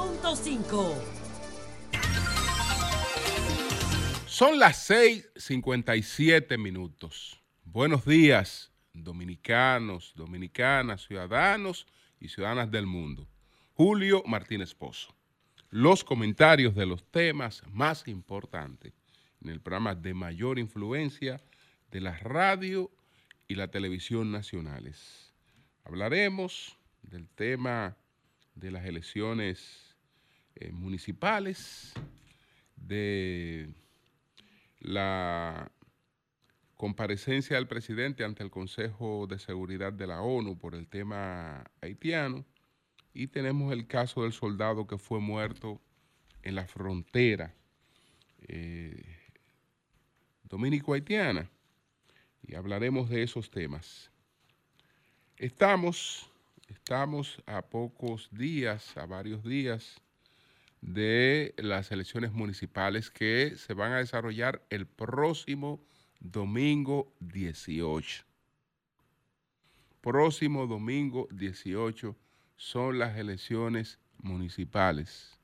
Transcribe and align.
93.5. 0.00 0.94
Son 4.26 4.58
las 4.58 4.88
6:57 4.88 6.56
minutos. 6.56 7.38
Buenos 7.64 8.06
días, 8.06 8.72
dominicanos, 8.94 10.14
dominicanas, 10.16 11.02
ciudadanos 11.06 11.86
y 12.18 12.28
ciudadanas 12.28 12.70
del 12.70 12.86
mundo. 12.86 13.28
Julio 13.74 14.22
Martínez 14.26 14.74
Pozo. 14.74 15.14
Los 15.68 16.02
comentarios 16.02 16.74
de 16.74 16.86
los 16.86 17.04
temas 17.10 17.62
más 17.68 18.08
importantes 18.08 18.94
en 19.42 19.50
el 19.50 19.60
programa 19.60 19.94
de 19.94 20.14
mayor 20.14 20.58
influencia 20.58 21.42
de 21.90 22.00
la 22.00 22.16
radio 22.16 22.90
y 23.48 23.54
la 23.54 23.68
televisión 23.68 24.32
nacionales. 24.32 25.34
Hablaremos 25.84 26.78
del 27.02 27.28
tema 27.28 27.98
de 28.54 28.70
las 28.70 28.86
elecciones 28.86 29.89
eh, 30.60 30.72
municipales, 30.72 31.94
de 32.76 33.70
la 34.80 35.70
comparecencia 36.76 37.56
del 37.56 37.66
presidente 37.66 38.24
ante 38.24 38.42
el 38.42 38.50
Consejo 38.50 39.26
de 39.26 39.38
Seguridad 39.38 39.92
de 39.92 40.06
la 40.06 40.20
ONU 40.20 40.58
por 40.58 40.74
el 40.74 40.86
tema 40.86 41.64
haitiano 41.80 42.44
y 43.14 43.28
tenemos 43.28 43.72
el 43.72 43.86
caso 43.86 44.22
del 44.22 44.32
soldado 44.32 44.86
que 44.86 44.98
fue 44.98 45.18
muerto 45.18 45.80
en 46.42 46.54
la 46.54 46.66
frontera 46.66 47.54
eh, 48.48 49.02
dominico-haitiana 50.44 51.50
y 52.42 52.54
hablaremos 52.54 53.08
de 53.08 53.22
esos 53.22 53.50
temas. 53.50 54.10
Estamos, 55.36 56.30
estamos 56.68 57.42
a 57.46 57.62
pocos 57.62 58.28
días, 58.30 58.94
a 58.98 59.06
varios 59.06 59.42
días 59.42 60.02
de 60.80 61.54
las 61.58 61.92
elecciones 61.92 62.32
municipales 62.32 63.10
que 63.10 63.54
se 63.56 63.74
van 63.74 63.92
a 63.92 63.98
desarrollar 63.98 64.64
el 64.70 64.86
próximo 64.86 65.80
domingo 66.20 67.12
18. 67.20 68.24
Próximo 70.00 70.66
domingo 70.66 71.28
18 71.30 72.16
son 72.56 72.98
las 72.98 73.16
elecciones 73.16 73.98
municipales. 74.18 75.38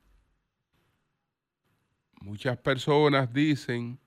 Muchas 2.21 2.57
personas 2.57 3.31
dicen, 3.31 3.99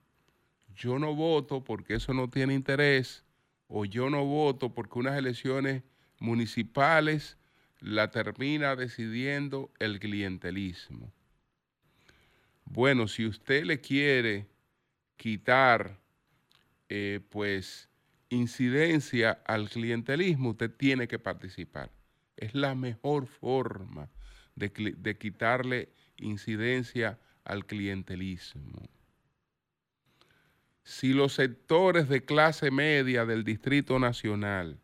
yo 0.75 0.99
no 0.99 1.15
voto 1.15 1.63
porque 1.63 1.95
eso 1.95 2.13
no 2.13 2.29
tiene 2.29 2.53
interés, 2.53 3.23
o 3.67 3.85
yo 3.85 4.09
no 4.09 4.25
voto 4.25 4.73
porque 4.73 4.99
unas 4.99 5.17
elecciones 5.17 5.83
municipales 6.19 7.37
la 7.79 8.11
termina 8.11 8.75
decidiendo 8.75 9.71
el 9.79 9.99
clientelismo. 9.99 11.13
Bueno, 12.73 13.09
si 13.09 13.25
usted 13.25 13.65
le 13.65 13.81
quiere 13.81 14.47
quitar, 15.17 15.99
eh, 16.87 17.19
pues, 17.29 17.89
incidencia 18.29 19.41
al 19.45 19.69
clientelismo, 19.69 20.51
usted 20.51 20.71
tiene 20.71 21.05
que 21.09 21.19
participar. 21.19 21.91
Es 22.37 22.55
la 22.55 22.73
mejor 22.73 23.27
forma 23.27 24.09
de, 24.55 24.95
de 24.97 25.17
quitarle 25.17 25.89
incidencia 26.15 27.19
al 27.43 27.65
clientelismo. 27.65 28.87
Si 30.85 31.11
los 31.11 31.33
sectores 31.33 32.07
de 32.07 32.23
clase 32.23 32.71
media 32.71 33.25
del 33.25 33.43
Distrito 33.43 33.99
Nacional, 33.99 34.79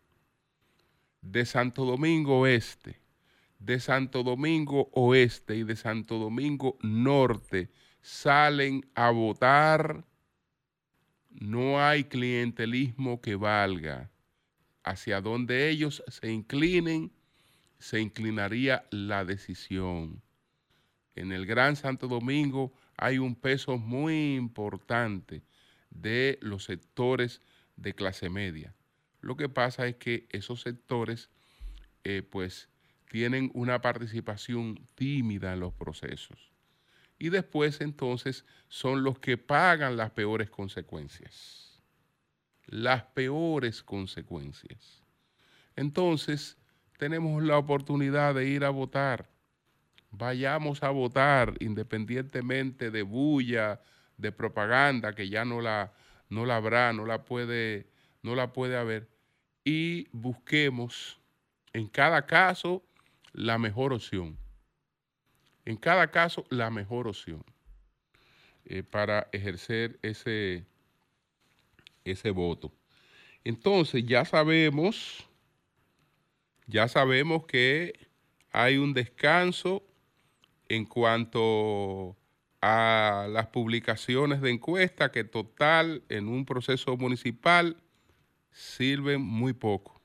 de 1.22 1.46
Santo 1.46 1.86
Domingo 1.86 2.42
Oeste, 2.42 3.00
de 3.68 3.82
Santo 3.82 4.24
Domingo 4.24 4.90
Oeste 4.94 5.58
y 5.58 5.64
de 5.66 5.76
Santo 5.76 6.18
Domingo 6.18 6.78
Norte 6.82 7.70
salen 8.02 8.90
a 8.96 9.10
votar, 9.10 10.06
no 11.32 11.84
hay 11.86 12.06
clientelismo 12.06 13.20
que 13.22 13.36
valga. 13.36 14.10
Hacia 14.86 15.20
donde 15.20 15.68
ellos 15.68 16.02
se 16.08 16.32
inclinen, 16.32 17.12
se 17.78 18.00
inclinaría 18.00 18.86
la 18.90 19.26
decisión. 19.26 20.22
En 21.14 21.34
el 21.34 21.46
Gran 21.46 21.76
Santo 21.76 22.08
Domingo 22.08 22.72
hay 22.96 23.18
un 23.18 23.36
peso 23.36 23.78
muy 23.78 24.36
importante 24.36 25.44
de 25.90 26.40
los 26.42 26.64
sectores 26.64 27.42
de 27.76 27.94
clase 27.94 28.30
media. 28.30 28.74
Lo 29.20 29.36
que 29.36 29.50
pasa 29.50 29.88
es 29.88 29.98
que 29.98 30.26
esos 30.30 30.62
sectores, 30.62 31.30
eh, 32.06 32.22
pues, 32.22 32.70
tienen 33.10 33.52
una 33.54 33.82
participación 33.82 34.80
tímida 34.96 35.54
en 35.54 35.62
los 35.62 35.74
procesos. 35.74 36.52
Y 37.20 37.30
después 37.30 37.82
entonces 37.82 38.46
son 38.68 39.04
los 39.04 39.20
que 39.20 39.38
pagan 39.38 39.98
las 39.98 40.12
peores 40.12 40.50
consecuencias. 40.50 41.82
Las 42.66 43.04
peores 43.04 43.82
consecuencias. 43.82 45.04
Entonces 45.76 46.58
tenemos 46.98 47.42
la 47.44 47.58
oportunidad 47.58 48.36
de 48.36 48.48
ir 48.48 48.66
a 48.66 48.70
votar. 48.70 49.30
Vayamos 50.12 50.84
a 50.84 50.90
votar 50.90 51.54
independientemente 51.60 52.92
de 52.92 53.04
bulla, 53.04 53.82
de 54.18 54.32
propaganda, 54.32 55.14
que 55.14 55.30
ya 55.30 55.46
no 55.46 55.62
la, 55.62 55.94
no 56.30 56.46
la 56.46 56.58
habrá, 56.58 56.94
no 56.94 57.06
la 57.06 57.24
puede, 57.24 57.88
no 58.22 58.36
la 58.36 58.54
puede 58.54 58.78
haber. 58.78 59.10
Y 59.64 60.08
busquemos 60.12 61.20
en 61.74 61.88
cada 61.88 62.26
caso 62.26 62.87
la 63.38 63.60
mejor 63.60 63.94
opción. 63.94 64.36
En 65.64 65.78
cada 65.78 66.10
caso, 66.10 66.46
la 66.50 66.72
mejor 66.72 67.08
opción 67.08 67.44
eh, 68.66 68.82
para 68.84 69.28
ejercer 69.32 70.00
ese, 70.02 70.66
ese 72.04 72.32
voto. 72.32 72.74
Entonces, 73.44 74.04
ya 74.06 74.26
sabemos, 74.26 75.30
ya 76.66 76.88
sabemos 76.88 77.46
que 77.46 78.08
hay 78.52 78.78
un 78.78 78.94
descanso 78.94 79.84
en 80.68 80.86
cuanto 80.86 82.18
a 82.60 83.28
las 83.30 83.48
publicaciones 83.48 84.42
de 84.42 84.50
encuesta 84.50 85.12
que 85.12 85.24
total 85.24 86.04
en 86.10 86.28
un 86.28 86.44
proceso 86.44 86.98
municipal 86.98 87.78
sirven 88.52 89.22
muy 89.22 89.54
poco. 89.54 90.02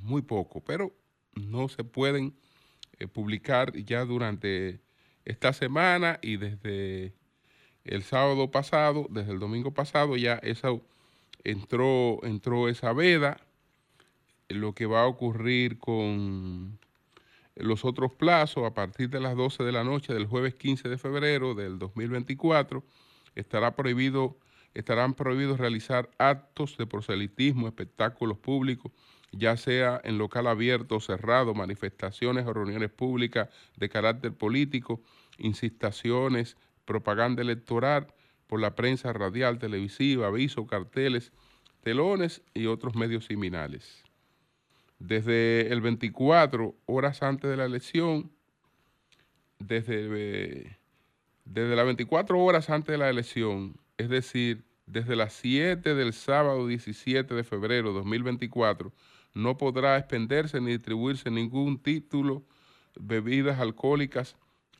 Muy 0.00 0.22
poco, 0.22 0.64
pero 0.64 1.03
no 1.36 1.68
se 1.68 1.84
pueden 1.84 2.34
eh, 2.98 3.08
publicar 3.08 3.72
ya 3.76 4.04
durante 4.04 4.80
esta 5.24 5.52
semana 5.52 6.18
y 6.22 6.36
desde 6.36 7.14
el 7.84 8.02
sábado 8.02 8.50
pasado, 8.50 9.06
desde 9.10 9.32
el 9.32 9.38
domingo 9.38 9.72
pasado, 9.72 10.16
ya 10.16 10.34
eso 10.42 10.82
entró, 11.44 12.20
entró 12.24 12.68
esa 12.68 12.92
veda. 12.92 13.38
Lo 14.48 14.74
que 14.74 14.86
va 14.86 15.02
a 15.02 15.06
ocurrir 15.06 15.78
con 15.78 16.78
los 17.56 17.84
otros 17.84 18.12
plazos 18.12 18.64
a 18.64 18.74
partir 18.74 19.10
de 19.10 19.20
las 19.20 19.36
12 19.36 19.62
de 19.62 19.72
la 19.72 19.84
noche 19.84 20.12
del 20.12 20.26
jueves 20.26 20.54
15 20.54 20.88
de 20.88 20.98
febrero 20.98 21.54
del 21.54 21.78
2024 21.78 22.84
estará 23.34 23.74
prohibido, 23.74 24.36
estarán 24.74 25.14
prohibidos 25.14 25.58
realizar 25.58 26.10
actos 26.18 26.76
de 26.76 26.86
proselitismo, 26.86 27.66
espectáculos 27.66 28.38
públicos 28.38 28.92
ya 29.36 29.56
sea 29.56 30.00
en 30.04 30.18
local 30.18 30.46
abierto 30.46 30.96
o 30.96 31.00
cerrado, 31.00 31.54
manifestaciones 31.54 32.46
o 32.46 32.52
reuniones 32.52 32.90
públicas 32.90 33.48
de 33.76 33.88
carácter 33.88 34.32
político, 34.32 35.00
incitaciones, 35.38 36.56
propaganda 36.84 37.42
electoral 37.42 38.08
por 38.46 38.60
la 38.60 38.74
prensa 38.74 39.12
radial, 39.12 39.58
televisiva, 39.58 40.26
avisos, 40.26 40.66
carteles, 40.68 41.32
telones 41.82 42.42
y 42.54 42.66
otros 42.66 42.94
medios 42.94 43.26
similares. 43.26 44.04
Desde 44.98 45.72
el 45.72 45.80
24 45.80 46.74
horas 46.86 47.22
antes 47.22 47.50
de 47.50 47.56
la 47.56 47.64
elección, 47.64 48.30
desde, 49.58 50.78
desde 51.44 51.76
las 51.76 51.84
24 51.84 52.38
horas 52.38 52.70
antes 52.70 52.92
de 52.92 52.98
la 52.98 53.10
elección, 53.10 53.76
es 53.98 54.08
decir, 54.08 54.64
desde 54.86 55.16
las 55.16 55.32
7 55.34 55.94
del 55.94 56.12
sábado 56.12 56.66
17 56.66 57.34
de 57.34 57.44
febrero 57.44 57.88
de 57.88 57.94
2024, 57.94 58.92
no 59.34 59.58
podrá 59.58 59.98
expenderse 59.98 60.60
ni 60.60 60.72
distribuirse 60.72 61.30
ningún 61.30 61.78
título, 61.78 62.42
bebidas 62.98 63.58
alcohólicas 63.58 64.36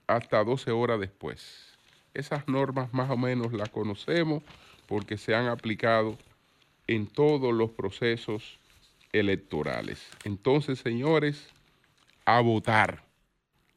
hasta 0.06 0.42
12 0.44 0.70
horas 0.70 1.00
después. 1.00 1.76
Esas 2.14 2.46
normas 2.46 2.94
más 2.94 3.10
o 3.10 3.16
menos 3.16 3.52
las 3.52 3.68
conocemos 3.68 4.42
porque 4.86 5.18
se 5.18 5.34
han 5.34 5.48
aplicado 5.48 6.16
en 6.86 7.06
todos 7.06 7.52
los 7.52 7.70
procesos 7.70 8.58
electorales. 9.12 10.06
Entonces, 10.24 10.78
señores, 10.78 11.48
a 12.24 12.40
votar, 12.40 13.04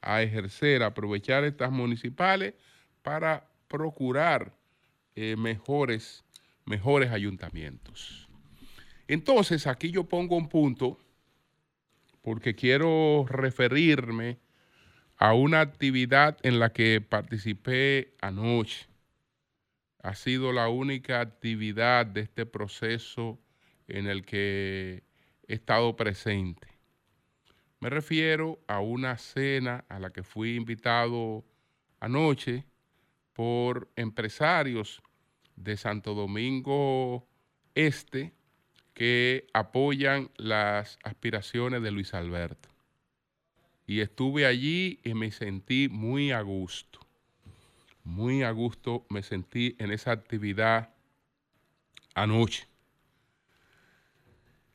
a 0.01 0.21
ejercer, 0.21 0.83
a 0.83 0.87
aprovechar 0.87 1.43
estas 1.43 1.71
municipales 1.71 2.53
para 3.01 3.47
procurar 3.67 4.53
eh, 5.15 5.35
mejores, 5.37 6.23
mejores 6.65 7.11
ayuntamientos. 7.11 8.26
Entonces, 9.07 9.67
aquí 9.67 9.91
yo 9.91 10.03
pongo 10.03 10.35
un 10.35 10.49
punto 10.49 10.99
porque 12.21 12.55
quiero 12.55 13.25
referirme 13.29 14.39
a 15.15 15.33
una 15.33 15.61
actividad 15.61 16.37
en 16.43 16.59
la 16.59 16.73
que 16.73 17.01
participé 17.01 18.15
anoche. 18.21 18.87
Ha 20.03 20.13
sido 20.13 20.51
la 20.51 20.67
única 20.67 21.21
actividad 21.21 22.05
de 22.05 22.21
este 22.21 22.45
proceso 22.45 23.39
en 23.87 24.07
el 24.07 24.25
que 24.25 25.03
he 25.47 25.53
estado 25.53 25.95
presente. 25.95 26.67
Me 27.79 27.89
refiero 27.89 28.59
a 28.67 28.79
una 28.79 29.17
cena 29.17 29.85
a 29.87 29.99
la 29.99 30.11
que 30.11 30.23
fui 30.23 30.55
invitado 30.55 31.45
anoche 31.99 32.65
por 33.33 33.89
empresarios 33.95 35.01
de 35.55 35.77
Santo 35.77 36.13
Domingo 36.13 37.27
Este 37.73 38.36
que 38.97 39.45
apoyan 39.53 40.31
las 40.37 40.97
aspiraciones 41.03 41.83
de 41.83 41.91
Luis 41.91 42.15
Alberto. 42.15 42.67
Y 43.85 43.99
estuve 43.99 44.47
allí 44.47 44.99
y 45.03 45.13
me 45.13 45.29
sentí 45.29 45.87
muy 45.87 46.31
a 46.31 46.41
gusto. 46.41 46.99
Muy 48.03 48.41
a 48.41 48.49
gusto 48.49 49.05
me 49.11 49.21
sentí 49.21 49.75
en 49.77 49.91
esa 49.91 50.13
actividad 50.13 50.95
anoche. 52.15 52.65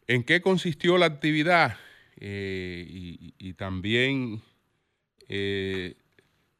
¿En 0.06 0.22
qué 0.22 0.40
consistió 0.40 0.98
la 0.98 1.06
actividad? 1.06 1.76
Eh, 2.16 2.86
y, 3.36 3.54
también 3.54 4.40
eh, 5.28 5.96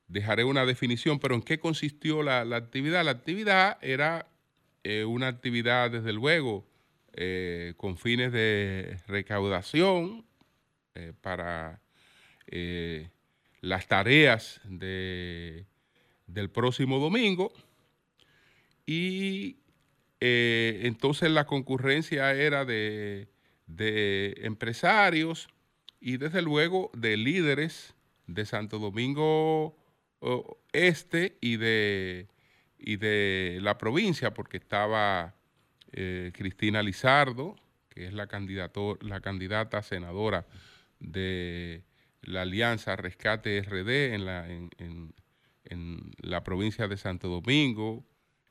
dejaré 0.08 0.42
una 0.42 0.66
definición, 0.66 1.20
pero 1.20 1.36
¿en 1.36 1.42
qué 1.42 1.60
consistió 1.60 2.24
la, 2.24 2.40
actividad? 2.40 3.04
La 3.04 3.12
actividad 3.12 3.78
era 3.82 4.26
eh, 4.82 5.04
una 5.04 5.28
actividad, 5.28 5.92
desde 5.92 6.12
luego, 6.12 6.71
con 7.76 7.98
fines 7.98 8.32
de 8.32 8.98
recaudación 9.06 10.24
para 11.20 11.80
las 13.60 13.86
tareas 13.86 14.60
de, 14.64 15.66
del 16.26 16.50
próximo 16.50 16.98
domingo. 16.98 17.52
Y 18.86 19.56
entonces 20.20 21.30
la 21.30 21.46
concurrencia 21.46 22.32
era 22.32 22.64
de 22.64 23.28
de 23.76 24.34
empresarios 24.42 25.48
y 26.00 26.16
desde 26.16 26.42
luego 26.42 26.90
de 26.94 27.16
líderes 27.16 27.94
de 28.26 28.46
Santo 28.46 28.78
Domingo 28.78 29.76
Este 30.72 31.36
y 31.40 31.56
de, 31.56 32.28
y 32.78 32.96
de 32.96 33.58
la 33.60 33.76
provincia, 33.78 34.32
porque 34.32 34.56
estaba 34.56 35.34
eh, 35.92 36.32
Cristina 36.34 36.82
Lizardo, 36.82 37.56
que 37.88 38.06
es 38.06 38.12
la, 38.12 38.28
la 39.00 39.20
candidata 39.20 39.82
senadora 39.82 40.46
de 40.98 41.84
la 42.22 42.42
Alianza 42.42 42.96
Rescate 42.96 43.62
RD 43.62 44.14
en 44.14 44.24
la, 44.24 44.48
en, 44.48 45.14
la 46.18 46.44
provincia 46.44 46.86
de 46.86 46.96
Santo 46.96 47.28
Domingo, 47.28 48.04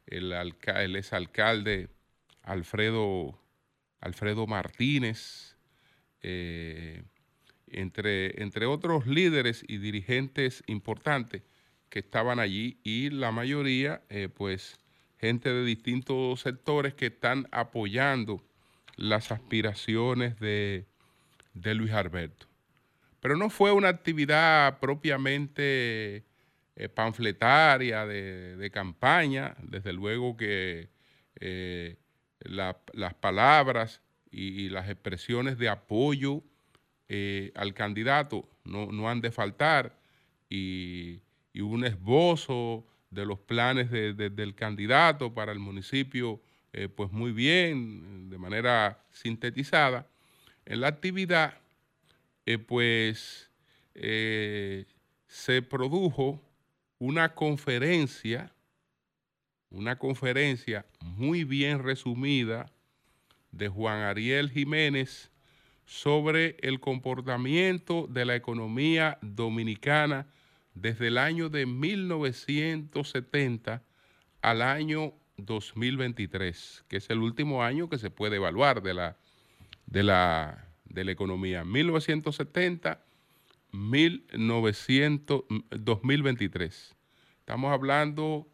el, 0.08 0.34
el 0.34 0.96
exalcalde 0.96 1.90
Alfredo 2.42 3.42
Alfredo 4.02 4.48
Martínez, 4.48 5.56
eh, 6.24 7.04
entre, 7.68 8.42
entre 8.42 8.66
otros 8.66 9.08
líderes 9.08 9.64
y 9.68 9.78
dirigentes 9.78 10.64
importantes 10.68 11.44
que 11.90 12.00
estaban 12.00 12.40
allí 12.40 12.80
y 12.84 13.12
la 13.12 13.32
mayoría, 13.32 14.02
eh, 14.10 14.28
pues, 14.28 14.80
gente 15.22 15.54
de 15.54 15.64
distintos 15.64 16.42
sectores 16.42 16.94
que 16.94 17.06
están 17.06 17.48
apoyando 17.52 18.44
las 18.98 19.32
aspiraciones 19.32 20.38
de, 20.40 20.86
Luis 21.54 21.92
Alberto. 21.92 22.48
Pero 23.22 23.38
no 23.38 23.50
fue 23.50 23.72
una 23.72 23.88
actividad 23.88 24.80
propiamente 24.80 26.26
eh, 26.76 26.90
panfletaria 26.90 28.06
de, 28.06 28.70
campaña, 28.74 29.56
desde 29.62 29.94
luego 29.94 30.36
que 30.36 30.90
las 32.40 33.14
palabras 33.20 34.02
y, 34.32 34.70
las 34.70 34.90
expresiones 34.90 35.58
de 35.58 35.70
apoyo 35.70 36.42
eh, 37.10 37.52
al 37.56 37.74
candidato 37.74 38.48
no, 38.64 39.10
han 39.10 39.22
de 39.22 39.32
faltar 39.32 39.98
y, 40.50 41.22
un 41.60 41.84
esbozo 41.84 42.86
de 43.12 43.26
los 43.26 43.40
planes 43.40 43.92
del 43.92 44.56
candidato 44.56 45.34
para 45.34 45.52
el 45.52 45.60
municipio, 45.60 46.42
eh, 46.74 46.88
pues 46.88 47.12
muy 47.12 47.32
bien, 47.32 48.30
de 48.30 48.38
manera 48.38 49.04
sintetizada. 49.12 50.08
En 50.66 50.82
la 50.82 50.88
actividad, 50.88 51.60
eh, 52.46 52.58
pues 52.58 53.50
se 53.94 55.62
produjo 55.62 56.42
una 56.98 57.36
conferencia 57.36 58.52
una 59.72 59.98
conferencia 59.98 60.86
muy 61.00 61.44
bien 61.46 61.82
resumida 61.82 62.72
de 63.52 63.70
Juan 63.70 64.02
Ariel 64.02 64.52
Jiménez 64.52 65.32
sobre 65.86 66.58
el 66.62 66.80
comportamiento 66.80 68.08
de 68.08 68.26
la 68.26 68.36
economía 68.36 69.18
dominicana 69.22 70.28
desde 70.74 71.08
el 71.08 71.18
año 71.18 71.50
de 71.50 71.66
1970 71.66 73.84
al 74.42 74.62
año 74.62 75.14
2023, 75.38 76.86
que 76.88 76.98
es 76.98 77.10
el 77.10 77.20
último 77.20 77.64
año 77.64 77.90
que 77.90 77.98
se 77.98 78.10
puede 78.10 78.38
evaluar 78.38 78.82
de 78.82 78.94
la, 78.94 79.18
de 79.86 80.04
la, 80.04 80.68
de 80.86 81.06
la 81.06 81.12
economía. 81.12 81.64
1970, 81.64 83.04
1900, 83.72 85.44
2023. 85.72 86.96
Estamos 87.40 87.72
hablando 87.72 88.48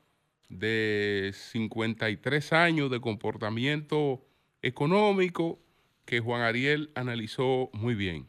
de 0.49 1.31
53 1.33 2.53
años 2.53 2.89
de 2.89 3.01
comportamiento 3.01 4.25
económico 4.61 5.59
que 6.05 6.19
Juan 6.19 6.41
Ariel 6.41 6.91
analizó 6.95 7.69
muy 7.73 7.95
bien. 7.95 8.27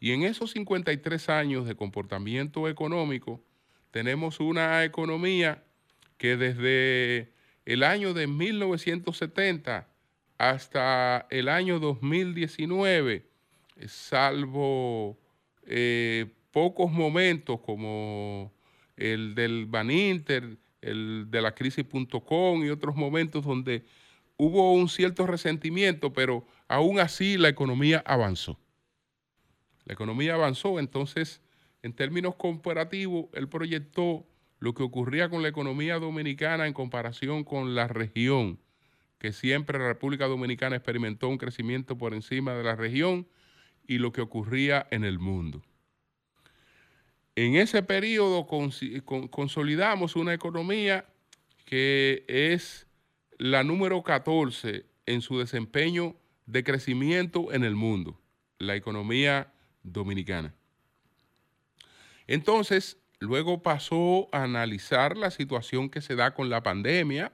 Y 0.00 0.12
en 0.12 0.22
esos 0.22 0.52
53 0.52 1.28
años 1.28 1.66
de 1.66 1.74
comportamiento 1.74 2.68
económico 2.68 3.42
tenemos 3.90 4.40
una 4.40 4.84
economía 4.84 5.64
que 6.18 6.36
desde 6.36 7.32
el 7.64 7.82
año 7.82 8.14
de 8.14 8.26
1970 8.26 9.88
hasta 10.38 11.26
el 11.30 11.48
año 11.48 11.80
2019, 11.80 13.26
salvo 13.86 15.18
eh, 15.66 16.26
pocos 16.52 16.90
momentos 16.90 17.60
como 17.60 18.52
el 18.96 19.34
del 19.34 19.66
Baninter, 19.66 20.56
el 20.80 21.26
de 21.28 21.42
la 21.42 21.54
crisis.com 21.54 22.64
y 22.64 22.70
otros 22.70 22.94
momentos 22.94 23.44
donde 23.44 23.84
hubo 24.36 24.72
un 24.72 24.88
cierto 24.88 25.26
resentimiento, 25.26 26.12
pero 26.12 26.46
aún 26.68 27.00
así 27.00 27.36
la 27.36 27.48
economía 27.48 28.02
avanzó. 28.06 28.58
La 29.88 29.94
economía 29.94 30.34
avanzó, 30.34 30.78
entonces, 30.78 31.40
en 31.82 31.94
términos 31.94 32.34
comparativos, 32.34 33.28
él 33.32 33.48
proyectó 33.48 34.26
lo 34.58 34.74
que 34.74 34.82
ocurría 34.82 35.30
con 35.30 35.40
la 35.42 35.48
economía 35.48 35.98
dominicana 35.98 36.66
en 36.66 36.74
comparación 36.74 37.42
con 37.42 37.74
la 37.74 37.88
región, 37.88 38.60
que 39.18 39.32
siempre 39.32 39.78
la 39.78 39.88
República 39.88 40.26
Dominicana 40.26 40.76
experimentó 40.76 41.28
un 41.28 41.38
crecimiento 41.38 41.96
por 41.96 42.12
encima 42.12 42.52
de 42.52 42.64
la 42.64 42.76
región 42.76 43.28
y 43.86 43.96
lo 43.96 44.12
que 44.12 44.20
ocurría 44.20 44.86
en 44.90 45.04
el 45.04 45.18
mundo. 45.18 45.62
En 47.34 47.56
ese 47.56 47.82
periodo 47.82 48.46
consolidamos 49.30 50.16
una 50.16 50.34
economía 50.34 51.06
que 51.64 52.26
es 52.28 52.86
la 53.38 53.64
número 53.64 54.02
14 54.02 54.84
en 55.06 55.22
su 55.22 55.38
desempeño 55.38 56.14
de 56.44 56.62
crecimiento 56.62 57.54
en 57.54 57.64
el 57.64 57.74
mundo, 57.74 58.20
la 58.58 58.76
economía 58.76 59.50
dominicana. 59.92 60.54
Entonces, 62.26 62.98
luego 63.20 63.62
pasó 63.62 64.28
a 64.32 64.44
analizar 64.44 65.16
la 65.16 65.30
situación 65.30 65.88
que 65.88 66.00
se 66.00 66.14
da 66.14 66.34
con 66.34 66.50
la 66.50 66.62
pandemia, 66.62 67.32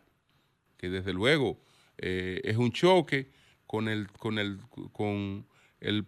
que 0.77 0.89
desde 0.89 1.13
luego 1.13 1.61
eh, 1.99 2.41
es 2.45 2.57
un 2.57 2.73
choque 2.73 3.31
con, 3.67 3.89
el, 3.89 4.11
con, 4.13 4.39
el, 4.39 4.61
con 4.93 5.47
el 5.81 6.07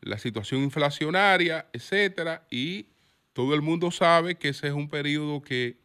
la 0.00 0.18
situación 0.18 0.62
inflacionaria, 0.62 1.66
etcétera, 1.72 2.46
y 2.50 2.86
todo 3.32 3.54
el 3.54 3.62
mundo 3.62 3.90
sabe 3.90 4.36
que 4.36 4.50
ese 4.50 4.68
es 4.68 4.72
un 4.72 4.88
periodo 4.88 5.42
que 5.42 5.78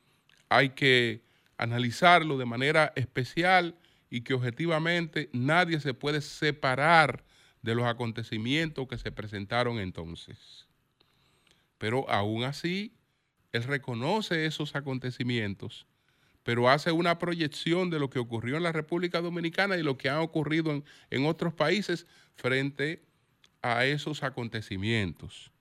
hay 0.49 0.69
que 0.69 1.23
analizarlo 1.57 2.37
de 2.37 2.45
manera 2.45 2.93
especial 2.95 3.75
y 4.09 4.21
que 4.21 4.33
objetivamente 4.33 5.29
nadie 5.33 5.79
se 5.79 5.93
puede 5.93 6.21
separar 6.21 7.23
de 7.65 7.75
los 7.75 7.85
acontecimientos 7.85 8.87
que 8.87 8.97
se 8.97 9.11
presentaron 9.11 9.79
entonces. 9.79 10.67
Pero 11.79 12.07
aún 12.09 12.43
así, 12.43 12.93
él 13.51 13.63
reconoce 13.63 14.45
esos 14.45 14.75
acontecimientos, 14.75 15.87
pero 16.43 16.69
hace 16.69 16.91
una 16.91 17.17
proyección 17.17 17.89
de 17.89 17.99
lo 17.99 18.09
que 18.09 18.19
ocurrió 18.19 18.55
en 18.55 18.63
la 18.63 18.71
República 18.71 19.19
Dominicana 19.19 19.77
y 19.77 19.83
lo 19.83 19.97
que 19.97 20.09
ha 20.09 20.21
ocurrido 20.21 20.83
en, 21.09 21.25
otros 21.25 21.53
países 21.53 22.05
frente 22.35 23.01
a 23.61 23.85
esos 23.85 24.21
acontecimientos. 24.23 25.51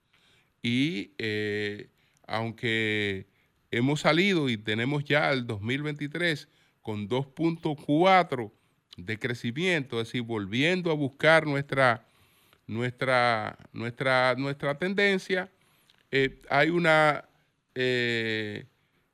y 0.62 1.12
eh, 1.18 1.88
aunque 2.26 3.26
hemos 3.70 4.00
salido 4.00 4.48
y 4.48 4.56
tenemos 4.56 5.04
ya 5.04 5.30
el 5.30 5.46
2023 5.46 6.48
con 6.82 7.08
2.4 7.08 8.50
de 8.96 9.18
crecimiento, 9.18 10.00
es 10.00 10.08
decir, 10.08 10.22
volviendo 10.22 10.90
a 10.90 10.94
buscar 10.94 11.46
nuestra, 11.46 12.06
nuestra, 12.66 13.58
nuestra, 13.72 14.34
nuestra 14.36 14.78
tendencia, 14.78 15.50
eh, 16.10 16.40
hay 16.48 16.70
una 16.70 17.28
eh, 17.74 18.66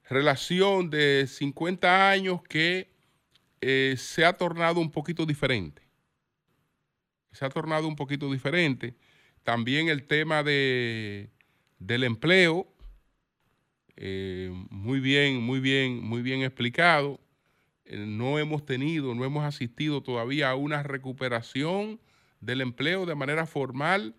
relación 0.08 0.90
de 0.90 1.26
50 1.26 2.10
años 2.10 2.42
que 2.42 2.90
eh, 3.60 3.94
se 3.96 4.24
ha 4.24 4.34
tornado 4.34 4.80
un 4.80 4.90
poquito 4.90 5.24
diferente. 5.24 5.82
Se 7.32 7.44
ha 7.44 7.48
tornado 7.48 7.86
un 7.86 7.96
poquito 7.96 8.30
diferente. 8.30 8.94
También 9.44 9.88
el 9.88 10.06
tema 10.06 10.42
de, 10.42 11.30
del 11.78 12.04
empleo, 12.04 12.66
muy 14.70 14.98
bien, 14.98 15.42
muy 15.42 15.60
bien, 15.60 16.02
muy 16.02 16.22
bien 16.22 16.42
explicado. 16.42 17.20
No 17.90 18.38
hemos 18.38 18.64
tenido, 18.64 19.14
no 19.14 19.24
hemos 19.24 19.44
asistido 19.44 20.02
todavía 20.02 20.50
a 20.50 20.54
una 20.54 20.82
recuperación 20.82 22.00
del 22.40 22.60
empleo 22.60 23.06
de 23.06 23.14
manera 23.14 23.46
formal 23.46 24.14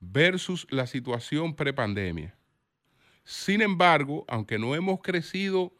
versus 0.00 0.66
la 0.70 0.86
situación 0.86 1.54
prepandemia. 1.54 2.36
Sin 3.24 3.60
embargo, 3.60 4.24
aunque 4.28 4.58
no 4.58 4.74
hemos 4.76 5.00
crecido 5.02 5.72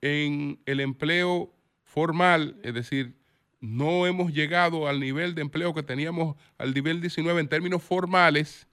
en 0.00 0.58
el 0.64 0.80
empleo 0.80 1.52
formal, 1.84 2.58
es 2.62 2.72
decir, 2.72 3.14
no 3.60 4.06
hemos 4.06 4.32
llegado 4.32 4.88
al 4.88 5.00
nivel 5.00 5.34
de 5.34 5.42
empleo 5.42 5.74
que 5.74 5.82
teníamos 5.82 6.36
al 6.56 6.72
nivel 6.72 7.00
19 7.00 7.40
en 7.40 7.48
términos 7.48 7.82
formales, 7.82 8.66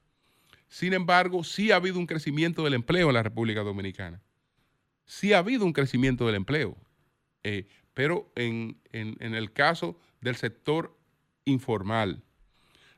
sin 0.69 0.93
embargo, 0.93 1.43
sí 1.43 1.71
ha 1.71 1.75
habido 1.75 2.00
un 2.00 2.07
crecimiento 2.07 2.63
del 2.63 2.73
empleo 2.73 3.09
en 3.09 3.13
la 3.13 3.23
República 3.23 3.62
Dominicana. 3.62 4.22
Sí 5.05 5.33
ha 5.33 5.39
habido 5.39 5.65
un 5.65 5.74
crecimiento 5.74 6.25
del 6.25 6.36
empleo, 6.36 6.77
eh, 7.43 7.67
pero 7.93 8.31
en 8.36 8.77
el 8.91 9.51
caso 9.51 10.00
del 10.22 10.36
sector 10.36 10.95
informal. 11.45 12.24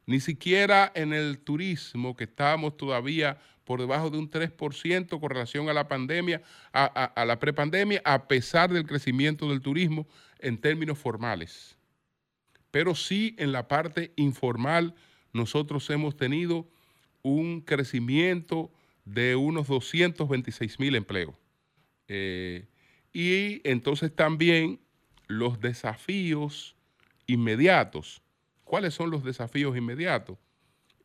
Ni 0.06 0.20
siquiera 0.20 0.92
en 0.96 1.14
el 1.14 1.40
turismo, 1.40 2.16
que 2.16 2.26
estábamos 2.26 2.78
todavía 2.78 3.40
por 3.66 3.80
debajo 3.80 4.12
de 4.12 4.20
un 4.20 4.30
3% 4.30 5.20
con 5.20 5.30
relación 5.30 5.68
a 5.68 5.74
la 5.74 5.88
pandemia, 5.88 6.44
a, 6.72 7.26
la 7.26 7.40
prepandemia, 7.40 8.02
a 8.06 8.28
pesar 8.28 8.72
del 8.72 8.86
crecimiento 8.86 9.50
del 9.50 9.62
turismo 9.62 10.08
en 10.40 10.60
términos 10.60 11.00
formales. 11.00 11.76
Pero 12.70 12.94
sí 12.94 13.36
en 13.40 13.52
la 13.52 13.68
parte 13.68 14.14
informal 14.16 14.94
nosotros 15.34 15.90
hemos 15.90 16.16
tenido 16.16 16.68
un 17.24 17.62
crecimiento 17.62 18.72
de 19.04 19.36
unos 19.36 19.68
226 19.68 20.80
mil 20.80 20.96
empleos. 20.96 21.34
Eh, 22.08 22.68
y 23.14 23.62
entonces 23.68 24.16
también 24.16 24.80
los 25.28 25.60
desafíos 25.60 26.76
inmediatos 27.28 28.22
¿Cuáles 28.66 28.96
son 28.96 29.12
los 29.12 29.24
desafíos 29.24 29.78
inmediatos? 29.78 30.38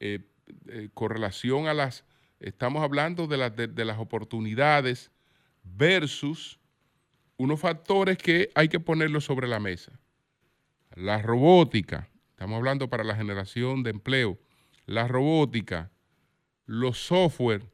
Eh, 0.01 0.21
eh, 0.69 0.89
con 0.95 1.11
relación 1.11 1.69
a 1.69 1.75
las, 1.75 2.05
estamos 2.41 2.83
hablando 2.83 3.27
de, 3.27 3.69
de, 3.69 3.85
las 3.85 3.99
oportunidades 3.99 5.11
versus 5.63 6.59
unos 7.37 7.61
factores 7.61 8.17
que 8.19 8.51
hay 8.55 8.69
que 8.69 8.81
ponerlos 8.81 9.25
sobre 9.25 9.47
la 9.47 9.61
mesa. 9.61 9.93
La 10.97 11.21
robótica, 11.21 12.09
estamos 12.31 12.57
hablando 12.57 12.89
para 12.89 13.05
la 13.05 13.15
generación 13.15 13.83
de 13.83 13.91
empleo, 13.91 14.39
la 14.87 15.07
robótica, 15.07 15.91
los 16.65 16.99
software 16.99 17.71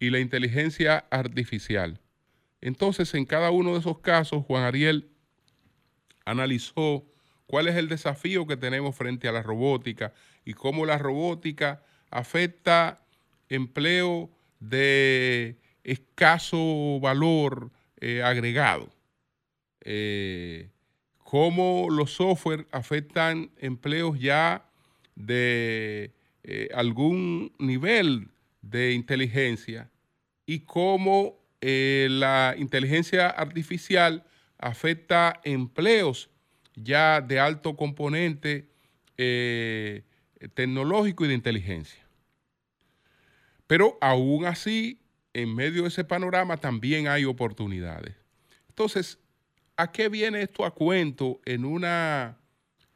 y 0.00 0.10
la 0.10 0.18
inteligencia 0.18 1.06
artificial. 1.10 2.00
Entonces, 2.60 3.14
en 3.14 3.24
cada 3.24 3.50
uno 3.50 3.72
de 3.72 3.80
esos 3.80 3.98
casos, 3.98 4.44
Juan 4.44 4.64
Ariel 4.64 5.10
analizó 6.24 7.04
cuál 7.46 7.68
es 7.68 7.76
el 7.76 7.88
desafío 7.88 8.46
que 8.46 8.56
tenemos 8.56 8.94
frente 8.96 9.28
a 9.28 9.32
la 9.32 9.42
robótica 9.42 10.12
y 10.44 10.54
cómo 10.54 10.86
la 10.86 10.98
robótica 10.98 11.82
afecta 12.10 13.00
empleo 13.48 14.30
de 14.60 15.56
escaso 15.84 17.00
valor 17.00 17.70
eh, 18.00 18.22
agregado. 18.22 18.90
Eh, 19.80 20.68
cómo 21.18 21.88
los 21.90 22.12
software 22.12 22.66
afectan 22.72 23.50
empleos 23.58 24.18
ya 24.18 24.68
de 25.14 26.12
eh, 26.42 26.68
algún 26.74 27.52
nivel 27.58 28.28
de 28.62 28.92
inteligencia 28.92 29.90
y 30.46 30.60
cómo 30.60 31.38
la 31.60 32.54
inteligencia 32.56 33.28
artificial 33.28 34.24
afecta 34.58 35.40
empleos 35.44 36.30
ya 36.74 37.20
de 37.20 37.40
alto 37.40 37.76
componente 37.76 38.68
eh, 39.16 40.02
tecnológico 40.54 41.24
y 41.24 41.28
de 41.28 41.34
inteligencia. 41.34 42.02
Pero 43.66 43.98
aún 44.00 44.46
así, 44.46 45.00
en 45.34 45.54
medio 45.54 45.82
de 45.82 45.88
ese 45.88 46.04
panorama 46.04 46.56
también 46.56 47.08
hay 47.08 47.24
oportunidades. 47.24 48.14
Entonces, 48.68 49.18
¿a 49.76 49.90
qué 49.92 50.08
viene 50.08 50.42
esto 50.42 50.64
a 50.64 50.74
cuento 50.74 51.40
en 51.44 51.64
una, 51.64 52.38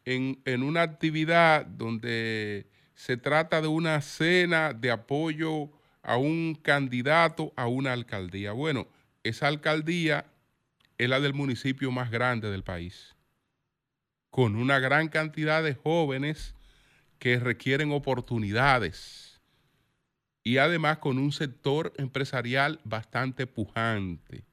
en, 0.05 0.41
en 0.45 0.63
una 0.63 0.83
actividad 0.83 1.67
donde 1.67 2.67
se 2.95 3.17
trata 3.17 3.61
de 3.61 3.69
una 3.69 4.01
cena 4.01 4.73
de 4.73 4.91
apoyo 4.91 5.71
a 6.03 6.17
un 6.17 6.55
candidato 6.55 7.53
a 7.57 7.67
una 7.67 7.93
alcaldía? 7.93 8.53
Bueno, 8.53 8.89
esa 9.23 9.49
alcaldía 9.49 10.27
es 10.99 11.09
la 11.09 11.21
del 11.21 11.35
municipio 11.35 11.91
más 11.91 12.11
grande 12.11 12.51
del 12.51 12.65
país 12.65 13.15
con 14.33 14.57
una 14.57 14.79
gran 14.79 15.09
cantidad 15.09 15.63
de 15.63 15.75
jóvenes 15.75 16.55
que 17.19 17.39
requieren 17.39 17.93
oportunidades 17.93 19.43
y 20.43 20.57
además 20.57 20.99
con 20.99 21.19
un 21.19 21.33
sector 21.33 21.93
empresarial 21.99 22.81
bastante 22.83 23.47
pujante. 23.47 24.47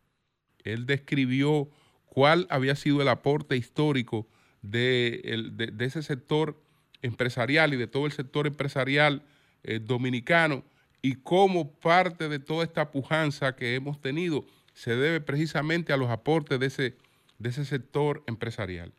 Él 0.65 0.85
describió 0.85 1.69
cuál 2.05 2.45
había 2.49 2.75
sido 2.75 3.01
el 3.01 3.07
aporte 3.07 3.55
histórico 3.55 4.27
de, 4.61 5.71
ese 5.79 6.03
sector 6.03 6.61
empresarial 7.01 7.73
y 7.73 7.77
de 7.77 7.87
todo 7.87 8.05
el 8.05 8.11
sector 8.11 8.47
empresarial 8.47 9.23
eh, 9.63 9.79
dominicano 9.79 10.65
y 11.01 11.15
cómo 11.15 11.71
parte 11.73 12.29
de 12.29 12.39
toda 12.39 12.63
esta 12.63 12.91
pujanza 12.91 13.55
que 13.55 13.75
hemos 13.75 14.01
tenido 14.01 14.45
se 14.73 14.95
debe 14.95 15.21
precisamente 15.21 15.93
a 15.93 15.97
los 15.97 16.09
aportes 16.09 16.59
de 16.59 16.65
ese, 16.67 16.97
de 17.37 17.49
ese 17.49 17.65
sector 17.65 18.23
empresarial 18.27 18.93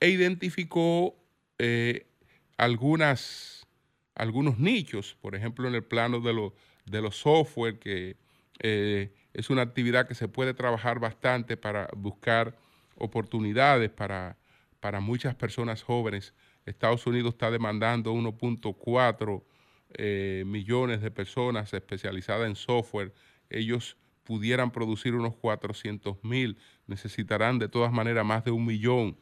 e 0.00 0.10
identificó 0.10 1.16
eh, 1.58 2.06
algunas, 2.56 3.66
algunos 4.14 4.58
nichos, 4.58 5.16
por 5.20 5.34
ejemplo, 5.34 5.68
en 5.68 5.74
el 5.74 5.84
plano 5.84 6.20
de, 6.20 6.52
de 6.86 7.02
los 7.02 7.16
software, 7.16 7.78
que 7.78 8.16
eh, 8.60 9.12
es 9.32 9.50
una 9.50 9.62
actividad 9.62 10.06
que 10.06 10.14
se 10.14 10.28
puede 10.28 10.54
trabajar 10.54 11.00
bastante 11.00 11.56
para 11.56 11.88
buscar 11.96 12.56
oportunidades 12.96 13.90
para, 13.90 14.36
para 14.80 15.00
muchas 15.00 15.34
personas 15.34 15.82
jóvenes. 15.82 16.34
Estados 16.66 17.06
Unidos 17.06 17.34
está 17.34 17.50
demandando 17.50 18.12
1.4 18.12 19.42
eh, 19.94 20.44
millones 20.46 21.00
de 21.00 21.10
personas 21.10 21.72
especializadas 21.72 22.46
en 22.46 22.56
software. 22.56 23.12
Ellos 23.50 23.96
pudieran 24.24 24.70
producir 24.70 25.14
unos 25.14 25.36
400 25.36 26.22
mil, 26.22 26.56
necesitarán 26.86 27.58
de 27.58 27.68
todas 27.68 27.92
maneras 27.92 28.24
más 28.24 28.44
de 28.44 28.50
un 28.50 28.64
millón 28.64 29.16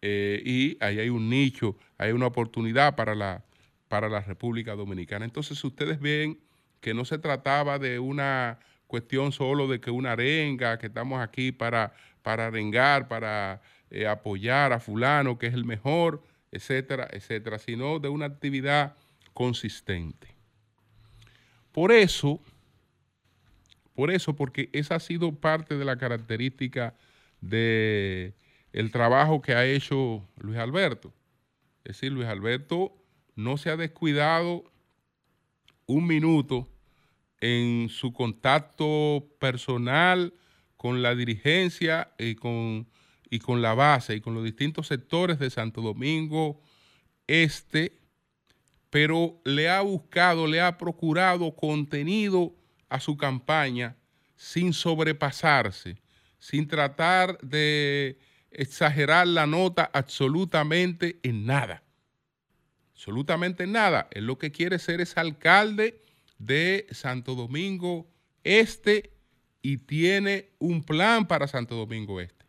eh, 0.00 0.42
y 0.44 0.76
ahí 0.80 1.00
hay 1.00 1.08
un 1.08 1.28
nicho, 1.28 1.76
hay 1.98 2.12
una 2.12 2.26
oportunidad 2.26 2.96
para 2.96 3.14
la, 3.14 3.44
para 3.88 4.08
la 4.08 4.20
República 4.20 4.74
Dominicana. 4.74 5.24
Entonces 5.24 5.62
ustedes 5.62 6.00
ven 6.00 6.38
que 6.80 6.94
no 6.94 7.04
se 7.04 7.18
trataba 7.18 7.78
de 7.78 7.98
una 7.98 8.58
cuestión 8.86 9.32
solo 9.32 9.68
de 9.68 9.80
que 9.80 9.90
una 9.90 10.12
arenga, 10.12 10.78
que 10.78 10.86
estamos 10.86 11.20
aquí 11.20 11.52
para, 11.52 11.92
para 12.22 12.46
arengar, 12.46 13.08
para 13.08 13.60
eh, 13.90 14.06
apoyar 14.06 14.72
a 14.72 14.80
fulano, 14.80 15.38
que 15.38 15.48
es 15.48 15.54
el 15.54 15.64
mejor, 15.64 16.22
etcétera, 16.52 17.08
etcétera, 17.10 17.58
sino 17.58 17.98
de 17.98 18.08
una 18.08 18.26
actividad 18.26 18.96
consistente. 19.38 20.34
Por 21.70 21.92
eso, 21.92 22.40
por 23.94 24.10
eso, 24.10 24.34
porque 24.34 24.68
esa 24.72 24.96
ha 24.96 24.98
sido 25.00 25.30
parte 25.30 25.78
de 25.78 25.84
la 25.84 25.96
característica 25.96 26.96
de 27.40 28.34
el 28.72 28.90
trabajo 28.90 29.40
que 29.40 29.54
ha 29.54 29.64
hecho 29.64 30.26
Luis 30.40 30.58
Alberto. 30.58 31.14
Es 31.84 31.94
decir, 31.94 32.10
Luis 32.10 32.26
Alberto 32.26 32.92
no 33.36 33.58
se 33.58 33.70
ha 33.70 33.76
descuidado 33.76 34.64
un 35.86 36.08
minuto 36.08 36.68
en 37.40 37.90
su 37.90 38.12
contacto 38.12 39.24
personal 39.38 40.34
con 40.76 41.00
la 41.00 41.14
dirigencia 41.14 42.12
y 42.18 42.34
con, 42.34 42.88
y 43.30 43.38
con 43.38 43.62
la 43.62 43.74
base 43.74 44.16
y 44.16 44.20
con 44.20 44.34
los 44.34 44.42
distintos 44.42 44.88
sectores 44.88 45.38
de 45.38 45.48
Santo 45.48 45.80
Domingo 45.80 46.60
Este 47.28 47.97
pero 48.90 49.40
le 49.44 49.68
ha 49.68 49.80
buscado, 49.80 50.46
le 50.46 50.60
ha 50.60 50.78
procurado 50.78 51.54
contenido 51.54 52.54
a 52.88 53.00
su 53.00 53.16
campaña 53.16 53.96
sin 54.36 54.72
sobrepasarse, 54.72 55.98
sin 56.38 56.66
tratar 56.66 57.38
de 57.40 58.18
exagerar 58.50 59.26
la 59.26 59.46
nota 59.46 59.90
absolutamente 59.92 61.18
en 61.22 61.44
nada. 61.44 61.82
Absolutamente 62.92 63.64
en 63.64 63.72
nada. 63.72 64.08
Él 64.10 64.26
lo 64.26 64.38
que 64.38 64.50
quiere 64.50 64.78
ser 64.78 65.00
es 65.00 65.16
alcalde 65.16 66.02
de 66.38 66.86
Santo 66.90 67.34
Domingo 67.34 68.08
Este 68.42 69.12
y 69.60 69.78
tiene 69.78 70.50
un 70.58 70.82
plan 70.82 71.26
para 71.26 71.46
Santo 71.46 71.74
Domingo 71.74 72.20
Este. 72.20 72.46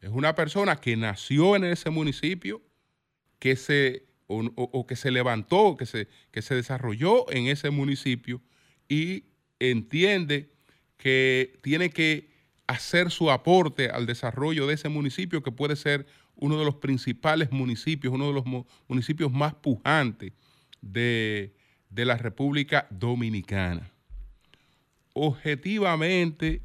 Es 0.00 0.10
una 0.10 0.34
persona 0.34 0.76
que 0.76 0.96
nació 0.96 1.56
en 1.56 1.64
ese 1.64 1.90
municipio, 1.90 2.62
que 3.38 3.56
se, 3.56 4.06
o, 4.30 4.86
que 4.86 4.96
se 4.96 5.10
levantó, 5.10 5.76
que 5.76 5.86
se, 5.86 6.08
que 6.30 6.42
se 6.42 6.54
desarrolló 6.54 7.30
en 7.32 7.48
ese 7.48 7.70
municipio 7.70 8.40
y 8.88 9.24
entiende 9.58 10.52
que 10.96 11.58
tiene 11.62 11.90
que 11.90 12.30
hacer 12.66 13.10
su 13.10 13.30
aporte 13.30 13.88
al 13.90 14.06
desarrollo 14.06 14.66
de 14.66 14.74
ese 14.74 14.88
municipio, 14.88 15.42
que 15.42 15.50
puede 15.50 15.74
ser 15.74 16.06
uno 16.36 16.58
de 16.58 16.64
los 16.64 16.76
principales 16.76 17.50
municipios, 17.50 18.14
uno 18.14 18.28
de 18.28 18.34
los 18.34 18.44
municipios 18.86 19.32
más 19.32 19.54
pujantes 19.54 20.32
de, 20.80 21.52
de 21.90 22.04
la 22.04 22.16
República 22.16 22.86
Dominicana. 22.90 23.90
Objetivamente, 25.12 26.62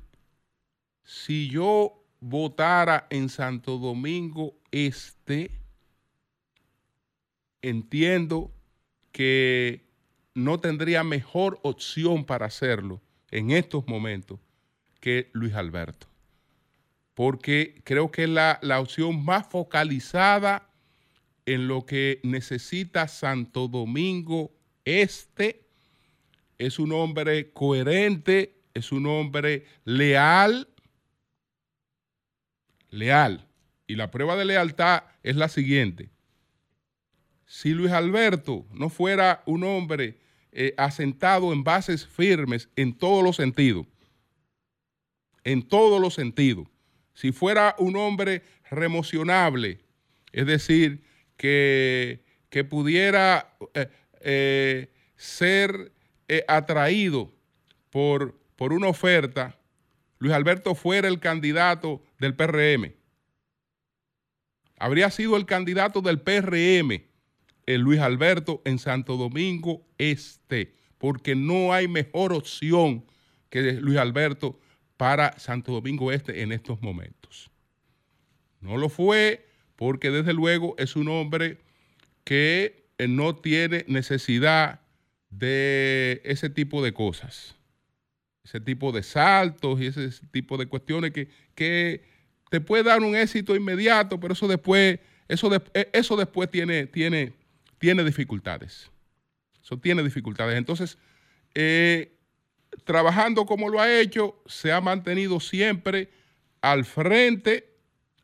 si 1.04 1.50
yo 1.50 2.04
votara 2.20 3.08
en 3.10 3.30
Santo 3.30 3.78
Domingo 3.78 4.56
Este, 4.72 5.50
entiendo 7.70 8.52
que 9.12 9.86
no 10.34 10.60
tendría 10.60 11.04
mejor 11.04 11.60
opción 11.64 12.26
para 12.26 12.48
hacerlo 12.48 13.02
en 13.32 13.52
estos 13.52 13.88
momentos 13.88 14.40
que 15.00 15.30
Luis 15.34 15.54
Alberto. 15.54 16.08
Porque 17.14 17.82
creo 17.84 18.12
que 18.12 18.24
es 18.24 18.30
la, 18.30 18.60
la 18.62 18.80
opción 18.80 19.24
más 19.24 19.48
focalizada 19.48 20.70
en 21.46 21.68
lo 21.68 21.86
que 21.86 22.20
necesita 22.24 23.08
Santo 23.08 23.68
Domingo 23.68 24.52
Este. 24.84 25.66
Es 26.58 26.80
un 26.80 26.92
hombre 26.92 27.52
coherente, 27.52 28.56
es 28.74 28.92
un 28.92 29.06
hombre 29.08 29.66
leal 29.86 30.68
leal. 32.96 33.48
Y 33.88 33.96
la 33.96 34.10
prueba 34.10 34.36
de 34.36 34.46
lealtad 34.46 35.04
es 35.22 35.36
la 35.36 35.50
siguiente. 35.50 36.10
Si 37.46 37.74
Luis 37.74 37.92
Alberto 37.92 38.66
no 38.72 38.90
fuera 38.90 39.44
un 39.46 39.64
hombre 39.64 40.18
eh, 40.52 40.74
asentado 40.78 41.54
en 41.54 41.64
bases 41.64 42.08
firmes 42.08 42.70
en 42.76 42.94
todos 42.98 43.24
los 43.24 43.36
sentidos, 43.36 43.86
en 45.44 45.68
todos 45.68 46.02
los 46.02 46.14
sentidos, 46.16 46.68
si 47.14 47.32
fuera 47.32 47.76
un 47.78 47.96
hombre 47.98 48.42
remocionable, 48.70 49.80
es 50.32 50.46
decir, 50.48 51.04
que, 51.38 52.24
que 52.50 52.64
pudiera 52.64 53.56
eh, 53.74 53.90
eh, 54.22 54.90
ser 55.16 55.92
atraído 56.48 57.32
por, 57.92 58.36
por 58.56 58.74
una 58.74 58.88
oferta, 58.88 59.58
Luis 60.18 60.34
Alberto 60.34 60.74
fuera 60.74 61.08
el 61.08 61.20
candidato 61.20 62.02
del 62.18 62.34
PRM. 62.36 62.94
Habría 64.78 65.12
sido 65.12 65.38
el 65.38 65.46
candidato 65.46 66.02
del 66.02 66.20
PRM, 66.20 67.04
el 67.66 67.82
Luis 67.82 68.00
Alberto, 68.00 68.62
en 68.66 68.80
Santo 68.80 69.18
Domingo 69.18 69.86
Este, 69.98 70.76
porque 70.98 71.36
no 71.36 71.74
hay 71.74 71.88
mejor 71.88 72.34
opción 72.34 73.06
que 73.50 73.74
Luis 73.74 73.98
Alberto 73.98 74.60
para 74.98 75.38
Santo 75.40 75.72
Domingo 75.72 76.12
Este 76.12 76.42
en 76.42 76.52
estos 76.52 76.82
momentos. 76.82 77.50
No 78.62 78.78
lo 78.78 78.90
fue 78.90 79.46
porque 79.76 80.12
desde 80.12 80.34
luego 80.34 80.76
es 80.78 80.96
un 80.96 81.08
hombre 81.10 81.58
que 82.24 82.88
no 83.08 83.36
tiene 83.36 83.84
necesidad 83.88 84.82
de 85.30 86.22
ese 86.24 86.50
tipo 86.50 86.84
de 86.84 86.94
cosas 86.94 87.56
ese 88.46 88.60
tipo 88.60 88.92
de 88.92 89.02
saltos 89.02 89.82
y 89.82 89.88
ese 89.88 90.10
tipo 90.32 90.58
de 90.58 90.68
cuestiones 90.68 91.12
que, 91.12 91.28
que 91.56 92.04
te 92.50 92.62
puede 92.62 92.84
dar 92.84 93.02
un 93.02 93.16
éxito 93.16 93.56
inmediato, 93.56 94.20
pero 94.20 94.34
eso 94.34 94.48
después, 94.48 95.00
eso, 95.28 95.52
e, 95.74 95.90
eso 95.92 96.16
después 96.16 96.50
tiene, 96.52 96.86
tiene, 96.86 97.34
tiene 97.86 98.04
dificultades. 98.04 98.90
Eso 99.64 99.78
tiene 99.78 100.02
dificultades. 100.02 100.58
Entonces, 100.58 100.98
eh, 101.54 102.18
trabajando 102.84 103.46
como 103.46 103.70
lo 103.70 103.80
ha 103.80 104.00
hecho, 104.00 104.42
se 104.48 104.72
ha 104.72 104.82
mantenido 104.82 105.40
siempre 105.40 106.10
al 106.62 106.84
frente, 106.84 107.70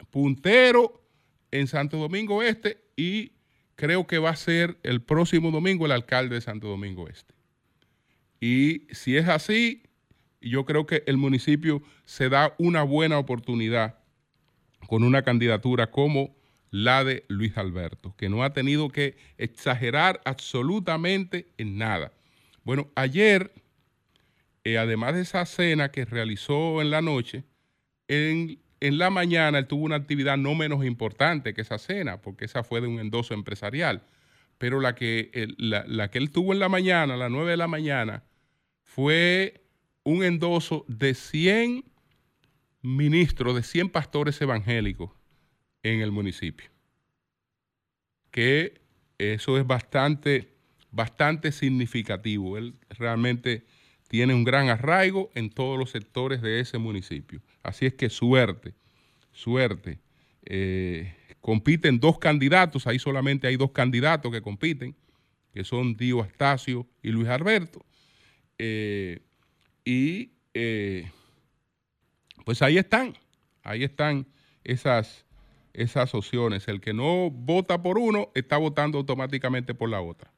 puntero 0.09 1.05
en 1.51 1.67
Santo 1.67 1.97
Domingo 1.97 2.41
Este 2.41 2.83
y 2.95 3.33
creo 3.75 4.07
que 4.07 4.17
va 4.17 4.31
a 4.31 4.35
ser 4.35 4.79
el 4.81 5.03
próximo 5.03 5.51
domingo 5.51 5.85
el 5.85 5.91
alcalde 5.91 6.33
de 6.33 6.41
Santo 6.41 6.67
Domingo 6.67 7.07
Este. 7.07 7.35
Y 8.39 8.87
si 8.89 9.15
es 9.15 9.27
así, 9.27 9.83
yo 10.41 10.65
creo 10.65 10.87
que 10.87 11.03
el 11.05 11.17
municipio 11.17 11.83
se 12.05 12.29
da 12.29 12.55
una 12.57 12.81
buena 12.81 13.19
oportunidad 13.19 13.99
con 14.87 15.03
una 15.03 15.21
candidatura 15.21 15.91
como 15.91 16.40
la 16.71 17.03
de 17.03 17.25
Luis 17.27 17.57
Alberto, 17.57 18.15
que 18.17 18.29
no 18.29 18.43
ha 18.43 18.53
tenido 18.53 18.89
que 18.89 19.17
exagerar 19.37 20.21
absolutamente 20.23 21.49
en 21.57 21.77
nada. 21.77 22.13
Bueno, 22.63 22.89
ayer, 22.95 23.51
eh, 24.63 24.77
además 24.77 25.13
de 25.13 25.21
esa 25.21 25.45
cena 25.45 25.91
que 25.91 26.05
realizó 26.05 26.81
en 26.81 26.89
la 26.89 27.01
noche, 27.01 27.43
en, 28.07 28.57
la 28.79 29.09
mañana 29.09 29.59
él 29.59 29.67
tuvo 29.67 29.83
una 29.83 29.97
actividad 29.97 30.37
no 30.37 30.55
menos 30.55 30.83
importante 30.85 31.53
que 31.53 31.61
esa 31.61 31.77
cena, 31.77 32.21
porque 32.21 32.45
esa 32.45 32.63
fue 32.63 32.81
de 32.81 32.87
un 32.87 32.99
endoso 32.99 33.33
empresarial. 33.33 34.03
Pero 34.57 34.79
la 34.79 34.95
que, 34.95 35.29
la, 35.57 35.83
la 35.87 36.09
que 36.09 36.19
él 36.19 36.31
tuvo 36.31 36.53
en 36.53 36.59
la 36.59 36.69
mañana, 36.69 37.15
a 37.15 37.17
las 37.17 37.31
9 37.31 37.51
de 37.51 37.57
la 37.57 37.67
mañana, 37.67 38.23
fue 38.83 39.61
un 40.03 40.23
endoso 40.23 40.85
de 40.87 41.13
100 41.13 41.83
ministros, 42.81 43.55
de 43.55 43.63
100 43.63 43.89
pastores 43.89 44.41
evangélicos 44.41 45.11
en 45.83 46.01
el 46.01 46.11
municipio. 46.11 46.69
Que 48.31 48.81
eso 49.17 49.57
es 49.57 49.67
bastante, 49.67 50.53
bastante 50.91 51.51
significativo. 51.51 52.57
Él 52.57 52.75
realmente 52.89 53.65
tiene 54.07 54.33
un 54.33 54.43
gran 54.43 54.69
arraigo 54.69 55.31
en 55.35 55.49
todos 55.49 55.77
los 55.79 55.91
sectores 55.91 56.41
de 56.41 56.59
ese 56.59 56.77
municipio. 56.77 57.41
Así 57.63 57.85
es 57.85 57.93
que 57.93 58.09
suerte, 58.09 58.73
suerte. 59.31 59.99
Eh, 60.43 61.15
compiten 61.39 61.99
dos 61.99 62.19
candidatos, 62.19 62.87
ahí 62.87 62.99
solamente 62.99 63.47
hay 63.47 63.55
dos 63.55 63.71
candidatos 63.71 64.31
que 64.31 64.41
compiten, 64.41 64.95
que 65.53 65.63
son 65.63 65.95
Dio 65.95 66.21
Astacio 66.21 66.87
y 67.01 67.09
Luis 67.09 67.27
Alberto. 67.27 67.85
Eh, 68.57 69.21
y 69.85 70.31
eh, 70.53 71.09
pues 72.45 72.61
ahí 72.61 72.77
están, 72.77 73.13
ahí 73.63 73.83
están 73.83 74.27
esas, 74.63 75.25
esas 75.73 76.13
opciones. 76.15 76.67
El 76.67 76.81
que 76.81 76.93
no 76.93 77.29
vota 77.29 77.81
por 77.81 77.97
uno 77.97 78.29
está 78.35 78.57
votando 78.57 78.97
automáticamente 78.97 79.73
por 79.73 79.89
la 79.89 80.01
otra. 80.01 80.31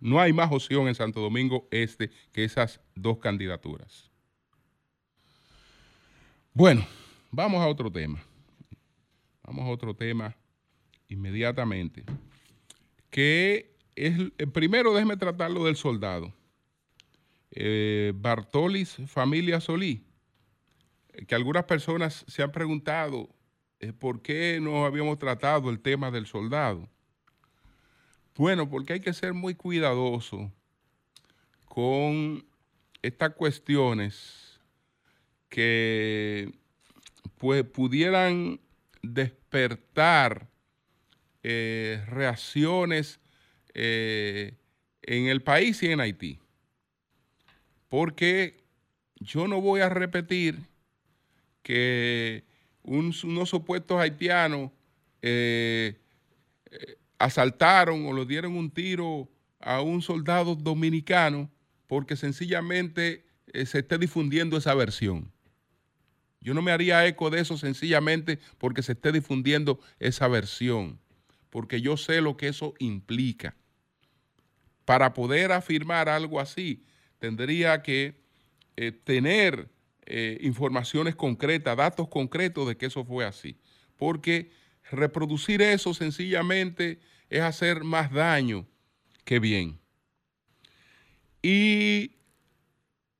No 0.00 0.20
hay 0.20 0.32
más 0.32 0.52
opción 0.52 0.86
en 0.86 0.94
Santo 0.94 1.20
Domingo 1.20 1.66
Este 1.70 2.10
que 2.32 2.44
esas 2.44 2.80
dos 2.94 3.18
candidaturas. 3.18 4.10
Bueno, 6.52 6.86
vamos 7.30 7.62
a 7.62 7.68
otro 7.68 7.90
tema. 7.90 8.22
Vamos 9.42 9.64
a 9.64 9.70
otro 9.70 9.94
tema 9.94 10.36
inmediatamente. 11.08 12.04
Que 13.10 13.74
es, 13.96 14.14
primero 14.52 14.92
déjeme 14.92 15.16
tratar 15.16 15.50
lo 15.50 15.64
del 15.64 15.76
soldado 15.76 16.32
eh, 17.50 18.12
Bartolis 18.14 18.96
Familia 19.06 19.60
Solí, 19.60 20.04
que 21.26 21.34
algunas 21.34 21.64
personas 21.64 22.24
se 22.28 22.42
han 22.42 22.52
preguntado 22.52 23.28
por 23.98 24.22
qué 24.22 24.58
no 24.60 24.84
habíamos 24.84 25.18
tratado 25.18 25.70
el 25.70 25.80
tema 25.80 26.10
del 26.10 26.26
soldado. 26.26 26.88
Bueno, 28.36 28.68
porque 28.68 28.94
hay 28.94 29.00
que 29.00 29.12
ser 29.12 29.34
muy 29.34 29.54
cuidadoso 29.54 30.52
con 31.64 32.44
estas 33.02 33.34
cuestiones 33.34 34.60
que 35.48 36.52
pues, 37.36 37.64
pudieran 37.64 38.60
despertar 39.02 40.48
eh, 41.42 42.04
reacciones 42.08 43.20
eh, 43.74 44.56
en 45.02 45.26
el 45.26 45.42
país 45.42 45.82
y 45.82 45.90
en 45.90 46.00
Haití 46.00 46.38
porque 47.88 48.62
yo 49.16 49.48
no 49.48 49.60
voy 49.60 49.80
a 49.80 49.88
repetir 49.88 50.60
que 51.62 52.44
unos 52.88 53.48
supuestos 53.48 54.00
haitianos 54.00 54.70
eh, 55.20 56.00
eh, 56.70 56.98
asaltaron 57.18 58.06
o 58.06 58.12
le 58.12 58.24
dieron 58.24 58.56
un 58.56 58.70
tiro 58.70 59.28
a 59.60 59.80
un 59.80 60.00
soldado 60.02 60.54
dominicano 60.54 61.50
porque 61.86 62.16
sencillamente 62.16 63.26
eh, 63.52 63.66
se 63.66 63.80
esté 63.80 63.98
difundiendo 63.98 64.56
esa 64.56 64.74
versión. 64.74 65.30
Yo 66.40 66.54
no 66.54 66.62
me 66.62 66.70
haría 66.70 67.06
eco 67.06 67.30
de 67.30 67.40
eso 67.40 67.58
sencillamente 67.58 68.38
porque 68.58 68.82
se 68.82 68.92
esté 68.92 69.10
difundiendo 69.12 69.80
esa 69.98 70.28
versión, 70.28 71.00
porque 71.50 71.80
yo 71.80 71.96
sé 71.96 72.20
lo 72.20 72.36
que 72.36 72.48
eso 72.48 72.74
implica. 72.78 73.56
Para 74.84 75.12
poder 75.12 75.52
afirmar 75.52 76.08
algo 76.08 76.40
así, 76.40 76.84
tendría 77.18 77.82
que 77.82 78.14
tener 79.04 79.68
eh, 80.10 80.38
informaciones 80.40 81.14
concretas, 81.14 81.76
datos 81.76 82.08
concretos 82.08 82.66
de 82.66 82.76
que 82.76 82.86
eso 82.86 83.04
fue 83.04 83.24
así. 83.24 83.58
Porque 83.96 84.50
reproducir 84.90 85.60
eso 85.60 85.92
sencillamente 85.92 86.98
es 87.28 87.42
hacer 87.42 87.84
más 87.84 88.10
daño 88.10 88.66
que 89.24 89.38
bien. 89.38 89.78
Y 91.42 92.12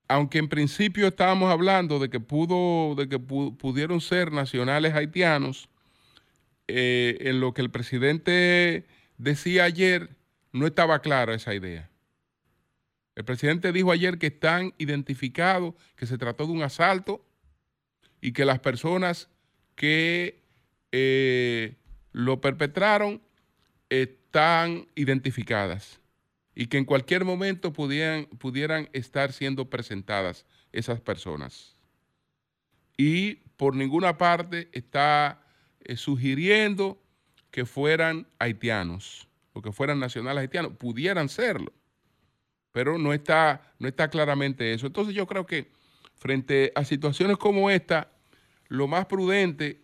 aunque 0.09 0.39
en 0.39 0.49
principio 0.49 1.09
estábamos 1.09 1.53
hablando 1.53 1.99
de 1.99 2.09
que 2.09 2.21
pudo, 2.21 2.95
de 2.95 3.09
que 3.09 3.19
pudieron 3.19 4.01
ser 4.01 4.33
nacionales 4.33 4.95
haitianos, 4.95 5.69
eh, 6.67 7.17
en 7.21 7.41
lo 7.41 7.53
que 7.53 7.63
el 7.63 7.71
presidente 7.71 8.87
decía 9.17 9.65
ayer, 9.65 10.17
no 10.53 10.67
estaba 10.67 11.01
clara 11.01 11.35
esa 11.35 11.55
idea. 11.55 11.91
El 13.19 13.25
presidente 13.25 13.73
dijo 13.73 13.91
ayer 13.91 14.17
que 14.17 14.29
están 14.29 14.75
identificados, 14.79 15.75
que 15.97 16.07
se 16.07 16.19
trató 16.19 16.47
de 16.47 16.53
un 16.53 16.63
asalto 16.63 17.27
y 18.21 18.31
que 18.31 18.45
las 18.45 18.61
personas 18.61 19.29
que 19.75 20.45
eh, 20.93 21.75
lo 22.13 22.41
perpetraron 22.41 23.21
están 23.89 24.87
identificadas 24.95 26.01
y 26.55 26.69
que 26.69 26.79
en 26.79 26.85
cualquier 26.85 27.25
momento 27.25 27.73
pudieran, 27.73 28.27
pudieran 28.27 28.89
estar 28.93 29.33
siendo 29.33 29.69
presentadas 29.69 30.47
esas 30.71 31.01
personas. 31.01 31.75
Y 32.97 33.35
por 33.57 33.75
ninguna 33.75 34.17
parte 34.17 34.69
está 34.71 35.43
eh, 35.81 35.97
sugiriendo 35.97 37.03
que 37.51 37.67
fueran 37.67 38.29
haitianos 38.39 39.27
o 39.55 39.61
que 39.61 39.73
fueran 39.73 39.99
nacionales 39.99 40.43
haitianos. 40.43 40.75
Pudieran 40.75 41.29
serlo, 41.29 41.73
pero 42.79 42.97
no 42.97 43.13
está, 43.13 43.61
no 43.81 43.89
está 43.89 44.09
claramente 44.09 44.73
eso. 44.73 44.87
Entonces 44.87 45.13
yo 45.13 45.27
creo 45.27 45.45
que 45.45 45.67
frente 46.15 46.71
a 46.77 46.85
situaciones 46.85 47.37
como 47.37 47.71
esta, 47.71 48.13
lo 48.69 48.87
más 48.87 49.07
prudente, 49.07 49.81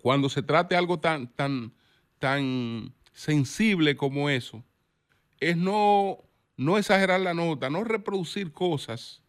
cuando 0.00 0.28
se 0.28 0.44
trate 0.44 0.76
algo 0.76 1.00
tan, 1.00 1.26
tan, 1.26 1.72
tan 2.20 2.94
sensible 3.12 3.96
como 3.96 4.30
eso, 4.30 4.62
es 5.40 5.56
no, 5.56 6.18
no 6.56 6.78
exagerar 6.78 7.20
la 7.20 7.34
nota, 7.34 7.68
no 7.68 7.82
reproducir 7.82 8.52
cosas 8.52 9.20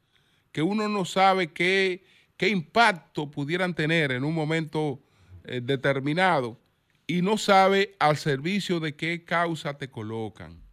que 0.51 0.61
uno 0.61 0.87
no 0.87 1.05
sabe 1.05 1.51
qué, 1.51 2.03
qué 2.37 2.49
impacto 2.49 3.31
pudieran 3.31 3.73
tener 3.73 4.11
en 4.11 4.23
un 4.23 4.35
momento 4.35 5.01
eh, 5.45 5.59
determinado 5.59 6.59
y 7.07 7.23
no 7.23 7.39
sabe 7.39 7.95
al 7.97 8.17
servicio 8.17 8.79
de 8.79 8.95
qué 8.95 9.25
causa 9.25 9.75
te 9.75 9.89
colocan. 9.89 10.68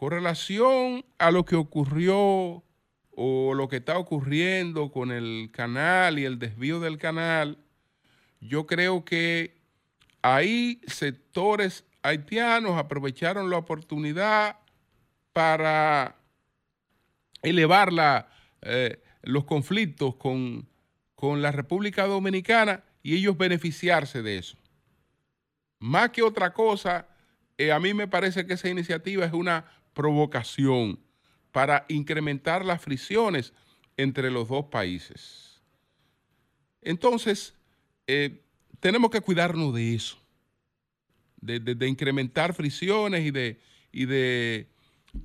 Con 0.00 0.12
relación 0.12 1.04
a 1.18 1.30
lo 1.30 1.44
que 1.44 1.56
ocurrió 1.56 2.64
o 3.10 3.52
lo 3.54 3.68
que 3.68 3.76
está 3.76 3.98
ocurriendo 3.98 4.90
con 4.90 5.12
el 5.12 5.50
canal 5.52 6.18
y 6.18 6.24
el 6.24 6.38
desvío 6.38 6.80
del 6.80 6.96
canal, 6.96 7.58
yo 8.40 8.66
creo 8.66 9.04
que 9.04 9.60
hay 10.22 10.80
sectores 10.86 11.84
haitianos 12.02 12.78
aprovecharon 12.78 13.50
la 13.50 13.58
oportunidad 13.58 14.56
para 15.34 16.16
elevar 17.42 18.26
eh, 18.62 19.02
los 19.20 19.44
conflictos 19.44 20.14
con, 20.14 20.66
la 21.20 21.52
República 21.52 22.06
Dominicana 22.06 22.84
y 23.02 23.16
ellos 23.16 23.36
beneficiarse 23.36 24.22
de 24.22 24.38
eso. 24.38 24.56
Más 25.78 26.08
que 26.08 26.22
otra 26.22 26.54
cosa, 26.54 27.06
eh, 27.58 27.70
a 27.70 27.78
mí 27.78 27.92
me 27.92 28.08
parece 28.08 28.46
que 28.46 28.54
esa 28.54 28.70
iniciativa 28.70 29.26
es 29.26 29.34
una 29.34 29.66
provocación 29.92 31.00
para 31.52 31.84
incrementar 31.88 32.64
las 32.64 32.82
fricciones 32.82 33.52
entre 33.96 34.30
los 34.30 34.48
dos 34.48 34.66
países. 34.66 35.62
Entonces, 36.80 37.54
eh, 38.06 38.42
tenemos 38.80 39.10
que 39.10 39.20
cuidarnos 39.20 39.74
de 39.74 39.94
eso 39.94 40.20
de, 41.40 41.88
incrementar 41.88 42.54
fricciones 42.54 43.24
y 43.24 43.30
de, 43.30 43.58
y 43.92 44.06
de 44.06 44.68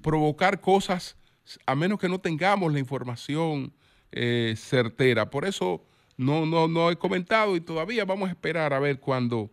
provocar 0.01 0.61
cosas 0.61 1.17
a 1.65 1.75
menos 1.75 1.99
que 1.99 2.09
no 2.09 2.19
tengamos 2.19 2.73
la 2.73 2.79
información 2.79 3.73
eh, 4.11 4.55
certera. 4.57 5.29
Por 5.29 5.45
eso 5.45 5.85
no, 6.17 6.45
no, 6.45 6.67
no 6.67 6.89
he 6.89 6.95
comentado 6.95 7.55
y 7.55 7.61
todavía 7.61 8.05
vamos 8.05 8.29
a 8.29 8.31
esperar 8.31 8.73
a 8.73 8.79
ver 8.79 8.99
cuando 8.99 9.51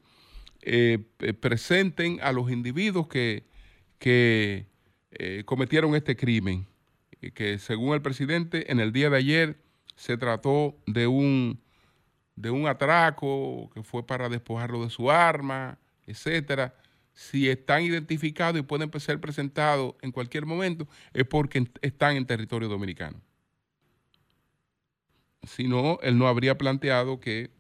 eh, 0.63 0.99
presenten 1.41 2.21
a 2.23 2.33
los 2.33 2.51
individuos 2.51 3.09
que, 3.09 3.45
que 3.99 4.67
eh, 5.13 5.43
cometieron 5.45 5.95
este 5.95 6.17
crimen, 6.17 6.67
que 7.35 7.59
según 7.59 7.95
el 7.95 8.03
presidente 8.03 8.73
en 8.73 8.81
el 8.81 8.93
día 8.93 9.11
de 9.11 9.17
ayer 9.17 9.63
se 9.95 10.17
trató 10.17 10.77
de 10.87 11.07
un, 11.07 11.61
de 12.35 12.51
un 12.51 12.67
atraco 12.67 13.71
que 13.75 13.83
fue 13.83 14.05
para 14.07 14.29
despojarlo 14.29 14.83
de 14.83 14.91
su 14.91 15.11
arma, 15.11 15.79
etcétera, 16.07 16.75
si 17.15 17.49
están 17.49 17.83
identificados 17.83 18.59
y 18.59 18.63
pueden 18.63 18.91
ser 18.99 19.21
presentados 19.21 19.95
en 20.01 20.13
cualquier 20.13 20.47
momento, 20.47 20.89
es 21.13 21.27
porque 21.27 21.67
están 21.83 22.17
en 22.17 22.27
territorio 22.27 22.69
dominicano. 22.69 23.21
Si 25.45 25.69
no, 25.69 25.99
él 26.03 26.17
no 26.19 26.29
habría 26.29 26.57
planteado 26.57 27.21
que 27.21 27.51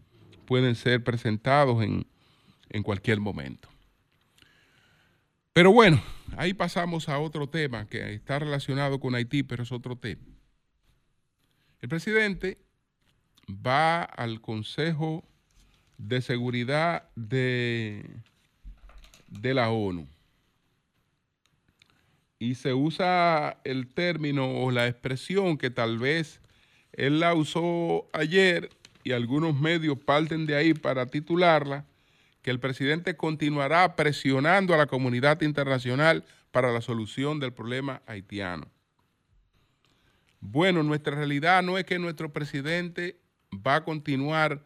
pueden 0.47 0.75
ser 0.75 1.05
presentados 1.05 1.83
en, 1.83 2.07
en 2.71 2.83
cualquier 2.83 3.21
momento. 3.21 3.72
Pero 5.53 5.73
bueno, 5.73 6.03
ahí 6.37 6.55
pasamos 6.55 7.09
a 7.09 7.19
otro 7.19 7.49
tema 7.49 7.87
que 7.87 8.15
está 8.15 8.39
relacionado 8.39 9.01
con 9.01 9.15
Haití, 9.15 9.43
pero 9.43 9.63
es 9.63 9.73
otro 9.73 9.97
tema. 9.97 10.23
El 11.81 11.89
presidente 11.89 12.59
va 13.49 14.03
al 14.03 14.41
Consejo 14.41 15.25
de 15.99 16.23
Seguridad 16.23 17.11
de 17.17 18.05
de 19.41 19.55
la 19.55 19.71
ONU. 19.71 20.07
Y 22.39 22.57
se 22.57 22.75
usa 22.75 23.61
el 23.65 23.87
término 23.89 24.63
o 24.63 24.71
la 24.71 24.89
expresión 24.89 25.57
que 25.57 25.71
tal 25.71 25.99
vez 25.99 26.41
él 26.93 27.21
la 27.21 27.35
usó 27.35 28.09
ayer 28.13 28.71
y 29.05 29.13
algunos 29.13 29.59
medios 29.59 29.99
parten 29.99 30.47
de 30.47 30.57
ahí 30.57 30.75
para 30.75 31.07
titularla, 31.07 31.87
que 32.43 32.51
el 32.51 32.61
presidente 32.61 33.17
continuará 33.17 33.97
presionando 33.97 34.75
a 34.75 34.77
la 34.77 34.87
comunidad 34.87 35.41
internacional 35.43 36.25
para 36.51 36.73
la 36.73 36.81
solución 36.81 37.41
del 37.41 37.53
problema 37.53 38.03
haitiano. 38.07 38.67
Bueno, 40.41 40.83
nuestra 40.83 41.15
realidad 41.15 41.63
no 41.63 41.79
es 41.79 41.85
que 41.85 41.99
nuestro 41.99 42.33
presidente 42.33 43.17
va 43.55 43.77
a 43.77 43.85
continuar 43.85 44.65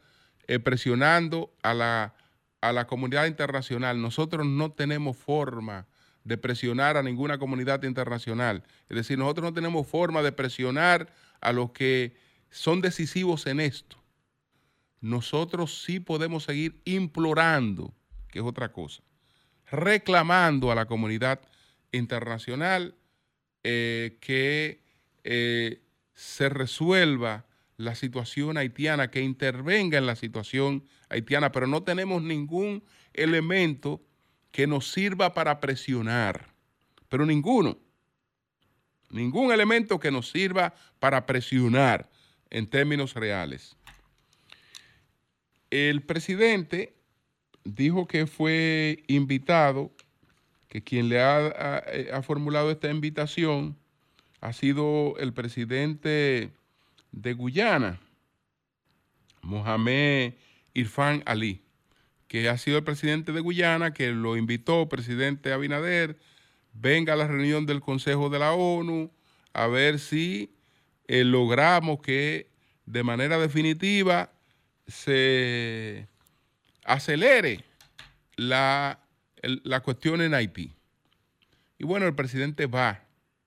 eh, 0.49 0.59
presionando 0.59 1.53
a 1.63 1.75
la 1.75 2.15
a 2.61 2.73
la 2.73 2.87
comunidad 2.87 3.27
internacional. 3.27 4.01
Nosotros 4.01 4.47
no 4.47 4.73
tenemos 4.73 5.17
forma 5.17 5.87
de 6.25 6.37
presionar 6.37 6.97
a 6.97 7.03
ninguna 7.03 7.39
comunidad 7.39 7.83
internacional. 7.85 8.65
Es 8.89 8.97
decir, 8.97 9.19
nosotros 9.19 9.45
no 9.45 9.55
tenemos 9.55 9.87
forma 9.87 10.23
de 10.23 10.33
presionar 10.33 11.13
a 11.41 11.53
los 11.53 11.71
que 11.71 12.17
son 12.51 12.81
decisivos 12.81 13.47
en 13.47 13.61
esto. 13.61 13.97
Nosotros 15.01 15.83
sí 15.85 16.01
podemos 16.01 16.45
seguir 16.45 16.81
implorando, 16.85 17.95
que 18.29 18.41
es 18.41 18.45
otra 18.45 18.73
cosa, 18.73 19.03
reclamando 19.71 20.71
a 20.71 20.75
la 20.75 20.87
comunidad 20.87 21.41
internacional 21.93 22.95
eh, 23.63 24.19
que 24.21 24.83
eh, 25.25 25.83
se 26.15 26.49
resuelva 26.49 27.47
la 27.77 27.95
situación 27.95 28.57
haitiana, 28.57 29.11
que 29.11 29.21
intervenga 29.21 29.99
en 29.99 30.07
la 30.07 30.17
situación 30.17 30.85
haitiana, 31.09 31.53
pero 31.53 31.67
no 31.67 31.83
tenemos 31.83 32.23
ningún 32.23 32.85
elemento 33.13 34.03
que 34.51 34.67
nos 34.67 34.91
sirva 34.91 35.35
para 35.35 35.61
presionar, 35.61 36.55
pero 37.09 37.27
ninguno, 37.27 37.79
ningún 39.11 39.53
elemento 39.53 40.01
que 40.01 40.11
nos 40.11 40.31
sirva 40.31 40.75
para 40.99 41.27
presionar 41.27 42.09
en 42.49 42.67
términos 42.67 43.15
reales. 43.15 43.77
El 45.71 46.03
presidente 46.03 46.95
dijo 47.65 48.07
que 48.07 48.27
fue 48.27 49.03
invitado, 49.09 49.91
que 50.69 50.83
quien 50.83 51.09
le 51.09 51.21
ha, 51.21 51.83
ha 52.13 52.23
formulado 52.23 52.71
esta 52.71 52.91
invitación 52.91 53.77
ha 54.41 54.53
sido 54.53 55.15
el 55.19 55.33
presidente 55.33 56.51
de 57.13 57.33
Guyana, 57.33 58.01
Mohamed 59.43 60.35
Irfan 60.75 61.23
Ali, 61.25 61.63
que 62.29 62.49
ha 62.49 62.59
sido 62.59 62.79
el 62.79 62.85
presidente 62.85 63.33
de 63.33 63.41
Guyana, 63.41 63.95
que 63.95 64.11
lo 64.11 64.37
invitó, 64.37 64.89
presidente 64.89 65.53
Abinader, 65.53 66.19
venga 66.75 67.15
a 67.15 67.17
la 67.17 67.27
reunión 67.27 67.67
del 67.67 67.81
Consejo 67.81 68.29
de 68.29 68.39
la 68.39 68.53
ONU 68.53 69.11
a 69.53 69.67
ver 69.67 69.99
si 69.99 70.55
eh, 71.09 71.25
logramos 71.25 72.01
que 72.01 72.51
de 72.85 73.03
manera 73.03 73.39
definitiva 73.39 74.31
se 74.87 76.09
acelere 76.85 77.65
la, 78.37 79.01
la 79.43 79.81
cuestión 79.81 80.21
en 80.21 80.35
Haití. 80.35 80.73
Y 81.79 81.85
bueno, 81.85 82.07
el 82.07 82.15
presidente 82.15 82.67
va 82.67 83.03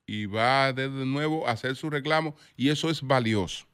y 0.06 0.26
va 0.26 0.74
de 0.74 0.90
nuevo 0.90 1.48
a 1.48 1.52
hacer 1.52 1.76
su 1.76 1.90
reclamo 1.90 2.36
y 2.58 2.70
eso 2.70 2.90
es 2.90 3.02
valioso. 3.02 3.66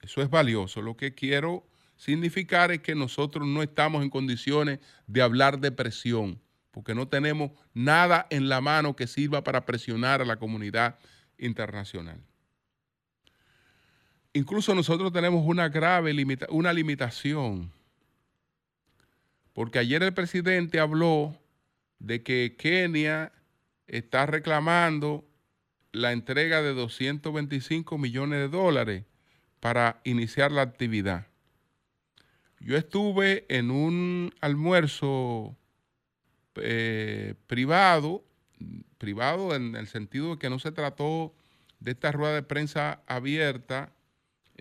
Eso 0.00 0.22
es 0.22 0.30
valioso. 0.30 0.80
Lo 0.80 0.96
que 0.96 1.14
quiero 1.14 1.66
significar 1.96 2.70
es 2.70 2.80
que 2.80 2.94
nosotros 2.94 3.46
no 3.46 3.62
estamos 3.62 4.02
en 4.02 4.10
condiciones 4.10 4.78
de 5.06 5.22
hablar 5.22 5.58
de 5.60 5.70
presión, 5.70 6.40
porque 6.70 6.94
no 6.94 7.08
tenemos 7.08 7.50
nada 7.74 8.26
en 8.30 8.48
la 8.48 8.60
mano 8.60 8.96
que 8.96 9.06
sirva 9.06 9.44
para 9.44 9.66
presionar 9.66 10.22
a 10.22 10.24
la 10.24 10.36
comunidad 10.36 10.98
internacional. 11.36 12.20
Incluso 14.32 14.74
nosotros 14.74 15.12
tenemos 15.12 15.44
una 15.44 15.68
grave 15.68 16.14
una 16.50 16.72
limitación, 16.72 17.72
porque 19.52 19.80
ayer 19.80 20.02
el 20.04 20.14
presidente 20.14 20.78
habló 20.78 21.36
de 21.98 22.22
que 22.22 22.54
Kenia 22.56 23.32
está 23.88 24.26
reclamando 24.26 25.24
la 25.90 26.12
entrega 26.12 26.62
de 26.62 26.72
225 26.74 27.98
millones 27.98 28.38
de 28.38 28.48
dólares 28.48 29.04
para 29.58 30.00
iniciar 30.04 30.52
la 30.52 30.62
actividad. 30.62 31.26
Yo 32.60 32.76
estuve 32.76 33.46
en 33.48 33.72
un 33.72 34.32
almuerzo 34.40 35.56
eh, 36.54 37.34
privado, 37.48 38.22
privado 38.98 39.56
en 39.56 39.74
el 39.74 39.88
sentido 39.88 40.32
de 40.32 40.38
que 40.38 40.50
no 40.50 40.60
se 40.60 40.70
trató 40.70 41.34
de 41.80 41.92
esta 41.92 42.12
rueda 42.12 42.34
de 42.34 42.42
prensa 42.42 43.02
abierta 43.06 43.92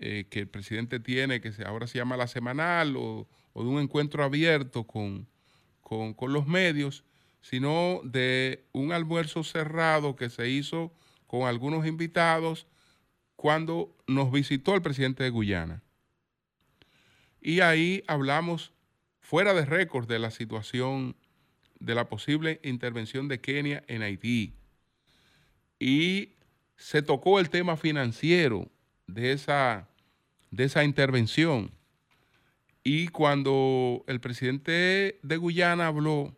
eh, 0.02 0.26
que 0.30 0.42
el 0.42 0.48
presidente 0.48 1.00
tiene, 1.00 1.42
que 1.42 1.52
ahora 1.66 1.88
se 1.88 1.98
llama 1.98 2.18
la 2.18 2.28
semanal, 2.28 2.96
o, 2.98 3.28
de 3.56 3.62
un 3.62 3.80
encuentro 3.82 4.24
abierto 4.24 4.86
con, 4.86 5.28
con 5.82 6.34
los 6.34 6.48
medios, 6.48 7.04
sino 7.42 8.02
de 8.04 8.66
un 8.72 8.94
almuerzo 8.94 9.44
cerrado 9.44 10.16
que 10.16 10.30
se 10.30 10.50
hizo 10.50 10.94
con 11.28 11.48
algunos 11.48 11.86
invitados 11.86 12.68
cuando 13.36 13.96
nos 14.08 14.32
visitó 14.32 14.76
el 14.76 14.82
presidente 14.82 15.24
de 15.24 15.30
Guyana. 15.30 15.84
Y 17.42 17.62
ahí 17.62 18.04
hablamos 18.08 18.74
fuera 19.20 19.54
de 19.54 19.66
récord 19.66 20.08
de 20.08 20.20
la 20.20 20.32
situación 20.32 21.16
de 21.80 21.96
la 21.96 22.10
posible 22.10 22.60
intervención 22.64 23.28
de 23.28 23.40
Kenia 23.40 23.84
en 23.88 24.02
Haití. 24.02 24.56
Y 25.80 26.34
se 26.76 27.02
tocó 27.02 27.40
el 27.40 27.50
tema 27.50 27.78
financiero 27.78 28.70
de 29.08 29.32
esa, 29.32 29.89
de 30.52 30.66
esa 30.66 30.84
intervención. 30.84 31.72
Y 32.84 33.10
cuando 33.10 34.04
el 34.08 34.20
presidente 34.20 35.20
de 35.22 35.38
Guyana 35.38 35.88
habló, 35.88 36.36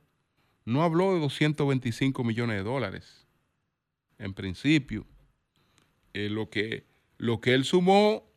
no 0.66 0.84
habló 0.84 1.14
de 1.14 1.20
225 1.20 2.24
millones 2.24 2.58
de 2.58 2.64
dólares. 2.64 3.28
En 4.18 4.34
principio, 4.34 5.06
eh, 6.14 6.30
lo, 6.30 6.50
que, 6.50 6.86
lo 7.18 7.42
que 7.42 7.54
él 7.54 7.64
sumó, 7.66 8.28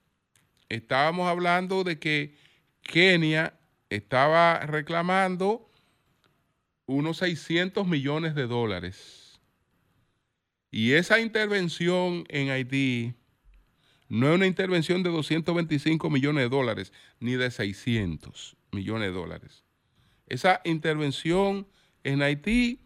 estábamos 0.69 1.29
hablando 1.29 1.85
de 1.85 1.99
que 1.99 2.35
Kenia 2.83 3.59
estaba 3.91 4.61
reclamando 4.61 5.71
unos 6.87 7.19
600 7.19 7.87
millones 7.87 8.35
de 8.35 8.47
dólares. 8.47 9.41
Y 10.71 10.93
esa 10.93 11.21
intervención 11.21 12.25
en 12.29 12.51
Haití 12.51 13.15
no 14.09 14.29
es 14.29 14.35
una 14.35 14.47
intervención 14.47 15.03
de 15.03 15.11
225 15.11 16.11
millones 16.11 16.45
de 16.45 16.49
dólares, 16.49 16.93
ni 17.21 17.35
de 17.35 17.51
600 17.51 18.57
millones 18.73 19.09
de 19.09 19.15
dólares. 19.15 19.65
Esa 20.27 20.61
intervención 20.65 21.67
en 22.03 22.23
Haití 22.23 22.81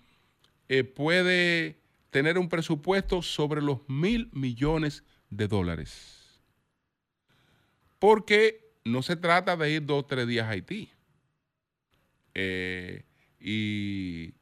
eh, 0.68 0.85
puede 0.85 1.81
tener 2.11 2.38
un 2.38 2.48
presupuesto 2.48 3.22
sobre 3.22 3.62
los 3.62 3.81
mil 3.88 4.28
millones 4.33 5.04
de 5.31 5.48
dólares. 5.48 6.40
Porque 7.98 8.72
no 8.85 9.02
se 9.02 9.16
trata 9.16 9.57
de 9.57 9.70
ir 9.72 9.85
dos 9.85 10.04
o 10.04 10.07
tres 10.07 10.26
días 10.26 10.46
a 10.46 10.50
Haití 10.50 10.90
eh, 12.35 13.04
y 13.40 14.33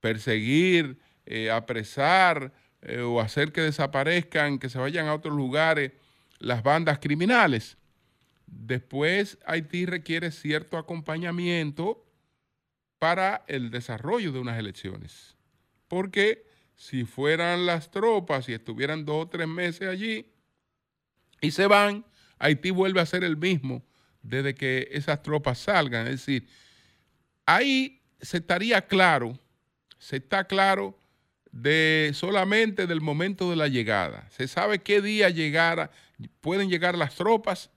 perseguir, 0.00 0.98
eh, 1.24 1.50
apresar 1.50 2.52
o 3.04 3.20
hacer 3.20 3.50
que 3.50 3.62
desaparezcan, 3.62 4.60
que 4.60 4.68
se 4.68 4.78
vayan 4.78 5.08
a 5.08 5.14
otros 5.14 5.34
lugares 5.34 5.90
las 6.38 6.62
bandas 6.62 6.98
criminales. 6.98 7.76
Después 8.46 9.38
Haití 9.44 9.86
requiere 9.86 10.30
cierto 10.30 10.78
acompañamiento 10.78 12.06
para 12.98 13.44
el 13.48 13.70
desarrollo 13.70 14.32
de 14.32 14.38
unas 14.38 14.58
elecciones. 14.58 15.36
Porque 15.88 16.46
si 16.74 17.04
fueran 17.04 17.66
las 17.66 17.90
tropas 17.90 18.48
y 18.48 18.52
estuvieran 18.52 19.04
dos 19.04 19.24
o 19.24 19.28
tres 19.28 19.48
meses 19.48 19.88
allí 19.88 20.32
y 21.40 21.50
se 21.50 21.66
van, 21.66 22.04
Haití 22.38 22.70
vuelve 22.70 23.00
a 23.00 23.06
ser 23.06 23.24
el 23.24 23.36
mismo 23.36 23.84
desde 24.22 24.54
que 24.54 24.88
esas 24.92 25.22
tropas 25.22 25.58
salgan. 25.58 26.06
Es 26.06 26.26
decir, 26.26 26.48
ahí 27.46 28.02
se 28.20 28.38
estaría 28.38 28.86
claro, 28.86 29.38
se 29.98 30.16
está 30.16 30.44
claro 30.44 30.98
de 31.62 32.10
solamente 32.14 32.86
del 32.86 33.00
momento 33.00 33.50
de 33.50 33.56
la 33.56 33.68
llegada. 33.68 34.28
Se 34.30 34.48
sabe 34.48 34.80
qué 34.80 35.00
día 35.00 35.30
llegara, 35.30 35.90
pueden 36.40 36.68
llegar 36.68 36.96
las 36.96 37.14
tropas, 37.14 37.70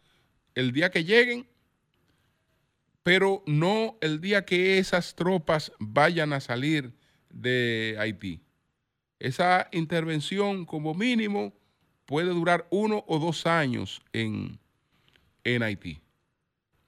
el 0.56 0.72
día 0.72 0.92
que 0.92 1.04
lleguen 1.04 1.48
pero 3.04 3.44
no 3.46 3.98
el 4.02 4.22
día 4.22 4.46
que 4.46 4.78
esas 4.78 5.16
tropas 5.16 5.72
vayan 5.80 6.32
a 6.34 6.40
salir 6.40 6.94
de 7.30 7.96
Haití. 8.00 8.42
Esa 9.20 9.68
intervención 9.72 10.66
como 10.66 10.94
mínimo 10.94 11.54
puede 12.06 12.30
durar 12.30 12.68
uno 12.70 13.04
o 13.08 13.20
dos 13.20 13.46
años 13.46 14.02
en, 14.14 14.60
Haití. 15.44 16.02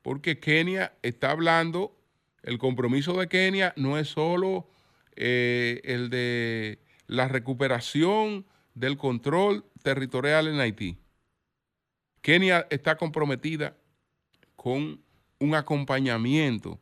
Porque 0.03 0.39
Kenia 0.39 0.93
está 1.01 1.31
hablando, 1.31 1.97
el 2.43 2.59
compromiso 2.59 3.13
de 3.13 3.27
Kenia 3.27 3.73
no 3.75 3.97
es 3.97 4.09
solo 4.09 4.69
eh, 5.15 5.81
el 5.83 6.09
de 6.09 6.79
la 7.07 7.27
recuperación 7.27 8.45
del 8.73 8.97
control 8.97 9.65
territorial 9.83 10.47
en 10.47 10.59
Haití. 10.59 10.97
Kenia 12.21 12.67
está 12.69 12.95
comprometida 12.95 13.75
con 14.55 15.01
un 15.39 15.55
acompañamiento, 15.55 16.79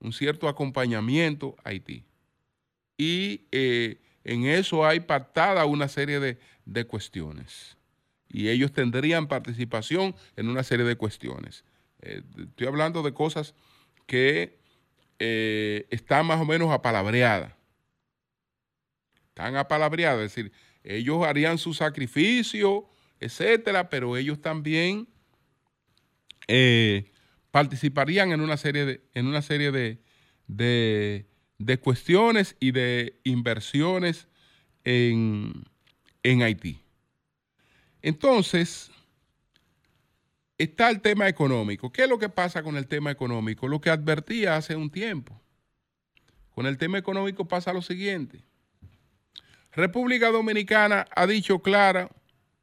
un 0.00 0.12
cierto 0.12 0.48
acompañamiento 0.48 1.56
a 1.64 1.70
Haití. 1.70 2.04
Y 2.96 3.46
eh, 3.50 4.00
en 4.22 4.44
eso 4.44 4.86
hay 4.86 5.00
pactada 5.00 5.64
una 5.64 5.88
serie 5.88 6.20
de, 6.20 6.84
cuestiones. 6.86 7.76
Y 8.28 8.48
ellos 8.48 8.72
tendrían 8.72 9.26
participación 9.26 10.14
en 10.36 10.48
una 10.48 10.62
serie 10.62 10.84
de 10.84 10.96
cuestiones. 10.96 11.64
Eh, 12.00 12.22
estoy 12.38 12.66
hablando 12.66 13.02
de 13.02 13.12
cosas 13.12 13.54
que 14.06 14.60
están 15.18 16.26
más 16.26 16.40
o 16.40 16.44
menos 16.44 16.72
apalabreadas. 16.72 17.54
Están 19.32 19.56
apalabreadas, 19.56 20.26
es 20.26 20.34
decir, 20.34 20.52
ellos 20.84 21.24
harían 21.24 21.56
su 21.56 21.72
sacrificio, 21.72 22.86
etcétera, 23.18 23.88
pero 23.88 24.16
ellos 24.18 24.42
también 24.42 25.08
participarían 27.50 28.32
en 28.32 28.42
una 28.42 28.58
serie 28.58 28.84
de, 28.84 29.00
en 29.14 29.26
una 29.26 29.40
serie 29.40 29.72
de, 29.72 30.02
de, 30.48 31.78
cuestiones 31.78 32.56
y 32.60 32.72
de 32.72 33.20
inversiones 33.24 34.28
en, 34.84 35.64
en 36.22 36.42
Haití. 36.42 36.82
Entonces, 38.02 38.90
está 40.58 40.90
el 40.90 41.00
tema 41.00 41.26
económico. 41.26 41.90
¿Qué 41.90 42.02
es 42.02 42.08
lo 42.08 42.18
que 42.18 42.28
pasa 42.28 42.62
con 42.62 42.76
el 42.76 42.86
tema 42.86 43.10
económico? 43.10 43.66
Lo 43.66 43.80
que 43.80 43.88
advertía 43.88 44.56
hace 44.56 44.76
un 44.76 44.90
tiempo. 44.90 45.40
Con 46.50 46.66
el 46.66 46.76
tema 46.76 46.98
económico 46.98 47.48
pasa 47.48 47.72
lo 47.72 47.80
siguiente. 47.80 48.42
República 49.72 50.30
Dominicana 50.30 51.06
ha 51.14 51.26
dicho 51.26 51.60
clara 51.60 52.10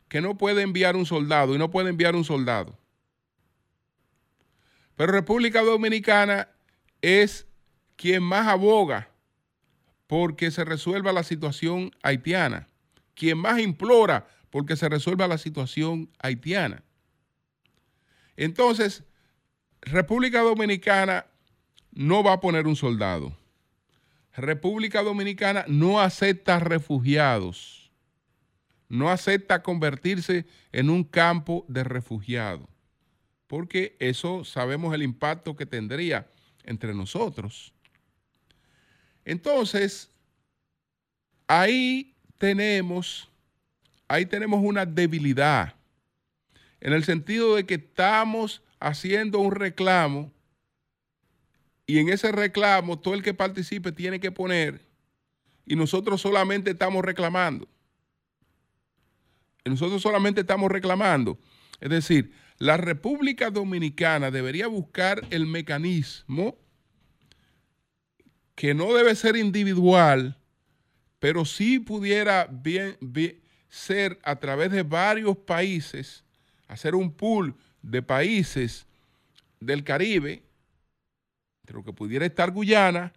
que 0.08 0.22
no 0.22 0.38
puede 0.38 0.62
enviar 0.62 0.96
un 0.96 1.06
soldado 1.06 1.56
y 1.56 1.58
no 1.58 1.70
puede 1.70 1.90
enviar 1.90 2.16
un 2.16 2.24
soldado 2.24 2.80
pero 5.00 5.14
República 5.14 5.62
Dominicana 5.62 6.50
es 7.02 7.48
quien 7.96 8.22
más 8.22 8.48
aboga 8.50 9.10
porque 10.08 10.52
se 10.52 10.66
resuelva 10.66 11.14
la 11.14 11.24
situación 11.24 11.92
haitiana, 12.04 12.68
quien 13.16 13.38
más 13.38 13.62
implora 13.62 14.28
porque 14.50 14.76
se 14.76 14.90
resuelva 14.90 15.30
la 15.30 15.38
situación 15.38 16.10
haitiana. 16.20 16.84
Entonces, 18.36 19.06
República 19.80 20.42
Dominicana 20.42 21.28
no 21.94 22.22
va 22.22 22.34
a 22.34 22.42
poner 22.42 22.68
un 22.68 22.76
soldado. 22.76 23.39
República 24.36 25.02
Dominicana 25.02 25.66
no 25.68 26.00
acepta 26.00 26.60
refugiados. 26.60 27.92
No 28.88 29.10
acepta 29.10 29.62
convertirse 29.62 30.46
en 30.72 30.90
un 30.90 31.04
campo 31.04 31.66
de 31.68 31.84
refugiados. 31.84 32.68
Porque 33.48 33.96
eso 34.00 34.44
sabemos 34.44 34.94
el 34.94 35.04
impacto 35.04 35.56
que 35.56 35.66
tendría 35.66 36.28
entre 36.64 36.94
nosotros. 36.94 37.74
Entonces, 39.26 40.10
ahí 41.48 42.16
tenemos, 42.38 43.30
ahí 44.08 44.26
tenemos 44.26 44.62
una 44.64 44.86
debilidad, 44.86 45.76
en 46.80 46.94
el 46.94 47.04
sentido 47.04 47.56
de 47.56 47.66
que 47.66 47.76
estamos 47.76 48.64
haciendo 48.80 49.40
un 49.40 49.52
reclamo 49.52 50.32
y 51.90 51.98
en 51.98 52.10
ese 52.10 52.32
reclamo 52.32 53.00
todo 53.00 53.16
el 53.16 53.24
que 53.24 53.34
participe 53.34 53.92
tiene 53.92 54.20
que 54.20 54.32
poner 54.32 54.86
y 55.66 55.76
nosotros 55.76 56.22
solamente 56.22 56.70
estamos 56.70 57.04
reclamando. 57.04 57.68
Nosotros 59.66 60.00
solamente 60.00 60.42
estamos 60.42 60.72
reclamando. 60.72 61.40
Es 61.80 61.90
decir, 61.90 62.32
la 62.60 62.78
República 62.78 63.50
Dominicana 63.50 64.30
debería 64.30 64.68
buscar 64.68 65.26
el 65.32 65.48
mecanismo 65.48 66.60
que 68.54 68.76
no 68.76 68.94
debe 68.94 69.16
ser 69.16 69.36
individual, 69.36 70.38
pero 71.18 71.44
sí 71.44 71.80
pudiera 71.80 72.48
bien, 72.52 73.00
ser 73.68 74.20
a 74.22 74.36
través 74.36 74.70
de 74.70 74.84
varios 74.84 75.36
países, 75.38 76.24
hacer 76.68 76.94
un 76.94 77.12
pool 77.12 77.56
de 77.82 78.04
países 78.04 78.86
del 79.60 79.84
Caribe, 79.84 80.44
pero 81.70 81.84
que 81.84 81.94
pudiera 81.94 82.26
estar 82.26 82.50
Guyana, 82.50 83.14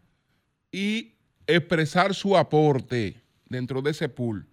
y 0.70 1.14
expresar 1.46 2.14
su 2.14 2.36
aporte 2.36 3.24
dentro 3.46 3.80
de 3.80 3.92
ese 3.92 4.10
pool. 4.10 4.46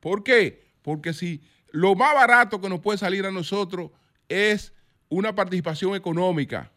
¿Por 0.00 0.24
qué? 0.24 0.74
Porque 0.82 1.12
si 1.12 1.40
lo 1.68 1.94
más 1.94 2.12
barato 2.12 2.60
que 2.60 2.68
nos 2.68 2.80
puede 2.80 2.98
salir 2.98 3.24
a 3.24 3.30
nosotros 3.30 3.92
es 4.28 4.72
una 5.08 5.32
participación 5.32 5.94
económica, 5.94 6.72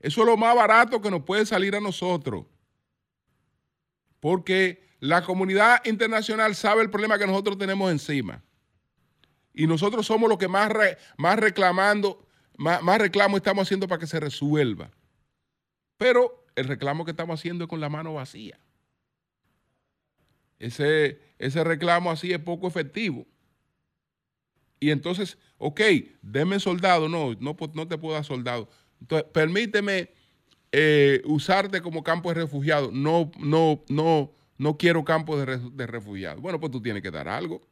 eso 0.00 0.20
es 0.20 0.26
lo 0.26 0.36
más 0.36 0.54
barato 0.54 1.00
que 1.00 1.10
nos 1.10 1.22
puede 1.22 1.46
salir 1.46 1.74
a 1.74 1.80
nosotros. 1.80 2.44
Porque 4.20 4.86
la 4.98 5.22
comunidad 5.22 5.82
internacional 5.86 6.54
sabe 6.54 6.82
el 6.82 6.90
problema 6.90 7.18
que 7.18 7.26
nosotros 7.26 7.56
tenemos 7.56 7.90
encima. 7.90 8.42
Y 9.54 9.66
nosotros 9.66 10.04
somos 10.04 10.28
los 10.28 10.36
que 10.36 10.48
más, 10.48 10.70
más 11.16 11.38
reclamando, 11.38 12.26
más, 12.60 12.82
más 12.82 12.98
reclamo 12.98 13.38
estamos 13.38 13.62
haciendo 13.62 13.88
para 13.88 13.98
que 13.98 14.06
se 14.06 14.20
resuelva. 14.20 14.90
Pero 15.96 16.44
el 16.54 16.68
reclamo 16.68 17.06
que 17.06 17.12
estamos 17.12 17.40
haciendo 17.40 17.64
es 17.64 17.70
con 17.70 17.80
la 17.80 17.88
mano 17.88 18.12
vacía. 18.12 18.60
Ese, 20.58 21.18
ese 21.38 21.64
reclamo 21.64 22.10
así 22.10 22.32
es 22.32 22.38
poco 22.38 22.68
efectivo. 22.68 23.26
Y 24.78 24.90
entonces, 24.90 25.38
ok, 25.56 25.80
denme 26.20 26.60
soldado. 26.60 27.08
No, 27.08 27.34
no, 27.40 27.56
no 27.72 27.88
te 27.88 27.96
puedo 27.96 28.14
dar 28.14 28.26
soldado. 28.26 28.68
Entonces, 29.00 29.26
permíteme 29.32 30.10
eh, 30.70 31.22
usarte 31.24 31.80
como 31.80 32.02
campo 32.02 32.28
de 32.28 32.42
refugiado. 32.42 32.90
No, 32.92 33.30
no, 33.38 33.82
no, 33.88 34.34
no 34.58 34.76
quiero 34.76 35.02
campo 35.02 35.38
de, 35.38 35.56
de 35.56 35.86
refugiados. 35.86 36.42
Bueno, 36.42 36.60
pues 36.60 36.70
tú 36.70 36.82
tienes 36.82 37.02
que 37.02 37.10
dar 37.10 37.26
algo. 37.26 37.62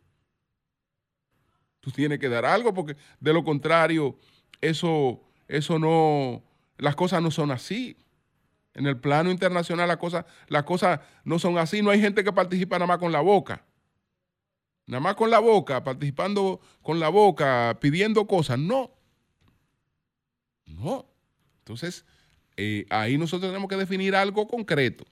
Tú 1.80 1.90
tienes 1.90 2.18
que 2.18 2.30
dar 2.30 2.46
algo 2.46 2.72
porque 2.72 2.96
de 3.20 3.32
lo 3.34 3.44
contrario, 3.44 4.18
eso, 4.60 5.20
eso 5.46 5.78
no, 5.78 6.42
las 6.76 6.96
cosas 6.96 7.22
no 7.22 7.30
son 7.30 7.50
así. 7.50 7.96
En 8.74 8.86
el 8.86 8.98
plano 8.98 9.30
internacional 9.30 9.88
las 9.88 9.96
cosas, 9.96 10.24
las 10.46 10.62
cosas 10.62 11.00
no 11.24 11.38
son 11.38 11.58
así. 11.58 11.82
No 11.82 11.90
hay 11.90 12.00
gente 12.00 12.22
que 12.22 12.32
participa 12.32 12.76
nada 12.76 12.86
más 12.86 12.98
con 12.98 13.12
la 13.12 13.20
boca. 13.20 13.64
Nada 14.86 15.00
más 15.00 15.16
con 15.16 15.30
la 15.30 15.38
boca, 15.38 15.84
participando 15.84 16.60
con 16.82 16.98
la 17.00 17.08
boca, 17.08 17.76
pidiendo 17.80 18.26
cosas. 18.26 18.58
No. 18.58 18.90
No. 20.64 21.06
Entonces, 21.58 22.06
eh, 22.56 22.86
ahí 22.88 23.18
nosotros 23.18 23.50
tenemos 23.50 23.68
que 23.68 23.76
definir 23.76 24.16
algo 24.16 24.48
concreto. 24.48 25.04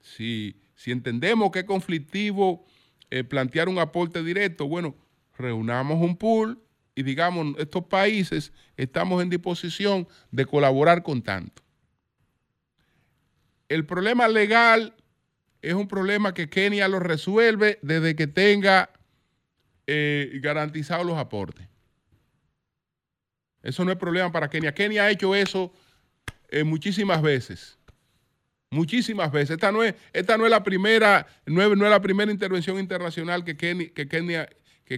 Si, 0.00 0.60
entendemos 0.86 1.52
que 1.52 1.60
es 1.60 1.64
conflictivo 1.64 2.64
eh, 3.10 3.22
plantear 3.22 3.68
un 3.68 3.78
aporte 3.78 4.22
directo, 4.24 4.66
bueno, 4.66 4.96
reunamos 5.38 6.00
un 6.02 6.16
pool 6.16 6.60
y 6.94 7.02
digamos, 7.02 7.54
estos 7.58 7.84
países 7.84 8.52
estamos 8.76 9.22
en 9.22 9.30
disposición 9.30 10.06
de 10.30 10.44
colaborar 10.46 11.02
con 11.02 11.22
tanto. 11.22 11.62
El 13.68 13.86
problema 13.86 14.28
legal 14.28 14.94
es 15.62 15.74
un 15.74 15.88
problema 15.88 16.34
que 16.34 16.50
Kenia 16.50 16.88
lo 16.88 17.00
resuelve 17.00 17.78
desde 17.82 18.14
que 18.14 18.26
tenga 18.26 18.90
eh, 19.86 20.38
garantizados 20.42 21.06
los 21.06 21.16
aportes. 21.16 21.66
Eso 23.62 23.84
no 23.84 23.92
es 23.92 23.96
problema 23.96 24.30
para 24.32 24.50
Kenia. 24.50 24.74
Kenia 24.74 25.04
ha 25.04 25.10
hecho 25.10 25.34
eso 25.34 25.72
eh, 26.48 26.64
muchísimas 26.64 27.22
veces. 27.22 27.78
Muchísimas 28.70 29.30
veces. 29.30 29.50
Esta 29.50 29.70
no 29.70 29.82
es, 29.82 29.94
esta 30.12 30.36
no 30.36 30.44
es 30.44 30.50
la 30.50 30.64
primera, 30.64 31.26
no 31.46 31.62
es, 31.62 31.78
la 31.78 32.02
primera 32.02 32.32
intervención 32.32 32.78
internacional 32.78 33.44
que 33.44 33.56
Kenia, 33.56 33.90
que 33.94 34.08
Kenia, 34.08 34.48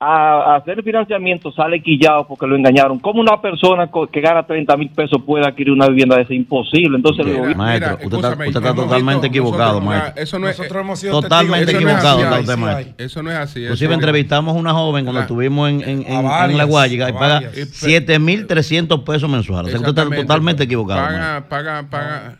a, 0.00 0.56
hacer 0.56 0.82
financiamiento 0.82 1.52
sale 1.52 1.82
quillado 1.82 2.26
porque 2.26 2.46
lo 2.46 2.56
engañaron. 2.56 2.98
¿Cómo 2.98 3.20
una 3.20 3.40
persona 3.40 3.88
que 4.12 4.20
gana 4.20 4.44
30 4.46 4.76
mil 4.76 4.90
pesos 4.90 5.22
puede 5.24 5.46
adquirir 5.46 5.72
una 5.72 5.88
vivienda 5.88 6.16
de 6.16 6.22
ese? 6.22 6.34
Imposible. 6.34 6.96
Entonces, 6.96 7.26
maestro, 7.56 7.98
usted, 8.04 8.46
está, 8.46 8.74
totalmente 8.74 9.28
equivocado, 9.28 9.80
maestro. 9.80 10.22
Eso 10.22 10.38
no 10.38 10.48
es, 10.48 10.58
Nosotros 10.58 10.80
hemos 10.82 10.98
sido 10.98 11.20
totalmente 11.20 11.72
equivocado. 11.72 12.20
Eso 12.98 13.22
no 13.22 13.30
es 13.30 13.36
así. 13.36 13.62
Inclusive 13.62 13.94
entrevistamos 13.94 14.56
a 14.56 14.58
una 14.58 14.72
joven 14.72 15.04
cuando 15.04 15.22
estuvimos 15.22 15.70
en, 15.70 15.82
en, 15.82 16.04
en, 16.06 16.58
La 16.58 16.64
Guayiga 16.64 17.08
y 17.08 17.12
paga 17.12 17.42
7 17.52 18.18
mil 18.18 18.46
300 18.46 19.00
pesos 19.00 19.30
mensuales. 19.30 19.74
O 19.74 19.78
sea, 19.78 19.88
usted 19.88 20.02
está 20.02 20.16
totalmente 20.16 20.64
equivocado. 20.64 21.00
Paga, 21.00 21.48
paga, 21.48 21.82
paga 21.88 22.38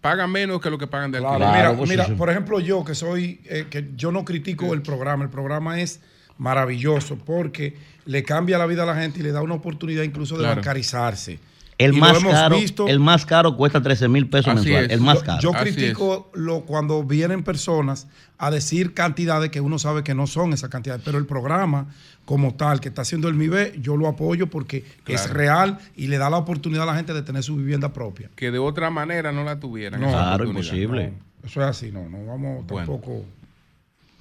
paga 0.00 0.26
menos 0.26 0.60
que 0.60 0.68
lo 0.68 0.76
que 0.76 0.86
pagan 0.86 1.10
de 1.10 1.16
alquiler. 1.16 1.48
mira, 1.50 1.74
pues 1.74 1.88
mira, 1.88 2.06
por 2.18 2.28
ejemplo, 2.28 2.60
yo 2.60 2.84
que 2.84 2.94
soy, 2.94 3.40
eh, 3.46 3.68
que 3.70 3.88
yo 3.96 4.12
no 4.12 4.22
critico 4.22 4.74
el 4.74 4.82
programa, 4.82 5.24
el 5.24 5.30
programa 5.30 5.80
es 5.80 6.02
maravilloso 6.38 7.16
porque 7.16 7.76
le 8.06 8.22
cambia 8.22 8.58
la 8.58 8.66
vida 8.66 8.82
a 8.82 8.86
la 8.86 8.96
gente 8.96 9.20
y 9.20 9.22
le 9.22 9.32
da 9.32 9.42
una 9.42 9.54
oportunidad 9.54 10.02
incluso 10.02 10.36
de 10.38 10.46
bancarizarse. 10.46 11.38
El 11.76 11.92
más, 11.94 12.22
caro, 12.22 12.56
el 12.86 13.00
más 13.00 13.26
caro 13.26 13.56
cuesta 13.56 13.82
13 13.82 14.08
mil 14.08 14.28
pesos 14.28 14.54
mensuales. 14.54 14.92
El 14.92 15.00
más 15.00 15.22
caro. 15.24 15.40
Yo, 15.40 15.52
critico 15.52 16.30
lo, 16.32 16.60
cuando 16.60 17.02
vienen 17.02 17.42
personas 17.42 18.06
a 18.38 18.50
decir 18.52 18.94
cantidades 18.94 19.50
que 19.50 19.60
uno 19.60 19.78
sabe 19.78 20.04
que 20.04 20.14
no 20.14 20.28
son 20.28 20.52
esas 20.52 20.70
cantidades, 20.70 21.02
pero 21.04 21.18
el 21.18 21.26
programa 21.26 21.88
como 22.24 22.54
tal 22.54 22.80
que 22.80 22.88
está 22.88 23.02
haciendo 23.02 23.28
el 23.28 23.34
MIBE, 23.34 23.74
yo 23.80 23.96
lo 23.96 24.06
apoyo 24.06 24.48
porque 24.48 24.84
es 25.06 25.30
real 25.30 25.78
y 25.96 26.06
le 26.06 26.18
da 26.18 26.30
la 26.30 26.38
oportunidad 26.38 26.84
a 26.84 26.86
la 26.86 26.96
gente 26.96 27.12
de 27.12 27.22
tener 27.22 27.42
su 27.42 27.56
vivienda 27.56 27.92
propia. 27.92 28.30
Que 28.36 28.50
de 28.50 28.58
otra 28.58 28.90
manera 28.90 29.32
no 29.32 29.44
la 29.44 29.58
tuvieran. 29.58 30.00
No, 30.00 30.08
claro, 30.08 30.44
imposible. 30.44 31.12
eso 31.44 31.60
es 31.60 31.66
así, 31.66 31.90
no, 31.90 32.08
no 32.08 32.24
vamos 32.24 32.66
tampoco. 32.66 33.24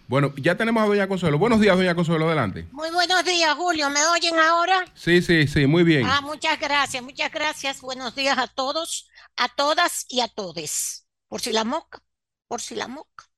Bueno, 0.08 0.34
ya 0.36 0.58
tenemos 0.58 0.84
a 0.84 0.86
Doña 0.86 1.08
Consuelo. 1.08 1.40
Buenos 1.40 1.62
días, 1.62 1.78
Doña 1.78 1.96
Consuelo, 1.96 2.28
adelante. 2.28 2.68
Muy 2.72 2.92
buenos 2.92 3.24
días, 3.24 3.56
Julio. 3.56 3.90
¿Me 3.90 4.06
oyen 4.08 4.38
ahora? 4.38 4.86
Sí, 4.94 5.22
sí, 5.22 5.48
sí, 5.48 5.66
muy 5.66 5.84
bien. 5.84 6.06
Ah, 6.06 6.20
muchas 6.22 6.60
gracias, 6.60 7.02
muchas 7.02 7.32
gracias. 7.32 7.80
Buenos 7.80 8.14
días 8.14 8.38
a 8.38 8.48
todos, 8.48 9.10
a 9.38 9.48
todas 9.48 10.06
y 10.10 10.20
a 10.20 10.28
todes. 10.28 11.08
Por 11.30 11.42
si 11.42 11.54
la 11.54 11.64
moca, 11.64 12.04
por 12.48 12.62
si 12.62 12.76
la 12.76 12.90
moca. 12.90 13.30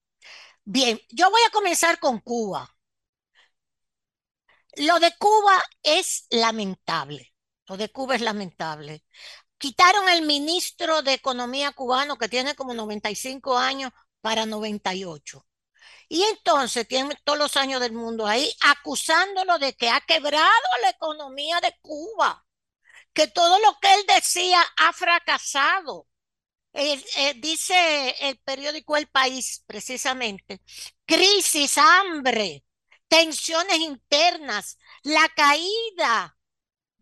Bien, 0.64 1.00
yo 1.12 1.30
voy 1.30 1.42
a 1.48 1.52
comenzar 1.52 2.00
con 2.00 2.20
Cuba. 2.20 2.68
Lo 4.78 5.00
de 5.00 5.14
Cuba 5.20 5.64
es 5.84 6.26
lamentable. 6.32 7.32
Lo 7.68 7.78
de 7.78 7.90
Cuba 7.90 8.16
es 8.16 8.22
lamentable. 8.22 9.04
Quitaron 9.60 10.10
el 10.10 10.26
ministro 10.26 11.04
de 11.04 11.14
Economía 11.14 11.72
cubano 11.74 12.18
que 12.18 12.28
tiene 12.28 12.56
como 12.56 12.74
95 12.74 13.56
años 13.56 13.92
para 14.22 14.48
98 14.48 15.46
y 16.08 16.24
entonces 16.24 16.88
tiene 16.88 17.16
todos 17.24 17.40
los 17.40 17.58
años 17.58 17.82
del 17.82 17.94
mundo 17.94 18.28
ahí 18.28 18.52
acusándolo 18.62 19.58
de 19.60 19.74
que 19.74 19.90
ha 19.90 20.02
quebrado 20.02 20.68
la 20.82 20.90
economía 20.90 21.60
de 21.62 21.76
Cuba, 21.82 22.46
que 23.14 23.28
todo 23.28 23.60
lo 23.60 23.80
que 23.80 23.94
él 23.94 24.06
decía 24.08 24.62
ha 24.78 24.94
fracasado. 24.94 26.08
Eh, 26.74 27.34
dice 27.38 28.16
el 28.20 28.38
periódico 28.40 28.98
El 28.98 29.08
País, 29.08 29.64
precisamente, 29.66 30.62
crisis, 31.06 31.78
hambre, 31.78 32.66
tensiones 33.08 33.78
internas, 33.80 34.78
la 35.04 35.30
caída 35.30 36.38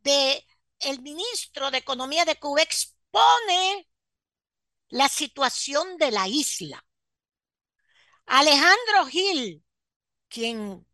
de 0.03 0.45
el 0.81 1.01
ministro 1.01 1.71
de 1.71 1.79
Economía 1.79 2.25
de 2.25 2.37
Cuba 2.37 2.61
expone 2.61 3.87
la 4.89 5.09
situación 5.09 5.97
de 5.97 6.11
la 6.11 6.27
isla. 6.27 6.85
Alejandro 8.25 9.05
Gil, 9.09 9.63
quien 10.29 10.85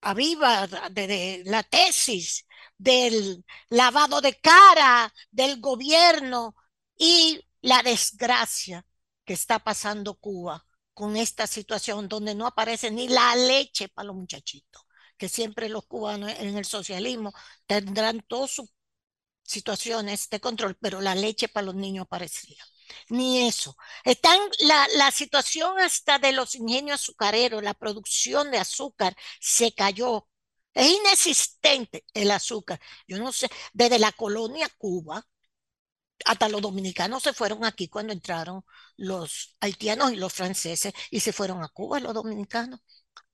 aviva 0.00 0.66
de, 0.90 1.42
la 1.46 1.62
tesis 1.62 2.46
del 2.76 3.44
lavado 3.70 4.20
de 4.20 4.38
cara 4.40 5.12
del 5.30 5.60
gobierno 5.60 6.54
y 6.96 7.40
la 7.60 7.82
desgracia 7.82 8.86
que 9.24 9.34
está 9.34 9.58
pasando 9.58 10.14
Cuba 10.14 10.64
con 10.94 11.16
esta 11.16 11.46
situación 11.46 12.08
donde 12.08 12.34
no 12.34 12.46
aparece 12.46 12.90
ni 12.90 13.08
la 13.08 13.36
leche 13.36 13.88
para 13.88 14.06
los 14.06 14.16
muchachitos, 14.16 14.82
que 15.16 15.28
siempre 15.28 15.68
los 15.68 15.86
cubanos 15.86 16.30
en 16.38 16.56
el 16.56 16.64
socialismo 16.64 17.32
tendrán 17.66 18.20
todas 18.26 18.50
sus 18.52 18.68
situaciones 19.42 20.28
de 20.30 20.40
control, 20.40 20.76
pero 20.80 21.00
la 21.00 21.14
leche 21.14 21.48
para 21.48 21.66
los 21.66 21.74
niños 21.74 22.04
aparecía 22.04 22.64
ni 23.10 23.46
eso. 23.48 23.76
Está 24.04 24.30
la, 24.60 24.86
la 24.96 25.10
situación 25.10 25.78
hasta 25.78 26.18
de 26.18 26.32
los 26.32 26.54
ingenios 26.54 27.00
azucareros, 27.02 27.62
la 27.62 27.74
producción 27.74 28.50
de 28.50 28.58
azúcar 28.58 29.16
se 29.40 29.72
cayó. 29.74 30.28
Es 30.74 30.90
inexistente 30.92 32.04
el 32.14 32.30
azúcar. 32.30 32.80
Yo 33.06 33.18
no 33.18 33.32
sé, 33.32 33.48
desde 33.72 33.98
la 33.98 34.12
colonia 34.12 34.68
Cuba, 34.78 35.26
hasta 36.24 36.48
los 36.48 36.60
dominicanos 36.62 37.22
se 37.22 37.32
fueron 37.32 37.64
aquí 37.64 37.88
cuando 37.88 38.12
entraron 38.12 38.64
los 38.96 39.56
haitianos 39.60 40.12
y 40.12 40.16
los 40.16 40.32
franceses 40.32 40.92
y 41.10 41.20
se 41.20 41.32
fueron 41.32 41.62
a 41.62 41.68
Cuba 41.68 42.00
los 42.00 42.14
dominicanos. 42.14 42.80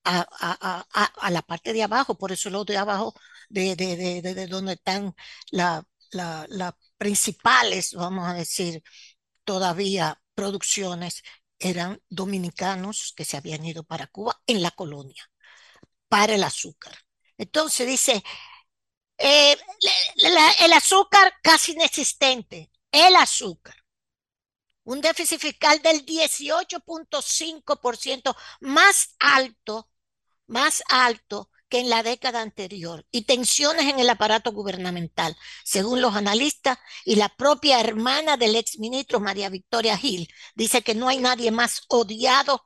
A, 0.05 0.21
a, 0.39 0.85
a, 0.93 1.05
a 1.05 1.31
la 1.31 1.41
parte 1.43 1.73
de 1.73 1.83
abajo, 1.83 2.17
por 2.17 2.31
eso 2.31 2.49
los 2.49 2.65
de 2.65 2.77
abajo, 2.77 3.15
de, 3.49 3.75
de, 3.75 3.95
de, 4.21 4.33
de 4.35 4.47
donde 4.47 4.73
están 4.73 5.15
las 5.51 5.83
la, 6.11 6.77
principales, 6.97 7.93
vamos 7.93 8.27
a 8.27 8.33
decir, 8.33 8.83
todavía 9.45 10.21
producciones 10.35 11.23
eran 11.59 12.01
dominicanos 12.09 13.13
que 13.15 13.25
se 13.25 13.37
habían 13.37 13.65
ido 13.65 13.83
para 13.83 14.07
Cuba 14.07 14.41
en 14.47 14.61
la 14.61 14.71
colonia 14.71 15.29
para 16.09 16.35
el 16.35 16.43
azúcar. 16.43 16.93
Entonces 17.37 17.87
dice, 17.87 18.23
eh, 19.17 19.57
el 20.59 20.73
azúcar 20.73 21.33
casi 21.41 21.71
inexistente, 21.73 22.71
el 22.91 23.15
azúcar. 23.15 23.75
Un 24.83 25.01
déficit 25.01 25.39
fiscal 25.39 25.81
del 25.81 26.05
18.5% 26.05 28.35
más 28.61 29.15
alto, 29.19 29.89
más 30.47 30.83
alto 30.89 31.49
que 31.69 31.79
en 31.79 31.89
la 31.89 32.03
década 32.03 32.41
anterior 32.41 33.05
y 33.11 33.23
tensiones 33.23 33.85
en 33.85 33.99
el 33.99 34.09
aparato 34.09 34.51
gubernamental, 34.51 35.35
según 35.63 36.01
los 36.01 36.15
analistas 36.15 36.77
y 37.05 37.15
la 37.15 37.29
propia 37.29 37.79
hermana 37.79 38.37
del 38.37 38.55
exministro 38.55 39.19
María 39.19 39.49
Victoria 39.49 39.97
Gil, 39.97 40.27
dice 40.55 40.81
que 40.81 40.95
no 40.95 41.07
hay 41.09 41.19
nadie 41.19 41.51
más 41.51 41.83
odiado 41.89 42.63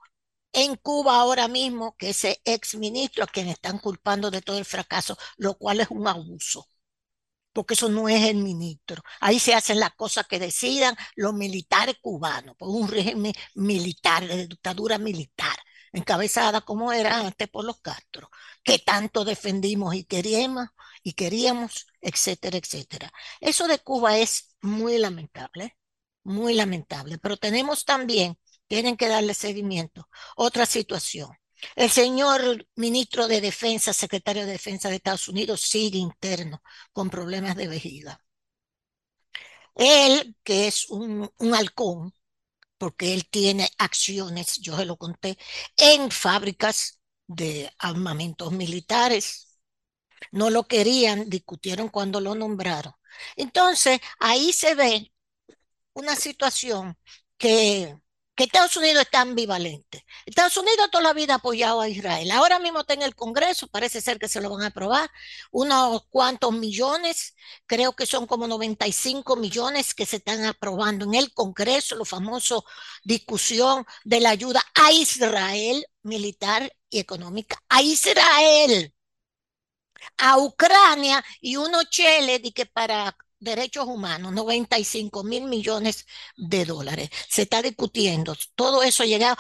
en 0.53 0.75
Cuba 0.75 1.19
ahora 1.19 1.47
mismo 1.47 1.95
que 1.97 2.09
ese 2.11 2.41
exministro 2.45 3.23
a 3.23 3.27
quien 3.27 3.47
están 3.49 3.79
culpando 3.79 4.31
de 4.31 4.41
todo 4.41 4.57
el 4.57 4.65
fracaso, 4.65 5.17
lo 5.37 5.57
cual 5.57 5.81
es 5.81 5.87
un 5.91 6.07
abuso 6.07 6.67
porque 7.53 7.73
eso 7.73 7.89
no 7.89 8.07
es 8.07 8.23
el 8.29 8.37
ministro. 8.37 9.01
Ahí 9.19 9.39
se 9.39 9.53
hacen 9.53 9.79
las 9.79 9.93
cosas 9.95 10.27
que 10.27 10.39
decidan 10.39 10.95
los 11.15 11.33
militares 11.33 11.95
cubanos, 12.01 12.55
por 12.57 12.69
un 12.69 12.87
régimen 12.87 13.33
militar, 13.55 14.25
de 14.27 14.47
dictadura 14.47 14.97
militar 14.97 15.57
encabezada 15.93 16.61
como 16.61 16.91
era 16.93 17.19
antes 17.19 17.47
por 17.49 17.65
los 17.65 17.79
Castro, 17.81 18.29
que 18.63 18.79
tanto 18.79 19.25
defendimos 19.25 19.95
y 19.95 20.03
queríamos, 20.05 20.67
y 21.03 21.13
queríamos, 21.13 21.87
etcétera, 22.01 22.57
etcétera. 22.57 23.11
Eso 23.39 23.67
de 23.67 23.79
Cuba 23.79 24.17
es 24.17 24.55
muy 24.61 24.97
lamentable, 24.97 25.77
muy 26.23 26.53
lamentable, 26.53 27.17
pero 27.17 27.37
tenemos 27.37 27.85
también, 27.85 28.37
tienen 28.67 28.97
que 28.97 29.07
darle 29.07 29.33
seguimiento, 29.33 30.07
otra 30.35 30.65
situación. 30.65 31.31
El 31.75 31.89
señor 31.89 32.67
ministro 32.75 33.27
de 33.27 33.41
Defensa, 33.41 33.93
secretario 33.93 34.45
de 34.45 34.53
Defensa 34.53 34.89
de 34.89 34.95
Estados 34.95 35.27
Unidos, 35.27 35.61
sigue 35.61 35.97
interno 35.97 36.61
con 36.93 37.09
problemas 37.09 37.55
de 37.55 37.67
vejiga. 37.67 38.21
Él, 39.75 40.35
que 40.43 40.67
es 40.67 40.89
un, 40.89 41.29
un 41.37 41.55
halcón, 41.55 42.13
porque 42.79 43.13
él 43.13 43.29
tiene 43.29 43.69
acciones, 43.77 44.59
yo 44.59 44.77
se 44.77 44.85
lo 44.85 44.97
conté, 44.97 45.37
en 45.77 46.11
fábricas 46.11 46.99
de 47.27 47.71
armamentos 47.79 48.51
militares. 48.53 49.59
No 50.31 50.49
lo 50.49 50.65
querían, 50.67 51.29
discutieron 51.29 51.89
cuando 51.89 52.21
lo 52.21 52.35
nombraron. 52.35 52.93
Entonces, 53.35 53.99
ahí 54.19 54.53
se 54.53 54.75
ve 54.75 55.13
una 55.93 56.15
situación 56.15 56.97
que 57.37 57.95
que 58.39 58.45
Estados 58.45 58.77
Unidos 58.77 59.01
está 59.01 59.19
ambivalente. 59.19 60.05
Estados 60.25 60.55
Unidos 60.55 60.89
toda 60.89 61.03
la 61.03 61.13
vida 61.13 61.33
ha 61.33 61.37
apoyado 61.37 61.81
a 61.81 61.89
Israel. 61.89 62.31
Ahora 62.31 62.57
mismo 62.57 62.79
está 62.79 62.93
en 62.93 63.01
el 63.01 63.13
Congreso, 63.13 63.67
parece 63.67 63.99
ser 63.99 64.17
que 64.17 64.29
se 64.29 64.39
lo 64.39 64.49
van 64.49 64.61
a 64.61 64.67
aprobar, 64.67 65.11
unos 65.51 66.05
cuantos 66.09 66.53
millones, 66.53 67.35
creo 67.65 67.91
que 67.97 68.05
son 68.05 68.27
como 68.27 68.47
95 68.47 69.35
millones 69.35 69.93
que 69.93 70.05
se 70.05 70.17
están 70.17 70.45
aprobando 70.45 71.03
en 71.03 71.15
el 71.15 71.33
Congreso, 71.33 71.97
lo 71.97 72.05
famoso 72.05 72.63
discusión 73.03 73.85
de 74.05 74.21
la 74.21 74.29
ayuda 74.29 74.63
a 74.73 74.93
Israel 74.93 75.85
militar 76.03 76.71
y 76.89 76.99
económica, 76.99 77.61
a 77.67 77.81
Israel, 77.81 78.93
a 80.17 80.37
Ucrania 80.37 81.21
y 81.41 81.57
uno 81.57 81.83
chele 81.83 82.39
de 82.39 82.53
que 82.53 82.65
para 82.65 83.17
derechos 83.39 83.85
humanos, 83.87 84.33
95 84.33 85.23
mil 85.23 85.45
millones 85.45 86.05
de 86.37 86.65
dólares. 86.65 87.09
Se 87.29 87.43
está 87.43 87.61
discutiendo, 87.61 88.35
todo 88.55 88.83
eso 88.83 89.03
llegado. 89.03 89.37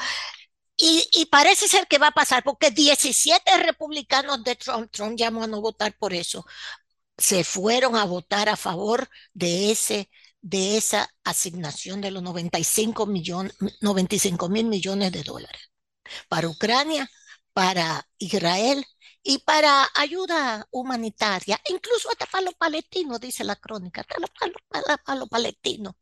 Y, 0.81 1.25
parece 1.29 1.67
ser 1.67 1.87
que 1.87 1.97
va 1.97 2.07
a 2.07 2.11
pasar, 2.11 2.43
porque 2.43 2.71
17 2.71 3.57
republicanos 3.63 4.43
de 4.43 4.55
Trump, 4.55 4.89
Trump 4.91 5.17
llamó 5.17 5.43
a 5.43 5.47
no 5.47 5.61
votar 5.61 5.93
por 5.97 6.13
eso, 6.13 6.45
se 7.17 7.43
fueron 7.43 7.95
a 7.97 8.05
votar 8.05 8.49
a 8.49 8.55
favor 8.57 9.09
de, 9.33 9.71
ese, 9.71 10.09
de 10.41 10.77
esa 10.77 11.09
asignación 11.25 12.01
de 12.01 12.11
los 12.11 12.23
95 12.23 13.05
millones, 13.07 13.55
95 13.81 14.49
mil 14.49 14.65
millones 14.67 15.11
de 15.11 15.23
dólares 15.23 15.61
para 16.29 16.49
Ucrania, 16.49 17.09
para 17.53 18.07
Israel 18.17 18.85
y 19.23 19.39
para 19.39 19.87
ayuda 19.95 20.67
humanitaria, 20.71 21.59
incluso 21.69 22.09
hasta 22.09 22.25
para 22.25 22.45
los 22.45 22.55
palestinos, 22.55 23.19
dice 23.19 23.43
la 23.43 23.55
crónica, 23.55 24.01
hasta 24.01 24.15
para, 25.05 25.19
los 25.19 25.29
palestinos 25.29 25.95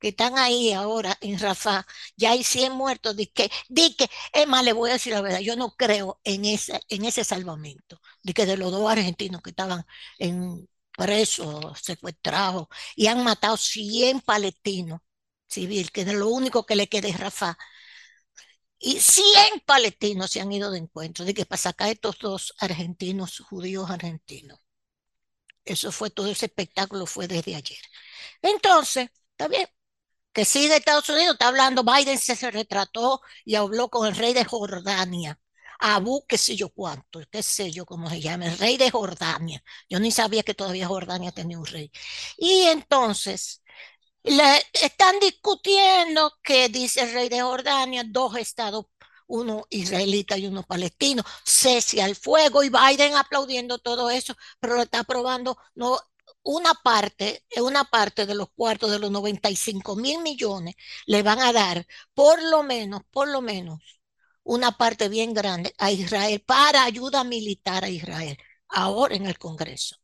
que 0.00 0.08
están 0.08 0.38
ahí 0.38 0.72
ahora 0.72 1.16
en 1.20 1.38
Rafah, 1.38 1.86
ya 2.16 2.32
hay 2.32 2.44
100 2.44 2.72
muertos, 2.72 3.16
de 3.16 3.30
que, 3.32 3.50
de 3.68 3.94
que, 3.96 4.08
es 4.32 4.46
más, 4.46 4.64
le 4.64 4.72
voy 4.72 4.90
a 4.90 4.94
decir 4.94 5.12
la 5.12 5.22
verdad, 5.22 5.40
yo 5.40 5.56
no 5.56 5.74
creo 5.76 6.20
en 6.24 6.44
ese, 6.44 6.80
en 6.88 7.04
ese 7.04 7.24
salvamento, 7.24 8.00
de 8.22 8.34
que 8.34 8.46
de 8.46 8.56
los 8.58 8.72
dos 8.72 8.90
argentinos 8.90 9.42
que 9.42 9.50
estaban 9.50 9.84
en, 10.18 10.68
presos, 10.96 11.78
secuestrados, 11.82 12.68
y 12.96 13.06
han 13.08 13.22
matado 13.24 13.56
100 13.56 14.20
palestinos 14.20 15.00
civiles, 15.46 15.90
que 15.90 16.02
es 16.02 16.12
lo 16.12 16.28
único 16.28 16.66
que 16.66 16.76
le 16.76 16.88
queda 16.88 17.08
es 17.08 17.18
Rafa. 17.20 17.58
Y 18.78 19.00
100 19.00 19.60
palestinos 19.66 20.30
se 20.30 20.40
han 20.40 20.52
ido 20.52 20.70
de 20.70 20.78
encuentro, 20.78 21.24
de 21.24 21.34
que 21.34 21.46
para 21.46 21.60
sacar 21.60 21.88
estos 21.90 22.18
dos 22.18 22.54
argentinos, 22.58 23.40
judíos 23.40 23.90
argentinos. 23.90 24.58
Eso 25.64 25.90
fue 25.92 26.10
todo 26.10 26.28
ese 26.28 26.46
espectáculo, 26.46 27.06
fue 27.06 27.26
desde 27.28 27.54
ayer. 27.56 27.80
Entonces, 28.42 29.10
está 29.32 29.48
bien, 29.48 29.66
que 30.32 30.44
sigue 30.44 30.76
Estados 30.76 31.08
Unidos, 31.08 31.34
está 31.34 31.48
hablando, 31.48 31.84
Biden 31.84 32.18
se 32.18 32.50
retrató 32.50 33.20
y 33.44 33.56
habló 33.56 33.88
con 33.90 34.06
el 34.08 34.16
rey 34.16 34.34
de 34.34 34.44
Jordania. 34.44 35.40
Abu, 35.80 36.24
qué 36.26 36.38
sé 36.38 36.56
yo 36.56 36.70
cuánto, 36.70 37.20
qué 37.30 37.42
sé 37.42 37.70
yo 37.72 37.86
cómo 37.86 38.08
se 38.10 38.20
llama, 38.20 38.46
el 38.46 38.58
rey 38.58 38.76
de 38.78 38.90
Jordania. 38.90 39.62
Yo 39.88 40.00
ni 40.00 40.10
sabía 40.10 40.42
que 40.42 40.54
todavía 40.54 40.88
Jordania 40.88 41.32
tenía 41.32 41.58
un 41.58 41.66
rey. 41.66 41.90
Y 42.38 42.62
entonces, 42.64 43.62
le 44.26 44.62
están 44.72 45.18
discutiendo 45.20 46.32
que 46.42 46.68
dice 46.68 47.02
el 47.02 47.12
rey 47.12 47.28
de 47.28 47.42
Jordania, 47.42 48.04
dos 48.06 48.36
estados, 48.36 48.86
uno 49.28 49.66
israelita 49.70 50.36
y 50.36 50.46
uno 50.46 50.62
palestino, 50.64 51.22
cese 51.44 52.02
al 52.02 52.16
fuego 52.16 52.62
y 52.62 52.70
Biden 52.70 53.14
aplaudiendo 53.14 53.78
todo 53.78 54.10
eso, 54.10 54.34
pero 54.60 54.76
lo 54.76 54.82
está 54.82 55.00
aprobando 55.00 55.56
no 55.74 55.98
una 56.42 56.74
parte, 56.74 57.44
una 57.60 57.84
parte 57.84 58.26
de 58.26 58.34
los 58.34 58.48
cuartos 58.54 58.90
de 58.90 58.98
los 58.98 59.10
95 59.10 59.96
mil 59.96 60.20
millones 60.22 60.74
le 61.06 61.22
van 61.22 61.40
a 61.40 61.52
dar 61.52 61.86
por 62.14 62.42
lo 62.42 62.62
menos, 62.62 63.02
por 63.10 63.28
lo 63.28 63.40
menos 63.40 63.80
una 64.44 64.72
parte 64.78 65.08
bien 65.08 65.34
grande 65.34 65.74
a 65.78 65.90
Israel 65.92 66.40
para 66.46 66.84
ayuda 66.84 67.24
militar 67.24 67.84
a 67.84 67.88
Israel, 67.90 68.38
ahora 68.68 69.16
en 69.16 69.26
el 69.26 69.38
Congreso. 69.38 69.96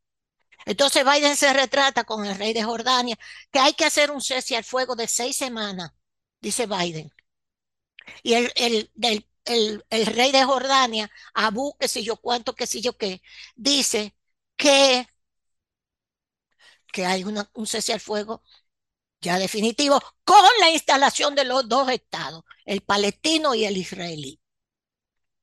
Entonces 0.66 1.04
Biden 1.04 1.36
se 1.36 1.52
retrata 1.52 2.04
con 2.04 2.24
el 2.26 2.36
rey 2.36 2.52
de 2.52 2.62
Jordania 2.64 3.18
que 3.50 3.58
hay 3.58 3.74
que 3.74 3.84
hacer 3.84 4.10
un 4.10 4.20
cese 4.20 4.56
al 4.56 4.64
fuego 4.64 4.96
de 4.96 5.08
seis 5.08 5.36
semanas, 5.36 5.92
dice 6.40 6.66
Biden. 6.66 7.10
Y 8.22 8.34
el, 8.34 8.52
el, 8.56 8.90
el, 9.44 9.84
el 9.90 10.06
rey 10.06 10.32
de 10.32 10.44
Jordania, 10.44 11.10
Abu, 11.34 11.76
que 11.78 11.88
sé 11.88 12.02
yo 12.02 12.16
cuánto, 12.16 12.54
que 12.54 12.66
sé 12.66 12.80
yo 12.80 12.96
qué, 12.96 13.22
dice 13.56 14.14
que, 14.56 15.06
que 16.92 17.06
hay 17.06 17.24
una, 17.24 17.48
un 17.54 17.66
cese 17.66 17.92
al 17.92 18.00
fuego 18.00 18.42
ya 19.20 19.38
definitivo, 19.38 20.00
con 20.24 20.44
la 20.60 20.70
instalación 20.70 21.34
de 21.34 21.44
los 21.44 21.68
dos 21.68 21.90
estados, 21.90 22.44
el 22.66 22.82
palestino 22.82 23.54
y 23.54 23.64
el 23.66 23.76
israelí, 23.78 24.40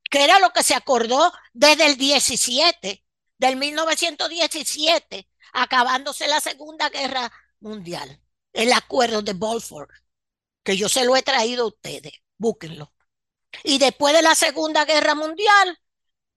que 0.09 0.23
era 0.23 0.39
lo 0.39 0.51
que 0.51 0.63
se 0.63 0.75
acordó 0.75 1.31
desde 1.53 1.85
el 1.87 1.97
17, 1.97 3.03
del 3.39 3.55
1917, 3.55 5.27
acabándose 5.53 6.27
la 6.27 6.39
Segunda 6.39 6.89
Guerra 6.89 7.31
Mundial, 7.59 8.21
el 8.53 8.71
acuerdo 8.73 9.21
de 9.23 9.33
Balfour, 9.33 9.87
que 10.63 10.77
yo 10.77 10.89
se 10.89 11.05
lo 11.05 11.15
he 11.15 11.23
traído 11.23 11.63
a 11.63 11.67
ustedes, 11.67 12.13
búsquenlo. 12.37 12.93
Y 13.63 13.79
después 13.79 14.13
de 14.13 14.21
la 14.21 14.35
Segunda 14.35 14.85
Guerra 14.85 15.15
Mundial, 15.15 15.79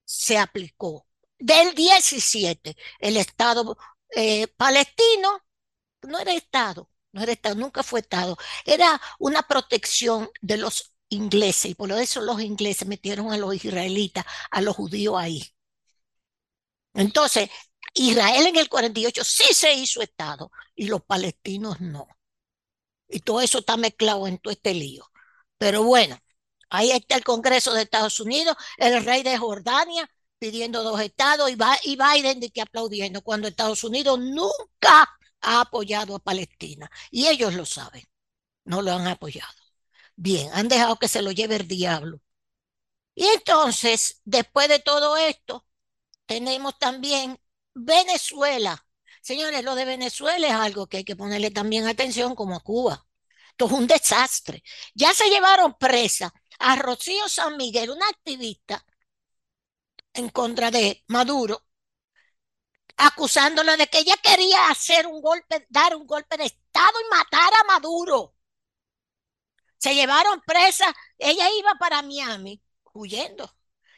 se 0.04 0.38
aplicó 0.38 1.06
del 1.38 1.74
17 1.74 2.76
el 3.00 3.16
Estado 3.16 3.76
eh, 4.14 4.46
palestino, 4.48 5.42
no 6.02 6.18
era 6.18 6.32
Estado, 6.34 6.90
no 7.12 7.22
era 7.22 7.32
Estado, 7.32 7.54
nunca 7.56 7.82
fue 7.82 8.00
Estado, 8.00 8.36
era 8.64 9.00
una 9.18 9.42
protección 9.42 10.30
de 10.40 10.56
los 10.58 10.94
ingleses 11.08 11.72
y 11.72 11.74
por 11.74 11.92
eso 11.92 12.20
los 12.22 12.40
ingleses 12.40 12.88
metieron 12.88 13.32
a 13.32 13.36
los 13.36 13.54
israelitas, 13.54 14.24
a 14.50 14.60
los 14.60 14.76
judíos 14.76 15.16
ahí. 15.18 15.52
Entonces, 16.94 17.50
Israel 17.94 18.46
en 18.46 18.56
el 18.56 18.68
48 18.68 19.24
sí 19.24 19.54
se 19.54 19.74
hizo 19.74 20.02
Estado 20.02 20.50
y 20.74 20.88
los 20.88 21.02
palestinos 21.02 21.80
no. 21.80 22.06
Y 23.08 23.20
todo 23.20 23.40
eso 23.40 23.58
está 23.58 23.76
mezclado 23.76 24.26
en 24.26 24.38
todo 24.38 24.52
este 24.52 24.74
lío. 24.74 25.10
Pero 25.58 25.82
bueno, 25.84 26.18
ahí 26.70 26.90
está 26.90 27.16
el 27.16 27.24
Congreso 27.24 27.74
de 27.74 27.82
Estados 27.82 28.20
Unidos, 28.20 28.56
el 28.78 29.04
rey 29.04 29.22
de 29.22 29.36
Jordania 29.38 30.08
pidiendo 30.42 30.82
dos 30.82 31.00
estados 31.00 31.48
y, 31.50 31.56
Biden 31.96 32.40
de 32.40 32.50
que 32.50 32.62
aplaudiendo 32.62 33.22
cuando 33.22 33.46
Estados 33.46 33.84
Unidos 33.84 34.18
nunca 34.18 35.08
ha 35.40 35.60
apoyado 35.60 36.16
a 36.16 36.18
Palestina. 36.18 36.90
Y 37.12 37.28
ellos 37.28 37.54
lo 37.54 37.64
saben, 37.64 38.02
no 38.64 38.82
lo 38.82 38.92
han 38.92 39.06
apoyado. 39.06 39.52
Bien, 40.16 40.50
han 40.52 40.68
dejado 40.68 40.98
que 40.98 41.08
se 41.08 41.22
lo 41.22 41.30
lleve 41.30 41.56
el 41.56 41.68
diablo. 41.68 42.20
Y 43.14 43.26
entonces, 43.26 44.20
después 44.24 44.68
de 44.68 44.80
todo 44.80 45.16
esto, 45.16 45.64
tenemos 46.32 46.78
también 46.78 47.38
Venezuela. 47.74 48.86
Señores, 49.20 49.62
lo 49.62 49.74
de 49.74 49.84
Venezuela 49.84 50.48
es 50.48 50.54
algo 50.54 50.86
que 50.86 50.98
hay 50.98 51.04
que 51.04 51.14
ponerle 51.14 51.50
también 51.50 51.86
atención 51.86 52.34
como 52.34 52.56
a 52.56 52.60
Cuba. 52.60 53.06
Esto 53.50 53.66
es 53.66 53.72
un 53.72 53.86
desastre. 53.86 54.62
Ya 54.94 55.12
se 55.12 55.28
llevaron 55.28 55.74
presa 55.74 56.32
a 56.58 56.76
Rocío 56.76 57.28
San 57.28 57.58
Miguel, 57.58 57.90
una 57.90 58.08
activista 58.08 58.82
en 60.14 60.30
contra 60.30 60.70
de 60.70 61.04
Maduro, 61.08 61.66
acusándola 62.96 63.76
de 63.76 63.86
que 63.88 63.98
ella 63.98 64.16
quería 64.22 64.68
hacer 64.70 65.06
un 65.06 65.20
golpe, 65.20 65.66
dar 65.68 65.94
un 65.94 66.06
golpe 66.06 66.38
de 66.38 66.46
Estado 66.46 66.98
y 66.98 67.10
matar 67.14 67.52
a 67.60 67.64
Maduro. 67.64 68.34
Se 69.76 69.94
llevaron 69.94 70.40
presa, 70.46 70.94
ella 71.18 71.46
iba 71.58 71.74
para 71.78 72.00
Miami 72.00 72.62
huyendo. 72.94 73.54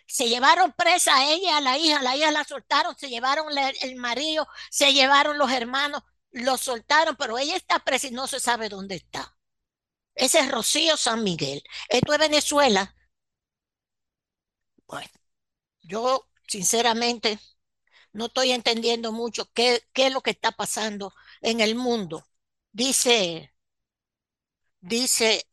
Se 0.07 0.29
llevaron 0.29 0.73
presa 0.73 1.17
a 1.17 1.33
ella, 1.33 1.57
a 1.59 1.61
la 1.61 1.79
hija, 1.79 2.03
la 2.03 2.17
hija 2.17 2.31
la 2.31 2.45
soltaron, 2.45 2.97
se 2.97 3.09
llevaron 3.09 3.47
el 3.81 3.97
marido, 3.97 4.47
se 4.71 4.93
llevaron 4.93 5.39
los 5.39 5.51
hermanos, 5.51 6.03
lo 6.31 6.57
soltaron, 6.59 7.17
pero 7.17 7.39
ella 7.39 7.57
está 7.57 7.79
presa 7.81 8.09
y 8.09 8.11
no 8.11 8.27
se 8.27 8.41
sabe 8.41 8.69
dónde 8.69 8.97
está. 8.97 9.37
Ese 10.15 10.41
es 10.41 10.51
Rocío 10.51 10.97
San 10.97 11.25
Miguel. 11.25 11.63
Esto 11.89 12.13
es 12.13 12.19
Venezuela. 12.19 12.95
Bueno, 14.87 15.11
yo 15.83 16.29
sinceramente 16.49 17.39
no 18.13 18.27
estoy 18.27 18.53
entendiendo 18.53 19.13
mucho 19.13 19.51
qué, 19.53 19.83
qué 19.93 20.09
es 20.09 20.15
lo 20.15 20.23
que 20.23 20.33
está 20.33 20.53
pasando 20.53 21.15
en 21.43 21.61
el 21.61 21.75
mundo. 21.77 22.27
Dice, 22.73 23.55
dice, 24.81 25.47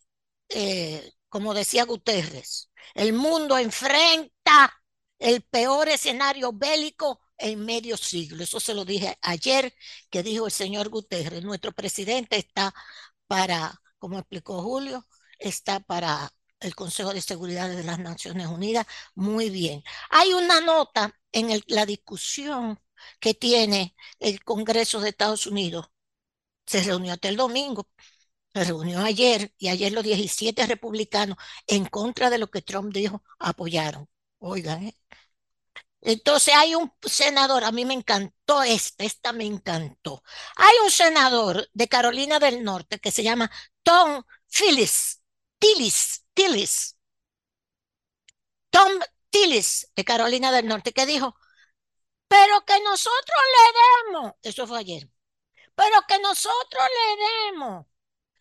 eh, 0.50 1.14
como 1.30 1.54
decía 1.54 1.86
Guterres, 1.86 2.72
el 2.96 3.14
mundo 3.14 3.58
enfrenta 3.58 4.31
el 5.20 5.44
peor 5.44 5.90
escenario 5.90 6.52
bélico 6.54 7.22
en 7.38 7.64
medio 7.66 7.98
siglo. 7.98 8.44
Eso 8.44 8.60
se 8.60 8.74
lo 8.74 8.86
dije 8.86 9.18
ayer, 9.22 9.74
que 10.10 10.24
dijo 10.24 10.46
el 10.48 10.52
señor 10.52 10.90
Guterres. 10.90 11.44
Nuestro 11.44 11.72
presidente 11.74 12.38
está 12.38 12.74
para, 13.28 13.82
como 14.00 14.20
explicó 14.20 14.62
Julio, 14.64 15.08
está 15.40 15.80
para 15.80 16.32
el 16.60 16.76
Consejo 16.76 17.14
de 17.14 17.22
Seguridad 17.22 17.70
de 17.70 17.84
las 17.84 18.00
Naciones 18.00 18.48
Unidas. 18.48 18.86
Muy 19.16 19.50
bien. 19.50 19.84
Hay 20.10 20.34
una 20.34 20.62
nota 20.62 21.14
en 21.32 21.62
la 21.68 21.86
discusión 21.86 22.80
que 23.20 23.34
tiene 23.34 23.96
el 24.20 24.44
Congreso 24.44 25.00
de 25.02 25.10
Estados 25.10 25.48
Unidos. 25.48 25.88
Se 26.66 26.84
reunió 26.84 27.14
hasta 27.14 27.30
el 27.30 27.38
domingo, 27.38 27.90
se 28.54 28.64
reunió 28.66 29.00
ayer 29.02 29.54
y 29.60 29.70
ayer 29.70 29.94
los 29.94 30.04
17 30.04 30.66
republicanos 30.68 31.38
en 31.68 31.86
contra 31.86 32.30
de 32.30 32.40
lo 32.40 32.50
que 32.52 32.62
Trump 32.64 32.94
dijo 32.94 33.24
apoyaron. 33.40 34.10
Oigan, 34.42 34.84
¿eh? 34.84 34.96
Entonces 36.02 36.54
hay 36.56 36.74
un 36.76 36.92
senador, 37.04 37.64
a 37.64 37.72
mí 37.72 37.86
me 37.86 37.94
encantó 37.94 38.64
esta, 38.64 39.04
esta 39.04 39.34
me 39.34 39.46
encantó. 39.46 40.24
Hay 40.56 40.74
un 40.84 40.92
senador 40.92 41.70
de 41.74 41.88
Carolina 41.88 42.40
del 42.40 42.64
Norte 42.64 43.00
que 43.00 43.12
se 43.12 43.24
llama 43.24 43.52
Tom 43.84 44.24
Phillips, 44.50 45.22
Tillis, 45.60 46.26
Tillis. 46.34 46.98
Tom 48.70 48.92
Tillis 49.30 49.92
de 49.96 50.04
Carolina 50.06 50.52
del 50.52 50.68
Norte 50.68 50.94
que 50.94 51.06
dijo, 51.06 51.36
pero 52.28 52.66
que 52.66 52.80
nosotros 52.82 53.42
le 53.56 54.12
demos, 54.14 54.34
eso 54.44 54.68
fue 54.68 54.80
ayer, 54.80 55.10
pero 55.76 55.98
que 56.08 56.20
nosotros 56.20 56.84
le 56.98 57.52
demos 57.58 57.88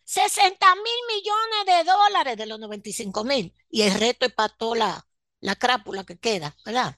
60 0.05 0.75
mil 0.75 0.83
millones 1.09 1.85
de 1.85 1.91
dólares 1.91 2.37
de 2.37 2.45
los 2.47 2.59
95 2.59 3.23
mil. 3.25 3.55
Y 3.69 3.83
el 3.83 3.93
reto 3.99 4.25
es 4.25 4.33
para 4.33 4.49
toda 4.55 4.77
la, 4.77 5.07
la 5.41 5.55
crápula 5.55 6.03
que 6.05 6.17
queda, 6.19 6.55
¿verdad? 6.65 6.97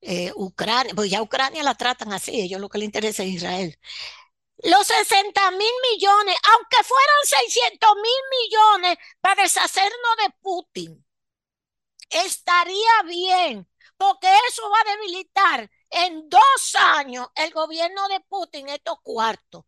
Eh, 0.00 0.32
Ucrania, 0.36 0.94
pues 0.94 1.10
ya 1.10 1.22
Ucrania 1.22 1.62
la 1.62 1.74
tratan 1.76 2.12
así, 2.12 2.40
ellos 2.40 2.60
lo 2.60 2.68
que 2.68 2.78
les 2.78 2.86
interesa 2.86 3.22
es 3.24 3.30
Israel. 3.30 3.78
Los 4.64 4.86
60 4.86 5.50
mil 5.52 5.72
millones, 5.92 6.36
aunque 6.54 6.84
fueran 6.84 7.22
600 7.24 7.90
mil 7.96 8.22
millones 8.30 8.98
para 9.20 9.42
deshacernos 9.42 10.16
de 10.24 10.34
Putin, 10.40 11.04
estaría 12.10 13.02
bien, 13.06 13.68
porque 13.96 14.28
eso 14.48 14.62
va 14.70 14.78
a 14.80 14.96
debilitar 14.96 15.70
en 15.90 16.28
dos 16.28 16.74
años 16.78 17.28
el 17.34 17.52
gobierno 17.52 18.08
de 18.08 18.20
Putin 18.20 18.68
estos 18.68 18.96
cuartos 19.02 19.64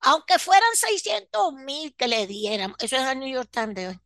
aunque 0.00 0.38
fueran 0.38 0.74
600 0.76 1.52
mil 1.54 1.94
que 1.96 2.08
le 2.08 2.26
dieran, 2.26 2.74
eso 2.78 2.96
es 2.96 3.02
el 3.02 3.18
New 3.20 3.28
York 3.32 3.50
Times 3.52 3.74
de 3.74 3.88
hoy. 3.88 4.00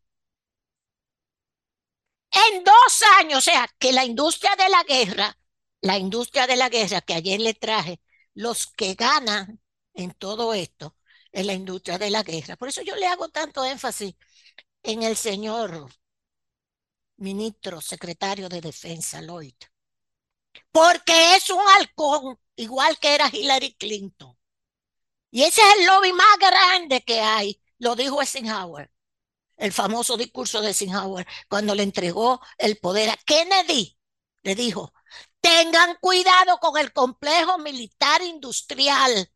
En 2.34 2.64
dos 2.64 3.02
años, 3.18 3.38
o 3.38 3.40
sea, 3.40 3.68
que 3.78 3.92
la 3.92 4.04
industria 4.04 4.54
de 4.56 4.68
la 4.68 4.82
guerra, 4.84 5.36
la 5.80 5.98
industria 5.98 6.46
de 6.46 6.56
la 6.56 6.68
guerra 6.68 7.00
que 7.00 7.14
ayer 7.14 7.40
le 7.40 7.54
traje 7.54 8.00
los 8.34 8.66
que 8.66 8.94
ganan 8.94 9.60
en 9.94 10.12
todo 10.14 10.54
esto 10.54 10.96
es 11.32 11.46
la 11.46 11.52
industria 11.54 11.98
de 11.98 12.10
la 12.10 12.22
guerra. 12.22 12.56
Por 12.56 12.68
eso 12.68 12.82
yo 12.82 12.96
le 12.96 13.06
hago 13.06 13.28
tanto 13.28 13.64
énfasis 13.64 14.14
en 14.82 15.02
el 15.02 15.16
señor 15.16 15.88
ministro 17.16 17.80
secretario 17.80 18.48
de 18.48 18.60
Defensa, 18.60 19.20
Lloyd, 19.20 19.54
porque 20.70 21.36
es 21.36 21.50
un 21.50 21.60
halcón, 21.78 22.38
igual 22.56 22.98
que 22.98 23.14
era 23.14 23.30
Hillary 23.32 23.74
Clinton. 23.74 24.36
Y 25.30 25.42
ese 25.42 25.60
es 25.60 25.78
el 25.78 25.86
lobby 25.86 26.12
más 26.12 26.38
grande 26.38 27.02
que 27.02 27.20
hay, 27.20 27.60
lo 27.78 27.96
dijo 27.96 28.20
Eisenhower, 28.20 28.90
el 29.56 29.72
famoso 29.72 30.16
discurso 30.16 30.60
de 30.60 30.68
Eisenhower, 30.68 31.26
cuando 31.48 31.74
le 31.74 31.82
entregó 31.82 32.40
el 32.58 32.78
poder 32.78 33.10
a 33.10 33.16
Kennedy. 33.16 33.96
Le 34.42 34.54
dijo, 34.54 34.92
tengan 35.40 35.96
cuidado 36.00 36.58
con 36.58 36.78
el 36.78 36.92
complejo 36.92 37.58
militar 37.58 38.22
industrial, 38.22 39.30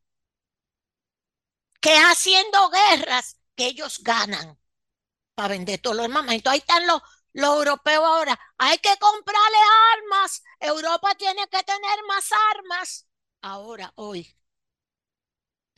que 1.81 1.97
haciendo 1.97 2.71
guerras 2.71 3.39
que 3.55 3.67
ellos 3.67 4.03
ganan 4.03 4.59
para 5.35 5.49
vender 5.49 5.81
todos 5.81 5.97
los 5.97 6.07
armamentos. 6.07 6.53
Ahí 6.53 6.59
están 6.59 6.87
los, 6.87 7.01
los 7.33 7.57
europeos 7.57 8.05
ahora. 8.05 8.39
Hay 8.59 8.79
que 8.79 8.97
comprarle 8.99 9.59
armas. 9.97 10.43
Europa 10.61 11.15
tiene 11.17 11.47
que 11.49 11.63
tener 11.63 11.99
más 12.09 12.31
armas. 12.55 13.09
Ahora, 13.43 13.93
hoy, 13.95 14.35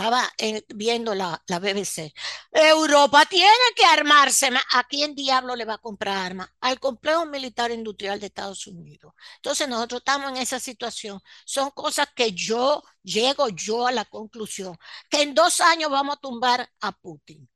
estaba 0.00 0.32
viendo 0.74 1.14
la, 1.14 1.42
la, 1.46 1.58
BBC. 1.58 2.14
Europa 2.50 3.26
tiene 3.26 3.50
que 3.76 3.84
armarse. 3.84 4.48
¿A 4.72 4.84
quién 4.84 5.14
diablo 5.14 5.54
le 5.54 5.66
va 5.66 5.74
a 5.74 5.78
comprar 5.78 6.16
armas? 6.16 6.48
Al 6.60 6.80
complejo 6.80 7.26
militar 7.26 7.70
industrial 7.70 8.18
de 8.18 8.26
Estados 8.26 8.66
Unidos. 8.66 9.12
Entonces 9.36 9.68
nosotros 9.68 10.00
estamos 10.00 10.30
en 10.30 10.38
esa 10.38 10.58
situación. 10.58 11.20
Son 11.44 11.70
cosas 11.72 12.08
que 12.14 12.32
yo 12.32 12.82
llego 13.02 13.50
yo 13.50 13.86
a 13.86 13.92
la 13.92 14.06
conclusión 14.06 14.78
que 15.10 15.20
en 15.20 15.34
dos 15.34 15.60
años 15.60 15.90
vamos 15.90 16.16
a 16.16 16.20
tumbar 16.20 16.70
a 16.80 16.92
Putin. 16.92 17.46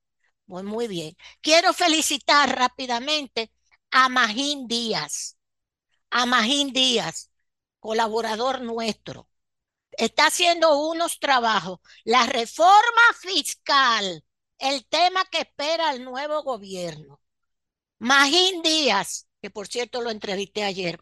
Muy 0.47 0.87
bien. 0.87 1.17
Quiero 1.41 1.73
felicitar 1.73 2.55
rápidamente 2.55 3.53
a 3.91 4.11
Magín 4.11 4.69
Díaz. 4.69 5.39
A 6.11 6.27
Magín 6.27 6.75
Díaz, 6.75 7.31
colaborador 7.81 8.61
nuestro 8.61 9.29
está 9.99 10.27
haciendo 10.27 10.79
unos 10.79 11.19
trabajos. 11.19 11.81
La 12.05 12.27
reforma 12.27 13.03
fiscal, 13.21 14.25
el 14.59 14.87
tema 14.87 15.25
que 15.27 15.41
espera 15.41 15.93
el 15.93 16.05
nuevo 16.05 16.43
gobierno. 16.43 17.21
Magín 17.99 18.63
Díaz, 18.63 19.29
que 19.41 19.51
por 19.51 19.69
cierto 19.69 20.01
lo 20.03 20.11
entrevisté 20.11 20.65
ayer. 20.65 20.99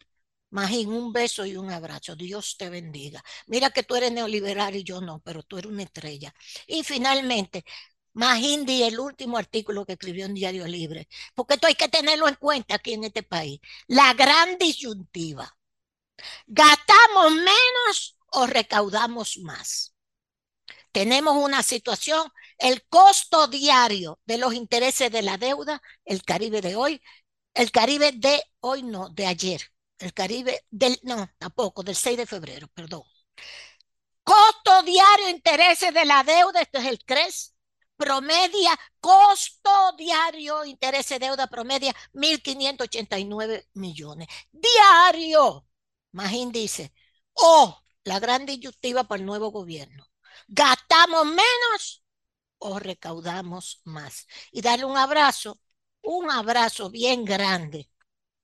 Magín, 0.51 0.93
un 0.93 1.11
beso 1.11 1.45
y 1.45 1.57
un 1.57 1.71
abrazo. 1.71 2.15
Dios 2.15 2.55
te 2.57 2.69
bendiga. 2.69 3.23
Mira 3.47 3.71
que 3.71 3.83
tú 3.83 3.95
eres 3.95 4.11
neoliberal 4.11 4.75
y 4.75 4.83
yo 4.83 5.01
no, 5.01 5.19
pero 5.21 5.43
tú 5.43 5.57
eres 5.57 5.71
una 5.71 5.83
estrella. 5.83 6.33
Y 6.67 6.83
finalmente, 6.83 7.65
Magín 8.13 8.65
Díaz, 8.65 8.89
el 8.93 8.99
último 8.99 9.37
artículo 9.37 9.85
que 9.85 9.93
escribió 9.93 10.25
en 10.25 10.35
Diario 10.35 10.67
Libre, 10.67 11.07
porque 11.33 11.55
esto 11.55 11.67
hay 11.67 11.75
que 11.75 11.89
tenerlo 11.89 12.27
en 12.27 12.35
cuenta 12.35 12.75
aquí 12.75 12.93
en 12.93 13.05
este 13.05 13.23
país. 13.23 13.59
La 13.87 14.13
gran 14.13 14.57
disyuntiva. 14.57 15.57
Gastamos 16.47 17.31
menos 17.31 18.17
o 18.33 18.47
recaudamos 18.47 19.37
más. 19.39 19.93
Tenemos 20.91 21.35
una 21.35 21.63
situación, 21.63 22.29
el 22.57 22.85
costo 22.87 23.47
diario 23.47 24.19
de 24.25 24.37
los 24.37 24.53
intereses 24.53 25.11
de 25.11 25.21
la 25.23 25.37
deuda, 25.37 25.81
el 26.05 26.23
Caribe 26.23 26.61
de 26.61 26.75
hoy, 26.75 27.01
el 27.53 27.71
Caribe 27.71 28.11
de 28.11 28.43
hoy 28.59 28.83
no, 28.83 29.09
de 29.09 29.25
ayer, 29.27 29.61
el 29.97 30.13
Caribe 30.13 30.61
del, 30.69 30.99
no, 31.03 31.29
tampoco, 31.37 31.83
del 31.83 31.95
6 31.95 32.17
de 32.17 32.25
febrero, 32.27 32.67
perdón. 32.73 33.03
Costo 34.23 34.83
diario, 34.83 35.29
intereses 35.29 35.93
de 35.93 36.05
la 36.05 36.23
deuda, 36.23 36.61
esto 36.61 36.79
es 36.79 36.85
el 36.85 37.03
CRES, 37.03 37.55
promedia, 37.97 38.77
costo 38.99 39.93
diario, 39.97 40.63
intereses 40.65 41.19
de 41.19 41.27
deuda 41.27 41.47
promedia, 41.47 41.93
1.589 42.13 43.67
millones. 43.73 44.27
Diario, 44.51 45.67
Magín 46.11 46.51
dice, 46.51 46.93
o 47.33 47.82
la 48.03 48.19
gran 48.19 48.45
disyuntiva 48.45 49.05
para 49.05 49.19
el 49.19 49.25
nuevo 49.25 49.51
gobierno. 49.51 50.05
¿Gastamos 50.47 51.25
menos 51.25 52.03
o 52.59 52.79
recaudamos 52.79 53.81
más? 53.85 54.27
Y 54.51 54.61
darle 54.61 54.85
un 54.85 54.97
abrazo, 54.97 55.59
un 56.01 56.31
abrazo 56.31 56.89
bien 56.89 57.25
grande 57.25 57.89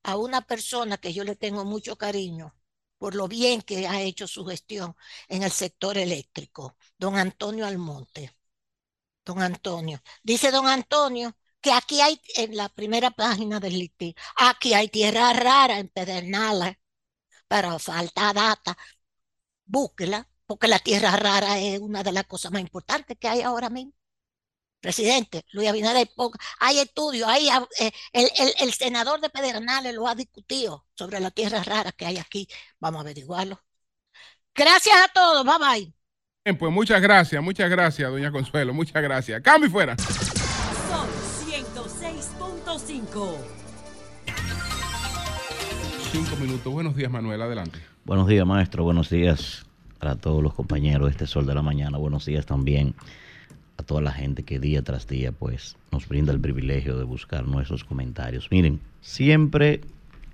a 0.03 0.17
una 0.17 0.41
persona 0.41 0.97
que 0.97 1.13
yo 1.13 1.23
le 1.23 1.35
tengo 1.35 1.65
mucho 1.65 1.97
cariño 1.97 2.55
por 2.99 3.15
lo 3.15 3.27
bien 3.27 3.61
que 3.63 3.87
ha 3.87 4.01
hecho 4.01 4.27
su 4.27 4.45
gestión 4.45 4.95
en 5.29 5.43
el 5.43 5.51
sector 5.51 5.97
eléctrico, 5.97 6.77
don 6.97 7.17
Antonio 7.17 7.65
Almonte. 7.65 8.35
Don 9.25 9.41
Antonio. 9.41 10.01
Dice 10.23 10.51
don 10.51 10.67
Antonio 10.67 11.35
que 11.61 11.71
aquí 11.71 12.01
hay, 12.01 12.21
en 12.35 12.55
la 12.57 12.69
primera 12.69 13.11
página 13.11 13.59
del 13.59 13.73
LITI, 13.79 14.15
aquí 14.37 14.73
hay 14.73 14.89
tierra 14.89 15.33
rara 15.33 15.79
en 15.79 15.89
Pedernales, 15.89 16.77
pero 17.47 17.79
falta 17.79 18.33
data 18.33 18.77
búsquela, 19.69 20.27
porque 20.45 20.67
la 20.67 20.79
tierra 20.79 21.15
rara 21.15 21.59
es 21.59 21.79
una 21.79 22.03
de 22.03 22.11
las 22.11 22.25
cosas 22.25 22.51
más 22.51 22.61
importantes 22.61 23.17
que 23.17 23.27
hay 23.27 23.41
ahora 23.41 23.69
mismo. 23.69 23.93
Presidente, 24.81 25.45
Luis 25.51 25.67
Abinader, 25.67 26.09
hay 26.59 26.79
estudios, 26.79 27.27
hay, 27.27 27.49
eh, 27.79 27.91
el, 28.13 28.29
el, 28.59 28.73
senador 28.73 29.19
de 29.19 29.29
Pedernales 29.29 29.93
lo 29.93 30.07
ha 30.07 30.15
discutido 30.15 30.85
sobre 30.95 31.19
la 31.19 31.31
tierra 31.31 31.61
rara 31.63 31.91
que 31.91 32.05
hay 32.05 32.17
aquí. 32.17 32.47
Vamos 32.79 32.99
a 32.99 33.01
averiguarlo. 33.01 33.61
Gracias 34.55 34.95
a 34.95 35.09
todos, 35.13 35.45
bye 35.45 35.57
bye. 35.59 35.93
Bien, 36.45 36.57
pues 36.57 36.71
muchas 36.71 37.01
gracias, 37.01 37.43
muchas 37.43 37.69
gracias, 37.69 38.09
doña 38.09 38.31
Consuelo, 38.31 38.73
muchas 38.73 39.03
gracias. 39.03 39.41
Cambio 39.41 39.69
fuera. 39.69 39.97
Son 39.97 41.09
106.5. 41.45 43.37
Cinco 46.11 46.35
minutos. 46.37 46.73
Buenos 46.73 46.95
días, 46.95 47.11
Manuel, 47.11 47.41
adelante. 47.41 47.79
Buenos 48.09 48.27
días, 48.27 48.47
maestro. 48.47 48.83
Buenos 48.83 49.11
días 49.11 49.67
a 49.99 50.15
todos 50.15 50.41
los 50.41 50.55
compañeros 50.55 51.05
de 51.05 51.11
este 51.11 51.27
Sol 51.27 51.45
de 51.45 51.53
la 51.53 51.61
Mañana. 51.61 51.99
Buenos 51.99 52.25
días 52.25 52.47
también 52.47 52.95
a 53.77 53.83
toda 53.83 54.01
la 54.01 54.11
gente 54.11 54.41
que 54.41 54.57
día 54.57 54.81
tras 54.81 55.05
día 55.05 55.31
pues 55.31 55.77
nos 55.91 56.07
brinda 56.07 56.33
el 56.33 56.39
privilegio 56.39 56.97
de 56.97 57.03
buscar 57.03 57.45
nuestros 57.45 57.83
comentarios. 57.83 58.47
Miren, 58.49 58.79
siempre 59.01 59.81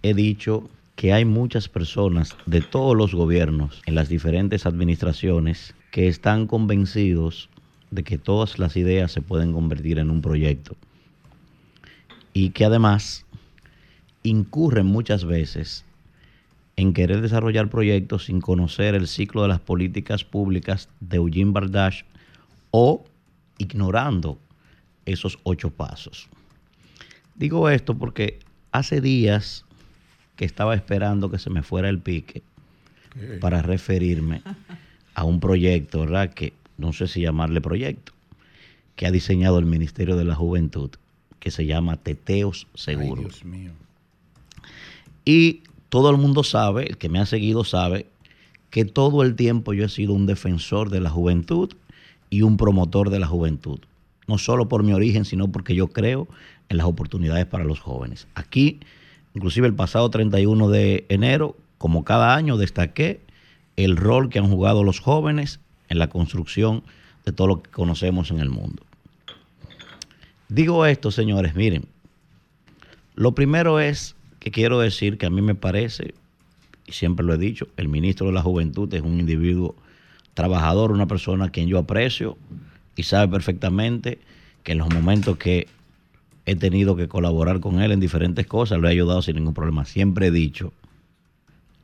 he 0.03 0.13
dicho 0.13 0.69
que 0.95 1.11
hay 1.11 1.25
muchas 1.25 1.67
personas 1.67 2.37
de 2.45 2.61
todos 2.61 2.95
los 2.95 3.13
gobiernos 3.13 3.81
en 3.85 3.95
las 3.95 4.07
diferentes 4.07 4.65
administraciones 4.65 5.75
que 5.91 6.07
están 6.07 6.47
convencidos 6.47 7.49
de 7.91 8.05
que 8.05 8.17
todas 8.17 8.57
las 8.57 8.77
ideas 8.77 9.11
se 9.11 9.19
pueden 9.19 9.51
convertir 9.51 9.99
en 9.99 10.11
un 10.11 10.21
proyecto 10.21 10.77
y 12.31 12.51
que 12.51 12.63
además 12.63 13.25
incurren 14.23 14.85
muchas 14.85 15.25
veces 15.25 15.84
en 16.77 16.93
querer 16.93 17.21
desarrollar 17.21 17.69
proyectos 17.69 18.25
sin 18.25 18.41
conocer 18.41 18.95
el 18.95 19.07
ciclo 19.07 19.43
de 19.43 19.47
las 19.47 19.59
políticas 19.59 20.23
públicas 20.23 20.89
de 20.99 21.17
Eugene 21.17 21.51
Bardash 21.51 22.01
o 22.71 23.05
ignorando 23.57 24.37
esos 25.05 25.39
ocho 25.43 25.69
pasos. 25.69 26.27
Digo 27.35 27.69
esto 27.69 27.97
porque 27.97 28.39
hace 28.71 29.01
días 29.01 29.65
que 30.35 30.45
estaba 30.45 30.75
esperando 30.75 31.31
que 31.31 31.39
se 31.39 31.49
me 31.49 31.63
fuera 31.63 31.89
el 31.89 31.99
pique 31.99 32.43
para 33.39 33.61
referirme 33.61 34.41
a 35.13 35.23
un 35.23 35.39
proyecto, 35.39 36.01
¿verdad? 36.01 36.33
Que 36.33 36.53
no 36.77 36.91
sé 36.91 37.07
si 37.07 37.21
llamarle 37.21 37.61
proyecto, 37.61 38.11
que 38.97 39.05
ha 39.05 39.11
diseñado 39.11 39.59
el 39.59 39.65
Ministerio 39.65 40.17
de 40.17 40.25
la 40.25 40.35
Juventud, 40.35 40.89
que 41.39 41.51
se 41.51 41.65
llama 41.65 41.95
Teteos 41.95 42.67
Seguros. 42.73 43.25
Dios 43.25 43.45
mío. 43.45 43.71
Y 45.23 45.61
todo 45.95 46.09
el 46.09 46.17
mundo 46.17 46.43
sabe, 46.43 46.87
el 46.87 46.97
que 46.97 47.07
me 47.07 47.19
ha 47.19 47.25
seguido 47.25 47.63
sabe, 47.63 48.07
que 48.69 48.83
todo 48.83 49.23
el 49.23 49.37
tiempo 49.37 49.71
yo 49.71 49.85
he 49.85 49.87
sido 49.87 50.11
un 50.11 50.25
defensor 50.25 50.89
de 50.89 50.99
la 50.99 51.09
juventud 51.09 51.71
y 52.29 52.41
un 52.41 52.57
promotor 52.57 53.09
de 53.11 53.19
la 53.19 53.27
juventud. 53.27 53.79
No 54.27 54.37
solo 54.37 54.67
por 54.67 54.83
mi 54.83 54.91
origen, 54.91 55.23
sino 55.23 55.47
porque 55.53 55.73
yo 55.73 55.87
creo 55.87 56.27
en 56.67 56.75
las 56.75 56.85
oportunidades 56.85 57.45
para 57.45 57.63
los 57.63 57.79
jóvenes. 57.79 58.27
Aquí, 58.35 58.81
inclusive 59.35 59.67
el 59.67 59.73
pasado 59.73 60.09
31 60.09 60.67
de 60.67 61.05
enero, 61.07 61.55
como 61.77 62.03
cada 62.03 62.35
año, 62.35 62.57
destaqué 62.57 63.21
el 63.77 63.95
rol 63.95 64.27
que 64.27 64.39
han 64.39 64.49
jugado 64.49 64.83
los 64.83 64.99
jóvenes 64.99 65.61
en 65.87 65.97
la 65.97 66.09
construcción 66.09 66.83
de 67.25 67.31
todo 67.31 67.47
lo 67.47 67.63
que 67.63 67.71
conocemos 67.71 68.31
en 68.31 68.41
el 68.41 68.49
mundo. 68.49 68.83
Digo 70.49 70.85
esto, 70.85 71.09
señores, 71.09 71.55
miren, 71.55 71.85
lo 73.15 73.33
primero 73.33 73.79
es 73.79 74.17
que 74.45 74.51
quiero 74.51 74.79
decir 74.79 75.17
que 75.17 75.25
a 75.25 75.31
mí 75.31 75.41
me 75.41 75.55
parece, 75.55 76.13
y 76.85 76.91
siempre 76.91 77.25
lo 77.25 77.33
he 77.33 77.37
dicho, 77.39 77.67
el 77.77 77.87
ministro 77.87 78.27
de 78.27 78.33
la 78.33 78.43
Juventud 78.43 78.93
es 78.93 79.01
un 79.01 79.19
individuo 79.19 79.75
trabajador, 80.35 80.91
una 80.91 81.07
persona 81.07 81.45
a 81.45 81.49
quien 81.49 81.67
yo 81.67 81.79
aprecio 81.79 82.37
y 82.95 83.03
sabe 83.03 83.27
perfectamente 83.31 84.19
que 84.61 84.73
en 84.73 84.77
los 84.77 84.93
momentos 84.93 85.37
que 85.37 85.67
he 86.45 86.55
tenido 86.55 86.95
que 86.95 87.07
colaborar 87.07 87.59
con 87.59 87.81
él 87.81 87.91
en 87.91 87.99
diferentes 87.99 88.45
cosas, 88.45 88.79
lo 88.79 88.87
he 88.87 88.91
ayudado 88.91 89.23
sin 89.23 89.35
ningún 89.37 89.55
problema. 89.55 89.83
Siempre 89.83 90.27
he 90.27 90.31
dicho, 90.31 90.73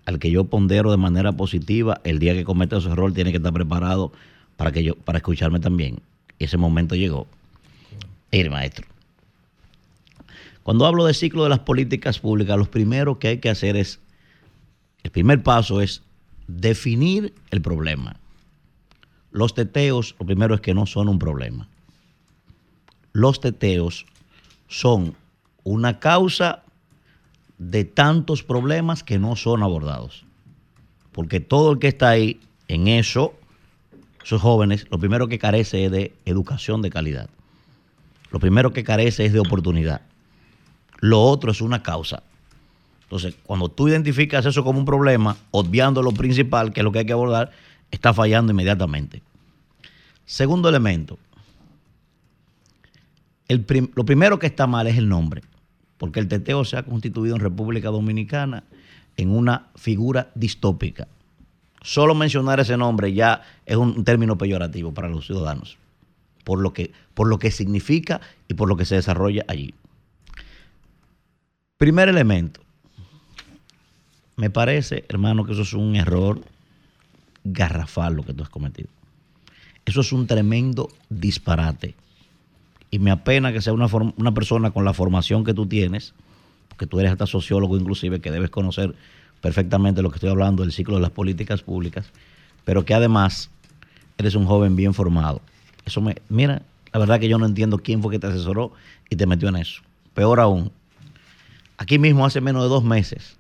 al 0.06 0.20
que 0.20 0.30
yo 0.30 0.44
pondero 0.44 0.92
de 0.92 0.98
manera 0.98 1.32
positiva, 1.32 2.00
el 2.04 2.20
día 2.20 2.36
que 2.36 2.44
cometa 2.44 2.78
ese 2.78 2.90
error 2.90 3.12
tiene 3.12 3.32
que 3.32 3.38
estar 3.38 3.54
preparado 3.54 4.12
para, 4.56 4.72
que 4.72 4.84
yo, 4.84 4.94
para 4.94 5.18
escucharme 5.18 5.60
también. 5.60 6.00
ese 6.38 6.58
momento 6.58 6.94
llegó. 6.94 7.26
Mire, 8.32 8.52
maestro. 8.52 8.91
Cuando 10.64 10.86
hablo 10.86 11.06
de 11.06 11.14
ciclo 11.14 11.44
de 11.44 11.50
las 11.50 11.60
políticas 11.60 12.20
públicas, 12.20 12.58
lo 12.58 12.70
primero 12.70 13.18
que 13.18 13.30
hay 13.30 13.38
que 13.40 13.50
hacer 13.50 13.76
es, 13.76 14.00
el 15.04 15.12
primer 15.12 15.42
paso 15.42 15.82
es 15.82 16.04
definir 16.48 17.34
el 17.50 17.62
problema. 17.62 18.18
Los 19.32 19.54
teteos, 19.54 20.16
lo 20.20 20.26
primero 20.26 20.54
es 20.54 20.62
que 20.62 20.74
no 20.74 20.86
son 20.86 21.08
un 21.08 21.18
problema. 21.18 21.68
Los 23.14 23.40
teteos 23.40 24.06
son 24.68 25.16
una 25.64 26.00
causa 26.00 26.64
de 27.58 27.84
tantos 27.86 28.44
problemas 28.44 29.04
que 29.04 29.20
no 29.20 29.36
son 29.36 29.64
abordados. 29.64 30.26
Porque 31.12 31.40
todo 31.40 31.72
el 31.72 31.80
que 31.80 31.88
está 31.88 32.10
ahí 32.10 32.40
en 32.68 32.88
eso, 32.88 33.34
esos 34.24 34.42
jóvenes, 34.42 34.88
lo 34.90 35.00
primero 35.00 35.28
que 35.28 35.40
carece 35.40 35.86
es 35.86 35.92
de 35.92 36.14
educación 36.26 36.82
de 36.82 36.90
calidad. 36.90 37.30
Lo 38.32 38.40
primero 38.40 38.72
que 38.72 38.84
carece 38.84 39.26
es 39.26 39.34
de 39.34 39.40
oportunidad. 39.40 40.02
Lo 41.02 41.22
otro 41.22 41.52
es 41.52 41.60
una 41.62 41.84
causa. 41.84 42.24
Entonces, 43.04 43.36
cuando 43.44 43.68
tú 43.68 43.90
identificas 43.90 44.46
eso 44.46 44.64
como 44.64 44.80
un 44.80 44.86
problema, 44.86 45.36
obviando 45.52 46.02
lo 46.02 46.12
principal, 46.12 46.72
que 46.72 46.80
es 46.80 46.84
lo 46.86 46.94
que 46.94 47.00
hay 47.00 47.06
que 47.06 47.12
abordar, 47.12 47.52
está 47.92 48.14
fallando 48.14 48.54
inmediatamente. 48.54 49.22
Segundo 50.26 50.70
elemento, 50.70 51.20
lo 53.50 54.06
primero 54.06 54.40
que 54.40 54.48
está 54.48 54.66
mal 54.66 54.88
es 54.88 54.98
el 54.98 55.10
nombre, 55.10 55.42
porque 55.98 56.22
el 56.22 56.30
teteo 56.30 56.64
se 56.64 56.78
ha 56.78 56.84
constituido 56.84 57.36
en 57.36 57.42
República 57.42 57.90
Dominicana 57.90 58.64
en 59.18 59.32
una 59.32 59.68
figura 59.76 60.32
distópica. 60.36 61.08
Solo 61.82 62.16
mencionar 62.16 62.60
ese 62.60 62.78
nombre 62.78 63.12
ya 63.12 63.42
es 63.66 63.76
un 63.76 64.06
término 64.06 64.38
peyorativo 64.38 64.94
para 64.94 65.10
los 65.10 65.26
ciudadanos, 65.26 65.78
por 66.46 66.60
lo 66.60 66.72
que, 66.74 66.94
por 67.14 67.28
lo 67.28 67.40
que 67.40 67.52
significa 67.52 68.22
y 68.48 68.54
por 68.54 68.70
lo 68.70 68.78
que 68.78 68.86
se 68.86 68.96
desarrolla 68.96 69.44
allí. 69.48 69.74
Primer 71.82 72.10
elemento, 72.10 72.62
me 74.36 74.52
parece, 74.52 75.04
hermano, 75.10 75.46
que 75.46 75.54
eso 75.54 75.64
es 75.64 75.74
un 75.74 75.96
error 75.96 76.40
garrafal 77.44 78.14
lo 78.14 78.22
que 78.22 78.36
tú 78.36 78.44
has 78.44 78.50
cometido. 78.50 78.88
Eso 79.84 80.02
es 80.02 80.14
un 80.14 80.28
tremendo 80.28 80.90
disparate. 81.10 81.96
Y 82.92 83.00
me 83.00 83.10
apena 83.10 83.52
que 83.52 83.62
sea 83.62 83.74
una, 83.74 83.88
una 84.16 84.32
persona 84.32 84.70
con 84.70 84.86
la 84.86 84.94
formación 84.94 85.44
que 85.44 85.56
tú 85.56 85.66
tienes, 85.66 86.14
porque 86.70 86.86
tú 86.86 87.00
eres 87.00 87.14
hasta 87.14 87.26
sociólogo 87.26 87.76
inclusive, 87.76 88.20
que 88.20 88.30
debes 88.30 88.52
conocer 88.52 88.94
perfectamente 89.42 90.04
lo 90.04 90.12
que 90.12 90.18
estoy 90.18 90.30
hablando 90.30 90.62
del 90.62 90.74
ciclo 90.74 90.98
de 90.98 91.02
las 91.02 91.10
políticas 91.10 91.64
públicas, 91.64 92.12
pero 92.64 92.86
que 92.86 92.94
además 92.94 93.50
eres 94.20 94.36
un 94.36 94.46
joven 94.46 94.76
bien 94.76 94.94
formado. 94.94 95.42
Eso 95.84 96.00
me, 96.00 96.18
mira, 96.30 96.62
la 96.94 97.00
verdad 97.00 97.20
que 97.20 97.28
yo 97.28 97.40
no 97.40 97.48
entiendo 97.48 97.80
quién 97.80 98.04
fue 98.04 98.12
que 98.12 98.20
te 98.20 98.28
asesoró 98.28 98.72
y 99.10 99.16
te 99.16 99.26
metió 99.26 99.50
en 99.50 99.56
eso. 99.56 99.82
Peor 100.14 100.40
aún, 100.40 100.72
aquí 101.82 101.98
mismo 101.98 102.28
hace 102.28 102.42
menos 102.42 102.62
de 102.62 102.70
dos 102.70 102.84
meses 102.84 103.38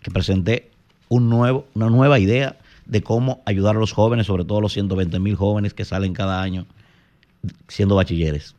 que 0.00 0.12
presenté 0.12 0.70
una 1.08 1.50
nueva 1.74 2.20
idea 2.20 2.56
de 2.84 3.02
cómo 3.02 3.42
ayudar 3.46 3.74
a 3.74 3.80
los 3.80 3.92
jóvenes, 3.92 4.28
sobre 4.28 4.44
todo 4.44 4.60
los 4.60 4.72
120 4.72 5.18
mil 5.18 5.34
jóvenes 5.34 5.74
que 5.74 5.84
salen 5.84 6.12
cada 6.12 6.40
año 6.40 6.66
siendo 7.66 7.96
bachilleres, 7.96 8.54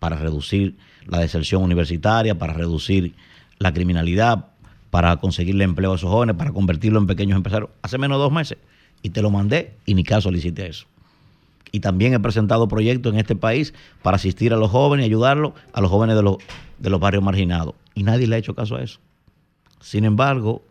para 0.00 0.16
reducir 0.16 0.76
la 1.06 1.20
deserción 1.20 1.62
universitaria, 1.62 2.36
para 2.36 2.52
reducir 2.52 3.14
la 3.60 3.72
criminalidad, 3.72 4.46
para 4.90 5.16
conseguirle 5.18 5.62
empleo 5.62 5.92
a 5.92 5.96
esos 5.96 6.10
jóvenes, 6.10 6.34
para 6.34 6.50
convertirlo 6.50 6.98
en 6.98 7.06
pequeños 7.06 7.36
empresarios. 7.36 7.70
Hace 7.80 7.96
menos 7.96 8.18
de 8.18 8.22
dos 8.24 8.32
meses. 8.32 8.58
Y 9.02 9.10
te 9.10 9.22
lo 9.22 9.30
mandé 9.30 9.74
y 9.86 9.94
ni 9.94 10.02
caso 10.02 10.32
le 10.32 10.38
eso. 10.66 10.86
Y 11.72 11.80
también 11.80 12.14
he 12.14 12.20
presentado 12.20 12.68
proyectos 12.68 13.12
en 13.12 13.20
este 13.20 13.36
país 13.36 13.74
para 14.02 14.16
asistir 14.16 14.52
a 14.52 14.56
los 14.56 14.70
jóvenes 14.70 15.04
y 15.04 15.08
ayudarlos, 15.08 15.52
a 15.72 15.80
los 15.80 15.90
jóvenes 15.90 16.16
de 16.16 16.22
los, 16.22 16.38
de 16.78 16.90
los 16.90 17.00
barrios 17.00 17.22
marginados. 17.22 17.74
Y 17.94 18.02
nadie 18.02 18.26
le 18.26 18.36
ha 18.36 18.38
hecho 18.38 18.54
caso 18.54 18.76
a 18.76 18.82
eso. 18.82 18.98
Sin 19.80 20.04
embargo, 20.04 20.62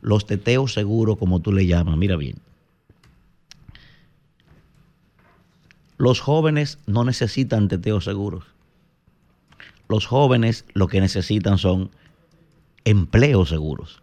los 0.00 0.26
teteos 0.26 0.72
seguros, 0.72 1.18
como 1.18 1.40
tú 1.40 1.52
le 1.52 1.66
llamas, 1.66 1.96
mira 1.96 2.16
bien. 2.16 2.36
Los 5.96 6.20
jóvenes 6.20 6.78
no 6.86 7.04
necesitan 7.04 7.68
teteos 7.68 8.04
seguros. 8.04 8.44
Los 9.88 10.06
jóvenes 10.06 10.64
lo 10.74 10.88
que 10.88 11.00
necesitan 11.00 11.58
son 11.58 11.90
empleos 12.84 13.48
seguros. 13.48 14.02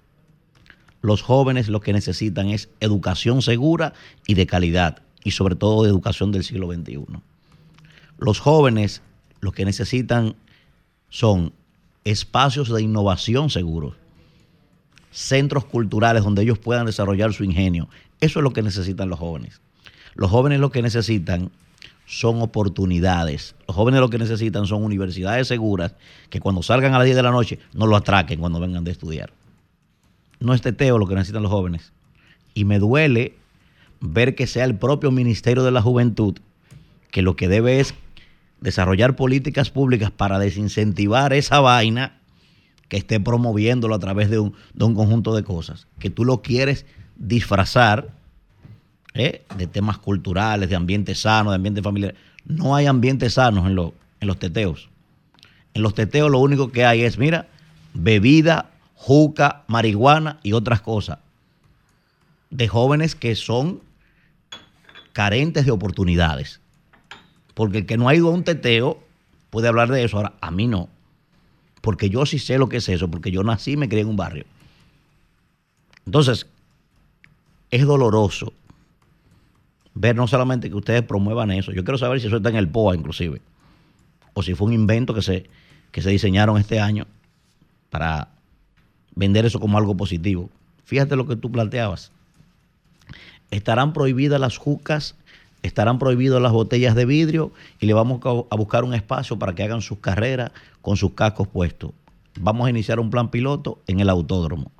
Los 1.01 1.21
jóvenes 1.21 1.67
lo 1.67 1.81
que 1.81 1.93
necesitan 1.93 2.49
es 2.49 2.69
educación 2.79 3.41
segura 3.41 3.93
y 4.27 4.35
de 4.35 4.45
calidad, 4.45 5.01
y 5.23 5.31
sobre 5.31 5.55
todo 5.55 5.83
de 5.83 5.89
educación 5.89 6.31
del 6.31 6.43
siglo 6.43 6.71
XXI. 6.71 7.05
Los 8.17 8.39
jóvenes 8.39 9.01
lo 9.39 9.51
que 9.51 9.65
necesitan 9.65 10.35
son 11.09 11.53
espacios 12.03 12.71
de 12.71 12.81
innovación 12.81 13.49
seguros 13.49 13.95
centros 15.11 15.65
culturales 15.65 16.23
donde 16.23 16.41
ellos 16.41 16.57
puedan 16.57 16.85
desarrollar 16.85 17.33
su 17.33 17.43
ingenio. 17.43 17.89
Eso 18.21 18.39
es 18.39 18.43
lo 18.43 18.53
que 18.53 18.61
necesitan 18.61 19.09
los 19.09 19.19
jóvenes. 19.19 19.61
Los 20.15 20.31
jóvenes 20.31 20.59
lo 20.59 20.71
que 20.71 20.81
necesitan 20.81 21.51
son 22.05 22.41
oportunidades. 22.41 23.55
Los 23.67 23.75
jóvenes 23.75 23.99
lo 23.99 24.09
que 24.09 24.17
necesitan 24.17 24.65
son 24.65 24.83
universidades 24.83 25.47
seguras 25.47 25.95
que 26.29 26.39
cuando 26.39 26.63
salgan 26.63 26.93
a 26.93 26.97
las 26.97 27.05
10 27.05 27.17
de 27.17 27.23
la 27.23 27.31
noche 27.31 27.59
no 27.73 27.87
lo 27.87 27.95
atraquen 27.95 28.39
cuando 28.39 28.59
vengan 28.59 28.83
de 28.83 28.91
estudiar. 28.91 29.31
No 30.39 30.53
es 30.53 30.61
teteo 30.61 30.97
lo 30.97 31.07
que 31.07 31.15
necesitan 31.15 31.43
los 31.43 31.51
jóvenes. 31.51 31.91
Y 32.53 32.65
me 32.65 32.79
duele 32.79 33.37
ver 34.01 34.35
que 34.35 34.47
sea 34.47 34.65
el 34.65 34.75
propio 34.75 35.11
Ministerio 35.11 35.63
de 35.63 35.71
la 35.71 35.81
Juventud 35.81 36.37
que 37.11 37.21
lo 37.21 37.35
que 37.35 37.47
debe 37.47 37.79
es 37.79 37.93
desarrollar 38.61 39.15
políticas 39.15 39.69
públicas 39.69 40.11
para 40.11 40.39
desincentivar 40.39 41.33
esa 41.33 41.59
vaina 41.59 42.17
que 42.87 42.97
esté 42.97 43.19
promoviéndolo 43.19 43.95
a 43.95 43.99
través 43.99 44.29
de 44.29 44.39
un, 44.39 44.53
conjunto 44.77 45.35
de 45.35 45.43
cosas, 45.43 45.87
que 45.99 46.09
tú 46.09 46.25
lo 46.25 46.41
quieres 46.41 46.85
disfrazar 47.15 48.09
¿eh? 49.13 49.43
de 49.57 49.67
temas 49.67 49.97
culturales, 49.97 50.69
de 50.69 50.75
ambiente 50.75 51.15
sano, 51.15 51.51
de 51.51 51.55
ambiente 51.55 51.81
familiar. 51.81 52.15
No 52.45 52.75
hay 52.75 52.87
ambiente 52.87 53.29
sanos 53.29 53.65
en 53.67 54.27
los 54.27 54.39
teteos. 54.39 54.89
En 55.73 55.83
los 55.83 55.93
teteos 55.93 56.29
lo 56.29 56.39
único 56.39 56.71
que 56.71 56.85
hay 56.85 57.03
es, 57.03 57.17
mira, 57.17 57.47
bebida, 57.93 58.71
juca, 58.95 59.63
marihuana 59.67 60.39
y 60.43 60.53
otras 60.53 60.81
cosas. 60.81 61.19
De 62.49 62.67
jóvenes 62.67 63.15
que 63.15 63.35
son 63.35 63.79
carentes 65.13 65.65
de 65.65 65.71
oportunidades. 65.71 66.61
Porque 67.53 67.79
el 67.79 67.85
que 67.85 67.97
no 67.97 68.09
ha 68.09 68.15
ido 68.15 68.29
a 68.29 68.31
un 68.31 68.43
teteo 68.43 69.03
puede 69.49 69.67
hablar 69.67 69.89
de 69.89 70.03
eso. 70.03 70.17
Ahora, 70.17 70.33
a 70.41 70.51
mí 70.51 70.67
no 70.67 70.89
porque 71.81 72.09
yo 72.09 72.25
sí 72.25 72.39
sé 72.39 72.57
lo 72.57 72.69
que 72.69 72.77
es 72.77 72.87
eso, 72.87 73.09
porque 73.09 73.31
yo 73.31 73.43
nací 73.43 73.71
y 73.71 73.77
me 73.77 73.89
crié 73.89 74.03
en 74.03 74.09
un 74.09 74.15
barrio. 74.15 74.45
Entonces, 76.05 76.47
es 77.71 77.85
doloroso 77.85 78.53
ver 79.93 80.15
no 80.15 80.27
solamente 80.27 80.69
que 80.69 80.75
ustedes 80.75 81.01
promuevan 81.01 81.51
eso, 81.51 81.71
yo 81.73 81.83
quiero 81.83 81.97
saber 81.97 82.21
si 82.21 82.27
eso 82.27 82.37
está 82.37 82.49
en 82.49 82.55
el 82.55 82.69
POA 82.69 82.95
inclusive, 82.95 83.41
o 84.33 84.41
si 84.41 84.53
fue 84.53 84.67
un 84.67 84.73
invento 84.73 85.13
que 85.13 85.21
se, 85.21 85.49
que 85.91 86.01
se 86.01 86.11
diseñaron 86.11 86.57
este 86.57 86.79
año 86.79 87.07
para 87.89 88.29
vender 89.15 89.45
eso 89.45 89.59
como 89.59 89.77
algo 89.77 89.97
positivo. 89.97 90.49
Fíjate 90.85 91.15
lo 91.15 91.27
que 91.27 91.35
tú 91.35 91.51
planteabas. 91.51 92.11
Estarán 93.51 93.93
prohibidas 93.93 94.39
las 94.39 94.57
jucas 94.57 95.15
estarán 95.63 95.99
prohibidas 95.99 96.41
las 96.41 96.51
botellas 96.51 96.95
de 96.95 97.05
vidrio 97.05 97.51
y 97.79 97.85
le 97.85 97.93
vamos 97.93 98.21
a 98.25 98.55
buscar 98.55 98.83
un 98.83 98.93
espacio 98.93 99.37
para 99.37 99.53
que 99.53 99.63
hagan 99.63 99.81
sus 99.81 99.99
carreras 99.99 100.51
con 100.81 100.97
sus 100.97 101.11
cascos 101.11 101.47
puestos. 101.47 101.91
Vamos 102.39 102.67
a 102.67 102.69
iniciar 102.69 102.99
un 102.99 103.09
plan 103.09 103.29
piloto 103.29 103.79
en 103.87 103.99
el 103.99 104.09
autódromo. 104.09 104.71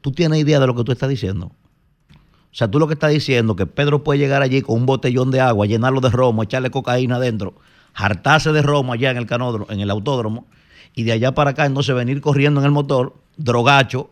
¿Tú 0.00 0.12
tienes 0.12 0.40
idea 0.40 0.60
de 0.60 0.66
lo 0.66 0.74
que 0.74 0.84
tú 0.84 0.92
estás 0.92 1.08
diciendo? 1.08 1.46
O 1.46 2.56
sea, 2.56 2.70
tú 2.70 2.78
lo 2.78 2.86
que 2.86 2.94
estás 2.94 3.10
diciendo 3.10 3.56
que 3.56 3.66
Pedro 3.66 4.04
puede 4.04 4.20
llegar 4.20 4.42
allí 4.42 4.62
con 4.62 4.76
un 4.76 4.86
botellón 4.86 5.30
de 5.30 5.40
agua, 5.40 5.66
llenarlo 5.66 6.00
de 6.00 6.10
romo, 6.10 6.42
echarle 6.42 6.70
cocaína 6.70 7.16
adentro, 7.16 7.54
hartarse 7.94 8.52
de 8.52 8.62
romo 8.62 8.92
allá 8.92 9.10
en 9.10 9.16
el 9.16 9.26
canódromo, 9.26 9.66
en 9.70 9.80
el 9.80 9.90
autódromo, 9.90 10.46
y 10.94 11.02
de 11.02 11.12
allá 11.12 11.34
para 11.34 11.50
acá 11.50 11.66
entonces 11.66 11.94
venir 11.96 12.20
corriendo 12.20 12.60
en 12.60 12.66
el 12.66 12.72
motor, 12.72 13.16
drogacho, 13.36 14.08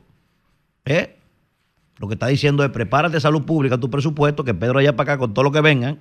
¿eh? 0.84 1.16
Lo 2.02 2.08
que 2.08 2.14
está 2.14 2.26
diciendo 2.26 2.64
es 2.64 2.70
prepárate 2.70 3.20
salud 3.20 3.44
pública, 3.44 3.78
tu 3.78 3.88
presupuesto, 3.88 4.42
que 4.42 4.54
Pedro 4.54 4.80
allá 4.80 4.96
para 4.96 5.12
acá 5.12 5.18
con 5.20 5.32
todo 5.34 5.44
lo 5.44 5.52
que 5.52 5.60
vengan, 5.60 6.00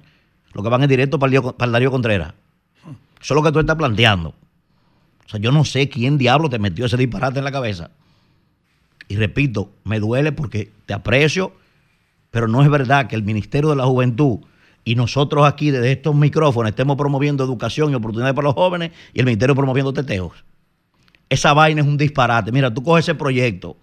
lo 0.51 0.63
que 0.63 0.69
van 0.69 0.81
en 0.81 0.89
directo 0.89 1.19
para 1.19 1.31
el, 1.31 1.43
para 1.53 1.71
Darío 1.73 1.91
Contreras. 1.91 2.33
Eso 3.21 3.35
es 3.35 3.35
lo 3.35 3.43
que 3.43 3.51
tú 3.51 3.59
estás 3.59 3.75
planteando. 3.75 4.29
O 4.29 5.29
sea, 5.29 5.39
yo 5.39 5.51
no 5.51 5.63
sé 5.63 5.89
quién 5.89 6.17
diablo 6.17 6.49
te 6.49 6.57
metió 6.57 6.87
ese 6.87 6.97
disparate 6.97 7.37
en 7.37 7.45
la 7.45 7.51
cabeza. 7.51 7.91
Y 9.09 9.15
repito, 9.15 9.73
me 9.83 9.99
duele 9.99 10.31
porque 10.31 10.71
te 10.87 10.95
aprecio, 10.95 11.53
pero 12.31 12.47
no 12.47 12.63
es 12.63 12.69
verdad 12.71 13.05
que 13.05 13.15
el 13.15 13.21
Ministerio 13.21 13.69
de 13.69 13.75
la 13.75 13.85
Juventud 13.85 14.39
y 14.83 14.95
nosotros 14.95 15.45
aquí 15.45 15.69
desde 15.69 15.91
estos 15.91 16.15
micrófonos 16.15 16.71
estemos 16.71 16.97
promoviendo 16.97 17.43
educación 17.43 17.91
y 17.91 17.93
oportunidades 17.93 18.33
para 18.33 18.47
los 18.47 18.55
jóvenes 18.55 18.89
y 19.13 19.19
el 19.19 19.25
Ministerio 19.27 19.53
promoviendo 19.53 19.93
teteos. 19.93 20.33
Esa 21.29 21.53
vaina 21.53 21.81
es 21.81 21.87
un 21.87 21.97
disparate. 21.97 22.51
Mira, 22.51 22.73
tú 22.73 22.81
coges 22.81 23.05
ese 23.05 23.13
proyecto 23.13 23.77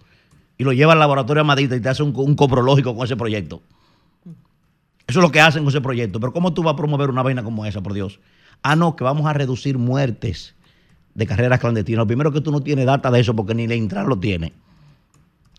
y 0.59 0.65
lo 0.65 0.73
lleva 0.73 0.91
al 0.91 0.99
laboratorio 0.99 1.41
Amadita 1.41 1.75
y 1.77 1.79
te 1.79 1.87
hace 1.87 2.03
un, 2.03 2.13
un 2.15 2.35
coprológico 2.35 2.93
con 2.93 3.05
ese 3.05 3.15
proyecto. 3.15 3.63
Eso 5.07 5.19
es 5.19 5.23
lo 5.23 5.31
que 5.31 5.39
hacen 5.39 5.63
con 5.63 5.69
ese 5.69 5.79
proyecto. 5.79 6.19
Pero 6.19 6.33
¿cómo 6.33 6.53
tú 6.53 6.61
vas 6.61 6.73
a 6.73 6.75
promover 6.75 7.09
una 7.09 7.23
vaina 7.23 7.43
como 7.43 7.65
esa, 7.65 7.81
por 7.81 7.93
Dios? 7.93 8.19
Ah, 8.61 8.75
no, 8.75 8.97
que 8.97 9.05
vamos 9.05 9.25
a 9.25 9.31
reducir 9.31 9.77
muertes 9.77 10.55
de 11.15 11.25
carreras 11.25 11.61
clandestinas. 11.61 11.99
Lo 11.99 12.07
primero 12.07 12.33
que 12.33 12.41
tú 12.41 12.51
no 12.51 12.59
tienes 12.61 12.85
data 12.85 13.09
de 13.09 13.21
eso 13.21 13.33
porque 13.33 13.55
ni 13.55 13.67
la 13.67 13.75
Intran 13.75 14.09
lo 14.09 14.19
tiene. 14.19 14.51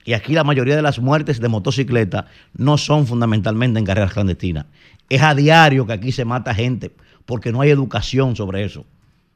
Y 0.05 0.13
aquí 0.13 0.35
la 0.35 0.45
mayoría 0.45 0.77
de 0.77 0.83
las 0.83 0.99
muertes 0.99 1.41
de 1.41 1.49
motocicleta 1.49 2.27
no 2.53 2.77
son 2.77 3.07
fundamentalmente 3.07 3.79
en 3.79 3.87
carreras 3.87 4.13
clandestinas. 4.13 4.67
Es 5.09 5.23
a 5.23 5.35
diario 5.35 5.87
que 5.87 5.95
aquí 5.95 6.13
se 6.13 6.27
mata 6.27 6.55
gente 6.55 6.95
porque 7.25 7.53
no 7.53 7.63
hay 7.63 7.71
educación 7.71 8.37
sobre 8.37 8.65
eso. 8.65 8.85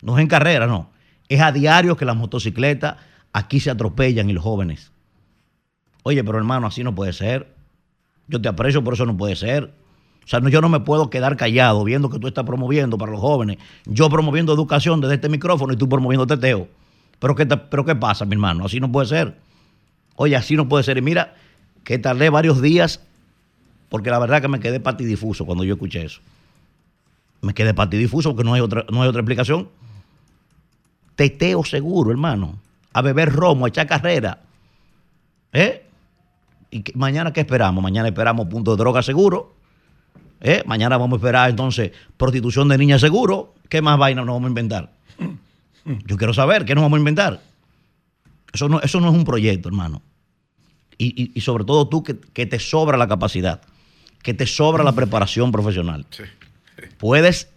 No 0.02 0.18
es 0.18 0.22
en 0.22 0.28
carrera, 0.28 0.66
no. 0.66 0.90
Es 1.30 1.40
a 1.40 1.52
diario 1.52 1.96
que 1.96 2.04
las 2.04 2.16
motocicletas 2.16 2.96
aquí 3.32 3.60
se 3.60 3.70
atropellan 3.70 4.28
y 4.28 4.34
los 4.34 4.44
jóvenes. 4.44 4.92
Oye, 6.04 6.22
pero 6.22 6.38
hermano, 6.38 6.66
así 6.66 6.84
no 6.84 6.94
puede 6.94 7.12
ser. 7.12 7.52
Yo 8.28 8.40
te 8.40 8.48
aprecio, 8.48 8.84
pero 8.84 8.94
eso 8.94 9.06
no 9.06 9.16
puede 9.16 9.36
ser. 9.36 9.72
O 10.24 10.28
sea, 10.28 10.40
yo 10.48 10.60
no 10.60 10.68
me 10.68 10.80
puedo 10.80 11.10
quedar 11.10 11.36
callado 11.36 11.82
viendo 11.82 12.08
que 12.10 12.18
tú 12.18 12.28
estás 12.28 12.44
promoviendo 12.44 12.96
para 12.96 13.12
los 13.12 13.20
jóvenes. 13.20 13.58
Yo 13.86 14.08
promoviendo 14.08 14.52
educación 14.52 15.00
desde 15.00 15.14
este 15.14 15.28
micrófono 15.28 15.72
y 15.72 15.76
tú 15.76 15.88
promoviendo 15.88 16.26
teteo. 16.26 16.68
Pero 17.18 17.34
¿qué, 17.34 17.46
pero 17.46 17.84
¿qué 17.84 17.96
pasa, 17.96 18.26
mi 18.26 18.34
hermano? 18.34 18.66
Así 18.66 18.80
no 18.80 18.92
puede 18.92 19.08
ser. 19.08 19.34
Oye, 20.16 20.36
así 20.36 20.56
no 20.56 20.68
puede 20.68 20.84
ser. 20.84 20.98
Y 20.98 21.02
mira, 21.02 21.34
que 21.84 21.98
tardé 21.98 22.28
varios 22.28 22.60
días 22.60 23.00
porque 23.88 24.10
la 24.10 24.18
verdad 24.18 24.42
que 24.42 24.48
me 24.48 24.60
quedé 24.60 24.80
patidifuso 24.80 25.46
cuando 25.46 25.64
yo 25.64 25.74
escuché 25.74 26.04
eso. 26.04 26.20
Me 27.40 27.54
quedé 27.54 27.72
patidifuso 27.72 28.30
porque 28.30 28.44
no 28.44 28.52
hay 28.52 28.60
otra, 28.60 28.84
no 28.90 29.02
hay 29.02 29.08
otra 29.08 29.20
explicación. 29.20 29.70
Teteo 31.16 31.64
seguro, 31.64 32.10
hermano. 32.10 32.58
A 32.92 33.00
beber 33.00 33.32
romo, 33.32 33.64
a 33.64 33.68
echar 33.68 33.86
carrera. 33.86 34.40
¿Eh? 35.52 35.84
¿Y 36.74 36.82
qué- 36.82 36.92
mañana 36.96 37.32
qué 37.32 37.40
esperamos? 37.40 37.82
Mañana 37.82 38.08
esperamos 38.08 38.48
punto 38.48 38.72
de 38.72 38.76
droga 38.78 39.00
seguro. 39.02 39.54
¿Eh? 40.40 40.62
Mañana 40.66 40.98
vamos 40.98 41.16
a 41.16 41.20
esperar 41.20 41.48
entonces 41.50 41.92
prostitución 42.16 42.68
de 42.68 42.76
niñas 42.76 43.00
seguro. 43.00 43.54
¿Qué 43.68 43.80
más 43.80 43.96
vaina 43.98 44.22
nos 44.24 44.34
vamos 44.34 44.46
a 44.46 44.48
inventar? 44.48 44.92
Yo 46.06 46.16
quiero 46.16 46.34
saber 46.34 46.64
qué 46.64 46.74
nos 46.74 46.82
vamos 46.82 46.96
a 46.96 47.00
inventar. 47.00 47.40
Eso 48.52 48.68
no, 48.68 48.80
eso 48.80 49.00
no 49.00 49.08
es 49.08 49.14
un 49.14 49.24
proyecto, 49.24 49.68
hermano. 49.68 50.02
Y, 50.98 51.06
y- 51.22 51.32
y 51.34 51.40
sobre 51.42 51.64
todo 51.64 51.88
tú 51.88 52.02
que, 52.02 52.18
que 52.18 52.46
te 52.46 52.58
sobra 52.58 52.96
la 52.98 53.06
capacidad, 53.08 53.60
que 54.22 54.34
te 54.34 54.46
sobra 54.46 54.82
la 54.84 54.92
preparación 54.92 55.52
profesional. 55.52 56.06
Puedes 56.98 57.48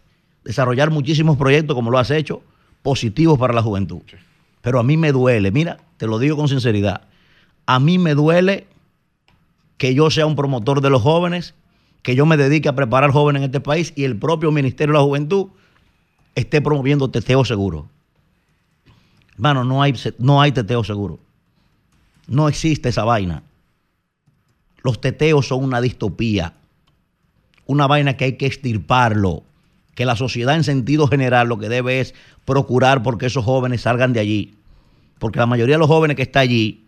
desarrollar 0.43 0.91
muchísimos 0.91 1.37
proyectos 1.37 1.75
como 1.75 1.89
lo 1.91 1.97
has 1.99 2.11
hecho, 2.11 2.41
positivos 2.83 3.37
para 3.39 3.53
la 3.53 3.61
juventud. 3.63 4.01
Pero 4.61 4.79
a 4.79 4.83
mí 4.83 4.95
me 4.97 5.11
duele, 5.11 5.51
mira, 5.51 5.77
te 5.97 6.07
lo 6.07 6.19
digo 6.19 6.37
con 6.37 6.47
sinceridad, 6.47 7.01
a 7.65 7.79
mí 7.79 7.97
me 7.97 8.13
duele 8.15 8.67
que 9.77 9.93
yo 9.93 10.09
sea 10.09 10.25
un 10.25 10.35
promotor 10.35 10.81
de 10.81 10.89
los 10.89 11.01
jóvenes, 11.01 11.53
que 12.01 12.15
yo 12.15 12.25
me 12.25 12.37
dedique 12.37 12.69
a 12.69 12.75
preparar 12.75 13.11
jóvenes 13.11 13.41
en 13.41 13.45
este 13.45 13.59
país 13.59 13.93
y 13.95 14.03
el 14.03 14.17
propio 14.17 14.51
Ministerio 14.51 14.93
de 14.93 14.99
la 14.99 15.05
Juventud 15.05 15.47
esté 16.35 16.61
promoviendo 16.61 17.09
teteo 17.09 17.45
seguro. 17.45 17.89
Hermano, 19.33 19.63
no 19.63 19.81
hay, 19.81 19.93
no 20.17 20.41
hay 20.41 20.51
teteo 20.51 20.83
seguro. 20.83 21.19
No 22.27 22.47
existe 22.47 22.89
esa 22.89 23.03
vaina. 23.03 23.43
Los 24.83 24.99
teteos 24.99 25.47
son 25.47 25.63
una 25.63 25.81
distopía. 25.81 26.53
Una 27.65 27.87
vaina 27.87 28.17
que 28.17 28.25
hay 28.25 28.33
que 28.37 28.45
extirparlo. 28.45 29.43
Que 29.95 30.05
la 30.05 30.15
sociedad 30.15 30.55
en 30.55 30.63
sentido 30.63 31.07
general 31.07 31.47
lo 31.47 31.57
que 31.57 31.69
debe 31.69 31.99
es 31.99 32.13
procurar 32.45 33.03
porque 33.03 33.27
esos 33.27 33.45
jóvenes 33.45 33.81
salgan 33.81 34.13
de 34.13 34.19
allí. 34.19 34.55
Porque 35.19 35.39
la 35.39 35.45
mayoría 35.45 35.75
de 35.75 35.79
los 35.79 35.87
jóvenes 35.87 36.15
que 36.15 36.23
está 36.23 36.39
allí, 36.39 36.85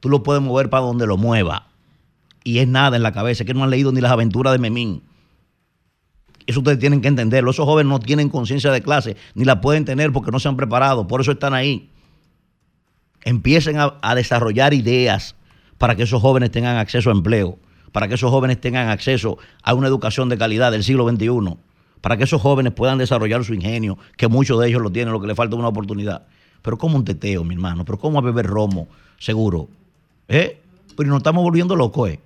tú 0.00 0.08
lo 0.08 0.22
puedes 0.22 0.42
mover 0.42 0.70
para 0.70 0.84
donde 0.84 1.06
lo 1.06 1.16
mueva. 1.16 1.68
Y 2.48 2.60
es 2.60 2.66
nada 2.66 2.96
en 2.96 3.02
la 3.02 3.12
cabeza, 3.12 3.44
que 3.44 3.52
no 3.52 3.62
han 3.62 3.68
leído 3.68 3.92
ni 3.92 4.00
las 4.00 4.10
aventuras 4.10 4.54
de 4.54 4.58
Memín. 4.58 5.02
Eso 6.46 6.60
ustedes 6.60 6.78
tienen 6.78 7.02
que 7.02 7.08
entenderlo. 7.08 7.50
Esos 7.50 7.66
jóvenes 7.66 7.90
no 7.90 8.00
tienen 8.00 8.30
conciencia 8.30 8.72
de 8.72 8.80
clase, 8.80 9.18
ni 9.34 9.44
la 9.44 9.60
pueden 9.60 9.84
tener 9.84 10.12
porque 10.12 10.30
no 10.30 10.40
se 10.40 10.48
han 10.48 10.56
preparado, 10.56 11.06
por 11.06 11.20
eso 11.20 11.32
están 11.32 11.52
ahí. 11.52 11.90
Empiecen 13.22 13.76
a, 13.78 14.14
desarrollar 14.14 14.72
ideas 14.72 15.34
para 15.76 15.94
que 15.94 16.04
esos 16.04 16.22
jóvenes 16.22 16.50
tengan 16.50 16.78
acceso 16.78 17.10
a 17.10 17.12
empleo, 17.12 17.58
para 17.92 18.08
que 18.08 18.14
esos 18.14 18.30
jóvenes 18.30 18.58
tengan 18.58 18.88
acceso 18.88 19.36
a 19.62 19.74
una 19.74 19.86
educación 19.86 20.30
de 20.30 20.38
calidad 20.38 20.72
del 20.72 20.84
siglo 20.84 21.06
XXI, 21.06 21.54
para 22.00 22.16
que 22.16 22.24
esos 22.24 22.40
jóvenes 22.40 22.72
puedan 22.72 22.96
desarrollar 22.96 23.44
su 23.44 23.52
ingenio, 23.52 23.98
que 24.16 24.28
muchos 24.28 24.58
de 24.58 24.68
ellos 24.68 24.80
lo 24.80 24.90
tienen, 24.90 25.12
lo 25.12 25.20
que 25.20 25.26
le 25.26 25.34
falta 25.34 25.54
es 25.54 25.58
una 25.58 25.68
oportunidad. 25.68 26.22
Pero 26.62 26.78
como 26.78 26.96
un 26.96 27.04
teteo, 27.04 27.44
mi 27.44 27.52
hermano, 27.52 27.84
pero 27.84 27.98
cómo 27.98 28.18
a 28.18 28.22
beber 28.22 28.46
romo, 28.46 28.88
seguro. 29.18 29.68
¿Eh? 30.28 30.62
Pero 30.96 31.10
nos 31.10 31.18
estamos 31.18 31.42
volviendo 31.44 31.76
locos, 31.76 32.08
¿eh? 32.08 32.20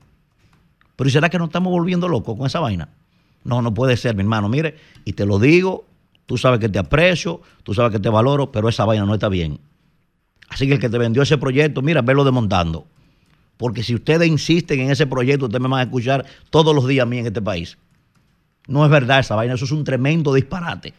Pero 0.96 1.08
¿y 1.08 1.12
será 1.12 1.28
que 1.28 1.38
nos 1.38 1.48
estamos 1.48 1.70
volviendo 1.70 2.08
locos 2.08 2.36
con 2.36 2.46
esa 2.46 2.60
vaina? 2.60 2.88
No, 3.44 3.62
no 3.62 3.74
puede 3.74 3.96
ser, 3.96 4.14
mi 4.14 4.22
hermano. 4.22 4.48
Mire, 4.48 4.76
y 5.04 5.12
te 5.14 5.26
lo 5.26 5.38
digo, 5.38 5.86
tú 6.26 6.38
sabes 6.38 6.60
que 6.60 6.68
te 6.68 6.78
aprecio, 6.78 7.40
tú 7.62 7.74
sabes 7.74 7.92
que 7.92 7.98
te 7.98 8.08
valoro, 8.08 8.52
pero 8.52 8.68
esa 8.68 8.84
vaina 8.84 9.04
no 9.04 9.14
está 9.14 9.28
bien. 9.28 9.58
Así 10.48 10.66
que 10.66 10.74
el 10.74 10.80
que 10.80 10.88
te 10.88 10.98
vendió 10.98 11.22
ese 11.22 11.38
proyecto, 11.38 11.82
mira, 11.82 12.02
velo 12.02 12.24
desmontando. 12.24 12.86
Porque 13.56 13.82
si 13.82 13.94
ustedes 13.94 14.28
insisten 14.28 14.80
en 14.80 14.90
ese 14.90 15.06
proyecto, 15.06 15.46
ustedes 15.46 15.62
me 15.62 15.68
van 15.68 15.80
a 15.80 15.84
escuchar 15.84 16.26
todos 16.50 16.74
los 16.74 16.86
días 16.86 17.04
a 17.04 17.06
mí 17.06 17.18
en 17.18 17.26
este 17.26 17.40
país. 17.40 17.78
No 18.66 18.84
es 18.84 18.90
verdad 18.90 19.20
esa 19.20 19.34
vaina, 19.34 19.54
eso 19.54 19.64
es 19.64 19.72
un 19.72 19.84
tremendo 19.84 20.34
disparate. 20.34 20.94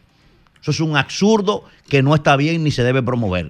Eso 0.60 0.70
es 0.70 0.80
un 0.80 0.96
absurdo 0.96 1.64
que 1.88 2.02
no 2.02 2.14
está 2.14 2.36
bien 2.36 2.64
ni 2.64 2.70
se 2.70 2.82
debe 2.82 3.02
promover. 3.02 3.48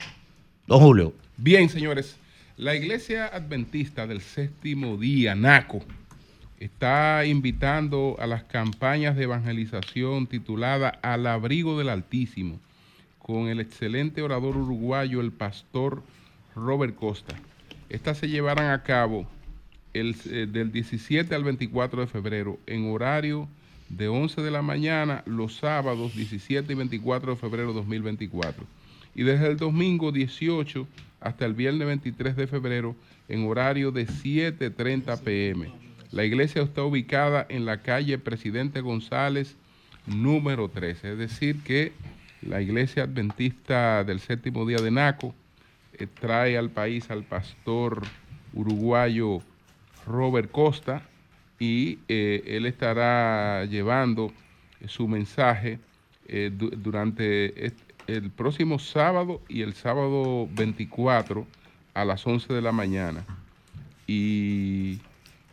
Don 0.67 0.81
Julio. 0.81 1.15
Bien, 1.37 1.69
señores, 1.69 2.17
la 2.57 2.75
Iglesia 2.75 3.27
Adventista 3.27 4.07
del 4.07 4.21
Séptimo 4.21 4.97
Día, 4.97 5.35
NACO, 5.35 5.85
está 6.65 7.27
invitando 7.27 8.17
a 8.19 8.27
las 8.27 8.45
campañas 8.45 9.17
de 9.17 9.25
evangelización 9.25 10.27
titulada 10.27 10.89
Al 11.03 11.27
abrigo 11.27 11.79
del 11.79 11.91
Altísimo, 11.91 12.59
con 13.19 13.49
el 13.49 13.61
excelente 13.61 14.23
orador 14.23 14.57
uruguayo, 14.57 15.21
el 15.21 15.31
pastor 15.31 16.03
Robert 16.57 16.95
Costa. 16.95 17.37
Estas 17.91 18.17
se 18.17 18.29
llevarán 18.29 18.71
a 18.71 18.83
cabo 18.83 19.27
el, 19.93 20.17
eh, 20.31 20.47
del 20.51 20.73
17 20.73 21.35
al 21.35 21.45
24 21.45 22.01
de 22.01 22.07
febrero 22.07 22.59
en 22.67 22.91
horario 22.91 23.47
de 23.91 24.09
11 24.09 24.41
de 24.41 24.51
la 24.51 24.63
mañana 24.63 25.23
los 25.27 25.57
sábados 25.57 26.17
17 26.17 26.73
y 26.73 26.77
24 26.77 27.35
de 27.35 27.41
febrero 27.41 27.75
2024 27.75 28.65
y 29.15 29.23
desde 29.23 29.49
el 29.49 29.59
domingo 29.59 30.13
18 30.13 30.89
hasta 31.21 31.45
el 31.45 31.53
viernes 31.53 31.87
23 31.87 32.37
de 32.37 32.47
febrero 32.47 32.97
en 33.29 33.47
horario 33.47 33.93
de 33.93 34.07
7.30 34.07 35.21
pm. 35.21 35.84
La 36.15 36.25
iglesia 36.25 36.63
está 36.63 36.85
ubicada 36.85 37.45
en 37.49 37.67
la 37.67 37.83
calle 37.83 38.19
Presidente 38.19 38.81
González 38.81 39.57
número 40.07 40.69
13, 40.69 41.13
es 41.13 41.19
decir 41.19 41.63
que 41.65 41.93
la 42.41 42.61
iglesia 42.61 43.03
adventista 43.03 44.05
del 44.05 44.21
séptimo 44.21 44.65
día 44.65 44.77
de 44.79 44.93
Naco 44.93 45.35
eh, 45.95 46.07
trae 46.07 46.57
al 46.57 46.71
país 46.71 47.11
al 47.11 47.25
pastor 47.25 48.03
uruguayo 48.53 49.41
Robert 50.07 50.53
Costa 50.53 51.03
y 51.59 51.99
eh, 52.07 52.45
él 52.47 52.67
estará 52.67 53.65
llevando 53.65 54.31
su 54.87 55.09
mensaje 55.09 55.81
eh, 56.29 56.53
du- 56.57 56.71
durante 56.71 57.73
el 58.07 58.31
próximo 58.31 58.79
sábado 58.79 59.41
y 59.49 59.63
el 59.63 59.75
sábado 59.75 60.47
24 60.53 61.45
a 61.95 62.05
las 62.05 62.25
11 62.25 62.53
de 62.53 62.63
la 62.63 62.71
mañana. 62.71 63.25
Y 64.07 65.01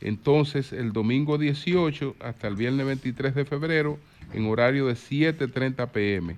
entonces 0.01 0.73
el 0.73 0.93
domingo 0.93 1.37
18 1.37 2.15
hasta 2.19 2.47
el 2.47 2.55
viernes 2.55 2.85
23 2.85 3.35
de 3.35 3.45
febrero 3.45 3.99
en 4.33 4.47
horario 4.47 4.87
de 4.87 4.93
7.30 4.93 5.89
pm. 5.89 6.35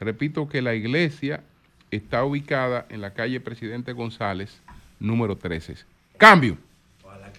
Repito 0.00 0.48
que 0.48 0.62
la 0.62 0.74
iglesia 0.74 1.42
está 1.90 2.24
ubicada 2.24 2.86
en 2.90 3.00
la 3.00 3.14
calle 3.14 3.40
Presidente 3.40 3.92
González, 3.92 4.60
número 5.00 5.36
13. 5.36 5.76
Cambio. 6.18 6.58
La 7.04 7.32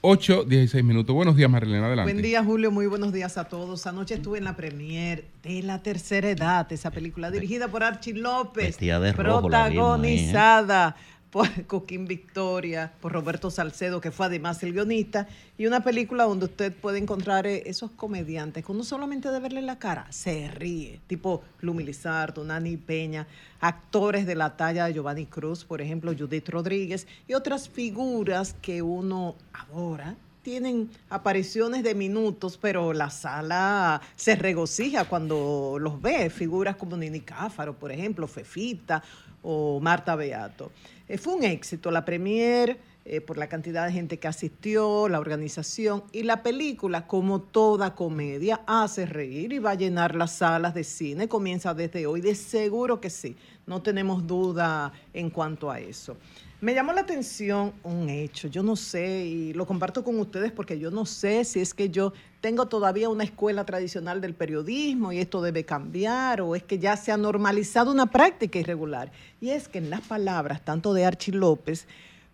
8, 0.00 0.44
16 0.44 0.84
minutos. 0.84 1.14
Buenos 1.14 1.34
días, 1.34 1.50
Marilena, 1.50 1.86
adelante. 1.86 2.12
Buen 2.12 2.22
día, 2.22 2.44
Julio. 2.44 2.70
Muy 2.70 2.86
buenos 2.86 3.12
días 3.12 3.36
a 3.36 3.44
todos. 3.44 3.84
Anoche 3.88 4.14
estuve 4.14 4.38
en 4.38 4.44
la 4.44 4.54
premier 4.54 5.24
de 5.42 5.62
La 5.64 5.82
Tercera 5.82 6.30
Edad, 6.30 6.72
esa 6.72 6.92
película 6.92 7.32
dirigida 7.32 7.66
por 7.66 7.82
Archie 7.82 8.14
López, 8.14 8.78
de 8.78 9.12
rojo 9.12 9.48
la 9.48 9.68
¿eh? 9.68 10.94
Por 11.30 11.48
Coquín 11.66 12.06
Victoria, 12.06 12.92
por 13.00 13.12
Roberto 13.12 13.50
Salcedo, 13.50 14.00
que 14.00 14.10
fue 14.10 14.26
además 14.26 14.62
el 14.62 14.72
guionista, 14.72 15.28
y 15.56 15.66
una 15.66 15.80
película 15.80 16.24
donde 16.24 16.46
usted 16.46 16.72
puede 16.72 16.98
encontrar 16.98 17.46
eh, 17.46 17.62
esos 17.66 17.90
comediantes 17.90 18.64
que 18.64 18.72
uno 18.72 18.84
solamente 18.84 19.30
de 19.30 19.40
verle 19.40 19.62
la 19.62 19.78
cara 19.78 20.06
se 20.10 20.48
ríe, 20.48 21.00
tipo 21.06 21.42
Lumi 21.60 21.84
Lizardo, 21.84 22.44
Nani 22.44 22.76
Peña, 22.76 23.26
actores 23.60 24.26
de 24.26 24.34
la 24.34 24.56
talla 24.56 24.86
de 24.86 24.94
Giovanni 24.94 25.26
Cruz, 25.26 25.64
por 25.64 25.80
ejemplo, 25.80 26.12
Judith 26.16 26.48
Rodríguez, 26.48 27.06
y 27.26 27.34
otras 27.34 27.68
figuras 27.68 28.54
que 28.60 28.82
uno 28.82 29.36
adora 29.52 30.16
tienen 30.42 30.88
apariciones 31.10 31.82
de 31.82 31.94
minutos, 31.94 32.56
pero 32.56 32.94
la 32.94 33.10
sala 33.10 34.00
se 34.16 34.34
regocija 34.34 35.04
cuando 35.04 35.76
los 35.78 36.00
ve. 36.00 36.30
Figuras 36.30 36.76
como 36.76 36.96
Nini 36.96 37.20
Cáfaro, 37.20 37.74
por 37.74 37.92
ejemplo, 37.92 38.26
Fefita 38.26 39.02
o 39.42 39.78
Marta 39.80 40.16
Beato. 40.16 40.72
Eh, 41.08 41.18
fue 41.18 41.34
un 41.34 41.44
éxito 41.44 41.90
la 41.90 42.04
premier 42.04 42.78
eh, 43.04 43.22
por 43.22 43.38
la 43.38 43.48
cantidad 43.48 43.86
de 43.86 43.92
gente 43.92 44.18
que 44.18 44.28
asistió, 44.28 45.08
la 45.08 45.18
organización 45.18 46.04
y 46.12 46.24
la 46.24 46.42
película, 46.42 47.06
como 47.06 47.40
toda 47.40 47.94
comedia, 47.94 48.60
hace 48.66 49.06
reír 49.06 49.54
y 49.54 49.58
va 49.58 49.70
a 49.70 49.74
llenar 49.74 50.14
las 50.14 50.32
salas 50.32 50.74
de 50.74 50.84
cine. 50.84 51.26
Comienza 51.26 51.72
desde 51.72 52.06
hoy, 52.06 52.20
de 52.20 52.34
seguro 52.34 53.00
que 53.00 53.08
sí. 53.08 53.34
No 53.66 53.80
tenemos 53.80 54.26
duda 54.26 54.92
en 55.14 55.30
cuanto 55.30 55.70
a 55.70 55.80
eso. 55.80 56.18
Me 56.60 56.74
llamó 56.74 56.92
la 56.92 57.02
atención 57.02 57.72
un 57.84 58.08
hecho, 58.08 58.48
yo 58.48 58.64
no 58.64 58.74
sé, 58.74 59.26
y 59.26 59.52
lo 59.52 59.64
comparto 59.64 60.02
con 60.02 60.18
ustedes 60.18 60.50
porque 60.50 60.76
yo 60.76 60.90
no 60.90 61.06
sé 61.06 61.44
si 61.44 61.60
es 61.60 61.72
que 61.72 61.88
yo 61.88 62.12
tengo 62.40 62.66
todavía 62.66 63.08
una 63.08 63.22
escuela 63.22 63.64
tradicional 63.64 64.20
del 64.20 64.34
periodismo 64.34 65.12
y 65.12 65.20
esto 65.20 65.40
debe 65.40 65.64
cambiar 65.64 66.40
o 66.40 66.56
es 66.56 66.64
que 66.64 66.80
ya 66.80 66.96
se 66.96 67.12
ha 67.12 67.16
normalizado 67.16 67.92
una 67.92 68.06
práctica 68.06 68.58
irregular. 68.58 69.12
Y 69.40 69.50
es 69.50 69.68
que 69.68 69.78
en 69.78 69.88
las 69.88 70.00
palabras 70.00 70.64
tanto 70.64 70.94
de 70.94 71.04
Archie 71.04 71.32
López 71.32 71.86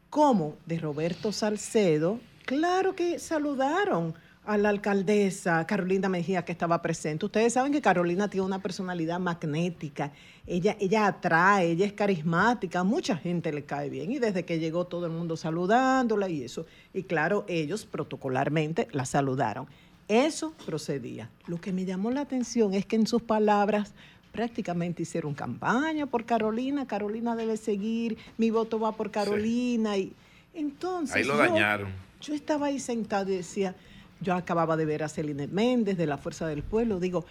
como 0.09 0.57
de 0.65 0.79
Roberto 0.79 1.31
Salcedo, 1.31 2.19
claro 2.47 2.97
que 2.97 3.19
saludaron 3.19 4.15
a 4.47 4.59
la 4.59 4.69
alcaldesa 4.69 5.67
Carolina 5.67 6.09
Mejía 6.09 6.45
que 6.45 6.53
estaba 6.53 6.83
presente. 6.83 7.25
Ustedes 7.27 7.53
saben 7.55 7.73
que 7.73 7.81
Carolina 7.81 8.29
tiene 8.29 8.45
una 8.47 8.59
personalidad 8.61 9.19
magnética, 9.19 10.13
ella, 10.47 10.77
ella 10.81 11.07
atrae, 11.07 11.71
ella 11.71 11.87
es 11.87 11.95
carismática, 11.95 12.81
a 12.81 12.85
mucha 12.85 13.17
gente 13.17 13.53
le 13.53 13.65
cae 13.65 13.89
bien 13.89 14.13
y 14.13 14.19
desde 14.19 14.45
que 14.45 14.59
llegó 14.59 14.87
todo 14.87 15.07
el 15.07 15.13
mundo 15.13 15.37
saludándola 15.37 16.29
y 16.29 16.43
eso. 16.45 16.67
Y 16.93 17.05
claro, 17.05 17.45
ellos 17.49 17.87
protocolarmente 17.87 18.89
la 18.93 19.07
saludaron. 19.07 19.67
Eso 20.09 20.53
procedía. 20.67 21.31
Lo 21.47 21.59
que 21.61 21.73
me 21.73 21.87
llamó 21.87 22.11
la 22.11 22.21
atención 22.21 22.75
es 22.75 22.85
que 22.85 22.97
en 22.97 23.07
sus 23.07 23.23
palabras 23.23 23.95
prácticamente 24.33 25.03
hicieron 25.05 25.33
campaña 25.33 26.05
por 26.07 26.27
Carolina, 26.27 26.87
Carolina 26.87 27.35
debe 27.37 27.57
seguir, 27.57 28.19
mi 28.37 28.51
voto 28.51 28.79
va 28.79 28.93
por 28.93 29.11
Carolina 29.11 29.97
y 29.97 30.13
entonces 30.53 31.17
Ahí 31.17 31.25
lo 31.25 31.35
yo- 31.35 31.39
dañaron. 31.39 31.89
yo 32.21 32.35
estaba 32.35 32.67
ahí 32.67 32.79
sentado 32.81 33.33
y 33.33 33.37
decía, 33.37 33.75
yo 34.21 34.35
acababa 34.35 34.77
de 34.77 34.85
ver 34.85 35.03
a 35.03 35.09
Celine 35.09 35.47
Méndez 35.47 35.97
de 35.97 36.07
la 36.07 36.19
Fuerza 36.19 36.47
del 36.47 36.63
Pueblo, 36.63 37.01
digo, 37.01 37.25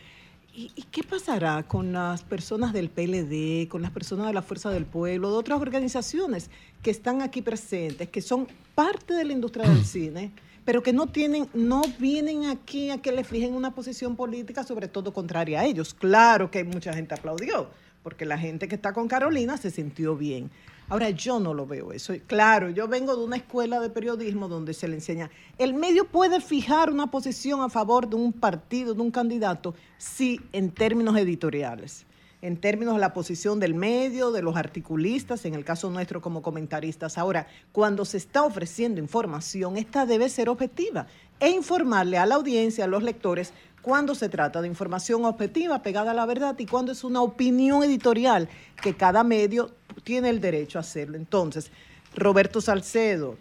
¿y, 0.54 0.72
y 0.76 0.84
qué 0.84 1.04
pasará 1.04 1.64
con 1.64 1.94
las 1.94 2.24
personas 2.24 2.74
del 2.74 2.90
PLD, 2.90 3.68
con 3.68 3.82
las 3.82 3.92
personas 3.92 4.28
de 4.28 4.34
la 4.34 4.42
Fuerza 4.42 4.70
del 4.70 4.86
Pueblo, 4.86 5.32
de 5.32 5.38
otras 5.38 5.62
organizaciones 5.62 6.50
que 6.82 6.92
están 6.92 7.22
aquí 7.22 7.42
presentes, 7.42 8.10
que 8.10 8.22
son 8.22 8.48
parte 8.76 9.14
de 9.14 9.26
la 9.26 9.34
industria 9.34 9.68
del 9.68 9.86
cine? 9.86 10.32
pero 10.66 10.82
que 10.82 10.94
no 10.94 11.08
tienen, 11.08 11.48
no 11.54 11.82
vienen 12.00 12.46
aquí 12.46 12.90
a 12.90 13.02
que 13.02 13.12
le 13.12 13.24
fijen 13.24 13.54
una 13.54 13.72
posición 13.76 14.16
política, 14.16 14.64
sobre 14.64 14.88
todo 14.88 15.14
contraria 15.14 15.62
a 15.62 15.66
ellos. 15.66 15.94
Claro 15.94 16.50
que 16.50 16.64
mucha 16.64 16.94
gente 16.94 17.14
aplaudió, 17.14 17.70
porque 18.02 18.26
la 18.26 18.38
gente 18.38 18.68
que 18.68 18.76
está 18.76 18.94
con 18.94 19.08
Carolina 19.08 19.58
se 19.58 19.72
sintió 19.72 20.16
bien. 20.16 20.50
Ahora 20.90 21.10
yo 21.10 21.40
no 21.40 21.54
lo 21.54 21.66
veo 21.66 21.92
eso. 21.92 22.14
Claro, 22.28 22.70
yo 22.70 22.88
vengo 22.88 23.16
de 23.16 23.24
una 23.24 23.38
escuela 23.38 23.80
de 23.80 23.90
periodismo 23.90 24.48
donde 24.48 24.74
se 24.74 24.88
le 24.88 24.96
enseña, 24.96 25.30
el 25.58 25.74
medio 25.74 26.06
puede 26.06 26.42
fijar 26.42 26.90
una 26.90 27.10
posición 27.10 27.62
a 27.62 27.70
favor 27.70 28.10
de 28.10 28.16
un 28.16 28.34
partido, 28.34 28.94
de 28.94 29.02
un 29.02 29.12
candidato, 29.12 29.76
sí, 29.98 30.40
en 30.52 30.72
términos 30.72 31.18
editoriales 31.18 32.06
en 32.44 32.58
términos 32.58 32.96
de 32.96 33.00
la 33.00 33.14
posición 33.14 33.62
del 33.62 33.74
medio, 33.74 34.34
de 34.34 34.42
los 34.42 34.58
articulistas, 34.58 35.46
en 35.46 35.56
el 35.56 35.64
caso 35.64 35.90
nuestro 35.90 36.22
como 36.22 36.42
comentaristas. 36.42 37.18
Ahora, 37.18 37.48
cuando 37.72 38.04
se 38.04 38.18
está 38.18 38.44
ofreciendo 38.44 39.00
información, 39.00 39.78
esta 39.78 40.06
debe 40.06 40.28
ser 40.28 40.50
objetiva 40.50 41.08
e 41.40 41.52
informarle 41.52 42.18
a 42.18 42.26
la 42.26 42.36
audiencia, 42.36 42.84
a 42.84 42.88
los 42.88 43.02
lectores, 43.02 43.54
cuando 43.82 44.14
se 44.14 44.28
trata 44.28 44.62
de 44.62 44.68
información 44.68 45.24
objetiva, 45.24 45.82
pegada 45.82 46.12
a 46.12 46.14
la 46.14 46.26
verdad, 46.26 46.60
y 46.60 46.66
cuando 46.66 46.92
es 46.92 47.06
una 47.06 47.22
opinión 47.22 47.82
editorial, 47.82 48.50
que 48.82 48.94
cada 48.94 49.24
medio 49.24 49.72
tiene 50.04 50.28
el 50.30 50.42
derecho 50.42 50.80
a 50.80 50.82
hacerlo. 50.82 51.16
Entonces, 51.16 51.72
Roberto 52.14 52.60
Salcedo, 52.60 53.38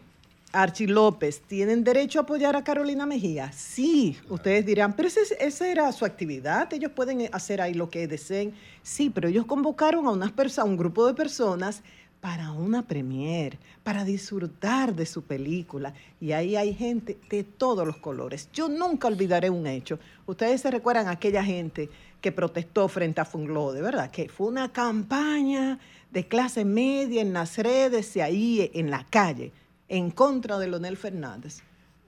Archie 0.55 0.87
López, 0.87 1.41
¿tienen 1.41 1.83
derecho 1.83 2.19
a 2.19 2.23
apoyar 2.23 2.57
a 2.57 2.63
Carolina 2.63 3.07
Mejía? 3.07 3.51
Sí, 3.53 4.19
ustedes 4.29 4.67
dirán, 4.67 4.95
pero 4.95 5.09
ese- 5.09 5.37
esa 5.41 5.67
era 5.67 5.91
su 5.93 6.05
actividad, 6.05 6.71
ellos 6.75 6.93
pueden 6.93 7.27
hacer 7.33 7.63
ahí 7.63 7.73
lo 7.73 7.89
que 7.89 8.07
deseen. 8.07 8.53
Sí, 8.83 9.09
pero 9.09 9.29
ellos 9.29 9.47
convocaron 9.47 10.07
a, 10.07 10.11
unas 10.11 10.59
a 10.59 10.65
un 10.65 10.77
grupo 10.77 11.07
de 11.07 11.15
personas 11.15 11.83
para 12.21 12.53
una 12.53 12.87
premier, 12.87 13.59
para 13.83 14.05
disfrutar 14.05 14.95
de 14.95 15.07
su 15.07 15.23
película. 15.23 15.95
Y 16.21 16.33
ahí 16.33 16.55
hay 16.55 16.75
gente 16.75 17.19
de 17.31 17.45
todos 17.45 17.87
los 17.87 17.97
colores. 17.97 18.49
Yo 18.53 18.69
nunca 18.69 19.09
olvidaré 19.09 19.49
un 19.49 19.67
hecho. 19.67 19.99
Ustedes 20.27 20.61
se 20.61 20.71
recuerdan 20.71 21.09
a 21.09 21.13
aquella 21.13 21.43
gente 21.43 21.89
que 22.21 22.31
protestó 22.31 22.87
frente 22.89 23.23
a 23.23 23.25
Funglode, 23.25 23.81
¿verdad? 23.81 24.11
Que 24.11 24.29
fue 24.29 24.49
una 24.49 24.71
campaña 24.71 25.79
de 26.13 26.29
clase 26.29 26.65
media 26.67 27.23
en 27.23 27.33
las 27.33 27.57
redes 27.57 28.15
y 28.17 28.21
ahí 28.21 28.71
en 28.75 28.91
la 28.91 29.05
calle 29.09 29.51
en 29.93 30.11
contra 30.11 30.59
de 30.59 30.69
Leonel 30.69 30.97
Fernández. 30.97 31.59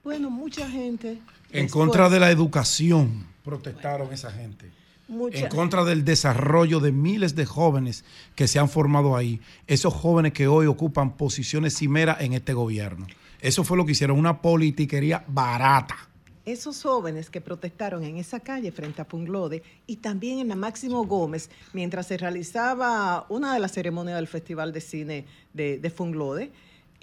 Bueno, 0.03 0.29
mucha 0.31 0.67
gente. 0.67 1.19
En 1.51 1.69
contra 1.69 2.09
de 2.09 2.19
la 2.19 2.31
educación 2.31 3.27
protestaron 3.43 4.11
esa 4.11 4.31
gente. 4.31 4.71
mucha- 5.07 5.37
En 5.37 5.49
contra 5.49 5.83
del 5.85 6.03
desarrollo 6.03 6.79
de 6.79 6.91
miles 6.91 7.35
de 7.35 7.45
jóvenes 7.45 8.03
que 8.33 8.47
se 8.47 8.57
han 8.57 8.69
formado 8.69 9.15
ahí. 9.15 9.39
Esos 9.67 9.93
jóvenes 9.93 10.33
que 10.33 10.47
hoy 10.47 10.65
ocupan 10.65 11.15
posiciones 11.15 11.77
cimeras 11.77 12.21
en 12.21 12.33
este 12.33 12.53
gobierno. 12.55 13.05
Eso 13.39 13.63
fue 13.63 13.77
lo 13.77 13.85
que 13.85 13.91
hicieron, 13.91 14.17
una 14.17 14.41
politiquería 14.41 15.23
barata. 15.27 15.95
Esos 16.43 16.81
jóvenes 16.81 17.29
que 17.29 17.39
protestaron 17.39 18.03
en 18.03 18.17
esa 18.17 18.39
calle 18.39 18.71
frente 18.71 18.99
a 19.03 19.05
Funglode 19.05 19.61
y 19.85 19.97
también 19.97 20.39
en 20.39 20.47
la 20.47 20.55
Máximo 20.55 21.05
Gómez, 21.05 21.51
mientras 21.73 22.07
se 22.07 22.17
realizaba 22.17 23.27
una 23.29 23.53
de 23.53 23.59
las 23.59 23.73
ceremonias 23.73 24.15
del 24.15 24.27
Festival 24.27 24.73
de 24.73 24.81
Cine 24.81 25.25
de, 25.53 25.77
de 25.77 25.89
Funglode, 25.91 26.51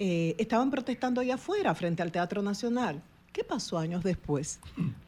eh, 0.05 0.35
estaban 0.37 0.69
protestando 0.69 1.21
allá 1.21 1.35
afuera, 1.35 1.73
frente 1.73 2.01
al 2.01 2.11
Teatro 2.11 2.41
Nacional. 2.41 3.01
¿Qué 3.31 3.45
pasó 3.45 3.77
años 3.77 4.03
después? 4.03 4.59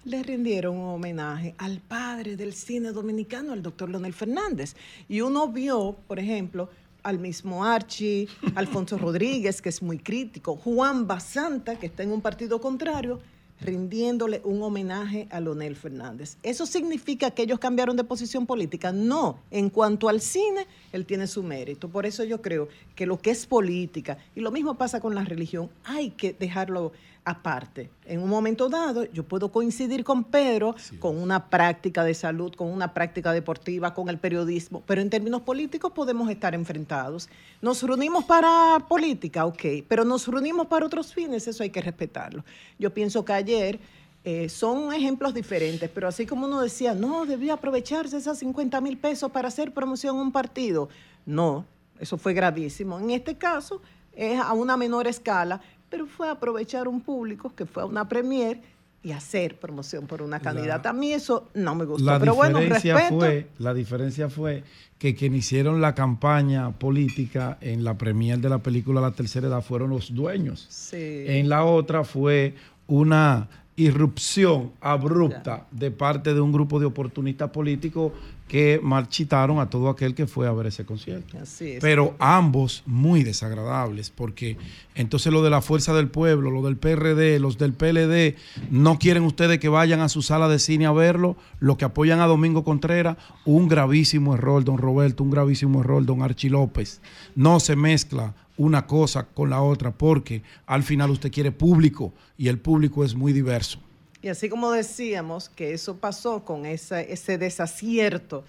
Le 0.06 0.24
rindieron 0.24 0.78
un 0.78 0.88
homenaje 0.88 1.54
al 1.58 1.82
padre 1.82 2.38
del 2.38 2.54
cine 2.54 2.93
dominicano, 2.93 3.54
el 3.54 3.62
doctor 3.62 3.89
Leonel 3.89 4.14
Fernández. 4.14 4.78
Y 5.10 5.20
uno 5.20 5.50
vio, 5.50 5.98
por 6.08 6.18
ejemplo, 6.18 6.70
al 7.04 7.20
mismo 7.20 7.66
Archie, 7.66 8.30
Alfonso 8.56 8.98
Rodríguez, 8.98 9.62
que 9.62 9.68
es 9.68 9.82
muy 9.82 10.00
crítico, 10.00 10.56
Juan 10.56 11.06
Basanta, 11.06 11.76
que 11.76 11.88
está 11.88 12.04
en 12.04 12.14
un 12.14 12.22
partido 12.22 12.62
contrario, 12.62 13.20
rindiéndole 13.62 14.41
un 14.43 14.62
homenaje 14.62 15.28
a 15.32 15.39
Leonel 15.39 15.76
Fernández. 15.76 16.38
¿Eso 16.43 16.66
significa 16.66 17.32
que 17.32 17.43
ellos 17.43 17.60
cambiaron 17.60 17.95
de 17.95 18.03
posición 18.03 18.45
política? 18.45 18.91
No. 18.91 19.39
En 19.51 19.70
cuanto 19.70 20.10
al 20.10 20.22
cine, 20.22 20.68
él 20.91 21.06
tiene 21.06 21.28
su 21.28 21.43
mérito. 21.43 21.89
Por 21.89 22.06
eso 22.06 22.24
yo 22.24 22.41
creo 22.41 22.68
que 22.95 23.06
lo 23.06 23.20
que 23.20 23.32
es 23.32 23.45
política, 23.45 24.18
y 24.36 24.41
lo 24.41 24.51
mismo 24.51 24.76
pasa 24.76 24.99
con 24.99 25.16
la 25.16 25.24
religión, 25.24 25.70
hay 25.84 26.12
que 26.12 26.34
dejarlo 26.34 26.91
aparte. 27.26 27.89
En 28.05 28.21
un 28.21 28.30
momento 28.30 28.69
dado, 28.69 29.03
yo 29.11 29.23
puedo 29.23 29.51
coincidir 29.51 30.03
con 30.03 30.23
Pedro, 30.23 30.76
con 30.99 31.17
una 31.17 31.49
práctica 31.49 32.03
de 32.03 32.13
salud, 32.13 32.53
con 32.53 32.67
una 32.67 32.93
práctica 32.93 33.34
deportiva, 33.34 33.95
con 33.95 34.09
el 34.09 34.19
periodismo, 34.19 34.84
pero 34.86 35.01
en 35.01 35.09
términos 35.09 35.41
políticos 35.41 35.91
podemos 35.91 36.30
estar 36.30 36.53
enfrentados. 36.53 37.28
Nos 37.61 37.82
reunimos 37.82 38.26
para 38.26 38.86
política, 38.88 39.45
ok, 39.45 39.63
pero 39.88 40.05
nos 40.05 40.28
reunimos 40.28 40.67
para 40.67 40.86
otros 40.86 41.13
fines, 41.13 41.47
eso 41.47 41.63
hay 41.63 41.71
que 41.71 41.82
respetarlo. 41.82 42.45
Yo 42.78 42.93
pienso 42.93 43.26
que 43.26 43.34
ayer 43.34 43.80
eh, 44.23 44.47
son 44.47 44.93
ejemplos 44.93 45.34
diferentes, 45.34 45.89
pero 45.93 46.07
así 46.07 46.28
como 46.28 46.45
uno 46.45 46.61
decía, 46.61 46.93
no, 46.93 47.26
debía 47.26 47.53
aprovecharse 47.53 48.17
esas 48.17 48.38
50 48.38 48.80
mil 48.82 48.97
pesos 48.97 49.32
para 49.32 49.47
hacer 49.47 49.73
promoción 49.73 50.17
a 50.17 50.21
un 50.21 50.32
partido. 50.32 50.89
No, 51.26 51.65
eso 51.99 52.17
fue 52.17 52.34
gravísimo. 52.34 52.99
En 52.99 53.09
este 53.09 53.36
caso 53.36 53.82
es 54.15 54.39
a 54.39 54.53
una 54.53 54.78
menor 54.78 55.07
escala, 55.07 55.61
pero 55.89 56.07
fue 56.07 56.29
aprovechar 56.29 56.88
un 56.88 57.01
público 57.01 57.53
que 57.55 57.65
fue 57.65 57.83
a 57.83 57.86
una 57.86 58.07
premier 58.07 58.61
y 59.03 59.11
hacer 59.11 59.59
promoción 59.59 60.07
por 60.07 60.23
una 60.23 60.39
candidata. 60.39 60.89
A 60.89 60.93
mí 60.93 61.13
eso 61.13 61.49
no 61.53 61.75
me 61.75 61.86
gustó, 61.86 62.05
La 62.05 62.19
pero 62.19 62.33
bueno, 62.33 62.59
diferencia 62.59 62.95
respeto. 62.95 63.19
fue, 63.19 63.47
la 63.59 63.73
diferencia 63.75 64.29
fue 64.29 64.63
que 64.97 65.13
quienes 65.13 65.39
hicieron 65.39 65.79
la 65.79 65.93
campaña 65.93 66.71
política 66.71 67.59
en 67.61 67.83
la 67.83 67.99
premier 67.99 68.39
de 68.39 68.49
la 68.49 68.57
película 68.57 69.01
La 69.01 69.11
Tercera 69.11 69.47
Edad 69.47 69.61
fueron 69.61 69.91
los 69.91 70.15
dueños. 70.15 70.65
Sí. 70.69 71.25
En 71.27 71.49
la 71.49 71.65
otra 71.65 72.03
fue 72.03 72.55
una 72.88 73.47
irrupción 73.78 74.71
abrupta 74.80 75.67
de 75.71 75.91
parte 75.91 76.34
de 76.34 76.41
un 76.41 76.51
grupo 76.51 76.80
de 76.80 76.86
oportunistas 76.86 77.49
políticos 77.49 78.13
que 78.47 78.80
marchitaron 78.82 79.59
a 79.59 79.69
todo 79.69 79.89
aquel 79.89 80.13
que 80.13 80.28
fue 80.28 80.47
a 80.47 80.51
ver 80.51 80.67
ese 80.67 80.86
concierto. 80.86 81.38
Así 81.41 81.71
es. 81.71 81.82
Pero 81.82 82.15
ambos 82.19 82.84
muy 82.86 83.23
desagradables, 83.23 84.11
porque 84.11 84.57
entonces 84.93 85.34
lo 85.34 85.41
de 85.41 85.49
la 85.49 85.61
Fuerza 85.61 85.93
del 85.93 86.09
Pueblo, 86.09 86.51
lo 86.51 86.61
del 86.61 86.78
PRD, 86.78 87.39
los 87.39 87.57
del 87.57 87.73
PLD, 87.73 88.36
no 88.69 88.99
quieren 88.99 89.23
ustedes 89.23 89.59
que 89.59 89.67
vayan 89.67 89.99
a 90.01 90.09
su 90.09 90.21
sala 90.21 90.47
de 90.47 90.59
cine 90.59 90.86
a 90.86 90.91
verlo, 90.91 91.36
lo 91.59 91.78
que 91.78 91.86
apoyan 91.86 92.19
a 92.19 92.28
Domingo 92.28 92.63
Contreras, 92.63 93.17
un 93.45 93.67
gravísimo 93.67 94.36
error, 94.36 94.63
don 94.63 94.78
Roberto, 94.78 95.23
un 95.23 95.32
gravísimo 95.32 95.82
error, 95.82 96.05
don 96.05 96.21
Archie 96.21 96.51
López. 96.51 97.01
No 97.36 97.59
se 97.59 97.76
mezcla 97.76 98.36
una 98.58 98.88
cosa 98.88 99.28
con 99.28 99.49
la 99.49 99.62
otra, 99.62 99.91
porque 99.91 100.43
al 100.66 100.84
final 100.84 101.12
usted 101.12 101.32
quiere 101.32 101.51
público 101.51 102.14
y 102.38 102.47
el 102.47 102.60
público 102.60 103.03
es 103.03 103.16
muy 103.16 103.34
diverso. 103.34 103.80
Y 104.22 104.30
así 104.30 104.49
como 104.49 104.72
decíamos 104.72 105.49
que 105.49 105.74
eso 105.74 105.97
pasó 105.97 106.43
con 106.43 106.66
ese 106.66 107.38
desacierto 107.38 108.43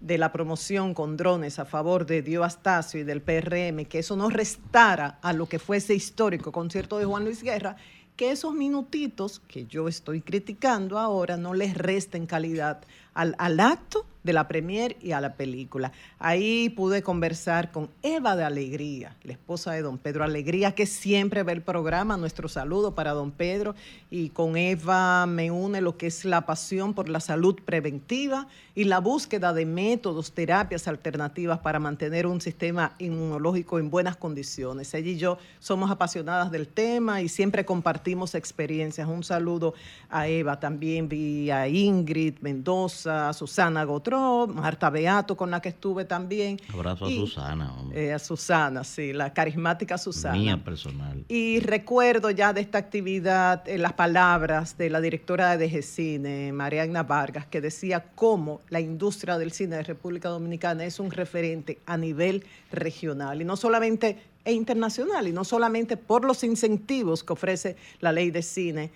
de 0.00 0.18
la 0.18 0.30
promoción 0.30 0.94
con 0.94 1.16
drones 1.16 1.58
a 1.58 1.64
favor 1.64 2.06
de 2.06 2.22
Dio 2.22 2.44
Astacio 2.44 3.00
y 3.00 3.04
del 3.04 3.22
PRM, 3.22 3.86
que 3.86 4.00
eso 4.00 4.16
no 4.16 4.28
restara 4.28 5.18
a 5.22 5.32
lo 5.32 5.48
que 5.48 5.58
fue 5.58 5.78
ese 5.78 5.94
histórico 5.94 6.52
concierto 6.52 6.98
de 6.98 7.06
Juan 7.06 7.24
Luis 7.24 7.42
Guerra, 7.42 7.76
que 8.14 8.30
esos 8.30 8.54
minutitos 8.54 9.40
que 9.40 9.66
yo 9.66 9.88
estoy 9.88 10.20
criticando 10.20 10.98
ahora 10.98 11.36
no 11.36 11.54
les 11.54 11.76
resten 11.76 12.26
calidad 12.26 12.82
al, 13.14 13.34
al 13.38 13.60
acto 13.60 14.06
de 14.26 14.34
la 14.34 14.48
premier 14.48 14.96
y 15.00 15.12
a 15.12 15.20
la 15.22 15.34
película. 15.34 15.92
Ahí 16.18 16.68
pude 16.68 17.02
conversar 17.02 17.72
con 17.72 17.88
Eva 18.02 18.36
de 18.36 18.44
Alegría, 18.44 19.16
la 19.22 19.32
esposa 19.32 19.72
de 19.72 19.80
don 19.80 19.96
Pedro 19.96 20.24
Alegría, 20.24 20.74
que 20.74 20.84
siempre 20.84 21.42
ve 21.42 21.52
el 21.52 21.62
programa. 21.62 22.18
Nuestro 22.18 22.48
saludo 22.48 22.94
para 22.94 23.12
don 23.12 23.30
Pedro. 23.30 23.74
Y 24.10 24.30
con 24.30 24.56
Eva 24.56 25.24
me 25.26 25.50
une 25.50 25.80
lo 25.80 25.96
que 25.96 26.08
es 26.08 26.24
la 26.24 26.44
pasión 26.44 26.92
por 26.92 27.08
la 27.08 27.20
salud 27.20 27.56
preventiva 27.64 28.48
y 28.74 28.84
la 28.84 28.98
búsqueda 28.98 29.54
de 29.54 29.64
métodos, 29.64 30.32
terapias 30.32 30.88
alternativas 30.88 31.60
para 31.60 31.78
mantener 31.78 32.26
un 32.26 32.40
sistema 32.40 32.94
inmunológico 32.98 33.78
en 33.78 33.90
buenas 33.90 34.16
condiciones. 34.16 34.92
Ella 34.92 35.10
y 35.10 35.16
yo 35.16 35.38
somos 35.60 35.90
apasionadas 35.90 36.50
del 36.50 36.66
tema 36.68 37.22
y 37.22 37.28
siempre 37.28 37.64
compartimos 37.64 38.34
experiencias. 38.34 39.08
Un 39.08 39.22
saludo 39.22 39.74
a 40.10 40.26
Eva, 40.26 40.58
también 40.58 41.08
vi 41.08 41.50
a 41.50 41.68
Ingrid 41.68 42.38
Mendoza, 42.40 43.28
a 43.28 43.32
Susana 43.32 43.84
Gotró, 43.84 44.15
Marta 44.46 44.90
Beato, 44.90 45.36
con 45.36 45.50
la 45.50 45.60
que 45.60 45.70
estuve 45.70 46.04
también. 46.04 46.58
Abrazo 46.72 47.06
a 47.06 47.10
Susana, 47.10 47.74
eh, 47.92 48.12
a 48.12 48.18
Susana, 48.18 48.84
sí, 48.84 49.12
la 49.12 49.32
carismática 49.32 49.98
Susana. 49.98 50.36
Mía 50.36 50.62
personal. 50.62 51.24
Y 51.28 51.60
recuerdo 51.60 52.30
ya 52.30 52.52
de 52.52 52.60
esta 52.60 52.78
actividad 52.78 53.68
eh, 53.68 53.78
las 53.78 53.92
palabras 53.94 54.76
de 54.78 54.90
la 54.90 55.00
directora 55.00 55.56
de 55.56 55.68
DGCine, 55.68 56.52
Mariana 56.52 57.02
Vargas, 57.02 57.46
que 57.46 57.60
decía 57.60 58.04
cómo 58.14 58.60
la 58.68 58.80
industria 58.80 59.38
del 59.38 59.52
cine 59.52 59.76
de 59.76 59.82
República 59.82 60.28
Dominicana 60.28 60.84
es 60.84 61.00
un 61.00 61.10
referente 61.10 61.78
a 61.86 61.96
nivel 61.96 62.44
regional 62.70 63.40
y 63.40 63.44
no 63.44 63.56
solamente 63.56 64.18
e 64.46 64.52
internacional, 64.52 65.26
y 65.26 65.32
no 65.32 65.44
solamente 65.44 65.96
por 65.96 66.24
los 66.24 66.44
incentivos 66.44 67.24
que 67.24 67.32
ofrece 67.32 67.76
la 68.00 68.12
ley 68.12 68.30
de 68.30 68.42
cine, 68.42 68.92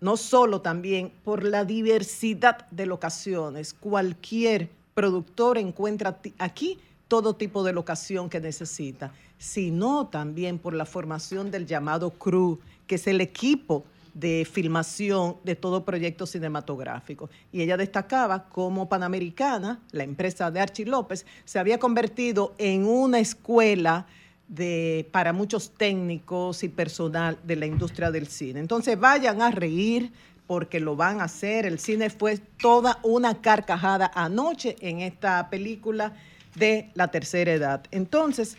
no 0.00 0.16
solo 0.16 0.60
también 0.60 1.12
por 1.24 1.44
la 1.44 1.64
diversidad 1.64 2.66
de 2.70 2.86
locaciones. 2.86 3.74
Cualquier 3.74 4.68
productor 4.94 5.58
encuentra 5.58 6.18
aquí 6.38 6.78
todo 7.08 7.34
tipo 7.34 7.64
de 7.64 7.72
locación 7.72 8.28
que 8.28 8.40
necesita, 8.40 9.12
sino 9.38 10.06
también 10.08 10.58
por 10.58 10.74
la 10.74 10.86
formación 10.86 11.50
del 11.50 11.66
llamado 11.66 12.10
crew, 12.10 12.58
que 12.86 12.96
es 12.96 13.06
el 13.06 13.20
equipo 13.20 13.84
de 14.14 14.46
filmación 14.50 15.36
de 15.42 15.56
todo 15.56 15.84
proyecto 15.84 16.24
cinematográfico. 16.24 17.28
Y 17.52 17.62
ella 17.62 17.76
destacaba 17.76 18.44
cómo 18.48 18.88
Panamericana, 18.88 19.80
la 19.90 20.04
empresa 20.04 20.50
de 20.50 20.60
Archie 20.60 20.86
López, 20.86 21.26
se 21.44 21.58
había 21.58 21.78
convertido 21.78 22.54
en 22.58 22.86
una 22.86 23.18
escuela 23.18 24.06
de, 24.48 25.08
para 25.10 25.32
muchos 25.32 25.70
técnicos 25.70 26.62
y 26.64 26.68
personal 26.68 27.38
de 27.44 27.56
la 27.56 27.66
industria 27.66 28.10
del 28.10 28.26
cine. 28.26 28.60
Entonces 28.60 28.98
vayan 28.98 29.42
a 29.42 29.50
reír 29.50 30.12
porque 30.46 30.80
lo 30.80 30.96
van 30.96 31.20
a 31.20 31.24
hacer. 31.24 31.66
El 31.66 31.78
cine 31.78 32.10
fue 32.10 32.38
toda 32.38 32.98
una 33.02 33.40
carcajada 33.40 34.10
anoche 34.14 34.76
en 34.80 35.00
esta 35.00 35.48
película 35.48 36.14
de 36.54 36.90
la 36.94 37.08
tercera 37.08 37.52
edad. 37.52 37.84
Entonces, 37.90 38.56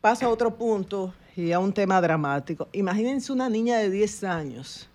pasa 0.00 0.26
a 0.26 0.30
otro 0.30 0.56
punto 0.56 1.14
y 1.36 1.52
a 1.52 1.58
un 1.58 1.72
tema 1.72 2.00
dramático. 2.00 2.68
Imagínense 2.72 3.32
una 3.32 3.48
niña 3.48 3.78
de 3.78 3.90
10 3.90 4.24
años 4.24 4.88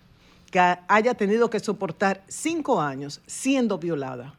que 0.50 0.58
haya 0.58 1.14
tenido 1.14 1.48
que 1.48 1.60
soportar 1.60 2.22
5 2.28 2.80
años 2.80 3.20
siendo 3.26 3.78
violada 3.78 4.34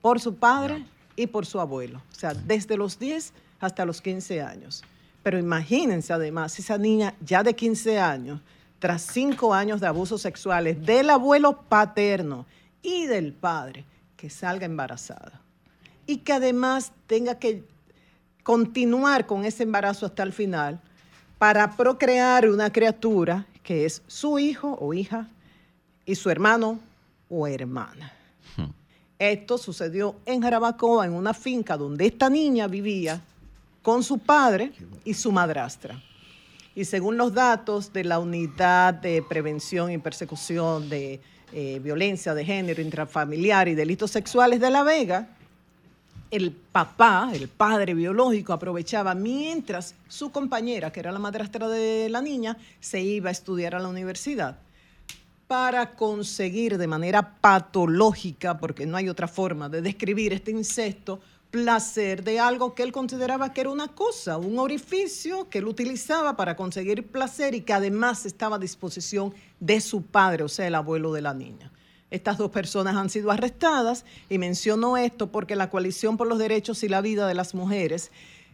por 0.00 0.20
su 0.20 0.36
padre 0.36 0.84
y 1.16 1.26
por 1.26 1.44
su 1.44 1.60
abuelo. 1.60 1.98
O 2.10 2.14
sea, 2.14 2.32
desde 2.32 2.76
los 2.76 2.98
10 2.98 3.32
hasta 3.60 3.84
los 3.84 4.00
15 4.00 4.40
años. 4.40 4.82
Pero 5.22 5.38
imagínense 5.38 6.12
además 6.12 6.58
esa 6.58 6.78
niña 6.78 7.14
ya 7.20 7.42
de 7.42 7.54
15 7.54 7.98
años, 7.98 8.40
tras 8.78 9.02
5 9.02 9.52
años 9.52 9.80
de 9.80 9.86
abusos 9.86 10.22
sexuales 10.22 10.84
del 10.84 11.10
abuelo 11.10 11.62
paterno 11.68 12.46
y 12.82 13.06
del 13.06 13.32
padre, 13.32 13.84
que 14.16 14.30
salga 14.30 14.66
embarazada. 14.66 15.40
Y 16.06 16.18
que 16.18 16.32
además 16.32 16.92
tenga 17.06 17.38
que 17.38 17.64
continuar 18.42 19.26
con 19.26 19.44
ese 19.44 19.64
embarazo 19.64 20.06
hasta 20.06 20.22
el 20.22 20.32
final 20.32 20.80
para 21.38 21.76
procrear 21.76 22.48
una 22.48 22.72
criatura 22.72 23.46
que 23.62 23.84
es 23.84 24.02
su 24.06 24.38
hijo 24.38 24.76
o 24.80 24.94
hija 24.94 25.28
y 26.04 26.14
su 26.14 26.30
hermano 26.30 26.80
o 27.28 27.46
hermana. 27.46 28.12
Esto 29.18 29.58
sucedió 29.58 30.16
en 30.24 30.40
Jarabacoa, 30.40 31.04
en 31.04 31.12
una 31.12 31.34
finca 31.34 31.76
donde 31.76 32.06
esta 32.06 32.30
niña 32.30 32.66
vivía 32.66 33.20
con 33.82 34.02
su 34.02 34.18
padre 34.18 34.72
y 35.04 35.14
su 35.14 35.32
madrastra. 35.32 36.02
Y 36.74 36.84
según 36.84 37.16
los 37.16 37.34
datos 37.34 37.92
de 37.92 38.04
la 38.04 38.18
Unidad 38.18 38.94
de 38.94 39.22
Prevención 39.22 39.90
y 39.90 39.98
Persecución 39.98 40.88
de 40.88 41.20
eh, 41.52 41.80
Violencia 41.82 42.32
de 42.32 42.44
Género 42.44 42.80
Intrafamiliar 42.80 43.68
y 43.68 43.74
Delitos 43.74 44.12
Sexuales 44.12 44.60
de 44.60 44.70
La 44.70 44.84
Vega, 44.84 45.28
el 46.30 46.52
papá, 46.52 47.30
el 47.34 47.48
padre 47.48 47.94
biológico, 47.94 48.52
aprovechaba 48.52 49.14
mientras 49.14 49.96
su 50.08 50.30
compañera, 50.30 50.92
que 50.92 51.00
era 51.00 51.10
la 51.10 51.18
madrastra 51.18 51.68
de 51.68 52.08
la 52.08 52.22
niña, 52.22 52.56
se 52.78 53.00
iba 53.00 53.30
a 53.30 53.32
estudiar 53.32 53.74
a 53.74 53.80
la 53.80 53.88
universidad 53.88 54.58
para 55.48 55.96
conseguir 55.96 56.78
de 56.78 56.86
manera 56.86 57.34
patológica, 57.40 58.58
porque 58.58 58.86
no 58.86 58.96
hay 58.96 59.08
otra 59.08 59.26
forma 59.26 59.68
de 59.68 59.82
describir 59.82 60.32
este 60.32 60.52
incesto, 60.52 61.20
placer 61.50 62.22
de 62.22 62.38
algo 62.38 62.74
que 62.74 62.82
él 62.82 62.92
consideraba 62.92 63.52
que 63.52 63.62
era 63.62 63.70
una 63.70 63.88
cosa, 63.88 64.38
un 64.38 64.58
orificio 64.58 65.48
que 65.48 65.58
él 65.58 65.66
utilizaba 65.66 66.36
para 66.36 66.56
conseguir 66.56 67.06
placer 67.08 67.54
y 67.54 67.62
que 67.62 67.72
además 67.72 68.24
estaba 68.24 68.56
a 68.56 68.60
disposición 68.60 69.34
de 69.58 69.80
su 69.80 70.02
padre, 70.02 70.44
o 70.44 70.48
sea, 70.48 70.66
el 70.66 70.74
abuelo 70.74 71.12
de 71.12 71.22
la 71.22 71.34
niña. 71.34 71.72
Estas 72.10 72.38
dos 72.38 72.50
personas 72.50 72.96
han 72.96 73.10
sido 73.10 73.30
arrestadas 73.30 74.04
y 74.28 74.38
menciono 74.38 74.96
esto 74.96 75.30
porque 75.30 75.56
la 75.56 75.70
Coalición 75.70 76.16
por 76.16 76.26
los 76.26 76.38
Derechos 76.38 76.82
y 76.82 76.88
la 76.88 77.00
Vida 77.00 77.26
de 77.26 77.34
las 77.34 77.54
Mujeres 77.54 78.10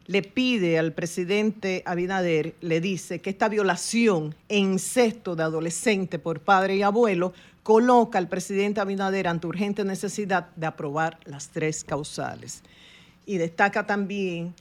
le 0.07 0.23
pide 0.23 0.79
al 0.79 0.93
presidente 0.93 1.83
Abinader, 1.85 2.55
le 2.61 2.81
dice 2.81 3.21
que 3.21 3.31
esta 3.31 3.49
violación 3.49 4.35
e 4.49 4.59
incesto 4.59 5.35
de 5.35 5.43
adolescente 5.43 6.19
por 6.19 6.41
padre 6.41 6.77
y 6.77 6.83
abuelo 6.83 7.33
coloca 7.63 8.19
al 8.19 8.29
presidente 8.29 8.81
Abinader 8.81 9.27
ante 9.27 9.49
urgente 9.49 9.85
necesidad 9.85 10.49
de 10.55 10.67
aprobar 10.67 11.19
las 11.25 11.49
tres 11.49 11.83
causales. 11.83 12.63
Y 13.27 13.39
destaca 13.39 13.87
también 13.87 14.55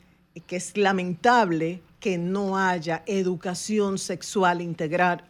que 0.47 0.57
es 0.57 0.75
lamentable 0.75 1.81
que 1.99 2.17
no 2.17 2.57
haya 2.57 3.03
educación 3.05 3.97
sexual 3.97 4.61
integral 4.61 5.23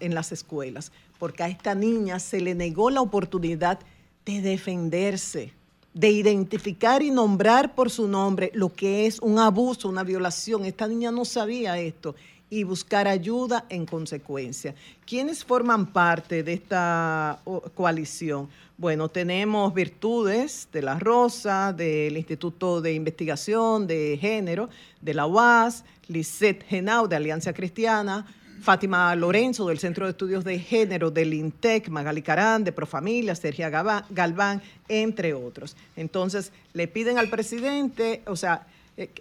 en 0.00 0.14
las 0.14 0.32
escuelas, 0.32 0.90
porque 1.18 1.42
a 1.42 1.48
esta 1.48 1.74
niña 1.74 2.18
se 2.18 2.40
le 2.40 2.54
negó 2.54 2.90
la 2.90 3.02
oportunidad 3.02 3.78
de 4.24 4.40
defenderse, 4.40 5.52
de 5.94 6.10
identificar 6.10 7.02
y 7.02 7.10
nombrar 7.10 7.74
por 7.74 7.90
su 7.90 8.08
nombre 8.08 8.50
lo 8.54 8.72
que 8.72 9.06
es 9.06 9.18
un 9.20 9.38
abuso, 9.38 9.88
una 9.88 10.02
violación. 10.02 10.64
Esta 10.64 10.86
niña 10.86 11.10
no 11.10 11.24
sabía 11.24 11.78
esto 11.78 12.14
y 12.50 12.64
buscar 12.64 13.06
ayuda 13.08 13.64
en 13.68 13.84
consecuencia. 13.86 14.74
¿Quiénes 15.06 15.44
forman 15.44 15.86
parte 15.92 16.42
de 16.42 16.54
esta 16.54 17.40
coalición? 17.74 18.48
Bueno, 18.76 19.08
tenemos 19.08 19.74
Virtudes 19.74 20.68
de 20.72 20.82
la 20.82 20.98
Rosa, 20.98 21.72
del 21.72 22.16
Instituto 22.16 22.80
de 22.80 22.94
Investigación 22.94 23.86
de 23.86 24.16
Género, 24.20 24.68
de 25.00 25.14
la 25.14 25.26
UAS, 25.26 25.84
Lisette 26.06 26.64
Genau 26.68 27.06
de 27.08 27.16
Alianza 27.16 27.52
Cristiana, 27.52 28.24
Fátima 28.62 29.14
Lorenzo 29.14 29.68
del 29.68 29.78
Centro 29.78 30.06
de 30.06 30.10
Estudios 30.12 30.42
de 30.44 30.58
Género 30.58 31.10
del 31.10 31.32
INTEC, 31.34 31.88
Magali 31.90 32.22
Carán 32.22 32.64
de 32.64 32.72
Profamilia, 32.72 33.34
Sergia 33.34 33.68
Gaba- 33.70 34.04
Galván, 34.10 34.62
entre 34.88 35.34
otros. 35.34 35.76
Entonces, 35.96 36.50
le 36.72 36.88
piden 36.88 37.18
al 37.18 37.30
presidente, 37.30 38.22
o 38.26 38.34
sea, 38.36 38.66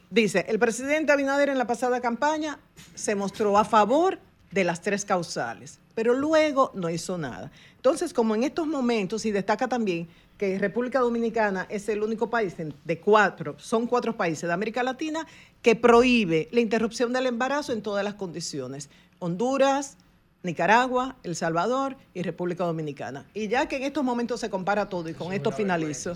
dice, 0.09 0.45
el 0.47 0.59
presidente 0.59 1.11
Abinader 1.11 1.49
en 1.49 1.57
la 1.57 1.67
pasada 1.67 2.01
campaña 2.01 2.59
se 2.95 3.15
mostró 3.15 3.57
a 3.57 3.65
favor 3.65 4.19
de 4.51 4.63
las 4.63 4.81
tres 4.81 5.05
causales, 5.05 5.79
pero 5.93 6.13
luego 6.13 6.71
no 6.73 6.89
hizo 6.89 7.17
nada. 7.17 7.51
Entonces, 7.75 8.13
como 8.13 8.35
en 8.35 8.43
estos 8.43 8.67
momentos, 8.67 9.25
y 9.25 9.31
destaca 9.31 9.67
también 9.67 10.07
que 10.37 10.59
República 10.59 10.99
Dominicana 10.99 11.65
es 11.69 11.89
el 11.89 12.03
único 12.03 12.29
país 12.29 12.55
de 12.57 12.99
cuatro, 12.99 13.55
son 13.59 13.87
cuatro 13.87 14.15
países 14.15 14.47
de 14.47 14.53
América 14.53 14.83
Latina 14.83 15.25
que 15.61 15.75
prohíbe 15.75 16.47
la 16.51 16.59
interrupción 16.59 17.11
del 17.11 17.25
embarazo 17.25 17.73
en 17.73 17.81
todas 17.81 18.03
las 18.03 18.13
condiciones. 18.13 18.89
Honduras, 19.19 19.97
Nicaragua, 20.43 21.15
El 21.23 21.35
Salvador 21.35 21.97
y 22.13 22.21
República 22.21 22.63
Dominicana. 22.65 23.25
Y 23.33 23.47
ya 23.47 23.67
que 23.67 23.77
en 23.77 23.83
estos 23.83 24.03
momentos 24.03 24.39
se 24.39 24.49
compara 24.49 24.87
todo 24.89 25.09
y 25.09 25.13
con 25.13 25.33
esto 25.33 25.51
finalizo. 25.51 26.13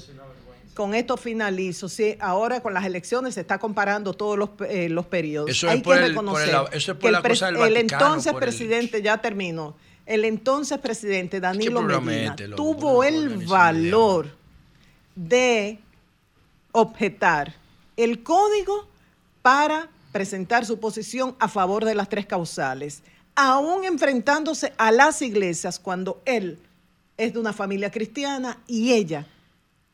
Con 0.74 0.94
esto 0.96 1.18
finalizo. 1.18 1.90
Sí, 1.90 2.16
ahora 2.20 2.62
con 2.62 2.74
las 2.74 2.86
elecciones 2.86 3.34
se 3.36 3.42
está 3.42 3.58
comparando 3.60 4.14
todos 4.14 4.38
los, 4.38 4.50
eh, 4.70 4.88
los 4.90 5.06
periodos. 5.06 5.50
Eso 5.50 5.68
es 5.68 5.74
Hay 5.74 5.82
por 5.82 5.98
que 5.98 6.06
el- 6.06 6.14
por 6.16 6.42
el- 6.42 6.48
reconocer 6.48 6.50
eso 6.74 6.92
es 6.94 6.98
que 6.98 7.08
el, 7.68 7.78
entonces 7.78 8.34
presidente, 8.34 9.02
ya 9.02 9.18
terminó, 9.20 9.76
el 10.06 10.24
entonces 10.26 10.78
presidente 10.80 11.40
Danilo 11.40 11.82
Medina 11.82 12.32
este, 12.32 12.48
tuvo 12.50 13.04
el 13.04 13.46
valor 13.46 14.30
de 15.16 15.80
objetar 16.72 17.54
el 17.98 18.24
código 18.24 18.88
para 19.42 19.90
presentar 20.12 20.66
su 20.66 20.80
posición 20.80 21.36
a 21.40 21.48
favor 21.48 21.86
de 21.86 21.96
las 21.96 22.10
tres 22.10 22.26
causales, 22.26 23.02
aún 23.36 23.84
enfrentándose 23.86 24.74
a 24.78 24.92
las 24.92 25.22
iglesias 25.22 25.80
cuando 25.80 26.22
él 26.26 26.60
es 27.18 27.34
de 27.34 27.40
una 27.40 27.54
familia 27.54 27.92
cristiana 27.92 28.58
y 28.68 28.94
ella, 28.94 29.26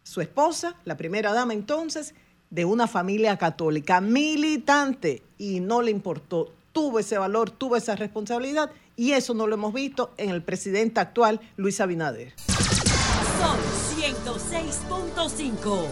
su 0.08 0.22
esposa, 0.22 0.76
la 0.86 0.96
primera 0.96 1.34
dama 1.34 1.54
entonces, 1.54 2.16
de 2.50 2.64
una 2.64 2.88
familia 2.88 3.38
católica 3.38 4.00
militante 4.00 5.22
y 5.38 5.60
no 5.60 5.82
le 5.82 5.92
importó, 5.92 6.54
tuvo 6.72 7.00
ese 7.00 7.18
valor, 7.18 7.52
tuvo 7.52 7.76
esa 7.76 7.98
responsabilidad 7.98 8.72
y 8.96 9.12
eso 9.12 9.34
no 9.34 9.48
lo 9.48 9.56
hemos 9.56 9.74
visto 9.74 10.14
en 10.18 10.30
el 10.30 10.42
presidente 10.42 11.02
actual, 11.02 11.42
Luis 11.58 11.82
Abinader. 11.82 12.34
Sol 12.38 13.60
106.5. 13.98 15.88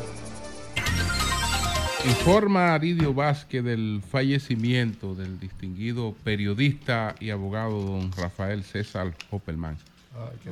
Informa 2.05 2.73
Aridio 2.73 3.13
Vázquez 3.13 3.65
del 3.65 4.01
fallecimiento 4.09 5.13
del 5.13 5.39
distinguido 5.39 6.15
periodista 6.23 7.15
y 7.19 7.31
abogado 7.31 7.81
don 7.81 8.13
Rafael 8.13 8.63
César 8.63 9.13
Hoppelman. 9.29 9.77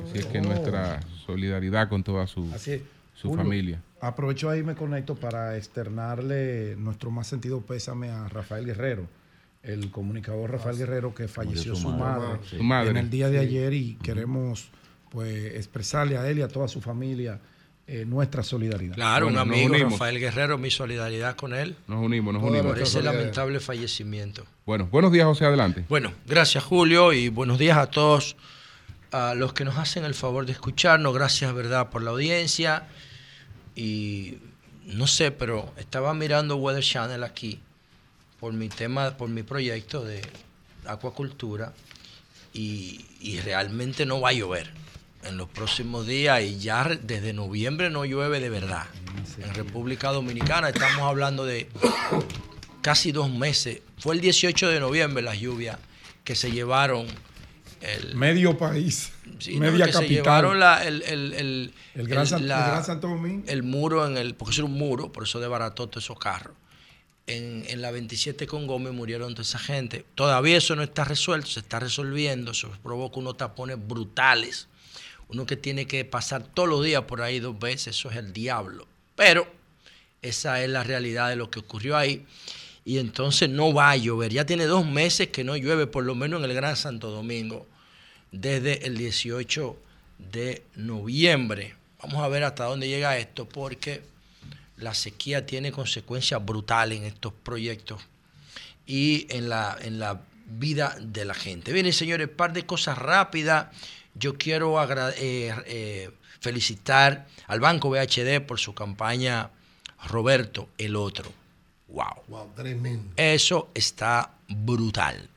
Así 0.06 0.18
es 0.18 0.26
que 0.26 0.42
nuestra 0.42 1.00
solidaridad 1.24 1.88
con 1.88 2.02
toda 2.04 2.26
su, 2.26 2.50
Así 2.52 2.72
es. 2.72 2.93
Su 3.24 3.30
Julio, 3.30 3.44
familia. 3.44 3.82
Aprovecho 4.00 4.50
ahí 4.50 4.62
me 4.62 4.74
conecto 4.74 5.14
para 5.14 5.56
externarle 5.56 6.76
nuestro 6.76 7.10
más 7.10 7.26
sentido 7.26 7.60
pésame 7.60 8.10
a 8.10 8.28
Rafael 8.28 8.64
Guerrero, 8.66 9.06
el 9.62 9.90
comunicador 9.90 10.50
Rafael 10.50 10.76
Guerrero 10.76 11.14
que 11.14 11.26
falleció 11.28 11.74
su 11.74 11.82
su 11.82 11.88
madre. 11.90 12.26
madre, 12.28 12.38
Su 12.48 12.62
madre. 12.62 12.90
en 12.90 12.96
el 12.98 13.10
día 13.10 13.28
de 13.30 13.40
Sí. 13.40 13.46
ayer 13.46 13.72
y 13.72 13.94
queremos 14.02 14.68
pues 15.10 15.54
expresarle 15.54 16.18
a 16.18 16.28
él 16.28 16.38
y 16.38 16.42
a 16.42 16.48
toda 16.48 16.66
su 16.68 16.80
familia 16.80 17.38
eh, 17.86 18.04
nuestra 18.06 18.42
solidaridad. 18.42 18.94
Claro, 18.94 19.26
Bueno, 19.26 19.42
un 19.42 19.48
nos 19.48 19.56
amigo, 19.56 19.72
unimos. 19.74 19.92
Rafael 19.92 20.18
Guerrero, 20.18 20.56
mi 20.58 20.70
solidaridad 20.70 21.36
con 21.36 21.52
él 21.54 21.76
Nos 21.86 22.02
unimos, 22.02 22.32
nos 22.34 22.42
unimos. 22.42 22.66
por 22.72 22.78
ese 22.80 23.02
lamentable 23.02 23.60
fallecimiento. 23.60 24.44
Bueno, 24.64 24.88
buenos 24.90 25.12
días, 25.12 25.26
José, 25.26 25.44
adelante. 25.44 25.84
Bueno, 25.88 26.10
gracias 26.26 26.64
Julio 26.64 27.12
y 27.12 27.28
buenos 27.28 27.58
días 27.58 27.76
a 27.78 27.86
todos 27.90 28.36
a 29.12 29.34
los 29.34 29.52
que 29.52 29.64
nos 29.64 29.76
hacen 29.78 30.04
el 30.04 30.14
favor 30.14 30.46
de 30.46 30.52
escucharnos. 30.52 31.14
Gracias, 31.14 31.54
verdad, 31.54 31.90
por 31.90 32.02
la 32.02 32.10
audiencia. 32.10 32.84
Y 33.76 34.38
no 34.86 35.06
sé, 35.06 35.30
pero 35.30 35.72
estaba 35.76 36.14
mirando 36.14 36.56
Weather 36.56 36.84
Channel 36.84 37.24
aquí 37.24 37.60
por 38.40 38.52
mi 38.52 38.68
tema, 38.68 39.16
por 39.16 39.28
mi 39.28 39.42
proyecto 39.42 40.04
de 40.04 40.22
acuacultura 40.86 41.72
y, 42.52 43.04
y 43.20 43.40
realmente 43.40 44.06
no 44.06 44.20
va 44.20 44.30
a 44.30 44.32
llover 44.32 44.70
en 45.24 45.36
los 45.36 45.48
próximos 45.48 46.06
días 46.06 46.42
y 46.42 46.58
ya 46.58 46.84
desde 46.84 47.32
noviembre 47.32 47.90
no 47.90 48.04
llueve 48.04 48.40
de 48.40 48.50
verdad. 48.50 48.86
En 49.38 49.54
República 49.54 50.12
Dominicana 50.12 50.68
estamos 50.68 51.00
hablando 51.00 51.44
de 51.44 51.68
casi 52.82 53.12
dos 53.12 53.30
meses. 53.30 53.80
Fue 53.98 54.14
el 54.14 54.20
18 54.20 54.68
de 54.68 54.80
noviembre 54.80 55.22
las 55.22 55.38
lluvias 55.38 55.78
que 56.24 56.34
se 56.34 56.52
llevaron 56.52 57.06
el, 57.84 58.14
Medio 58.16 58.56
país, 58.56 59.12
sí, 59.38 59.54
¿no? 59.54 59.60
media 59.70 59.86
se 59.86 59.92
capital. 59.92 60.08
llevaron 60.16 60.58
la- 60.60 60.84
el, 60.84 61.02
el, 61.02 61.32
el, 61.34 61.74
El 61.94 62.08
Gran 62.08 62.26
San- 62.26 62.48
la- 62.48 62.64
el 62.64 62.70
Gran 62.72 62.84
Santo 62.84 63.08
Domingo. 63.08 63.44
el 63.46 63.62
muro 63.62 64.06
en 64.06 64.16
el, 64.16 64.34
porque 64.34 64.52
eso 64.52 64.62
era 64.62 64.70
un 64.72 64.78
muro, 64.78 65.12
por 65.12 65.24
eso 65.24 65.38
desbarató 65.40 65.88
todos 65.88 66.04
esos 66.04 66.18
carros. 66.18 66.56
En, 67.26 67.64
en 67.68 67.80
la 67.80 67.90
27 67.90 68.46
con 68.46 68.66
Gómez 68.66 68.92
murieron 68.92 69.32
toda 69.34 69.42
esa 69.44 69.58
gente. 69.58 70.04
Todavía 70.14 70.58
eso 70.58 70.76
no 70.76 70.82
está 70.82 71.04
resuelto, 71.04 71.46
se 71.48 71.60
está 71.60 71.80
resolviendo, 71.80 72.50
eso 72.50 72.70
provoca 72.82 73.18
unos 73.18 73.36
tapones 73.38 73.78
brutales. 73.86 74.68
Uno 75.28 75.46
que 75.46 75.56
tiene 75.56 75.86
que 75.86 76.04
pasar 76.04 76.42
todos 76.42 76.68
los 76.68 76.84
días 76.84 77.02
por 77.04 77.22
ahí 77.22 77.40
dos 77.40 77.58
veces, 77.58 77.96
eso 77.96 78.10
es 78.10 78.16
el 78.16 78.32
diablo. 78.34 78.86
Pero 79.16 79.46
esa 80.20 80.62
es 80.62 80.68
la 80.68 80.84
realidad 80.84 81.30
de 81.30 81.36
lo 81.36 81.50
que 81.50 81.60
ocurrió 81.60 81.96
ahí. 81.96 82.26
Y 82.84 82.98
entonces 82.98 83.48
no 83.48 83.72
va 83.72 83.92
a 83.92 83.96
llover. 83.96 84.30
Ya 84.30 84.44
tiene 84.44 84.66
dos 84.66 84.84
meses 84.86 85.28
que 85.28 85.44
no 85.44 85.56
llueve, 85.56 85.86
por 85.86 86.04
lo 86.04 86.14
menos 86.14 86.44
en 86.44 86.50
el 86.50 86.54
Gran 86.54 86.76
Santo 86.76 87.10
Domingo, 87.10 87.66
desde 88.34 88.86
el 88.86 88.96
18 88.96 89.76
de 90.18 90.64
noviembre. 90.74 91.74
Vamos 92.02 92.22
a 92.22 92.28
ver 92.28 92.44
hasta 92.44 92.64
dónde 92.64 92.88
llega 92.88 93.16
esto, 93.16 93.48
porque 93.48 94.02
la 94.76 94.92
sequía 94.94 95.46
tiene 95.46 95.72
consecuencias 95.72 96.44
brutales 96.44 96.98
en 96.98 97.04
estos 97.04 97.32
proyectos 97.32 98.02
y 98.86 99.26
en 99.30 99.48
la, 99.48 99.76
en 99.80 99.98
la 99.98 100.20
vida 100.46 100.96
de 101.00 101.24
la 101.24 101.34
gente. 101.34 101.72
Bien, 101.72 101.90
señores, 101.92 102.28
par 102.28 102.52
de 102.52 102.66
cosas 102.66 102.98
rápidas. 102.98 103.68
Yo 104.14 104.36
quiero 104.36 104.82
eh, 105.16 105.54
eh, 105.66 106.10
felicitar 106.40 107.26
al 107.46 107.60
Banco 107.60 107.88
BHD 107.90 108.40
por 108.46 108.58
su 108.58 108.74
campaña 108.74 109.50
Roberto 110.08 110.68
el 110.76 110.96
Otro. 110.96 111.32
¡Wow! 111.88 112.22
Wow, 112.28 112.52
tremendo. 112.54 113.12
Eso 113.16 113.70
está 113.74 114.34
brutal. 114.48 115.28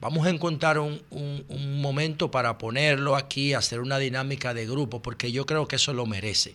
Vamos 0.00 0.26
a 0.26 0.30
encontrar 0.30 0.78
un, 0.78 1.00
un- 1.10 1.44
un 1.48 1.80
momento 1.80 2.30
para 2.30 2.58
ponerlo 2.58 3.16
aquí, 3.16 3.54
hacer 3.54 3.80
una 3.80 3.98
dinámica 3.98 4.52
de 4.52 4.66
grupo, 4.66 5.00
porque 5.00 5.32
yo 5.32 5.46
creo 5.46 5.66
que 5.66 5.76
eso 5.76 5.92
lo 5.94 6.04
merece. 6.06 6.54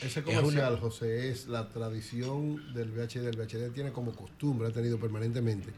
Ese 0.00 0.20
Es 0.20 0.26
una- 0.26 0.40
comercial, 0.40 0.78
José, 0.80 1.30
es 1.30 1.48
la 1.48 1.68
tradición 1.68 2.72
del 2.74 2.90
VHD. 2.92 3.26
El 3.28 3.36
VHD 3.36 3.70
tiene 3.74 3.92
como 3.92 4.12
costumbre, 4.14 4.68
ha 4.68 4.70
tenido 4.70 4.98
permanentemente, 4.98 5.70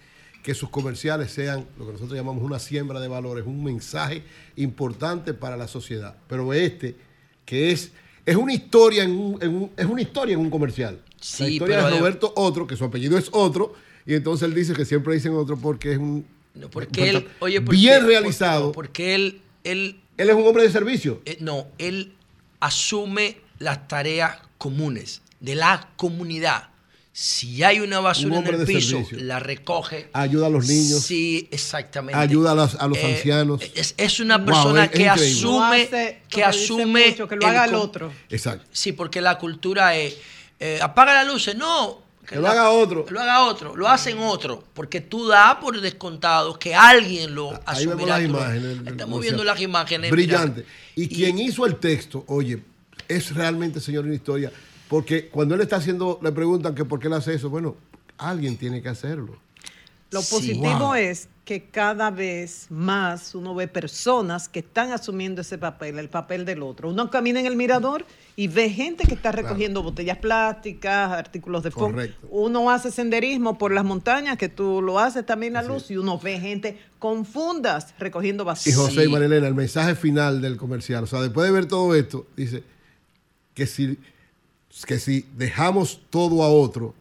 que 0.43 0.55
sus 0.55 0.69
comerciales 0.69 1.33
sean 1.33 1.67
lo 1.79 1.87
que 1.87 1.93
nosotros 1.93 2.17
llamamos 2.17 2.45
una 2.45 2.59
siembra 2.59 3.01
de 3.01 3.09
valores, 3.09 3.45
un 3.47 3.65
mensaje 3.65 4.23
importante 4.57 5.35
para 5.35 5.57
la 5.57 5.67
sociedad. 5.67 6.15
Pero 6.29 6.53
este, 6.53 6.95
que 7.45 7.73
es, 7.73 7.91
es 8.27 8.37
una 8.37 8.53
historia 8.53 9.03
en 9.03 9.13
un, 9.19 9.43
en 9.43 9.57
un- 9.57 9.71
es 9.77 9.87
una 9.87 10.03
historia 10.03 10.35
en 10.35 10.41
un 10.41 10.51
comercial. 10.51 11.01
Sí, 11.21 11.43
la 11.45 11.49
historia 11.51 11.77
pero 11.79 11.87
de 11.89 11.93
de- 11.95 11.99
Roberto 12.01 12.33
Otro, 12.37 12.67
que 12.67 12.77
su 12.77 12.85
apellido 12.85 13.17
es 13.19 13.31
Otro, 13.33 13.73
y 14.07 14.15
entonces 14.15 14.47
él 14.49 14.55
dice 14.55 14.75
que 14.75 14.85
siempre 14.85 15.15
dicen 15.15 15.33
Otro 15.35 15.57
porque 15.57 15.93
es 15.93 15.99
un 15.99 16.25
No, 16.59 16.69
porque 16.71 17.09
él, 17.11 17.29
oye, 17.41 17.61
¿por 17.61 17.75
bien 17.75 18.05
realizado. 18.07 18.73
Por- 18.73 18.87
porque 18.87 19.15
él, 19.15 19.41
él, 19.65 20.01
él 20.17 20.31
es 20.31 20.35
un 20.35 20.47
hombre 20.47 20.65
de 20.65 20.71
servicio. 20.71 21.23
eh, 21.25 21.37
no, 21.41 21.69
él 21.79 22.13
asume 22.61 23.39
las 23.59 23.87
tareas 23.89 24.39
comunes 24.59 25.23
de 25.41 25.55
la 25.55 25.89
comunidad. 25.97 26.71
Si 27.13 27.65
hay 27.65 27.81
una 27.81 27.99
basura 27.99 28.39
en 28.39 28.47
el 28.47 28.65
piso, 28.65 28.91
servicio. 28.99 29.19
la 29.23 29.41
recoge. 29.41 30.09
Ayuda 30.13 30.47
a 30.47 30.51
los 30.51 30.67
niños. 30.69 31.01
Sí, 31.03 31.49
exactamente. 31.51 32.17
Ayuda 32.17 32.53
a 32.53 32.55
los- 32.55 32.75
a 32.77 32.87
los 32.87 32.97
Eh, 32.99 33.07
ancianos. 33.17 33.61
Es, 33.75 33.95
es 33.97 34.21
una 34.21 34.45
persona 34.45 34.85
es 34.85 34.91
que 34.93 35.09
asume, 35.09 35.83
hace 35.83 36.23
que 36.29 36.45
asume 36.45 37.09
mucho, 37.11 37.27
que 37.27 37.35
lo 37.37 37.47
haga 37.47 37.65
el 37.65 37.75
otro. 37.75 38.13
Exacto. 38.31 38.67
Sí, 38.73 38.93
porque 38.93 39.21
la 39.21 39.37
cultura 39.39 39.97
es 39.97 40.17
eh, 40.61 40.79
apaga 40.83 41.15
las 41.15 41.27
luces, 41.27 41.57
no. 41.57 42.03
Que 42.29 42.37
lo 42.37 42.47
haga 42.47 42.71
otro. 42.71 43.07
Lo 43.09 43.21
haga 43.21 43.45
otro, 43.47 43.75
lo 43.75 43.89
hacen 43.89 44.19
otro, 44.19 44.63
porque 44.75 45.01
tú 45.01 45.27
das 45.29 45.57
por 45.57 45.81
descontado 45.81 46.59
que 46.59 46.75
alguien 46.75 47.35
lo 47.35 47.51
Ahí 47.65 47.87
vemos 47.87 48.03
asumirá. 48.11 48.19
las 48.19 48.25
imágenes. 48.29 48.87
Estamos 48.87 49.21
viendo 49.23 49.45
las 49.45 49.61
imágenes. 49.61 50.11
Brillante. 50.11 50.67
Y, 50.95 51.09
quien 51.09 51.39
hizo 51.39 51.65
el 51.65 51.77
texto, 51.77 52.25
oye, 52.27 52.63
es 53.09 53.35
realmente, 53.35 53.81
señor, 53.81 54.05
una 54.05 54.15
historia. 54.15 54.53
Porque 54.89 55.29
cuando 55.29 55.55
él 55.55 55.61
está 55.63 55.77
haciendo, 55.77 56.19
le 56.23 56.33
preguntan 56.33 56.75
que 56.75 56.85
por 56.85 56.99
qué 57.01 57.07
él 57.07 57.15
hace 57.15 57.35
eso. 57.35 57.49
Bueno, 57.51 57.77
alguien 58.19 58.57
tiene 58.57 58.83
que 58.83 58.89
hacerlo. 58.91 59.39
Lo 60.11 60.23
Sí. 60.23 60.35
positivo 60.35 60.79
Wow. 60.79 60.95
es 60.95 61.29
que 61.49 61.63
cada 61.63 62.11
vez 62.11 62.67
más 62.69 63.35
uno 63.35 63.55
ve 63.55 63.69
personas 63.69 64.51
que 64.51 64.59
están 64.59 64.93
asumiendo 64.93 65.41
ese 65.41 65.57
papel, 65.57 65.99
el 65.99 66.11
papel 66.11 66.45
del 66.45 66.63
otro. 66.63 66.91
Uno 66.91 67.11
camina 67.11 67.41
en 67.41 67.47
el 67.47 67.57
mirador 67.57 68.05
y 68.37 68.49
ve 68.49 68.69
gente 68.69 69.07
que 69.07 69.15
está 69.15 69.33
recogiendo 69.33 69.83
botellas 69.83 70.19
plásticas, 70.19 71.11
artículos 71.11 71.63
de 71.63 71.71
fondo. 71.71 72.03
Uno 72.29 72.71
hace 72.71 72.91
senderismo 72.91 73.57
por 73.57 73.73
las 73.73 73.83
montañas, 73.83 74.37
que 74.37 74.51
tú 74.51 74.83
lo 74.83 74.99
haces 74.99 75.25
también 75.25 75.55
la 75.55 75.63
luz, 75.63 75.91
y 75.91 75.97
uno 75.97 76.19
ve 76.19 76.39
gente 76.39 76.79
con 76.99 77.25
fundas 77.25 77.95
recogiendo 77.99 78.43
Y 78.43 78.47
basura. 78.47 78.77
José 78.77 79.05
y 79.07 79.09
Marilena, 79.09 79.49
el 79.49 79.55
mensaje 79.55 79.95
final 79.95 80.43
del 80.43 80.59
comercial, 80.59 81.05
o 81.05 81.07
sea, 81.07 81.23
después 81.23 81.47
de 81.47 81.53
ver 81.55 81.65
todo 81.65 81.95
esto, 81.95 82.27
dice 82.37 82.63
que 83.55 83.67
si, 83.67 83.97
que 84.87 84.99
si 84.99 85.25
dejamos 85.35 86.03
todo 86.11 86.43
a 86.43 86.51
otro, 86.51 86.95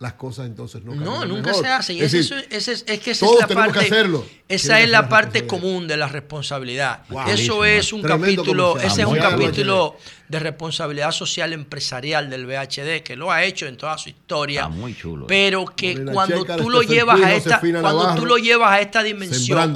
las 0.00 0.14
cosas 0.14 0.46
entonces 0.46 0.82
no 0.84 0.94
No, 0.94 1.24
nunca 1.24 1.50
mejor. 1.50 1.64
se 1.64 1.70
hace. 1.70 1.92
Y 1.94 2.00
Es 2.02 2.12
decir, 2.12 2.46
ese 2.50 2.72
es, 2.72 2.84
es 2.86 3.00
que 3.00 3.12
esa 3.12 3.24
todos 3.26 3.36
es 3.36 3.40
la 3.42 3.46
tenemos 3.46 3.68
parte, 3.72 3.88
que 3.88 3.94
hacerlo. 3.94 4.26
Esa 4.48 4.80
es 4.80 4.90
la 4.90 5.08
parte 5.08 5.46
común 5.46 5.86
de 5.86 5.96
la 5.96 6.08
responsabilidad. 6.08 7.04
Wow. 7.08 7.28
Eso 7.28 7.64
es 7.64 7.92
un 7.92 8.02
capítulo, 8.02 8.76
ese 8.78 9.02
es 9.02 9.06
un 9.06 9.16
capítulo 9.16 9.96
de 10.28 10.38
responsabilidad 10.40 11.12
social 11.12 11.52
empresarial 11.52 12.28
del 12.28 12.44
VHD 12.44 13.02
que 13.04 13.14
lo 13.16 13.30
ha 13.30 13.44
hecho 13.44 13.66
en 13.66 13.76
toda 13.76 13.96
su 13.96 14.08
historia. 14.10 14.62
Está 14.62 14.68
muy 14.74 14.94
chulo. 14.96 15.26
Pero 15.26 15.64
que 15.66 16.04
cuando 16.04 16.40
Checa, 16.40 16.56
tú 16.56 16.70
lo 16.70 16.82
llevas 16.82 17.20
a 17.22 17.32
esta, 17.34 17.60
cuando 17.60 18.14
tú 18.16 18.26
lo 18.26 18.36
llevas 18.36 18.72
a 18.72 18.80
esta 18.80 19.02
dimensión, 19.02 19.72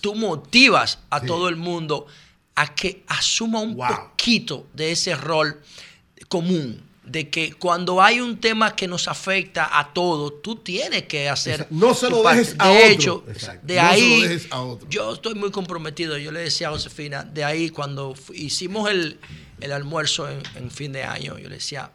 tú 0.00 0.14
motivas 0.14 1.00
a 1.10 1.20
Sí. 1.20 1.26
todo 1.26 1.48
el 1.48 1.56
mundo 1.56 2.06
a 2.56 2.74
que 2.74 3.04
asuma 3.06 3.60
un 3.60 3.76
Wow. 3.76 3.86
poquito 3.88 4.66
de 4.72 4.92
ese 4.92 5.14
rol 5.14 5.60
común. 6.28 6.82
De 7.10 7.30
que 7.30 7.54
cuando 7.54 8.02
hay 8.02 8.20
un 8.20 8.38
tema 8.38 8.76
que 8.76 8.86
nos 8.86 9.08
afecta 9.08 9.78
a 9.78 9.92
todos, 9.94 10.42
tú 10.42 10.56
tienes 10.56 11.04
que 11.04 11.28
hacer. 11.28 11.54
Exacto. 11.62 11.74
No 11.74 11.94
se 11.94 12.10
lo 12.10 12.22
dejes 12.22 12.54
a 12.58 12.68
de 12.68 12.76
otro. 12.76 12.86
hecho, 12.90 13.24
Exacto. 13.28 13.66
de 13.66 13.74
No 13.76 13.80
se 13.80 13.86
lo 13.86 13.90
ahí. 13.92 14.22
dejes 14.22 14.48
a 14.52 14.60
otro. 14.60 14.88
Yo 14.90 15.14
estoy 15.14 15.34
muy 15.34 15.50
comprometido. 15.50 16.18
Yo 16.18 16.30
le 16.32 16.40
decía 16.40 16.68
a 16.68 16.72
Josefina, 16.72 17.24
de 17.24 17.44
ahí 17.44 17.70
cuando 17.70 18.14
hicimos 18.34 18.90
el, 18.90 19.18
el 19.60 19.72
almuerzo 19.72 20.28
en, 20.28 20.42
en 20.56 20.70
fin 20.70 20.92
de 20.92 21.02
año, 21.04 21.38
yo 21.38 21.48
le 21.48 21.54
decía, 21.54 21.90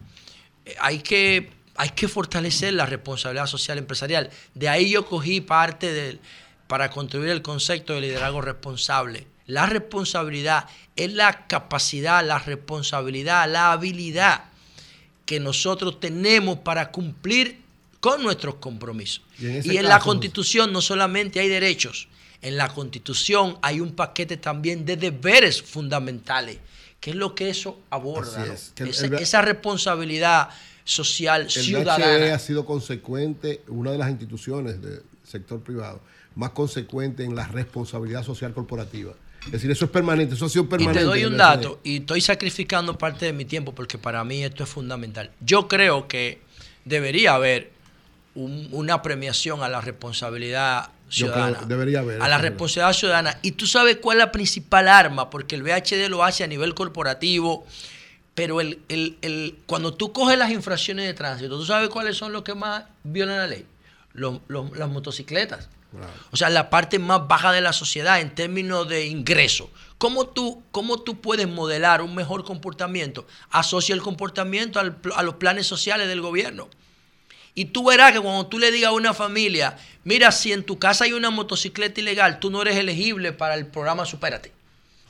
eh, 0.66 0.76
hay 0.80 1.00
que, 1.00 1.52
hay 1.76 1.90
que 1.90 2.08
fortalecer 2.08 2.74
la 2.74 2.86
responsabilidad 2.88 3.46
social 3.46 3.78
empresarial. 3.78 4.32
De 4.56 4.68
ahí 4.68 4.90
yo 4.90 5.06
cogí 5.06 5.42
parte 5.42 5.94
del, 5.94 6.20
para 6.68 6.90
contribuir 6.90 7.30
el 7.32 7.42
concepto 7.44 7.94
de 7.94 8.02
liderazgo 8.02 8.42
responsable. 8.42 9.28
La 9.46 9.66
responsabilidad 9.68 10.66
es 10.96 11.14
la 11.14 11.46
capacidad, 11.48 12.26
la 12.26 12.40
responsabilidad, 12.40 13.48
la 13.52 13.74
habilidad 13.74 14.46
que 15.26 15.40
nosotros 15.40 16.00
tenemos 16.00 16.60
para 16.60 16.92
cumplir 16.92 17.62
con 18.00 18.22
nuestros 18.24 18.56
compromisos. 18.56 19.22
Y 19.40 19.46
en 19.46 19.52
ese 19.58 19.74
Y 19.74 19.78
en 19.78 19.86
la 19.88 20.00
constitución 20.00 20.74
no 20.74 20.82
solamente 20.82 21.40
hay 21.40 21.48
derechos, 21.48 22.08
en 22.42 22.58
la 22.58 22.68
constitución 22.68 23.58
hay 23.62 23.80
un 23.80 23.94
paquete 23.94 24.36
también 24.38 24.86
de 24.86 24.98
deberes 24.98 25.62
fundamentales, 25.62 26.58
que 27.00 27.12
es 27.12 27.16
lo 27.16 27.34
que 27.36 27.50
eso 27.50 27.80
aborda. 27.90 28.44
El- 28.78 28.88
esa, 28.90 29.06
el- 29.06 29.14
esa 29.16 29.42
responsabilidad 29.42 30.50
social 30.84 31.44
El 31.44 31.50
ciudadana. 31.50 32.06
VHE 32.18 32.32
ha 32.34 32.40
sido 32.40 32.66
consecuente, 32.66 33.62
una 33.70 33.92
de 33.92 33.98
las 33.98 34.10
instituciones 34.10 34.82
del 34.82 35.02
sector 35.24 35.62
privado, 35.62 36.02
más 36.36 36.50
consecuente 36.50 37.24
en 37.24 37.36
la 37.36 37.48
responsabilidad 37.48 38.24
social 38.26 38.54
corporativa. 38.54 39.14
Es 39.46 39.52
decir, 39.54 39.70
eso 39.72 39.86
es 39.86 39.92
permanente, 39.92 40.36
eso 40.36 40.46
ha 40.46 40.50
sido 40.50 40.64
Y 40.66 40.68
permanente. 40.68 41.00
te 41.00 41.06
doy 41.06 41.26
un 41.26 41.38
dato, 41.38 41.80
y 41.84 41.98
estoy 41.98 42.22
sacrificando 42.22 42.98
parte 42.98 43.26
de 43.26 43.34
mi 43.34 43.46
tiempo 43.46 43.74
porque 43.76 43.98
para 43.98 44.24
mí 44.24 44.44
esto 44.44 44.64
es 44.64 44.70
fundamental. 44.70 45.32
Yo 45.42 45.68
creo 45.68 46.08
que 46.08 46.42
debería 46.86 47.36
haber 47.36 47.72
un- 48.36 48.68
una 48.72 49.02
premiación 49.02 49.62
a 49.64 49.70
la 49.70 49.82
responsabilidad 49.82 50.86
creo 50.86 51.28
ciudadana. 51.28 51.62
debería 51.68 52.00
haber, 52.00 52.22
A 52.22 52.28
la 52.28 52.38
responsabilidad 52.40 52.94
ciudadana. 52.94 53.38
Y 53.44 53.52
tú 53.52 53.68
sabes 53.68 53.98
cuál 53.98 54.18
es 54.18 54.26
la 54.26 54.32
principal 54.32 54.88
arma, 54.88 55.30
porque 55.30 55.56
el 55.56 55.62
VHD 55.64 56.10
lo 56.10 56.24
hace 56.24 56.44
a 56.44 56.48
nivel 56.48 56.74
corporativo, 56.74 57.66
pero 58.34 58.62
el, 58.62 58.80
el- 58.90 59.18
el- 59.22 59.58
cuando 59.68 59.94
tú 59.94 60.12
coges 60.12 60.38
las 60.40 60.50
infracciones 60.52 61.06
de 61.06 61.14
tránsito, 61.14 61.58
¿tú 61.58 61.66
sabes 61.66 61.90
cuáles 61.90 62.18
son 62.18 62.32
los 62.34 62.42
que 62.44 62.56
más 62.56 62.86
violan 63.04 63.38
la 63.38 63.48
ley? 63.48 63.66
Los- 64.14 64.40
los- 64.48 64.76
las 64.78 64.90
motocicletas. 64.90 65.70
O 66.32 66.38
sea, 66.38 66.50
la 66.50 66.70
parte 66.70 67.00
más 67.00 67.28
baja 67.28 67.52
de 67.52 67.62
la 67.62 67.74
sociedad 67.74 68.20
en 68.20 68.34
términos 68.34 68.88
de 68.88 69.06
ingreso. 69.06 69.70
¿Cómo 69.98 70.28
tú, 70.28 70.64
¿Cómo 70.72 71.02
tú 71.02 71.22
puedes 71.22 71.48
modelar 71.48 72.02
un 72.02 72.16
mejor 72.16 72.44
comportamiento? 72.44 73.28
Asocia 73.50 73.94
el 73.94 74.02
comportamiento 74.02 74.80
a 74.80 75.24
los 75.24 75.36
planes 75.36 75.68
sociales 75.68 76.08
del 76.08 76.22
gobierno. 76.22 76.70
Y 77.56 77.66
tú 77.66 77.86
verás 77.86 78.12
que 78.12 78.20
cuando 78.20 78.48
tú 78.48 78.58
le 78.58 78.72
digas 78.72 78.90
a 78.90 78.94
una 78.94 79.14
familia, 79.14 79.78
mira, 80.04 80.32
si 80.32 80.52
en 80.52 80.64
tu 80.64 80.80
casa 80.80 81.06
hay 81.06 81.14
una 81.14 81.30
motocicleta 81.30 82.02
ilegal, 82.02 82.40
tú 82.40 82.50
no 82.50 82.62
eres 82.64 82.78
elegible 82.78 83.32
para 83.32 83.56
el 83.56 83.68
programa 83.68 84.06
Supérate. 84.06 84.52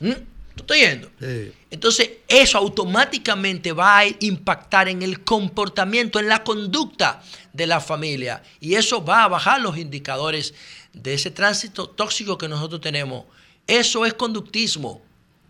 ¿Mm? 0.00 0.12
¿Tú 0.54 0.62
estás 0.62 0.76
yendo? 0.76 1.10
Sí. 1.20 1.52
Entonces, 1.70 2.10
eso 2.28 2.58
automáticamente 2.58 3.72
va 3.72 3.98
a 3.98 4.04
impactar 4.20 4.88
en 4.88 5.02
el 5.02 5.24
comportamiento, 5.24 6.20
en 6.20 6.28
la 6.28 6.44
conducta 6.44 7.22
de 7.52 7.66
la 7.66 7.80
familia. 7.80 8.42
Y 8.60 8.74
eso 8.74 9.04
va 9.04 9.24
a 9.24 9.28
bajar 9.28 9.60
los 9.60 9.76
indicadores 9.76 10.54
de 10.92 11.14
ese 11.14 11.30
tránsito 11.30 11.88
tóxico 11.88 12.38
que 12.38 12.48
nosotros 12.48 12.80
tenemos. 12.80 13.24
Eso 13.66 14.06
es 14.06 14.14
conductismo. 14.14 15.02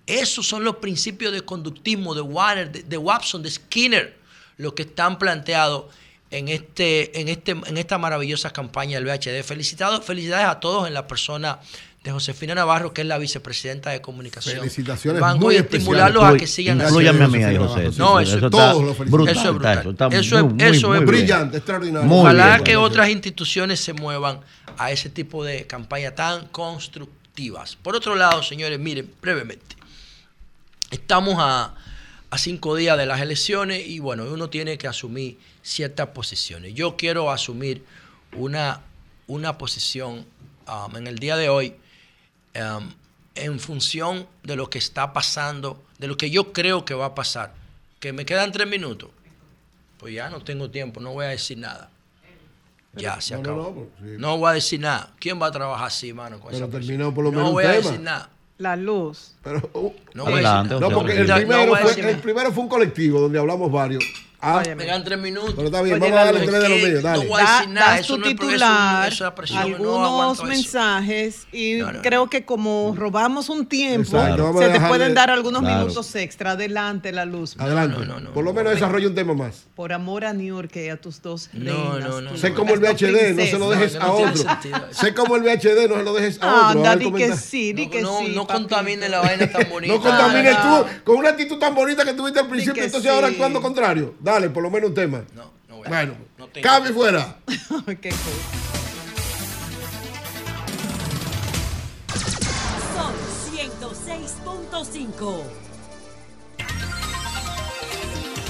Esos 0.06 0.46
son 0.46 0.64
los 0.64 0.76
principios 0.76 1.32
de 1.32 1.42
conductismo 1.42 2.14
de 2.14 2.20
Warner, 2.20 2.72
de, 2.72 2.82
de 2.82 2.96
Watson, 2.96 3.42
de 3.42 3.50
Skinner, 3.50 4.16
lo 4.56 4.74
que 4.74 4.82
están 4.82 5.18
planteados 5.18 5.86
en, 6.30 6.48
este, 6.48 7.20
en, 7.20 7.28
este, 7.28 7.52
en 7.52 7.76
esta 7.76 7.96
maravillosa 7.96 8.50
campaña 8.50 8.98
del 9.00 9.06
VHD. 9.06 9.42
Felicitados, 9.44 10.04
felicidades 10.04 10.46
a 10.46 10.60
todos 10.60 10.88
en 10.88 10.94
la 10.94 11.06
persona 11.06 11.60
de 12.04 12.12
Josefina 12.12 12.54
Navarro, 12.54 12.92
que 12.92 13.00
es 13.00 13.06
la 13.06 13.16
vicepresidenta 13.16 13.88
de 13.88 14.02
comunicación. 14.02 14.58
Felicitaciones 14.58 15.22
Van 15.22 15.38
muy 15.38 15.56
a 15.56 15.60
estimularlos 15.60 16.22
a 16.22 16.36
que 16.36 16.46
sigan 16.46 16.78
ahí, 16.82 16.86
José. 17.56 17.90
No, 17.96 18.18
Sí, 18.18 18.24
eso, 18.24 18.34
está 18.36 18.50
todos 18.50 18.98
brutal, 18.98 19.34
Eso 19.34 19.48
es 19.48 19.54
brutal. 19.54 19.78
eso 19.78 19.90
está 19.90 20.06
Eso 20.08 20.38
es- 20.38 20.44
muy, 20.44 20.62
eso 20.62 20.94
es 20.94 21.00
bien. 21.00 21.06
Brillante, 21.06 21.56
extraordinario. 21.56 22.06
Muy 22.06 22.20
Ojalá 22.20 22.48
bien. 22.56 22.64
que 22.64 22.76
otras 22.76 23.08
instituciones 23.08 23.80
se 23.80 23.94
muevan 23.94 24.40
a 24.76 24.90
ese 24.92 25.08
tipo 25.08 25.44
de 25.44 25.66
campañas 25.66 26.14
tan 26.14 26.46
constructivas. 26.48 27.76
Por 27.76 27.96
otro 27.96 28.14
lado, 28.16 28.42
señores, 28.42 28.78
miren, 28.78 29.10
brevemente. 29.22 29.74
Estamos 30.90 31.36
a, 31.38 31.74
a 32.28 32.38
cinco 32.38 32.76
días 32.76 32.98
de 32.98 33.06
las 33.06 33.22
elecciones 33.22 33.86
y 33.86 33.98
bueno, 33.98 34.24
uno 34.30 34.50
tiene 34.50 34.76
que 34.76 34.86
asumir 34.88 35.38
ciertas 35.62 36.08
posiciones. 36.08 36.74
Yo 36.74 36.96
quiero 36.98 37.30
asumir 37.30 37.82
una, 38.36 38.82
una 39.26 39.56
posición 39.56 40.26
um, 40.68 40.96
en 40.98 41.06
el 41.06 41.18
día 41.18 41.38
de 41.38 41.48
hoy 41.48 41.74
um, 42.56 42.90
en 43.34 43.58
función 43.60 44.26
de 44.42 44.56
lo 44.56 44.70
que 44.70 44.78
está 44.78 45.12
pasando, 45.12 45.82
de 45.98 46.06
lo 46.08 46.16
que 46.16 46.30
yo 46.30 46.52
creo 46.52 46.84
que 46.84 46.94
va 46.94 47.06
a 47.06 47.14
pasar. 47.14 47.54
Que 48.00 48.12
me 48.12 48.24
quedan 48.24 48.52
tres 48.52 48.68
minutos. 48.68 49.10
Pues 49.98 50.14
ya 50.14 50.28
no 50.30 50.42
tengo 50.42 50.70
tiempo, 50.70 51.00
no 51.00 51.12
voy 51.12 51.24
a 51.24 51.28
decir 51.28 51.58
nada. 51.58 51.90
Ya, 52.96 53.20
se 53.20 53.34
no, 53.34 53.42
no, 53.42 53.50
acabó. 53.50 53.62
no, 53.62 53.74
pues, 53.74 53.88
sí. 53.98 54.16
No 54.18 54.38
voy 54.38 54.50
a 54.50 54.52
decir 54.52 54.80
nada. 54.80 55.12
¿Quién 55.18 55.40
va 55.42 55.46
a 55.46 55.50
trabajar 55.50 55.86
así, 55.88 56.12
mano? 56.12 56.38
Con 56.38 56.52
Pero 56.52 56.58
esa 56.64 56.66
persona? 56.70 56.86
terminó 56.86 57.12
por 57.14 57.24
lo 57.24 57.30
menos 57.30 57.44
No 57.44 57.48
un 57.50 57.54
voy 57.54 57.64
a 57.64 57.70
decir 57.72 58.00
nada. 58.00 58.30
La 58.58 58.76
luz. 58.76 59.34
Pero, 59.42 59.68
uh, 59.72 59.92
No 60.14 60.24
voy 60.24 60.34
a 60.34 60.36
decir 60.36 60.46
Adelante, 60.46 60.74
nada. 60.74 60.88
no, 60.88 60.94
porque 60.96 61.12
el 61.18 61.26
fue, 61.26 62.14
primero 62.22 62.52
fue 62.52 62.62
un 62.62 62.68
colectivo 62.68 63.20
donde 63.20 63.38
hablamos 63.38 63.72
varios. 63.72 64.04
Ah. 64.46 64.62
Me 64.76 64.84
quedan 64.84 65.04
tres 65.04 65.18
minutos. 65.18 65.54
pero 65.56 65.66
está 65.66 65.82
bien, 65.82 65.94
Oye, 66.02 66.10
vamos 66.10 66.18
a 66.18 66.24
darle 66.32 66.46
tres 66.46 66.62
de 66.62 66.68
los 66.68 66.78
míos, 66.82 67.02
dale. 67.02 67.22
no 67.24 67.28
voy 67.30 67.40
a 67.40 67.44
Da- 67.44 67.52
decir 67.58 67.68
nada. 67.74 67.90
das 67.92 68.00
Eso 68.00 68.14
tu 68.14 68.20
no 68.20 68.26
es 68.26 68.34
pro- 68.34 68.44
eso- 68.46 68.52
titular, 68.52 69.12
eso 69.12 69.26
es 69.26 69.32
presión, 69.34 69.58
no 69.58 70.04
algunos 70.04 70.44
mensajes 70.44 71.46
y 71.52 71.74
No, 71.74 71.92
no, 71.92 72.02
creo 72.02 72.24
no. 72.24 72.30
que 72.30 72.44
como 72.44 72.94
robamos 72.96 73.48
un 73.48 73.66
tiempo, 73.66 74.16
Exacto, 74.16 74.58
se 74.58 74.68
te 74.68 74.80
pueden 74.80 75.14
dar 75.14 75.30
algunos 75.30 75.62
Claro. 75.62 75.80
minutos 75.80 76.14
extra. 76.16 76.52
Adelante, 76.52 77.12
la 77.12 77.24
luz. 77.24 77.56
Adelante. 77.58 77.98
no, 78.00 78.04
no, 78.04 78.20
no. 78.20 78.30
Por 78.32 78.44
lo 78.44 78.52
menos 78.52 78.72
desarrolla 78.74 79.08
un 79.08 79.14
tema 79.14 79.34
más. 79.34 79.64
Por 79.74 79.92
amor 79.92 80.24
a 80.24 80.32
New 80.32 80.46
York 80.56 80.76
y 80.76 80.88
a 80.88 81.00
tus 81.00 81.20
dos 81.22 81.48
No, 81.52 81.92
reinas, 81.94 82.08
no, 82.10 82.20
no, 82.20 82.30
tus 82.32 82.40
Sé 82.40 82.50
no. 82.50 82.56
como 82.56 82.74
el 82.74 82.80
VHD, 82.80 83.32
no 83.34 83.42
se 83.44 83.58
lo 83.58 83.70
dejes 83.70 83.94
No, 83.94 84.00
a 84.02 84.06
no 84.06 84.14
otro. 84.14 84.44
Sé 84.92 85.14
como 85.14 85.36
el 85.36 85.42
VHD, 85.42 85.88
no 85.88 85.96
se 85.96 86.02
lo 86.02 86.14
dejes 86.14 86.42
a 86.42 86.46
otro. 86.68 86.80
Anda, 86.80 86.96
di 86.96 87.12
que 87.12 87.36
sí, 87.36 87.72
di 87.72 87.86
No, 87.86 87.90
que 87.92 88.02
no, 88.02 88.18
sí. 88.20 88.32
no 88.34 88.46
contamine 88.46 89.08
la 89.08 89.20
vaina 89.20 89.50
tan 89.50 89.68
bonita. 89.70 89.94
No 89.94 90.00
contamines 90.00 90.56
tú 90.62 90.84
con 91.04 91.16
una 91.16 91.30
actitud 91.30 91.58
tan 91.58 91.74
bonita 91.74 92.04
que 92.04 92.12
tuviste 92.14 92.40
al 92.40 92.48
principio, 92.48 92.82
entonces 92.82 93.10
ahora 93.10 93.28
actuando 93.28 93.60
contrario. 93.60 94.14
Dale, 94.20 94.33
por 94.52 94.62
lo 94.62 94.70
menos 94.70 94.90
un 94.90 94.94
tema. 94.94 95.24
No, 95.34 95.50
no 95.68 95.76
voy 95.76 95.86
a- 95.86 95.88
Bueno, 95.88 96.14
no 96.38 96.46
tengo. 96.48 96.62
cambio 96.68 96.90
y 96.92 96.94
fuera. 96.94 97.36
Qué 98.00 98.10
cool. 98.10 98.40
Son 102.94 103.12
106.5. 103.54 105.42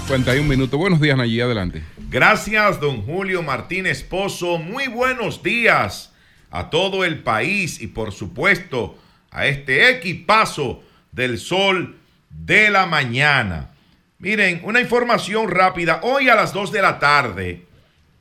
51 0.07 0.49
minutos. 0.49 0.79
Buenos 0.79 1.01
días, 1.01 1.17
Nayí, 1.17 1.41
adelante. 1.41 1.83
Gracias, 2.11 2.79
don 2.81 3.03
Julio 3.03 3.43
Martínez 3.43 4.03
Pozo. 4.03 4.59
Muy 4.59 4.87
buenos 4.89 5.43
días 5.43 6.13
a 6.51 6.69
todo 6.71 7.05
el 7.05 7.23
país 7.23 7.81
y 7.81 7.87
por 7.89 8.13
supuesto 8.13 8.99
a 9.31 9.47
este 9.47 9.91
equipazo 9.91 10.83
del 11.11 11.39
sol 11.39 11.97
de 12.31 12.71
la 12.71 12.87
mañana. 12.87 13.71
Miren, 14.19 14.61
una 14.63 14.81
información 14.81 15.51
rápida. 15.51 16.01
Hoy 16.03 16.29
a 16.29 16.37
las 16.37 16.53
2 16.53 16.71
de 16.71 16.83
la 16.83 16.99
tarde 16.99 17.65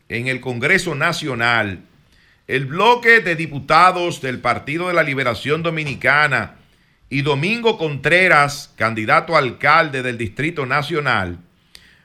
en 0.09 0.27
el 0.27 0.41
Congreso 0.41 0.95
Nacional 0.95 1.81
el 2.47 2.65
bloque 2.65 3.21
de 3.21 3.35
diputados 3.35 4.19
del 4.19 4.39
Partido 4.39 4.87
de 4.87 4.95
la 4.95 5.03
Liberación 5.03 5.63
Dominicana 5.63 6.55
y 7.09 7.21
Domingo 7.21 7.77
Contreras, 7.77 8.73
candidato 8.75 9.35
a 9.35 9.39
alcalde 9.39 10.01
del 10.01 10.17
Distrito 10.17 10.65
Nacional, 10.65 11.37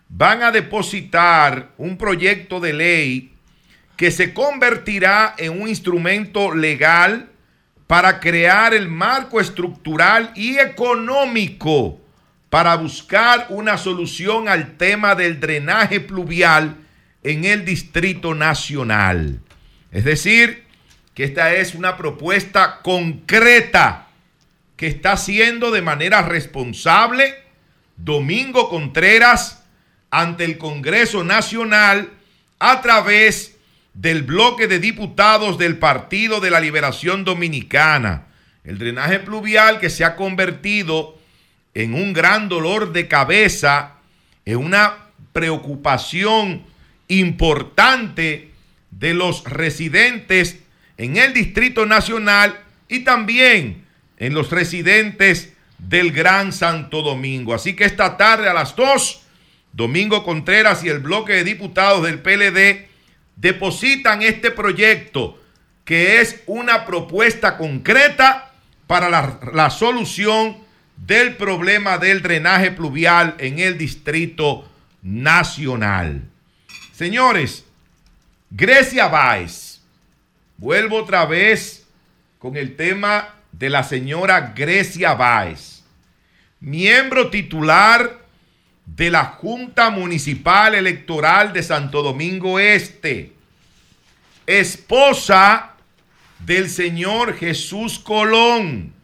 van 0.09 0.43
a 0.43 0.52
depositar 0.52 1.70
un 1.78 1.97
proyecto 1.97 2.60
de 2.60 2.73
ley 2.74 3.32
que 3.97 4.10
se 4.10 4.32
convertirá 4.32 5.35
en 5.39 5.60
un 5.60 5.66
instrumento 5.66 6.55
legal 6.55 7.31
para 7.86 8.20
crear 8.20 8.74
el 8.74 8.89
marco 8.89 9.40
estructural 9.40 10.31
y 10.36 10.59
económico 10.59 12.01
para 12.50 12.74
buscar 12.76 13.46
una 13.50 13.76
solución 13.76 14.48
al 14.48 14.76
tema 14.76 15.14
del 15.14 15.40
drenaje 15.40 16.00
pluvial 16.00 16.76
en 17.22 17.44
el 17.44 17.64
Distrito 17.64 18.34
Nacional. 18.34 19.40
Es 19.92 20.04
decir, 20.04 20.64
que 21.14 21.24
esta 21.24 21.54
es 21.54 21.74
una 21.74 21.96
propuesta 21.96 22.80
concreta 22.82 24.08
que 24.76 24.86
está 24.86 25.12
haciendo 25.12 25.70
de 25.70 25.82
manera 25.82 26.22
responsable 26.22 27.34
Domingo 27.96 28.68
Contreras 28.68 29.64
ante 30.10 30.44
el 30.44 30.56
Congreso 30.56 31.24
Nacional 31.24 32.10
a 32.60 32.80
través 32.80 33.56
del 33.92 34.22
bloque 34.22 34.68
de 34.68 34.78
diputados 34.78 35.58
del 35.58 35.78
Partido 35.78 36.40
de 36.40 36.50
la 36.50 36.60
Liberación 36.60 37.24
Dominicana. 37.24 38.28
El 38.62 38.78
drenaje 38.78 39.18
pluvial 39.18 39.80
que 39.80 39.90
se 39.90 40.04
ha 40.04 40.14
convertido 40.14 41.17
en 41.74 41.94
un 41.94 42.12
gran 42.12 42.48
dolor 42.48 42.92
de 42.92 43.08
cabeza, 43.08 43.94
en 44.44 44.58
una 44.58 45.08
preocupación 45.32 46.64
importante 47.08 48.50
de 48.90 49.14
los 49.14 49.44
residentes 49.44 50.60
en 50.96 51.16
el 51.16 51.32
Distrito 51.32 51.86
Nacional 51.86 52.58
y 52.88 53.00
también 53.00 53.84
en 54.18 54.34
los 54.34 54.50
residentes 54.50 55.52
del 55.78 56.12
Gran 56.12 56.52
Santo 56.52 57.02
Domingo. 57.02 57.54
Así 57.54 57.74
que 57.74 57.84
esta 57.84 58.16
tarde 58.16 58.48
a 58.48 58.54
las 58.54 58.74
2, 58.74 59.22
Domingo 59.72 60.24
Contreras 60.24 60.82
y 60.82 60.88
el 60.88 60.98
bloque 60.98 61.34
de 61.34 61.44
diputados 61.44 62.02
del 62.02 62.20
PLD 62.20 62.88
depositan 63.36 64.22
este 64.22 64.50
proyecto 64.50 65.40
que 65.84 66.20
es 66.20 66.42
una 66.46 66.84
propuesta 66.84 67.56
concreta 67.56 68.52
para 68.86 69.08
la, 69.08 69.38
la 69.54 69.70
solución 69.70 70.58
del 71.04 71.36
problema 71.36 71.98
del 71.98 72.22
drenaje 72.22 72.70
pluvial 72.70 73.34
en 73.38 73.58
el 73.58 73.78
Distrito 73.78 74.68
Nacional. 75.02 76.22
Señores, 76.92 77.64
Grecia 78.50 79.08
Báez, 79.08 79.80
vuelvo 80.56 80.96
otra 80.96 81.24
vez 81.26 81.86
con 82.38 82.56
el 82.56 82.76
tema 82.76 83.34
de 83.52 83.70
la 83.70 83.82
señora 83.82 84.52
Grecia 84.56 85.14
Báez, 85.14 85.82
miembro 86.60 87.30
titular 87.30 88.18
de 88.84 89.10
la 89.10 89.24
Junta 89.24 89.90
Municipal 89.90 90.74
Electoral 90.74 91.52
de 91.52 91.62
Santo 91.62 92.02
Domingo 92.02 92.58
Este, 92.58 93.32
esposa 94.46 95.74
del 96.40 96.70
señor 96.70 97.36
Jesús 97.36 97.98
Colón, 97.98 98.94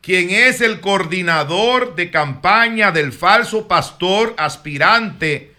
quien 0.00 0.30
es 0.30 0.60
el 0.60 0.80
coordinador 0.80 1.94
de 1.94 2.10
campaña 2.10 2.90
del 2.92 3.12
falso 3.12 3.68
pastor 3.68 4.34
aspirante 4.38 5.50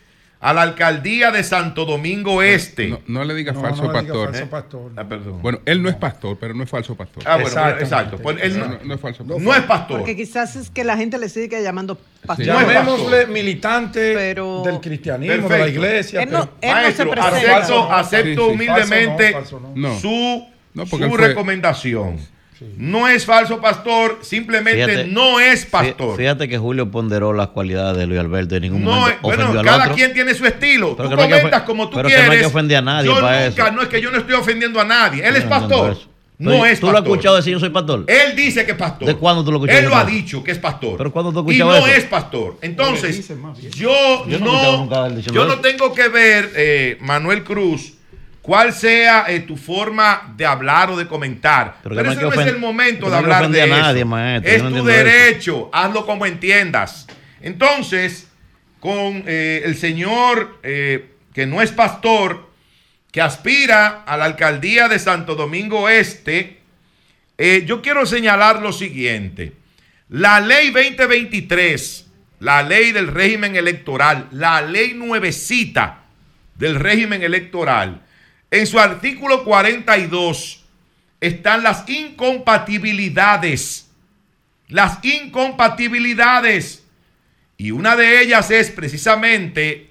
a 0.44 0.54
la 0.54 0.64
alcaldía 0.64 1.30
de 1.30 1.44
Santo 1.44 1.86
Domingo 1.86 2.42
Este. 2.42 2.88
No, 2.88 3.00
no 3.06 3.24
le 3.24 3.36
digas 3.36 3.54
No, 3.54 3.62
falso 3.62 3.84
no 3.84 3.94
le 3.94 4.00
diga 4.02 4.12
pastor. 4.14 4.32
falso 4.32 4.50
pastor. 4.50 4.92
Ah, 4.98 5.04
perdón. 5.08 5.40
Bueno, 5.44 5.60
él 5.66 5.84
no 5.84 5.90
es 5.90 5.96
pastor, 5.96 6.38
pero 6.40 6.56
no 6.56 6.64
es 6.64 6.70
falso 6.72 6.96
pastor. 6.96 7.22
Ah, 7.28 7.36
bueno, 7.38 7.70
exacto. 7.80 8.18
Pues 8.18 8.38
él 8.42 8.58
No, 8.58 8.96
es 8.96 9.00
falso 9.00 9.20
pastor. 9.24 9.40
no 9.42 9.54
es 9.54 9.62
pastor. 9.66 10.00
Porque 10.00 10.16
quizás 10.16 10.56
es 10.56 10.72
que 10.72 10.84
la 10.84 10.98
gente 10.98 11.20
le 11.20 11.30
sigue 11.30 11.62
llamando 11.62 12.00
pastor. 12.26 12.44
Sí. 12.44 12.52
No 12.52 12.60
es 12.60 12.66
Llamémosle 12.68 13.18
pastor. 13.18 13.30
militante 13.34 14.14
Pero- 14.16 14.64
del 14.66 14.80
cristianismo, 14.80 15.48
de 15.48 15.60
la 15.60 15.68
iglesia. 15.68 16.24
Él 16.24 16.30
él 16.30 16.34
no 16.34 16.50
se 16.60 16.68
Maestro, 16.74 17.12
presenta. 17.12 17.58
acepto, 17.58 17.94
acepto 17.94 18.42
Sí, 18.42 18.48
sí. 18.48 18.54
humildemente 18.56 19.32
Falso 19.34 19.60
no, 19.60 19.68
falso 19.68 19.78
no. 19.78 19.90
No. 19.90 20.00
su, 20.00 20.88
su 20.98 21.04
él 21.04 21.36
No 22.78 23.08
es 23.08 23.26
falso 23.26 23.60
pastor, 23.60 24.20
simplemente 24.22 24.86
Fíjate- 24.86 25.08
no 25.08 25.40
es 25.40 25.66
pastor. 25.66 26.16
Fíjate 26.18 26.48
que 26.48 26.58
Julio 26.58 26.90
ponderó 26.92 27.34
las 27.34 27.48
cualidades 27.50 27.98
de 27.98 28.06
Luis 28.08 28.20
Alberto 28.20 28.56
en 28.56 28.62
ningún 28.64 28.84
No, 28.84 28.92
momento 28.92 29.20
bueno, 29.22 29.44
ofendió 29.44 29.60
al 29.62 29.66
cada 29.66 29.84
otro. 29.86 29.96
quien 29.96 30.14
tiene 30.14 30.34
su 30.34 30.46
estilo. 30.46 30.96
Pero 30.96 31.10
tú 31.10 31.16
comentas 31.16 31.62
como 31.64 31.90
tú 31.90 31.96
pero 31.98 32.08
que 32.10 32.14
quieres. 32.16 32.28
no 32.28 32.34
hay 32.34 32.40
que 32.40 32.46
ofender 32.46 32.78
a 32.78 32.82
nadie 32.82 33.06
yo 33.08 33.20
para 33.20 33.46
nunca, 33.50 33.64
eso. 33.66 33.72
no 33.74 33.82
es 33.82 33.88
que 33.88 34.02
yo 34.02 34.12
no 34.12 34.18
estoy 34.18 34.36
ofendiendo 34.36 34.80
a 34.80 34.86
nadie. 34.86 35.28
Él 35.28 35.36
es 35.36 35.44
no 35.44 35.50
pastor. 35.50 35.98
No 36.38 36.50
Pero, 36.52 36.66
es 36.66 36.80
¿Tú 36.80 36.88
lo 36.88 36.92
has 36.94 36.96
pastor. 37.02 37.12
escuchado 37.14 37.36
decir 37.36 37.54
yo 37.54 37.60
soy 37.60 37.70
pastor? 37.70 38.04
Él 38.08 38.36
dice 38.36 38.66
que 38.66 38.72
es 38.72 38.78
pastor. 38.78 39.08
¿De 39.08 39.16
cuándo 39.16 39.44
tú 39.44 39.52
lo 39.52 39.58
escuchaste 39.58 39.84
Él 39.84 39.90
lo 39.90 39.96
ha 39.96 40.04
dicho 40.06 40.44
que 40.44 40.50
es 40.52 40.58
pastor. 40.58 40.98
¿Pero 40.98 41.12
cuándo 41.12 41.32
tú 41.32 41.40
has 41.48 41.56
Y 41.56 41.60
no 41.60 41.76
eso? 41.76 41.86
es 41.88 42.04
pastor. 42.06 42.58
Entonces, 42.64 43.28
yo, 43.76 44.26
Yo 44.28 44.40
no 44.40 44.90
yo 45.32 45.46
no 45.46 45.60
tengo 45.60 45.94
que 45.94 46.08
ver, 46.10 46.52
eh, 46.56 46.98
Manuel 47.02 47.44
Cruz, 47.44 47.94
cuál 48.42 48.74
sea 48.74 49.26
eh, 49.28 49.42
tu 49.42 49.58
forma 49.58 50.34
de 50.36 50.46
hablar 50.46 50.90
o 50.92 50.98
de 50.98 51.08
comentar. 51.08 51.78
Pero 51.84 52.00
ese 52.02 52.22
no 52.22 52.34
es 52.34 52.48
el 52.48 52.58
momento 52.58 53.10
de 53.10 53.16
hablar 53.16 53.50
de 53.50 53.62
a 53.62 53.66
eso. 53.66 53.76
nadie, 53.76 54.06
maestro. 54.06 54.52
Es 54.52 54.64
no 54.64 54.70
tu 54.70 54.76
eso. 54.78 54.86
derecho. 54.86 55.70
Hazlo 55.74 56.06
como 56.06 56.26
entiendas. 56.26 57.08
Entonces, 57.42 58.28
con 58.80 59.24
eh, 59.28 59.62
el 59.66 59.78
señor 59.78 60.60
eh, 60.64 61.12
que 61.34 61.46
no 61.46 61.62
es 61.62 61.72
pastor, 61.72 62.50
que 63.12 63.22
aspira 63.22 64.04
a 64.06 64.18
la 64.18 64.26
alcaldía 64.26 64.88
de 64.88 64.98
Santo 64.98 65.36
Domingo 65.36 65.90
Este, 65.90 66.62
yo 67.66 67.82
quiero 67.82 68.06
señalar 68.06 68.62
lo 68.62 68.72
siguiente. 68.72 69.54
La 70.10 70.40
ley 70.40 70.72
2023, 70.72 72.08
la 72.40 72.64
ley 72.64 72.92
del 72.92 73.08
régimen 73.08 73.56
electoral, 73.56 74.28
la 74.32 74.62
ley 74.62 74.94
nuevecita 74.94 76.04
del 76.56 76.76
régimen 76.76 77.24
electoral, 77.24 78.02
en 78.52 78.68
su 78.68 78.80
artículo 78.80 79.44
42 79.46 80.64
están 81.22 81.64
las 81.64 81.90
incompatibilidades. 81.90 83.90
Las 84.68 85.04
incompatibilidades. 85.04 86.84
Y 87.58 87.72
una 87.72 87.96
de 87.96 88.22
ellas 88.22 88.52
es 88.52 88.70
precisamente 88.70 89.90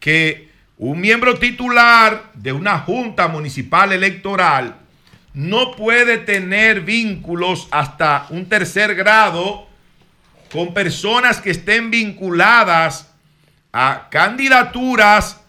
que 0.00 0.48
un 0.78 1.00
miembro 1.00 1.38
titular 1.38 2.30
de 2.34 2.52
una 2.52 2.78
junta 2.78 3.28
municipal 3.28 3.92
electoral 3.92 4.76
no 5.34 5.72
puede 5.72 6.16
tener 6.18 6.80
vínculos 6.80 7.68
hasta 7.70 8.26
un 8.30 8.48
tercer 8.48 8.94
grado 8.94 9.68
con 10.50 10.72
personas 10.72 11.40
que 11.40 11.50
estén 11.50 11.90
vinculadas 11.90 13.12
a 13.72 14.08
candidaturas 14.10 15.40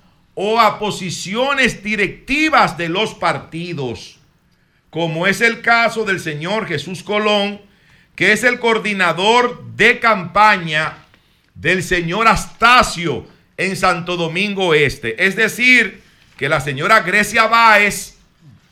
o 0.41 0.57
a 0.57 0.79
posiciones 0.79 1.83
directivas 1.83 2.77
de 2.77 2.87
los 2.87 3.13
partidos, 3.13 4.19
como 4.89 5.27
es 5.27 5.41
el 5.41 5.59
caso 5.59 6.05
del 6.05 6.21
señor 6.21 6.65
Jesús 6.65 7.03
Colón, 7.03 7.59
que 8.15 8.31
es 8.31 8.45
el 8.45 8.57
coordinador 8.57 9.61
de 9.75 9.99
campaña 9.99 10.99
del 11.55 11.83
señor 11.83 12.29
Astacio 12.29 13.27
en 13.57 13.75
Santo 13.75 14.15
Domingo 14.15 14.73
Este. 14.73 15.25
Es 15.25 15.35
decir, 15.35 16.01
que 16.37 16.47
la 16.47 16.61
señora 16.61 17.01
Grecia 17.01 17.47
Báez, 17.47 18.15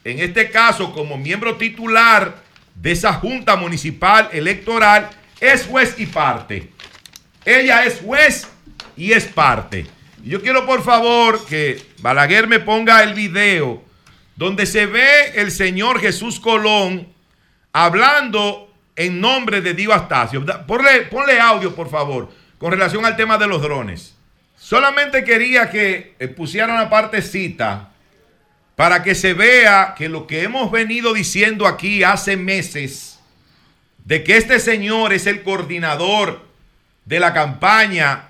en 0.06 0.20
este 0.20 0.50
caso 0.50 0.94
como 0.94 1.18
miembro 1.18 1.58
titular 1.58 2.44
de 2.76 2.94
esa 2.94 3.12
Junta 3.12 3.58
Municipal 3.58 4.30
Electoral, 4.32 5.10
es 5.42 5.66
juez 5.66 5.96
y 5.98 6.06
parte. 6.06 6.72
Ella 7.44 7.84
es 7.84 8.00
juez 8.00 8.48
y 8.96 9.12
es 9.12 9.26
parte. 9.26 9.97
Yo 10.28 10.42
quiero 10.42 10.66
por 10.66 10.84
favor 10.84 11.46
que 11.46 11.82
Balaguer 12.00 12.48
me 12.48 12.60
ponga 12.60 13.02
el 13.02 13.14
video 13.14 13.82
donde 14.36 14.66
se 14.66 14.86
ve 14.86 15.32
el 15.36 15.52
señor 15.52 16.02
Jesús 16.02 16.42
Colón 16.42 17.08
hablando 17.72 18.70
en 18.98 19.22
nombre 19.22 19.62
de 19.62 19.74
Dio 19.74 19.94
Astacio. 19.94 20.46
Ponle, 20.68 21.04
ponle 21.04 21.40
audio, 21.40 21.74
por 21.74 21.90
favor, 21.90 22.30
con 22.58 22.72
relación 22.72 23.06
al 23.06 23.16
tema 23.16 23.38
de 23.38 23.48
los 23.48 23.62
drones. 23.62 24.18
Solamente 24.58 25.24
quería 25.24 25.70
que 25.70 26.16
eh, 26.20 26.28
pusieran 26.28 26.72
una 26.72 26.90
partecita 26.90 27.92
para 28.76 29.04
que 29.04 29.16
se 29.16 29.34
vea 29.34 29.96
que 29.98 30.10
lo 30.10 30.28
que 30.28 30.44
hemos 30.44 30.70
venido 30.72 31.14
diciendo 31.14 31.66
aquí 31.66 32.04
hace 32.04 32.36
meses, 32.36 33.18
de 34.04 34.26
que 34.26 34.36
este 34.36 34.60
señor 34.60 35.14
es 35.14 35.26
el 35.26 35.42
coordinador 35.42 36.46
de 37.06 37.22
la 37.22 37.34
campaña 37.34 38.28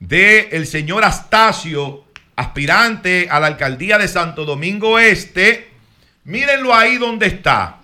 del 0.00 0.48
el 0.52 0.66
señor 0.66 1.04
Astacio, 1.04 2.04
aspirante 2.36 3.28
a 3.30 3.40
la 3.40 3.48
alcaldía 3.48 3.98
de 3.98 4.08
Santo 4.08 4.44
Domingo 4.44 4.98
Este, 4.98 5.70
mírenlo 6.24 6.74
ahí 6.74 6.96
donde 6.98 7.26
está. 7.26 7.78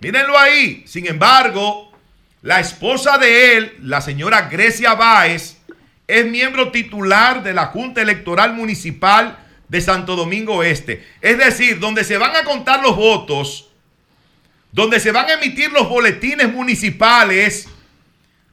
Mírenlo 0.00 0.38
ahí. 0.38 0.84
Sin 0.86 1.06
embargo, 1.06 1.92
la 2.42 2.60
esposa 2.60 3.18
de 3.18 3.56
él, 3.56 3.76
la 3.82 4.00
señora 4.00 4.48
Grecia 4.50 4.94
Báez, 4.94 5.58
es 6.06 6.26
miembro 6.26 6.70
titular 6.72 7.42
de 7.42 7.52
la 7.52 7.66
Junta 7.66 8.02
Electoral 8.02 8.54
Municipal 8.54 9.38
de 9.68 9.80
Santo 9.80 10.16
Domingo 10.16 10.62
Este. 10.62 11.06
Es 11.20 11.38
decir, 11.38 11.78
donde 11.78 12.02
se 12.04 12.18
van 12.18 12.34
a 12.34 12.44
contar 12.44 12.82
los 12.82 12.96
votos, 12.96 13.70
donde 14.72 15.00
se 15.00 15.12
van 15.12 15.26
a 15.26 15.34
emitir 15.34 15.70
los 15.70 15.88
boletines 15.88 16.52
municipales 16.52 17.68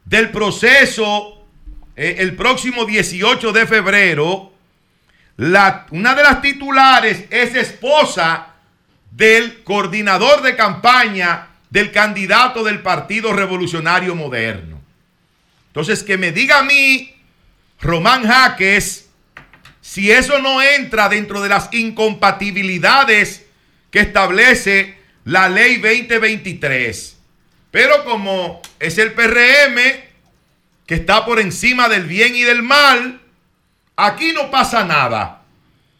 del 0.06 0.30
proceso 0.30 1.37
eh, 1.98 2.18
el 2.20 2.36
próximo 2.36 2.86
18 2.86 3.52
de 3.52 3.66
febrero. 3.66 4.54
Una 5.38 6.16
de 6.16 6.24
las 6.24 6.42
titulares 6.42 7.26
es 7.32 7.56
esposa 7.56 8.54
del 9.12 9.64
coordinador 9.64 10.44
de 10.44 10.56
campaña 10.56 11.48
del 11.72 11.92
candidato 11.92 12.64
del 12.64 12.82
Partido 12.82 13.34
Revolucionario 13.34 14.16
Moderno. 14.16 14.80
Entonces, 15.68 16.04
que 16.04 16.18
me 16.18 16.32
diga 16.32 16.60
a 16.60 16.64
mí, 16.64 17.16
Román 17.82 18.26
Jaques, 18.26 19.10
si 19.82 20.12
eso 20.12 20.40
no 20.40 20.62
entra 20.62 21.10
dentro 21.10 21.42
de 21.42 21.50
las 21.50 21.70
incompatibilidades 21.74 23.46
que 23.90 24.00
establece 24.00 24.98
la 25.26 25.50
ley 25.50 25.78
2023. 25.78 27.18
Pero 27.72 28.06
como 28.06 28.62
es 28.80 28.98
el 28.98 29.14
PRM 29.14 30.07
que 30.88 30.96
está 30.96 31.26
por 31.26 31.40
encima 31.40 31.90
del 31.90 32.06
bien 32.06 32.36
y 32.36 32.42
del 32.44 32.64
mal, 32.64 33.22
aquí 33.96 34.32
no 34.34 34.50
pasa 34.50 34.84
nada. 34.86 35.42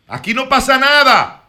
Aquí 0.08 0.34
no 0.34 0.48
pasa 0.48 0.78
nada. 0.78 1.44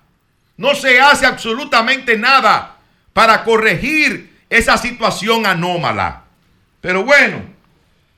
No 0.56 0.74
se 0.74 1.00
hace 1.00 1.24
absolutamente 1.24 2.18
nada 2.18 2.76
para 3.12 3.44
corregir 3.44 4.36
esa 4.50 4.76
situación 4.76 5.46
anómala. 5.46 6.24
Pero 6.80 7.04
bueno, 7.04 7.42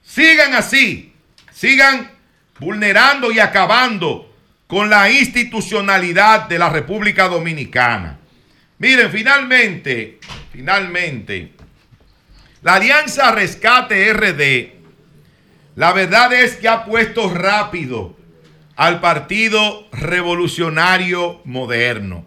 sigan 0.02 0.54
así, 0.54 1.12
sigan 1.52 2.10
vulnerando 2.58 3.30
y 3.30 3.40
acabando 3.40 4.34
con 4.66 4.88
la 4.88 5.10
institucionalidad 5.10 6.48
de 6.48 6.58
la 6.58 6.70
República 6.70 7.28
Dominicana. 7.28 8.18
Miren, 8.78 9.10
finalmente, 9.10 10.18
finalmente, 10.50 11.52
la 12.62 12.74
Alianza 12.74 13.32
Rescate 13.32 14.12
RD, 14.12 14.79
la 15.76 15.92
verdad 15.92 16.32
es 16.32 16.56
que 16.56 16.68
ha 16.68 16.84
puesto 16.84 17.32
rápido 17.32 18.16
al 18.76 19.00
Partido 19.00 19.86
Revolucionario 19.92 21.40
Moderno. 21.44 22.26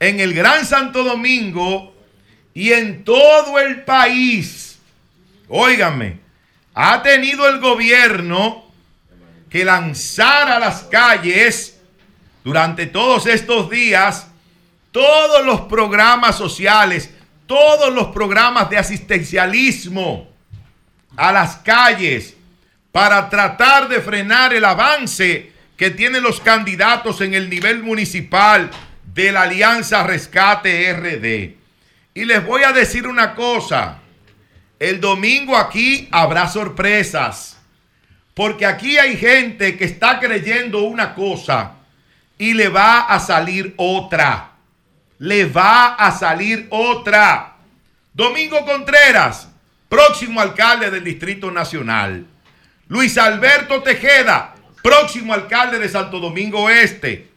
En 0.00 0.20
el 0.20 0.34
Gran 0.34 0.66
Santo 0.66 1.04
Domingo 1.04 1.94
y 2.54 2.72
en 2.72 3.04
todo 3.04 3.58
el 3.58 3.84
país, 3.84 4.78
óigame, 5.48 6.20
ha 6.74 7.02
tenido 7.02 7.48
el 7.48 7.60
gobierno 7.60 8.64
que 9.48 9.64
lanzar 9.64 10.50
a 10.50 10.58
las 10.58 10.84
calles 10.84 11.78
durante 12.42 12.86
todos 12.86 13.26
estos 13.26 13.70
días 13.70 14.28
todos 14.92 15.44
los 15.44 15.62
programas 15.62 16.36
sociales, 16.36 17.10
todos 17.46 17.92
los 17.92 18.08
programas 18.08 18.70
de 18.70 18.78
asistencialismo 18.78 20.28
a 21.16 21.32
las 21.32 21.56
calles 21.56 22.36
para 22.92 23.28
tratar 23.28 23.88
de 23.88 24.00
frenar 24.00 24.54
el 24.54 24.64
avance 24.64 25.50
que 25.76 25.90
tienen 25.90 26.22
los 26.22 26.40
candidatos 26.40 27.20
en 27.20 27.34
el 27.34 27.50
nivel 27.50 27.82
municipal 27.82 28.70
de 29.12 29.32
la 29.32 29.42
Alianza 29.42 30.06
Rescate 30.06 30.92
RD. 30.92 31.56
Y 32.14 32.24
les 32.24 32.44
voy 32.44 32.62
a 32.62 32.72
decir 32.72 33.06
una 33.08 33.34
cosa, 33.34 33.98
el 34.78 35.00
domingo 35.00 35.56
aquí 35.56 36.08
habrá 36.12 36.46
sorpresas, 36.46 37.58
porque 38.34 38.66
aquí 38.66 38.98
hay 38.98 39.16
gente 39.16 39.76
que 39.76 39.84
está 39.84 40.20
creyendo 40.20 40.82
una 40.82 41.14
cosa 41.14 41.72
y 42.38 42.54
le 42.54 42.68
va 42.68 43.00
a 43.00 43.18
salir 43.18 43.74
otra 43.76 44.52
le 45.22 45.44
va 45.44 45.94
a 45.94 46.10
salir 46.10 46.66
otra. 46.70 47.54
Domingo 48.12 48.64
Contreras, 48.64 49.48
próximo 49.88 50.40
alcalde 50.40 50.90
del 50.90 51.04
Distrito 51.04 51.48
Nacional. 51.52 52.26
Luis 52.88 53.16
Alberto 53.18 53.82
Tejeda, 53.82 54.54
próximo 54.82 55.32
alcalde 55.32 55.78
de 55.78 55.88
Santo 55.88 56.18
Domingo 56.18 56.68
Este. 56.68 57.30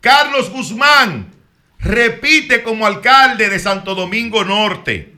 Carlos 0.00 0.50
Guzmán, 0.50 1.32
repite 1.78 2.62
como 2.62 2.86
alcalde 2.86 3.48
de 3.48 3.58
Santo 3.58 3.94
Domingo 3.94 4.44
Norte. 4.44 5.14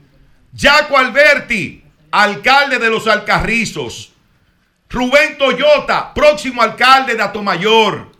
Jaco 0.57 0.97
Alberti, 0.97 1.83
alcalde 2.11 2.79
de 2.79 2.89
los 2.89 3.07
Alcarrizos. 3.07 4.13
Rubén 4.89 5.37
Toyota, 5.37 6.13
próximo 6.13 6.61
alcalde 6.61 7.15
de 7.15 7.23
Atomayor. 7.23 8.11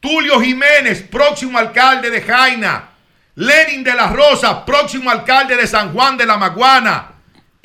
Tulio 0.00 0.40
Jiménez, 0.40 1.02
próximo 1.02 1.58
alcalde 1.58 2.10
de 2.10 2.20
Jaina. 2.20 2.90
Lenin 3.36 3.82
de 3.82 3.94
la 3.94 4.08
Rosa, 4.08 4.64
próximo 4.64 5.10
alcalde 5.10 5.56
de 5.56 5.66
San 5.66 5.92
Juan 5.92 6.16
de 6.16 6.26
la 6.26 6.36
Maguana. 6.36 7.15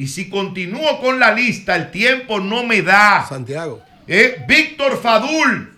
Y 0.02 0.08
si 0.08 0.32
continúo 0.32 1.00
con 1.00 1.20
la 1.20 1.32
lista, 1.32 1.76
el 1.76 1.92
tiempo 1.92 2.40
no 2.40 2.64
me 2.64 2.82
da. 2.82 3.24
Santiago. 3.30 3.84
Eh, 4.08 4.44
Víctor 4.48 5.00
Fadul, 5.00 5.78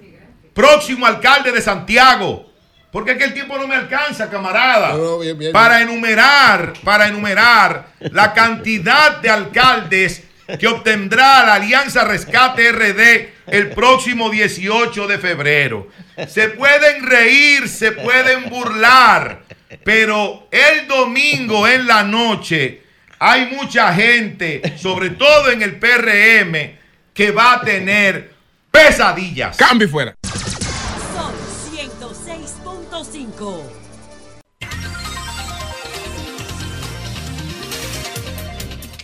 próximo 0.54 1.06
alcalde 1.06 1.52
de 1.52 1.62
Santiago. 1.62 2.50
Porque 2.90 3.12
es 3.12 3.18
que 3.18 3.26
el 3.26 3.34
tiempo 3.34 3.58
no 3.58 3.68
me 3.68 3.76
alcanza, 3.76 4.30
camarada. 4.30 4.94
No, 4.94 4.98
no, 4.98 5.20
bien, 5.20 5.38
bien, 5.38 5.52
para 5.52 5.82
enumerar, 5.82 6.72
para 6.86 7.10
enumerar 7.10 7.88
la 8.00 8.34
cantidad 8.34 9.18
de 9.18 9.30
alcaldes 9.30 10.24
que 10.58 10.68
obtendrá 10.68 11.44
la 11.45 11.56
Alianza 11.56 12.06
Rescate 12.06 12.72
RD 12.72 13.30
el 13.48 13.72
próximo 13.72 14.30
18 14.30 15.06
de 15.06 15.18
febrero. 15.18 15.90
Se 16.30 16.48
pueden 16.48 17.06
reír, 17.06 17.68
se 17.68 17.91
pueden 17.91 18.50
burlar, 18.50 19.41
pero 19.84 20.48
el 20.50 20.88
domingo 20.88 21.68
en 21.68 21.88
la 21.88 22.04
noche 22.04 22.82
hay 23.26 23.56
mucha 23.56 23.94
gente, 23.94 24.62
sobre 24.78 25.12
todo 25.12 25.50
en 25.50 25.62
el 25.62 25.80
PRM, 25.80 26.76
que 27.14 27.32
va 27.32 27.54
a 27.54 27.62
tener 27.62 28.34
pesadillas. 28.70 29.56
Cambio 29.56 29.88
y 29.88 29.90
fuera. 29.90 30.14
Sol 30.22 31.34
106.5. 31.72 33.64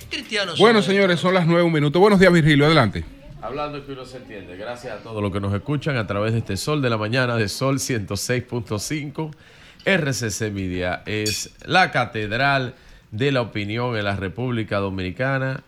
Cristiano 0.09 0.51
Bueno, 0.59 0.81
señores, 0.81 1.21
son 1.21 1.33
las 1.33 1.47
nueve 1.47 1.63
un 1.63 1.71
minuto. 1.71 2.01
Buenos 2.01 2.19
días, 2.19 2.33
Virgilio. 2.33 2.65
Adelante. 2.65 3.05
Hablando 3.41 3.85
que 3.85 3.93
uno 3.93 4.03
se 4.03 4.17
entiende. 4.17 4.57
Gracias 4.57 4.99
a 4.99 5.01
todos 5.01 5.23
los 5.23 5.31
que 5.31 5.39
nos 5.39 5.53
escuchan 5.53 5.95
a 5.95 6.05
través 6.05 6.33
de 6.33 6.39
este 6.39 6.57
Sol 6.57 6.81
de 6.81 6.89
la 6.89 6.97
Mañana 6.97 7.37
de 7.37 7.47
Sol 7.47 7.77
106.5. 7.77 9.33
RCC 9.85 10.51
Media 10.51 11.03
es 11.05 11.51
la 11.63 11.91
catedral 11.91 12.75
de 13.11 13.31
la 13.31 13.41
opinión 13.41 13.97
en 13.97 14.05
la 14.05 14.15
República 14.15 14.77
Dominicana. 14.77 15.63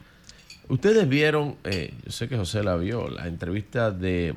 Ustedes 0.68 1.08
vieron, 1.08 1.58
eh, 1.64 1.94
yo 2.06 2.12
sé 2.12 2.30
que 2.30 2.38
José 2.38 2.64
la 2.64 2.76
vio, 2.76 3.10
la 3.10 3.28
entrevista 3.28 3.92
de, 3.92 4.34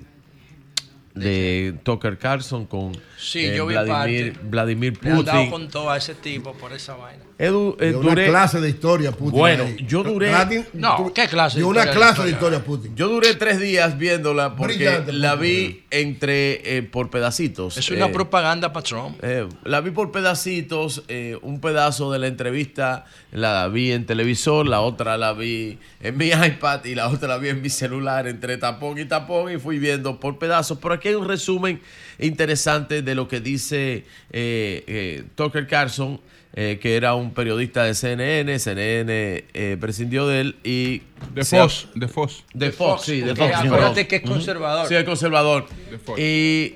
de 1.15 1.75
Tucker 1.85 2.19
Carlson 2.19 2.67
con 2.67 2.93
Sí, 3.17 3.39
eh, 3.47 3.55
yo 3.57 3.67
vi 3.67 3.75
Vladimir, 3.75 4.33
parte. 4.33 4.49
Vladimir 4.49 4.99
Le 5.03 5.11
han 5.11 5.25
dado 5.25 5.39
Putin. 5.39 5.51
con 5.51 5.69
todo 5.69 5.91
a 5.91 5.97
ese 5.97 6.15
tipo 6.15 6.53
por 6.55 6.73
esa 6.73 6.95
vaina. 6.97 7.23
Edu, 7.39 7.77
eh, 7.81 7.89
Dio 7.89 8.01
una 8.01 8.11
duré- 8.13 8.27
clase 8.29 8.61
de 8.61 8.69
historia, 8.69 9.11
Putin. 9.13 9.39
Bueno, 9.39 9.65
ahí. 9.65 9.77
yo 9.89 10.05
duré- 10.05 10.31
Latin- 10.31 10.67
No, 10.73 11.13
¿qué 11.15 11.27
clase 11.27 11.59
de 11.59 11.65
una 11.65 11.81
historia 11.81 11.95
clase 11.99 12.23
de 12.23 12.31
historia? 12.31 12.59
historia, 12.59 12.65
Putin. 12.65 12.97
Yo 12.97 13.09
duré 13.09 13.35
tres 13.35 13.59
días 13.61 13.97
viéndola 13.99 14.55
porque 14.57 14.75
Brillante, 14.77 15.13
la 15.13 15.35
vi 15.37 15.85
entre 15.91 16.77
eh, 16.79 16.83
por 16.83 17.11
pedacitos. 17.11 17.77
Es 17.77 17.91
una 17.91 18.07
Eh, 18.07 18.13
propaganda 18.13 18.73
para 18.73 18.85
Trump. 18.85 19.17
eh, 19.23 19.49
la 19.65 19.81
vi 19.81 19.91
por 19.91 20.13
pedacitos, 20.13 21.03
eh, 21.09 21.39
un 21.43 21.61
pedazo 21.61 22.13
de 22.13 22.19
la 22.19 22.27
entrevista 22.27 23.05
la 23.33 23.67
vi 23.69 23.91
en 23.93 24.07
televisor, 24.07 24.67
la 24.69 24.81
otra 24.81 25.17
la 25.17 25.33
vi 25.33 25.79
en 26.01 26.17
mi 26.17 26.27
iPad 26.61 26.85
y 26.85 26.95
la 26.95 27.09
otra 27.09 27.29
la 27.29 27.39
vi 27.39 27.49
en 27.49 27.63
mi 27.63 27.69
celular 27.71 28.29
entre 28.29 28.59
tapón 28.59 28.99
y 28.99 29.07
tapón 29.07 29.51
y 29.53 29.59
fui 29.59 29.79
viendo 29.79 30.21
por 30.21 30.39
pedazos. 30.39 30.79
Pero 30.81 30.95
aquí 30.95 31.04
hay 31.09 31.15
un 31.15 31.29
resumen 31.29 31.81
interesante 32.19 33.03
de 33.03 33.15
lo 33.15 33.29
que 33.29 33.41
dice 33.41 34.05
eh, 34.31 34.85
eh, 34.87 35.25
Tucker 35.35 35.67
Carlson, 35.67 36.21
eh, 36.55 36.79
que 36.81 36.97
era 36.97 37.15
un 37.15 37.33
periodista 37.35 37.83
de 37.85 37.95
CNN, 37.95 38.59
CNN 38.59 39.45
eh, 39.55 39.77
prescindió 39.81 40.29
de 40.29 40.41
él 40.41 40.57
y... 40.63 41.03
De 41.35 41.45
Fox, 41.45 41.89
de 41.95 42.07
Fox. 42.07 42.45
de 42.55 42.71
Fox, 42.71 43.03
sí, 43.03 43.21
de 43.21 43.35
Fox. 43.35 43.55
acuérdate 43.55 44.07
que 44.07 44.17
es 44.17 44.23
conservador. 44.23 44.87
Sí, 44.87 44.95
es 44.95 45.05
conservador. 45.05 45.67
De 45.91 45.99
Fox. 45.99 46.21
Y 46.21 46.75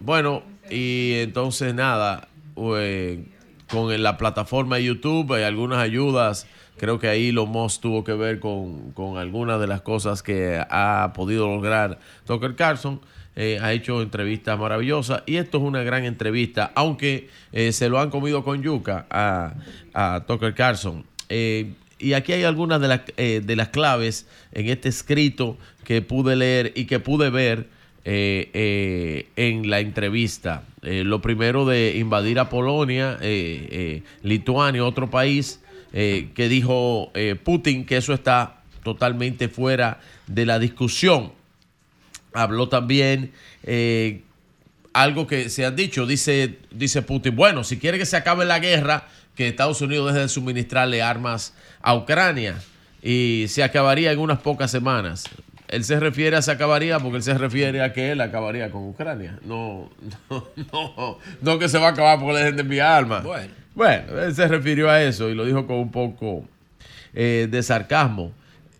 bueno, 0.00 0.42
y 0.70 1.14
entonces 1.20 1.74
nada, 1.74 2.28
con 2.54 4.02
la 4.02 4.16
plataforma 4.18 4.76
de 4.76 4.84
YouTube 4.84 5.32
hay 5.32 5.44
algunas 5.44 5.78
ayudas. 5.78 6.46
Creo 6.76 6.98
que 6.98 7.08
ahí 7.08 7.28
Elon 7.28 7.48
Musk 7.48 7.80
tuvo 7.80 8.04
que 8.04 8.12
ver 8.12 8.40
con, 8.40 8.90
con 8.92 9.16
algunas 9.16 9.60
de 9.60 9.68
las 9.68 9.80
cosas 9.80 10.22
que 10.22 10.62
ha 10.68 11.12
podido 11.14 11.46
lograr 11.46 11.98
Tucker 12.26 12.56
Carlson. 12.56 13.00
Eh, 13.36 13.58
ha 13.60 13.72
hecho 13.72 14.00
entrevistas 14.00 14.56
maravillosas 14.56 15.24
y 15.26 15.36
esto 15.36 15.58
es 15.58 15.64
una 15.64 15.82
gran 15.82 16.04
entrevista, 16.04 16.70
aunque 16.76 17.28
eh, 17.52 17.72
se 17.72 17.88
lo 17.88 17.98
han 17.98 18.08
comido 18.10 18.44
con 18.44 18.62
yuca 18.62 19.06
a, 19.10 20.24
Tucker 20.26 20.54
Carlson. 20.54 21.04
Eh, 21.28 21.72
y 21.98 22.12
aquí 22.12 22.32
hay 22.32 22.44
algunas 22.44 22.80
de, 22.80 22.88
las 22.88 23.00
de 23.16 23.56
las 23.56 23.68
claves 23.68 24.28
en 24.52 24.68
este 24.68 24.88
escrito 24.88 25.56
que 25.84 26.02
pude 26.02 26.36
leer 26.36 26.72
y 26.76 26.84
que 26.84 27.00
pude 27.00 27.30
ver 27.30 27.68
en 28.04 29.70
la 29.70 29.80
entrevista. 29.80 30.64
Lo 30.82 31.22
primero 31.22 31.64
de 31.64 31.96
invadir 31.96 32.40
a 32.40 32.50
Polonia, 32.50 33.18
Lituania, 34.22 34.84
otro 34.84 35.08
país, 35.08 35.60
que 35.92 36.48
dijo 36.50 37.10
Putin 37.44 37.86
que 37.86 37.96
eso 37.96 38.12
está 38.12 38.64
totalmente 38.82 39.48
fuera 39.48 40.00
de 40.26 40.44
la 40.44 40.58
discusión. 40.58 41.32
Habló 42.34 42.68
también 42.68 43.32
eh, 43.62 44.22
algo 44.92 45.26
que 45.26 45.48
se 45.48 45.64
han 45.64 45.76
dicho, 45.76 46.06
dice, 46.06 46.58
dice 46.70 47.02
Putin, 47.02 47.34
bueno, 47.34 47.64
si 47.64 47.78
quiere 47.78 47.98
que 47.98 48.06
se 48.06 48.16
acabe 48.16 48.44
la 48.44 48.58
guerra, 48.58 49.08
que 49.34 49.48
Estados 49.48 49.80
Unidos 49.80 50.12
deje 50.12 50.20
de 50.20 50.28
suministrarle 50.28 51.02
armas 51.02 51.54
a 51.82 51.94
Ucrania 51.94 52.60
y 53.02 53.46
se 53.48 53.62
acabaría 53.62 54.12
en 54.12 54.18
unas 54.18 54.40
pocas 54.40 54.70
semanas. 54.70 55.24
Él 55.68 55.82
se 55.82 55.98
refiere 55.98 56.36
a 56.36 56.42
se 56.42 56.52
acabaría 56.52 57.00
porque 57.00 57.16
él 57.16 57.22
se 57.22 57.34
refiere 57.36 57.82
a 57.82 57.92
que 57.92 58.12
él 58.12 58.20
acabaría 58.20 58.70
con 58.70 58.88
Ucrania. 58.88 59.38
No, 59.44 59.90
no, 60.30 60.48
no, 60.72 61.18
no 61.40 61.58
que 61.58 61.68
se 61.68 61.78
va 61.78 61.88
a 61.88 61.90
acabar 61.90 62.18
porque 62.18 62.34
le 62.34 62.38
dejen 62.40 62.56
de 62.56 62.62
enviar 62.62 62.92
armas. 62.92 63.24
Bueno. 63.24 63.64
Bueno, 63.74 64.20
él 64.20 64.32
se 64.34 64.46
refirió 64.46 64.88
a 64.88 65.02
eso 65.02 65.28
y 65.30 65.34
lo 65.34 65.44
dijo 65.44 65.66
con 65.66 65.76
un 65.76 65.90
poco 65.90 66.44
eh, 67.12 67.48
de 67.50 67.62
sarcasmo. 67.62 68.32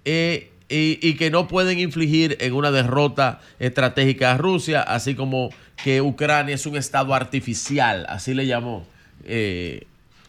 Eh, 0.05 0.53
y, 0.75 0.99
y 1.01 1.15
que 1.15 1.31
no 1.31 1.47
pueden 1.47 1.79
infligir 1.79 2.37
en 2.41 2.53
una 2.53 2.71
derrota 2.71 3.41
estratégica 3.61 4.33
a 4.33 4.39
Rusia, 4.39 4.83
así 4.83 5.15
como 5.15 5.51
que 5.83 6.01
Ucrania 6.01 6.55
es 6.55 6.67
un 6.67 6.77
estado 6.77 7.15
artificial, 7.15 8.07
así 8.09 8.35
le 8.35 8.47
llamó, 8.47 8.87
eh, 9.25 9.87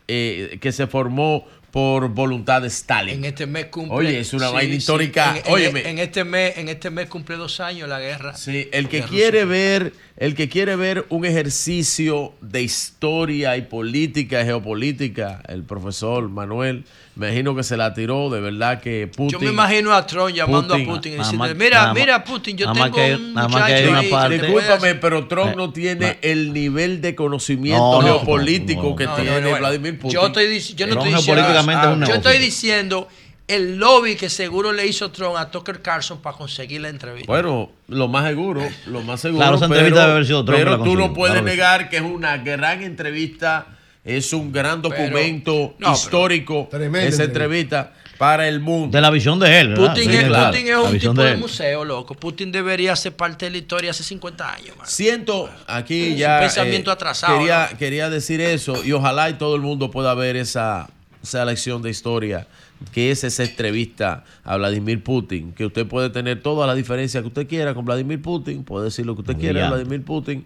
eh, 0.08 0.58
que 0.62 0.72
se 0.72 0.88
formó 0.88 1.48
por 1.72 2.10
voluntad 2.10 2.62
de 2.62 2.68
Stalin. 2.70 3.16
En 3.16 3.26
este 3.26 3.46
mes 3.48 3.66
cumple. 3.66 3.96
Oye, 3.98 4.20
es 4.20 4.34
una 4.34 4.48
sí, 4.48 4.54
vaina 4.54 4.72
sí, 4.72 4.78
histórica. 4.78 5.32
En, 5.32 5.46
en- 5.48 5.54
Óyeme. 5.54 5.90
en 5.90 6.00
este 6.00 6.24
mes, 6.24 6.58
en 6.58 6.70
este 6.70 6.90
mes 6.90 7.10
cumple 7.10 7.36
dos 7.36 7.60
años 7.60 7.90
la 7.90 8.00
guerra. 8.00 8.34
Sí, 8.36 8.70
el 8.72 8.88
que 8.88 9.02
quiere 9.02 9.44
Rusia. 9.44 9.46
ver, 9.46 9.94
el 10.18 10.34
que 10.34 10.48
quiere 10.48 10.76
ver 10.78 11.06
un 11.10 11.26
ejercicio 11.26 12.34
de 12.40 12.62
historia 12.64 13.58
y 13.58 13.64
política 13.64 14.42
y 14.42 14.46
geopolítica, 14.46 15.42
el 15.48 15.64
profesor 15.64 16.30
Manuel, 16.30 16.86
me 17.16 17.28
imagino 17.28 17.54
que 17.56 17.64
se 17.64 17.76
la 17.76 17.94
tiró, 17.94 18.30
de 18.30 18.40
verdad 18.40 18.82
que 18.82 19.08
Putin. 19.08 19.30
Yo 19.30 19.40
me 19.40 19.52
imagino 19.52 19.94
a 19.94 20.06
Trump 20.06 20.34
llamando 20.34 20.74
Putin- 20.76 20.90
a 20.90 20.94
Putin 20.94 21.14
y 21.14 21.18
diciendo, 21.18 21.48
mira, 21.56 21.94
mira 21.94 22.24
Putin, 22.24 22.58
yo 22.58 22.72
tengo 22.72 22.92
que- 22.96 23.16
un 23.16 23.34
muchacho 23.34 23.90
una 23.90 24.00
ahí 24.00 24.10
parte- 24.10 24.38
Discúlpame, 24.40 24.96
pero 24.96 25.28
Trump 25.28 25.52
Eh, 25.52 25.56
no 25.58 25.72
tiene 25.74 26.18
el 26.22 26.54
nivel 26.54 27.02
de 27.02 27.14
conocimiento 27.16 27.80
No, 27.82 28.02
no, 28.02 28.08
geopolítico 28.20 28.84
no, 28.84 28.96
que 28.96 29.06
no, 29.06 29.16
tiene 29.16 29.42
no, 29.42 29.50
no, 29.52 29.58
Vladimir 29.58 30.00
Putin. 30.00 30.12
Yo, 30.20 30.28
estoy, 30.28 30.46
yo 30.46 30.88
no 30.88 30.94
estoy 30.94 31.14
diciendo, 31.14 31.22
geopolíticamente 31.24 31.88
es 31.88 31.94
un 31.94 32.06
yo 32.06 32.14
estoy 32.16 32.38
diciendo 32.38 33.08
el 33.48 33.78
lobby 33.78 34.16
que 34.16 34.30
seguro 34.30 34.74
le 34.74 34.88
hizo 34.88 35.12
Trump 35.12 35.36
a 35.38 35.52
Tucker 35.52 35.82
Carlson 35.82 36.20
para 36.22 36.36
conseguir 36.36 36.82
la 36.82 36.90
entrevista. 36.90 37.32
Bueno, 37.32 37.72
lo 37.88 38.08
más 38.08 38.26
seguro, 38.26 38.68
lo 38.88 39.02
más 39.02 39.22
seguro. 39.22 39.40
Claro, 39.42 39.58
esa 39.58 39.68
pero, 39.68 39.76
entrevista 39.76 40.02
debe 40.02 40.12
haber 40.14 40.26
sido 40.26 40.46
Trump 40.46 40.60
pero 40.60 40.84
tú 40.84 40.96
no 40.96 41.14
puedes 41.14 41.34
claro 41.34 41.46
que 41.46 41.52
sí. 41.52 41.58
negar 41.58 41.90
que 41.90 41.98
es 41.98 42.02
una 42.02 42.38
gran 42.38 42.82
entrevista, 42.82 43.68
es 44.04 44.34
un 44.34 44.52
gran 44.52 44.82
documento 44.82 45.76
no, 45.78 45.94
histórico, 45.94 46.68
Tremenda 46.72 47.08
esa 47.08 47.24
entrevista 47.26 47.94
para 48.18 48.48
el 48.48 48.62
mundo. 48.62 48.96
De 48.96 49.02
la 49.02 49.10
visión 49.12 49.38
de 49.40 49.60
él, 49.60 49.70
¿verdad? 49.70 49.90
Putin, 49.94 50.10
Sí, 50.10 50.18
es, 50.18 50.24
claro, 50.24 50.52
Putin 50.52 50.68
es 50.68 50.74
la 50.74 50.82
un 50.82 51.00
tipo 51.00 51.14
de 51.14 51.36
museo, 51.38 51.86
loco. 51.86 52.16
Putin 52.16 52.52
debería 52.52 52.96
ser 52.96 53.16
parte 53.16 53.46
de 53.46 53.52
la 53.52 53.58
historia 53.58 53.92
hace 53.92 54.04
50 54.04 54.54
años. 54.54 54.78
man. 54.78 54.88
Siento 54.88 55.50
aquí 55.68 56.14
Es 56.14 56.18
ya. 56.20 56.36
un 56.36 56.40
pensamiento 56.42 56.90
eh, 56.90 56.94
atrasado, 56.94 57.38
Quería, 57.38 57.70
quería 57.78 58.10
decir 58.10 58.42
eso 58.42 58.84
y 58.84 58.92
ojalá 58.94 59.30
y 59.30 59.34
todo 59.34 59.56
el 59.56 59.62
mundo 59.62 59.92
pueda 59.92 60.14
ver 60.14 60.36
esa, 60.38 60.90
esa 61.22 61.44
lección 61.46 61.82
de 61.82 61.90
historia 61.90 62.48
que 62.92 63.12
es 63.12 63.24
esa 63.24 63.44
entrevista 63.44 64.24
a 64.44 64.58
Vladimir 64.58 65.04
Putin, 65.04 65.54
que 65.54 65.66
usted 65.66 65.88
puede 65.88 66.10
tener 66.10 66.42
todas 66.42 66.68
las 66.68 66.76
diferencias 66.76 67.22
que 67.22 67.28
usted 67.28 67.48
quiera 67.48 67.74
con 67.74 67.86
Vladimir 67.86 68.22
Putin, 68.22 68.64
puede 68.64 68.86
decir 68.86 69.06
lo 69.06 69.16
que 69.16 69.22
usted 69.22 69.36
quiera 69.38 69.54
Brillante. 69.54 69.76
Vladimir 69.76 70.06
Putin, 70.06 70.46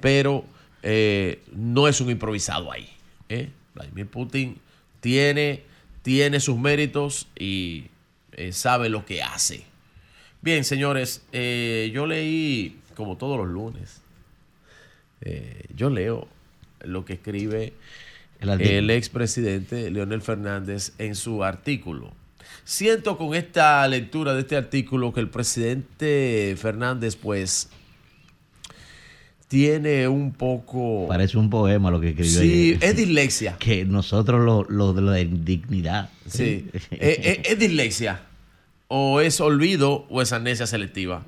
pero 0.00 0.44
eh, 0.82 1.42
no 1.52 1.88
es 1.88 2.00
un 2.00 2.10
improvisado 2.10 2.72
ahí. 2.72 2.88
¿eh? 3.28 3.50
Vladimir 3.74 4.06
Putin 4.06 4.58
tiene, 5.00 5.62
tiene 6.02 6.40
sus 6.40 6.58
méritos 6.58 7.28
y 7.38 7.86
eh, 8.32 8.52
sabe 8.52 8.88
lo 8.88 9.04
que 9.04 9.22
hace. 9.22 9.64
Bien, 10.42 10.64
señores, 10.64 11.24
yo 11.32 12.06
leí, 12.06 12.78
como 12.94 13.16
todos 13.16 13.36
los 13.36 13.48
lunes, 13.48 14.00
yo 15.74 15.90
leo 15.90 16.28
lo 16.82 17.04
que 17.04 17.14
escribe 17.14 17.72
El 18.40 18.90
expresidente 18.90 19.90
Leonel 19.90 20.22
Fernández 20.22 20.92
en 20.98 21.14
su 21.14 21.42
artículo. 21.44 22.12
Siento 22.64 23.16
con 23.16 23.34
esta 23.34 23.86
lectura 23.88 24.34
de 24.34 24.40
este 24.40 24.56
artículo 24.56 25.12
que 25.12 25.20
el 25.20 25.28
presidente 25.28 26.54
Fernández, 26.58 27.16
pues, 27.16 27.68
tiene 29.48 30.08
un 30.08 30.32
poco... 30.32 31.06
Parece 31.08 31.38
un 31.38 31.48
poema 31.50 31.90
lo 31.90 32.00
que 32.00 32.08
escribió 32.10 32.40
Sí, 32.40 32.76
es 32.80 32.96
dislexia. 32.96 33.56
Que 33.60 33.84
nosotros 33.84 34.44
lo, 34.44 34.64
lo 34.68 34.92
de 34.92 35.02
la 35.02 35.20
indignidad. 35.20 36.10
Sí. 36.26 36.66
¿Es, 36.72 36.82
es- 36.90 37.38
es 37.44 37.58
dislexia? 37.58 38.22
¿O 38.88 39.20
es 39.20 39.40
olvido 39.40 40.06
o 40.10 40.22
es 40.22 40.32
amnesia 40.32 40.66
selectiva? 40.66 41.24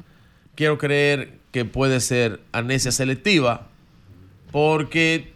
Quiero 0.55 0.79
creer 0.79 1.39
que 1.53 1.65
puede 1.65 2.01
ser 2.01 2.41
amnesia 2.53 2.91
selectiva 2.93 3.69
porque 4.51 5.33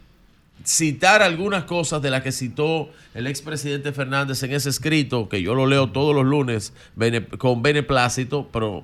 citar 0.63 1.21
algunas 1.21 1.65
cosas 1.65 2.01
de 2.01 2.09
las 2.09 2.23
que 2.23 2.31
citó 2.31 2.89
el 3.13 3.27
expresidente 3.27 3.91
Fernández 3.91 4.41
en 4.43 4.53
ese 4.53 4.69
escrito, 4.69 5.29
que 5.29 5.41
yo 5.41 5.55
lo 5.55 5.67
leo 5.67 5.91
todos 5.91 6.15
los 6.15 6.25
lunes 6.25 6.73
con 7.37 7.61
beneplácito, 7.61 8.49
pero 8.51 8.83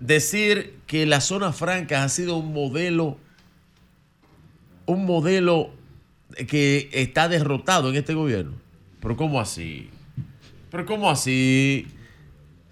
decir 0.00 0.74
que 0.86 1.06
la 1.06 1.20
zona 1.20 1.52
franca 1.52 2.02
ha 2.02 2.08
sido 2.08 2.36
un 2.36 2.52
modelo, 2.52 3.16
un 4.84 5.06
modelo 5.06 5.70
que 6.48 6.90
está 6.92 7.28
derrotado 7.28 7.90
en 7.90 7.96
este 7.96 8.14
gobierno. 8.14 8.52
Pero 9.00 9.16
¿cómo 9.16 9.40
así? 9.40 9.88
Pero 10.70 10.84
¿cómo 10.84 11.10
así? 11.10 11.86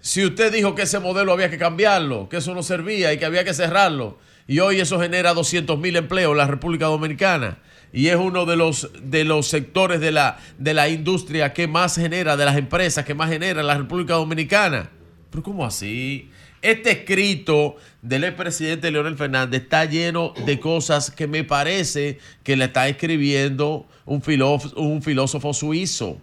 Si 0.01 0.23
usted 0.23 0.53
dijo 0.53 0.75
que 0.75 0.83
ese 0.83 0.99
modelo 0.99 1.33
había 1.33 1.49
que 1.49 1.57
cambiarlo, 1.57 2.29
que 2.29 2.37
eso 2.37 2.53
no 2.53 2.61
servía 2.61 3.11
y 3.11 3.17
que 3.17 3.25
había 3.25 3.43
que 3.43 3.53
cerrarlo, 3.53 4.19
y 4.47 4.59
hoy 4.59 4.79
eso 4.79 4.99
genera 4.99 5.33
200 5.33 5.79
mil 5.79 5.95
empleos 5.95 6.31
en 6.31 6.37
la 6.37 6.45
República 6.45 6.85
Dominicana, 6.85 7.57
y 7.95 8.09
es 8.09 8.17
uno 8.17 8.45
de 8.45 8.57
los, 8.57 8.91
de 9.01 9.23
los 9.23 9.47
sectores 9.47 10.01
de 10.01 10.11
la, 10.11 10.37
de 10.57 10.73
la 10.73 10.89
industria 10.89 11.53
que 11.53 11.65
más 11.65 11.95
genera, 11.95 12.35
de 12.35 12.43
las 12.43 12.57
empresas 12.57 13.05
que 13.05 13.13
más 13.13 13.29
genera 13.29 13.61
en 13.61 13.67
la 13.67 13.77
República 13.77 14.15
Dominicana. 14.15 14.89
Pero 15.29 15.41
¿cómo 15.41 15.65
así? 15.65 16.29
Este 16.61 16.91
escrito 16.91 17.77
del 18.01 18.25
expresidente 18.25 18.91
Leonel 18.91 19.15
Fernández 19.15 19.61
está 19.61 19.85
lleno 19.85 20.33
de 20.45 20.59
cosas 20.59 21.09
que 21.09 21.25
me 21.25 21.45
parece 21.45 22.19
que 22.43 22.57
le 22.57 22.65
está 22.65 22.89
escribiendo 22.89 23.87
un 24.05 24.21
filósofo, 24.21 24.77
un 24.81 25.01
filósofo 25.01 25.53
suizo. 25.53 26.19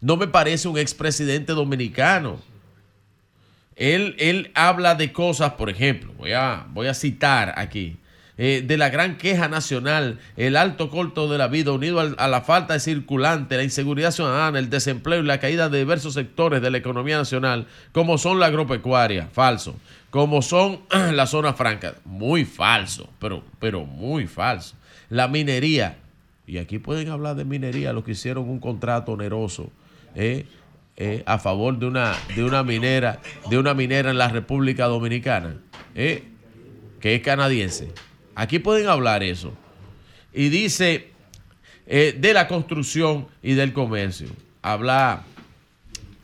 No 0.00 0.16
me 0.16 0.26
parece 0.26 0.66
un 0.66 0.76
expresidente 0.76 1.52
dominicano. 1.52 2.40
Él, 3.76 4.16
él 4.18 4.50
habla 4.54 4.96
de 4.96 5.12
cosas, 5.12 5.52
por 5.52 5.70
ejemplo, 5.70 6.12
voy 6.18 6.32
a, 6.32 6.66
voy 6.70 6.88
a 6.88 6.94
citar 6.94 7.54
aquí, 7.56 7.96
eh, 8.42 8.64
de 8.66 8.78
la 8.78 8.88
gran 8.88 9.18
queja 9.18 9.48
nacional, 9.48 10.18
el 10.38 10.56
alto 10.56 10.88
costo 10.88 11.30
de 11.30 11.36
la 11.36 11.48
vida 11.48 11.72
unido 11.72 12.00
a 12.00 12.26
la 12.26 12.40
falta 12.40 12.72
de 12.72 12.80
circulante, 12.80 13.58
la 13.58 13.64
inseguridad 13.64 14.12
ciudadana, 14.12 14.58
el 14.58 14.70
desempleo 14.70 15.20
y 15.20 15.26
la 15.26 15.40
caída 15.40 15.68
de 15.68 15.80
diversos 15.80 16.14
sectores 16.14 16.62
de 16.62 16.70
la 16.70 16.78
economía 16.78 17.18
nacional, 17.18 17.66
como 17.92 18.16
son 18.16 18.40
la 18.40 18.46
agropecuaria, 18.46 19.28
falso, 19.30 19.76
como 20.08 20.40
son 20.40 20.80
las 21.12 21.28
zonas 21.28 21.54
francas, 21.54 21.96
muy 22.06 22.46
falso, 22.46 23.10
pero, 23.18 23.44
pero 23.58 23.84
muy 23.84 24.26
falso, 24.26 24.74
la 25.10 25.28
minería, 25.28 25.98
y 26.46 26.56
aquí 26.56 26.78
pueden 26.78 27.10
hablar 27.10 27.36
de 27.36 27.44
minería, 27.44 27.92
los 27.92 28.04
que 28.04 28.12
hicieron 28.12 28.48
un 28.48 28.58
contrato 28.58 29.12
oneroso, 29.12 29.70
¿eh? 30.14 30.46
eh, 30.96 31.22
a 31.26 31.38
favor 31.38 31.78
de 31.78 31.84
una, 31.84 32.14
de 32.34 32.42
una 32.42 32.62
minera, 32.62 33.20
de 33.50 33.58
una 33.58 33.74
minera 33.74 34.10
en 34.10 34.16
la 34.16 34.28
República 34.28 34.86
Dominicana, 34.86 35.58
que 35.94 36.24
es 37.02 37.20
canadiense. 37.20 37.92
Aquí 38.40 38.58
pueden 38.58 38.88
hablar 38.88 39.22
eso. 39.22 39.52
Y 40.32 40.48
dice 40.48 41.10
eh, 41.86 42.16
de 42.18 42.32
la 42.32 42.48
construcción 42.48 43.28
y 43.42 43.52
del 43.52 43.74
comercio. 43.74 44.28
Habla 44.62 45.24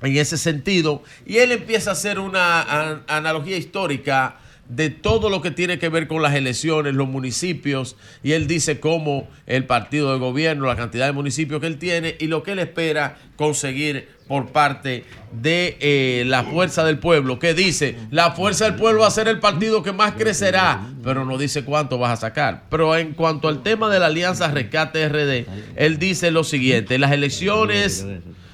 en 0.00 0.16
ese 0.16 0.38
sentido. 0.38 1.02
Y 1.26 1.36
él 1.36 1.52
empieza 1.52 1.90
a 1.90 1.92
hacer 1.92 2.18
una 2.18 3.02
analogía 3.06 3.58
histórica 3.58 4.38
de 4.68 4.90
todo 4.90 5.30
lo 5.30 5.42
que 5.42 5.50
tiene 5.50 5.78
que 5.78 5.88
ver 5.88 6.08
con 6.08 6.22
las 6.22 6.34
elecciones, 6.34 6.94
los 6.94 7.08
municipios, 7.08 7.96
y 8.22 8.32
él 8.32 8.46
dice 8.46 8.80
cómo 8.80 9.28
el 9.46 9.64
partido 9.64 10.12
de 10.12 10.18
gobierno, 10.18 10.66
la 10.66 10.76
cantidad 10.76 11.06
de 11.06 11.12
municipios 11.12 11.60
que 11.60 11.66
él 11.66 11.78
tiene 11.78 12.16
y 12.18 12.26
lo 12.26 12.42
que 12.42 12.52
él 12.52 12.58
espera 12.58 13.16
conseguir 13.36 14.08
por 14.26 14.48
parte 14.48 15.04
de 15.30 15.76
eh, 15.80 16.24
la 16.26 16.42
fuerza 16.42 16.84
del 16.84 16.98
pueblo, 16.98 17.38
que 17.38 17.54
dice, 17.54 17.96
la 18.10 18.32
fuerza 18.32 18.64
del 18.64 18.74
pueblo 18.74 19.02
va 19.02 19.06
a 19.06 19.12
ser 19.12 19.28
el 19.28 19.38
partido 19.38 19.82
que 19.84 19.92
más 19.92 20.14
crecerá, 20.14 20.80
pero 21.04 21.24
no 21.24 21.38
dice 21.38 21.64
cuánto 21.64 21.98
vas 21.98 22.12
a 22.12 22.16
sacar. 22.16 22.64
Pero 22.68 22.96
en 22.96 23.12
cuanto 23.12 23.46
al 23.46 23.62
tema 23.62 23.88
de 23.88 24.00
la 24.00 24.06
alianza 24.06 24.50
Rescate 24.50 25.08
RD, 25.08 25.46
él 25.76 25.98
dice 25.98 26.32
lo 26.32 26.42
siguiente, 26.42 26.98
las 26.98 27.12
elecciones 27.12 28.04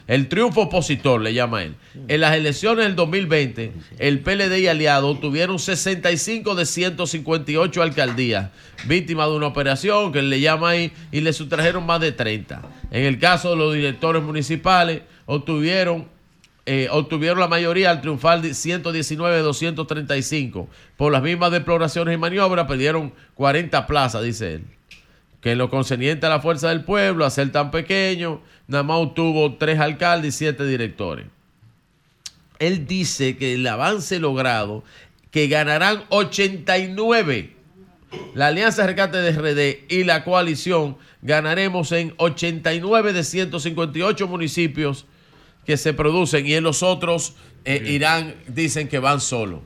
El 0.06 0.28
triunfo 0.28 0.62
opositor, 0.62 1.20
le 1.20 1.34
llama 1.34 1.62
él. 1.62 1.74
En 2.08 2.20
las 2.20 2.34
elecciones 2.34 2.86
del 2.86 2.96
2020, 2.96 3.72
el 3.98 4.20
PLD 4.20 4.58
y 4.58 4.66
aliados 4.66 5.20
tuvieron 5.20 5.58
65 5.58 6.54
de 6.54 6.66
158 6.66 7.82
alcaldías, 7.82 8.50
víctimas 8.86 9.28
de 9.28 9.36
una 9.36 9.46
operación 9.46 10.12
que 10.12 10.18
él 10.18 10.30
le 10.30 10.40
llama 10.40 10.70
ahí, 10.70 10.92
y 11.12 11.20
le 11.20 11.32
sustrajeron 11.32 11.86
más 11.86 12.00
de 12.00 12.12
30. 12.12 12.62
En 12.90 13.04
el 13.04 13.18
caso 13.18 13.50
de 13.50 13.56
los 13.56 13.74
directores 13.74 14.22
municipales, 14.22 15.02
obtuvieron 15.26 16.10
eh, 16.64 16.86
obtuvieron 16.92 17.40
la 17.40 17.48
mayoría 17.48 17.90
al 17.90 18.00
triunfar 18.00 18.40
de 18.40 18.54
119 18.54 19.36
de 19.36 19.42
235. 19.42 20.68
Por 20.96 21.10
las 21.10 21.20
mismas 21.20 21.50
deploraciones 21.50 22.14
y 22.14 22.18
maniobras 22.18 22.68
perdieron 22.68 23.12
40 23.34 23.86
plazas, 23.88 24.22
dice 24.22 24.54
él. 24.54 24.64
Que 25.42 25.52
en 25.52 25.58
lo 25.58 25.68
concerniente 25.68 26.24
a 26.24 26.30
la 26.30 26.40
fuerza 26.40 26.70
del 26.70 26.84
pueblo, 26.84 27.26
a 27.26 27.30
ser 27.30 27.52
tan 27.52 27.70
pequeño, 27.70 28.40
nada 28.68 28.84
más 28.84 28.96
obtuvo 28.98 29.56
tres 29.56 29.78
alcaldes 29.78 30.36
y 30.36 30.38
siete 30.38 30.64
directores. 30.64 31.26
Él 32.58 32.86
dice 32.86 33.36
que 33.36 33.54
el 33.54 33.66
avance 33.66 34.18
logrado, 34.20 34.84
que 35.30 35.48
ganarán 35.48 36.04
89. 36.10 37.56
La 38.34 38.48
Alianza 38.48 38.86
Rescate 38.86 39.18
de 39.18 39.32
RD 39.32 39.92
y 39.92 40.04
la 40.04 40.22
coalición 40.22 40.96
ganaremos 41.22 41.92
en 41.92 42.14
89 42.18 43.12
de 43.12 43.24
158 43.24 44.28
municipios 44.28 45.06
que 45.66 45.76
se 45.76 45.92
producen 45.92 46.46
y 46.46 46.54
en 46.54 46.64
los 46.64 46.82
otros 46.82 47.34
eh, 47.64 47.82
irán, 47.86 48.34
dicen 48.46 48.88
que 48.88 48.98
van 48.98 49.20
solos. 49.20 49.60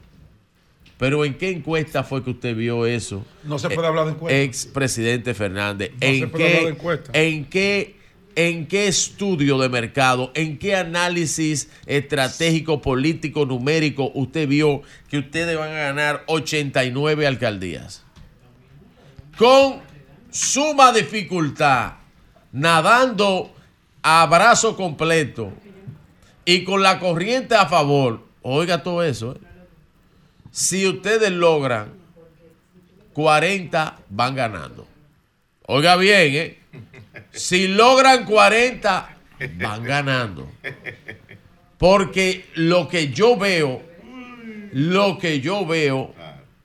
Pero 0.99 1.25
¿en 1.25 1.35
qué 1.35 1.51
encuesta 1.51 2.05
fue 2.05 2.25
que 2.25 2.31
usted 2.31 2.57
vio 2.57 2.87
eso? 2.87 3.25
No 3.45 3.59
se 3.59 3.69
puede 3.69 3.87
hablar 3.87 4.07
de 4.07 4.13
encuesta. 4.13 4.41
Ex 4.41 4.67
presidente 4.67 5.35
Fernández. 5.35 5.91
No 5.93 6.07
¿En, 6.07 6.21
se 6.21 6.27
puede 6.29 6.47
hablar 6.47 6.65
de 6.65 6.71
encuesta. 6.71 7.11
¿En 7.13 7.45
qué 7.45 7.97
¿En 8.39 8.67
qué 8.67 8.87
estudio 8.87 9.57
de 9.57 9.71
mercado, 9.71 10.31
en 10.35 10.59
qué 10.59 10.77
análisis 10.77 11.71
estratégico, 11.87 12.83
político, 12.83 13.47
numérico 13.47 14.11
usted 14.13 14.47
vio 14.47 14.83
que 15.09 15.17
ustedes 15.17 15.57
van 15.57 15.71
a 15.71 15.79
ganar 15.85 16.23
89 16.27 17.27
alcaldías? 17.27 18.05
Con 19.39 19.81
suma 20.31 20.93
dificultad, 20.93 21.95
nadando 22.53 23.55
a 24.03 24.27
brazo 24.27 24.77
completo 24.77 25.55
y 26.45 26.63
con 26.63 26.83
la 26.83 26.99
corriente 26.99 27.55
a 27.55 27.65
favor. 27.65 28.23
Oiga 28.43 28.83
todo 28.83 29.03
eso. 29.03 29.33
¿eh? 29.33 29.46
Si 30.57 30.87
ustedes 30.87 31.31
logran 31.33 31.93
40, 33.13 33.99
van 34.09 34.35
ganando. 34.35 34.89
Oiga 35.67 35.97
bien, 35.97 36.35
¿eh? 36.35 36.59
Si 37.31 37.69
logran 37.69 38.25
40, 38.25 39.17
van 39.59 39.85
ganando. 39.85 40.51
Porque 41.77 42.47
lo 42.55 42.89
que 42.89 43.09
yo 43.09 43.37
veo, 43.37 43.83
lo 44.73 45.19
que 45.19 45.43
yo 45.43 45.67
veo 45.67 46.15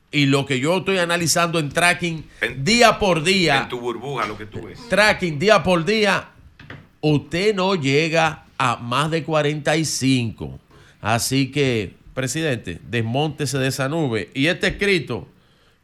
y 0.10 0.26
lo 0.28 0.46
que 0.46 0.62
yo 0.62 0.78
estoy 0.78 1.00
analizando 1.00 1.60
en 1.60 1.68
tracking 1.68 2.26
día 2.60 2.98
por 2.98 3.22
día, 3.24 3.64
En 3.64 3.68
tu 3.68 3.82
burbuja 3.82 4.26
lo 4.26 4.38
que 4.38 4.46
tú 4.46 4.62
ves. 4.62 4.80
tracking 4.88 5.38
día 5.38 5.62
por 5.64 5.84
día, 5.84 6.30
usted 7.02 7.54
no 7.54 7.76
llega 7.76 8.46
a 8.58 8.78
más 8.78 9.12
de 9.12 9.26
45. 9.26 10.62
Así 11.02 11.52
que, 11.52 12.00
presidente, 12.14 12.80
desmóntese 12.90 13.58
de 13.58 13.68
esa 13.68 13.90
nube. 13.90 14.30
Y 14.34 14.48
este 14.48 14.68
escrito, 14.68 15.28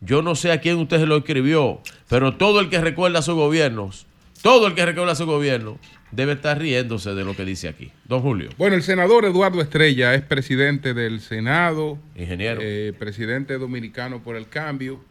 yo 0.02 0.22
no 0.22 0.36
sé 0.36 0.52
a 0.52 0.60
quién 0.62 0.78
usted 0.78 1.00
se 1.00 1.06
lo 1.06 1.18
escribió, 1.18 1.82
pero 2.10 2.36
todo 2.36 2.60
el 2.60 2.70
que 2.70 2.80
recuerda 2.82 3.20
a 3.20 3.22
sus 3.24 3.36
gobiernos, 3.36 4.06
todo 4.42 4.68
el 4.68 4.76
que 4.76 4.86
recuerda 4.86 5.14
a 5.14 5.16
su 5.16 5.26
gobierno, 5.26 5.80
debe 6.12 6.34
estar 6.34 6.60
riéndose 6.60 7.14
de 7.14 7.24
lo 7.26 7.36
que 7.36 7.46
dice 7.46 7.68
aquí. 7.68 7.92
Don 8.06 8.22
Julio. 8.22 8.50
Bueno, 8.58 8.76
el 8.76 8.84
senador 8.84 9.26
Eduardo 9.26 9.62
Estrella 9.62 10.14
es 10.14 10.22
presidente 10.22 10.94
del 10.94 11.20
Senado. 11.20 11.98
Ingeniero. 12.16 12.60
eh, 12.64 12.94
presidente 12.98 13.58
dominicano 13.58 14.22
por 14.24 14.36
el 14.36 14.48
cambio. 14.48 15.04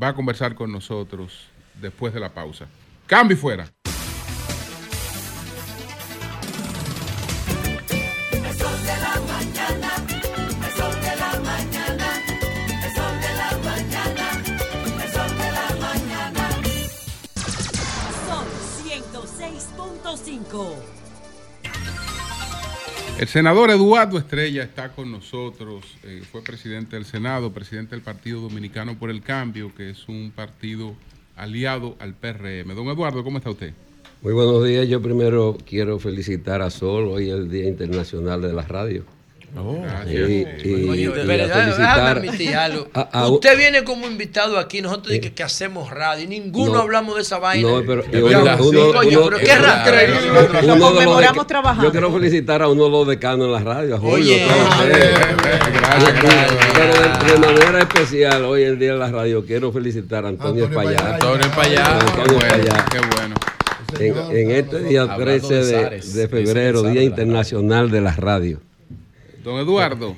Va 0.00 0.08
a 0.08 0.14
conversar 0.14 0.54
con 0.54 0.70
nosotros 0.72 1.48
después 1.80 2.12
de 2.14 2.20
la 2.20 2.34
pausa. 2.34 2.66
Cambio 3.06 3.36
y 3.36 3.40
fuera. 3.40 3.68
El 23.24 23.28
senador 23.28 23.70
Eduardo 23.70 24.18
Estrella 24.18 24.62
está 24.62 24.90
con 24.90 25.10
nosotros. 25.10 25.82
eh, 26.02 26.20
fue 26.30 26.42
presidente 26.42 26.96
del 26.96 27.06
Senado, 27.06 27.54
presidente 27.54 27.94
del 27.94 28.02
Partido 28.02 28.42
Dominicano 28.42 28.98
por 28.98 29.08
el 29.08 29.22
Cambio, 29.22 29.74
que 29.74 29.88
es 29.88 30.10
un 30.10 30.30
partido 30.30 30.94
aliado 31.34 31.96
al 32.00 32.12
PRM. 32.12 32.74
Don 32.74 32.86
Eduardo, 32.88 33.24
¿cómo 33.24 33.38
está 33.38 33.48
usted? 33.48 33.72
Muy 34.20 34.34
buenos 34.34 34.62
días. 34.66 34.86
Yo 34.88 35.00
primero 35.00 35.56
quiero 35.64 35.98
felicitar 35.98 36.60
a 36.60 36.68
Sol. 36.68 37.06
Hoy 37.06 37.30
es 37.30 37.36
el 37.36 37.50
Día 37.50 37.66
Internacional 37.66 38.42
de 38.42 38.52
la 38.52 38.60
Radio. 38.60 39.04
Gracias. 39.54 40.28
Y, 40.28 40.46
y- 40.68 40.88
Oye, 40.88 41.02
y 41.02 41.06
a 41.06 41.08
espere, 41.10 41.46
déjame- 41.46 41.62
felicitar 41.62 41.96
déjame 41.96 42.10
admitir 42.28 42.56
algo. 42.56 42.88
a- 42.92 43.00
a- 43.12 43.28
Usted 43.28 43.56
viene 43.56 43.84
como 43.84 44.06
invitado 44.06 44.58
aquí, 44.58 44.82
nosotros 44.82 45.08
dicen 45.08 45.22
que, 45.22 45.32
que 45.34 45.42
hacemos 45.44 45.90
radio 45.90 46.24
y 46.24 46.26
ninguno 46.26 46.74
No. 46.74 46.80
hablamos 46.80 47.14
de 47.16 47.22
esa 47.22 47.38
vaina. 47.38 47.68
No, 47.68 47.82
pero 47.86 48.02
uno- 48.04 48.12
trabajando. 51.46 51.84
Yo 51.84 51.92
quiero 51.92 52.12
felicitar 52.12 52.62
a 52.62 52.68
uno 52.68 52.84
de 52.84 52.90
los 52.90 53.06
decanos 53.06 53.46
en 53.46 53.52
la 53.52 53.60
radio, 53.60 53.94
a 53.96 53.98
Julio. 53.98 54.14
Oye. 54.16 54.44
Gracias, 54.44 56.22
gracias. 56.22 56.66
Pero 56.74 56.94
de, 56.94 57.32
de 57.32 57.38
manera 57.46 57.78
especial, 57.80 58.44
hoy 58.44 58.62
el 58.62 58.78
Día 58.78 58.92
de 58.94 58.98
la 58.98 59.10
Radio, 59.10 59.44
quiero 59.44 59.72
felicitar 59.72 60.24
a 60.24 60.28
Antonio 60.28 60.64
Espaillat. 60.64 61.14
Antonio 61.14 61.50
Payá, 61.54 61.84
qué 61.84 61.90
Antonio 62.04 62.24
bueno, 62.34 62.46
Espaillat. 62.46 62.88
qué 62.90 62.98
bueno. 63.16 63.34
En, 64.00 64.16
en 64.36 64.50
este 64.50 64.80
día 64.80 65.02
Hablando 65.02 65.48
13 65.48 66.18
de 66.18 66.28
febrero, 66.28 66.80
Día 66.82 66.88
de 66.90 66.94
la 66.96 67.02
Internacional 67.04 67.90
de 67.90 68.00
la 68.00 68.12
Radio. 68.16 68.60
Don 69.44 69.60
Eduardo, 69.60 70.16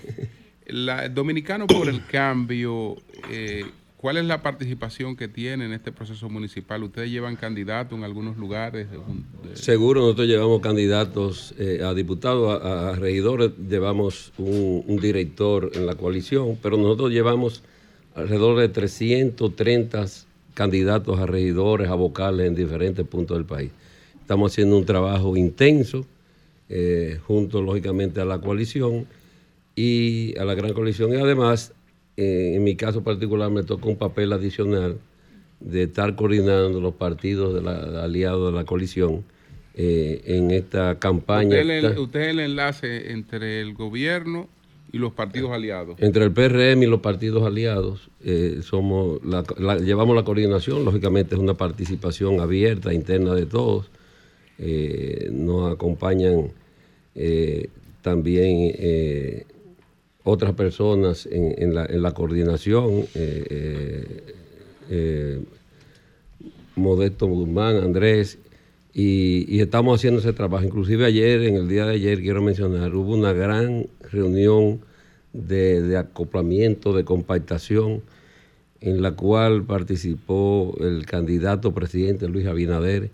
la, 0.69 1.09
Dominicano 1.09 1.66
por 1.66 1.89
el 1.89 2.07
Cambio, 2.07 2.97
eh, 3.28 3.65
¿cuál 3.97 4.19
es 4.19 4.24
la 4.24 4.40
participación 4.40 5.16
que 5.16 5.27
tiene 5.27 5.65
en 5.65 5.73
este 5.73 5.90
proceso 5.90 6.28
municipal? 6.28 6.85
¿Ustedes 6.85 7.11
llevan 7.11 7.35
candidatos 7.35 7.98
en 7.98 8.05
algunos 8.05 8.36
lugares? 8.36 8.86
Seguro 9.55 10.01
nosotros 10.03 10.28
llevamos 10.28 10.61
candidatos 10.61 11.57
eh, 11.59 11.81
a 11.82 11.93
diputados, 11.93 12.62
a, 12.62 12.94
regidores, 12.94 13.51
llevamos 13.69 14.32
un, 14.39 14.85
un 14.86 14.97
director 14.98 15.73
en 15.74 15.86
la 15.86 15.97
coalición, 15.97 16.57
pero 16.62 16.77
nosotros 16.77 17.11
llevamos 17.11 17.65
alrededor 18.15 18.61
de 18.61 18.69
330 18.69 20.07
candidatos 20.55 21.19
a 21.19 21.27
regidores, 21.27 21.90
a 21.90 21.97
vocales 21.97 22.47
en 22.47 22.55
diferentes 22.55 23.05
puntos 23.05 23.36
del 23.36 23.44
país. 23.44 23.73
Estamos 24.20 24.53
haciendo 24.53 24.78
un 24.78 24.86
trabajo 24.86 25.36
intenso, 25.36 26.07
eh, 26.69 27.19
junto 27.27 27.62
lógicamente 27.62 28.20
a 28.20 28.24
la 28.24 28.40
coalición 28.40 29.07
y 29.77 30.36
a 30.39 30.44
la 30.44 30.55
gran 30.55 30.73
coalición. 30.73 31.12
Y 31.12 31.16
además, 31.16 31.73
eh, 32.16 32.55
en 32.57 32.65
mi 32.65 32.74
caso 32.77 33.05
particular, 33.05 33.51
me 33.51 33.62
toca 33.62 33.86
un 33.89 33.97
papel 33.97 34.32
adicional 34.32 34.97
de 35.61 35.82
estar 35.85 36.16
coordinando 36.16 36.81
los 36.81 36.94
partidos 36.94 37.55
de 37.55 37.62
la, 37.62 38.03
aliados 38.05 38.53
de 38.53 38.59
la 38.59 38.65
coalición 38.65 39.23
eh, 39.74 40.23
en 40.24 40.51
esta 40.51 40.98
campaña 40.98 41.61
Usted, 41.61 41.70
es 41.70 41.85
el- 41.85 41.98
usted 41.98 42.20
es 42.23 42.28
el 42.28 42.40
enlace 42.40 43.12
entre 43.12 43.61
el 43.61 43.74
gobierno 43.74 44.48
y 44.93 44.98
los 44.98 45.12
partidos 45.12 45.51
aliados. 45.53 45.97
entre 46.01 46.24
el 46.24 46.32
PRM 46.32 46.82
y 46.82 46.86
los 46.86 47.01
partidos 47.01 47.43
aliados. 47.44 48.09
eh, 48.24 48.61
somos 48.62 49.23
la- 49.24 49.44
la- 49.59 49.77
llevamos 49.78 50.16
la 50.16 50.24
coordinación, 50.24 50.85
lógicamente 50.85 51.35
es 51.35 51.40
una 51.40 51.55
participación 51.55 52.40
abierta, 52.40 52.93
interna 52.94 53.35
de 53.35 53.44
todos. 53.47 53.90
Eh, 54.59 55.28
nos 55.32 55.70
acompañan 55.73 56.51
eh, 57.15 57.69
también 58.03 58.73
eh, 58.78 59.44
otras 60.27 60.55
personas 60.55 61.28
en, 61.31 61.73
la, 61.74 62.12
coordinación. 62.12 63.07
eh, 63.15 63.47
eh, 63.51 64.35
eh, 64.90 65.40
Modesto 66.74 67.28
Guzmán, 67.28 67.77
Andrés, 67.77 68.39
y, 68.93 69.61
estamos 69.61 69.98
haciendo 69.98 70.20
ese 70.20 70.32
trabajo. 70.32 70.65
Inclusive 70.65 71.07
ayer, 71.07 71.43
en 71.43 71.55
el 71.55 71.69
día 71.69 71.86
de 71.86 71.94
ayer, 71.94 72.20
quiero 72.20 72.43
mencionar, 72.43 72.94
hubo 72.94 73.15
una 73.15 73.32
gran 73.32 73.86
reunión 74.11 74.81
de 75.32 75.97
acoplamiento, 75.97 76.93
de 76.93 77.05
compactación, 77.05 78.03
en 78.81 79.03
la 79.03 79.12
cual 79.12 79.62
participó 79.62 80.77
el 80.81 81.07
candidato 81.07 81.73
presidente 81.73 82.28
Luis 82.28 82.47
Abinader, 82.47 83.11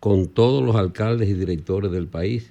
con 0.00 0.26
todos 0.26 0.64
los 0.64 0.74
alcaldes 0.74 1.28
y 1.28 1.34
directores 1.34 1.92
del 1.92 2.08
país 2.08 2.50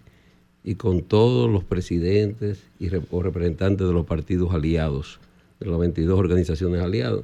y 0.67 0.75
con 0.75 1.01
todos 1.01 1.49
los 1.49 1.63
presidentes 1.63 2.61
y 2.77 2.89
rep- 2.89 3.07
o 3.11 3.23
representantes 3.23 3.87
de 3.87 3.93
los 3.93 4.05
partidos 4.05 4.53
aliados, 4.53 5.17
de 5.61 5.65
las 5.67 5.79
22 5.79 6.19
organizaciones 6.19 6.81
aliadas. 6.81 7.21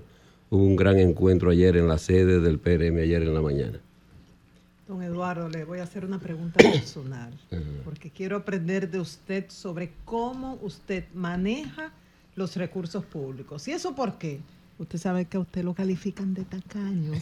Hubo 0.49 0.63
un 0.63 0.77
gran 0.77 0.97
encuentro 0.97 1.51
ayer 1.51 1.75
en 1.75 1.89
la 1.89 1.97
sede 1.97 2.39
del 2.39 2.57
PRM, 2.57 2.99
ayer 2.99 3.21
en 3.21 3.33
la 3.33 3.41
mañana. 3.41 3.79
Don 4.87 5.03
Eduardo, 5.03 5.49
le 5.49 5.65
voy 5.65 5.79
a 5.79 5.83
hacer 5.83 6.05
una 6.05 6.19
pregunta 6.19 6.57
personal, 6.71 7.33
porque 7.83 8.09
quiero 8.11 8.37
aprender 8.37 8.89
de 8.89 9.01
usted 9.01 9.43
sobre 9.49 9.91
cómo 10.05 10.57
usted 10.61 11.03
maneja 11.13 11.91
los 12.37 12.55
recursos 12.55 13.03
públicos. 13.03 13.67
¿Y 13.67 13.71
eso 13.73 13.93
por 13.93 14.17
qué? 14.17 14.39
Usted 14.83 14.99
sabe 14.99 15.25
que 15.25 15.37
a 15.37 15.39
usted 15.39 15.63
lo 15.63 15.73
califican 15.73 16.33
de 16.33 16.43
tacaño. 16.43 17.13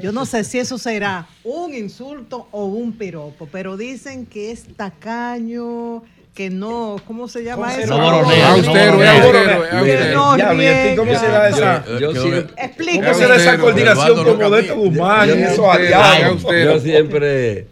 Yo 0.00 0.12
no 0.12 0.24
sé 0.26 0.44
si 0.44 0.58
eso 0.58 0.78
será 0.78 1.26
un 1.44 1.74
insulto 1.74 2.48
o 2.50 2.66
un 2.66 2.92
piropo, 2.92 3.48
pero 3.50 3.76
dicen 3.76 4.26
que 4.26 4.50
es 4.50 4.64
tacaño, 4.76 6.02
que 6.34 6.50
no, 6.50 6.96
¿cómo 7.06 7.26
se 7.28 7.42
llama 7.42 7.74
eso? 7.74 7.94
Austero, 7.94 8.46
austero, 8.46 9.02
es 9.02 9.10
Que 9.70 9.76
austero. 9.76 10.14
no 10.14 10.36
Ya, 10.38 10.54
¿y 10.54 10.66
a 10.66 10.90
ti 10.90 10.96
cómo 10.96 11.10
riega. 11.10 11.20
se 11.20 11.28
da 11.28 11.48
esa? 11.48 11.84
¿Cómo 11.84 13.14
se 13.14 13.26
da 13.26 13.36
esa 13.36 13.58
coordinación 13.58 14.24
con 14.24 14.38
Modesto 14.38 14.76
Guzmán 14.76 15.28
y 15.28 15.42
esos 15.42 15.66
aliados? 15.66 16.42
Yo 16.42 16.80
siempre. 16.80 17.66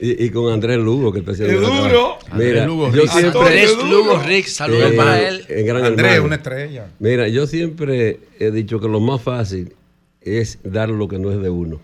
Y, 0.00 0.24
y 0.24 0.30
con 0.30 0.52
Andrés 0.52 0.78
Lugo, 0.78 1.12
que 1.12 1.20
está 1.20 1.32
haciendo. 1.32 1.54
¡Qué 1.60 1.66
la 1.66 1.80
duro! 1.88 2.18
Mira, 2.36 2.66
Lugo 2.66 2.90
yo 2.92 3.02
Rix. 3.02 3.12
siempre. 3.12 3.40
Andrés 3.40 3.76
Lugo 3.84 4.18
Rix, 4.26 4.52
saludos 4.54 4.92
Eh, 4.92 4.96
para 4.96 5.28
él. 5.28 5.44
en 5.48 5.66
Gran 5.66 5.84
Andrés, 5.84 6.06
Hermano. 6.12 6.26
una 6.26 6.36
estrella. 6.36 6.86
Mira, 6.98 7.28
yo 7.28 7.46
siempre 7.46 8.18
he 8.38 8.50
dicho 8.50 8.80
que 8.80 8.88
lo 8.88 9.00
más 9.00 9.22
fácil 9.22 9.72
es 10.20 10.58
dar 10.64 10.88
lo 10.90 11.06
que 11.08 11.18
no 11.18 11.30
es 11.30 11.40
de 11.40 11.50
uno. 11.50 11.80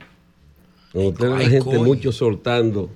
Cuando 0.93 1.11
usted 1.11 1.29
la 1.29 1.39
gente 1.41 1.59
coño. 1.61 1.85
mucho 1.85 2.11
soltando 2.13 2.91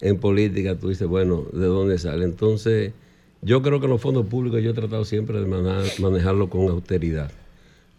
en 0.00 0.18
política, 0.18 0.76
tú 0.76 0.88
dices, 0.88 1.08
bueno, 1.08 1.46
¿de 1.52 1.66
dónde 1.66 1.98
sale? 1.98 2.24
Entonces, 2.24 2.92
yo 3.42 3.60
creo 3.62 3.80
que 3.80 3.88
los 3.88 4.00
fondos 4.00 4.26
públicos 4.26 4.62
yo 4.62 4.70
he 4.70 4.74
tratado 4.74 5.04
siempre 5.04 5.40
de 5.40 5.46
mana- 5.46 5.82
manejarlo 5.98 6.48
con 6.48 6.68
austeridad. 6.68 7.30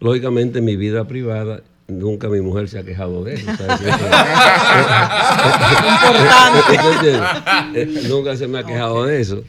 Lógicamente, 0.00 0.60
en 0.60 0.64
mi 0.64 0.76
vida 0.76 1.06
privada, 1.06 1.62
nunca 1.88 2.28
mi 2.28 2.40
mujer 2.40 2.68
se 2.68 2.78
ha 2.78 2.84
quejado 2.84 3.24
de 3.24 3.34
eso. 3.34 3.50
eh, 7.74 8.02
nunca 8.08 8.36
se 8.36 8.46
me 8.48 8.58
ha 8.58 8.64
quejado 8.64 9.04
de 9.04 9.20
eso. 9.20 9.42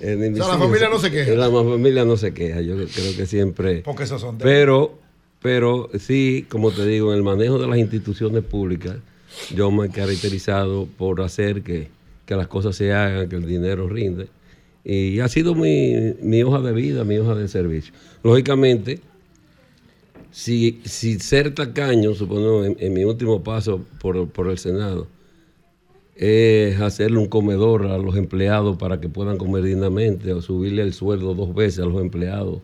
Eh, 0.00 0.16
ni 0.18 0.30
mis 0.30 0.40
O 0.40 0.44
sea, 0.44 0.54
la 0.54 0.60
familia 0.60 0.88
no 0.88 0.98
se 0.98 1.10
queja. 1.10 1.30
La 1.32 1.50
familia 1.50 2.04
no 2.04 2.16
se 2.16 2.34
queja. 2.34 2.60
Yo 2.60 2.74
creo 2.76 3.16
que 3.16 3.26
siempre. 3.26 3.82
Porque 3.84 4.04
esos 4.04 4.20
son 4.20 4.38
de- 4.38 4.44
Pero, 4.44 4.98
pero 5.40 5.90
sí, 5.98 6.46
como 6.48 6.70
te 6.72 6.84
digo, 6.86 7.12
en 7.12 7.18
el 7.18 7.22
manejo 7.22 7.58
de 7.58 7.68
las 7.68 7.78
instituciones 7.78 8.42
públicas, 8.44 8.96
yo 9.54 9.70
me 9.70 9.86
he 9.86 9.90
caracterizado 9.90 10.86
por 10.98 11.20
hacer 11.22 11.62
que, 11.62 11.88
que 12.26 12.36
las 12.36 12.48
cosas 12.48 12.76
se 12.76 12.92
hagan, 12.92 13.28
que 13.28 13.36
el 13.36 13.46
dinero 13.46 13.88
rinde. 13.88 14.28
Y 14.84 15.20
ha 15.20 15.28
sido 15.28 15.54
mi, 15.54 16.14
mi 16.20 16.42
hoja 16.42 16.60
de 16.60 16.72
vida, 16.72 17.04
mi 17.04 17.16
hoja 17.16 17.34
de 17.34 17.48
servicio. 17.48 17.94
Lógicamente, 18.22 19.00
si, 20.34 20.80
si 20.84 21.20
ser 21.20 21.54
tacaño, 21.54 22.12
supongo, 22.12 22.64
en, 22.64 22.76
en 22.80 22.92
mi 22.92 23.04
último 23.04 23.44
paso 23.44 23.82
por, 24.00 24.28
por 24.30 24.48
el 24.48 24.58
Senado, 24.58 25.06
es 26.16 26.80
hacerle 26.80 27.18
un 27.18 27.28
comedor 27.28 27.86
a 27.86 27.98
los 27.98 28.16
empleados 28.16 28.76
para 28.76 29.00
que 29.00 29.08
puedan 29.08 29.38
comer 29.38 29.62
dignamente 29.62 30.32
o 30.32 30.42
subirle 30.42 30.82
el 30.82 30.92
sueldo 30.92 31.34
dos 31.34 31.54
veces 31.54 31.84
a 31.84 31.86
los 31.86 32.02
empleados 32.02 32.58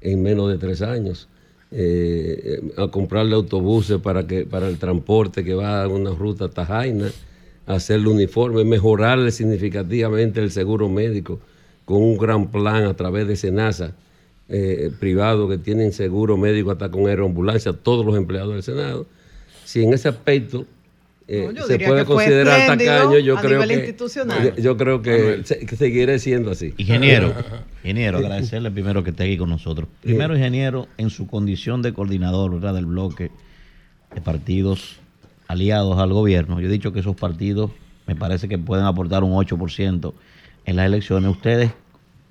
en 0.00 0.22
menos 0.22 0.48
de 0.48 0.58
tres 0.58 0.80
años. 0.80 1.28
Eh, 1.72 2.72
a 2.76 2.86
comprarle 2.86 3.34
autobuses 3.34 3.98
para 3.98 4.26
que 4.28 4.46
para 4.46 4.68
el 4.68 4.78
transporte 4.78 5.42
que 5.42 5.54
va 5.54 5.82
a 5.82 5.88
una 5.88 6.12
ruta 6.12 6.48
tajaina, 6.48 7.10
hacerle 7.66 8.10
uniforme, 8.10 8.62
mejorarle 8.64 9.32
significativamente 9.32 10.40
el 10.40 10.52
seguro 10.52 10.88
médico 10.88 11.40
con 11.84 12.00
un 12.00 12.16
gran 12.16 12.52
plan 12.52 12.84
a 12.84 12.94
través 12.94 13.26
de 13.26 13.34
Senasa 13.34 13.96
eh, 14.48 14.90
privado 14.98 15.48
que 15.48 15.58
tienen 15.58 15.92
seguro 15.92 16.36
médico 16.36 16.70
hasta 16.70 16.90
con 16.90 17.06
aeroambulancia, 17.06 17.72
todos 17.72 18.04
los 18.04 18.16
empleados 18.16 18.52
del 18.54 18.62
Senado. 18.62 19.06
Si 19.64 19.82
en 19.84 19.92
ese 19.92 20.08
aspecto 20.08 20.64
eh, 21.30 21.50
No, 21.54 21.66
se 21.66 21.78
puede 21.78 22.06
considerar 22.06 22.66
tacaño, 22.66 23.18
yo 23.18 23.36
creo 23.36 23.60
que 23.68 23.94
yo, 24.56 24.62
yo 24.62 24.76
creo 24.78 25.02
que, 25.02 25.42
se- 25.44 25.66
que 25.66 25.76
seguiré 25.76 26.18
siendo 26.18 26.50
así. 26.50 26.72
Ingeniero, 26.78 27.34
ingeniero, 27.84 28.16
agradecerle 28.18 28.70
primero 28.70 29.04
que 29.04 29.10
esté 29.10 29.24
aquí 29.24 29.36
con 29.36 29.50
nosotros. 29.50 29.88
Primero, 30.02 30.34
ingeniero, 30.34 30.88
en 30.96 31.10
su 31.10 31.26
condición 31.26 31.82
de 31.82 31.92
coordinador 31.92 32.52
¿verdad? 32.54 32.72
del 32.74 32.86
bloque 32.86 33.30
de 34.14 34.20
partidos 34.22 34.96
aliados 35.48 35.98
al 35.98 36.14
gobierno, 36.14 36.60
yo 36.60 36.68
he 36.68 36.70
dicho 36.70 36.92
que 36.94 37.00
esos 37.00 37.14
partidos 37.16 37.70
me 38.06 38.16
parece 38.16 38.48
que 38.48 38.56
pueden 38.56 38.86
aportar 38.86 39.22
un 39.22 39.32
8% 39.32 40.14
en 40.64 40.76
las 40.76 40.86
elecciones. 40.86 41.30
¿Ustedes 41.30 41.72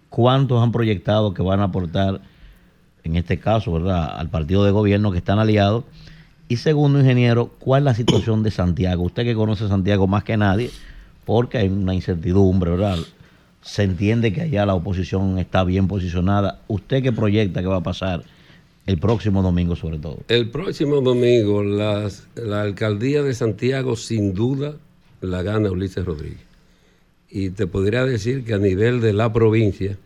cuántos 0.09 0.61
han 0.61 0.71
proyectado 0.71 1.33
que 1.33 1.41
van 1.41 1.59
a 1.59 1.65
aportar, 1.65 2.21
en 3.03 3.15
este 3.15 3.39
caso, 3.39 3.71
¿verdad?, 3.71 4.17
al 4.17 4.29
partido 4.29 4.63
de 4.65 4.71
gobierno 4.71 5.11
que 5.11 5.17
están 5.17 5.39
aliados? 5.39 5.83
Y 6.49 6.57
segundo, 6.57 6.99
ingeniero, 6.99 7.51
¿cuál 7.59 7.81
es 7.81 7.85
la 7.85 7.93
situación 7.93 8.43
de 8.43 8.51
Santiago? 8.51 9.03
Usted 9.03 9.23
que 9.23 9.35
conoce 9.35 9.67
Santiago 9.67 10.07
más 10.07 10.23
que 10.23 10.37
nadie, 10.37 10.71
porque 11.25 11.57
hay 11.57 11.67
una 11.67 11.93
incertidumbre, 11.93 12.71
¿verdad? 12.71 12.97
Se 13.61 13.83
entiende 13.83 14.31
que 14.31 14.41
allá 14.41 14.65
la 14.65 14.73
oposición 14.73 15.37
está 15.39 15.65
bien 15.65 15.89
posicionada. 15.89 16.61
¿Usted 16.67 17.03
qué 17.03 17.11
proyecta 17.11 17.61
que 17.61 17.67
va 17.67 17.77
a 17.77 17.83
pasar 17.83 18.23
el 18.85 18.97
próximo 18.97 19.41
domingo 19.41 19.75
sobre 19.75 19.99
todo? 19.99 20.19
El 20.29 20.49
próximo 20.49 21.01
domingo 21.01 21.63
la 21.63 22.61
alcaldía 22.61 23.23
de 23.23 23.33
Santiago 23.33 23.97
sin 23.97 24.33
duda 24.33 24.75
la 25.19 25.41
gana 25.41 25.69
Ulises 25.69 26.05
Rodríguez. 26.05 26.46
Y 27.29 27.49
te 27.49 27.67
podría 27.67 28.05
decir 28.05 28.43
que 28.45 28.53
a 28.53 28.57
nivel 28.57 29.01
de 29.01 29.13
la 29.13 29.33
provincia, 29.33 29.97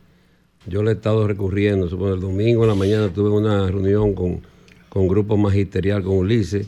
yo 0.68 0.84
le 0.84 0.92
he 0.92 0.94
estado 0.94 1.28
recurriendo. 1.28 1.90
Supongo, 1.90 2.16
el 2.16 2.20
domingo 2.22 2.64
en 2.64 2.70
la 2.70 2.76
mañana 2.76 3.10
tuve 3.10 3.30
una 3.30 3.68
reunión 3.68 4.14
con, 4.14 4.42
con 4.90 5.08
grupo 5.08 5.38
magisterial 5.38 6.04
con 6.04 6.18
Ulises. 6.18 6.68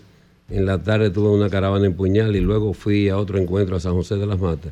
En 0.50 0.66
la 0.66 0.82
tarde 0.82 1.10
tuve 1.10 1.30
una 1.30 1.50
caravana 1.50 1.86
en 1.86 1.94
Puñal 1.94 2.36
y 2.36 2.40
luego 2.40 2.74
fui 2.74 3.10
a 3.10 3.18
otro 3.18 3.40
encuentro 3.40 3.76
a 3.76 3.80
San 3.80 3.94
José 3.94 4.16
de 4.16 4.26
las 4.26 4.40
Matas. 4.40 4.72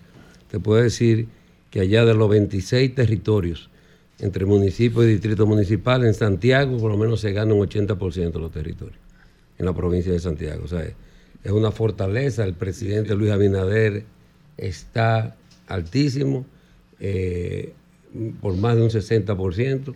Te 0.49 0.59
puedo 0.59 0.81
decir 0.81 1.27
que 1.69 1.79
allá 1.79 2.05
de 2.05 2.13
los 2.13 2.29
26 2.29 2.93
territorios, 2.93 3.69
entre 4.19 4.45
municipios 4.45 5.05
y 5.05 5.07
distritos 5.07 5.47
municipales, 5.47 6.07
en 6.07 6.13
Santiago 6.13 6.77
por 6.77 6.91
lo 6.91 6.97
menos 6.97 7.21
se 7.21 7.31
gana 7.31 7.53
un 7.53 7.67
80% 7.67 8.31
de 8.31 8.39
los 8.39 8.51
territorios, 8.51 8.99
en 9.57 9.65
la 9.65 9.73
provincia 9.73 10.11
de 10.11 10.19
Santiago. 10.19 10.63
O 10.65 10.67
sea, 10.67 10.83
es 11.43 11.51
una 11.51 11.71
fortaleza. 11.71 12.43
El 12.43 12.53
presidente 12.53 13.15
Luis 13.15 13.31
Abinader 13.31 14.03
está 14.57 15.35
altísimo, 15.73 16.45
eh, 16.99 17.73
por 18.41 18.55
más 18.55 18.75
de 18.75 18.83
un 18.83 18.89
60%. 18.89 19.93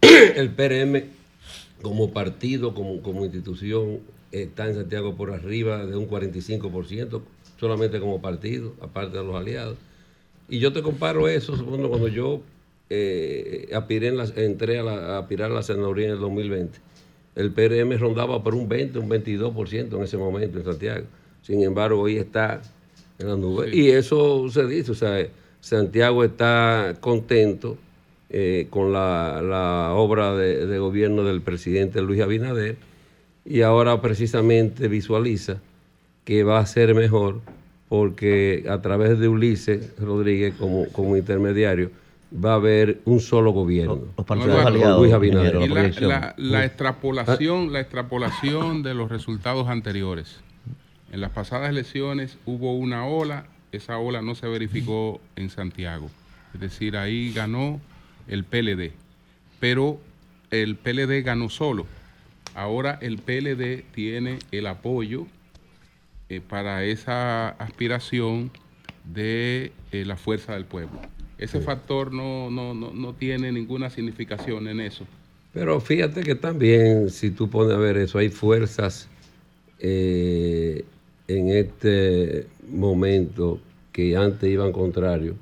El 0.36 0.50
PRM 0.50 1.02
como 1.82 2.12
partido, 2.12 2.74
como, 2.74 3.02
como 3.02 3.24
institución, 3.24 4.00
está 4.32 4.66
en 4.68 4.74
Santiago 4.74 5.16
por 5.16 5.32
arriba 5.32 5.84
de 5.86 5.96
un 5.96 6.08
45%, 6.08 7.22
solamente 7.58 8.00
como 8.00 8.20
partido, 8.20 8.74
aparte 8.80 9.18
de 9.18 9.24
los 9.24 9.34
aliados. 9.34 9.76
Y 10.48 10.58
yo 10.58 10.72
te 10.72 10.82
comparo 10.82 11.28
eso, 11.28 11.56
supongo, 11.56 11.88
cuando 11.88 12.08
yo 12.08 12.40
eh, 12.88 13.68
entré 14.36 14.78
a, 14.78 14.82
la- 14.82 15.18
aspirar 15.18 15.50
a 15.50 15.54
la 15.54 15.62
senaduría 15.62 16.06
en 16.06 16.12
el 16.12 16.20
2020. 16.20 16.78
El 17.34 17.52
PRM 17.52 17.98
rondaba 17.98 18.42
por 18.42 18.54
un 18.54 18.68
20, 18.68 18.98
un 18.98 19.10
22% 19.10 19.96
en 19.96 20.02
ese 20.02 20.16
momento 20.16 20.58
en 20.58 20.64
Santiago. 20.64 21.04
Sin 21.42 21.62
embargo, 21.62 22.00
hoy 22.00 22.16
está 22.16 22.62
en 23.18 23.28
la 23.28 23.36
nube. 23.36 23.74
Y 23.74 23.90
eso 23.90 24.48
se 24.50 24.66
dice, 24.66 24.92
o 24.92 24.94
sea, 24.94 25.26
Santiago 25.60 26.22
está 26.24 26.94
contento 27.00 27.76
eh, 28.30 28.66
con 28.70 28.92
la, 28.92 29.40
la 29.42 29.92
obra 29.94 30.34
de, 30.34 30.66
de 30.66 30.78
gobierno 30.78 31.24
del 31.24 31.40
presidente 31.40 32.02
Luis 32.02 32.20
Abinader 32.20 32.76
y 33.44 33.62
ahora 33.62 34.00
precisamente 34.00 34.88
visualiza 34.88 35.58
que 36.24 36.42
va 36.44 36.58
a 36.58 36.66
ser 36.66 36.94
mejor 36.94 37.40
porque 37.88 38.64
a 38.68 38.82
través 38.82 39.18
de 39.20 39.28
Ulises 39.28 39.92
Rodríguez 40.00 40.54
como, 40.58 40.86
como 40.88 41.16
intermediario 41.16 41.90
va 42.44 42.52
a 42.52 42.56
haber 42.56 42.98
un 43.04 43.20
solo 43.20 43.52
gobierno. 43.52 44.00
Los 44.16 44.26
partidos 44.26 44.60
no, 44.60 44.66
aliados, 44.66 45.00
Luis 45.00 45.12
Abinader. 45.12 45.54
ingeniero, 45.54 45.64
Y 45.64 45.68
la 45.68 45.74
la, 45.74 45.80
proyección. 45.80 46.10
la- 46.10 46.34
la 46.36 46.64
extrapolación, 46.64 47.72
la 47.72 47.80
extrapolación 47.80 48.82
de 48.82 48.94
los 48.94 49.08
resultados 49.08 49.68
anteriores. 49.68 50.40
En 51.16 51.22
las 51.22 51.30
pasadas 51.30 51.70
elecciones 51.70 52.36
hubo 52.44 52.76
una 52.76 53.06
ola, 53.06 53.46
esa 53.72 53.96
ola 53.96 54.20
no 54.20 54.34
se 54.34 54.48
verificó 54.48 55.18
en 55.36 55.48
Santiago. 55.48 56.10
Es 56.52 56.60
decir, 56.60 56.94
ahí 56.94 57.32
ganó 57.32 57.80
el 58.28 58.44
PLD. 58.44 58.92
Pero 59.58 59.98
el 60.50 60.76
PLD 60.76 61.22
ganó 61.24 61.48
solo. 61.48 61.86
Ahora 62.54 62.98
el 63.00 63.16
PLD 63.16 63.82
tiene 63.94 64.40
el 64.50 64.66
apoyo 64.66 65.26
eh, 66.28 66.42
para 66.46 66.84
esa 66.84 67.48
aspiración 67.48 68.50
de 69.02 69.72
eh, 69.92 70.04
la 70.04 70.18
fuerza 70.18 70.52
del 70.52 70.66
pueblo. 70.66 71.00
Ese 71.38 71.62
factor 71.62 72.12
no, 72.12 72.50
no, 72.50 72.74
no, 72.74 72.92
no 72.92 73.14
tiene 73.14 73.52
ninguna 73.52 73.88
significación 73.88 74.68
en 74.68 74.80
eso. 74.80 75.06
Pero 75.54 75.80
fíjate 75.80 76.22
que 76.22 76.34
también, 76.34 77.08
si 77.08 77.30
tú 77.30 77.48
pones 77.48 77.74
a 77.74 77.78
ver 77.78 77.96
eso, 77.96 78.18
hay 78.18 78.28
fuerzas 78.28 79.08
eh, 79.78 80.84
en 81.28 81.48
este 81.50 82.46
momento 82.68 83.58
que 83.92 84.16
antes 84.16 84.48
iban 84.50 84.72
contrario 84.72 85.34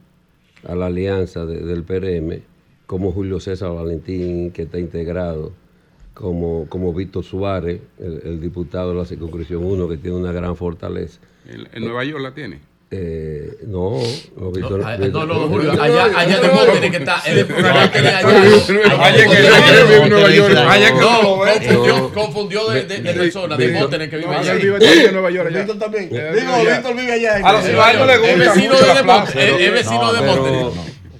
a 0.67 0.75
la 0.75 0.87
alianza 0.87 1.45
de- 1.45 1.61
del 1.65 1.83
PRM, 1.83 2.43
como 2.87 3.13
Julio 3.13 3.41
César 3.41 3.73
Valentín, 3.75 4.51
que 4.51 4.63
está 4.63 4.79
integrado, 4.79 5.53
como, 6.15 6.67
como 6.69 6.93
Víctor 6.95 7.25
Suárez, 7.25 7.81
el, 7.99 8.41
diputado 8.41 8.91
de 8.93 8.97
la 8.99 9.05
circunscripción 9.05 9.65
1, 9.65 9.89
que 9.89 9.97
tiene 9.97 10.17
una 10.17 10.33
gran 10.33 10.55
fortaleza. 10.57 11.21
¿En, 11.49 11.67
en 11.73 11.85
Nueva 11.85 12.05
York 12.05 12.23
la 12.23 12.33
tiene? 12.35 12.61
Eh, 12.97 13.59
no, 13.67 13.99
no, 14.37 14.53
Víctor- 14.53 14.83
ah, 14.85 14.97
Víctor- 14.97 15.27
no, 15.27 15.35
no, 15.35 15.49
Julio, 15.49 15.73
allá, 15.73 16.05
allá 16.17 16.39
de 16.41 16.49
Monterrey 16.49 16.91
que 16.93 16.97
está. 16.99 17.21
El 17.27 17.37
de 17.49 17.55
No, 17.61 17.69
allá. 17.69 17.83
Allá 17.83 17.91
que 17.93 19.37
allá 19.37 19.85
vive 19.85 19.97
en 20.05 20.09
Nueva 20.11 20.31
York. 20.31 20.57
Allá 20.57 20.93
que 20.95 21.01
No, 21.01 21.39
confundió, 21.39 21.99
No. 21.99 22.13
confundió 22.13 22.69
de, 22.71 22.85
de, 22.85 22.99
de 23.01 23.15
persona, 23.15 23.57
de 23.57 23.69
Monterrey 23.73 24.09
que 24.09 24.17
vive 24.19 24.29
No, 24.31 24.39
allá. 24.39 24.55
vive 24.55 25.05
en 25.07 25.13
Nueva 25.13 25.31
York. 25.33 25.49
allá. 25.49 25.59
Víctor 25.59 25.79
también. 25.79 26.09
Eh, 26.13 26.33
Digo. 26.41 26.53
Víctor 26.71 26.95
vive 26.97 27.13
allá. 27.13 27.37
A 27.49 27.53
los 27.53 27.65
ciudadanos 27.65 28.07
les 28.07 28.19
gusta 28.19 28.33
el 28.33 28.39
vecino 28.39 28.75
de 30.13 30.21
pero, 30.21 30.37
Monterrey. 30.37 30.67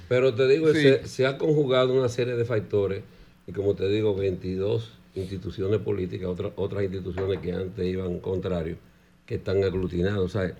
pero 0.07 0.33
te 0.33 0.47
digo, 0.47 0.73
Sí. 0.73 0.81
se, 0.81 1.07
se 1.07 1.25
ha 1.25 1.37
conjugado 1.37 1.93
una 1.93 2.07
serie 2.07 2.35
de 2.35 2.45
factores 2.45 3.01
y 3.47 3.51
como 3.51 3.73
te 3.75 3.89
digo, 3.89 4.15
22 4.15 4.91
instituciones 5.15 5.79
políticas, 5.81 6.29
otras 6.29 6.51
otras 6.55 6.83
instituciones 6.83 7.39
que 7.41 7.51
antes 7.51 7.85
iban 7.85 8.19
contrarios, 8.19 8.77
que 9.25 9.35
están 9.35 9.63
aglutinadas. 9.63 10.19
O 10.19 10.29
sea, 10.29 10.53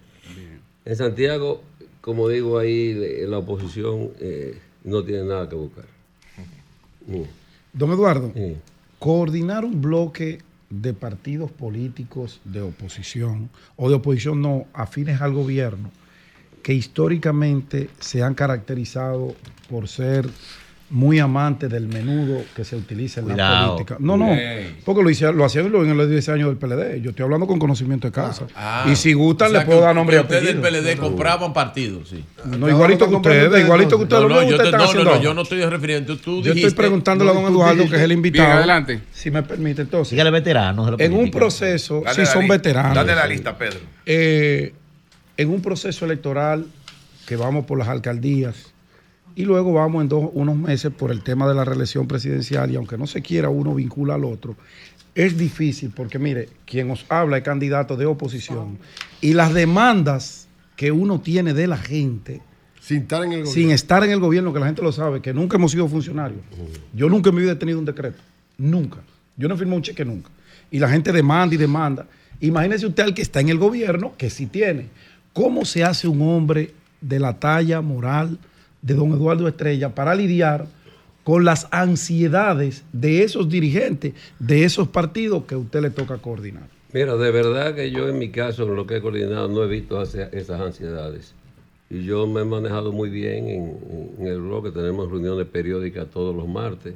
en 0.86 0.95
Santiago, 0.95 1.62
como 2.02 2.30
digo 2.30 2.60
ahí, 2.60 2.94
la 3.28 3.40
oposición 3.40 4.12
eh, 4.20 4.60
no 4.84 5.03
tiene 5.03 5.24
nada 5.24 5.49
que 5.49 5.56
buscar. 5.56 5.86
Mm. 7.07 7.22
Don 7.74 7.91
Eduardo, 7.91 8.32
Sí. 8.34 8.56
coordinar 8.99 9.66
un 9.66 9.82
bloque 9.82 10.40
de 10.70 10.94
partidos 10.94 11.52
políticos 11.52 12.40
de 12.44 12.62
oposición 12.62 13.49
o 13.76 13.90
de 13.90 13.95
oposición 13.95 14.41
no 14.41 14.66
afines 14.74 15.22
al 15.22 15.34
gobierno 15.34 15.91
que 16.64 16.74
históricamente 16.74 17.90
se 17.99 18.24
han 18.24 18.34
caracterizado 18.34 19.36
por 19.70 19.88
ser 19.88 20.28
muy 20.96 21.20
amantes 21.20 21.70
del 21.70 21.90
menudo 21.90 22.42
que 22.56 22.64
se 22.64 22.78
utiliza 22.78 23.20
en 23.20 23.28
la 23.28 23.34
Cuidado. 23.34 23.74
política. 23.74 23.98
No, 24.00 24.16
no, 24.16 24.34
Ey. 24.34 24.78
porque 24.86 25.04
lo, 25.04 25.10
hicieron, 25.10 25.36
lo 25.36 25.44
hacían 25.44 25.66
en 25.66 25.98
los 25.98 26.10
10 26.10 26.30
años 26.30 26.48
del 26.48 26.56
PLD. 26.56 27.02
Yo 27.02 27.10
estoy 27.10 27.24
hablando 27.24 27.48
con 27.48 27.60
conocimiento 27.60 28.08
de 28.08 28.14
causa. 28.14 28.48
Ah, 28.56 28.86
y 28.90 28.96
si 28.96 29.12
gustan, 29.12 29.50
o 29.50 29.52
sea 29.52 29.60
le 29.60 29.66
puedo 29.66 29.80
que- 29.80 29.86
dar 29.88 29.94
nombre 29.94 30.16
y 30.16 30.20
que 30.20 30.24
Ustedes 30.24 30.46
del. 30.46 30.62
PLD 30.62 30.96
compraban 30.98 31.52
partidos, 31.52 32.08
sí. 32.08 32.24
No, 32.46 32.70
igualito 32.70 33.10
que 33.10 33.16
ustedes, 33.16 33.62
igualito 33.66 33.98
que 33.98 34.04
ustedes. 34.04 34.22
No, 34.24 34.30
no, 34.30 34.42
yo, 34.44 34.56
ustedes 34.56 34.72
te- 34.72 34.78
no, 34.98 35.04
no, 35.04 35.22
yo 35.22 35.34
no 35.34 35.42
estoy 35.42 35.66
refiriendo. 35.66 36.16
Tú 36.18 36.38
Yo 36.42 36.54
dijiste, 36.54 36.68
estoy 36.70 36.84
preguntándole 36.86 37.32
a 37.32 37.34
don 37.34 37.44
Eduardo, 37.44 37.90
que 37.90 37.96
es 37.98 38.02
el 38.02 38.14
invitado. 38.14 38.48
Bien, 38.48 38.58
adelante. 38.60 39.02
Si 39.12 39.30
me 39.30 39.44
permite, 39.44 39.82
entonces. 39.82 40.12
Dígale 40.12 40.32
veteranos 40.32 40.98
la 40.98 41.06
En 41.06 41.12
un 41.12 41.30
proceso, 41.30 42.04
sí 42.14 42.22
la 42.22 42.26
son 42.26 42.48
veteranos. 42.48 42.96
Dale 42.96 43.14
la 43.16 43.28
lista, 43.28 43.58
Pedro. 43.58 43.80
Eh, 44.06 44.74
en 45.36 45.50
un 45.50 45.62
proceso 45.62 46.06
electoral 46.06 46.68
que 47.28 47.36
vamos 47.36 47.66
por 47.66 47.78
las 47.78 47.90
alcaldías 47.90 48.72
y 49.36 49.44
luego 49.44 49.74
vamos 49.74 50.02
en 50.02 50.10
dos, 50.10 50.30
unos 50.34 50.56
meses 50.56 50.91
por 50.91 51.12
el 51.12 51.22
tema 51.22 51.48
de 51.48 51.56
la 51.56 51.66
reelección 51.66 52.07
presidencial 52.07 52.72
y 52.72 52.76
aunque 52.76 52.98
no 52.98 53.06
se 53.06 53.22
quiera 53.22 53.49
uno 53.49 53.76
vincula 53.76 54.16
al 54.16 54.24
otro, 54.24 54.56
es 55.14 55.38
difícil 55.38 55.91
porque 55.95 56.20
mire, 56.20 56.49
quien 56.66 56.90
os 56.91 57.06
habla 57.10 57.38
es 57.38 57.44
candidato 57.44 57.98
de 57.98 58.06
oposición 58.06 58.78
y 59.22 59.34
las 59.34 59.53
demandas 59.53 60.48
que 60.76 60.91
uno 60.91 61.22
tiene 61.22 61.53
de 61.53 61.68
la 61.68 61.78
gente 61.78 62.41
Sin 62.82 63.03
estar 63.03 63.24
en 63.24 63.32
el 63.32 63.45
sin 63.45 63.53
gobierno. 63.53 63.74
estar 63.74 64.03
en 64.03 64.12
el 64.12 64.20
gobierno, 64.20 64.53
que 64.53 64.60
la 64.60 64.66
gente 64.66 64.82
lo 64.82 64.91
sabe, 64.91 65.22
que 65.22 65.34
nunca 65.34 65.57
hemos 65.57 65.72
sido 65.72 65.88
funcionarios. 65.88 66.41
Yo 66.94 67.10
nunca 67.10 67.30
en 67.30 67.36
mi 67.36 67.41
vida 67.41 67.53
he 67.53 67.56
tenido 67.56 67.80
un 67.80 67.86
decreto. 67.86 68.22
Nunca. 68.57 68.99
Yo 69.38 69.48
no 69.48 69.56
he 69.56 69.57
firmado 69.57 69.78
un 69.78 69.84
cheque 69.84 70.06
nunca. 70.06 70.30
Y 70.70 70.80
la 70.80 70.90
gente 70.90 71.12
demanda 71.12 71.56
y 71.56 71.57
demanda. 71.57 72.07
Imagínese 72.41 72.86
usted 72.86 73.03
al 73.03 73.14
que 73.14 73.22
está 73.22 73.40
en 73.40 73.49
el 73.49 73.57
gobierno, 73.57 74.14
que 74.18 74.30
sí 74.30 74.45
tiene. 74.48 74.88
¿Cómo 75.34 75.66
se 75.66 75.84
hace 75.84 76.07
un 76.07 76.22
hombre 76.22 76.74
de 77.02 77.20
la 77.20 77.40
talla 77.40 77.82
moral 77.82 78.38
de 78.86 78.94
don 78.94 79.12
Eduardo 79.14 79.48
Estrella 79.48 79.95
para 79.95 80.14
lidiar 80.14 80.68
con 81.24 81.44
las 81.44 81.68
ansiedades 81.72 82.84
de 82.94 83.24
esos 83.24 83.49
dirigentes, 83.49 84.14
de 84.38 84.64
esos 84.64 84.88
partidos 84.88 85.45
que 85.45 85.56
a 85.56 85.57
usted 85.57 85.82
le 85.82 85.90
toca 85.90 86.20
coordinar? 86.20 86.68
Mira, 86.94 87.16
de 87.16 87.32
verdad 87.32 87.74
que 87.74 87.90
yo 87.90 88.07
en 88.07 88.20
mi 88.20 88.30
caso, 88.30 88.64
en 88.64 88.76
lo 88.76 88.86
que 88.86 88.98
he 88.98 89.02
coordinado, 89.02 89.48
no 89.48 89.64
he 89.64 89.68
visto 89.68 90.02
esas 90.02 90.62
ansiedades. 90.62 91.34
Y 91.90 92.03
yo 92.06 92.28
me 92.28 92.41
he 92.41 92.45
manejado 92.45 92.91
muy 92.91 93.10
bien 93.10 93.48
en, 93.49 93.78
en 94.20 94.28
el 94.28 94.40
bloque. 94.40 94.72
Tenemos 94.72 95.10
reuniones 95.10 95.48
periódicas 95.48 96.07
todos 96.07 96.36
los 96.36 96.48
martes. 96.48 96.94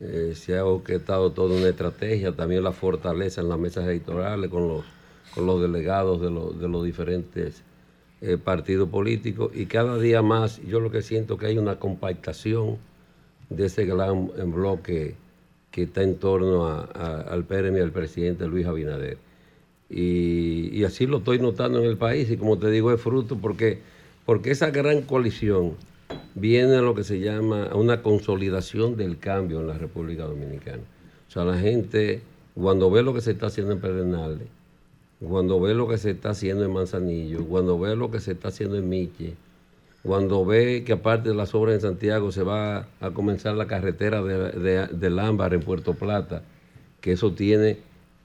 Eh, 0.00 0.32
se 0.34 0.56
ha 0.56 0.64
orquestado 0.64 1.30
toda 1.30 1.56
una 1.56 1.68
estrategia, 1.68 2.32
también 2.32 2.64
la 2.64 2.72
fortaleza 2.72 3.42
en 3.42 3.48
las 3.50 3.58
mesas 3.58 3.84
electorales 3.84 4.50
con 4.50 4.66
los, 4.66 4.84
con 5.34 5.46
los 5.46 5.60
delegados 5.60 6.20
de, 6.20 6.28
de 6.58 6.68
los 6.68 6.84
diferentes 6.84 7.62
eh, 8.24 8.38
partidos 8.38 8.88
políticos. 8.88 9.50
Y 9.52 9.66
cada 9.66 9.98
día 9.98 10.22
más, 10.22 10.62
yo 10.62 10.78
lo 10.78 10.92
que 10.92 11.02
siento 11.02 11.36
que 11.36 11.46
hay 11.46 11.58
una 11.58 11.80
compactación 11.80 12.78
de 13.50 13.66
ese 13.66 13.84
gran 13.84 14.30
eh, 14.36 14.44
bloque 14.44 15.16
que 15.72 15.82
está 15.82 16.02
en 16.02 16.16
torno 16.16 16.66
al 16.66 17.44
PRM 17.44 17.76
y 17.78 17.80
al 17.80 17.90
presidente 17.90 18.46
Luis 18.46 18.66
Abinader. 18.66 19.18
Y, 19.90 20.84
así 20.84 21.06
lo 21.06 21.18
estoy 21.18 21.40
notando 21.40 21.80
en 21.80 21.86
el 21.86 21.96
país 21.96 22.30
y 22.30 22.36
como 22.36 22.58
te 22.58 22.70
digo 22.70 22.92
es 22.92 23.00
fruto 23.00 23.38
porque, 23.38 23.80
porque 24.24 24.50
esa 24.50 24.70
gran 24.70 25.02
coalición 25.02 25.72
viene 26.34 26.76
a 26.76 26.82
lo 26.82 26.94
que 26.94 27.04
se 27.04 27.20
llama 27.20 27.70
una 27.74 28.02
consolidación 28.02 28.96
del 28.96 29.18
cambio 29.18 29.60
en 29.60 29.66
la 29.66 29.78
República 29.78 30.24
Dominicana. 30.24 30.82
O 31.28 31.30
sea, 31.30 31.44
la 31.44 31.58
gente 31.58 32.22
cuando 32.54 32.90
ve 32.90 33.02
lo 33.02 33.14
que 33.14 33.20
se 33.20 33.32
está 33.32 33.46
haciendo 33.46 33.72
en 33.72 33.80
Pedernales, 33.80 34.46
cuando 35.28 35.60
ve 35.60 35.74
lo 35.74 35.86
que 35.88 35.98
se 35.98 36.10
está 36.10 36.30
haciendo 36.30 36.64
en 36.64 36.72
Manzanillo, 36.72 37.44
cuando 37.44 37.78
ve 37.78 37.94
lo 37.96 38.10
que 38.10 38.20
se 38.20 38.32
está 38.32 38.48
haciendo 38.48 38.76
en 38.76 38.88
Miche, 38.88 39.34
cuando 40.02 40.44
ve 40.44 40.82
que 40.84 40.92
aparte 40.94 41.28
de 41.28 41.34
las 41.34 41.54
obras 41.54 41.76
en 41.76 41.80
Santiago 41.80 42.32
se 42.32 42.42
va 42.42 42.88
a 43.00 43.10
comenzar 43.12 43.54
la 43.54 43.66
carretera 43.66 44.22
de, 44.22 44.50
de, 44.50 44.86
del 44.88 45.18
Ámbar 45.18 45.54
en 45.54 45.60
Puerto 45.60 45.94
Plata, 45.94 46.42
que 47.00 47.12
eso 47.12 47.32
tiene 47.32 47.78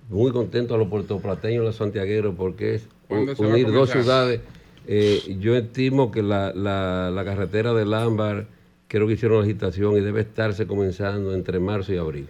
muy 0.09 0.31
contento 0.31 0.73
a 0.73 0.77
los 0.77 0.87
puertoplateños 0.87 1.61
y 1.63 1.65
los 1.65 1.75
santiagueros 1.75 2.33
porque 2.35 2.75
es 2.75 2.87
¿Cuándo 3.07 3.35
se 3.35 3.43
va 3.43 3.49
a 3.49 3.51
unir 3.53 3.71
dos 3.71 3.89
ciudades. 3.91 4.41
Eh, 4.87 5.37
yo 5.39 5.55
estimo 5.55 6.11
que 6.11 6.23
la, 6.23 6.53
la- 6.53 7.11
la 7.11 7.25
carretera 7.25 7.73
del 7.73 7.93
Ámbar, 7.93 8.47
creo 8.87 9.05
que 9.05 9.13
hicieron 9.13 9.39
la 9.39 9.43
agitación 9.43 9.97
y 9.97 9.99
debe 9.99 10.21
estarse 10.21 10.65
comenzando 10.65 11.33
entre 11.33 11.59
marzo 11.59 11.93
y 11.93 11.97
abril 11.97 12.27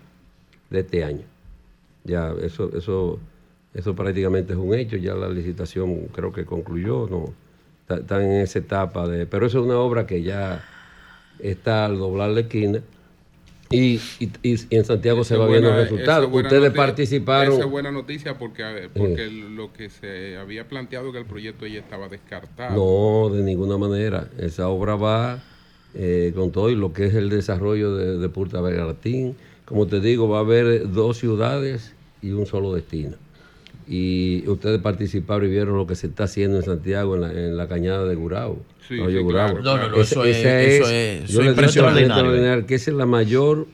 de 0.72 0.80
este 0.80 1.04
año. 1.04 1.24
Ya, 2.04 2.34
eso, 2.42 2.72
eso, 2.76 3.20
eso 3.74 3.96
prácticamente 3.96 4.54
es 4.54 4.60
un 4.60 4.74
hecho, 4.74 4.98
ya 4.98 5.14
la 5.14 5.30
licitación 5.30 6.08
creo 6.14 6.32
que 6.32 6.46
concluyó, 6.46 7.08
no, 7.10 7.34
está- 7.82 7.98
están 8.02 8.22
en 8.24 8.42
esa 8.42 8.60
etapa 8.60 9.08
de, 9.08 9.26
pero 9.26 9.46
eso 9.48 9.60
es 9.60 9.66
una 9.66 9.78
obra 9.80 10.06
que 10.08 10.24
ya 10.24 10.64
está 11.40 11.86
al 11.86 11.98
doblar 12.00 12.32
la 12.32 12.40
esquina 12.42 12.82
y, 13.70 14.00
y- 14.20 14.32
y- 14.44 14.58
en 14.76 14.86
Santiago 14.86 15.24
se 15.26 15.36
va 15.36 15.46
viendo 15.46 15.70
el 15.70 15.84
resultado. 15.84 16.28
Ustedes 16.28 16.52
noticia- 16.62 16.74
participaron. 16.74 17.54
Esa 17.54 17.66
es 17.66 17.70
buena 17.70 17.92
noticia 17.92 18.38
porque, 18.38 18.64
a 18.64 18.72
ver, 18.72 18.90
porque 18.90 19.28
lo 19.30 19.74
que 19.74 19.90
se 19.90 20.38
había 20.38 20.68
planteado 20.70 21.12
que 21.12 21.18
el 21.20 21.26
proyecto 21.26 21.68
ya 21.68 21.80
estaba 21.80 22.08
descartado. 22.08 22.76
No, 22.76 23.36
de 23.36 23.44
ninguna 23.44 23.78
manera. 23.78 24.30
Esa 24.38 24.70
obra 24.70 24.96
va 24.96 25.44
eh, 25.94 26.32
con 26.36 26.52
todo 26.52 26.70
y 26.70 26.76
lo 26.76 26.94
que 26.94 27.08
es 27.08 27.16
el 27.16 27.30
desarrollo 27.30 27.94
de, 27.96 28.18
de 28.18 28.30
Punta. 28.30 28.62
Como 29.66 29.86
te 29.88 30.00
digo, 30.00 30.30
va 30.30 30.38
a 30.38 30.42
haber 30.42 30.90
dos 30.92 31.18
ciudades 31.18 31.94
y 32.22 32.32
un 32.32 32.46
solo 32.46 32.74
destino. 32.74 33.18
Y 33.90 34.44
ustedes 34.48 34.82
participaron 34.82 35.46
y 35.48 35.50
vieron 35.52 35.78
lo 35.78 35.88
que 35.88 35.96
se 35.96 36.08
está 36.08 36.26
haciendo 36.26 36.58
en 36.58 36.64
Santiago, 36.64 37.16
en 37.16 37.22
la, 37.22 37.32
en 37.32 37.56
la 37.58 37.68
cañada 37.68 38.06
de 38.06 38.16
Gurabo. 38.16 38.58
Sí, 38.88 38.98
claro, 38.98 39.62
No, 39.62 39.78
no, 39.78 39.90
no, 39.90 39.96
eso 40.02 40.24
es- 40.26 40.38
eso 40.38 40.90
es- 40.90 41.30
eso 41.30 41.42
es 41.42 41.58
extraordinario. 41.58 42.66
que 42.66 42.76
esa 42.76 42.92
es 42.92 42.98
la 42.98 43.06
mayor 43.06 43.68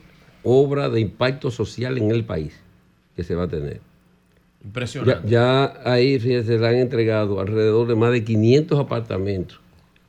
obra 0.44 0.88
de 0.88 1.00
impacto 1.00 1.50
social 1.50 1.98
en 1.98 2.10
el 2.10 2.24
país 2.24 2.52
que 3.16 3.24
se 3.24 3.34
va 3.34 3.44
a 3.44 3.48
tener. 3.48 3.80
Impresionante. 4.64 5.28
ya 5.28 5.74
ahí, 5.84 6.18
fíjense, 6.18 6.58
le 6.58 6.66
han 6.66 6.76
entregado 6.76 7.38
alrededor 7.40 7.86
de 7.86 7.94
más 7.96 8.12
de 8.12 8.24
500 8.24 8.78
apartamentos 8.80 9.60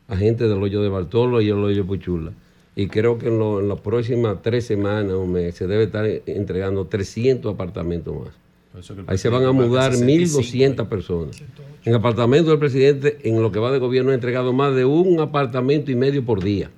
a 0.07 0.15
gente 0.15 0.47
del 0.47 0.61
hoyo 0.63 0.81
de 0.81 0.87
Bartolo 0.89 1.41
y 1.41 1.49
el 1.49 1.55
hoyo 1.55 1.77
de 1.77 1.83
Puchula. 1.83 2.31
Y 2.75 2.87
creo 2.87 3.17
que 3.17 3.27
en, 3.27 3.37
lo- 3.39 3.59
en 3.59 3.67
las 3.67 3.81
próximas 3.81 4.37
tres 4.41 4.65
semanas 4.65 5.11
o 5.13 5.25
mes 5.25 5.55
se 5.55 5.67
debe 5.67 5.83
estar 5.85 6.05
entregando 6.25 6.85
300 6.85 7.53
apartamentos 7.53 8.13
más. 8.15 8.33
El 8.75 9.05
Ahí 9.07 9.17
se 9.17 9.29
van 9.29 9.45
a 9.45 9.51
mudar 9.51 9.91
marca 9.91 9.97
65, 9.97 10.41
1.200 10.41 10.87
personas. 10.87 11.43
En 11.85 11.93
apartamentos 11.93 12.49
del 12.49 12.59
presidente, 12.59 13.19
en 13.23 13.41
lo 13.41 13.51
que 13.51 13.59
va 13.59 13.71
de 13.71 13.79
gobierno, 13.79 14.11
ha 14.11 14.15
entregado 14.15 14.51
más 14.53 14.75
de 14.75 14.85
un 14.85 15.19
apartamento 15.19 15.91
y 15.91 15.95
medio 15.95 16.25
por 16.25 16.43
día. 16.43 16.69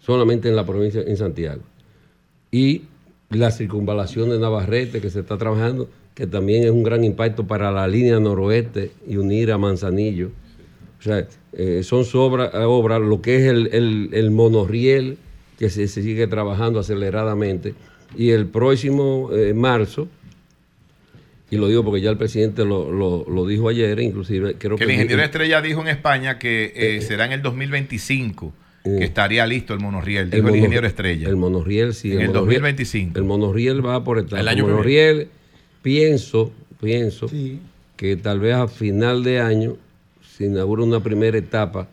Solamente 0.00 0.48
en 0.48 0.56
la 0.56 0.64
provincia, 0.64 1.02
en 1.06 1.16
Santiago. 1.16 1.62
Y 2.50 2.82
la 3.30 3.50
circunvalación 3.50 4.30
de 4.30 4.38
Navarrete 4.38 5.00
que 5.00 5.10
se 5.10 5.20
está 5.20 5.36
trabajando, 5.36 5.88
que 6.14 6.26
también 6.26 6.64
es 6.64 6.70
un 6.70 6.82
gran 6.82 7.04
impacto 7.04 7.46
para 7.46 7.70
la 7.72 7.86
línea 7.88 8.20
noroeste 8.20 8.92
y 9.06 9.16
unir 9.16 9.50
a 9.52 9.58
Manzanillo. 9.58 10.30
O 10.98 11.02
sea, 11.02 11.26
eh, 11.52 11.82
son 11.82 12.04
obras, 12.14 12.54
obras, 12.54 13.00
lo 13.00 13.20
que 13.20 13.36
es 13.36 13.42
el, 13.50 13.68
el, 13.72 14.10
el 14.12 14.30
monorriel, 14.30 15.18
que 15.58 15.68
se, 15.68 15.88
se 15.88 16.02
sigue 16.02 16.26
trabajando 16.26 16.78
aceleradamente. 16.78 17.74
Y 18.16 18.30
el 18.30 18.46
próximo 18.46 19.30
eh, 19.32 19.52
marzo, 19.52 20.08
y 21.50 21.56
lo 21.56 21.68
digo 21.68 21.84
porque 21.84 22.00
ya 22.00 22.10
el 22.10 22.16
presidente 22.18 22.64
lo, 22.64 22.90
lo- 22.90 23.24
lo 23.28 23.46
dijo 23.46 23.68
ayer, 23.68 23.98
inclusive 24.00 24.54
creo 24.58 24.76
Que 24.76 24.84
que... 24.86 24.92
el 24.92 25.00
ingeniero 25.00 25.22
Estrella 25.22 25.60
dijo 25.62 25.80
en 25.82 25.88
España 25.88 26.38
que 26.38 26.72
eh, 26.74 27.00
será 27.02 27.26
en 27.26 27.32
el 27.32 27.42
2025 27.42 28.52
Eh, 28.86 28.96
que 28.98 29.04
estaría 29.04 29.46
listo 29.46 29.72
el 29.74 29.80
monorriel, 29.80 30.24
El 30.24 30.30
dijo 30.30 30.36
el, 30.38 30.44
mono- 30.44 30.56
ingeniero 30.56 30.86
Estrella. 30.86 31.28
El 31.28 31.36
monorriel, 31.36 31.94
sí. 31.94 32.12
En 32.12 32.20
el 32.20 32.28
monorriel- 32.28 32.34
2025. 32.60 33.18
El 33.18 33.24
monorriel 33.24 33.86
va 33.86 34.02
por 34.04 34.18
etapas. 34.18 34.40
El 34.40 34.46
El 34.46 34.48
año 34.48 34.66
monorriel, 34.66 35.28
pienso, 35.82 36.52
pienso 36.82 37.30
que 37.96 38.16
tal 38.16 38.40
vez 38.40 38.54
a 38.54 38.68
final 38.68 39.22
de 39.24 39.40
año 39.40 39.76
se 40.36 40.46
inaugura 40.46 40.82
una 40.82 41.00
primera 41.00 41.38
etapa 41.38 41.88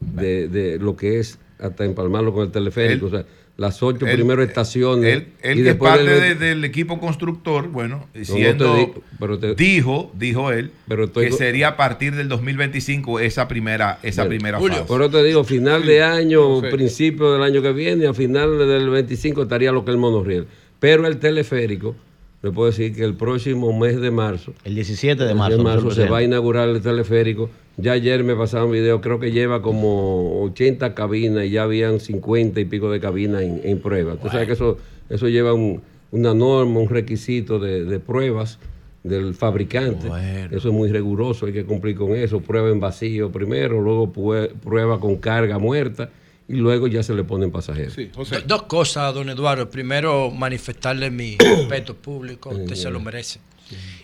de, 0.00 0.48
de 0.48 0.78
lo 0.78 0.96
que 0.96 1.18
es 1.20 1.38
hasta 1.58 1.84
empalmarlo 1.84 2.32
con 2.34 2.44
el 2.44 2.50
teleférico. 2.52 3.06
O 3.06 3.10
sea, 3.10 3.24
las 3.56 3.82
ocho 3.84 4.04
él- 4.06 4.14
primeras 4.14 4.48
estaciones. 4.48 5.12
Él, 5.14 5.26
él 5.42 5.58
y 5.58 5.62
que 5.62 5.68
después 5.68 5.90
parte 5.92 6.04
del- 6.10 6.38
de- 6.38 6.46
del 6.46 6.64
equipo 6.64 6.98
constructor, 6.98 7.68
bueno, 7.68 8.06
te 8.12 8.24
siendo, 8.24 8.74
digo, 8.74 9.02
pero 9.20 9.38
te- 9.38 9.54
dijo, 9.54 10.10
dijo 10.18 10.50
él, 10.50 10.72
Pero 10.88 11.04
estoy 11.04 11.26
que 11.26 11.32
sería 11.32 11.68
a 11.68 11.76
partir 11.76 12.14
del 12.16 12.28
2025 12.28 13.20
esa 13.20 13.46
primera, 13.46 13.98
esa 14.02 14.26
primera 14.26 14.58
fase. 14.60 14.82
Pero 14.88 15.08
te 15.10 15.22
digo, 15.22 15.44
final 15.44 15.86
de 15.86 16.02
año, 16.02 16.60
Sí. 16.62 16.66
principio 16.72 17.32
del 17.32 17.42
año 17.42 17.62
que 17.62 17.72
viene, 17.72 18.06
a 18.08 18.14
final 18.14 18.58
del 18.58 18.90
25 18.90 19.42
estaría 19.42 19.70
lo 19.70 19.84
que 19.84 19.90
es 19.92 19.94
el 19.94 20.00
monorriel. 20.00 20.46
Pero 20.80 21.06
el 21.06 21.18
teleférico, 21.18 21.94
le 22.42 22.50
puedo 22.50 22.70
decir 22.70 22.94
que 22.94 23.04
el 23.04 23.14
próximo 23.14 23.78
mes 23.78 24.00
de 24.00 24.10
marzo, 24.10 24.52
El 24.64 24.74
17 24.74 25.22
de 25.24 25.30
el 25.30 25.36
marzo. 25.36 25.56
de 25.58 25.62
no 25.62 25.70
se 25.70 25.76
marzo 25.76 25.90
se 25.92 26.08
va 26.08 26.18
a 26.18 26.22
inaugurar 26.22 26.68
el 26.68 26.82
teleférico. 26.82 27.48
Ya 27.76 27.92
ayer 27.92 28.22
me 28.22 28.36
pasaron 28.36 28.70
video, 28.70 29.00
creo 29.00 29.18
que 29.18 29.32
lleva 29.32 29.60
como 29.62 30.42
80 30.44 30.94
cabinas 30.94 31.44
y 31.46 31.50
ya 31.50 31.64
habían 31.64 31.98
50 32.00 32.60
y 32.60 32.64
pico 32.66 32.90
de 32.90 33.00
cabinas 33.00 33.42
en, 33.42 33.60
en 33.64 33.80
prueba. 33.80 34.14
Tú 34.16 34.28
sabes 34.28 34.46
que 34.46 34.52
eso, 34.52 34.78
eso 35.10 35.28
lleva 35.28 35.54
un- 35.54 35.82
una 36.12 36.32
norma, 36.34 36.78
un 36.78 36.88
requisito 36.88 37.58
de, 37.58 37.84
de 37.84 37.98
pruebas 37.98 38.60
del 39.02 39.34
fabricante. 39.34 40.08
Eso 40.56 40.68
es 40.68 40.74
muy 40.74 40.90
riguroso, 40.92 41.46
hay 41.46 41.52
que 41.52 41.64
cumplir 41.64 41.96
con 41.96 42.14
eso. 42.14 42.40
Prueba 42.40 42.70
en 42.70 42.78
vacío 42.78 43.32
primero, 43.32 43.80
luego 43.80 44.12
prueba 44.12 45.00
con 45.00 45.16
carga 45.16 45.58
muerta 45.58 46.10
y 46.48 46.54
luego 46.54 46.86
ya 46.86 47.02
se 47.02 47.14
le 47.14 47.24
ponen 47.24 47.50
pasajeros. 47.50 47.94
Do- 48.42 48.46
Dos 48.46 48.62
cosas, 48.62 49.12
don 49.12 49.28
Eduardo. 49.30 49.68
Primero, 49.68 50.30
manifestarle 50.30 51.10
mi 51.10 51.36
respeto 51.38 51.94
público. 51.96 52.50
Usted 52.50 52.76
se 52.76 52.90
lo 52.90 53.00
merece. 53.00 53.40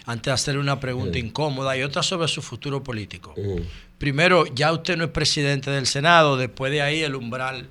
Antes 0.07 0.27
de 0.27 0.33
hacerle 0.33 0.61
una 0.61 0.81
pregunta 0.81 1.19
incómoda 1.19 1.77
y 1.77 1.83
otra 1.83 2.03
sobre 2.03 2.29
su 2.29 2.43
futuro 2.43 2.83
político. 2.83 3.35
Primero, 3.99 4.47
ya 4.47 4.73
usted 4.73 4.97
no 4.97 5.05
es 5.05 5.11
presidente 5.11 5.71
del 5.71 5.87
Senado. 5.87 6.37
Después 6.37 6.73
de 6.73 6.83
ahí, 6.83 7.03
el 7.03 7.15
umbral 7.15 7.69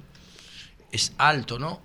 es 0.91 1.13
alto, 1.17 1.59
¿no? 1.59 1.81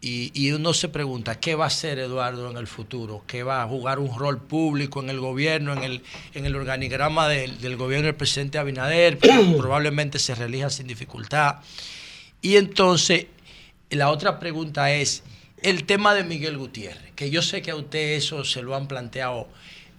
Y, 0.00 0.30
y 0.34 0.52
uno 0.52 0.74
se 0.74 0.88
pregunta, 0.88 1.40
¿qué 1.40 1.54
va 1.54 1.64
a 1.64 1.68
hacer 1.68 1.98
Eduardo 1.98 2.50
en 2.50 2.58
el 2.58 2.66
futuro? 2.66 3.24
¿Qué 3.26 3.42
va 3.42 3.62
a 3.62 3.66
jugar 3.66 3.98
un 3.98 4.16
rol 4.16 4.40
público 4.40 5.02
en 5.02 5.08
el 5.08 5.18
gobierno, 5.18 5.72
en 5.72 5.82
el, 5.82 6.02
en 6.34 6.44
el 6.44 6.54
organigrama 6.54 7.28
del, 7.28 7.60
del 7.60 7.76
gobierno 7.76 8.06
del 8.06 8.14
presidente 8.14 8.58
Abinader? 8.58 9.18
Probablemente 9.56 10.18
se 10.18 10.34
reelija 10.34 10.70
sin 10.70 10.86
dificultad. 10.86 11.56
Y 12.42 12.56
entonces, 12.56 13.26
la 13.90 14.10
otra 14.10 14.38
pregunta 14.38 14.92
es 14.92 15.22
el 15.68 15.84
tema 15.84 16.14
de 16.14 16.22
Miguel 16.24 16.56
Gutiérrez, 16.58 17.12
que 17.16 17.30
yo 17.30 17.42
sé 17.42 17.60
que 17.62 17.70
a 17.72 17.76
usted 17.76 18.12
eso 18.14 18.44
se 18.44 18.62
lo 18.62 18.76
han 18.76 18.86
planteado 18.86 19.48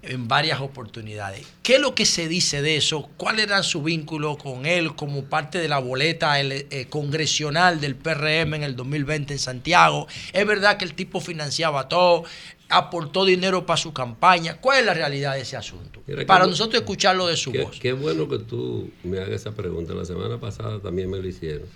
en 0.02 0.27
varias 0.30 0.61
oportunidades. 0.61 1.45
¿Qué 1.64 1.76
es 1.76 1.81
lo 1.81 1.94
que 1.94 2.06
se 2.06 2.30
dice 2.30 2.61
de 2.61 2.77
eso? 2.77 3.10
¿Cuál 3.18 3.39
era 3.41 3.61
su 3.64 3.84
vínculo 3.84 4.38
con 4.38 4.65
él 4.65 4.95
como 4.95 5.26
parte 5.26 5.57
de 5.60 5.68
la 5.68 5.80
boleta 5.80 6.39
ele- 6.39 6.68
eh, 6.69 6.85
congresional 6.88 7.81
del 7.81 7.95
PRM 7.95 8.53
en 8.56 8.64
el 8.64 8.76
2020 8.77 9.34
en 9.34 9.39
Santiago? 9.39 10.07
¿Es 10.31 10.48
verdad 10.48 10.77
que 10.77 10.85
el 10.85 10.94
tipo 10.94 11.19
financiaba 11.19 11.89
todo? 11.89 12.23
¿Aportó 12.69 13.26
dinero 13.26 13.65
para 13.65 13.76
su 13.77 13.91
campaña? 13.91 14.57
¿Cuál 14.61 14.80
es 14.80 14.85
la 14.85 14.94
realidad 14.94 15.34
de 15.34 15.41
ese 15.41 15.57
asunto? 15.57 16.02
Mira, 16.07 16.26
Para 16.26 16.45
nosotros 16.45 16.81
escucharlo 16.81 17.27
de 17.27 17.35
su 17.35 17.52
Qué, 17.52 17.64
voz. 17.64 17.77
qué 17.80 17.91
bueno 17.91 18.30
que 18.30 18.39
tú 18.39 18.89
me 19.03 19.18
hagas 19.18 19.31
esa 19.41 19.52
pregunta. 19.52 19.94
La 19.94 20.06
semana 20.06 20.39
pasada 20.39 20.80
también 20.80 21.10
me 21.10 21.18
lo 21.18 21.27
hicieron. 21.27 21.68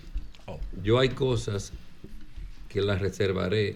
Yo 0.84 0.99
hay 0.99 1.09
cosas 1.09 1.73
que 2.72 2.81
las 2.81 3.02
reservaré, 3.02 3.76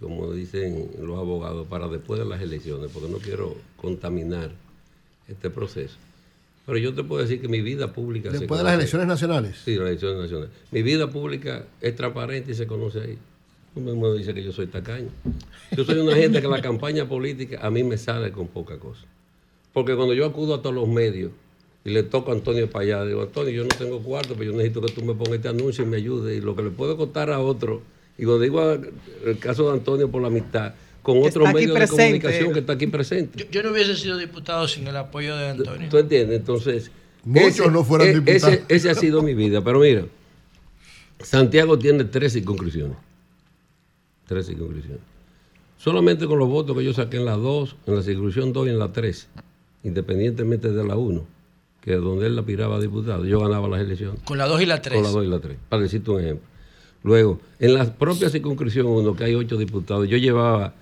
como 0.00 0.32
dicen 0.32 0.90
los 1.00 1.18
abogados, 1.18 1.66
para 1.66 1.88
después 1.88 2.20
de 2.20 2.26
las 2.26 2.40
elecciones, 2.40 2.90
porque 2.92 3.08
no 3.08 3.18
quiero 3.18 3.56
contaminar 3.76 4.50
este 5.28 5.50
proceso. 5.50 5.96
Pero 6.66 6.78
yo 6.78 6.94
te 6.94 7.02
puedo 7.02 7.22
decir 7.22 7.40
que 7.40 7.48
mi 7.48 7.62
vida 7.62 7.92
pública... 7.92 8.30
se 8.30 8.38
Después 8.40 8.58
de 8.58 8.64
las 8.64 8.72
conoce- 8.74 8.78
elecciones 8.80 9.08
nacionales. 9.08 9.56
Sí, 9.64 9.74
las 9.76 9.88
elecciones 9.88 10.18
nacionales. 10.20 10.50
Mi 10.70 10.82
vida 10.82 11.10
pública 11.10 11.64
es 11.80 11.96
transparente 11.96 12.52
y 12.52 12.54
se 12.54 12.66
conoce 12.66 13.00
ahí. 13.00 13.18
Tú 13.74 13.80
mismo 13.80 14.12
dices 14.12 14.34
que 14.34 14.42
yo 14.44 14.52
soy 14.52 14.66
tacaño. 14.66 15.08
Yo 15.76 15.84
soy 15.84 15.98
una 15.98 16.14
gente 16.14 16.40
que 16.42 16.48
la 16.48 16.60
campaña 16.60 17.08
política 17.08 17.58
a 17.62 17.70
mí 17.70 17.82
me 17.84 17.96
sale 17.96 18.30
con 18.32 18.48
poca 18.48 18.78
cosa. 18.78 19.04
Porque 19.72 19.94
cuando 19.96 20.14
yo 20.14 20.26
acudo 20.26 20.54
a 20.54 20.62
todos 20.62 20.74
los 20.74 20.88
medios 20.88 21.30
y 21.84 21.90
le 21.90 22.02
toco 22.02 22.32
a 22.32 22.34
Antonio 22.34 22.68
para 22.68 22.84
allá, 22.84 23.04
digo, 23.04 23.22
Antonio, 23.22 23.50
yo 23.52 23.62
no 23.62 23.68
tengo 23.68 24.00
cuarto, 24.00 24.34
pero 24.36 24.50
yo 24.50 24.56
necesito 24.56 24.80
que 24.82 24.92
tú 24.92 25.02
me 25.04 25.14
pongas 25.14 25.34
este 25.36 25.48
anuncio 25.48 25.84
y 25.84 25.86
me 25.86 25.96
ayudes. 25.96 26.36
Y 26.38 26.40
lo 26.40 26.54
que 26.56 26.62
le 26.64 26.70
puedo 26.70 26.96
contar 26.96 27.30
a 27.30 27.38
otro, 27.40 27.82
y 28.18 28.24
cuando 28.24 28.40
digo 28.40 28.72
el 29.24 29.38
caso 29.38 29.68
de 29.68 29.78
Antonio 29.78 30.10
por 30.10 30.20
la 30.20 30.28
amistad, 30.28 30.74
con 31.02 31.18
aquí 31.24 31.38
medios 31.54 31.78
de 31.78 31.88
comunicación 31.88 32.52
que 32.52 32.58
está 32.58 32.74
aquí 32.74 32.86
presente. 32.88 33.38
Yo, 33.38 33.50
yo 33.50 33.62
no 33.62 33.70
hubiese 33.70 33.96
sido 33.96 34.18
diputado 34.18 34.68
sin 34.68 34.86
el 34.86 34.96
apoyo 34.96 35.36
de 35.36 35.50
Antonio. 35.50 35.88
¿Tú 35.88 35.96
entiendes? 35.98 36.38
Entonces. 36.40 36.90
Muchos 37.24 37.72
no 37.72 37.84
fueran 37.84 38.08
e- 38.08 38.14
diputados. 38.14 38.54
Ese, 38.54 38.64
ese 38.68 38.90
ha 38.90 38.94
sido 38.94 39.22
mi 39.22 39.34
vida. 39.34 39.62
Pero 39.62 39.80
mira, 39.80 40.04
Santiago 41.20 41.78
tiene 41.78 42.04
tres 42.04 42.34
circunscripciones. 42.34 42.96
Tres 44.26 44.46
circunscripciones. 44.46 45.00
Solamente 45.78 46.26
con 46.26 46.38
los 46.38 46.48
votos 46.48 46.76
que 46.76 46.84
yo 46.84 46.92
saqué 46.92 47.18
en 47.18 47.24
la 47.24 47.36
2, 47.36 47.76
en 47.86 47.94
la 47.94 48.02
circunscripción 48.02 48.52
2 48.52 48.66
y 48.66 48.70
en 48.70 48.78
la 48.78 48.92
3, 48.92 49.28
independientemente 49.84 50.72
de 50.72 50.84
la 50.84 50.96
1, 50.96 51.24
que 51.80 51.94
es 51.94 52.00
donde 52.00 52.26
él 52.26 52.38
aspiraba 52.38 52.76
a 52.76 52.80
diputado, 52.80 53.24
yo 53.24 53.40
ganaba 53.40 53.68
las 53.68 53.80
elecciones. 53.80 54.20
Con 54.24 54.38
la 54.38 54.46
2 54.46 54.62
y 54.62 54.66
la 54.66 54.82
3. 54.82 54.94
Con 54.94 55.04
la 55.04 55.10
2 55.10 55.24
y 55.24 55.28
la 55.28 55.38
3, 55.38 55.56
para 55.68 55.82
decirte 55.82 56.10
un 56.10 56.20
ejemplo. 56.20 56.48
Luego, 57.08 57.40
en 57.58 57.72
la 57.72 57.90
propia 57.90 58.28
circunscripción 58.28 58.84
1, 58.84 59.16
que 59.16 59.24
hay 59.24 59.34
ocho 59.34 59.56
diputados, 59.56 60.06
yo 60.06 60.18
llevaba 60.18 60.74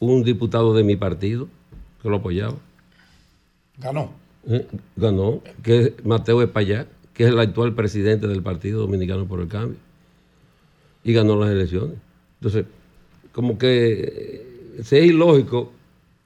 un 0.00 0.24
diputado 0.24 0.72
de 0.72 0.82
mi 0.82 0.96
partido 0.96 1.48
que 2.00 2.08
lo 2.08 2.16
apoyaba. 2.16 2.54
Ganó. 3.76 4.10
Eh, 4.48 4.66
ganó, 4.96 5.42
que 5.62 5.80
es 5.82 5.92
Mateo 6.02 6.40
Espallá, 6.40 6.86
que 7.12 7.24
es 7.24 7.28
el 7.28 7.38
actual 7.38 7.74
presidente 7.74 8.26
del 8.26 8.42
Partido 8.42 8.80
Dominicano 8.80 9.26
por 9.26 9.40
el 9.40 9.48
Cambio. 9.48 9.76
Y 11.04 11.12
ganó 11.12 11.36
las 11.36 11.50
elecciones. 11.50 11.98
Entonces, 12.40 12.64
como 13.32 13.58
que 13.58 14.00
eh, 14.02 14.76
es 14.78 14.92
ilógico 14.94 15.72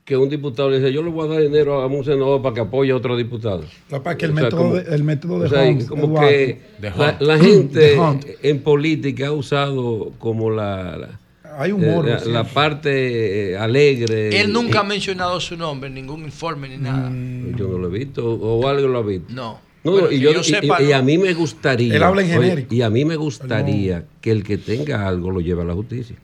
que 0.09 0.17
un 0.17 0.31
diputado 0.31 0.71
le 0.71 0.79
dice, 0.79 0.91
yo 0.91 1.03
le 1.03 1.11
voy 1.11 1.29
a 1.29 1.35
dar 1.35 1.43
dinero 1.43 1.83
a 1.83 1.87
un 1.87 2.03
senador 2.03 2.41
para 2.41 2.55
que 2.55 2.61
apoye 2.63 2.93
a 2.93 2.97
otro 2.97 3.15
diputado. 3.15 3.63
Lo 3.91 4.03
que 4.03 4.25
el 4.25 4.31
O 4.31 4.35
sea, 4.37 4.43
método 4.45 4.57
como- 4.63 4.75
de- 4.77 4.95
el 4.95 5.05
método 5.05 5.39
de 5.41 5.47
o 5.47 5.49
sea, 5.51 5.63
Hunt, 5.69 5.87
como 5.87 6.05
Eduardo. 6.05 6.29
que 6.31 6.61
De 6.81 6.93
la, 7.27 7.39
gente 7.39 7.97
en 8.43 8.61
política 8.61 9.27
ha 9.27 9.33
usado 9.33 10.13
como 10.19 10.49
la, 10.51 10.97
la- 10.97 11.21
Hay 11.59 11.73
humor, 11.73 12.09
eh, 12.09 12.13
la, 12.13 12.19
sí. 12.21 12.31
la 12.31 12.45
parte 12.45 13.51
eh, 13.53 13.59
alegre. 13.59 14.41
Él 14.41 14.51
nunca 14.51 14.79
y- 14.79 14.81
ha 14.81 14.83
mencionado 14.85 15.39
su 15.41 15.59
nombre 15.59 15.89
en 15.89 15.95
ningún 15.97 16.23
informe 16.23 16.71
ni 16.71 16.79
nada. 16.79 17.11
Yo 17.55 17.69
no 17.69 17.77
lo 17.77 17.89
he 17.95 17.99
visto, 17.99 18.33
o 18.33 18.67
alguien 18.67 18.91
lo 18.91 19.01
ha 19.01 19.03
visto. 19.03 19.31
No. 19.31 19.61
No, 19.85 19.93
Bueno, 19.93 20.11
y, 20.11 20.19
yo, 20.21 20.33
yo 20.33 20.41
y- 20.41 20.45
sepa, 20.45 20.83
y- 20.83 20.93
a 20.93 21.03
mí 21.03 21.19
me 21.19 21.35
gustaría. 21.35 21.95
Él 21.95 22.03
habla 22.03 22.23
en 22.23 22.37
oye, 22.39 22.49
genérico. 22.49 22.75
y 22.75 22.81
a 22.83 22.89
mí 22.91 23.05
me 23.05 23.15
gustaría 23.17 24.05
que 24.23 24.31
el 24.33 24.43
que 24.43 24.57
tenga 24.59 25.07
algo 25.07 25.31
lo 25.31 25.41
lleve 25.41 25.63
a 25.63 25.65
la 25.67 25.75
justicia. 25.75 26.17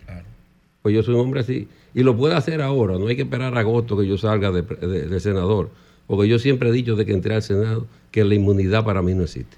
Pues 0.85 0.95
yo 0.95 1.03
soy 1.03 1.15
un 1.15 1.23
hombre 1.23 1.41
así. 1.41 1.67
Y 1.95 2.03
lo 2.03 2.15
puede 2.15 2.35
hacer 2.35 2.61
ahora. 2.61 2.99
No 2.99 3.09
hay 3.09 3.17
que 3.17 3.23
esperar 3.23 3.57
a 3.57 3.61
agosto 3.61 3.97
que 3.97 4.07
yo 4.07 4.19
salga 4.19 4.53
de, 4.53 5.19
senador. 5.19 5.71
Porque 6.07 6.29
yo 6.29 6.39
siempre 6.39 6.69
he 6.69 6.73
dicho 6.73 6.95
de 6.95 7.07
que 7.07 7.13
entré 7.13 7.35
al 7.35 7.43
Senado 7.43 7.87
que 8.11 8.23
la 8.23 8.35
inmunidad 8.35 8.85
para 8.85 9.01
mí 9.01 9.15
no 9.15 9.23
existe. 9.23 9.57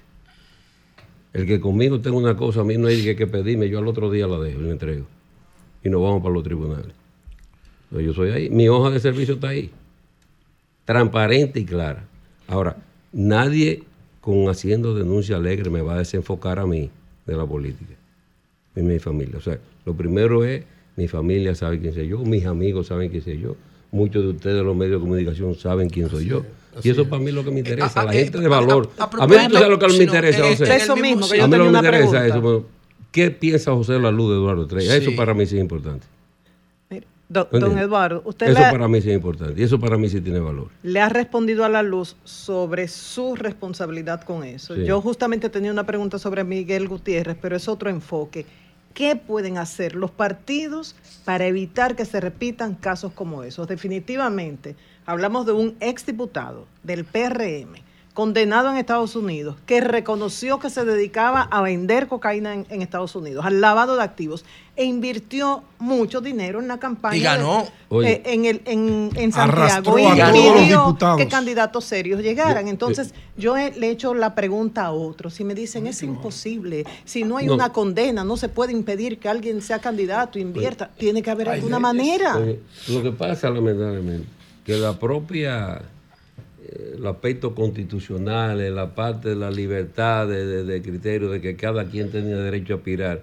El 1.33 1.45
que 1.45 1.59
conmigo 1.59 1.99
tenga 1.99 2.15
una 2.15 2.37
cosa, 2.37 2.61
a 2.61 2.63
mí 2.63 2.77
no 2.77 2.87
hay 2.87 3.03
que, 3.03 3.17
que 3.17 3.27
pedirme. 3.27 3.69
Yo 3.69 3.79
al 3.79 3.87
otro 3.87 4.09
día 4.09 4.25
la 4.25 4.39
dejo 4.39 4.61
y 4.61 4.63
la 4.63 4.71
entrego. 4.71 5.05
Y 5.83 5.89
nos 5.89 6.01
vamos 6.01 6.23
para 6.23 6.33
los 6.33 6.43
tribunales. 6.43 6.95
Pues 7.91 8.05
yo 8.05 8.13
soy 8.13 8.31
ahí. 8.31 8.49
Mi 8.49 8.69
hoja 8.69 8.89
de 8.89 8.99
servicio 9.01 9.35
está 9.35 9.49
ahí 9.49 9.69
transparente 10.87 11.59
y 11.59 11.65
clara. 11.65 12.05
Ahora, 12.47 12.77
nadie 13.11 13.83
con 14.21 14.47
haciendo 14.47 14.95
denuncia 14.95 15.35
alegre 15.35 15.69
me 15.69 15.81
va 15.81 15.95
a 15.95 15.97
desenfocar 15.97 16.59
a 16.59 16.65
mí 16.65 16.89
de 17.25 17.35
la 17.35 17.45
política, 17.45 17.93
ni 18.73 18.83
mi 18.83 18.97
familia. 18.97 19.37
O 19.37 19.41
sea, 19.41 19.59
lo 19.83 19.93
primero 19.93 20.45
es, 20.45 20.63
mi 20.97 21.07
familia 21.07 21.55
sabe 21.55 21.79
quién 21.79 21.93
soy 21.93 22.09
yo, 22.09 22.17
mis 22.19 22.45
amigos 22.45 22.87
saben 22.87 23.09
quién 23.09 23.23
soy 23.23 23.39
yo, 23.39 23.55
muchos 23.91 24.21
de 24.23 24.29
ustedes 24.31 24.61
los 24.63 24.75
medios 24.75 24.99
de 24.99 25.07
comunicación 25.07 25.55
saben 25.55 25.89
quién 25.89 26.09
soy 26.09 26.25
yo. 26.25 26.43
Y 26.83 26.89
eso 26.89 27.07
para 27.07 27.21
mí 27.21 27.29
es 27.29 27.33
lo 27.33 27.43
que 27.45 27.51
me 27.51 27.59
interesa, 27.59 28.03
la 28.03 28.11
gente 28.11 28.37
de 28.39 28.47
valor. 28.47 28.89
a- 28.97 29.03
a 29.03 29.23
A 29.23 29.27
mí 29.27 29.35
tú 29.47 29.53
sabes 29.53 29.69
lo 29.69 29.79
que 29.79 29.85
a 29.85 29.89
mí 29.89 29.97
me 29.97 30.03
interesa, 30.03 30.43
José. 30.43 30.63
eh, 30.65 30.75
Eso 30.75 30.95
mismo, 30.97 31.27
que 31.29 31.37
yo 31.37 31.43
a 31.45 31.47
mí 31.47 31.51
tenía 31.53 31.57
lo 31.57 31.63
que 31.65 31.71
me 31.71 31.77
interesa 31.87 32.19
pregunta. 32.19 32.27
eso. 32.27 32.65
¿Qué 33.11 33.31
piensa 33.31 33.71
José 33.71 33.97
La 33.99 34.11
Luz 34.11 34.29
de 34.31 34.35
Eduardo 34.35 34.63
Estrella? 34.63 34.95
Eso 34.95 35.11
para 35.15 35.33
mí 35.33 35.45
sí 35.45 35.55
es 35.55 35.61
importante. 35.61 36.05
Do- 37.29 37.49
don. 37.51 37.77
Eduardo, 37.77 38.21
usted 38.23 38.47
Eso 38.47 38.59
le, 38.61 38.71
para 38.71 38.87
mí 38.87 39.01
sí 39.01 39.09
es 39.09 39.15
importante. 39.15 39.59
Y 39.59 39.63
eso 39.65 39.77
para 39.81 39.97
mí 39.97 40.07
sí 40.07 40.21
tiene 40.21 40.39
valor. 40.39 40.69
le 40.81 41.01
ha 41.01 41.09
respondido 41.09 41.65
a 41.65 41.69
la 41.69 41.83
luz 41.83 42.15
sobre 42.23 42.87
su 42.87 43.35
responsabilidad 43.35 44.21
con 44.21 44.45
eso. 44.45 44.75
Sí. 44.75 44.85
Yo 44.85 45.01
justamente 45.01 45.49
tenía 45.49 45.69
una 45.73 45.85
pregunta 45.85 46.19
sobre 46.19 46.45
Miguel 46.45 46.87
Gutiérrez, 46.87 47.35
pero 47.41 47.57
es 47.57 47.67
otro 47.67 47.89
enfoque. 47.89 48.45
¿Qué 48.93 49.15
pueden 49.15 49.57
hacer 49.57 49.95
los 49.95 50.11
partidos 50.11 50.95
para 51.23 51.45
evitar 51.45 51.95
que 51.95 52.05
se 52.05 52.19
repitan 52.19 52.75
casos 52.75 53.13
como 53.13 53.43
esos? 53.43 53.67
Definitivamente, 53.67 54.75
hablamos 55.05 55.45
de 55.45 55.51
un 55.51 55.77
exdiputado 55.79 56.65
del 56.83 57.05
PRM 57.05 57.86
condenado 58.17 58.71
en 58.71 58.77
Estados 58.77 59.15
Unidos, 59.15 59.57
que 59.67 59.79
reconoció 59.79 60.57
que 60.57 60.71
se 60.71 60.83
dedicaba 60.83 61.43
a 61.43 61.61
vender 61.61 62.07
cocaína 62.07 62.51
en, 62.55 62.65
en 62.71 62.81
Estados 62.81 63.15
Unidos, 63.15 63.45
al 63.45 63.61
lavado 63.61 63.95
de 63.95 64.01
activos, 64.01 64.43
e 64.75 64.85
invirtió 64.85 65.61
mucho 65.77 66.19
dinero 66.19 66.59
en 66.59 66.67
la 66.67 66.79
campaña. 66.79 67.15
Y 67.15 67.21
ganó. 67.21 67.61
de- 67.65 67.95
Oye. 67.95 68.11
eh, 68.13 68.21
en, 68.25 68.45
el, 68.45 68.61
en, 68.65 69.11
en 69.15 69.31
Santiago. 69.31 69.99
Y 69.99 70.65
diputados. 70.67 71.17
que 71.19 71.27
candidatos 71.27 71.85
serios 71.85 72.23
llegaran. 72.23 72.63
Yo- 72.65 72.71
Entonces, 72.71 73.13
yo 73.37 73.55
he- 73.55 73.73
le 73.77 73.89
he 73.89 73.91
hecho 73.91 74.15
la 74.15 74.33
pregunta 74.33 74.85
a 74.87 74.91
otros. 74.93 75.35
Si 75.35 75.43
me 75.43 75.53
dicen, 75.53 75.85
es 75.85 76.01
imposible. 76.01 76.85
Si 77.05 77.23
no 77.23 77.37
hay 77.37 77.45
No. 77.45 77.53
una 77.53 77.71
condena, 77.71 78.23
no 78.23 78.35
se 78.35 78.49
puede 78.49 78.71
impedir 78.73 79.19
que 79.19 79.29
alguien 79.29 79.61
sea 79.61 79.77
candidato, 79.77 80.39
invierta. 80.39 80.89
Tiene 80.97 81.21
que 81.21 81.29
haber 81.29 81.49
alguna 81.49 81.77
manera. 81.77 82.35
Oye, 82.37 82.61
lo 82.87 83.03
que 83.03 83.11
pasa, 83.11 83.51
lamentablemente, 83.51 84.27
que 84.65 84.73
la 84.73 84.93
propia, 84.99 85.75
eh, 85.75 85.81
el 86.97 87.05
aspecto 87.07 87.55
constitucional, 87.55 88.59
en 88.61 88.75
la 88.75 88.93
parte 88.93 89.29
de 89.29 89.35
la 89.35 89.49
libertad 89.51 90.27
de, 90.27 90.45
de- 90.45 90.63
de 90.63 90.81
criterio 90.81 91.29
de 91.29 91.39
que 91.41 91.55
cada 91.55 91.85
quien 91.85 92.11
tenía 92.11 92.37
derecho 92.37 92.73
a 92.73 92.77
aspirar, 92.77 93.21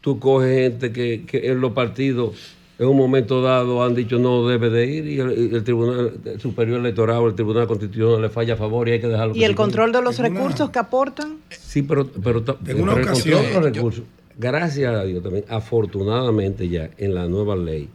tú 0.00 0.18
coges 0.18 0.56
gente 0.72 0.92
que, 0.92 1.24
que 1.26 1.50
en 1.50 1.60
los 1.60 1.72
partidos 1.72 2.34
en 2.78 2.86
un 2.88 2.96
momento 2.96 3.42
dado 3.42 3.84
han 3.84 3.94
dicho 3.94 4.18
no 4.18 4.48
debe 4.48 4.70
de 4.70 4.86
ir 4.86 5.06
y 5.06 5.20
el, 5.20 5.62
Tribunal 5.62 6.12
Superior 6.38 6.80
Electoral 6.80 7.18
o 7.18 7.28
el 7.28 7.34
Tribunal 7.34 7.66
Constitucional 7.66 8.22
le 8.22 8.30
falla 8.30 8.54
a 8.54 8.56
favor 8.56 8.88
y 8.88 8.92
hay 8.92 9.00
que 9.00 9.06
dejarlo. 9.08 9.36
Y 9.36 9.44
el 9.44 9.54
control 9.54 9.92
de 9.92 10.00
los 10.00 10.18
recursos 10.18 10.70
que 10.70 10.78
aportan. 10.78 11.36
Sí, 11.50 11.82
pero, 11.82 12.06
pero, 12.06 12.42
En 12.66 12.80
una 12.80 12.94
pero 12.94 13.02
el 13.04 13.08
ocasión, 13.08 13.42
control 13.42 13.52
de 13.52 13.68
los 13.68 13.72
yo- 13.76 13.82
recursos, 13.82 14.04
gracias 14.38 14.94
a 14.94 15.04
Dios 15.04 15.22
también, 15.22 15.44
afortunadamente 15.50 16.68
ya 16.70 16.88
en 16.96 17.14
la 17.14 17.26
nueva 17.28 17.54
ley, 17.54 17.88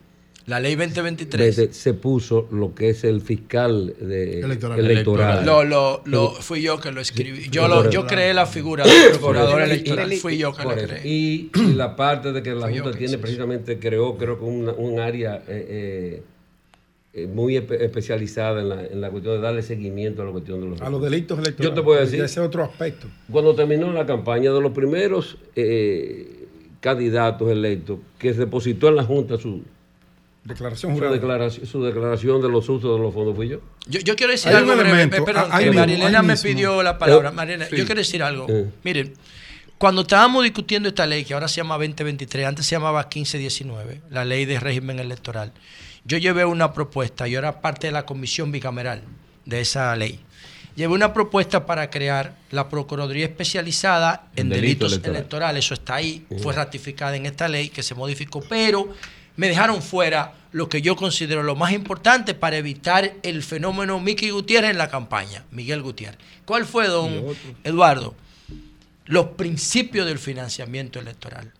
La 0.47 0.59
ley 0.59 0.75
2023. 0.75 1.55
se, 1.55 1.73
se 1.73 1.93
puso 1.95 2.47
lo 2.51 2.75
que 2.75 2.89
es 2.89 3.03
el 3.03 3.21
fiscal 3.21 3.95
de, 3.99 4.41
Electoral. 4.41 4.79
electoral. 4.79 5.43
Lo, 5.45 5.63
lo, 5.63 6.01
lo, 6.05 6.29
fui 6.29 6.61
yo 6.61 6.79
que 6.79 6.91
lo 6.91 7.01
escribí. 7.01 7.49
Yo, 7.49 7.67
lo, 7.67 7.89
yo 7.89 8.05
creé 8.05 8.31
la 8.35 8.45
figura 8.45 8.85
del 8.85 9.09
procurador 9.11 9.61
Y- 9.61 9.63
electoral. 9.63 10.13
y- 10.13 10.17
Fui 10.17 10.37
yo 10.37 10.53
que 10.53 10.63
la 10.63 10.75
creé. 10.75 11.01
Y, 11.07 11.49
y 11.55 11.73
la 11.73 11.95
parte 11.95 12.31
de 12.31 12.43
que 12.43 12.53
la 12.53 12.69
Junta 12.69 12.91
que 12.91 12.97
tiene 12.99 13.17
precisamente, 13.17 13.79
creó 13.79 14.17
creo 14.17 14.37
que 14.37 14.45
una- 14.45 14.73
un 14.73 14.99
área 14.99 15.37
eh, 15.47 15.65
eh, 15.67 16.23
eh, 17.13 17.25
muy 17.27 17.55
espe- 17.57 17.81
especializada 17.81 18.61
en 18.61 18.69
la, 18.69 18.85
en 18.85 19.01
la 19.01 19.09
cuestión 19.09 19.37
de 19.37 19.41
darle 19.41 19.63
seguimiento 19.63 20.21
a 20.21 20.25
la 20.25 20.31
cuestión 20.31 20.61
de 20.61 20.67
los 20.67 20.79
A 20.81 20.91
los 20.91 21.01
delitos 21.01 21.39
electorales. 21.39 21.69
Yo 21.69 21.73
te 21.73 21.81
puedo 21.83 21.99
decir- 21.99 22.23
Ese 22.23 22.39
es 22.41 22.45
otro 22.45 22.63
aspecto. 22.63 23.07
Cuando 23.31 23.55
terminó 23.55 23.91
la 23.91 24.05
campaña, 24.05 24.51
de 24.53 24.61
los 24.61 24.73
primeros 24.73 25.39
eh, 25.55 26.45
candidatos 26.81 27.49
electos 27.49 27.97
que 28.19 28.31
depositó 28.33 28.89
en 28.89 28.97
la 28.97 29.03
Junta 29.03 29.37
su, 29.39 29.63
Declaración 30.45 30.91
su, 30.91 30.95
jurada. 30.95 31.13
declaración, 31.13 31.65
su 31.65 31.83
declaración 31.83 32.41
de 32.41 32.49
los 32.49 32.69
usos 32.69 32.97
de 32.97 33.03
los 33.03 33.11
fondos, 33.13 33.35
fui 33.35 33.49
yo. 33.49 33.61
Yo, 33.87 33.99
yo 33.99 34.15
quiero 34.15 34.31
decir 34.31 34.49
Hay 34.51 34.57
algo 34.57 34.75
breve, 34.75 35.07
perdón, 35.07 35.47
hay 35.49 35.65
que 35.65 35.71
Marilena 35.71 36.21
me 36.21 36.37
pidió 36.37 36.83
la 36.83 36.99
palabra. 36.99 37.29
Eh, 37.29 37.33
Marilena, 37.33 37.65
sí. 37.65 37.75
yo 37.75 37.85
quiero 37.85 37.99
decir 37.99 38.21
algo. 38.21 38.45
Eh. 38.47 38.69
Miren, 38.83 39.15
cuando 39.79 40.01
estábamos 40.03 40.43
discutiendo 40.43 40.87
esta 40.87 41.07
ley, 41.07 41.25
que 41.25 41.33
ahora 41.33 41.47
se 41.47 41.57
llama 41.57 41.75
2023, 41.75 42.45
antes 42.45 42.65
se 42.67 42.75
llamaba 42.75 43.01
1519, 43.03 44.01
la 44.11 44.23
ley 44.23 44.45
de 44.45 44.59
régimen 44.59 44.99
electoral, 44.99 45.51
yo 46.05 46.19
llevé 46.19 46.45
una 46.45 46.73
propuesta, 46.73 47.27
yo 47.27 47.39
era 47.39 47.59
parte 47.61 47.87
de 47.87 47.93
la 47.93 48.05
comisión 48.05 48.51
bicameral 48.51 49.01
de 49.45 49.61
esa 49.61 49.95
ley. 49.95 50.19
Llevé 50.75 50.93
una 50.93 51.13
propuesta 51.13 51.65
para 51.65 51.89
crear 51.89 52.35
la 52.51 52.69
Procuraduría 52.69 53.25
Especializada 53.25 54.27
en, 54.35 54.41
En 54.43 54.49
delito 54.49 54.61
delitos 54.85 54.91
electoral. 54.91 55.15
electorales. 55.15 55.65
Eso 55.65 55.73
está 55.73 55.95
ahí, 55.95 56.25
fue 56.43 56.53
ratificada 56.53 57.15
en 57.15 57.25
esta 57.25 57.47
ley 57.47 57.69
que 57.69 57.81
se 57.81 57.95
modificó, 57.95 58.41
pero 58.47 58.89
me 59.37 59.47
dejaron 59.47 59.81
fuera 59.81 60.33
lo 60.51 60.69
que 60.69 60.81
yo 60.81 60.95
considero 60.95 61.43
lo 61.43 61.55
más 61.55 61.73
importante 61.73 62.33
para 62.33 62.57
evitar 62.57 63.13
el 63.23 63.43
fenómeno 63.43 63.99
Mickey 63.99 64.29
Gutiérrez 64.29 64.71
en 64.71 64.77
la 64.77 64.89
campaña, 64.89 65.43
Miguel 65.51 65.81
Gutiérrez. 65.81 66.17
¿Cuál 66.45 66.65
fue, 66.65 66.87
don 66.87 67.23
Eduardo? 67.63 68.15
Los 69.05 69.25
principios 69.31 70.07
del 70.07 70.17
financiamiento 70.17 70.99
electoral. 70.99 71.51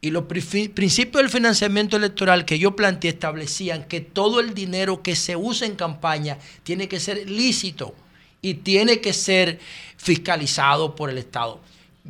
Y 0.00 0.10
los 0.10 0.24
pri- 0.24 0.68
principios 0.68 1.22
del 1.22 1.30
financiamiento 1.30 1.96
electoral 1.96 2.44
que 2.44 2.58
yo 2.58 2.74
planteé 2.74 3.10
establecían 3.10 3.84
que 3.84 4.00
todo 4.00 4.40
el 4.40 4.52
dinero 4.52 5.00
que 5.02 5.14
se 5.14 5.36
usa 5.36 5.66
en 5.66 5.76
campaña 5.76 6.38
tiene 6.64 6.88
que 6.88 6.98
ser 6.98 7.30
lícito 7.30 7.94
y 8.40 8.54
tiene 8.54 9.00
que 9.00 9.12
ser 9.12 9.60
fiscalizado 9.96 10.96
por 10.96 11.08
el 11.08 11.18
Estado. 11.18 11.60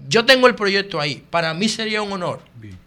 Yo 0.08 0.24
tengo 0.24 0.46
el 0.46 0.54
proyecto 0.54 0.98
ahí. 0.98 1.22
Para 1.28 1.52
mí 1.52 1.68
sería 1.68 2.00
un 2.00 2.12
honor 2.12 2.40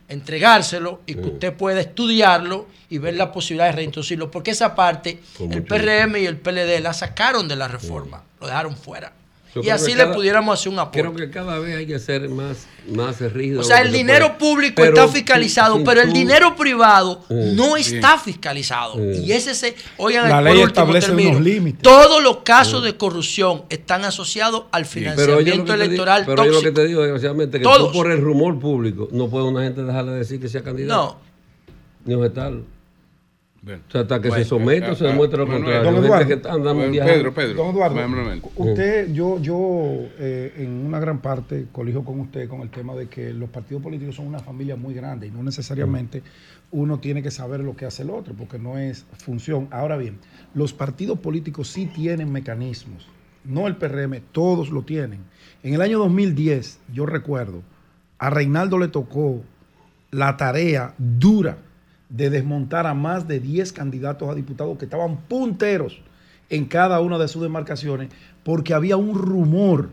entregárselo 0.08 1.02
y 1.06 1.16
que 1.16 1.22
usted 1.22 1.54
pueda 1.54 1.82
estudiarlo 1.82 2.68
y 2.90 2.98
ver 2.98 3.16
la 3.16 3.32
posibilidad 3.32 3.68
de 3.68 3.72
reintroducirlo, 3.74 4.30
porque 4.32 4.52
esa 4.52 4.76
parte 4.76 5.20
el 5.40 5.64
PRM 5.64 6.18
y 6.18 6.26
el 6.26 6.38
PLD 6.38 6.80
la 6.82 6.94
sacaron 6.94 7.48
de 7.48 7.56
la 7.56 7.68
reforma, 7.68 8.24
lo 8.40 8.48
dejaron 8.48 8.76
fuera. 8.76 9.12
Yo 9.56 9.62
y 9.64 9.70
así 9.70 9.94
le 9.96 10.08
pudiéramos 10.08 10.60
hacer 10.60 10.72
un 10.72 10.80
apoyo. 10.80 11.14
Creo 11.14 11.16
que 11.16 11.30
cada 11.34 11.60
vez 11.60 11.78
hay 11.78 11.86
que 11.88 11.98
ser 11.98 12.28
más, 12.30 12.68
más 12.94 13.20
rígido. 13.32 13.62
O 13.62 13.64
sea, 13.64 13.82
el 13.82 13.92
dinero 13.92 14.38
puede. 14.38 14.40
público 14.40 14.74
Pero 14.76 14.90
está 14.98 15.08
fiscalizado, 15.08 15.84
pero 15.84 16.02
el 16.02 16.10
tú- 16.10 16.14
dinero 16.14 16.56
privado 16.56 17.22
no 17.30 17.78
está 17.78 18.18
fiscalizado. 18.18 19.00
Y 19.14 19.32
ese 19.32 19.56
se, 19.56 19.76
oigan, 19.98 20.28
La 20.30 20.36
por 20.36 20.44
ley 20.44 20.54
último 20.54 20.68
establece 20.68 21.08
termino. 21.08 21.30
unos 21.32 21.42
límites. 21.42 21.82
Todos 21.82 22.22
los 22.22 22.38
casos 22.38 22.84
de 22.84 22.98
corrupción 22.98 23.64
están 23.70 24.04
asociados 24.06 24.64
al 24.72 24.86
financiamiento 24.86 25.74
electoral 25.74 26.24
pero 26.26 26.42
oye 26.44 26.52
lo 26.52 26.62
que 26.62 26.72
te 26.72 26.86
digo, 26.88 27.02
desgraciadamente, 27.02 27.58
que 27.60 27.64
Todos. 27.64 27.92
tú 27.92 27.98
por 27.98 28.12
el 28.12 28.20
rumor 28.22 28.60
público 28.60 29.08
no 29.12 29.30
puede 29.30 29.46
una 29.46 29.64
gente 29.64 29.84
dejar 29.84 30.06
de 30.06 30.16
decir 30.18 30.40
que 30.40 30.50
sea 30.50 30.62
candidato. 30.64 30.94
No, 30.96 31.18
Ni 32.06 32.14
objetarlo. 32.14 32.64
O 33.66 33.92
sea, 33.92 34.02
hasta 34.02 34.22
que 34.22 34.30
Bueno, 34.30 34.44
se 34.44 34.50
someta 34.50 34.92
o 34.92 34.96
se 34.96 35.06
ah, 35.06 35.08
ah, 35.08 35.12
demuestre 35.12 35.40
lo 35.40 35.48
contrario. 35.48 35.84
Don 35.84 35.94
Gente 35.96 36.08
Eduardo. 36.08 36.42
que 36.42 36.50
andan. 36.50 36.92
Pedro, 36.92 37.34
Pedro. 37.34 37.54
Don 37.56 37.70
Eduardo, 37.74 37.96
Manuel. 37.96 38.42
usted, 38.56 39.12
yo, 39.12 39.40
yo 39.40 40.08
eh, 40.20 40.54
en 40.58 40.86
una 40.86 41.00
gran 41.00 41.20
parte 41.20 41.66
colijo 41.72 42.04
con 42.04 42.20
usted 42.20 42.48
con 42.48 42.62
el 42.62 42.70
tema 42.70 42.94
de 42.94 43.08
que 43.08 43.34
los 43.34 43.50
partidos 43.50 43.82
políticos 43.82 44.16
son 44.16 44.28
una 44.28 44.40
familia 44.40 44.76
muy 44.76 44.94
grande 44.94 45.28
y 45.28 45.32
no 45.32 45.42
necesariamente 45.42 46.22
uno 46.72 47.00
tiene 47.00 47.24
que 47.24 47.32
saber 47.32 47.62
lo 47.62 47.76
que 47.76 47.86
hace 47.86 48.04
el 48.04 48.12
otro, 48.12 48.34
porque 48.36 48.60
no 48.60 48.78
es 48.78 49.06
función. 49.18 49.68
Ahora 49.72 49.98
bien, 49.98 50.20
los 50.54 50.74
partidos 50.74 51.20
políticos 51.20 51.70
sí 51.70 51.88
tienen 51.88 52.32
mecanismos, 52.32 53.08
no 53.44 53.68
el 53.68 53.78
PRM, 53.78 54.22
todos 54.32 54.70
lo 54.70 54.84
tienen. 54.84 55.22
En 55.64 55.74
el 55.74 55.82
año 55.82 55.98
2010, 56.00 56.80
yo 56.94 57.06
recuerdo, 57.06 57.64
a 58.20 58.30
Reinaldo 58.30 58.78
le 58.78 58.90
tocó 58.90 59.42
la 60.12 60.38
tarea 60.38 60.94
dura 60.98 61.58
de 62.10 62.30
desmontar 62.30 62.88
a 62.88 62.94
más 62.94 63.28
de 63.28 63.40
10 63.40 63.74
candidatos 63.74 64.30
a 64.30 64.36
diputados 64.36 64.78
que 64.78 64.86
estaban 64.86 65.18
punteros 65.18 66.00
en 66.50 66.66
cada 66.66 67.00
una 67.00 67.18
de 67.18 67.28
sus 67.28 67.42
demarcaciones 67.42 68.10
porque 68.44 68.74
había 68.74 68.98
un 68.98 69.18
rumor 69.18 69.90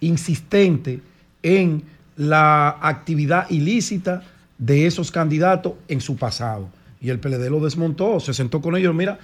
insistente 0.00 1.00
en 1.42 1.82
la 2.16 2.76
actividad 2.80 3.48
ilícita 3.50 4.22
de 4.58 4.86
esos 4.86 5.10
candidatos 5.10 5.74
en 5.88 6.00
su 6.00 6.16
pasado. 6.16 6.68
Y 7.00 7.10
el 7.10 7.18
PLD 7.18 7.50
lo 7.50 7.60
desmontó, 7.60 8.20
se 8.20 8.32
sentó 8.32 8.60
con 8.60 8.76
ellos, 8.76 8.94
mira, 8.94 9.18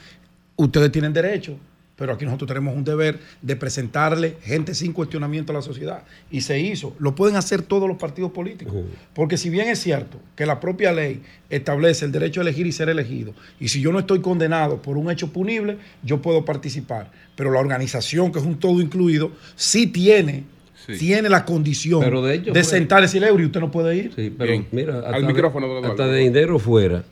ustedes 0.57 0.93
tienen 0.93 1.13
derecho, 1.13 1.57
pero 2.01 2.15
aquí 2.15 2.25
nosotros 2.25 2.49
tenemos 2.49 2.75
un 2.75 2.83
deber 2.83 3.19
de 3.43 3.57
presentarle 3.57 4.37
gente 4.43 4.75
sin 4.75 4.95
cuestionamiento 4.95 5.53
a 5.53 5.57
la 5.57 5.61
sociedad. 5.61 6.03
Y 6.31 6.41
se 6.41 6.59
hizo. 6.59 6.97
Lo 6.99 7.15
pueden 7.15 7.37
hacer 7.37 7.61
todos 7.61 7.87
los 7.87 7.99
partidos 7.99 8.33
políticos. 8.33 8.73
Porque 9.13 9.37
si 9.37 9.51
bien 9.51 9.69
es 9.69 9.81
cierto 9.81 10.19
que 10.35 10.47
la 10.47 10.61
propia 10.61 10.93
ley 10.93 11.21
establece 11.51 12.07
el 12.07 12.11
derecho 12.13 12.41
a 12.41 12.43
elegir 12.45 12.67
y 12.67 12.73
ser 12.73 12.89
elegido, 12.89 13.35
y 13.61 13.69
si 13.69 13.83
yo 13.83 13.93
no 13.93 13.99
estoy 13.99 14.21
condenado 14.23 14.81
por 14.81 14.97
un 14.97 15.11
hecho 15.11 15.31
punible, 15.31 15.77
yo 16.03 16.23
puedo 16.23 16.43
participar. 16.47 17.11
Pero 17.37 17.51
la 17.53 17.61
organización, 17.61 18.33
que 18.33 18.39
es 18.39 18.47
un 18.47 18.59
todo 18.59 18.81
incluido, 18.81 19.33
sí 19.55 19.87
tiene, 19.87 20.45
Sí. 20.87 20.97
tiene 20.99 21.29
la 21.29 21.45
condición 21.45 22.01
Pero 22.01 22.23
de 22.23 22.39
de, 22.39 22.65
sentar 22.65 23.01
y 23.01 23.03
decirle, 23.03 23.29
Eury, 23.29 23.45
usted 23.45 23.61
no 23.61 23.71
puede 23.71 23.95
ir. 23.95 24.13
Sí, 24.17 24.35
pero 24.37 24.51
Bien. 24.53 24.67
mira, 24.73 24.95
Al 25.01 25.05
hasta, 25.05 25.21
de- 25.21 25.27
micrófono, 25.27 25.79
hasta 25.87 26.07
de 26.07 26.19
dinero 26.21 26.59
fuera, 26.59 27.05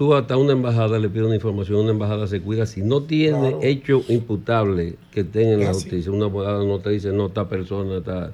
tú 0.00 0.14
hasta 0.14 0.38
una 0.38 0.52
embajada 0.52 0.98
le 0.98 1.10
pides 1.10 1.26
una 1.26 1.34
información, 1.34 1.80
una 1.80 1.90
embajada 1.90 2.26
se 2.26 2.40
cuida. 2.40 2.64
Si 2.64 2.80
no 2.80 3.02
tiene 3.02 3.38
Claro. 3.38 3.58
hecho 3.60 4.02
imputable 4.08 4.94
que 5.12 5.24
tenga 5.24 5.52
en 5.52 5.60
la 5.60 5.74
justicia, 5.74 6.10
una 6.10 6.24
abogada 6.24 6.64
no 6.64 6.78
te 6.78 6.88
dice, 6.88 7.12
no, 7.12 7.26
esta 7.26 7.50
persona 7.50 7.98
está... 7.98 8.32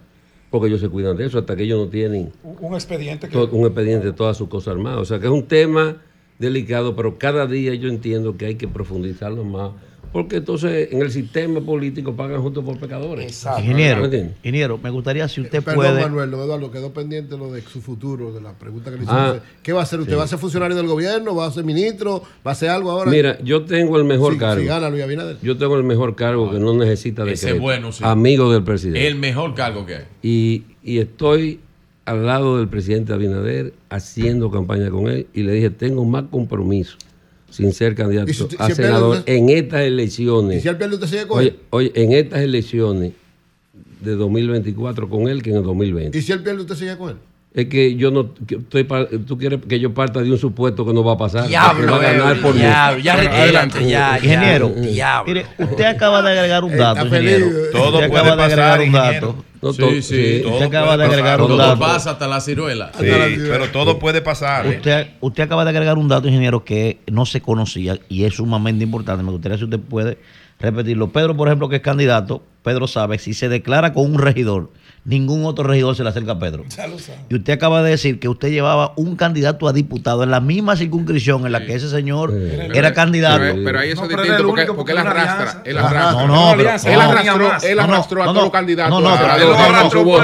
Porque 0.48 0.68
ellos 0.68 0.80
se 0.80 0.88
cuidan 0.88 1.16
de 1.16 1.26
eso, 1.26 1.40
hasta 1.40 1.56
que 1.56 1.64
ellos 1.64 1.80
no 1.84 1.88
tienen 1.88 2.30
Un 2.44 2.74
expediente 2.74 3.28
que... 3.28 3.36
un 3.36 3.64
expediente 3.66 4.06
de 4.06 4.12
todas 4.12 4.36
sus 4.36 4.46
cosas 4.46 4.74
armadas. 4.74 5.00
O 5.00 5.04
sea, 5.04 5.18
que 5.18 5.26
es 5.26 5.32
un 5.32 5.42
tema 5.42 5.96
delicado, 6.38 6.94
pero 6.94 7.18
cada 7.18 7.48
día 7.48 7.74
yo 7.74 7.88
entiendo 7.88 8.36
que 8.36 8.46
hay 8.46 8.54
que 8.54 8.68
profundizarlo 8.68 9.42
más. 9.42 9.72
Porque 10.16 10.36
entonces 10.36 10.88
en 10.92 11.02
el 11.02 11.10
sistema 11.12 11.60
político 11.60 12.16
pagan 12.16 12.40
justo 12.40 12.64
por 12.64 12.78
pecadores. 12.78 13.26
Exacto. 13.26 13.58
¿Me 13.60 13.66
Ingeniero, 13.66 14.06
ingeniero, 14.42 14.78
me 14.82 14.88
gustaría 14.88 15.28
si 15.28 15.42
usted 15.42 15.62
Perdón, 15.62 15.84
puede. 15.84 16.00
Manuel, 16.00 16.32
Eduardo, 16.32 16.70
quedó 16.70 16.90
pendiente 16.90 17.36
lo 17.36 17.52
de 17.52 17.60
su 17.60 17.82
futuro, 17.82 18.32
de 18.32 18.40
la 18.40 18.54
pregunta 18.54 18.90
que 18.90 18.96
le 18.96 19.04
Ah, 19.08 19.32
hicimos. 19.34 19.48
¿Qué 19.62 19.74
va 19.74 19.80
a 19.80 19.82
hacer 19.82 20.00
usted? 20.00 20.16
¿Va 20.16 20.22
a 20.22 20.26
ser 20.26 20.38
funcionario 20.38 20.74
del 20.74 20.86
gobierno? 20.86 21.34
¿Va 21.34 21.44
a 21.44 21.50
ser 21.50 21.64
ministro? 21.64 22.22
¿Va 22.46 22.52
a 22.52 22.52
hacer 22.52 22.70
algo 22.70 22.92
ahora? 22.92 23.10
Mira, 23.10 23.38
yo 23.44 23.66
tengo 23.66 23.98
el 23.98 24.04
mejor 24.04 24.32
si, 24.32 24.38
cargo. 24.38 24.62
si 24.62 24.66
gana 24.66 24.88
Luis 24.88 25.02
Abinader. 25.02 25.36
Yo 25.42 25.58
tengo 25.58 25.76
el 25.76 25.84
mejor 25.84 26.16
cargo 26.16 26.50
que 26.50 26.58
no 26.60 26.72
necesita 26.72 27.22
de 27.26 27.34
Ese 27.34 27.50
es 27.50 27.60
bueno, 27.60 27.92
sí. 27.92 28.02
Amigo 28.02 28.50
del 28.50 28.64
presidente. 28.64 29.06
El 29.06 29.16
mejor 29.16 29.52
cargo 29.54 29.84
que 29.84 29.96
hay. 29.96 30.04
Y, 30.22 30.62
y 30.82 30.96
estoy 30.96 31.60
al 32.06 32.24
lado 32.24 32.56
del 32.56 32.68
presidente 32.68 33.12
Abinader 33.12 33.74
haciendo 33.90 34.50
campaña 34.50 34.88
con 34.88 35.08
él 35.08 35.26
y 35.34 35.42
le 35.42 35.52
dije, 35.52 35.68
tengo 35.68 36.06
más 36.06 36.24
compromiso 36.30 36.96
sin 37.50 37.72
ser 37.72 37.94
candidato 37.94 38.32
si- 38.32 38.46
a 38.58 38.70
senador 38.70 39.18
usted- 39.18 39.32
en 39.34 39.48
estas 39.50 39.80
elecciones. 39.82 40.58
¿Y 40.58 40.60
si 40.62 40.68
él 40.68 40.76
pierde, 40.76 40.94
usted 40.94 41.06
sigue 41.08 41.26
con 41.26 41.38
Oye, 41.38 41.48
él? 41.48 41.56
oye, 41.70 41.92
en 41.94 42.12
estas 42.12 42.40
elecciones 42.40 43.12
de 44.00 44.14
2024 44.14 45.08
con 45.08 45.28
él 45.28 45.42
que 45.42 45.50
en 45.50 45.56
el 45.56 45.62
2020. 45.62 46.18
¿Y 46.18 46.22
si 46.22 46.32
él 46.32 46.42
pierde, 46.42 46.60
usted 46.62 46.74
sigue 46.76 46.96
con 46.96 47.10
él? 47.10 47.16
Es 47.54 47.66
que 47.68 47.96
yo 47.96 48.10
no 48.10 48.34
que 48.46 48.56
estoy 48.56 48.86
tú 49.26 49.38
quieres 49.38 49.60
que 49.66 49.80
yo 49.80 49.94
parta 49.94 50.20
de 50.20 50.30
un 50.30 50.36
supuesto 50.36 50.84
que 50.84 50.92
no 50.92 51.02
va 51.02 51.14
a 51.14 51.16
pasar. 51.16 51.48
Diablo, 51.48 51.90
va 51.90 51.96
a 51.96 52.12
ganar 52.12 52.40
por 52.42 52.54
diablo, 52.54 52.98
ya 53.02 53.16
retírate, 53.16 53.88
ya, 53.88 54.18
Ingeniero, 54.18 54.68
Diablo. 54.68 55.32
mire, 55.32 55.46
usted 55.58 55.84
acaba 55.84 56.20
de 56.20 56.32
agregar 56.32 56.64
un 56.64 56.76
dato, 56.76 57.06
ingeniero. 57.06 57.46
Todo 57.72 57.96
usted 57.96 58.10
puede 58.10 58.20
acaba 58.20 58.36
de 58.36 58.42
agregar 58.42 58.68
pasar, 58.76 58.80
un 58.80 58.86
ingeniero. 58.94 59.26
dato. 59.28 59.44
No, 59.66 59.90
Sí, 59.90 60.02
sí. 60.02 60.42
Usted 60.46 60.66
acaba 60.66 60.96
de 60.96 61.04
agregar 61.04 61.38
pasar. 61.38 61.40
un 61.42 61.48
Todo 61.48 61.56
dato. 61.58 61.78
pasa 61.80 62.10
hasta 62.12 62.26
la 62.26 62.40
ciruela. 62.40 62.90
Sí, 62.98 63.06
pero 63.48 63.68
todo 63.70 63.98
puede 63.98 64.20
pasar. 64.22 64.66
Usted, 64.66 65.08
usted 65.20 65.42
acaba 65.44 65.64
de 65.64 65.70
agregar 65.70 65.98
un 65.98 66.08
dato, 66.08 66.28
ingeniero, 66.28 66.64
que 66.64 66.98
no 67.06 67.26
se 67.26 67.40
conocía 67.40 67.98
y 68.08 68.24
es 68.24 68.34
sumamente 68.34 68.84
importante. 68.84 69.22
Me 69.22 69.30
gustaría 69.30 69.58
si 69.58 69.64
usted 69.64 69.80
puede 69.80 70.18
repetirlo. 70.58 71.08
Pedro, 71.12 71.36
por 71.36 71.48
ejemplo, 71.48 71.68
que 71.68 71.76
es 71.76 71.82
candidato, 71.82 72.42
Pedro 72.62 72.86
sabe, 72.86 73.18
si 73.18 73.34
se 73.34 73.48
declara 73.48 73.92
con 73.92 74.10
un 74.10 74.18
regidor, 74.18 74.70
ningún 75.06 75.44
otro 75.46 75.64
regidor 75.64 75.94
se 75.96 76.02
le 76.02 76.08
acerca 76.10 76.32
a 76.32 76.38
Pedro. 76.38 76.64
Y 77.28 77.36
usted 77.36 77.52
acaba 77.52 77.82
de 77.82 77.90
decir 77.90 78.18
que 78.18 78.28
usted 78.28 78.50
llevaba 78.50 78.92
un 78.96 79.14
candidato 79.16 79.68
a 79.68 79.72
diputado 79.72 80.22
en 80.24 80.30
la 80.32 80.40
misma 80.40 80.76
circunscripción 80.76 81.46
en 81.46 81.52
la 81.52 81.64
que 81.64 81.74
ese 81.74 81.88
señor 81.88 82.32
era 82.74 82.92
candidato. 82.92 83.38
Pero, 83.38 83.56
pero 83.64 83.78
ahí 83.78 83.90
eso 83.90 84.02
No, 84.02 84.10
es 84.10 84.16
distinto 84.16 84.46
porque, 84.48 84.66
porque 84.66 84.74
porque 84.74 84.92
él 84.92 84.98
arrastra. 84.98 85.62
Él 85.64 85.78
arrastra. 85.78 86.12
No, 86.12 86.26
no, 86.26 86.54
pero- 86.56 86.70
él 86.70 86.94
no, 86.96 87.00
arrastró, 87.02 87.52
él 87.62 87.76
No, 87.76 87.86
no, 87.86 87.94
arrastró 87.94 88.22
a 88.22 88.24
todos 88.26 88.36
los 88.36 88.44
no, 88.44 88.50
candidatos. 88.52 88.90
no, 88.90 89.00
no, 89.00 89.08
a- 89.14 89.38
lo 89.38 89.52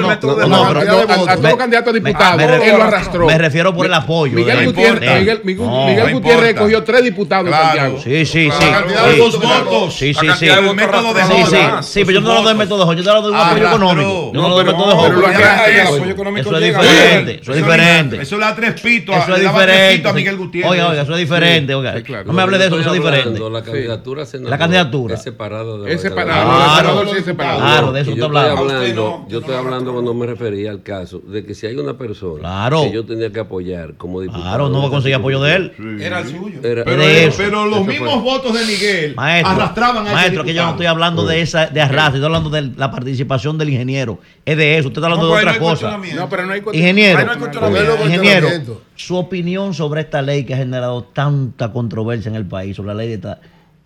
la 0.07 0.21
todos 0.21 1.43
los 1.43 1.57
candidatos 1.57 1.89
a 1.89 1.93
Me- 1.93 2.01
diputados. 2.01 2.43
Él 2.43 2.49
refiero- 2.51 2.79
lo 2.79 2.85
arrastró. 2.85 3.27
me 3.27 3.39
refiero 3.39 3.75
por 3.75 3.87
el 3.87 3.95
apoyo 3.95 4.35
Miguel 4.37 4.67
Gutiérrez, 4.67 5.45
Miguel, 5.45 6.13
Gutiérrez 6.15 6.55
cogió 6.59 6.83
tres 6.83 7.05
diputados 7.05 7.47
en. 7.47 7.53
Santiago. 7.63 7.99
Sí, 8.03 8.27
sí, 8.27 8.49
La 8.49 8.55
sí. 8.55 8.65
cantidad 8.71 9.07
de 9.07 9.13
Sí. 9.13 9.19
los 9.19 9.41
votos. 9.41 9.95
Sí, 9.95 10.13
la 10.13 10.21
sí, 10.21 10.27
sí. 10.39 10.47
del 10.47 10.75
método 10.75 11.15
de 11.15 11.83
Sí, 11.83 12.01
pero 12.05 12.13
yo 12.13 12.21
no 12.21 12.33
hablo 12.33 12.49
del 12.49 12.59
método 12.59 12.93
yo 12.93 12.99
estoy 12.99 13.09
hablando 13.09 13.29
de 13.31 13.35
un 13.35 13.41
apoyo 13.41 13.69
económico. 13.69 14.31
No, 14.77 14.91
eso. 15.07 15.95
apoyo 15.95 16.11
económico 16.13 16.49
Eso 16.49 16.59
es 16.59 16.65
llega. 16.65 16.81
diferente, 16.83 17.39
eso 17.43 17.53
es 17.53 17.57
diferente. 17.59 18.23
Eso 18.23 18.37
le 18.39 18.45
da 18.45 18.55
tres 18.55 18.81
pitos. 18.81 19.17
Eso 19.17 19.35
es 19.37 19.41
diferente. 19.41 20.09
a 20.09 20.13
Miguel 20.13 20.37
Gutiérrez. 20.37 20.71
Oiga, 20.71 20.89
oiga, 20.89 21.03
eso 21.03 21.13
es 21.13 21.19
diferente. 21.19 21.75
oiga. 21.75 22.03
claro. 22.03 22.25
No 22.27 22.33
me 22.33 22.43
hable 22.43 22.59
de 22.59 22.67
eso, 22.67 22.79
eso 22.81 22.89
es 22.95 23.01
diferente. 23.01 23.41
La 23.51 23.63
candidatura 23.63 24.27
senador 24.27 24.51
La 24.51 24.59
candidatura. 24.59 25.15
Es 25.15 25.23
separada 25.23 25.77
de 25.79 25.79
la 25.87 25.91
Es 25.91 26.01
separado. 26.01 26.45
Claro. 26.45 26.77
senador 26.89 27.09
sí 27.11 27.17
es 27.19 27.25
separado. 27.25 27.59
Claro, 27.61 27.93
de 27.93 28.01
eso 28.01 28.11
está 28.13 28.25
hablando. 28.25 29.27
yo 29.29 29.39
estoy 29.41 29.55
hablando 29.55 29.93
cuando 29.93 30.15
me 30.15 30.27
refería 30.27 30.71
al 30.71 30.83
caso 30.83 31.21
de 31.21 31.45
que 31.45 31.55
si 31.55 31.67
hay 31.67 31.77
una 31.77 31.97
persona 31.97 32.41
Claro. 32.41 32.83
que 32.83 32.93
yo 32.93 33.05
tenía 33.05 33.31
que 33.33 33.41
apoyar 33.41 33.95
como 33.95 34.21
diputado. 34.21 34.45
Claro, 34.45 34.69
no 34.69 34.81
va 34.83 34.89
a 34.89 34.91
conseguir 34.91 35.17
apoyo 35.17 35.41
de 35.43 35.55
él. 35.57 35.73
Era 36.01 36.21
el 36.21 36.29
suyo. 36.29 36.59
Era- 36.63 36.85
Pero, 36.85 37.03
de 37.03 37.27
eso. 37.27 37.37
pero 37.39 37.67
los 37.67 37.87
mismos 37.87 38.13
fue. 38.15 38.23
votos 38.23 38.55
de 38.59 38.65
Miguel 38.65 39.15
Maestro, 39.15 39.53
arrastraban 39.53 40.05
a 40.05 40.07
ese 40.09 40.15
maestro, 40.15 40.45
que 40.45 40.55
yo 40.55 40.63
no 40.65 40.71
estoy 40.71 40.87
hablando 40.87 41.25
de 41.27 41.41
esa 41.41 41.67
de 41.67 41.81
arrastre, 41.81 42.19
estoy 42.19 42.25
hablando 42.25 42.51
de 42.51 42.63
la 42.77 42.91
participación 42.91 43.59
del 43.59 43.71
ingeniero. 43.71 44.19
Es 44.45 44.57
de 44.63 44.79
eso, 44.79 44.89
usted 44.89 45.01
está 45.01 45.07
hablando 45.07 45.29
No, 45.29 45.35
de 45.37 45.43
pues, 45.43 45.57
otra 45.57 45.61
no 45.61 45.71
cosa. 45.71 46.15
No, 46.15 46.29
pero 46.29 46.47
no 46.47 46.53
hay 46.53 46.63
Ingeniero, 46.73 47.25
no 47.25 47.33
hay 47.33 48.07
ingeniero, 48.07 48.49
su 48.97 49.17
opinión 49.17 49.75
sobre 49.75 50.01
esta 50.03 50.23
ley 50.23 50.45
que 50.45 50.55
ha 50.55 50.59
generado 50.59 51.05
tanta 51.05 51.73
controversia 51.73 52.29
en 52.29 52.37
el 52.37 52.47
país, 52.47 52.77
sobre 52.77 52.89
la 52.89 52.95
ley 52.95 53.09
de 53.09 53.15
esta- 53.15 53.41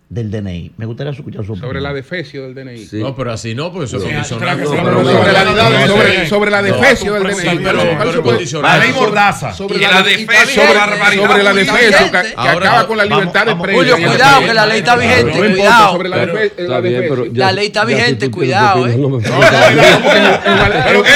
del 0.09 0.31
DNI. 0.31 0.71
Me 0.77 0.85
gustaría 0.85 1.11
escuchar 1.11 1.43
su 1.45 1.51
opinión. 1.51 1.67
Sobre 1.69 1.81
la 1.81 1.93
defecio 1.93 2.43
del 2.43 2.55
DNI. 2.55 2.77
Sí. 2.85 2.97
No, 3.01 3.13
pero 3.13 3.33
así 3.33 3.53
no, 3.53 3.73
porque 3.73 3.87
eso 3.87 3.97
es 3.97 4.03
condicional. 4.03 4.25
sobre, 4.25 4.45
la, 6.51 6.61
defecio 6.61 7.13
del 7.13 7.23
DNI. 7.23 7.59
pero- 7.63 7.77
¿Cuál 7.79 7.97
pero 7.99 8.13
su- 8.13 8.21
condicional. 8.21 8.79
La 8.79 8.85
ley 8.85 8.93
Mordaza. 8.93 9.53
sobre 9.53 9.79
la, 9.79 9.91
la 9.91 10.03
de- 10.03 10.17
defecio, 10.17 10.61
sobre, 10.61 10.77
barbaridad. 10.79 11.27
sobre 11.27 11.43
la 11.43 11.53
defecio 11.53 12.11
que, 12.11 12.17
acaba 12.37 12.87
con 12.87 12.97
la 12.97 13.03
libertad 13.05 13.45
de 13.47 13.55
prensa. 13.57 13.73
Julio, 13.73 13.95
cuidado, 14.09 14.39
que 14.45 14.53
la 14.53 14.65
ley 14.65 14.79
está 14.79 14.95
vigente, 14.95 15.23
No 15.23 15.45
importa, 15.45 15.53
cuidado. 15.97 16.03
la, 17.33 17.51
ley 17.51 17.65
está 17.67 17.85
vigente, 17.85 18.31
cuidado, 18.31 18.87
eh. 18.87 18.97
Pero 20.87 21.03
qué, 21.03 21.11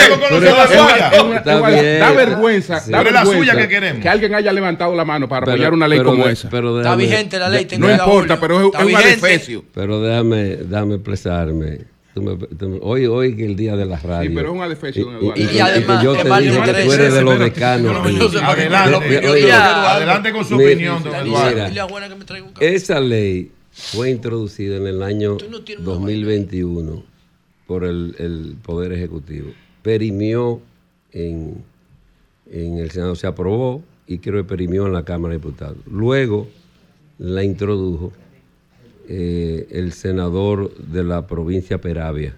da 2.00 2.12
vergüenza, 2.12 2.82
Pero 2.86 2.98
la 3.12 3.24
vergüenza 3.24 3.26
suya 3.26 3.56
que 3.56 3.68
queremos. 3.68 4.02
que 4.02 4.10
alguien 4.10 4.36
haya 4.36 4.52
levantado 4.52 4.94
la 4.96 5.06
mano 5.06 5.28
para 5.28 5.46
apoyar 5.52 5.74
una 5.74 5.88
ley 5.88 6.02
como 6.04 6.28
esa. 6.28 6.48
Está 6.50 6.96
vigente 6.96 7.40
la 7.40 7.50
ley, 7.50 7.68
no 7.78 7.90
importa, 7.90 8.40
pero 8.40 8.60
es, 8.70 8.81
es 8.82 8.88
un 8.96 8.96
adefesio. 8.96 9.66
Pero 9.74 10.02
déjame, 10.02 10.44
déjame 10.58 10.96
expresarme. 10.96 11.80
Tú 12.14 12.22
me- 12.22 12.36
tú 12.36 12.68
me- 12.68 12.80
hoy, 12.82 13.06
hoy 13.06 13.36
que 13.38 13.44
es 13.46 13.50
el 13.52 13.56
día 13.56 13.76
de 13.78 13.86
la 13.86 13.98
radio. 13.98 14.30
Sí, 14.30 14.36
pero 14.36 14.50
es 14.50 14.54
un 14.56 14.62
adefesio, 14.62 15.06
don 15.06 15.16
Eduardo. 15.16 15.42
Y, 15.42 15.56
Y 15.56 15.60
además, 15.60 16.04
yo 16.04 16.12
te 16.14 16.24
digo 16.42 16.64
que 16.64 16.74
tú 16.84 16.92
eres 16.92 17.14
de 17.14 17.22
los 17.22 17.40
decanos. 17.40 17.94
no- 17.94 18.30
Adelante, 19.88 20.32
con 20.32 20.46
su 20.46 20.56
opinión, 20.56 21.04
don 21.04 21.16
Eduardo. 21.16 21.90
Esa 22.60 23.00
ley 23.00 23.52
fue 23.72 24.10
introducida 24.10 24.76
en 24.78 24.88
el 24.88 25.02
año 25.02 25.38
Tú 25.38 25.46
no 25.50 25.62
tienes 25.62 25.86
una 25.86 25.94
2021 25.94 27.04
por 27.68 27.86
el, 27.86 28.16
el 28.20 28.58
Poder 28.62 28.92
Ejecutivo. 28.92 29.48
Perimió 29.82 30.60
en, 31.14 31.64
en 32.52 32.78
el 32.80 32.92
Senado, 32.92 33.16
se 33.16 33.28
aprobó 33.28 33.84
y 34.06 34.18
creo 34.18 34.44
que 34.44 34.50
perimió 34.50 34.86
en 34.86 34.94
la 34.94 35.06
Cámara 35.06 35.34
de 35.34 35.40
Diputados. 35.40 35.78
Luego 35.90 36.50
la 37.18 37.44
introdujo 37.46 38.12
eh, 39.14 39.68
el 39.72 39.92
senador 39.92 40.74
de 40.78 41.04
la 41.04 41.28
provincia 41.28 41.82
Peravia. 41.82 42.34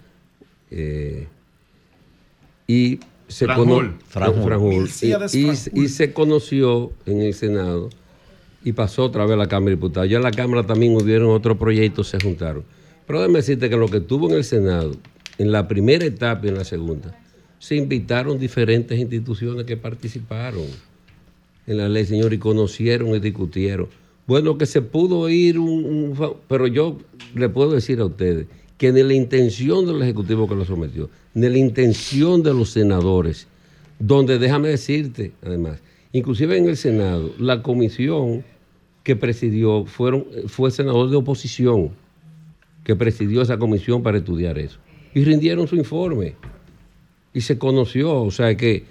eh, 0.71 1.27
y 2.67 2.99
se 3.27 3.45
Franjul. 3.45 3.67
cono- 3.67 3.93
Franjul. 4.07 4.43
Franjul. 4.43 4.69
Milcíades 4.75 5.35
Y- 5.35 5.39
y- 5.39 5.43
Franjul. 5.55 5.83
y 5.83 5.87
se 5.89 6.13
conoció 6.13 6.91
en 7.05 7.21
el 7.21 7.33
Senado 7.35 7.89
y 8.63 8.71
pasó 8.71 9.03
otra 9.05 9.25
vez 9.25 9.33
a 9.33 9.37
la 9.37 9.47
Cámara 9.47 9.69
de 9.71 9.75
Diputados. 9.75 10.09
Ya 10.09 10.17
en 10.17 10.23
la 10.23 10.31
Cámara 10.31 10.65
también 10.65 10.95
hubieron 10.95 11.29
otros 11.29 11.57
proyectos, 11.57 12.07
se 12.07 12.19
juntaron. 12.19 12.63
Pero 13.05 13.19
déjame 13.19 13.39
decirte 13.39 13.69
que 13.69 13.77
lo 13.77 13.87
que 13.87 13.99
tuvo 13.99 14.29
en 14.31 14.37
el 14.37 14.43
Senado, 14.43 14.95
en 15.37 15.51
la 15.51 15.67
primera 15.67 16.05
etapa 16.05 16.45
y 16.45 16.49
en 16.49 16.55
la 16.55 16.63
segunda, 16.63 17.15
se 17.59 17.75
invitaron 17.75 18.39
diferentes 18.39 18.97
instituciones 18.97 19.65
que 19.65 19.77
participaron 19.77 20.65
en 21.67 21.77
la 21.77 21.87
ley, 21.87 22.05
señor, 22.05 22.33
y 22.33 22.39
conocieron 22.39 23.09
y 23.09 23.19
discutieron. 23.19 23.87
Bueno, 24.25 24.57
que 24.57 24.65
se 24.65 24.81
pudo 24.81 25.29
ir, 25.29 25.59
un, 25.59 26.17
pero 26.47 26.67
yo 26.67 26.97
le 27.35 27.49
puedo 27.49 27.71
decir 27.71 27.99
a 27.99 28.05
ustedes 28.05 28.47
que 28.77 28.91
ni 28.91 29.03
la 29.03 29.13
intención 29.13 29.85
del 29.85 30.01
Ejecutivo 30.01 30.47
que 30.47 30.55
lo 30.55 30.65
sometió, 30.65 31.09
ni 31.33 31.49
la 31.49 31.57
intención 31.57 32.41
de 32.41 32.53
los 32.53 32.69
senadores, 32.69 33.47
donde 33.99 34.39
déjame 34.39 34.69
decirte, 34.69 35.33
además, 35.43 35.79
inclusive 36.11 36.57
en 36.57 36.67
el 36.67 36.77
Senado, 36.77 37.31
la 37.37 37.61
comisión 37.61 38.43
que 39.03 39.15
presidió 39.15 39.85
fueron, 39.85 40.25
fue 40.47 40.71
senador 40.71 41.09
de 41.09 41.17
oposición 41.17 41.91
que 42.83 42.95
presidió 42.95 43.41
esa 43.41 43.57
comisión 43.57 44.03
para 44.03 44.17
estudiar 44.17 44.57
eso. 44.57 44.79
Y 45.13 45.23
rindieron 45.23 45.67
su 45.67 45.75
informe. 45.75 46.35
Y 47.33 47.41
se 47.41 47.57
conoció, 47.57 48.21
o 48.21 48.31
sea 48.31 48.55
que, 48.55 48.83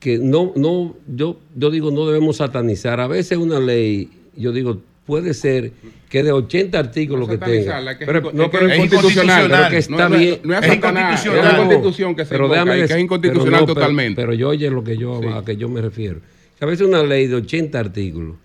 que 0.00 0.18
no, 0.18 0.52
no, 0.56 0.96
yo, 1.08 1.38
yo 1.56 1.70
digo, 1.70 1.90
no 1.90 2.06
debemos 2.06 2.36
satanizar. 2.36 3.00
A 3.00 3.06
veces 3.06 3.38
una 3.38 3.60
ley, 3.60 4.08
yo 4.36 4.52
digo, 4.52 4.80
puede 5.06 5.34
ser 5.34 5.72
que 6.08 6.22
de 6.22 6.30
80 6.32 6.78
artículos 6.78 7.28
que 7.28 7.38
tenga. 7.38 7.98
que 7.98 8.06
pero, 8.06 8.30
no, 8.32 8.50
pero 8.50 8.68
es 8.68 8.76
inconstitucional. 8.76 9.48
pero 9.50 9.68
que 9.68 9.90
No 9.90 9.98
está 10.00 10.06
es- 10.14 10.20
bien. 10.20 10.40
no 10.44 10.54
es 10.58 10.62
Es 10.62 10.68
Satanás, 10.74 11.20
es 11.20 11.26
inconstitucional. 11.26 11.52
la 11.52 11.56
constitución 11.58 12.14
que 12.14 12.24
se 12.24 12.28
pero 12.30 12.44
invoca 12.44 12.60
déjame 12.64 12.86
que 12.86 12.92
es 12.94 13.00
inconstitucional 13.00 13.50
pero 13.50 13.60
no, 13.60 13.66
pero- 13.66 13.74
totalmente. 13.74 14.20
Pero, 14.20 14.32
yo 14.34 14.48
oye 14.50 14.70
lo 14.70 14.84
que 14.84 14.96
yo, 14.96 15.20
a 15.36 15.44
que 15.44 15.56
yo 15.56 15.68
me 15.68 15.80
refiero. 15.80 16.20
Que 16.58 16.64
a 16.64 16.68
veces 16.68 16.86
una 16.86 17.02
ley 17.02 17.26
de 17.26 17.34
80 17.36 17.78
artículos 17.80 18.36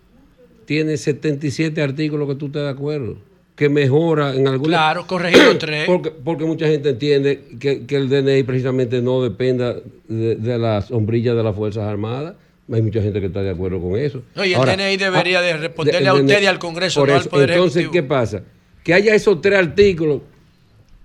tiene 0.64 0.96
77 0.96 1.80
artículos 1.80 2.28
que 2.28 2.34
tú 2.34 2.46
estás 2.46 2.62
de 2.64 2.68
acuerdo, 2.70 3.16
que 3.54 3.68
mejora 3.68 4.34
en 4.34 4.46
alguna... 4.48 4.68
Claro, 4.68 5.06
corregido 5.06 5.56
tres. 5.58 5.84
Porque, 5.86 6.10
porque 6.10 6.44
mucha 6.44 6.66
gente 6.66 6.90
entiende 6.90 7.40
que, 7.58 7.86
que 7.86 7.96
el 7.96 8.08
DNI 8.08 8.42
precisamente 8.42 9.00
no 9.00 9.22
dependa 9.22 9.76
de, 10.08 10.36
de 10.36 10.58
las 10.58 10.86
sombrillas 10.86 11.36
de 11.36 11.42
las 11.42 11.54
Fuerzas 11.56 11.84
Armadas. 11.84 12.34
Hay 12.70 12.82
mucha 12.82 13.00
gente 13.00 13.20
que 13.20 13.26
está 13.26 13.42
de 13.42 13.50
acuerdo 13.50 13.80
con 13.80 13.98
eso. 13.98 14.22
No, 14.34 14.44
y 14.44 14.52
el 14.52 14.56
Ahora, 14.56 14.76
DNI 14.76 14.96
debería 14.98 15.40
de 15.40 15.52
ah, 15.52 15.56
responderle 15.56 16.00
el 16.00 16.06
a 16.08 16.14
usted 16.14 16.42
y 16.42 16.46
al 16.46 16.58
Congreso, 16.58 17.06
no 17.06 17.14
al. 17.14 17.24
Poder 17.24 17.52
Entonces, 17.52 17.76
Ejecutivo. 17.78 17.92
¿qué 17.92 18.08
pasa? 18.08 18.42
Que 18.84 18.94
haya 18.94 19.14
esos 19.14 19.40
tres 19.40 19.58
artículos 19.58 20.20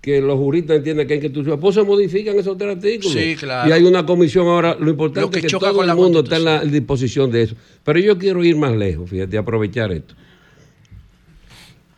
que 0.03 0.19
los 0.19 0.37
juristas 0.37 0.75
entienden 0.75 1.07
que 1.07 1.13
hay 1.13 1.19
que 1.21 1.27
institución, 1.27 1.57
pues 1.61 1.75
se 1.75 1.83
modifican 1.83 2.37
esos 2.37 2.57
tres 2.57 2.75
artículos. 2.75 3.13
Sí, 3.13 3.37
claro. 3.37 3.69
Y 3.69 3.71
hay 3.71 3.83
una 3.85 4.05
comisión 4.05 4.47
ahora, 4.47 4.75
lo 4.77 4.89
importante 4.89 5.21
Lo 5.21 5.31
que 5.31 5.39
es 5.39 5.45
que 5.45 5.57
todo 5.57 5.81
el 5.81 5.95
mundo 5.95 6.19
está 6.19 6.35
en 6.35 6.43
la 6.43 6.59
disposición 6.65 7.31
de 7.31 7.43
eso. 7.43 7.55
Pero 7.85 7.99
yo 7.99 8.17
quiero 8.17 8.43
ir 8.43 8.57
más 8.57 8.75
lejos, 8.75 9.09
fíjate, 9.09 9.37
aprovechar 9.37 9.93
esto. 9.93 10.13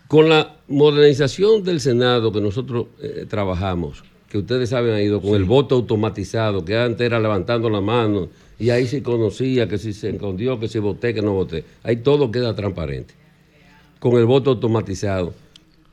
Con 0.08 0.30
la 0.30 0.56
modernización 0.68 1.64
del 1.64 1.80
Senado 1.80 2.32
que 2.32 2.42
nosotros 2.42 2.86
eh, 3.02 3.26
trabajamos, 3.28 4.04
que 4.30 4.38
ustedes 4.38 4.70
saben 4.70 4.94
ha 4.94 5.02
ido 5.02 5.20
con 5.20 5.34
el 5.34 5.46
voto 5.46 5.74
automatizado, 5.74 6.64
que 6.64 6.78
antes 6.78 7.04
era 7.04 7.20
levantando 7.20 7.72
la 7.72 7.82
mano 7.82 8.30
y 8.58 8.70
ahí 8.70 8.88
se 8.88 9.04
conocía 9.04 9.68
que 9.68 9.78
si 9.78 9.94
se 9.94 10.10
escondió, 10.10 10.60
que 10.60 10.68
si 10.68 10.80
voté, 10.80 11.14
que 11.14 11.22
no 11.22 11.34
voté. 11.34 11.66
Ahí 11.84 11.98
todo 11.98 12.32
queda 12.32 12.56
transparente. 12.56 13.14
Con 14.00 14.18
el 14.18 14.26
voto 14.26 14.52
automatizado. 14.52 15.34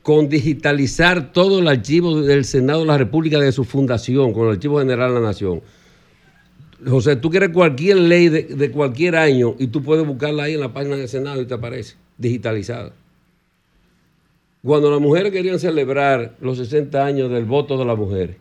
Con 0.01 0.29
digitalizar 0.29 1.33
todo 1.33 1.59
el 1.59 1.67
archivo 1.67 2.21
del 2.21 2.45
Senado 2.45 2.81
de 2.81 2.87
la 2.87 2.97
República 2.97 3.39
de 3.39 3.51
su 3.51 3.63
fundación, 3.63 4.33
con 4.33 4.47
el 4.47 4.53
Archivo 4.53 4.79
General 4.79 5.13
de 5.13 5.19
la 5.19 5.27
Nación. 5.27 5.61
José, 6.85 7.15
tú 7.15 7.29
quieres 7.29 7.49
cualquier 7.49 7.97
ley 7.97 8.27
de, 8.27 8.43
de 8.43 8.71
cualquier 8.71 9.15
año 9.15 9.55
y 9.57 9.67
tú 9.67 9.81
puedes 9.81 10.05
buscarla 10.05 10.43
ahí 10.43 10.55
en 10.55 10.59
la 10.59 10.73
página 10.73 10.97
del 10.97 11.07
Senado 11.07 11.41
y 11.41 11.45
te 11.45 11.53
aparece, 11.53 11.95
digitalizada. 12.17 12.91
Cuando 14.61 14.91
las 14.91 14.99
mujeres 14.99 15.31
querían 15.31 15.59
celebrar 15.59 16.35
los 16.41 16.57
60 16.57 17.05
años 17.05 17.29
del 17.29 17.45
voto 17.45 17.77
de 17.77 17.85
las 17.85 17.97
mujeres, 17.97 18.37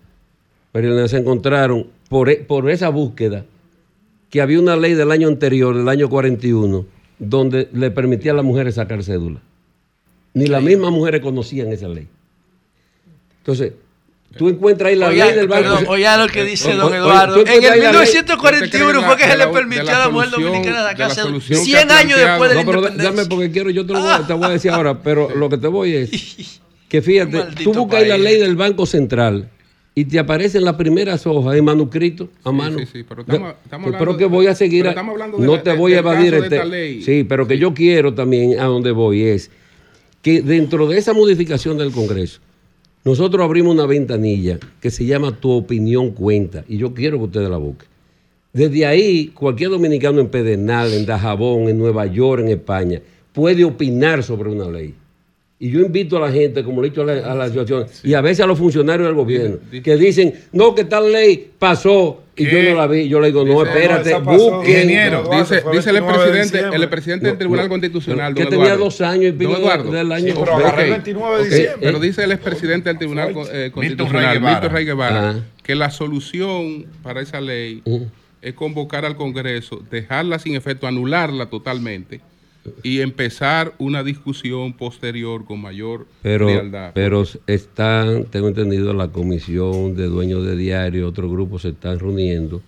María 0.73 1.07
se 1.07 1.19
encontraron 1.19 1.89
por, 2.09 2.31
e- 2.31 2.37
por 2.37 2.71
esa 2.71 2.89
búsqueda 2.89 3.45
que 4.33 4.41
había 4.41 4.59
una 4.59 4.77
ley 4.77 4.95
del 4.95 5.11
año 5.13 5.29
anterior, 5.29 5.77
del 5.77 5.87
año 5.91 6.09
41, 6.09 6.87
donde 7.19 7.69
le 7.75 7.91
permitía 7.91 8.33
a 8.33 8.35
las 8.35 8.45
mujeres 8.47 8.77
sacar 8.77 9.05
cédula. 9.05 9.41
Ni 10.33 10.47
las 10.47 10.63
mismas 10.63 10.91
mujeres 10.91 11.21
conocían 11.21 11.71
esa 11.71 11.87
ley. 11.87 12.09
Entonces, 13.41 13.75
tú 14.39 14.49
encuentras 14.49 14.89
ahí 14.89 14.97
la 14.97 15.09
Oiga, 15.09 15.27
ley 15.27 15.35
del 15.35 15.49
banco. 15.49 15.63
perdón, 15.65 15.85
oiga 15.89 16.17
lo 16.17 16.29
que 16.33 16.45
dice 16.45 16.73
O- 16.73 16.77
don 16.79 16.95
Eduardo. 16.95 17.41
En 17.43 17.49
el 17.49 17.53
ahí 17.55 17.61
la 17.61 17.71
ley- 17.73 17.81
1941 17.83 19.03
fue 19.03 19.17
que 19.19 19.25
se 19.25 19.37
le 19.37 19.47
permitió 19.49 19.91
a 19.95 19.99
la 19.99 20.09
mujer 20.09 20.31
dominicana 20.31 20.83
sacar 20.83 21.11
cédula. 21.15 21.41
100 21.41 21.91
años 21.91 22.19
después 22.19 22.49
de 22.51 22.57
la 22.57 22.63
No, 22.63 22.67
pero 22.71 22.79
independencia. 22.79 23.11
dame 23.17 23.29
porque 23.29 23.51
quiero, 23.51 23.69
yo 23.69 23.85
te, 23.85 23.93
lo 23.93 24.01
voy, 24.01 24.11
a- 24.11 24.27
te 24.27 24.33
voy 24.33 24.45
a 24.47 24.49
decir 24.49 24.71
ahora, 24.71 25.03
pero 25.03 25.29
lo 25.37 25.51
que 25.51 25.59
te 25.59 25.67
voy 25.67 25.95
es 25.95 26.11
que 26.89 27.03
fíjate, 27.03 27.63
tú 27.63 27.75
buscas 27.75 28.01
ahí 28.01 28.09
la 28.09 28.17
ley 28.17 28.39
del 28.39 28.57
Banco 28.57 28.87
Central 28.87 29.51
y 29.95 30.05
te 30.07 30.19
aparecen 30.19 30.65
las 30.65 30.75
primeras 30.77 31.27
hojas 31.27 31.55
en 31.57 31.65
manuscrito 31.65 32.29
a 32.45 32.53
mano. 32.53 32.79
sí, 32.79 32.87
sí, 32.87 33.05
pero 33.07 33.21
estamos- 33.23 33.55
estamos 33.65 33.87
pero 33.91 33.97
hablando 33.99 34.17
que 34.19 34.25
voy 34.25 34.47
a 34.47 34.55
seguir, 34.55 34.87
a- 34.89 34.93
hablando 34.93 35.37
de 35.39 35.47
no 35.47 35.57
la- 35.57 35.63
te 35.63 35.71
de- 35.71 35.77
voy 35.77 35.93
a 35.95 35.99
evadir 35.99 36.33
este, 36.35 36.65
ley. 36.65 37.03
sí, 37.03 37.25
pero 37.29 37.47
que 37.47 37.59
yo 37.59 37.75
quiero 37.75 38.15
también 38.15 38.59
a 38.59 38.65
donde 38.65 38.91
voy 38.91 39.23
es 39.23 39.51
que 40.23 40.41
dentro 40.41 40.87
de 40.89 40.99
esa 40.99 41.13
modificación 41.13 41.77
del 41.77 41.91
Congreso 41.93 42.41
nosotros 43.05 43.45
abrimos 43.45 43.75
una 43.75 43.85
ventanilla 43.87 44.59
que 44.81 44.91
se 44.91 45.05
llama 45.05 45.33
Tu 45.39 45.51
opinión 45.51 46.11
cuenta 46.13 46.65
y 46.69 46.79
yo 46.79 46.95
quiero 46.95 47.19
que 47.19 47.25
ustedes 47.25 47.51
la 47.51 47.57
busquen. 47.59 47.89
Desde 48.55 48.87
ahí, 48.87 49.29
cualquier 49.29 49.71
dominicano 49.71 50.21
en 50.21 50.29
Pedernal, 50.29 50.93
en 50.93 51.05
Dajabón, 51.07 51.69
en 51.69 51.79
Nueva 51.79 52.07
York, 52.07 52.43
en 52.43 52.49
España, 52.51 53.01
puede 53.33 53.65
opinar 53.65 54.23
sobre 54.23 54.51
una 54.51 54.69
ley. 54.71 54.95
Y 55.63 55.71
yo 55.71 55.79
invito 55.79 56.17
a 56.17 56.21
la 56.21 56.33
gente, 56.33 56.65
como 56.65 56.83
le 56.83 56.89
he 56.89 56.91
dicho 56.91 57.03
a 57.03 57.05
la, 57.05 57.13
a 57.13 57.37
la 57.37 57.45
asociación, 57.45 57.87
y 58.03 58.15
a 58.15 58.21
veces 58.21 58.41
a 58.41 58.49
los 58.49 58.59
funcionarios 58.59 59.07
del 59.07 59.15
gobierno, 59.15 59.59
que 59.71 59.97
dicen, 59.97 60.35
no, 60.51 60.75
que 60.75 60.83
tal 60.83 61.13
ley 61.13 61.53
pasó 61.57 62.25
y 62.35 62.47
yo 62.47 62.61
no 62.65 62.75
la 62.75 62.89
vi. 62.89 63.09
Yo 63.09 63.21
le 63.21 63.29
digo, 63.29 63.45
no, 63.45 63.65
espérate, 63.65 64.13
busquen. 64.19 64.89
Dice, 64.89 65.63
dice 65.73 65.91
el 65.91 66.03
presidente, 66.05 66.77
el 66.77 66.89
presidente 66.89 67.27
del 67.29 67.39
Tribunal 67.39 67.69
Constitucional, 67.69 68.35
que 68.35 68.47
tenía 68.47 68.77
dos 68.77 69.01
años 69.03 69.27
y 69.27 69.33
pico 69.35 69.55
del 69.93 70.11
año. 70.11 70.27
Sí, 70.27 70.33
pero 70.37 70.53
ok, 70.57 70.61
agarré 70.65 70.83
el 70.83 70.91
ok, 70.91 70.97
29 70.97 71.39
de 71.39 71.45
diciembre. 71.45 71.79
Pero 71.81 72.01
dice 72.01 72.25
el 72.25 72.33
expresidente 72.33 72.89
del 72.89 72.99
Tribunal 72.99 73.33
eh, 73.53 73.71
Constitucional. 73.73 74.41
Víctor 74.41 74.73
Rey 74.73 74.85
Guevara, 74.85 75.45
que 75.63 75.77
la 75.77 75.91
solución 75.93 76.87
para 77.05 77.21
esa 77.21 77.41
ley 77.41 77.85
es 78.41 78.55
convocar 78.55 79.05
al 79.05 79.15
Congreso, 79.15 79.81
dejarla 79.93 80.41
sin 80.41 80.57
efecto, 80.57 80.89
anularla 80.89 81.47
totalmente 81.47 82.21
y 82.83 83.01
empezar 83.01 83.73
una 83.79 84.03
discusión 84.05 84.73
posterior 84.75 85.45
con 85.45 85.61
mayor 85.61 86.07
Pero, 86.23 86.47
frialdad. 86.47 86.93
pero 86.95 87.25
están, 87.47 88.25
tengo 88.27 88.49
entendido, 88.49 88.93
la 88.93 89.09
comisión 89.09 89.97
de 89.97 90.07
dueños 90.07 90.45
de 90.47 90.57
diario, 90.57 91.09
otros 91.09 91.31
grupos 91.31 91.63
se 91.63 91.71
están 91.71 91.99
reuniendo 91.99 92.63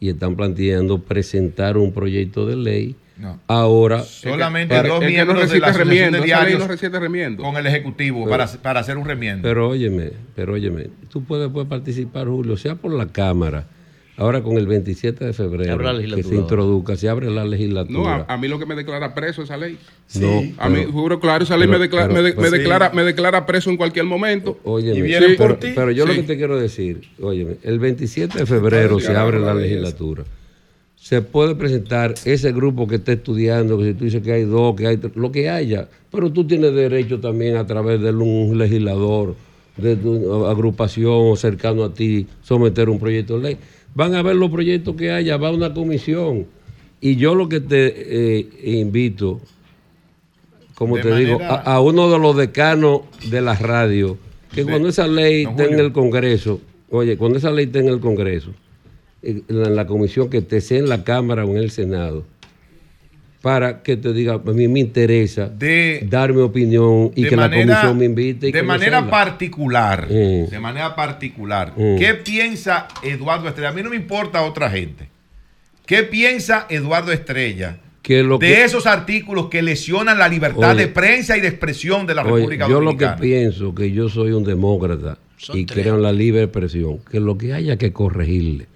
y 0.00 0.08
están 0.08 0.36
planteando 0.36 1.00
presentar 1.02 1.76
un 1.76 1.92
proyecto 1.92 2.46
de 2.46 2.56
ley. 2.56 2.96
No. 3.16 3.40
Ahora, 3.48 4.02
Solamente 4.04 4.76
para- 4.76 4.88
dos 4.88 5.00
no 5.00 5.06
miembros 5.08 5.50
de 5.50 5.58
la 5.58 5.72
remiendo, 5.72 6.18
de 6.18 6.24
Diarios 6.24 6.60
no 6.60 7.42
con 7.42 7.56
el 7.56 7.66
Ejecutivo 7.66 8.20
Pero- 8.24 8.30
para, 8.30 8.46
para 8.62 8.80
hacer 8.80 8.96
un 8.96 9.04
remiendo. 9.06 9.42
Pero 9.42 9.68
óyeme, 9.70 10.12
pero 10.36 10.52
óyeme, 10.54 10.86
tú 11.10 11.24
puedes, 11.24 11.48
puedes 11.50 11.68
participar, 11.68 12.28
Julio, 12.28 12.56
sea 12.56 12.76
por 12.76 12.92
la 12.92 13.06
Cámara. 13.06 13.66
Ahora 14.18 14.42
con 14.42 14.56
el 14.58 14.66
27 14.66 15.26
de 15.26 15.32
febrero 15.32 15.78
que 16.14 16.22
se 16.24 16.34
introduzca, 16.34 16.96
se 16.96 17.08
abre 17.08 17.30
la 17.30 17.44
legislatura. 17.44 17.98
No, 17.98 18.08
a, 18.08 18.26
a 18.28 18.36
mí 18.36 18.48
lo 18.48 18.58
que 18.58 18.66
me 18.66 18.74
declara 18.74 19.14
preso 19.14 19.42
esa 19.42 19.56
ley. 19.56 19.78
No, 20.16 20.42
a 20.58 20.68
mí, 20.68 20.80
pero- 20.80 20.92
juro, 20.92 21.20
claro, 21.20 21.44
esa 21.44 21.56
ley 21.56 21.68
pero- 21.68 21.78
me, 21.78 21.84
declara, 21.84 22.08
pero- 22.08 22.20
me, 22.22 22.28
de- 22.28 22.34
pues 22.34 22.50
me 22.50 22.56
sí. 22.56 22.62
declara, 22.62 22.90
me 22.92 23.04
declara 23.04 23.46
preso 23.46 23.70
en 23.70 23.76
cualquier 23.76 24.06
momento. 24.06 24.58
Óyeme, 24.64 24.98
Y 24.98 25.02
vienen 25.02 25.30
sí, 25.30 25.36
por 25.36 25.46
pero, 25.46 25.58
ti. 25.60 25.68
pero 25.72 25.90
yo 25.92 26.04
lo 26.04 26.14
que 26.14 26.24
te 26.24 26.36
quiero 26.36 26.58
decir, 26.58 27.02
óyeme, 27.22 27.58
el 27.62 27.78
27 27.78 28.38
de 28.40 28.46
febrero 28.46 28.98
se 28.98 29.14
abre 29.16 29.38
la 29.38 29.54
legislatura. 29.54 30.24
Se 30.96 31.22
puede 31.22 31.54
presentar 31.54 32.14
ese 32.24 32.50
grupo 32.52 32.88
que 32.88 32.96
está 32.96 33.12
estudiando, 33.12 33.78
que 33.78 33.84
si 33.84 33.94
tú 33.94 34.04
dices 34.04 34.20
que 34.20 34.32
hay 34.32 34.42
dos, 34.42 34.74
que 34.74 34.88
hay 34.88 34.96
tres, 34.96 35.14
lo 35.14 35.30
que 35.30 35.48
haya, 35.48 35.86
pero 36.10 36.30
tú 36.32 36.44
tienes 36.44 36.74
derecho 36.74 37.20
también 37.20 37.56
a 37.56 37.64
través 37.68 38.00
de 38.00 38.10
un 38.10 38.58
legislador, 38.58 39.36
de 39.76 39.94
tu 39.94 40.44
agrupación 40.46 41.36
cercano 41.36 41.84
a 41.84 41.94
ti, 41.94 42.26
someter 42.42 42.88
un 42.88 42.98
proyecto 42.98 43.38
de 43.38 43.42
ley. 43.50 43.56
Van 43.94 44.14
a 44.14 44.22
ver 44.22 44.36
los 44.36 44.50
proyectos 44.50 44.94
que 44.96 45.10
haya, 45.10 45.36
va 45.36 45.48
a 45.48 45.52
una 45.52 45.74
comisión. 45.74 46.46
Y 47.00 47.16
yo 47.16 47.34
lo 47.34 47.48
que 47.48 47.60
te 47.60 48.38
eh, 48.38 48.48
invito, 48.80 49.40
como 50.74 50.96
De 50.96 51.02
te 51.02 51.16
digo, 51.16 51.40
a, 51.42 51.56
a 51.56 51.80
uno 51.80 52.10
de 52.10 52.18
los 52.18 52.36
decanos 52.36 53.02
de 53.30 53.40
la 53.40 53.54
radio, 53.54 54.18
que 54.54 54.64
cuando 54.64 54.88
esa 54.88 55.06
ley 55.06 55.44
esté 55.44 55.66
en 55.66 55.78
el 55.78 55.92
Congreso, 55.92 56.60
oye, 56.90 57.16
cuando 57.16 57.38
esa 57.38 57.50
ley 57.50 57.66
esté 57.66 57.80
en 57.80 57.88
el 57.88 58.00
Congreso, 58.00 58.52
en 59.22 59.44
la, 59.48 59.68
en 59.68 59.76
la 59.76 59.86
comisión 59.86 60.30
que 60.30 60.38
esté 60.38 60.60
sea 60.60 60.78
en 60.78 60.88
la 60.88 61.04
Cámara 61.04 61.44
o 61.44 61.50
en 61.50 61.58
el 61.58 61.70
Senado, 61.70 62.24
para 63.42 63.82
que 63.82 63.96
te 63.96 64.12
diga, 64.12 64.34
a 64.34 64.38
mí 64.52 64.66
me 64.68 64.80
interesa 64.80 65.50
dar 66.02 66.32
mi 66.32 66.40
opinión 66.42 67.12
y 67.14 67.24
que 67.24 67.36
la 67.36 67.48
comisión 67.48 67.96
me 67.98 68.04
invite. 68.06 68.48
Y 68.48 68.52
de 68.52 68.62
manera 68.62 69.08
particular, 69.08 70.06
Mm. 70.10 70.50
de 70.50 70.58
manera 70.60 70.94
particular, 70.96 71.72
Mm. 71.76 71.96
¿qué 71.98 72.14
piensa 72.14 72.88
Eduardo 73.02 73.48
Estrella? 73.48 73.68
A 73.70 73.72
mí 73.72 73.82
no 73.82 73.90
me 73.90 73.96
importa 73.96 74.42
otra 74.42 74.68
gente. 74.70 75.08
¿Qué 75.86 76.02
piensa 76.02 76.66
Eduardo 76.68 77.12
Estrella 77.12 77.78
Que 78.02 78.22
lo 78.22 78.38
de 78.38 78.46
que- 78.48 78.64
esos 78.64 78.86
artículos 78.86 79.48
que 79.48 79.62
lesionan 79.62 80.18
la 80.18 80.28
libertad 80.28 80.72
Oye, 80.72 80.82
de 80.82 80.88
prensa 80.88 81.36
y 81.36 81.40
de 81.40 81.48
expresión 81.48 82.06
de 82.06 82.14
la 82.14 82.22
Oye, 82.22 82.32
República 82.34 82.64
yo 82.68 82.74
lo 82.80 82.86
Dominicana? 82.86 83.16
que 83.16 83.22
pienso 83.22 83.74
que 83.74 83.92
yo 83.92 84.08
soy 84.08 84.32
un 84.32 84.44
demócrata 84.44 85.18
y 85.54 85.64
creo 85.66 85.94
en 85.96 86.02
la 86.02 86.12
libre 86.12 86.42
expresión, 86.42 86.98
que 87.10 87.20
lo 87.20 87.38
que 87.38 87.52
haya 87.54 87.76
que 87.78 87.92
corregirle 87.92 88.66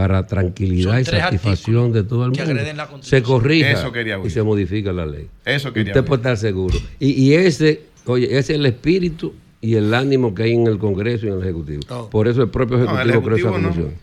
para 0.00 0.26
tranquilidad 0.26 0.98
y 0.98 1.04
satisfacción 1.04 1.92
de 1.92 2.04
todo 2.04 2.24
el 2.24 2.30
mundo, 2.30 3.02
se 3.02 3.22
corrija 3.22 3.72
Eso 3.72 3.92
y 4.24 4.30
se 4.30 4.42
modifica 4.42 4.94
la 4.94 5.04
ley. 5.04 5.28
Eso 5.44 5.74
quería 5.74 5.92
Usted 5.92 6.06
puede 6.06 6.20
estar 6.20 6.38
seguro. 6.38 6.78
Y, 6.98 7.10
y 7.10 7.34
ese, 7.34 7.82
oye, 8.06 8.24
ese 8.24 8.38
es 8.38 8.50
el 8.50 8.64
espíritu 8.64 9.34
y 9.60 9.74
el 9.74 9.92
ánimo 9.92 10.34
que 10.34 10.44
hay 10.44 10.54
en 10.54 10.66
el 10.68 10.78
Congreso 10.78 11.26
y 11.26 11.28
en 11.28 11.34
el 11.34 11.42
Ejecutivo. 11.42 12.08
Por 12.08 12.28
eso 12.28 12.40
el 12.40 12.48
propio 12.48 12.78
No, 12.78 12.98
Ejecutivo, 12.98 13.22
creó 13.22 13.36
esa 13.36 13.46
no. 13.48 13.52
comisión. 13.52 13.94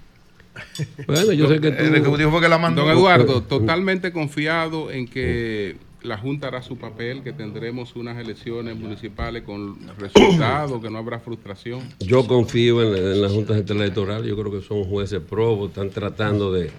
Bueno, 1.08 1.34
yo 1.34 1.48
sé 1.48 1.60
que 1.62 1.72
tú... 1.72 1.84
El 1.84 1.96
Ejecutivo 1.96 2.30
fue 2.30 2.42
que 2.42 2.50
la 2.50 2.60
mandó. 2.60 2.84
Don 2.84 2.92
Eduardo, 2.92 3.42
totalmente 3.42 4.12
confiado 4.12 4.92
en 4.92 5.08
que 5.08 5.78
la 6.08 6.18
Junta 6.18 6.48
hará 6.48 6.62
su 6.62 6.78
papel, 6.78 7.22
que 7.22 7.34
tendremos 7.34 7.96
unas 7.96 8.18
elecciones 8.18 8.76
municipales 8.78 9.44
con 9.44 9.78
resultados, 10.00 10.82
que 10.82 10.90
no 10.90 10.98
habrá 10.98 11.20
frustración. 11.20 11.82
Yo 12.00 12.26
confío 12.26 12.82
en, 12.82 12.96
en 12.98 13.22
la 13.22 13.30
Junta 13.30 13.54
Central 13.54 13.82
Electoral, 13.82 14.24
yo 14.24 14.36
creo 14.36 14.52
que 14.52 14.62
son 14.66 14.86
jueces 14.86 15.22
probos, 15.22 15.70
están 15.70 15.90
tratando 15.90 16.52
de, 16.52 16.72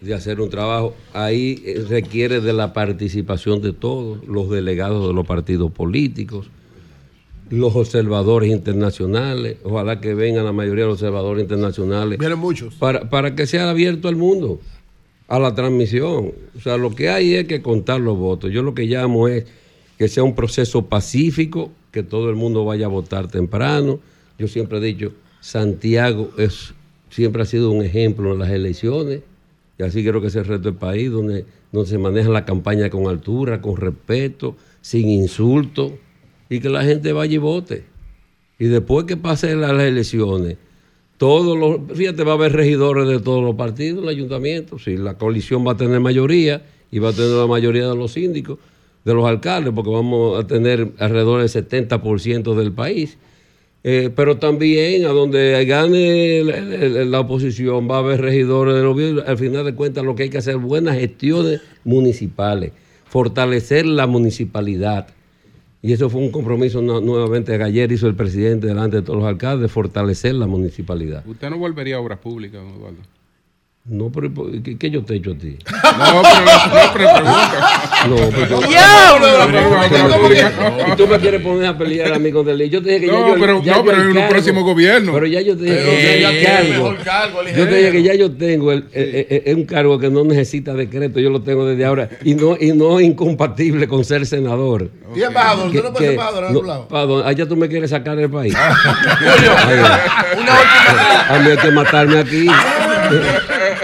de 0.00 0.14
hacer 0.14 0.40
un 0.40 0.50
trabajo. 0.50 0.94
Ahí 1.14 1.62
eh, 1.64 1.84
requiere 1.88 2.40
de 2.40 2.52
la 2.52 2.72
participación 2.72 3.62
de 3.62 3.72
todos, 3.72 4.26
los 4.26 4.50
delegados 4.50 5.06
de 5.08 5.14
los 5.14 5.26
partidos 5.26 5.70
políticos, 5.70 6.50
los 7.48 7.76
observadores 7.76 8.50
internacionales, 8.50 9.58
ojalá 9.62 10.00
que 10.00 10.14
vengan 10.14 10.44
la 10.44 10.52
mayoría 10.52 10.82
de 10.82 10.90
los 10.90 11.00
observadores 11.00 11.42
internacionales. 11.42 12.18
Vienen 12.18 12.40
muchos. 12.40 12.74
Para, 12.74 13.08
para 13.08 13.36
que 13.36 13.46
sea 13.46 13.70
abierto 13.70 14.08
al 14.08 14.16
mundo, 14.16 14.60
a 15.28 15.38
la 15.38 15.54
transmisión. 15.54 16.32
O 16.56 16.60
sea, 16.60 16.76
lo 16.76 16.94
que 16.94 17.08
hay 17.08 17.34
es 17.34 17.46
que 17.46 17.62
contar 17.62 18.00
los 18.00 18.16
votos. 18.16 18.52
Yo 18.52 18.62
lo 18.62 18.74
que 18.74 18.84
llamo 18.84 19.28
es 19.28 19.44
que 19.98 20.08
sea 20.08 20.22
un 20.22 20.34
proceso 20.34 20.86
pacífico, 20.86 21.70
que 21.90 22.02
todo 22.02 22.28
el 22.30 22.36
mundo 22.36 22.64
vaya 22.64 22.86
a 22.86 22.88
votar 22.88 23.28
temprano. 23.28 24.00
Yo 24.38 24.48
siempre 24.48 24.78
he 24.78 24.80
dicho, 24.80 25.12
Santiago 25.40 26.30
es, 26.38 26.74
siempre 27.10 27.42
ha 27.42 27.46
sido 27.46 27.70
un 27.70 27.84
ejemplo 27.84 28.32
en 28.32 28.38
las 28.38 28.50
elecciones, 28.50 29.20
y 29.78 29.82
así 29.82 30.04
creo 30.04 30.20
que 30.20 30.28
es 30.28 30.36
el 30.36 30.44
resto 30.44 30.70
del 30.70 30.78
país, 30.78 31.10
donde, 31.10 31.44
donde 31.72 31.88
se 31.88 31.98
maneja 31.98 32.30
la 32.30 32.44
campaña 32.44 32.90
con 32.90 33.06
altura, 33.06 33.60
con 33.60 33.76
respeto, 33.76 34.56
sin 34.80 35.08
insultos, 35.08 35.92
y 36.48 36.60
que 36.60 36.68
la 36.68 36.84
gente 36.84 37.12
vaya 37.12 37.34
y 37.34 37.38
vote. 37.38 37.84
Y 38.58 38.66
después 38.66 39.04
que 39.06 39.16
pasen 39.16 39.60
las 39.60 39.72
elecciones, 39.72 40.56
todos 41.18 41.56
los, 41.56 41.96
fíjate, 41.96 42.24
va 42.24 42.32
a 42.32 42.34
haber 42.34 42.52
regidores 42.52 43.08
de 43.08 43.20
todos 43.20 43.42
los 43.42 43.54
partidos, 43.54 44.02
el 44.02 44.08
ayuntamiento, 44.08 44.78
si 44.78 44.96
la 44.96 45.14
coalición 45.14 45.66
va 45.66 45.72
a 45.72 45.76
tener 45.76 46.00
mayoría 46.00 46.62
y 46.90 46.98
va 46.98 47.10
a 47.10 47.12
tener 47.12 47.30
la 47.30 47.46
mayoría 47.46 47.88
de 47.88 47.96
los 47.96 48.12
síndicos, 48.12 48.58
de 49.04 49.14
los 49.14 49.24
alcaldes, 49.26 49.72
porque 49.74 49.90
vamos 49.90 50.38
a 50.42 50.46
tener 50.46 50.92
alrededor 50.98 51.40
del 51.40 51.48
70% 51.48 52.54
del 52.54 52.72
país. 52.72 53.18
Eh, 53.88 54.10
pero 54.14 54.38
también 54.38 55.04
a 55.04 55.10
donde 55.10 55.64
gane 55.64 56.42
la 56.42 57.20
oposición 57.20 57.88
va 57.88 57.96
a 57.96 57.98
haber 58.00 58.20
regidores 58.20 58.74
de 58.74 58.82
gobierno. 58.82 59.22
Al 59.24 59.38
final 59.38 59.64
de 59.64 59.76
cuentas 59.76 60.04
lo 60.04 60.16
que 60.16 60.24
hay 60.24 60.28
que 60.28 60.38
hacer 60.38 60.56
buenas 60.56 60.98
gestiones 60.98 61.60
municipales, 61.84 62.72
fortalecer 63.04 63.86
la 63.86 64.08
municipalidad. 64.08 65.06
Y 65.82 65.92
eso 65.92 66.08
fue 66.10 66.20
un 66.20 66.30
compromiso 66.30 66.80
nu- 66.82 67.00
nuevamente 67.00 67.56
que 67.56 67.62
ayer 67.62 67.92
hizo 67.92 68.06
el 68.08 68.14
presidente 68.14 68.66
delante 68.66 68.96
de 68.96 69.02
todos 69.02 69.18
los 69.20 69.28
alcaldes, 69.28 69.70
fortalecer 69.70 70.34
la 70.34 70.46
municipalidad. 70.46 71.24
Usted 71.26 71.50
no 71.50 71.58
volvería 71.58 71.96
a 71.96 72.00
obras 72.00 72.18
públicas, 72.18 72.60
don 72.62 72.74
Eduardo. 72.74 72.98
No, 73.88 74.10
pero 74.10 74.34
¿por- 74.34 74.50
¿qué, 74.62 74.76
qué 74.76 74.90
yo 74.90 75.04
te 75.04 75.14
he 75.14 75.16
hecho 75.18 75.30
a 75.30 75.38
ti? 75.38 75.56
No, 75.96 76.22
pero 76.22 76.44
no, 76.44 76.92
pero 76.92 76.92
pregunta. 76.92 78.08
No, 78.08 78.16
pero 80.28 80.92
Y 80.92 80.96
tú 80.96 81.06
me 81.06 81.18
quieres 81.20 81.40
poner 81.40 81.66
a 81.66 81.78
pelear 81.78 82.12
a 82.12 82.18
mí 82.18 82.32
con 82.32 82.44
Delí. 82.44 82.68
Yo 82.68 82.82
te 82.82 82.90
dije 82.90 83.00
que 83.02 83.06
No, 83.06 83.20
ya 83.20 83.28
yo, 83.34 83.40
pero- 83.40 83.62
ya 83.62 83.72
no, 83.72 83.78
yo 83.78 83.84
pero 83.84 84.02
el 84.02 84.10
en 84.10 84.16
un 84.18 84.28
próximo 84.28 84.64
gobierno. 84.64 85.12
Pero 85.12 85.26
ya 85.26 85.40
yo 85.40 85.56
te 85.56 85.62
dije 85.64 85.76
que 85.76 86.20
ya 86.20 86.30
ya 86.30 86.30
el 86.30 86.66
tiene 86.66 86.80
cargo. 87.04 87.40
el 87.46 87.56
Yo 87.56 87.68
te 87.68 87.74
dije 87.76 87.92
que 87.92 88.02
ya 88.02 88.14
yo 88.14 88.32
tengo 88.32 88.72
el, 88.72 88.78
eh, 88.92 89.26
eh, 89.30 89.42
eh, 89.46 89.54
un 89.54 89.64
cargo 89.64 89.98
que 90.00 90.10
no 90.10 90.24
necesita 90.24 90.74
decreto. 90.74 91.20
Yo 91.20 91.30
lo 91.30 91.42
tengo 91.42 91.64
desde 91.64 91.84
ahora 91.84 92.08
y 92.24 92.34
no 92.34 92.56
y 92.58 92.72
no 92.72 92.98
es 92.98 93.06
incompatible 93.06 93.86
con 93.86 94.04
ser 94.04 94.26
senador. 94.26 94.90
Y 95.14 95.22
embajador, 95.22 95.70
¿tú 95.70 95.76
no 95.82 95.92
puedes 95.92 95.98
ser 95.98 96.10
embajador 96.10 96.42
en 96.44 96.50
algún 96.50 96.66
lado? 96.66 96.88
¿pa' 96.88 97.02
dónde? 97.06 97.28
Allá 97.28 97.46
tú 97.46 97.56
me 97.56 97.68
quieres 97.68 97.90
sacar 97.90 98.16
del 98.16 98.30
país. 98.30 98.52
Julio, 98.54 99.52
una 100.38 100.52
última 100.52 101.26
A 101.28 101.38
mí 101.38 101.50
hay 101.50 101.56
que 101.56 101.70
matarme 101.70 102.18
aquí. 102.18 102.46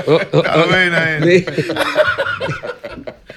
Oh, 0.06 0.12
oh, 0.12 0.18
oh, 0.32 0.38
Está 0.38 0.66
buena 0.66 1.20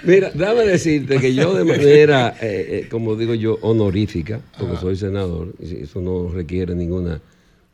Mira, 0.03 0.31
déjame 0.33 0.67
decirte 0.67 1.19
que 1.19 1.33
yo 1.33 1.53
de 1.55 1.63
manera, 1.63 2.35
eh, 2.39 2.83
eh, 2.83 2.87
como 2.89 3.15
digo 3.15 3.33
yo, 3.33 3.57
honorífica, 3.61 4.39
porque 4.59 4.77
soy 4.77 4.95
senador, 4.95 5.53
eso 5.59 5.99
no 6.01 6.29
requiere 6.29 6.75
ninguna... 6.75 7.21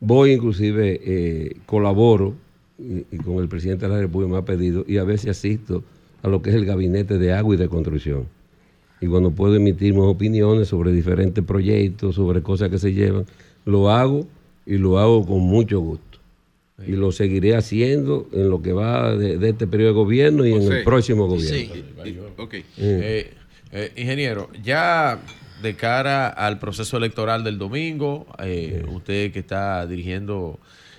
Voy 0.00 0.32
inclusive, 0.32 1.00
eh, 1.04 1.56
colaboro 1.66 2.34
y, 2.78 3.04
y 3.14 3.18
con 3.18 3.36
el 3.36 3.48
presidente 3.48 3.86
de 3.86 3.92
la 3.92 4.00
República 4.00 4.32
me 4.32 4.38
ha 4.38 4.44
pedido 4.44 4.84
y 4.88 4.96
a 4.96 5.04
veces 5.04 5.30
asisto 5.30 5.84
a 6.22 6.28
lo 6.28 6.40
que 6.40 6.50
es 6.50 6.56
el 6.56 6.64
gabinete 6.64 7.18
de 7.18 7.32
agua 7.34 7.54
y 7.54 7.58
de 7.58 7.68
construcción. 7.68 8.26
Y 9.02 9.08
cuando 9.08 9.30
puedo 9.32 9.54
emitir 9.56 9.92
mis 9.92 10.04
opiniones 10.04 10.68
sobre 10.68 10.92
diferentes 10.92 11.44
proyectos, 11.44 12.14
sobre 12.14 12.40
cosas 12.40 12.70
que 12.70 12.78
se 12.78 12.92
llevan, 12.92 13.26
lo 13.64 13.90
hago 13.90 14.26
y 14.64 14.78
lo 14.78 14.98
hago 14.98 15.26
con 15.26 15.40
mucho 15.40 15.80
gusto. 15.80 16.11
Y 16.86 16.92
lo 16.92 17.12
seguiré 17.12 17.56
haciendo 17.56 18.28
en 18.32 18.50
lo 18.50 18.62
que 18.62 18.72
va 18.72 19.14
de, 19.16 19.38
de 19.38 19.50
este 19.50 19.66
periodo 19.66 19.92
de 19.92 19.94
gobierno 19.94 20.46
y 20.46 20.52
en 20.52 20.72
el 20.72 20.84
próximo 20.84 21.26
gobierno. 21.26 21.74
Sí. 21.74 22.18
Ok. 22.36 22.54
Eh, 22.78 23.34
eh, 23.74 23.92
ingeniero, 23.96 24.50
ya 24.62 25.18
de 25.62 25.76
cara 25.76 26.28
al 26.28 26.58
proceso 26.58 26.98
electoral 26.98 27.42
del 27.42 27.56
domingo, 27.56 28.26
eh, 28.38 28.84
usted 28.88 29.32
que 29.32 29.38
está 29.38 29.86
dirigiendo, 29.86 30.58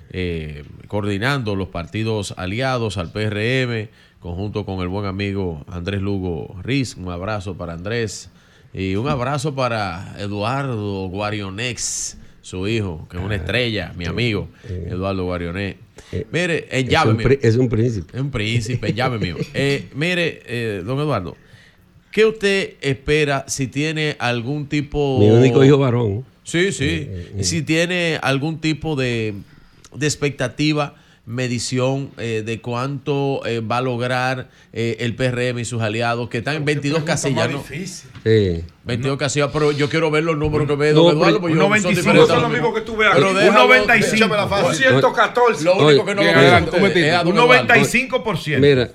eh, 0.09 0.63
coordinando 0.87 1.55
los 1.55 1.67
partidos 1.67 2.33
aliados 2.35 2.97
al 2.97 3.11
PRM, 3.11 3.89
conjunto 4.19 4.65
con 4.65 4.79
el 4.79 4.87
buen 4.87 5.05
amigo 5.05 5.63
Andrés 5.67 6.01
Lugo 6.01 6.55
Riz, 6.63 6.95
un 6.95 7.09
abrazo 7.11 7.55
para 7.57 7.73
Andrés 7.73 8.31
y 8.73 8.95
un 8.95 9.07
abrazo 9.07 9.53
para 9.53 10.15
Eduardo 10.17 11.07
Guarionex, 11.09 12.17
su 12.43 12.67
hijo, 12.67 13.07
que 13.09 13.17
es 13.17 13.23
una 13.23 13.35
estrella, 13.35 13.93
mi 13.97 14.05
amigo, 14.05 14.49
Eduardo 14.69 15.23
Guarionex. 15.23 15.77
Mire, 16.31 16.67
en 16.69 16.85
Es 16.85 16.91
llave 16.91 17.11
un 17.11 17.17
mío. 17.17 17.27
pri- 17.27 17.39
es 17.41 17.55
un 17.55 17.69
príncipe. 17.69 18.15
Es 18.15 18.21
un 18.21 18.29
príncipe, 18.31 18.89
en 18.89 18.95
llave 18.95 19.17
mío. 19.17 19.37
Eh, 19.55 19.85
mire, 19.95 20.41
eh, 20.45 20.83
don 20.85 20.99
Eduardo, 20.99 21.35
¿qué 22.11 22.25
usted 22.25 22.73
espera 22.81 23.45
si 23.47 23.67
tiene 23.67 24.15
algún 24.19 24.67
tipo... 24.67 25.17
Mi 25.19 25.29
único 25.29 25.63
hijo 25.63 25.77
varón. 25.77 26.25
Sí, 26.43 26.71
sí. 26.73 27.07
Si 27.41 27.61
tiene 27.63 28.19
algún 28.21 28.59
tipo 28.59 28.95
de, 28.97 29.33
de 29.95 30.05
expectativa, 30.05 30.95
medición 31.25 32.09
eh, 32.17 32.43
de 32.45 32.59
cuánto 32.59 33.41
eh, 33.45 33.61
va 33.61 33.77
a 33.77 33.81
lograr 33.81 34.49
eh, 34.73 34.97
el 34.99 35.15
PRM 35.15 35.59
y 35.59 35.65
sus 35.65 35.81
aliados, 35.81 36.27
que 36.29 36.39
están 36.39 36.55
en 36.57 36.65
22 36.65 37.03
casillas, 37.03 37.49
¿no? 37.49 37.63
Sí. 38.25 38.63
22 38.85 39.17
casillas, 39.17 39.49
pero 39.53 39.71
yo 39.71 39.89
quiero 39.89 40.11
ver 40.11 40.23
los 40.25 40.37
números 40.37 40.67
que 40.67 40.75
ve 40.75 40.91
No, 40.93 41.03
don 41.03 41.15
Eduardo. 41.17 41.39
porque 41.39 41.53
un 41.53 41.59
yo- 41.59 41.63
95 41.69 42.01
diferentes 42.01 42.27
son 42.27 42.37
a 42.37 42.41
lo 42.41 42.49
míos. 42.49 42.61
mismo 42.61 42.73
que 42.75 42.81
tú 42.81 42.97
veas 42.97 43.13
Pero 43.15 43.29
aquí. 43.29 43.47
Un 43.47 43.55
95. 43.55 44.15
Échame 44.15 44.35
la 44.35 44.47
fácil. 44.47 44.67
Un 44.67 44.75
114. 44.75 45.63
Lo 45.63 45.75
único 45.87 46.05
que 46.05 46.15
no 46.15 46.23
lo 46.23 46.27
veo 46.27 46.39
un 46.39 46.45
es 46.97 47.13
a 47.13 47.23
don 47.23 47.33
Un 47.33 47.39
Eduardo. 47.39 47.73
95%. 47.73 48.59
Mira, 48.59 48.89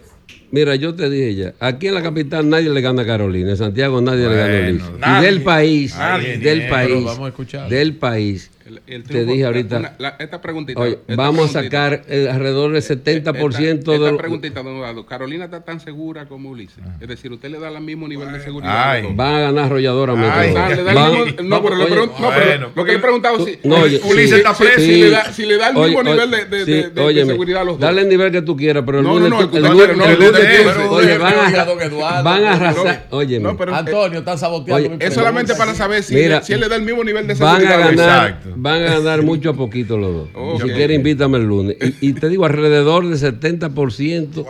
mira, 0.51 0.75
yo 0.77 0.95
te 0.95 1.09
dije 1.09 1.35
ya, 1.35 1.55
aquí 1.61 1.89
en 1.89 1.95
la 1.95 2.03
capital 2.03 2.49
nadie 2.49 2.69
le 2.69 2.81
gana 2.83 3.03
a 3.03 3.07
Carolina, 3.07 3.51
en 3.53 3.57
Santiago 3.57 4.01
nadie 4.03 4.29
le 4.29 4.37
gana 4.37 4.45
a 4.67 4.71
Luis. 4.71 4.83
Y 4.83 5.01
nadie. 5.01 5.27
del 5.31 5.43
país, 5.43 5.97
Nadie. 5.97 6.39
del 6.39 6.59
Pero 6.61 6.71
país, 6.75 7.05
vamos 7.05 7.21
a 7.25 7.29
escuchar. 7.29 7.69
del 7.71 7.97
país, 7.97 8.51
El- 8.69 8.83
el 8.87 9.03
te 9.05 9.25
dije 9.25 9.45
ahorita, 9.47 9.79
una- 9.79 9.95
la- 9.99 10.17
esta 10.19 10.41
preguntita. 10.43 10.79
oye, 10.81 10.99
esta 11.09 11.17
vamos 11.17 11.49
a 11.57 11.63
sacar 11.63 12.03
eh, 12.07 12.29
alrededor 12.31 12.73
del 12.73 12.83
70% 12.83 13.79
esta, 13.79 13.91
de 13.93 13.97
esta 13.97 14.11
los... 14.11 14.19
preguntita, 14.19 14.63
don 14.63 14.77
Eduardo. 14.77 15.07
Carolina 15.07 15.47
está 15.47 15.65
tan 15.65 15.81
segura 15.81 16.27
como 16.27 16.51
Ulises. 16.51 16.85
Es 17.01 17.09
decir, 17.09 17.33
usted 17.33 17.49
le 17.51 17.59
da 17.59 17.69
el 17.71 17.81
mismo 17.81 18.07
nivel 18.07 18.31
de 18.31 18.41
seguridad. 18.41 18.91
a 18.93 19.01
dos. 19.03 19.17
Van 19.17 19.35
a 19.35 19.41
ganar. 19.41 19.73
Ay, 19.73 20.55
ah, 20.57 20.93
Van- 20.95 21.13
mismo- 21.13 21.43
no, 21.45 21.63
pero 21.63 21.75
oye, 21.77 21.95
no, 21.97 22.13
pero 22.31 22.47
bueno, 22.47 22.71
lo 22.75 22.85
que 22.85 22.93
he 22.93 22.99
preguntado 22.99 23.45
si 23.45 23.59
No, 23.65 23.77
oye, 23.77 24.01
Ulises 24.05 24.31
sí, 24.31 24.37
está 24.37 24.55
sí, 24.55 24.63
preso, 24.65 24.81
si, 24.81 24.87
sí. 24.95 25.01
le 25.03 25.11
da, 25.11 25.33
si 25.33 25.47
le 25.47 25.57
da 25.57 25.69
el 25.71 25.77
Oye, 25.77 25.87
mismo 25.97 26.01
oye, 26.01 26.11
nivel 26.13 26.31
de, 26.31 26.45
de, 26.59 26.65
sí, 26.65 26.71
de- 26.73 26.83
de- 26.83 26.91
de 26.91 27.01
óyeme, 27.01 27.31
seguridad 27.33 27.63
a 27.63 27.65
los 27.65 27.75
dos. 27.75 27.81
Dale 27.81 28.03
el 28.03 28.09
nivel 28.09 28.33
que 28.33 28.43
tú 28.43 28.57
quieras, 28.57 28.83
pero 28.85 28.99
el 28.99 29.05
No, 29.05 29.19
lunes, 29.19 29.33
oye, 29.33 31.19
van 31.19 31.35
a, 31.35 32.23
van 32.23 32.45
a 32.45 32.53
arrasar, 32.53 33.07
oye, 33.11 33.41
Antonio, 33.73 34.19
están 34.19 34.39
saboteando 34.39 34.97
es 34.99 35.15
solamente 35.15 35.55
para 35.55 35.75
saber 35.75 36.03
si, 36.03 36.17
él 36.19 36.61
le 36.61 36.69
da 36.69 36.77
el 36.77 36.83
mismo 36.83 37.05
nivel 37.05 37.27
de 37.27 37.35
van 37.35 37.57
a 37.57 37.59
seguridad. 37.61 37.75
a 37.83 37.87
los 37.87 37.97
dos. 37.97 38.07
ganar, 38.07 38.41
van 38.61 38.83
a 38.83 38.99
ganar 38.99 39.23
mucho 39.23 39.51
a 39.51 39.55
poquito 39.55 39.97
los 39.97 40.13
dos. 40.13 40.29
Ok. 40.35 40.63
Si 40.63 40.69
quieres, 40.71 40.97
invítame 40.97 41.39
el 41.39 41.45
lunes. 41.45 41.77
Y, 42.01 42.09
y 42.09 42.13
te 42.13 42.29
digo, 42.29 42.45
alrededor 42.45 43.07
del 43.09 43.19
70% 43.19 44.45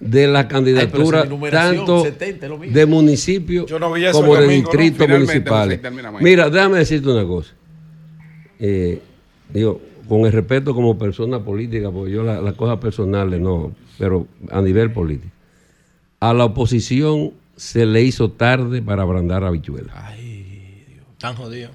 de 0.00 0.26
las 0.26 0.46
candidaturas, 0.46 1.28
Ay, 1.30 1.50
tanto 1.50 2.02
70 2.04 2.46
es 2.46 2.50
lo 2.50 2.58
mismo. 2.58 2.74
de 2.74 2.86
municipios 2.86 3.70
no 3.70 3.90
como 4.12 4.36
de 4.36 4.46
¿no? 4.46 4.52
distritos 4.52 5.06
Finalmente, 5.06 5.16
municipales. 5.16 5.80
Mira, 6.20 6.50
déjame 6.50 6.78
decirte 6.78 7.08
una 7.10 7.26
cosa. 7.26 7.52
Eh, 8.58 9.00
digo, 9.52 9.80
con 10.08 10.20
el 10.26 10.32
respeto 10.32 10.74
como 10.74 10.98
persona 10.98 11.40
política, 11.44 11.90
porque 11.90 12.12
yo 12.12 12.22
la- 12.22 12.40
las 12.40 12.54
cosas 12.54 12.78
personales 12.78 13.40
no, 13.40 13.72
pero 13.98 14.26
a 14.50 14.60
nivel 14.60 14.92
político. 14.92 15.32
A 16.20 16.32
la 16.32 16.44
oposición 16.46 17.32
se 17.56 17.84
le 17.86 18.02
hizo 18.02 18.30
tarde 18.30 18.80
para 18.82 19.02
abrandar 19.02 19.44
habichuela. 19.44 19.92
Están 21.12 21.34
jodidos. 21.36 21.70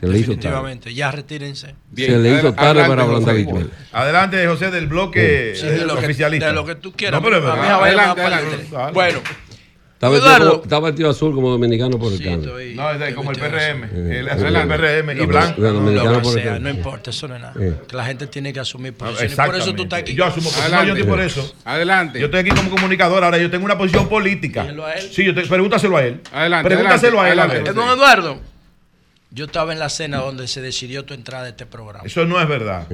Se 0.00 0.06
le 0.06 0.18
hizo 0.18 0.26
tarde. 0.32 0.36
Definitivamente. 0.36 0.94
Ya 0.94 1.10
retírense. 1.10 1.74
se 1.96 2.18
le 2.18 2.34
hizo 2.34 2.52
tarde 2.54 2.84
para 2.86 3.02
ablandar 3.02 3.34
habichuela. 3.34 3.66
Adelante, 3.92 4.46
José, 4.46 4.70
del 4.70 4.86
bloque 4.86 5.54
Sí, 5.56 5.66
de 5.66 5.84
lo 5.84 5.96
que- 5.96 6.04
oficialista. 6.04 6.46
de 6.48 6.52
lo 6.52 6.64
que 6.64 6.74
tú 6.76 6.92
quieras. 6.92 7.20
No, 7.20 7.24
pero 7.28 7.36
A 7.48 7.52
Adelante, 7.52 8.20
adelante. 8.22 8.54
adelante. 8.54 8.92
Bueno, 8.92 9.20
Está 10.00 10.06
como- 10.06 10.62
está 10.62 10.78
vestido 10.78 11.10
azul 11.10 11.34
como 11.34 11.50
dominicano 11.50 11.98
por 11.98 12.12
el 12.12 12.22
cambio. 12.22 12.52
No, 12.76 12.90
es 12.92 13.00
de- 13.00 13.14
como 13.16 13.32
el 13.32 13.36
PRM. 13.36 13.84
Eh, 13.92 14.22
del. 14.22 14.68
PRM 14.68 15.12
y 15.20 15.26
blanco. 15.26 15.60
dominicano 15.60 16.22
por 16.22 16.38
el 16.38 16.44
sea, 16.44 16.58
no 16.60 16.70
importa, 16.70 17.10
eso 17.10 17.26
no 17.26 17.34
es 17.34 17.40
nada. 17.42 17.54
Eh. 17.60 17.74
Que 17.88 17.96
la 17.96 18.04
gente 18.04 18.28
tiene 18.28 18.52
que 18.52 18.60
asumir 18.60 18.92
No, 18.92 18.98
posiciones. 18.98 19.34
Por 19.34 19.56
eso 19.56 19.74
tú 19.74 19.82
estás 19.82 19.98
aquí. 19.98 20.14
Yo 20.14 20.24
asumo 20.26 20.48
yo 20.86 20.92
estoy 20.94 21.02
por 21.02 21.20
eso. 21.20 21.52
Adelante. 21.64 22.20
Yo 22.20 22.26
estoy 22.26 22.38
aquí 22.42 22.50
como 22.50 22.70
comunicador. 22.70 23.24
Ahora 23.24 23.38
yo 23.38 23.50
tengo 23.50 23.64
una 23.64 23.76
posición 23.76 24.08
política. 24.08 24.62
Dígelo 24.62 24.86
a 24.86 24.92
él. 24.92 25.08
Sí, 25.10 25.24
yo 25.24 25.34
te, 25.34 25.42
pregúntaselo 25.42 25.96
a 25.96 26.04
él. 26.04 26.20
Adelante, 26.32 26.68
Pregúntaselo 26.68 27.20
adelante, 27.20 27.22
a 27.28 27.32
él. 27.32 27.38
a 27.40 27.42
adelante. 27.42 27.72
ver. 27.72 27.84
Eh, 27.84 27.88
Don 27.88 27.98
Eduardo, 27.98 28.40
yo 29.30 29.46
estaba 29.46 29.72
en 29.72 29.78
la 29.78 29.88
cena 29.88 30.18
donde 30.18 30.48
se 30.48 30.60
decidió 30.60 31.04
tu 31.04 31.14
entrada 31.14 31.46
a 31.46 31.48
este 31.50 31.66
programa. 31.66 32.06
Eso 32.06 32.24
no 32.24 32.40
es 32.40 32.48
verdad. 32.48 32.86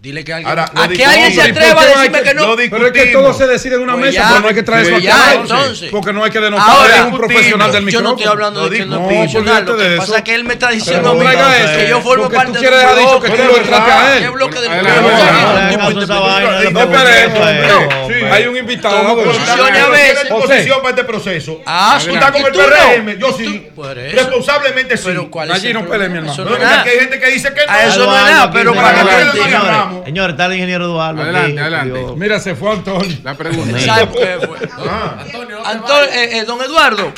Dile 0.00 0.22
que 0.22 0.32
alguien, 0.32 0.48
Ahora, 0.48 0.70
a 0.76 0.86
que 0.86 1.04
alguien 1.04 1.32
se 1.34 1.48
¿Y 1.48 1.52
por 1.52 1.60
atreva 1.60 1.80
a 1.82 1.84
no 1.84 1.90
decirme 1.90 2.18
que- 2.22 2.28
que 2.28 2.34
no. 2.34 2.46
lo 2.46 2.56
Pero 2.56 2.86
es 2.86 2.92
que 2.92 3.06
todo 3.06 3.34
se 3.34 3.46
decide 3.48 3.74
en 3.74 3.80
una 3.82 3.94
Pues 3.94 4.04
mesa, 4.06 4.20
ya, 4.20 4.28
pero 4.28 4.40
no 4.42 4.48
hay 4.48 4.54
que 4.54 4.62
traer 4.62 4.82
eso 4.82 4.90
pues 4.92 5.04
aquí 5.04 5.06
ya, 5.08 5.34
entonces. 5.34 5.90
Porque 5.90 6.12
no 6.12 6.22
hay 6.22 6.30
que 6.30 6.38
denotar 6.40 6.68
Ahora, 6.70 6.96
es 6.98 7.02
un 7.02 7.16
profesional 7.18 7.72
del 7.72 7.80
Yo 7.80 7.86
micrófono. 7.86 8.08
no 8.10 8.16
estoy 8.16 8.30
hablando 8.32 8.68
de 8.70 8.76
que 8.78 8.86
no 8.86 8.94
es 8.94 9.00
No, 9.02 9.08
profesional. 9.08 9.64
Lo 9.64 9.76
que 9.76 9.82
de 9.88 9.96
pasa 9.96 10.16
es 10.18 10.22
que 10.22 10.34
él 10.36 10.44
me 10.44 10.52
está 10.54 10.66
Pero 10.68 10.78
diciendo 10.78 11.10
a 11.10 11.14
no 11.14 11.30
eso, 11.52 11.76
que 11.78 11.88
yo 11.88 12.00
formo 12.00 12.22
porque 12.22 12.36
parte 12.36 12.52
tú 12.52 12.54
de 12.54 12.60
quieres 12.60 12.78
un 12.78 12.86
dejar 12.88 12.98
dicho 13.00 13.20
que 13.20 13.28
tú 13.30 13.36
lo 13.42 13.56
entraste 13.56 13.90
a 13.90 14.16
él. 14.16 14.22
¿Qué 14.22 14.28
bloque 14.30 14.60
del 14.60 14.70
Adelante, 14.70 15.00
bloque? 15.00 15.14
adelante. 15.14 15.58
Un 15.58 15.68
tipo 15.68 15.82
Esa 15.82 15.90
independiente. 15.90 16.14
vaina, 16.14 16.48
No, 16.48 16.70
no 16.70 16.80
espere, 16.80 17.28
puedo 17.28 17.44
no, 17.90 18.06
creer, 18.08 18.32
hay 18.32 18.46
un 18.46 18.56
invitado. 18.56 18.96
Tomo 18.98 19.16
posiciones 19.24 19.82
a 19.82 19.84
¿Tú 19.84 19.90
veces. 19.90 20.22
disposición 20.22 20.78
para 20.78 20.90
este 20.90 21.04
proceso? 21.04 21.60
Ah, 21.66 21.98
tú 22.04 22.14
estás 22.14 22.30
con 22.30 22.40
¿y 22.40 22.44
el 22.44 22.52
tú 22.52 22.58
no? 22.60 22.66
PRM. 22.68 23.18
Yo 23.18 23.28
¿Y 23.30 23.32
sí. 23.32 23.68
tú? 23.74 23.82
Responsablemente 24.14 24.96
sí. 24.96 25.02
Pero 25.06 25.28
¿cuál 25.28 25.50
es 25.50 25.56
Allí 25.56 25.72
no 25.72 25.80
problema? 25.80 26.04
pele, 26.04 26.08
mi 26.08 26.18
hermano. 26.28 26.44
No, 26.44 26.58
no 26.58 26.68
hay 26.84 26.98
gente 27.00 27.18
que 27.18 27.26
dice 27.30 27.52
que 27.52 27.66
no. 27.66 27.72
A 27.72 27.84
eso 27.84 28.06
no 28.06 28.16
es 28.16 28.22
nada, 28.24 28.50
pero 28.52 28.72
se 28.74 28.80
para 28.80 29.02
que 29.02 29.87
señores, 30.04 30.34
está 30.34 30.46
el 30.46 30.54
ingeniero 30.54 30.84
Eduardo. 30.84 31.22
Adelante, 31.22 31.50
aquí. 31.50 31.58
adelante. 31.58 31.98
Dios. 31.98 32.16
Mira, 32.16 32.40
se 32.40 32.54
fue 32.54 32.72
Antonio. 32.72 33.16
La 33.22 33.34
pregunta. 33.34 33.78
¿Sabe 33.80 34.08
qué 34.12 34.46
fue? 34.46 34.68
Ah. 34.78 35.24
Antonio, 35.64 36.08
eh, 36.12 36.38
eh, 36.38 36.44
don 36.44 36.60
Eduardo, 36.62 37.12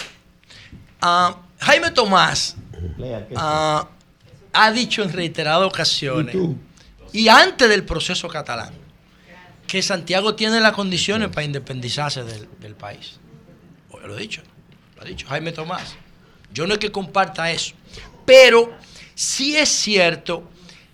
ah, 1.01 1.37
Jaime 1.61 1.91
Tomás 1.91 2.57
ah, 3.37 3.89
ha 4.53 4.71
dicho 4.73 5.03
en 5.03 5.13
reiteradas 5.13 5.67
ocasiones 5.67 6.37
y 7.13 7.29
antes 7.29 7.69
del 7.69 7.85
proceso 7.85 8.29
catalán 8.29 8.73
que 9.67 9.83
Santiago 9.83 10.35
tiene 10.35 10.59
las 10.61 10.73
condiciones 10.73 11.29
para 11.29 11.45
independizarse 11.45 12.25
del, 12.25 12.49
del 12.59 12.75
país. 12.75 13.21
Lo 14.05 14.17
he 14.17 14.21
dicho, 14.21 14.43
lo 14.97 15.03
ha 15.03 15.05
dicho 15.05 15.29
Jaime 15.29 15.53
Tomás. 15.53 15.95
Yo 16.53 16.67
no 16.67 16.75
es 16.75 16.81
que 16.81 16.91
comparta 16.91 17.51
eso, 17.51 17.75
pero 18.25 18.73
sí 19.15 19.57
es 19.57 19.69
cierto 19.69 20.51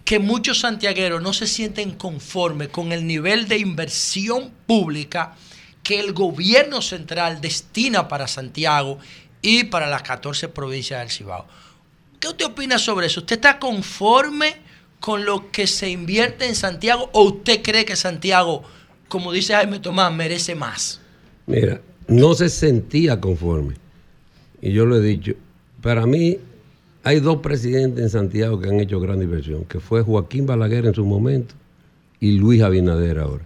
que 0.07 0.19
muchos 0.19 0.61
santiagueros 0.61 1.20
no 1.20 1.35
se 1.35 1.47
sienten 1.47 1.91
conformes 1.91 2.69
con 2.69 2.93
el 2.93 3.07
nivel 3.07 3.47
de 3.47 3.59
inversión 3.59 4.51
pública 4.66 5.37
que 5.83 6.01
el 6.01 6.15
gobierno 6.15 6.81
central 6.81 7.43
destina 7.43 8.09
para 8.09 8.27
Santiago 8.27 8.99
y 9.43 9.65
para 9.65 9.87
las 9.87 10.03
14 10.03 10.49
provincias 10.49 11.01
del 11.01 11.11
Cibao. 11.11 11.47
¿Qué 12.19 12.28
usted 12.28 12.47
opina 12.47 12.78
sobre 12.78 13.09
eso? 13.09 13.20
¿Usted 13.20 13.37
está 13.37 13.59
conforme 13.59 14.57
con 14.99 15.27
lo 15.27 15.51
que 15.51 15.66
se 15.66 15.91
invierte 15.91 16.47
en 16.47 16.55
Santiago 16.55 17.11
o 17.12 17.24
usted 17.24 17.61
cree 17.62 17.85
que 17.85 17.97
Santiago 17.97 18.65
como 19.09 19.33
dice 19.33 19.55
Jaime 19.55 19.78
Tomás, 19.78 20.12
merece 20.12 20.55
más. 20.55 21.01
Mira, 21.47 21.81
no 22.09 22.35
se 22.35 22.49
sentía 22.49 23.20
conforme. 23.20 23.74
Y 24.61 24.73
yo 24.73 24.85
lo 24.87 24.97
he 24.97 25.01
dicho. 25.01 25.33
Para 25.81 26.07
mí, 26.07 26.39
hay 27.07 27.20
dos 27.20 27.37
presidentes 27.37 28.03
en 28.03 28.11
Santiago 28.11 28.59
que 28.59 28.69
han 28.69 28.81
hecho 28.81 28.99
gran 28.99 29.23
inversión, 29.23 29.65
que 29.66 29.78
fue 29.78 30.03
Joaquín 30.03 30.45
Balaguer 30.45 30.87
en 30.87 30.95
su 30.95 31.07
momento 31.07 31.55
y 32.19 32.33
Luis 32.33 32.62
Abinader 32.62 33.20
ahora. 33.20 33.45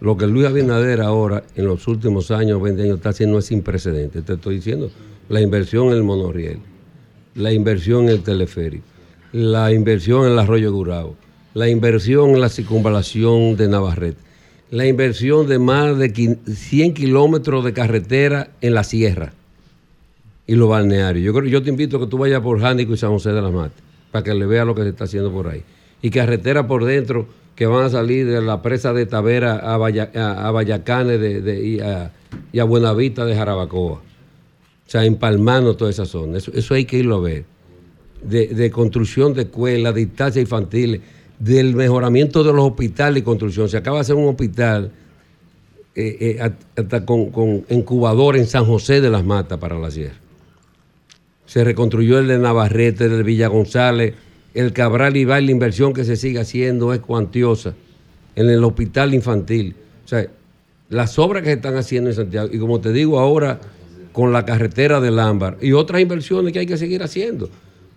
Lo 0.00 0.16
que 0.16 0.28
Luis 0.28 0.46
Abinader 0.46 1.00
ahora, 1.00 1.42
en 1.56 1.66
los 1.66 1.88
últimos 1.88 2.30
años, 2.30 2.62
20 2.62 2.82
años, 2.84 2.96
está 2.98 3.08
haciendo 3.08 3.40
es 3.40 3.46
sin 3.46 3.62
precedentes. 3.62 4.24
Te 4.24 4.34
estoy 4.34 4.54
diciendo, 4.56 4.92
la 5.28 5.40
inversión 5.40 5.88
en 5.88 5.94
el 5.94 6.04
monorriel, 6.04 6.60
la 7.34 7.52
inversión 7.52 8.04
en 8.04 8.10
el 8.10 8.22
teleférico, 8.22 8.84
la 9.32 9.72
inversión 9.72 10.26
en 10.26 10.34
el 10.34 10.38
arroyo 10.38 10.72
Gurao, 10.72 11.16
la 11.54 11.68
inversión 11.68 12.30
en 12.30 12.40
la 12.40 12.48
circunvalación 12.48 13.56
de 13.56 13.66
Navarrete, 13.66 14.20
la 14.70 14.86
inversión 14.86 15.48
de 15.48 15.58
más 15.58 15.98
de 15.98 16.12
quin- 16.14 16.38
100 16.46 16.94
kilómetros 16.94 17.64
de 17.64 17.72
carretera 17.72 18.50
en 18.60 18.74
la 18.74 18.84
sierra 18.84 19.32
y 20.48 20.56
los 20.56 20.68
balnearios. 20.68 21.24
Yo, 21.24 21.32
creo, 21.32 21.44
yo 21.48 21.62
te 21.62 21.70
invito 21.70 21.98
a 21.98 22.00
que 22.00 22.06
tú 22.06 22.18
vayas 22.18 22.40
por 22.40 22.58
Jánico 22.60 22.94
y 22.94 22.96
San 22.96 23.10
José 23.10 23.30
de 23.30 23.40
las 23.42 23.52
Matas 23.52 23.80
para 24.10 24.24
que 24.24 24.34
le 24.34 24.46
veas 24.46 24.66
lo 24.66 24.74
que 24.74 24.82
se 24.82 24.88
está 24.88 25.04
haciendo 25.04 25.30
por 25.30 25.46
ahí. 25.46 25.62
Y 26.02 26.10
carretera 26.10 26.66
por 26.66 26.84
dentro 26.84 27.26
que 27.54 27.66
van 27.66 27.84
a 27.84 27.90
salir 27.90 28.26
de 28.26 28.40
la 28.40 28.62
presa 28.62 28.92
de 28.92 29.04
Tavera 29.04 29.56
a, 29.56 29.76
Valla- 29.76 30.10
a, 30.14 30.48
a 30.48 30.50
Vallacanes 30.50 31.20
de, 31.20 31.66
y, 31.66 31.80
a, 32.58 32.64
Buenavista 32.64 33.24
de 33.26 33.34
Jarabacoa. 33.36 33.92
O 33.98 34.00
sea, 34.86 35.04
empalmando 35.04 35.76
toda 35.76 35.90
esa 35.90 36.06
zona. 36.06 36.38
Eso, 36.38 36.50
eso 36.54 36.72
hay 36.74 36.86
que 36.86 36.98
irlo 36.98 37.16
a 37.16 37.20
ver. 37.20 37.44
De, 38.22 38.46
de 38.48 38.70
construcción 38.70 39.34
de 39.34 39.42
escuelas, 39.42 39.94
de 39.94 40.00
instancias 40.02 40.42
infantiles, 40.42 41.02
del 41.38 41.74
mejoramiento 41.76 42.42
de 42.42 42.52
los 42.54 42.64
hospitales 42.64 43.20
y 43.20 43.24
construcción. 43.24 43.68
Se 43.68 43.76
acaba 43.76 43.98
de 43.98 44.00
hacer 44.00 44.16
un 44.16 44.28
hospital 44.28 44.90
eh, 45.94 46.38
eh, 46.40 46.52
hasta 46.76 47.04
con, 47.04 47.30
con 47.30 47.64
incubador 47.68 48.36
en 48.36 48.46
San 48.46 48.64
José 48.64 49.00
de 49.02 49.10
las 49.10 49.24
Matas 49.24 49.58
para 49.58 49.78
la 49.78 49.90
sierra. 49.90 50.16
Se 51.48 51.64
reconstruyó 51.64 52.18
el 52.18 52.28
de 52.28 52.38
Navarrete, 52.38 53.06
el 53.06 53.16
de 53.16 53.22
Villa 53.22 53.48
González, 53.48 54.12
el 54.52 54.74
Cabral 54.74 55.16
y 55.16 55.24
la 55.24 55.40
inversión 55.40 55.94
que 55.94 56.04
se 56.04 56.16
sigue 56.16 56.40
haciendo 56.40 56.92
es 56.92 57.00
cuantiosa. 57.00 57.74
En 58.36 58.50
el 58.50 58.62
hospital 58.62 59.14
infantil. 59.14 59.74
O 60.04 60.08
sea, 60.08 60.26
las 60.90 61.18
obras 61.18 61.42
que 61.42 61.48
se 61.48 61.54
están 61.54 61.76
haciendo 61.76 62.10
en 62.10 62.16
Santiago, 62.16 62.50
y 62.52 62.58
como 62.58 62.82
te 62.82 62.92
digo 62.92 63.18
ahora, 63.18 63.60
con 64.12 64.30
la 64.30 64.44
carretera 64.44 65.00
del 65.00 65.18
Ámbar. 65.18 65.56
Y 65.62 65.72
otras 65.72 66.02
inversiones 66.02 66.52
que 66.52 66.58
hay 66.58 66.66
que 66.66 66.76
seguir 66.76 67.02
haciendo, 67.02 67.48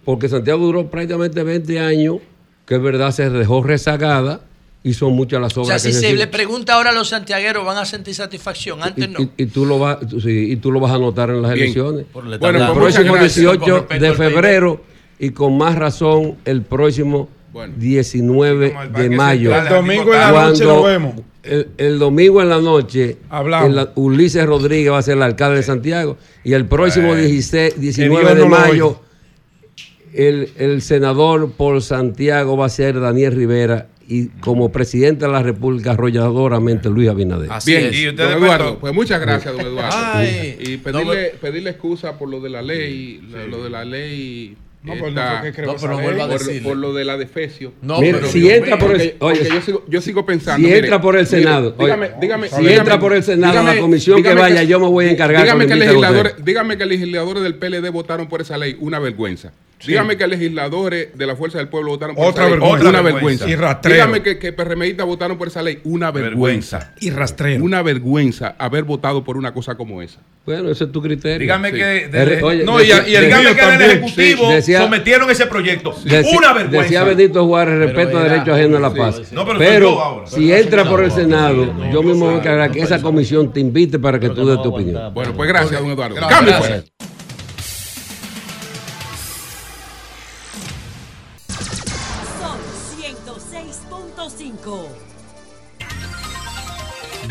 porque 0.05 0.29
Santiago 0.29 0.65
duró 0.65 0.89
prácticamente 0.89 1.43
20 1.43 1.77
años, 1.81 2.19
que 2.65 2.75
es 2.75 2.81
verdad 2.81 3.11
se 3.11 3.29
dejó 3.29 3.63
rezagada 3.63 4.45
y 4.83 4.93
son 4.93 5.13
muchas 5.13 5.39
las 5.39 5.55
O 5.57 5.61
obras 5.61 5.81
sea, 5.81 5.91
que 5.91 5.95
si 5.95 6.01
se 6.07 6.13
le 6.13 6.25
pregunta 6.27 6.73
ahora 6.73 6.89
a 6.89 6.93
los 6.93 7.09
santiagueros, 7.09 7.63
van 7.65 7.77
a 7.77 7.85
sentir 7.85 8.15
satisfacción. 8.15 8.81
Antes 8.81 9.09
no. 9.09 9.19
y, 9.21 9.29
y 9.43 9.45
tú 9.45 9.65
lo 9.65 9.77
vas, 9.77 9.99
sí, 10.23 10.51
y 10.51 10.55
tú 10.55 10.71
lo 10.71 10.79
vas 10.79 10.91
a 10.91 10.97
notar 10.97 11.29
en 11.29 11.41
las 11.41 11.53
Bien. 11.53 11.65
elecciones. 11.65 12.05
Por 12.11 12.23
Bueno, 12.39 12.65
el 12.67 12.73
próximo 12.73 13.05
Muchas 13.09 13.35
gracias. 13.35 13.35
18 13.35 13.59
Con 13.59 13.69
respecto 13.73 14.05
de 14.05 14.13
febrero 14.13 14.83
y 15.19 15.29
con 15.29 15.57
más 15.57 15.75
razón 15.75 16.37
el 16.45 16.63
próximo 16.63 17.29
19 17.77 18.73
de 18.97 19.09
mayo. 19.09 19.55
El 19.55 19.67
domingo 19.69 20.13
en 20.13 20.19
la 20.19 20.31
noche 20.31 20.63
Cuando 20.63 20.65
lo 20.65 20.83
vemos. 20.83 21.13
El, 21.43 21.69
el 21.77 21.99
domingo 21.99 22.41
en 22.41 22.49
la 22.49 22.59
noche, 22.61 23.17
Hablamos. 23.29 23.69
en 23.69 23.75
la- 23.75 23.91
Ulises 23.95 24.45
Rodríguez 24.45 24.91
va 24.91 24.99
a 24.99 25.01
ser 25.01 25.17
el 25.17 25.23
alcalde 25.23 25.57
de 25.57 25.63
Santiago 25.63 26.17
y 26.43 26.53
el 26.53 26.65
próximo 26.65 27.07
Bueno. 27.09 27.21
16, 27.23 27.73
Que 27.73 27.79
19 27.79 28.23
Dios 28.23 28.35
de 28.35 28.41
no 28.41 28.49
mayo 28.49 28.99
el, 30.13 30.51
el 30.57 30.81
senador 30.81 31.51
por 31.51 31.81
Santiago 31.81 32.57
va 32.57 32.65
a 32.67 32.69
ser 32.69 32.99
Daniel 32.99 33.33
Rivera 33.33 33.87
y 34.07 34.27
como 34.39 34.71
presidente 34.71 35.25
de 35.25 35.31
la 35.31 35.41
República 35.43 35.91
arrolladoramente 35.91 36.89
Luis 36.89 37.09
Abinader. 37.09 37.49
Bien, 37.65 38.15
don 38.15 38.31
Eduardo, 38.31 38.77
pues 38.79 38.93
muchas 38.93 39.19
gracias, 39.21 39.53
don 39.55 39.65
Eduardo. 39.65 39.89
Ay. 39.97 40.57
y 40.59 40.77
pedirle, 40.77 41.33
pedirle 41.41 41.69
excusa 41.71 42.17
por 42.17 42.29
lo 42.29 42.39
de 42.41 42.49
la 42.49 42.61
ley, 42.61 43.21
lo, 43.31 43.47
lo 43.47 43.63
de 43.63 43.69
la 43.69 43.85
ley. 43.85 44.57
No, 44.83 44.93
esta- 44.93 45.43
pero 45.79 45.99
ley. 46.39 46.59
Por- 46.61 46.75
lo 46.75 46.91
de 46.91 47.05
la 47.05 47.15
defecio. 47.15 47.71
No, 47.83 48.01
Mira, 48.01 48.17
pero 48.17 48.31
si 48.31 48.39
Dios 48.39 48.53
entra 48.53 48.77
mío. 48.77 48.87
por 48.87 48.95
el- 48.99 49.13
oye, 49.19 49.47
yo 49.47 49.61
sigo, 49.61 49.85
yo 49.87 50.01
sigo 50.01 50.25
pensando. 50.25 50.57
si 50.57 50.63
mire, 50.73 50.79
entra 50.79 50.99
por 50.99 51.15
el 51.15 51.25
mire, 51.25 51.37
Senado, 51.37 51.75
oye, 51.77 51.85
dígame, 51.85 52.11
dígame, 52.19 52.49
si 52.49 52.55
dígame- 52.55 52.77
entra 52.77 52.99
por 52.99 53.13
el 53.13 53.21
Senado, 53.23 53.53
dígame- 53.53 53.75
la 53.75 53.81
comisión 53.81 54.23
que 54.23 54.33
vaya, 54.33 54.63
yo 54.63 54.79
me 54.79 54.87
voy 54.87 55.05
a 55.05 55.11
encargar 55.11 55.43
Dígame 55.43 55.67
que, 55.67 55.75
legisladores, 55.75 56.31
usted. 56.33 56.43
dígame 56.45 56.77
que 56.79 56.85
legisladores 56.87 57.43
del 57.43 57.55
PLD 57.55 57.89
votaron 57.91 58.27
por 58.27 58.41
esa 58.41 58.57
ley, 58.57 58.75
una 58.79 58.97
vergüenza. 58.97 59.53
Dígame 59.85 60.17
que 60.17 60.27
legisladores 60.27 61.17
de 61.17 61.25
la 61.27 61.35
Fuerza 61.35 61.57
del 61.57 61.67
Pueblo 61.69 61.91
votaron 61.91 62.15
por 62.15 62.25
Otra 62.25 62.43
esa 62.45 62.49
ley, 62.51 62.59
vergüenza. 62.59 62.79
una 62.81 62.89
Otra 62.89 63.01
vergüenza. 63.01 63.45
vergüenza. 63.45 63.49
Y 63.49 63.55
rastreo. 63.55 63.93
Dígame 63.93 64.21
que, 64.23 64.37
que 64.39 64.53
PRMistas 64.53 65.05
votaron 65.05 65.37
por 65.37 65.47
esa 65.47 65.61
ley, 65.61 65.79
una 65.83 66.11
vergüenza. 66.11 66.93
Y 66.99 67.09
rastreo. 67.09 67.63
Una 67.63 67.81
vergüenza 67.81 68.55
haber 68.57 68.83
votado 68.83 69.23
por 69.23 69.37
una 69.37 69.53
cosa 69.53 69.75
como 69.75 70.01
esa. 70.01 70.19
Bueno, 70.45 70.71
ese 70.71 70.85
es 70.85 70.91
tu 70.91 71.01
criterio. 71.01 71.39
Dígame 71.39 71.69
Sí. 71.69 71.75
que. 71.75 72.39
Oye, 72.43 72.63
no, 72.63 72.79
y, 72.81 72.87
decía- 72.87 73.07
y 73.07 73.15
el- 73.15 73.25
dígame 73.25 73.55
que 73.55 73.65
del. 73.65 73.81
Ejecutivo 73.91 74.47
Sí, 74.47 74.53
decía- 74.55 74.81
sometieron 74.81 75.29
ese 75.29 75.45
proyecto. 75.45 75.95
Una 76.35 76.53
vergüenza. 76.53 76.81
Decía 76.83 77.03
Benito 77.03 77.45
Juárez, 77.45 77.77
respeto 77.79 78.17
a 78.17 78.21
era- 78.25 78.33
derecho 78.33 78.53
ajeno 78.53 78.77
a 78.77 78.79
la 78.79 78.93
paz. 78.93 79.17
sí. 79.17 79.35
No, 79.35 79.45
pero 79.45 79.59
pero 79.59 80.01
ahora. 80.01 80.27
si 80.27 80.51
entra 80.51 80.83
por 80.89 81.03
el 81.03 81.11
Senado, 81.11 81.73
yo 81.91 82.01
mismo 82.03 82.25
voy 82.25 82.35
a 82.35 82.37
encargar 82.39 82.71
que 82.71 82.81
esa 82.81 83.01
comisión 83.01 83.51
te 83.53 83.59
invite 83.59 83.99
para 83.99 84.19
que 84.19 84.29
tú 84.29 84.45
des 84.47 84.61
tu 84.61 84.69
opinión. 84.73 85.13
Bueno, 85.13 85.33
pues 85.33 85.47
gracias, 85.47 85.79
don 85.81 85.91
Eduardo. 85.91 86.15
Cambio 86.27 86.53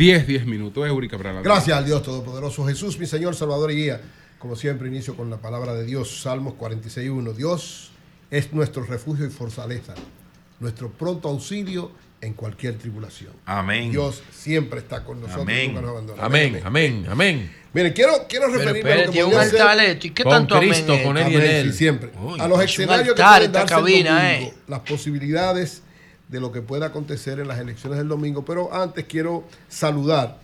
10, 0.01 0.27
10 0.27 0.47
minutos. 0.47 0.87
Eurica 0.87 1.19
para 1.19 1.35
la 1.35 1.43
Gracias 1.43 1.77
al 1.77 1.85
Dios 1.85 2.03
Todopoderoso 2.03 2.67
Jesús, 2.67 2.99
mi 2.99 3.05
Señor, 3.05 3.35
Salvador 3.35 3.71
y 3.71 3.77
Guía. 3.77 4.01
Como 4.39 4.57
siempre, 4.57 4.89
inicio 4.89 5.15
con 5.15 5.29
la 5.29 5.37
palabra 5.37 5.75
de 5.75 5.85
Dios, 5.85 6.23
Salmos 6.23 6.55
46.1. 6.55 7.35
Dios 7.35 7.91
es 8.31 8.51
nuestro 8.55 8.83
refugio 8.85 9.27
y 9.27 9.29
fortaleza, 9.29 9.93
nuestro 10.59 10.91
pronto 10.91 11.29
auxilio 11.29 11.93
en 12.23 12.33
cualquier 12.33 12.79
tribulación. 12.79 13.35
Amén. 13.45 13.91
Dios 13.91 14.23
siempre 14.33 14.79
está 14.79 15.05
con 15.05 15.21
nosotros, 15.21 15.43
Amén. 15.43 15.67
nunca 15.67 15.83
nos 15.83 15.91
abandona. 15.91 16.25
Amén, 16.25 16.63
amén, 16.65 17.07
amén. 17.07 17.55
Miren, 17.75 17.93
quiero, 17.93 18.13
quiero 18.27 18.47
Pero 18.47 18.59
referirme 18.59 18.93
a 18.93 19.05
lo 19.05 19.13
que 19.13 19.23
un 19.23 19.33
¿y 20.01 20.11
qué 20.13 20.23
Con 20.23 20.33
tanto 20.33 20.55
amén 20.57 20.71
Cristo, 20.71 20.97
con 21.05 21.19
él 21.19 21.31
y 21.31 21.37
Amén, 21.37 21.51
en 21.51 21.57
él. 21.57 21.73
sí, 21.73 21.77
siempre. 21.77 22.11
Uy, 22.19 22.41
a 22.41 22.49
los 22.49 22.59
escenarios 22.63 23.15
que 23.15 23.23
pueden 23.23 23.53
darse 23.53 23.75
cabina, 23.75 24.33
domingo, 24.33 24.51
eh. 24.51 24.55
las 24.67 24.81
posibilidades 24.81 25.83
de 26.31 26.41
lo 26.41 26.53
que 26.53 26.63
pueda 26.63 26.87
acontecer 26.87 27.41
en 27.41 27.49
las 27.49 27.59
elecciones 27.59 27.99
del 27.99 28.09
domingo. 28.09 28.45
Pero 28.45 28.73
antes 28.73 29.05
quiero 29.07 29.45
saludar 29.69 30.41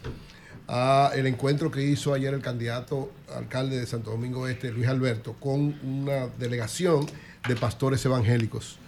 a 0.68 1.12
el 1.14 1.26
encuentro 1.26 1.70
que 1.70 1.82
hizo 1.82 2.12
ayer 2.12 2.34
el 2.34 2.42
candidato 2.42 3.12
alcalde 3.34 3.78
de 3.78 3.86
Santo 3.86 4.10
Domingo 4.10 4.48
Este, 4.48 4.72
Luis 4.72 4.88
Alberto, 4.88 5.34
con 5.38 5.78
una 5.84 6.26
delegación 6.38 7.06
de 7.46 7.54
pastores 7.54 8.04
evangélicos. 8.04 8.78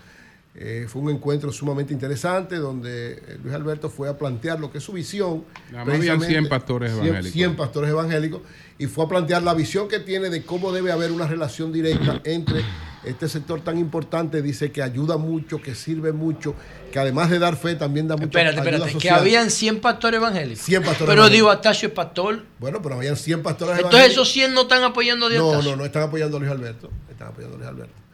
Eh, 0.60 0.86
fue 0.88 1.02
un 1.02 1.10
encuentro 1.10 1.52
sumamente 1.52 1.92
interesante 1.92 2.56
donde 2.56 3.12
eh, 3.12 3.38
Luis 3.40 3.54
Alberto 3.54 3.88
fue 3.88 4.08
a 4.08 4.18
plantear 4.18 4.58
lo 4.58 4.72
que 4.72 4.78
es 4.78 4.84
su 4.84 4.92
visión. 4.92 5.44
Habían 5.68 5.86
100 5.86 6.18
precisamente, 6.18 6.48
pastores 6.50 6.90
100 6.90 7.04
evangélicos. 7.04 7.32
100 7.32 7.56
pastores 7.56 7.90
evangélicos 7.90 8.40
y 8.76 8.86
fue 8.86 9.04
a 9.04 9.08
plantear 9.08 9.42
la 9.44 9.54
visión 9.54 9.86
que 9.86 10.00
tiene 10.00 10.30
de 10.30 10.42
cómo 10.42 10.72
debe 10.72 10.90
haber 10.90 11.12
una 11.12 11.28
relación 11.28 11.72
directa 11.72 12.20
entre 12.24 12.64
este 13.04 13.28
sector 13.28 13.60
tan 13.60 13.78
importante. 13.78 14.42
Dice 14.42 14.72
que 14.72 14.82
ayuda 14.82 15.16
mucho, 15.16 15.62
que 15.62 15.76
sirve 15.76 16.12
mucho, 16.12 16.56
que 16.92 16.98
además 16.98 17.30
de 17.30 17.38
dar 17.38 17.54
fe 17.54 17.76
también 17.76 18.08
da 18.08 18.16
mucha 18.16 18.26
Espérate, 18.26 18.58
ayuda 18.58 18.86
espérate, 18.86 18.98
que 18.98 19.10
habían 19.10 19.52
100 19.52 19.80
pastores 19.80 20.18
evangélicos. 20.18 20.64
100 20.64 20.82
pastores 20.82 21.06
Pero 21.06 21.12
evangélicos. 21.12 21.32
digo, 21.36 21.50
Atacio 21.50 21.86
es 21.86 21.94
pastor. 21.94 22.44
Bueno, 22.58 22.82
pero 22.82 22.96
habían 22.96 23.14
100 23.14 23.44
pastores 23.44 23.76
Entonces 23.76 23.94
evangélicos. 24.00 24.22
esos 24.26 24.32
100 24.32 24.54
no 24.54 24.62
están 24.62 24.82
apoyando 24.82 25.26
a 25.26 25.28
Dios. 25.28 25.40
No, 25.40 25.62
no, 25.70 25.76
no 25.76 25.84
están 25.84 26.02
apoyando 26.02 26.36
a 26.36 26.40
Luis 26.40 26.50
Alberto. 26.50 26.90
Están 27.08 27.28
apoyando 27.28 27.54
a 27.54 27.58
Luis 27.58 27.70
Alberto. 27.70 28.07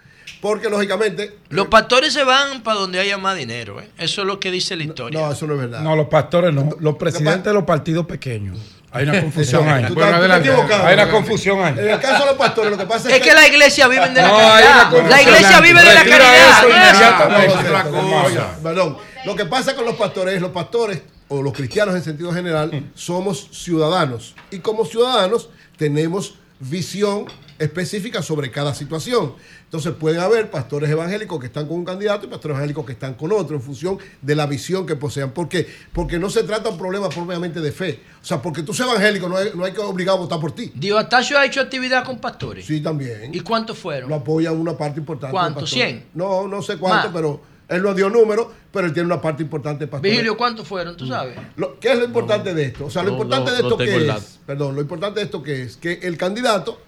Porque 0.44 0.68
lógicamente. 0.68 1.38
Los 1.48 1.68
pastores 1.68 2.12
se 2.12 2.22
van 2.22 2.62
para 2.62 2.78
donde 2.78 3.00
haya 3.00 3.16
más 3.16 3.34
dinero. 3.34 3.80
¿eh? 3.80 3.88
Eso 3.96 4.20
es 4.20 4.26
lo 4.26 4.38
que 4.38 4.50
dice 4.50 4.76
la 4.76 4.82
historia. 4.84 5.18
No, 5.18 5.32
eso 5.32 5.46
no 5.46 5.54
es 5.54 5.60
verdad. 5.60 5.80
No, 5.80 5.96
los 5.96 6.08
pastores 6.08 6.52
no. 6.52 6.68
Los 6.80 6.96
presidentes 6.96 7.44
de 7.44 7.54
los 7.54 7.64
partidos 7.64 8.04
pequeños. 8.04 8.58
Hay 8.90 9.08
una 9.08 9.20
confusión 9.22 9.66
ahí. 9.66 9.84
Equivocado. 9.84 10.84
Hay 10.84 10.92
una 10.92 11.08
confusión 11.10 11.64
ahí. 11.64 11.72
En 11.78 11.88
el 11.88 11.98
caso 11.98 12.24
de 12.24 12.26
los 12.26 12.36
pastores, 12.36 12.70
lo 12.72 12.76
que 12.76 12.84
pasa 12.84 13.08
es, 13.08 13.14
Es 13.14 13.22
que 13.22 13.32
la 13.32 13.48
iglesia 13.48 13.88
vive 13.88 14.06
de 14.06 14.20
la 14.20 14.28
No, 14.28 14.36
caridad. 14.36 15.08
La 15.08 15.22
iglesia 15.22 15.60
vive 15.62 15.80
de 15.82 15.94
la 15.94 16.04
caridad. 16.04 16.58
eso 16.58 16.68
¿no 16.68 16.76
es? 16.76 16.92
inmediatamente. 16.92 17.46
No, 17.54 17.60
otra 17.60 17.84
no, 17.84 18.22
cosa. 18.24 18.58
Perdón. 18.62 18.96
Lo 19.24 19.36
que 19.36 19.46
pasa 19.46 19.74
con 19.74 19.86
los 19.86 19.94
pastores 19.94 20.34
es 20.34 20.42
los 20.42 20.50
pastores 20.50 21.00
o 21.28 21.40
los 21.40 21.54
cristianos 21.54 21.94
en 21.94 22.04
sentido 22.04 22.34
general 22.34 22.84
somos 22.94 23.48
ciudadanos 23.50 24.34
y 24.50 24.58
como 24.58 24.84
ciudadanos 24.84 25.48
tenemos 25.78 26.34
visión 26.60 27.24
específica 27.64 28.22
sobre 28.22 28.50
cada 28.50 28.74
situación. 28.74 29.34
Entonces 29.64 29.92
pueden 29.94 30.20
haber 30.20 30.50
pastores 30.50 30.88
evangélicos 30.90 31.40
que 31.40 31.46
están 31.46 31.66
con 31.66 31.78
un 31.78 31.84
candidato 31.84 32.26
y 32.26 32.28
pastores 32.28 32.54
evangélicos 32.56 32.86
que 32.86 32.92
están 32.92 33.14
con 33.14 33.32
otro 33.32 33.56
en 33.56 33.62
función 33.62 33.98
de 34.22 34.34
la 34.34 34.46
visión 34.46 34.86
que 34.86 34.96
posean. 34.96 35.32
¿Por 35.32 35.48
qué? 35.48 35.66
Porque 35.92 36.18
no 36.18 36.30
se 36.30 36.42
trata 36.44 36.68
un 36.68 36.78
problema 36.78 37.08
propiamente 37.08 37.60
de 37.60 37.72
fe. 37.72 38.00
O 38.22 38.24
sea, 38.24 38.40
porque 38.40 38.62
tú 38.62 38.72
seas 38.72 38.88
evangélico 38.88 39.28
no 39.28 39.36
hay, 39.36 39.50
no 39.54 39.64
hay 39.64 39.72
que 39.72 39.80
obligar 39.80 40.14
a 40.14 40.18
votar 40.18 40.38
por 40.40 40.52
ti. 40.52 40.70
Dios 40.74 40.98
Atacio 40.98 41.38
ha 41.38 41.44
hecho 41.44 41.60
actividad 41.60 42.04
con 42.04 42.18
pastores. 42.18 42.64
Sí, 42.66 42.80
también. 42.80 43.34
¿Y 43.34 43.40
cuántos 43.40 43.78
fueron? 43.78 44.08
Lo 44.08 44.16
apoya 44.16 44.52
una 44.52 44.76
parte 44.76 45.00
importante. 45.00 45.32
¿Cuántos? 45.32 45.68
¿Cien? 45.70 46.06
No, 46.14 46.46
no 46.46 46.62
sé 46.62 46.76
cuánto, 46.76 47.08
Más. 47.08 47.14
pero 47.14 47.40
Él 47.68 47.82
no 47.82 47.94
dio 47.94 48.10
números, 48.10 48.48
pero 48.70 48.86
él 48.86 48.92
tiene 48.92 49.06
una 49.06 49.20
parte 49.22 49.42
importante 49.42 49.86
para 49.86 50.02
Vigilio, 50.02 50.36
¿cuántos 50.36 50.68
fueron? 50.68 50.96
¿Tú 50.98 51.06
sabes? 51.06 51.34
Lo- 51.56 51.80
¿Qué 51.80 51.92
es 51.92 51.98
lo 51.98 52.04
importante 52.04 52.52
de 52.52 52.64
esto? 52.66 52.84
O 52.86 52.90
sea, 52.90 53.02
lo 53.02 53.08
no, 53.12 53.14
importante 53.16 53.50
no, 53.52 53.56
de 53.56 53.62
esto 53.62 53.76
que 53.78 54.06
es, 54.08 54.38
perdón, 54.46 54.74
lo 54.74 54.82
importante 54.82 55.20
de 55.20 55.24
esto 55.24 55.42
que 55.42 55.62
es 55.62 55.76
que 55.78 55.94
el 56.02 56.18
candidato, 56.18 56.78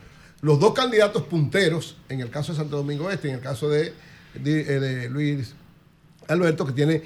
los 0.42 0.60
dos 0.60 0.74
candidatos 0.74 1.22
punteros, 1.24 1.96
en 2.08 2.20
el 2.20 2.30
caso 2.30 2.52
de 2.52 2.58
Santo 2.58 2.76
Domingo 2.76 3.10
Este, 3.10 3.28
en 3.28 3.34
el 3.36 3.40
caso 3.40 3.68
de, 3.68 3.92
de- 4.34 4.60
eh, 4.60 4.80
de 4.80 5.08
Luis 5.10 5.54
Alberto, 6.28 6.66
que 6.66 6.72
tiene, 6.72 7.02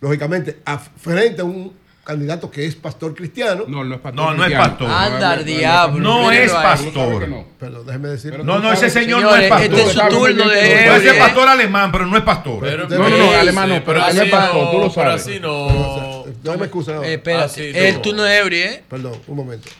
lógicamente, 0.00 0.60
a- 0.64 0.78
frente 0.78 1.40
a 1.40 1.44
un 1.44 1.72
candidato 2.04 2.50
que 2.50 2.66
es 2.66 2.74
pastor 2.76 3.14
cristiano. 3.14 3.64
No, 3.66 3.82
no 3.82 3.94
es 3.94 4.00
pastor 4.02 4.22
No, 4.22 4.34
no 4.34 4.44
es 4.44 4.52
pastor. 4.52 4.90
Anda 4.90 5.30
al 5.30 5.44
diablo, 5.46 5.98
No 6.00 6.30
es 6.30 6.52
pastor. 6.52 7.26
Perdón, 7.58 7.86
déjeme 7.86 8.08
decir. 8.10 8.44
No, 8.44 8.58
no, 8.58 8.70
ese 8.72 8.90
señor 8.90 9.22
no 9.22 9.34
es 9.34 9.48
pastor. 9.48 9.70
este 9.78 9.82
es 9.84 9.92
su 9.92 10.08
turno 10.10 10.48
de 10.50 10.60
Puede 10.86 11.00
ser 11.00 11.18
pastor 11.18 11.48
alemán, 11.48 11.90
pero 11.90 12.04
no 12.04 12.16
es 12.18 12.22
pastor. 12.22 12.58
Pero- 12.60 12.86
No, 12.90 13.08
no, 13.08 13.16
no, 13.16 13.30
alemán 13.30 13.68
no, 13.70 13.82
pero 13.84 14.06
él 14.06 14.18
es 14.18 14.30
pastor, 14.30 14.70
tú 14.70 14.78
lo 14.80 14.90
pero 14.90 14.90
sabes. 14.92 15.22
así 15.22 15.40
no. 15.40 16.24
No 16.42 16.58
me 16.58 16.64
excusa. 16.66 16.96
Eh, 17.06 17.14
espérate, 17.14 17.88
el 17.88 17.94
no. 17.94 18.00
turno 18.02 18.22
de 18.24 18.36
Eury, 18.38 18.58
¿eh? 18.58 18.84
Perdón, 18.86 19.14
un 19.26 19.36
momento. 19.36 19.70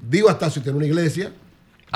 Digo 0.00 0.28
Astacio 0.30 0.62
tiene 0.62 0.76
una 0.78 0.86
iglesia. 0.86 1.32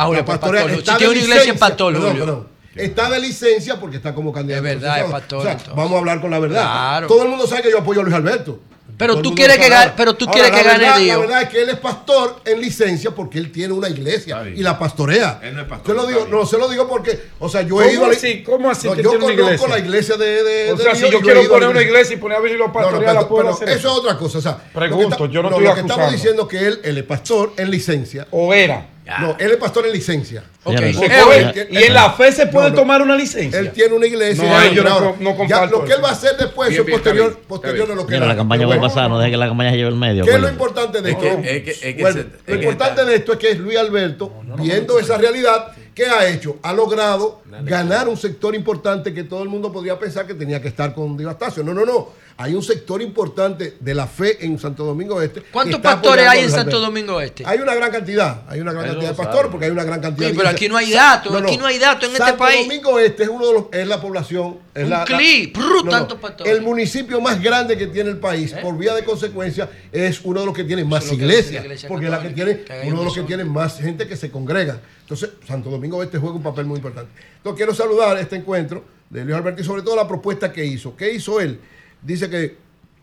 Ah, 0.03 0.07
Julio, 0.07 0.20
La 0.20 0.25
pues, 0.25 0.39
pastorea 0.39 0.62
pastor. 0.62 0.79
está 0.81 0.99
Si 0.99 1.05
de 1.05 1.11
es 1.11 1.27
licencia. 1.29 1.55
pastor, 1.55 1.93
Perdón, 1.93 2.11
Julio. 2.11 2.25
perdón. 2.27 2.49
Está 2.77 3.11
de 3.11 3.20
licencia 3.20 3.81
porque 3.81 3.97
está 3.97 4.15
como 4.15 4.33
candidato. 4.33 4.65
Es 4.67 4.75
verdad, 4.75 4.95
a 4.95 5.01
es 5.01 5.11
pastor, 5.11 5.39
O 5.41 5.43
sea, 5.43 5.53
entonces. 5.53 5.75
vamos 5.77 5.93
a 5.93 5.99
hablar 5.99 6.20
con 6.20 6.31
la 6.31 6.39
verdad. 6.39 6.62
Claro. 6.62 7.07
Todo 7.09 7.23
el 7.25 7.29
mundo 7.29 7.47
sabe 7.47 7.62
que 7.62 7.70
yo 7.70 7.79
apoyo 7.79 8.01
a 8.01 8.05
Luis 8.05 8.15
Alberto. 8.15 8.61
Pero 8.97 9.23
tú 9.23 9.35
quieres 9.35 9.57
lo 9.57 9.62
que 9.62 9.69
gane- 9.70 9.93
pero 9.97 10.12
tú 10.15 10.27
Ahora, 10.27 10.33
quieres 10.35 10.53
la 10.53 10.59
que 10.59 10.65
gane 10.69 10.79
verdad- 10.85 10.99
Dios. 10.99 11.17
La 11.17 11.20
verdad 11.27 11.43
es 11.45 11.49
que 11.49 11.62
él 11.62 11.69
es 11.70 11.77
pastor 11.79 12.41
en 12.45 12.61
licencia 12.61 13.11
porque 13.12 13.39
él 13.39 13.51
tiene 13.51 13.73
una 13.73 13.89
iglesia 13.89 14.43
y 14.55 14.62
la 14.62 14.79
pastorea. 14.79 15.41
Él 15.43 15.55
no 15.55 15.62
es 15.62 15.69
pastor, 15.69 15.97
Se 15.97 16.03
lo 16.03 16.07
digo, 16.07 16.27
no, 16.31 16.45
se 16.45 16.59
lo 16.59 16.69
digo 16.69 16.87
porque, 16.87 17.19
o 17.39 17.49
sea, 17.49 17.62
yo 17.62 17.77
¿Cómo 17.77 17.83
he 17.83 17.93
ido 17.95 18.05
a 18.05 18.09
la-? 18.09 18.17
¿Cómo 18.45 18.69
así 18.70 18.87
No, 18.89 18.95
que 18.95 19.03
yo 19.03 19.11
tiene 19.11 19.25
una 19.25 19.35
conozco 19.35 19.47
iglesia? 19.55 19.69
la 19.69 19.79
iglesia 19.79 20.17
de, 20.17 20.27
de 20.45 20.73
O 20.73 20.77
de 20.77 20.83
sea, 20.83 20.93
Dios 20.93 21.09
si 21.09 21.12
yo 21.15 21.20
quiero 21.23 21.49
poner 21.49 21.69
una 21.70 21.83
iglesia 21.83 22.15
y 22.15 22.19
poner 22.19 22.37
a 22.37 22.41
Virgilio 22.43 22.67
no, 22.67 22.73
Pastorear, 22.75 23.15
no, 23.15 23.20
¿la 23.23 23.29
puedo 23.29 23.43
pero 23.45 23.55
hacer? 23.55 23.69
eso 23.70 23.79
es 23.91 23.95
otra 23.99 24.19
cosa. 24.19 24.37
O 24.39 24.43
sea, 24.43 24.59
Pregunto, 24.59 25.09
lo 25.09 25.15
está- 25.25 25.27
yo 25.35 25.43
no 25.43 25.51
lo 25.51 25.57
estoy 25.61 25.75
que 25.75 25.81
estamos 25.81 26.12
diciendo 26.12 26.47
que 26.49 26.59
él, 26.67 26.81
él 26.85 26.99
es 26.99 27.05
pastor 27.05 27.55
en 27.57 27.70
licencia. 27.70 28.27
¿O 28.33 28.53
era? 28.53 28.87
No, 29.20 29.37
él 29.41 29.51
es 29.51 29.57
pastor 29.57 29.87
en 29.87 29.93
licencia. 29.93 30.45
Ok. 30.62 30.77
Se 30.79 30.87
Él- 30.89 30.95
puede- 31.25 31.41
él- 31.62 31.69
y 31.70 31.77
en 31.83 31.95
la 31.95 32.12
fe 32.12 32.31
se 32.31 32.47
puede 32.47 32.67
No, 32.70 32.75
no. 32.77 32.81
tomar 32.83 33.03
una 33.03 33.17
licencia. 33.17 33.59
Él 33.59 33.73
tiene 33.73 33.95
una 33.95 34.07
iglesia. 34.07 34.45
No, 34.45 34.73
yo 34.73 34.85
no 34.85 35.17
no 35.19 35.49
ya 35.49 35.67
lo 35.67 35.85
que 35.85 35.95
él 35.95 36.05
va 36.05 36.11
a 36.11 36.12
hacer 36.12 36.37
después 36.37 36.69
Bien, 36.69 36.83
es 36.87 36.91
posterior, 36.91 37.31
bien, 37.33 37.45
posterior 37.49 37.87
bien. 37.87 37.99
a 37.99 38.01
lo 38.03 38.07
que 38.07 38.12
Mira, 38.12 38.25
él 38.27 38.29
la 38.29 38.37
campaña 38.37 38.67
va 38.69 38.75
a 38.77 38.81
pasar, 38.81 39.09
no 39.11 39.19
deje 39.19 39.33
que 39.33 39.37
la 39.37 39.49
campaña 39.49 39.70
se 39.70 39.79
lleve 39.79 39.89
el 39.89 39.97
medio. 39.97 40.25
¿Qué 40.25 40.31
es 40.31 40.41
lo 40.41 40.47
acuérdate. 40.49 40.53
importante 40.53 41.03
de 41.03 41.11
Es 41.11 41.17
esto? 41.17 42.31
lo 42.47 42.55
importante 42.55 43.05
de 43.05 43.15
esto 43.17 43.33
es 43.33 43.39
que 43.39 43.55
Luis 43.57 43.79
Alberto, 43.79 44.33
viendo 44.59 44.99
esa 44.99 45.17
realidad, 45.19 45.73
¿qué 45.94 46.07
ha 46.07 46.28
hecho? 46.28 46.59
Ha 46.62 46.73
logrado 46.73 47.43
ganar 47.65 48.09
un 48.09 48.17
sector 48.17 48.55
importante 48.55 49.12
que 49.15 49.25
todo 49.25 49.43
el 49.43 49.49
mundo 49.49 49.73
podría 49.73 49.99
pensar 49.99 50.27
que 50.27 50.35
tenía 50.35 50.60
que 50.60 50.69
estar 50.69 50.94
con 50.94 51.17
Diego 51.17 51.31
Astacio. 51.31 51.62
No, 51.62 51.75
no, 51.75 51.85
no. 51.85 52.20
Hay 52.36 52.55
un 52.55 52.62
sector 52.62 53.02
importante 53.02 53.77
de 53.81 53.94
la 53.94 54.07
fe 54.07 54.43
en 54.47 54.59
Santo 54.59 54.83
Domingo 54.86 55.20
Este. 55.20 55.43
¿Cuántos 55.43 55.78
pastores 55.81 56.27
hay 56.27 56.41
en 56.44 56.51
Santo. 56.51 56.81
Domingo 56.81 57.20
Este? 57.20 57.44
Hay 57.44 57.59
una 57.59 57.75
gran 57.75 57.91
cantidad, 57.91 58.44
hay 58.49 58.60
una 58.60 58.73
gran 58.73 58.86
cantidad 58.86 59.10
de 59.10 59.15
pastores 59.15 59.51
porque 59.51 59.67
hay 59.67 59.73
una 59.73 59.85
gran 59.85 60.01
cantidad 60.01 60.28
Sí, 60.28 60.33
de 60.33 60.39
pero 60.39 60.49
aquí 60.49 60.67
no 60.67 60.78
hay 60.78 60.91
datos, 60.91 61.36
aquí 61.43 61.59
no 61.59 61.67
hay 61.67 61.78
datos 61.78 62.05
en 62.05 62.12
este 62.12 62.25
Santo 62.25 62.39
país. 62.39 62.67
Domingo 62.67 62.99
Este 62.99 63.25
es 63.25 63.28
uno 63.28 63.47
de 63.47 63.52
los, 63.52 63.65
es 63.73 63.86
la 63.86 64.01
población, 64.01 64.57
es 64.75 64.85
Un 64.85 64.91
la, 64.91 64.99
la- 65.01 65.05
clip, 65.05 65.55
prr, 65.55 65.86
tantos 65.91 66.19
pastores. 66.19 66.51
el 66.51 66.62
municipio 66.62 67.20
más 67.20 67.43
grande 67.43 67.77
que 67.77 67.89
tiene 67.89 68.09
el 68.09 68.17
país, 68.17 68.55
por 68.55 68.78
vía 68.78 68.94
de 68.94 69.05
consecuencia, 69.05 69.69
es 69.93 70.23
uno 70.25 70.41
de 70.41 70.47
los 70.47 70.55
que 70.57 70.65
tiene 70.65 70.83
más 70.83 71.12
iglesias, 71.12 71.62
iglesia 71.62 71.89
porque 71.91 72.07
es 72.07 72.10
la 72.10 72.23
que 72.23 72.31
tiene, 72.31 72.65
uno 72.85 73.01
de 73.01 73.05
los 73.05 73.15
que 73.15 73.23
tiene 73.25 73.44
más 73.44 73.77
gente 73.78 74.09
que 74.09 74.17
se 74.17 74.31
congrega. 74.31 74.81
Entonces, 75.10 75.30
Santo 75.44 75.70
Domingo 75.70 76.00
Este 76.05 76.18
juega 76.18 76.36
un 76.36 76.42
papel 76.42 76.66
muy 76.66 76.76
importante. 76.76 77.10
Entonces, 77.39 77.56
quiero 77.56 77.74
saludar 77.74 78.16
este 78.18 78.36
encuentro 78.36 78.84
de 79.10 79.24
Luis 79.24 79.34
Alberto 79.34 79.60
y 79.60 79.64
sobre 79.64 79.82
todo 79.82 79.97
la 79.97 80.06
propuesta 80.06 80.52
que 80.52 80.64
hizo. 80.64 80.97
¿Qué 80.97 81.12
hizo 81.12 81.40
él? 81.40 81.58
Dice 82.00 82.30
que 82.30 82.56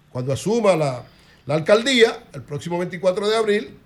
cuando 0.10 0.32
asuma 0.32 0.78
la, 0.78 1.04
la 1.46 1.56
alcaldía, 1.56 2.24
el 2.32 2.44
próximo 2.44 2.80
24 2.80 3.28
de 3.28 3.36
abril, 3.36 3.78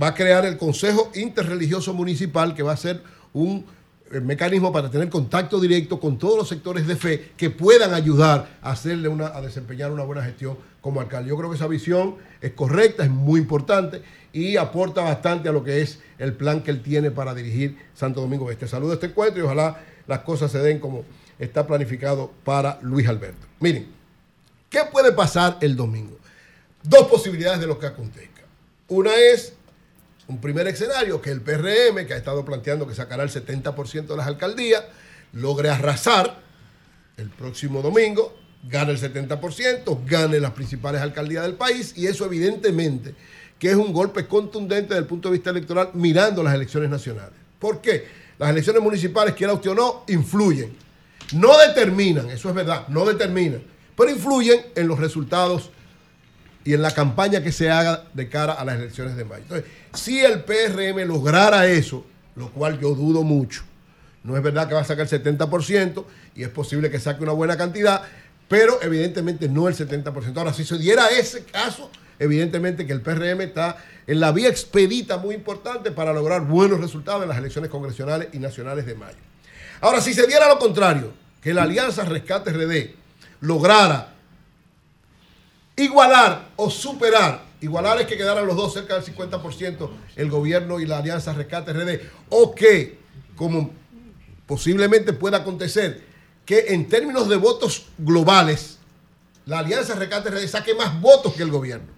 va 0.00 0.08
a 0.08 0.14
crear 0.14 0.46
el 0.46 0.56
Consejo 0.56 1.12
Interreligioso 1.14 1.92
Municipal, 1.92 2.54
que 2.54 2.62
va 2.62 2.72
a 2.72 2.76
ser 2.78 3.02
un 3.34 3.66
eh, 4.12 4.20
mecanismo 4.20 4.72
para 4.72 4.90
tener 4.90 5.10
contacto 5.10 5.60
directo 5.60 6.00
con 6.00 6.16
todos 6.16 6.38
los 6.38 6.48
sectores 6.48 6.86
de 6.86 6.96
fe 6.96 7.32
que 7.36 7.50
puedan 7.50 7.92
ayudar 7.92 8.48
a 8.62 8.70
hacerle 8.70 9.08
una, 9.08 9.26
a 9.26 9.42
desempeñar 9.42 9.92
una 9.92 10.04
buena 10.04 10.22
gestión 10.22 10.56
como 10.80 11.02
alcalde. 11.02 11.28
Yo 11.28 11.36
creo 11.36 11.50
que 11.50 11.56
esa 11.56 11.66
visión 11.66 12.16
es 12.40 12.52
correcta, 12.52 13.04
es 13.04 13.10
muy 13.10 13.40
importante 13.40 14.00
y 14.38 14.56
aporta 14.56 15.02
bastante 15.02 15.48
a 15.48 15.52
lo 15.52 15.64
que 15.64 15.82
es 15.82 15.98
el 16.18 16.32
plan 16.32 16.62
que 16.62 16.70
él 16.70 16.80
tiene 16.80 17.10
para 17.10 17.34
dirigir 17.34 17.76
Santo 17.94 18.20
Domingo 18.20 18.50
Este. 18.50 18.68
Saludo 18.68 18.92
a 18.92 18.94
este 18.94 19.06
encuentro 19.06 19.42
y 19.42 19.44
ojalá 19.44 19.80
las 20.06 20.20
cosas 20.20 20.52
se 20.52 20.58
den 20.60 20.78
como 20.78 21.04
está 21.38 21.66
planificado 21.66 22.32
para 22.44 22.78
Luis 22.82 23.08
Alberto. 23.08 23.46
Miren, 23.58 23.88
¿qué 24.70 24.80
puede 24.90 25.12
pasar 25.12 25.58
el 25.60 25.74
domingo? 25.74 26.16
Dos 26.82 27.08
posibilidades 27.08 27.60
de 27.60 27.66
lo 27.66 27.78
que 27.78 27.86
acontezca. 27.86 28.42
Una 28.86 29.14
es 29.14 29.54
un 30.28 30.40
primer 30.40 30.68
escenario 30.68 31.20
que 31.20 31.30
el 31.30 31.40
PRM, 31.40 32.06
que 32.06 32.14
ha 32.14 32.16
estado 32.16 32.44
planteando 32.44 32.86
que 32.86 32.94
sacará 32.94 33.24
el 33.24 33.30
70% 33.30 34.06
de 34.06 34.16
las 34.16 34.26
alcaldías, 34.26 34.84
logre 35.32 35.68
arrasar 35.68 36.38
el 37.16 37.30
próximo 37.30 37.82
domingo, 37.82 38.36
gane 38.62 38.92
el 38.92 39.00
70%, 39.00 40.04
gane 40.06 40.38
las 40.38 40.52
principales 40.52 41.00
alcaldías 41.00 41.42
del 41.42 41.54
país 41.54 41.94
y 41.96 42.06
eso 42.06 42.24
evidentemente 42.24 43.14
que 43.58 43.70
es 43.70 43.76
un 43.76 43.92
golpe 43.92 44.26
contundente 44.26 44.88
desde 44.88 45.00
el 45.00 45.06
punto 45.06 45.28
de 45.28 45.34
vista 45.34 45.50
electoral 45.50 45.90
mirando 45.94 46.42
las 46.42 46.54
elecciones 46.54 46.90
nacionales. 46.90 47.34
¿Por 47.58 47.80
qué? 47.80 48.06
Las 48.38 48.50
elecciones 48.50 48.82
municipales, 48.82 49.34
quiera 49.34 49.52
usted 49.52 49.70
o 49.70 49.74
no, 49.74 50.04
influyen. 50.06 50.76
No 51.32 51.58
determinan, 51.58 52.30
eso 52.30 52.48
es 52.48 52.54
verdad, 52.54 52.88
no 52.88 53.04
determinan, 53.04 53.62
pero 53.96 54.10
influyen 54.10 54.60
en 54.74 54.88
los 54.88 54.98
resultados 54.98 55.70
y 56.64 56.72
en 56.72 56.82
la 56.82 56.90
campaña 56.90 57.42
que 57.42 57.52
se 57.52 57.70
haga 57.70 58.04
de 58.14 58.28
cara 58.28 58.54
a 58.54 58.64
las 58.64 58.78
elecciones 58.78 59.16
de 59.16 59.24
mayo. 59.24 59.42
Entonces, 59.42 59.70
si 59.92 60.20
el 60.20 60.44
PRM 60.44 61.06
lograra 61.06 61.66
eso, 61.66 62.06
lo 62.36 62.50
cual 62.50 62.80
yo 62.80 62.94
dudo 62.94 63.22
mucho, 63.22 63.62
no 64.22 64.36
es 64.36 64.42
verdad 64.42 64.68
que 64.68 64.74
va 64.74 64.80
a 64.80 64.84
sacar 64.84 65.06
el 65.10 65.22
70% 65.22 66.04
y 66.34 66.42
es 66.42 66.48
posible 66.48 66.90
que 66.90 67.00
saque 67.00 67.22
una 67.22 67.32
buena 67.32 67.56
cantidad, 67.56 68.02
pero 68.48 68.80
evidentemente 68.82 69.48
no 69.48 69.68
el 69.68 69.74
70%. 69.74 70.36
Ahora, 70.36 70.54
si 70.54 70.64
se 70.64 70.78
diera 70.78 71.08
ese 71.08 71.44
caso, 71.44 71.90
evidentemente 72.18 72.86
que 72.86 72.92
el 72.92 73.00
PRM 73.00 73.40
está 73.42 73.76
en 74.06 74.20
la 74.20 74.32
vía 74.32 74.48
expedita 74.48 75.18
muy 75.18 75.34
importante 75.34 75.90
para 75.90 76.12
lograr 76.12 76.42
buenos 76.42 76.80
resultados 76.80 77.22
en 77.22 77.28
las 77.28 77.38
elecciones 77.38 77.70
congresionales 77.70 78.28
y 78.32 78.38
nacionales 78.38 78.86
de 78.86 78.94
mayo. 78.94 79.18
Ahora, 79.80 80.00
si 80.00 80.14
se 80.14 80.26
diera 80.26 80.48
lo 80.48 80.58
contrario, 80.58 81.12
que 81.42 81.54
la 81.54 81.62
Alianza 81.62 82.04
Rescate 82.04 82.52
RD 82.52 82.94
lograra 83.40 84.14
igualar 85.76 86.48
o 86.56 86.70
superar, 86.70 87.44
igualar 87.60 88.00
es 88.00 88.06
que 88.06 88.16
quedaran 88.16 88.46
los 88.46 88.56
dos 88.56 88.72
cerca 88.72 88.98
del 88.98 89.04
50%, 89.14 89.90
el 90.16 90.30
gobierno 90.30 90.80
y 90.80 90.86
la 90.86 90.98
Alianza 90.98 91.32
Rescate 91.32 91.72
RD, 91.72 92.00
o 92.30 92.54
que, 92.54 92.98
como 93.36 93.70
posiblemente 94.46 95.12
pueda 95.12 95.38
acontecer, 95.38 96.02
que 96.44 96.66
en 96.68 96.88
términos 96.88 97.28
de 97.28 97.36
votos 97.36 97.86
globales, 97.98 98.78
la 99.46 99.60
Alianza 99.60 99.94
Rescate 99.94 100.30
RD 100.30 100.48
saque 100.48 100.74
más 100.74 101.00
votos 101.00 101.34
que 101.34 101.42
el 101.42 101.50
gobierno. 101.50 101.97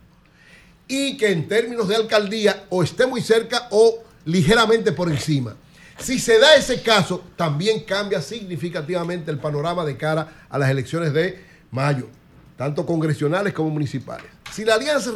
Y 0.92 1.16
que 1.16 1.30
en 1.30 1.46
términos 1.46 1.86
de 1.86 1.94
alcaldía 1.94 2.64
o 2.68 2.82
esté 2.82 3.06
muy 3.06 3.20
cerca 3.20 3.68
o 3.70 4.02
ligeramente 4.24 4.90
por 4.90 5.08
encima. 5.08 5.54
Si 6.00 6.18
se 6.18 6.40
da 6.40 6.56
ese 6.56 6.82
caso, 6.82 7.22
también 7.36 7.84
cambia 7.84 8.20
significativamente 8.20 9.30
el 9.30 9.38
panorama 9.38 9.84
de 9.84 9.96
cara 9.96 10.46
a 10.48 10.58
las 10.58 10.68
elecciones 10.68 11.12
de 11.12 11.44
mayo, 11.70 12.08
tanto 12.56 12.84
congresionales 12.84 13.52
como 13.52 13.70
municipales. 13.70 14.26
Si 14.50 14.64
la 14.64 14.74
Alianza 14.74 15.12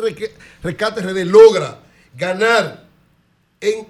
Rescate 0.62 1.00
RD 1.00 1.24
logra 1.24 1.80
ganar 2.16 2.84
en 3.60 3.88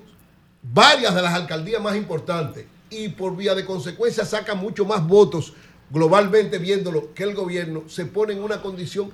varias 0.63 1.15
de 1.15 1.21
las 1.21 1.35
alcaldías 1.35 1.83
más 1.83 1.97
importantes 1.97 2.65
y 2.89 3.11
por 3.11 3.37
vía 3.37 3.55
de 3.55 3.67
consecuencia 3.67 4.25
saca 4.25 4.55
mucho 4.55 4.87
más 4.87 5.07
votos 5.07 5.53
globalmente 5.91 6.59
viéndolo 6.59 7.13
que 7.13 7.25
el 7.25 7.35
gobierno, 7.35 7.85
se 7.89 8.07
pone 8.07 8.33
en 8.33 8.43
una 8.43 8.63
condición 8.63 9.13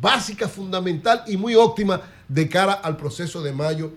básica, 0.00 0.48
fundamental 0.48 1.22
y 1.26 1.36
muy 1.36 1.54
óptima 1.54 2.00
de 2.28 2.48
cara 2.48 2.74
al 2.74 2.96
proceso 2.96 3.42
de 3.42 3.52
mayo 3.52 3.92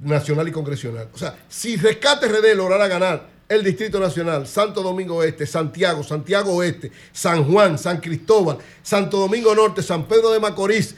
nacional 0.00 0.46
y 0.48 0.52
congresional. 0.52 1.08
O 1.14 1.18
sea, 1.18 1.36
si 1.48 1.76
Rescate 1.76 2.28
RD 2.28 2.54
lograra 2.54 2.86
ganar 2.88 3.28
el 3.48 3.62
Distrito 3.62 4.00
Nacional, 4.00 4.46
Santo 4.46 4.82
Domingo 4.82 5.22
Este, 5.22 5.46
Santiago, 5.46 6.02
Santiago 6.02 6.52
Oeste, 6.56 6.90
San 7.12 7.44
Juan, 7.50 7.78
San 7.78 7.98
Cristóbal, 8.00 8.58
Santo 8.82 9.18
Domingo 9.18 9.54
Norte, 9.54 9.82
San 9.82 10.04
Pedro 10.06 10.30
de 10.32 10.40
Macorís 10.40 10.96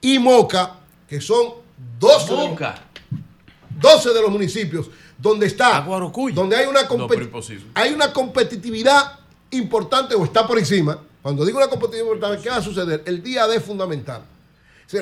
y 0.00 0.18
Moca, 0.18 0.76
que 1.08 1.20
son 1.20 1.54
12 1.98 2.24
de 2.30 2.36
los- 2.36 2.44
12 3.80 4.10
de 4.14 4.22
los 4.22 4.30
municipios 4.30 4.90
donde 5.18 5.46
está, 5.46 5.80
donde 6.34 6.56
hay 6.56 6.66
una, 6.66 6.82
No, 6.82 6.86
hay 7.74 7.92
una 7.92 8.12
competitividad 8.12 9.18
importante 9.50 10.14
o 10.14 10.24
está 10.24 10.46
por 10.46 10.58
encima. 10.58 10.98
Cuando 11.22 11.44
digo 11.44 11.58
una 11.58 11.68
competitividad 11.68 12.12
importante, 12.12 12.42
¿qué 12.42 12.50
va 12.50 12.56
a 12.56 12.62
suceder? 12.62 13.02
El 13.06 13.22
día 13.22 13.46
D 13.46 13.56
es 13.56 13.62
fundamental. 13.62 14.22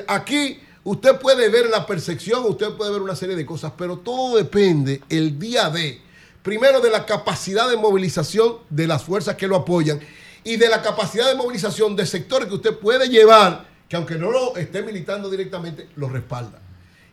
Aquí 0.06 0.60
usted 0.84 1.16
puede 1.18 1.48
ver 1.48 1.70
la 1.70 1.86
percepción, 1.86 2.44
usted 2.44 2.72
puede 2.72 2.92
ver 2.92 3.00
una 3.00 3.16
serie 3.16 3.34
de 3.34 3.46
cosas, 3.46 3.72
pero 3.76 3.96
todo 3.98 4.36
depende 4.36 5.02
el 5.08 5.38
día 5.38 5.70
D. 5.70 5.98
Primero 6.42 6.80
de 6.80 6.90
la 6.90 7.06
capacidad 7.06 7.68
de 7.70 7.76
movilización 7.76 8.58
de 8.68 8.86
las 8.86 9.02
fuerzas 9.02 9.36
que 9.36 9.48
lo 9.48 9.56
apoyan 9.56 9.98
y 10.44 10.56
de 10.56 10.68
la 10.68 10.82
capacidad 10.82 11.26
de 11.26 11.34
movilización 11.34 11.96
de 11.96 12.06
sectores 12.06 12.48
que 12.48 12.54
usted 12.54 12.78
puede 12.78 13.08
llevar, 13.08 13.66
que 13.88 13.96
aunque 13.96 14.16
no 14.16 14.30
lo 14.30 14.56
esté 14.56 14.82
militando 14.82 15.30
directamente, 15.30 15.88
lo 15.96 16.08
respalda. 16.08 16.58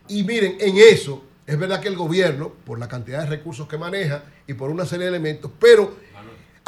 Y 0.08 0.22
miren, 0.24 0.56
en 0.60 0.76
eso 0.76 1.24
es 1.46 1.58
verdad 1.58 1.80
que 1.80 1.88
el 1.88 1.96
gobierno, 1.96 2.52
por 2.64 2.78
la 2.78 2.88
cantidad 2.88 3.20
de 3.20 3.26
recursos 3.26 3.66
que 3.66 3.78
maneja 3.78 4.22
y 4.46 4.52
por 4.52 4.70
una 4.70 4.84
serie 4.84 5.04
de 5.04 5.16
elementos, 5.16 5.50
pero 5.58 5.96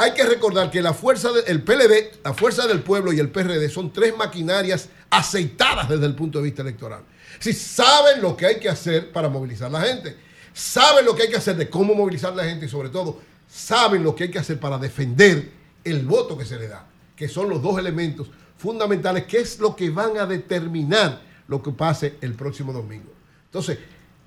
hay 0.00 0.12
que 0.14 0.24
recordar 0.24 0.70
que 0.70 0.80
la 0.80 0.94
fuerza 0.94 1.30
del 1.30 1.62
PLD, 1.62 2.24
la 2.24 2.32
fuerza 2.32 2.66
del 2.66 2.80
pueblo 2.80 3.12
y 3.12 3.18
el 3.18 3.28
PRD 3.28 3.68
son 3.68 3.92
tres 3.92 4.16
maquinarias 4.16 4.88
aceitadas 5.10 5.90
desde 5.90 6.06
el 6.06 6.14
punto 6.14 6.38
de 6.38 6.44
vista 6.44 6.62
electoral. 6.62 7.02
Si 7.38 7.52
saben 7.52 8.22
lo 8.22 8.34
que 8.34 8.46
hay 8.46 8.58
que 8.58 8.70
hacer 8.70 9.12
para 9.12 9.28
movilizar 9.28 9.68
a 9.68 9.78
la 9.78 9.82
gente, 9.82 10.16
saben 10.54 11.04
lo 11.04 11.14
que 11.14 11.24
hay 11.24 11.28
que 11.28 11.36
hacer 11.36 11.54
de 11.56 11.68
cómo 11.68 11.94
movilizar 11.94 12.32
a 12.32 12.36
la 12.36 12.44
gente 12.44 12.64
y 12.64 12.68
sobre 12.70 12.88
todo 12.88 13.20
saben 13.46 14.02
lo 14.02 14.14
que 14.14 14.24
hay 14.24 14.30
que 14.30 14.38
hacer 14.38 14.58
para 14.58 14.78
defender 14.78 15.50
el 15.84 16.06
voto 16.06 16.38
que 16.38 16.46
se 16.46 16.58
le 16.58 16.66
da, 16.66 16.86
que 17.14 17.28
son 17.28 17.50
los 17.50 17.60
dos 17.60 17.78
elementos 17.78 18.30
fundamentales, 18.56 19.26
que 19.26 19.40
es 19.40 19.58
lo 19.58 19.76
que 19.76 19.90
van 19.90 20.16
a 20.16 20.24
determinar 20.24 21.20
lo 21.46 21.62
que 21.62 21.72
pase 21.72 22.14
el 22.22 22.32
próximo 22.32 22.72
domingo. 22.72 23.12
Entonces, 23.44 23.78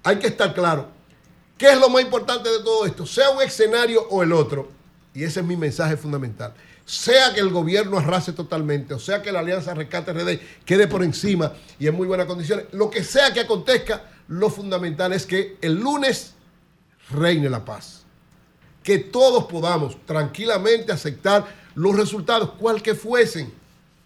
hay 0.03 0.19
que 0.19 0.27
estar 0.27 0.53
claro, 0.53 0.89
¿qué 1.57 1.71
es 1.71 1.79
lo 1.79 1.89
más 1.89 2.03
importante 2.03 2.47
de 2.47 2.59
todo 2.59 2.85
esto? 2.85 3.07
Sea 3.07 3.31
un 3.31 3.41
escenario 3.41 4.03
o 4.09 4.21
el 4.21 4.33
otro, 4.33 4.82
y 5.13 5.23
ese 5.23 5.41
es 5.41 5.45
mi 5.45 5.55
mensaje 5.55 5.97
fundamental, 5.97 6.53
sea 6.85 7.33
que 7.33 7.39
el 7.39 7.49
gobierno 7.49 7.97
arrase 7.97 8.33
totalmente, 8.33 8.93
o 8.93 8.99
sea 8.99 9.21
que 9.21 9.31
la 9.31 9.39
Alianza 9.39 9.73
Rescate 9.73 10.13
RD 10.13 10.39
quede 10.65 10.87
por 10.87 11.03
encima 11.03 11.53
y 11.79 11.87
en 11.87 11.95
muy 11.95 12.07
buenas 12.07 12.25
condiciones, 12.25 12.65
lo 12.71 12.89
que 12.89 13.03
sea 13.03 13.31
que 13.31 13.41
acontezca, 13.41 14.03
lo 14.27 14.49
fundamental 14.49 15.13
es 15.13 15.25
que 15.25 15.57
el 15.61 15.75
lunes 15.75 16.33
reine 17.09 17.49
la 17.49 17.63
paz. 17.63 18.03
Que 18.83 18.99
todos 18.99 19.45
podamos 19.45 19.97
tranquilamente 20.05 20.91
aceptar 20.91 21.45
los 21.75 21.95
resultados, 21.95 22.51
cual 22.51 22.81
que 22.81 22.95
fuesen, 22.95 23.53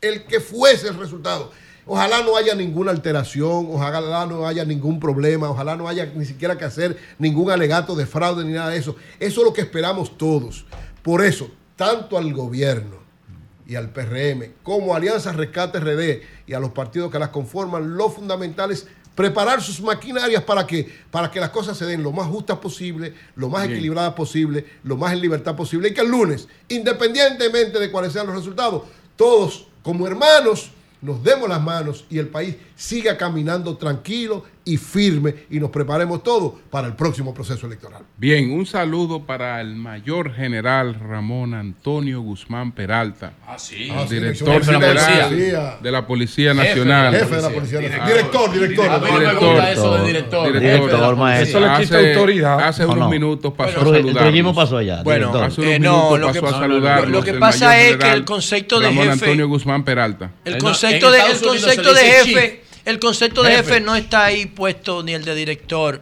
el 0.02 0.26
que 0.26 0.40
fuese 0.40 0.90
el 0.90 1.00
resultado. 1.00 1.52
Ojalá 1.90 2.22
no 2.22 2.36
haya 2.36 2.54
ninguna 2.54 2.92
alteración, 2.92 3.70
ojalá 3.72 4.26
no 4.26 4.46
haya 4.46 4.66
ningún 4.66 5.00
problema, 5.00 5.50
ojalá 5.50 5.76
no 5.78 5.88
haya 5.88 6.06
ni 6.14 6.26
siquiera 6.26 6.58
que 6.58 6.66
hacer 6.66 6.98
ningún 7.18 7.50
alegato 7.50 7.96
de 7.96 8.06
fraude 8.06 8.44
ni 8.44 8.52
nada 8.52 8.70
de 8.70 8.78
eso. 8.78 8.96
Eso 9.20 9.42
es 9.42 9.46
lo 9.46 9.54
que 9.54 9.62
esperamos 9.62 10.18
todos. 10.18 10.66
Por 11.08 11.24
eso, 11.24 11.50
tanto 11.78 12.18
al 12.18 12.34
gobierno 12.34 12.98
y 13.66 13.76
al 13.76 13.92
PRM 13.92 14.56
como 14.62 14.94
a 14.94 14.98
Alianza 14.98 15.32
Rescate 15.32 15.80
RD 15.80 16.22
y 16.48 16.54
a 16.54 16.60
los 16.60 16.72
partidos 16.72 17.10
que 17.10 17.18
las 17.18 17.30
conforman, 17.30 17.96
lo 17.96 18.10
fundamental 18.10 18.72
es 18.74 18.90
preparar 19.16 19.62
sus 19.62 19.80
maquinarias 19.80 20.44
para 20.44 20.68
que, 20.68 20.86
para 21.10 21.32
que 21.32 21.40
las 21.40 21.52
cosas 21.52 21.78
se 21.78 21.86
den 21.86 22.04
lo 22.04 22.12
más 22.12 22.28
justas 22.28 22.58
posible, 22.58 23.14
lo 23.38 23.48
más 23.48 23.62
Bien. 23.62 23.76
equilibradas 23.78 24.16
posible, 24.16 24.66
lo 24.84 24.98
más 24.98 25.14
en 25.14 25.22
libertad 25.22 25.56
posible 25.56 25.88
y 25.88 25.94
que 25.94 26.02
el 26.02 26.10
lunes, 26.10 26.50
independientemente 26.68 27.80
de 27.80 27.90
cuáles 27.90 28.12
sean 28.12 28.28
los 28.28 28.36
resultados, 28.36 28.84
todos 29.16 29.70
como 29.84 30.08
hermanos 30.08 30.72
nos 31.02 31.24
demos 31.24 31.48
las 31.48 31.62
manos 31.62 32.06
y 32.10 32.18
el 32.18 32.28
país 32.28 32.58
siga 32.78 33.18
caminando 33.18 33.76
tranquilo 33.76 34.46
y 34.64 34.78
firme 34.78 35.34
y 35.50 35.60
nos 35.60 35.72
preparemos 35.72 36.22
todos 36.24 36.54
para 36.70 36.88
el 36.88 36.94
próximo 36.94 37.34
proceso 37.34 37.66
electoral. 37.68 38.04
Bien, 38.18 38.52
un 38.52 38.66
saludo 38.66 39.26
para 39.26 39.60
el 39.62 39.76
mayor 39.76 40.34
general 40.34 40.94
Ramón 41.00 41.54
Antonio 41.54 42.22
Guzmán 42.22 42.74
Peralta. 42.74 43.32
Ah, 43.48 43.58
sí. 43.58 43.90
Ah, 43.92 44.06
sí, 44.08 44.16
director 44.16 44.54
jefe 44.60 44.72
de 44.74 44.94
la 44.94 45.02
general 45.02 45.30
policía. 45.30 45.78
de 45.82 45.92
la 45.92 46.06
Policía 46.08 46.54
Jefe, 46.54 46.68
Nacional. 46.68 47.16
jefe 47.16 47.36
de 47.38 47.42
la 47.42 47.50
Policía 47.50 47.82
Nacional. 47.82 48.08
Director, 48.10 48.52
director. 48.52 48.90
A 48.90 49.00
mí 49.00 49.08
no 49.12 49.20
me 49.20 49.34
gusta 49.34 49.72
eso 49.72 49.98
de 49.98 50.08
director. 50.08 50.54
Director, 50.60 51.16
maestro. 51.16 51.60
Eso 51.60 51.60
le 51.78 51.84
quita 51.84 51.98
autoridad. 52.00 52.60
Hace 52.68 52.84
No, 52.84 52.88
unos 52.90 53.00
no. 53.00 53.10
minutos 53.10 53.54
pasó 53.58 53.72
Tru- 53.80 53.94
a 53.94 53.98
el 53.98 54.14
saludar. 54.14 54.54
pasó 54.56 54.78
allá. 54.78 55.02
Bueno, 55.04 55.28
director. 55.28 55.44
Hace 55.46 55.62
unos 55.62 55.74
Eh, 55.74 55.80
no, 55.80 56.12
minutos 56.12 56.32
que- 56.34 56.38
a 56.38 56.42
no, 56.42 56.48
no, 56.48 56.52
no, 56.52 56.60
saludar. 56.60 57.08
lo 57.08 57.24
que 57.24 57.34
pasa 57.36 57.80
es 57.82 57.98
que 57.98 58.12
el 58.12 58.26
concepto 58.26 58.80
de 58.82 58.92
jefe- 58.92 59.10
Antonio 59.12 59.48
Guzmán 59.48 59.84
Peralta. 59.84 60.32
El 60.46 60.54
En- 60.56 60.60
concepto, 60.60 61.10
de, 61.10 61.22
jefe, 61.22 62.24
chief. 62.26 62.67
El 62.88 63.00
concepto 63.00 63.44
de 63.44 63.52
jefe. 63.52 63.64
Jefe. 63.64 63.82
no 63.82 63.96
está 63.96 64.26
ahí 64.26 64.46
puesto 64.48 65.04
ni 65.04 65.14
el 65.14 65.24
de 65.26 65.36
director. 65.36 66.02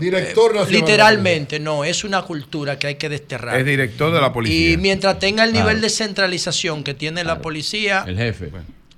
Director 0.00 0.50
Eh, 0.50 0.54
nacional. 0.58 0.72
Literalmente, 0.72 1.58
no, 1.58 1.82
es 1.84 2.04
una 2.04 2.20
cultura 2.22 2.78
que 2.78 2.88
hay 2.88 2.94
que 2.96 3.08
desterrar. 3.08 3.58
Es 3.58 3.64
director 3.64 4.12
de 4.12 4.20
la 4.20 4.30
policía. 4.32 4.72
y 4.72 4.76
mientras 4.76 5.18
tenga 5.18 5.44
el 5.44 5.52
nivel 5.52 5.66
Claro. 5.76 5.80
de 5.80 5.88
centralización 5.90 6.84
que 6.84 6.92
tiene 6.92 7.24
la 7.24 7.40
policía, 7.40 8.04
El 8.06 8.18
jefe. 8.18 8.50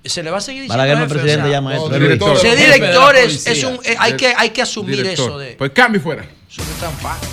se 0.03 0.23
le 0.23 0.31
va 0.31 0.39
a 0.39 0.41
seguir 0.41 0.63
diciendo 0.63 0.77
Balaguer 0.81 0.97
no 0.97 1.05
es 1.05 1.09
jefe, 1.11 1.19
o 1.19 1.23
presidente 1.23 1.49
sea, 1.49 1.61
maestro. 1.61 1.89
no, 1.89 1.95
es 1.95 1.99
Luis. 2.01 2.09
director. 2.19 2.37
Ser 2.39 2.57
director 2.57 3.15
es, 3.15 3.63
un, 3.63 3.75
eh, 3.85 3.95
hay, 3.97 4.13
que, 4.17 4.33
hay 4.35 4.49
que 4.49 4.61
asumir 4.63 4.97
Director. 4.97 5.29
eso 5.29 5.39
de... 5.39 5.51
Pues 5.53 5.71
cambio 5.71 6.01
fuera. 6.01 6.23
Eso 6.23 6.61
no 6.61 6.69
es 6.71 6.79
tan 6.81 6.91
fácil. 6.97 7.29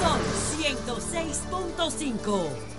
Sol 0.00 0.20
106.5. 0.62 2.69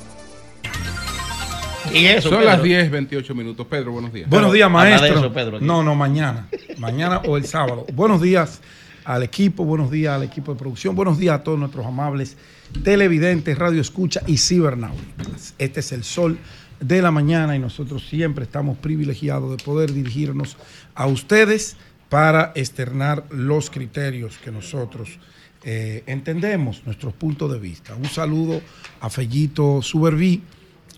Y 1.94 2.06
eso, 2.06 2.30
Son 2.30 2.40
Pedro. 2.40 2.52
las 2.52 2.64
10, 2.64 2.92
28 2.92 3.36
minutos. 3.36 3.68
Pedro, 3.68 3.92
buenos 3.92 4.14
días. 4.14 4.30
Buenos 4.30 4.54
días, 4.54 4.72
maestro. 4.72 5.20
eso, 5.20 5.34
Pedro, 5.34 5.58
aquí. 5.58 5.66
no, 5.66 5.84
no, 5.84 5.96
mañana. 5.96 6.48
Mañana 6.78 7.18
o 7.26 7.38
el 7.38 7.46
sábado. 7.46 7.86
Buenos 7.94 8.22
días 8.22 8.62
al 9.04 9.24
equipo, 9.24 9.66
buenos 9.66 9.92
días 9.92 10.14
al 10.14 10.24
equipo 10.24 10.54
de 10.54 10.60
producción, 10.60 10.96
buenos 10.96 11.18
días 11.18 11.36
a 11.36 11.44
todos 11.44 11.58
nuestros 11.58 11.86
amables 11.86 12.38
televidentes, 12.84 13.58
radio 13.58 13.82
escucha 13.82 14.22
y 14.28 14.38
cibernáuticas. 14.38 15.54
Este 15.58 15.82
es 15.82 15.92
el 15.92 16.04
sol 16.04 16.38
de 16.80 17.02
la 17.02 17.12
mañana 17.12 17.56
y 17.56 17.60
nosotros 17.60 18.08
siempre 18.08 18.46
estamos 18.46 18.78
privilegiados 18.78 19.58
de 19.58 19.64
poder 19.64 19.92
dirigirnos 19.92 20.58
a 20.96 21.08
ustedes 21.08 21.76
para 22.10 22.52
externar 22.56 23.26
los 23.32 23.70
criterios 23.70 24.38
que 24.38 24.52
nosotros 24.52 25.20
eh, 25.64 26.04
entendemos, 26.08 26.84
nuestros 26.86 27.14
puntos 27.14 27.52
de 27.52 27.60
vista. 27.60 27.96
Un 27.96 28.06
saludo 28.06 28.62
a 29.00 29.10
Fellito 29.10 29.82
Suberví 29.82 30.42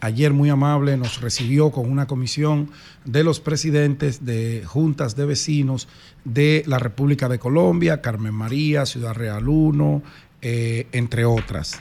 ayer 0.04 0.34
muy 0.34 0.50
amable 0.50 0.98
nos 0.98 1.22
recibió 1.22 1.72
con 1.72 1.90
una 1.90 2.08
comisión 2.08 2.70
de 3.06 3.24
los 3.24 3.40
presidentes 3.40 4.26
de 4.26 4.64
juntas 4.66 5.16
de 5.16 5.26
vecinos 5.26 5.88
de 6.26 6.64
la 6.68 6.78
República 6.78 7.30
de 7.30 7.40
Colombia, 7.40 8.02
Carmen 8.02 8.34
María, 8.34 8.86
Ciudad 8.86 9.14
Real 9.14 9.48
1, 9.48 10.04
eh, 10.42 10.88
entre 10.92 11.24
otras. 11.24 11.80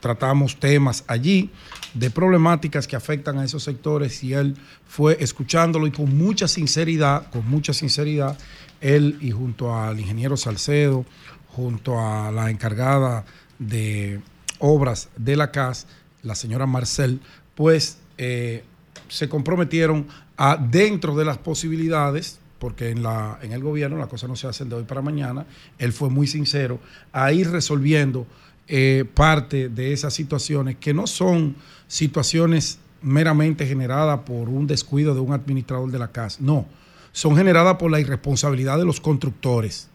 Tratamos 0.00 0.58
temas 0.58 1.04
allí 1.06 1.50
de 1.94 2.10
problemáticas 2.10 2.88
que 2.88 2.96
afectan 2.96 3.38
a 3.38 3.44
esos 3.44 3.62
sectores 3.62 4.24
y 4.24 4.32
él 4.32 4.56
fue 4.88 5.16
escuchándolo 5.20 5.86
y 5.86 5.92
con 5.92 6.18
mucha 6.18 6.48
sinceridad, 6.48 7.30
con 7.30 7.48
mucha 7.48 7.72
sinceridad, 7.72 8.36
él 8.80 9.16
y 9.20 9.30
junto 9.30 9.76
al 9.76 10.00
ingeniero 10.00 10.36
Salcedo, 10.36 11.06
junto 11.46 12.00
a 12.00 12.32
la 12.32 12.50
encargada 12.50 13.24
de 13.60 14.20
obras 14.58 15.08
de 15.16 15.36
la 15.36 15.52
CAS, 15.52 15.86
la 16.22 16.34
señora 16.34 16.66
Marcel, 16.66 17.20
pues 17.54 17.98
eh, 18.18 18.64
se 19.08 19.28
comprometieron 19.28 20.06
a, 20.36 20.56
dentro 20.56 21.16
de 21.16 21.24
las 21.24 21.38
posibilidades, 21.38 22.38
porque 22.58 22.90
en, 22.90 23.02
la, 23.02 23.38
en 23.42 23.52
el 23.52 23.62
gobierno 23.62 23.96
las 23.96 24.08
cosas 24.08 24.28
no 24.28 24.36
se 24.36 24.46
hacen 24.46 24.68
de 24.68 24.76
hoy 24.76 24.84
para 24.84 25.02
mañana, 25.02 25.46
él 25.78 25.92
fue 25.92 26.10
muy 26.10 26.26
sincero, 26.26 26.80
a 27.12 27.32
ir 27.32 27.50
resolviendo 27.50 28.26
eh, 28.66 29.04
parte 29.14 29.68
de 29.68 29.92
esas 29.92 30.12
situaciones 30.12 30.76
que 30.76 30.92
no 30.92 31.06
son 31.06 31.56
situaciones 31.86 32.80
meramente 33.00 33.66
generadas 33.66 34.20
por 34.20 34.48
un 34.48 34.66
descuido 34.66 35.14
de 35.14 35.20
un 35.20 35.32
administrador 35.32 35.90
de 35.90 35.98
la 35.98 36.12
casa, 36.12 36.38
no, 36.40 36.66
son 37.12 37.36
generadas 37.36 37.76
por 37.76 37.90
la 37.90 38.00
irresponsabilidad 38.00 38.78
de 38.78 38.84
los 38.84 39.00
constructores, 39.00 39.88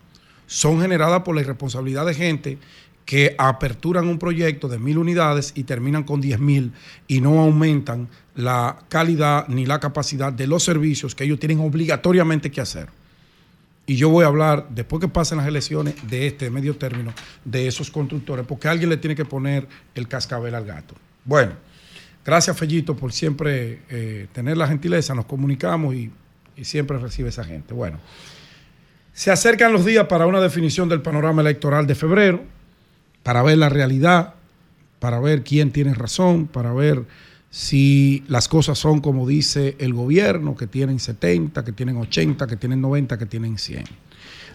son 0.47 0.81
generadas 0.81 1.21
por 1.23 1.35
la 1.35 1.41
irresponsabilidad 1.41 2.05
de 2.05 2.13
gente 2.13 2.57
que 3.06 3.35
aperturan 3.38 4.07
un 4.07 4.17
proyecto 4.17 4.67
de 4.67 4.80
mil 4.80 4.98
unidades 4.98 5.51
y 5.56 5.64
terminan 5.64 6.03
con 6.03 6.22
diez 6.22 6.40
mil 6.40 6.72
y 7.07 7.22
no 7.22 7.40
aumentan 7.41 8.07
la 8.35 8.77
calidad 8.90 9.48
ni 9.48 9.65
la 9.65 9.80
capacidad 9.80 10.32
de 10.32 10.48
los 10.48 10.64
servicios 10.64 11.14
que 11.15 11.25
ellos 11.25 11.40
tienen 11.40 11.59
obligatoriamente 11.59 12.49
que 12.49 12.61
hacer. 12.61 12.90
Y 13.85 13.98
yo 13.98 14.09
voy 14.09 14.23
a 14.23 14.27
hablar, 14.27 14.67
después 14.69 15.01
que 15.01 15.09
pasen 15.09 15.40
las 15.40 15.48
elecciones 15.48 15.95
de 16.09 16.27
este 16.27 16.49
medio 16.49 16.77
término, 16.77 17.14
de 17.43 17.67
esos 17.67 17.91
constructores, 17.91 18.45
porque 18.45 18.69
alguien 18.69 18.90
le 18.90 18.95
tiene 18.95 19.15
que 19.15 19.25
poner 19.25 19.67
el 19.93 20.07
cascabel 20.07 20.56
al 20.56 20.64
gato. 20.64 20.95
Bueno, 21.25 21.51
gracias 22.23 22.57
Fellito 22.57 22.95
por 22.95 23.11
siempre 23.11 23.82
eh, 23.90 24.27
tener 24.32 24.56
la 24.56 24.67
gentileza, 24.67 25.14
nos 25.14 25.25
comunicamos 25.25 25.93
y, 25.95 26.09
y 26.56 26.64
siempre 26.64 26.98
recibe 26.98 27.27
esa 27.27 27.43
gente. 27.43 27.73
Bueno, 27.73 27.99
se 29.11 29.32
acercan 29.32 29.73
los 29.73 29.83
días 29.83 30.07
para 30.07 30.27
una 30.27 30.40
definición 30.40 30.88
del 30.88 31.01
panorama 31.01 31.41
electoral 31.41 31.85
de 31.85 31.95
febrero, 31.95 32.41
para 33.23 33.41
ver 33.41 33.57
la 33.57 33.69
realidad, 33.69 34.35
para 34.99 35.19
ver 35.19 35.43
quién 35.43 35.71
tiene 35.71 35.93
razón, 35.93 36.47
para 36.47 36.73
ver 36.73 37.05
si 37.49 38.23
las 38.27 38.47
cosas 38.47 38.79
son 38.79 38.99
como 38.99 39.27
dice 39.27 39.75
el 39.79 39.93
gobierno, 39.93 40.55
que 40.55 40.67
tienen 40.67 40.99
70, 40.99 41.63
que 41.63 41.71
tienen 41.71 41.97
80, 41.97 42.47
que 42.47 42.57
tienen 42.57 42.81
90, 42.81 43.17
que 43.17 43.25
tienen 43.25 43.57
100. 43.57 43.83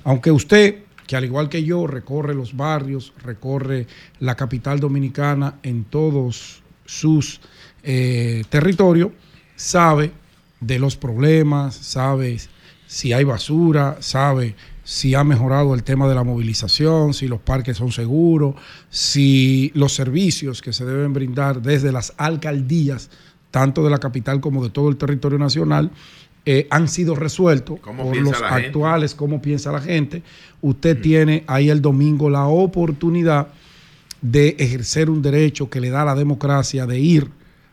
Aunque 0.04 0.32
usted, 0.32 0.84
que 1.06 1.16
al 1.16 1.24
igual 1.24 1.48
que 1.48 1.64
yo, 1.64 1.86
recorre 1.86 2.34
los 2.34 2.56
barrios, 2.56 3.12
recorre 3.22 3.86
la 4.20 4.34
capital 4.34 4.80
dominicana 4.80 5.56
en 5.62 5.84
todos 5.84 6.62
sus 6.84 7.40
eh, 7.82 8.42
territorios, 8.48 9.12
sabe 9.54 10.12
de 10.60 10.78
los 10.78 10.96
problemas, 10.96 11.74
sabe 11.74 12.38
si 12.86 13.12
hay 13.12 13.24
basura, 13.24 13.98
sabe 14.00 14.56
si 14.88 15.14
ha 15.14 15.22
mejorado 15.22 15.74
el 15.74 15.82
tema 15.82 16.08
de 16.08 16.14
la 16.14 16.24
movilización, 16.24 17.12
si 17.12 17.28
los 17.28 17.40
parques 17.40 17.76
son 17.76 17.92
seguros, 17.92 18.54
si 18.88 19.70
los 19.74 19.92
servicios 19.92 20.62
que 20.62 20.72
se 20.72 20.86
deben 20.86 21.12
brindar 21.12 21.60
desde 21.60 21.92
las 21.92 22.14
alcaldías, 22.16 23.10
tanto 23.50 23.84
de 23.84 23.90
la 23.90 23.98
capital 23.98 24.40
como 24.40 24.64
de 24.64 24.70
todo 24.70 24.88
el 24.88 24.96
territorio 24.96 25.38
nacional, 25.38 25.90
eh, 26.46 26.66
han 26.70 26.88
sido 26.88 27.14
resueltos 27.14 27.78
¿Cómo 27.80 28.04
por 28.04 28.16
los 28.16 28.40
la 28.40 28.48
gente? 28.48 28.66
actuales, 28.68 29.14
cómo 29.14 29.42
piensa 29.42 29.70
la 29.72 29.82
gente. 29.82 30.22
Usted 30.62 30.98
tiene 31.02 31.44
ahí 31.48 31.68
el 31.68 31.82
domingo 31.82 32.30
la 32.30 32.46
oportunidad 32.46 33.48
de 34.22 34.56
ejercer 34.58 35.10
un 35.10 35.20
derecho 35.20 35.68
que 35.68 35.82
le 35.82 35.90
da 35.90 36.02
la 36.06 36.14
democracia 36.14 36.86
de 36.86 36.98
ir 36.98 37.28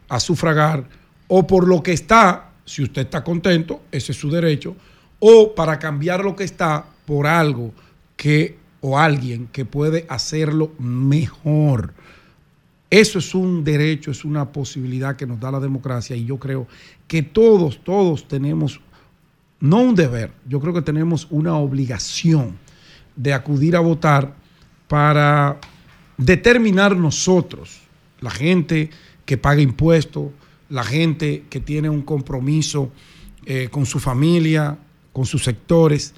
a 0.09 0.19
sufragar 0.19 0.83
o 1.29 1.47
por 1.47 1.65
lo 1.65 1.81
que 1.81 1.93
está, 1.93 2.49
si 2.65 2.83
usted 2.83 3.03
está 3.03 3.23
contento, 3.23 3.83
ese 3.89 4.11
es 4.11 4.17
su 4.17 4.29
derecho, 4.29 4.75
o 5.19 5.55
para 5.55 5.79
cambiar 5.79 6.21
lo 6.21 6.35
que 6.35 6.43
está 6.43 6.87
por 7.05 7.27
algo 7.27 7.73
que 8.15 8.57
o 8.81 8.97
alguien 8.99 9.47
que 9.51 9.65
puede 9.65 10.05
hacerlo 10.09 10.71
mejor. 10.77 11.93
Eso 12.89 13.19
es 13.19 13.33
un 13.33 13.63
derecho, 13.63 14.11
es 14.11 14.23
una 14.23 14.51
posibilidad 14.51 15.15
que 15.15 15.25
nos 15.25 15.39
da 15.39 15.51
la 15.51 15.59
democracia 15.59 16.15
y 16.15 16.25
yo 16.25 16.37
creo 16.37 16.67
que 17.07 17.23
todos, 17.23 17.83
todos 17.83 18.27
tenemos, 18.27 18.79
no 19.59 19.81
un 19.81 19.95
deber, 19.95 20.31
yo 20.47 20.59
creo 20.59 20.73
que 20.73 20.83
tenemos 20.83 21.27
una 21.31 21.57
obligación 21.57 22.57
de 23.15 23.33
acudir 23.33 23.75
a 23.75 23.79
votar 23.79 24.35
para 24.87 25.59
determinar 26.17 26.95
nosotros, 26.95 27.81
la 28.21 28.29
gente 28.29 28.91
que 29.25 29.37
paga 29.37 29.61
impuestos, 29.61 30.27
la 30.69 30.83
gente 30.83 31.45
que 31.49 31.59
tiene 31.59 31.89
un 31.89 32.03
compromiso 32.03 32.91
eh, 33.45 33.69
con 33.69 33.85
su 33.85 33.99
familia, 33.99 34.77
con 35.11 35.25
sus 35.25 35.43
sectores, 35.43 36.13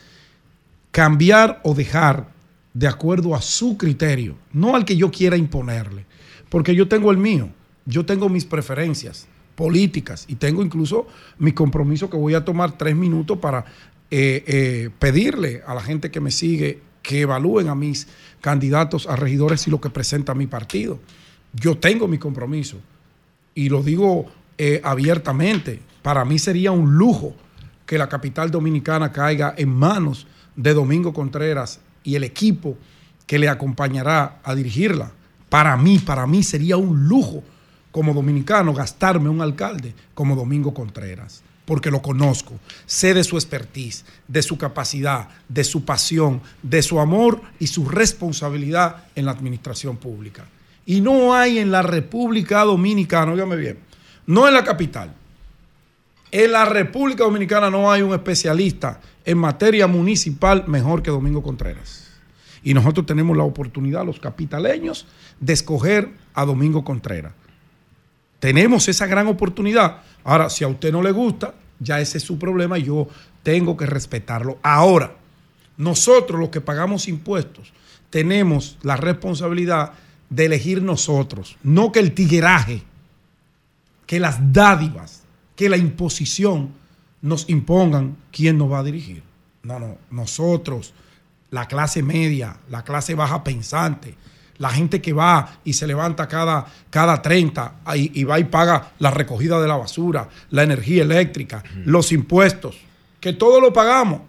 cambiar 0.98 1.61
o 1.61 1.76
dejar 1.76 2.27
de 2.74 2.88
acuerdo 2.88 3.35
a 3.35 3.42
su 3.43 3.77
criterio, 3.77 4.35
no 4.51 4.76
al 4.76 4.84
que 4.84 4.98
yo 4.98 5.11
quiera 5.11 5.38
imponerle, 5.38 6.08
porque 6.50 6.74
yo 6.74 6.88
tengo 6.88 7.11
el 7.11 7.17
mío, 7.17 7.50
yo 7.85 8.03
tengo 8.03 8.30
mis 8.30 8.45
preferencias 8.45 9.27
políticas 9.53 10.26
y 10.27 10.38
tengo 10.38 10.64
incluso 10.64 11.06
mi 11.38 11.51
compromiso 11.51 12.09
que 12.09 12.17
voy 12.17 12.34
a 12.34 12.43
tomar 12.43 12.80
tres 12.80 12.95
minutos 12.95 13.38
para 13.38 13.64
eh, 14.09 14.43
eh, 14.48 14.90
pedirle 14.98 15.61
a 15.67 15.76
la 15.76 15.82
gente 15.82 16.09
que 16.09 16.19
me 16.19 16.32
sigue 16.32 16.82
que 17.03 17.22
evalúen 17.22 17.67
a 17.67 17.76
mis 17.76 18.08
candidatos 18.42 19.06
a 19.06 19.16
regidores 19.16 19.67
y 19.67 19.69
lo 19.69 19.80
que 19.80 19.92
presenta 19.92 20.34
mi 20.34 20.48
partido. 20.48 21.00
Yo 21.53 21.77
tengo 21.77 22.08
mi 22.08 22.17
compromiso 22.17 22.77
y 23.53 23.69
lo 23.69 23.84
digo 23.84 24.26
eh, 24.58 24.82
abiertamente. 24.84 25.80
Para 26.01 26.26
mí 26.26 26.40
sería 26.40 26.72
un 26.72 26.95
lujo 26.98 27.35
que 27.85 28.00
la 28.00 28.09
capital 28.09 28.50
dominicana 28.50 29.11
caiga 29.11 29.53
en 29.56 29.69
manos 29.69 30.26
de 30.58 30.74
Domingo 30.74 31.14
Contreras 31.14 31.80
y 32.03 32.16
el 32.16 32.26
equipo 32.26 32.77
que 33.26 33.40
le 33.40 33.48
acompañará 33.48 34.40
a 34.44 34.56
dirigirla. 34.56 35.11
Para 35.48 35.77
mí, 35.77 36.00
para 36.00 36.27
mí 36.27 36.44
sería 36.44 36.76
un 36.76 37.08
lujo 37.08 37.44
como 37.92 38.14
dominicano 38.14 38.74
gastarme 38.74 39.30
un 39.30 39.42
alcalde 39.42 39.94
como 40.14 40.36
Domingo 40.36 40.74
Contreras, 40.74 41.42
porque 41.66 41.92
lo 41.92 42.02
conozco, 42.02 42.60
sé 42.86 43.14
de 43.14 43.24
su 43.24 43.38
expertise, 43.38 44.03
de 44.27 44.42
su 44.42 44.58
capacidad, 44.58 45.30
de 45.48 45.64
su 45.64 45.86
pasión, 45.86 46.42
de 46.61 46.82
su 46.82 47.00
amor 47.00 47.42
y 47.60 47.68
su 47.68 47.88
responsabilidad 47.88 49.06
en 49.16 49.26
la 49.26 49.32
administración 49.32 49.98
pública. 49.98 50.45
Y 50.86 51.02
no 51.02 51.34
hay 51.34 51.60
en 51.60 51.72
la 51.72 51.82
República 51.82 52.64
Dominicana, 52.64 53.34
óigame 53.34 53.56
bien, 53.56 53.80
no 54.26 54.48
en 54.48 54.53
la 54.53 54.64
capital, 54.64 55.14
en 56.31 56.51
la 56.51 56.65
República 56.65 57.23
Dominicana 57.23 57.69
no 57.69 57.91
hay 57.91 58.01
un 58.01 58.14
especialista 58.14 58.99
en 59.25 59.38
materia 59.38 59.88
municipal 59.88 60.65
mejor 60.67 61.01
que 61.01 61.11
Domingo 61.11 61.41
Contreras. 61.41 62.07
Y 62.64 62.73
nosotros 62.73 63.06
tenemos 63.06 63.38
la 63.38 63.43
oportunidad, 63.43 64.06
los 64.06 64.19
capitaleños, 64.19 65.07
de 65.39 65.53
escoger 65.53 66.09
a 66.33 66.45
Domingo 66.45 66.83
Contreras. 66.83 67.33
Tenemos 68.39 68.88
esa 68.88 69.07
gran 69.07 69.27
oportunidad. 69.27 70.01
Ahora, 70.23 70.49
si 70.49 70.64
a 70.64 70.67
usted 70.67 70.91
no 70.91 71.01
le 71.01 71.11
gusta, 71.11 71.53
ya 71.80 71.99
ese 71.99 72.17
es 72.17 72.23
su 72.23 72.38
problema 72.38 72.77
y 72.77 72.83
yo 72.83 73.07
tengo 73.43 73.77
que 73.77 73.85
respetarlo. 73.85 74.59
Ahora, 74.61 75.15
nosotros 75.77 76.39
los 76.39 76.49
que 76.49 76.61
pagamos 76.61 77.07
impuestos 77.07 77.72
tenemos 78.09 78.77
la 78.81 78.97
responsabilidad 78.97 79.93
de 80.30 80.45
elegir 80.45 80.81
nosotros, 80.81 81.57
no 81.64 81.91
que 81.91 81.99
el 81.99 82.14
tigueraje, 82.14 82.83
que 84.06 84.19
las 84.19 84.51
dádivas, 84.51 85.23
que 85.58 85.68
la 85.68 85.76
imposición 85.76 86.69
nos 87.22 87.50
impongan 87.50 88.16
quién 88.32 88.58
nos 88.58 88.72
va 88.72 88.80
a 88.80 88.84
dirigir. 88.84 89.24
No, 89.64 89.80
no, 89.80 89.98
nosotros, 90.11 90.94
la 91.50 91.68
clase 91.68 92.03
media, 92.03 92.56
la 92.69 92.84
clase 92.84 93.16
baja 93.16 93.44
pensante, 93.44 94.16
la 94.60 94.69
gente 94.69 95.02
que 95.02 95.14
va 95.14 95.58
y 95.66 95.74
se 95.74 95.88
levanta 95.88 96.27
cada, 96.27 96.68
cada 96.90 97.22
30 97.22 97.74
y, 97.95 98.22
y 98.22 98.24
va 98.24 98.40
y 98.40 98.45
paga 98.45 98.92
la 99.00 99.11
recogida 99.11 99.60
de 99.60 99.68
la 99.68 99.76
basura, 99.76 100.30
la 100.52 100.64
energía 100.64 101.02
eléctrica, 101.02 101.64
los 101.86 102.11
impuestos, 102.11 102.77
que 103.19 103.34
todo 103.34 103.60
lo 103.60 103.74
pagamos. 103.74 104.22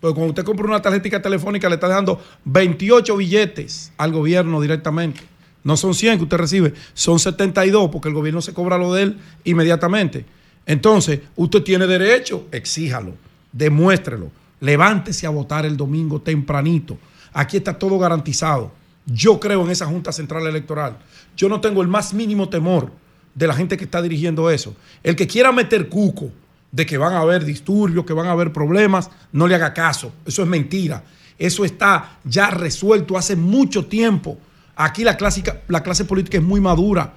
Porque 0.00 0.14
cuando 0.14 0.30
usted 0.30 0.44
compra 0.44 0.66
una 0.66 0.80
tarjeta 0.80 1.20
telefónica 1.20 1.68
le 1.68 1.74
está 1.74 1.88
dejando 1.88 2.22
28 2.44 3.16
billetes 3.16 3.92
al 3.98 4.12
gobierno 4.12 4.60
directamente. 4.60 5.20
No 5.64 5.76
son 5.76 5.94
100 5.94 6.18
que 6.18 6.24
usted 6.24 6.36
recibe, 6.36 6.74
son 6.94 7.18
72 7.18 7.90
porque 7.90 8.06
el 8.06 8.14
gobierno 8.14 8.40
se 8.40 8.54
cobra 8.54 8.78
lo 8.78 8.94
de 8.94 9.02
él 9.02 9.18
inmediatamente. 9.42 10.24
Entonces, 10.66 11.20
usted 11.36 11.62
tiene 11.62 11.86
derecho, 11.86 12.48
exíjalo, 12.50 13.14
demuéstrelo, 13.52 14.30
levántese 14.60 15.26
a 15.26 15.30
votar 15.30 15.64
el 15.64 15.76
domingo 15.76 16.20
tempranito. 16.20 16.98
Aquí 17.32 17.56
está 17.56 17.78
todo 17.78 17.98
garantizado. 17.98 18.72
Yo 19.06 19.38
creo 19.38 19.64
en 19.64 19.70
esa 19.70 19.86
Junta 19.86 20.10
Central 20.10 20.46
Electoral. 20.46 20.98
Yo 21.36 21.48
no 21.48 21.60
tengo 21.60 21.82
el 21.82 21.88
más 21.88 22.12
mínimo 22.12 22.48
temor 22.48 22.90
de 23.34 23.46
la 23.46 23.54
gente 23.54 23.76
que 23.76 23.84
está 23.84 24.02
dirigiendo 24.02 24.50
eso. 24.50 24.74
El 25.04 25.14
que 25.14 25.28
quiera 25.28 25.52
meter 25.52 25.88
cuco 25.88 26.30
de 26.72 26.84
que 26.84 26.98
van 26.98 27.12
a 27.12 27.20
haber 27.20 27.44
disturbios, 27.44 28.04
que 28.04 28.12
van 28.12 28.26
a 28.26 28.32
haber 28.32 28.52
problemas, 28.52 29.10
no 29.30 29.46
le 29.46 29.54
haga 29.54 29.72
caso. 29.72 30.12
Eso 30.24 30.42
es 30.42 30.48
mentira. 30.48 31.04
Eso 31.38 31.64
está 31.64 32.18
ya 32.24 32.50
resuelto 32.50 33.16
hace 33.16 33.36
mucho 33.36 33.86
tiempo. 33.86 34.38
Aquí 34.74 35.04
la, 35.04 35.16
clásica, 35.16 35.60
la 35.68 35.84
clase 35.84 36.04
política 36.04 36.38
es 36.38 36.44
muy 36.44 36.60
madura. 36.60 37.12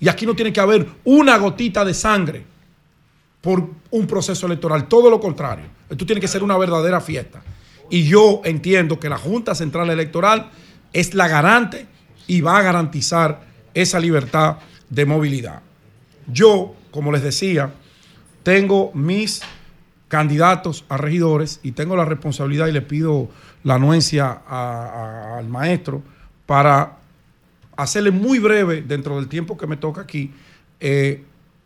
Y 0.00 0.08
aquí 0.08 0.24
no 0.24 0.34
tiene 0.34 0.52
que 0.52 0.60
haber 0.60 0.88
una 1.04 1.36
gotita 1.36 1.84
de 1.84 1.92
sangre 1.92 2.53
por 3.44 3.68
un 3.90 4.06
proceso 4.06 4.46
electoral. 4.46 4.88
Todo 4.88 5.10
lo 5.10 5.20
contrario. 5.20 5.66
Esto 5.90 6.06
tiene 6.06 6.20
que 6.20 6.28
ser 6.28 6.42
una 6.42 6.56
verdadera 6.56 7.00
fiesta. 7.02 7.42
Y 7.90 8.04
yo 8.04 8.40
entiendo 8.42 8.98
que 8.98 9.10
la 9.10 9.18
Junta 9.18 9.54
Central 9.54 9.90
Electoral 9.90 10.50
es 10.94 11.12
la 11.12 11.28
garante 11.28 11.86
y 12.26 12.40
va 12.40 12.56
a 12.56 12.62
garantizar 12.62 13.42
esa 13.74 14.00
libertad 14.00 14.56
de 14.88 15.04
movilidad. 15.04 15.60
Yo, 16.26 16.74
como 16.90 17.12
les 17.12 17.22
decía, 17.22 17.70
tengo 18.42 18.90
mis 18.94 19.42
candidatos 20.08 20.86
a 20.88 20.96
regidores 20.96 21.60
y 21.62 21.72
tengo 21.72 21.96
la 21.96 22.06
responsabilidad 22.06 22.68
y 22.68 22.72
le 22.72 22.80
pido 22.80 23.28
la 23.62 23.74
anuencia 23.74 24.40
al 24.48 25.48
maestro 25.48 26.02
para 26.46 26.96
hacerle 27.76 28.10
muy 28.10 28.38
breve, 28.38 28.80
dentro 28.80 29.16
del 29.16 29.28
tiempo 29.28 29.58
que 29.58 29.66
me 29.66 29.76
toca 29.76 30.00
aquí, 30.00 30.32
eh, 30.80 31.24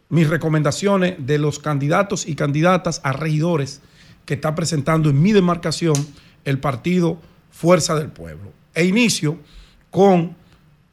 mis 0.08 0.28
recomendaciones 0.28 1.14
de 1.18 1.38
los 1.38 1.58
candidatos 1.58 2.26
y 2.26 2.34
candidatas 2.34 3.00
a 3.04 3.12
regidores 3.12 3.80
que 4.24 4.34
está 4.34 4.54
presentando 4.54 5.10
en 5.10 5.20
mi 5.20 5.32
demarcación 5.32 5.94
el 6.44 6.58
partido 6.58 7.18
Fuerza 7.50 7.94
del 7.94 8.08
Pueblo. 8.08 8.52
E 8.74 8.84
inicio 8.84 9.38
con 9.90 10.36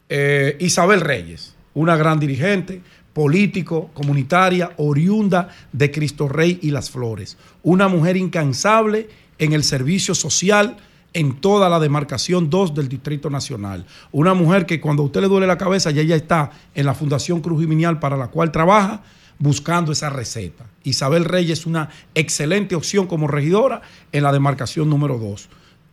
eh, 0.10 0.58
Isabel 0.60 1.02
Reyes, 1.02 1.56
una 1.74 1.96
gran 1.96 2.20
dirigente, 2.20 2.82
político, 3.14 3.92
comunitaria, 3.94 4.72
oriunda 4.78 5.50
de 5.72 5.92
Cristo 5.92 6.28
Rey 6.28 6.60
y 6.62 6.72
Las 6.72 6.90
Flores. 6.90 7.38
Una 7.64 7.88
mujer 7.88 8.18
incansable 8.18 9.10
en 9.38 9.54
el 9.54 9.64
servicio 9.64 10.16
social 10.16 10.78
en 11.16 11.38
toda 11.40 11.70
la 11.70 11.80
demarcación 11.80 12.50
2 12.50 12.76
del 12.76 12.90
Distrito 12.90 13.30
Nacional. 13.30 13.86
Una 14.12 14.34
mujer 14.34 14.66
que 14.66 14.82
cuando 14.82 15.02
a 15.02 15.06
usted 15.06 15.22
le 15.22 15.30
duele 15.30 15.48
la 15.48 15.58
cabeza, 15.58 15.90
ya 15.90 16.02
ella 16.02 16.18
está 16.18 16.52
en 16.76 16.86
la 16.86 16.94
Fundación 16.94 17.40
Cruz 17.40 17.64
y 17.64 17.68
Minial 17.68 18.00
para 18.00 18.18
la 18.18 18.28
cual 18.28 18.52
trabaja 18.52 19.02
buscando 19.40 19.94
esa 19.94 20.10
receta. 20.10 20.66
Isabel 20.84 21.24
Reyes 21.24 21.60
es 21.60 21.66
una 21.66 21.90
excelente 22.16 22.76
opción 22.76 23.08
como 23.08 23.30
regidora 23.30 23.82
en 24.12 24.24
la 24.24 24.34
demarcación 24.34 24.90
número 24.90 25.18
2. 25.18 25.48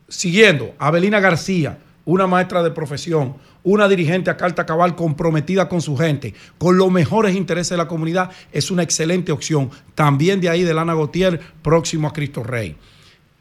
Siguiendo, 0.08 0.74
Abelina 0.80 1.20
García, 1.20 1.78
una 2.04 2.26
maestra 2.26 2.64
de 2.64 2.72
profesión, 2.72 3.36
una 3.62 3.86
dirigente 3.86 4.28
a 4.28 4.36
carta 4.36 4.66
cabal 4.66 4.96
comprometida 4.96 5.68
con 5.68 5.80
su 5.80 5.96
gente, 5.96 6.34
con 6.58 6.76
los 6.76 6.90
mejores 6.90 7.36
intereses 7.36 7.70
de 7.70 7.76
la 7.76 7.86
comunidad, 7.86 8.32
es 8.50 8.72
una 8.72 8.82
excelente 8.82 9.30
opción. 9.30 9.70
También 9.94 10.40
de 10.40 10.48
ahí 10.48 10.64
de 10.64 10.74
Lana 10.74 10.94
Gautier, 10.94 11.40
próximo 11.62 12.08
a 12.08 12.12
Cristo 12.12 12.42
Rey. 12.42 12.76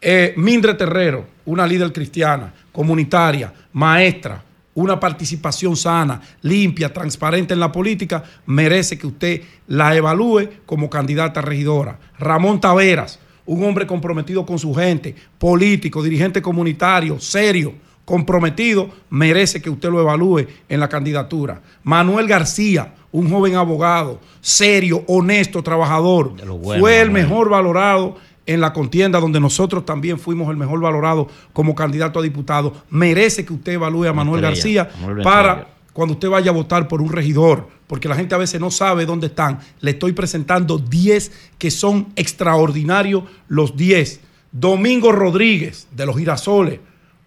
Eh, 0.04 0.34
Mindre 0.36 0.74
Terrero, 0.74 1.28
una 1.46 1.68
líder 1.68 1.94
cristiana, 1.94 2.52
comunitaria, 2.72 3.54
maestra, 3.72 4.44
una 4.74 5.00
participación 5.00 5.76
sana, 5.76 6.20
limpia, 6.42 6.92
transparente 6.92 7.54
en 7.54 7.60
la 7.60 7.72
política, 7.72 8.24
merece 8.48 8.98
que 8.98 9.06
usted 9.06 9.42
la 9.68 9.96
evalúe 9.96 10.50
como 10.66 10.90
candidata 10.90 11.40
a 11.40 11.44
regidora. 11.44 12.00
Ramón 12.18 12.60
Taveras, 12.60 13.20
un 13.46 13.64
hombre 13.64 13.86
comprometido 13.86 14.44
con 14.44 14.58
su 14.58 14.74
gente, 14.74 15.14
político, 15.38 16.02
dirigente 16.02 16.42
comunitario, 16.42 17.20
serio, 17.20 17.76
comprometido, 18.04 18.90
merece 19.12 19.62
que 19.62 19.70
usted 19.70 19.90
lo 19.90 20.02
evalúe 20.02 20.48
en 20.68 20.80
la 20.80 20.90
candidatura. 20.90 21.62
Manuel 21.84 22.28
García, 22.28 22.96
un 23.12 23.30
joven 23.30 23.56
abogado, 23.56 24.20
serio, 24.40 25.04
honesto, 25.08 25.62
trabajador, 25.62 26.34
bueno, 26.58 26.80
fue 26.80 27.02
el 27.02 27.12
mejor 27.12 27.50
valorado 27.50 28.18
en 28.46 28.62
la 28.62 28.74
contienda 28.74 29.20
donde 29.20 29.40
nosotros 29.40 29.86
también 29.86 30.20
fuimos 30.20 30.50
el 30.50 30.58
mejor 30.58 30.80
valorado 30.80 31.28
como 31.54 31.76
candidato 31.76 32.20
a 32.20 32.24
diputado. 32.24 32.74
Merece 32.90 33.46
que 33.46 33.54
usted 33.54 33.74
evalúe 33.74 34.06
a 34.06 34.14
Manuel 34.14 34.42
García 34.42 34.90
para 35.24 35.68
cuando 35.94 36.14
usted 36.14 36.30
vaya 36.30 36.52
a 36.52 36.54
votar 36.54 36.88
por 36.88 37.02
un 37.02 37.12
regidor, 37.12 37.68
porque 37.88 38.08
la 38.08 38.16
gente 38.16 38.34
a 38.34 38.38
veces 38.38 38.60
no 38.62 38.72
sabe 38.72 39.06
dónde 39.06 39.28
están. 39.28 39.60
Le 39.82 39.92
estoy 39.92 40.14
presentando 40.14 40.78
10 40.78 41.32
que 41.58 41.70
son 41.70 42.08
extraordinarios 42.16 43.24
los 43.48 43.76
10. 43.76 44.22
Domingo 44.52 45.12
Rodríguez, 45.12 45.88
de 45.92 46.06
los 46.06 46.18
Girasoles, 46.18 46.80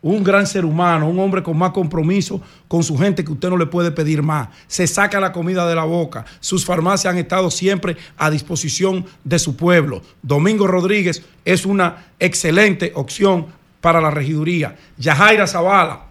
un 0.05 0.23
gran 0.23 0.47
ser 0.47 0.67
humano, 0.67 1.09
un 1.09 1.19
hombre 1.19 1.43
con 1.43 1.57
más 1.57 1.71
compromiso 1.71 2.39
con 2.69 2.85
su 2.85 2.97
gente 2.99 3.25
que 3.25 3.33
usted 3.33 3.49
no 3.49 3.57
le 3.57 3.65
puede 3.65 3.91
pedir 3.91 4.23
más. 4.23 4.51
Se 4.67 4.87
saca 4.87 5.19
la 5.19 5.33
comida 5.33 5.67
de 5.67 5.75
la 5.75 5.85
boca. 5.85 6.27
Sus 6.41 6.63
farmacias 6.67 7.11
han 7.11 7.19
estado 7.19 7.51
siempre 7.51 7.97
a 8.19 8.31
disposición 8.31 9.07
de 9.25 9.39
su 9.39 9.57
pueblo. 9.57 10.03
Domingo 10.21 10.67
Rodríguez 10.67 11.25
es 11.47 11.65
una 11.65 12.05
excelente 12.21 12.93
opción 12.95 13.47
para 13.81 13.99
la 14.03 14.11
regiduría. 14.11 14.77
Yajaira 14.99 15.47
Zavala, 15.47 16.05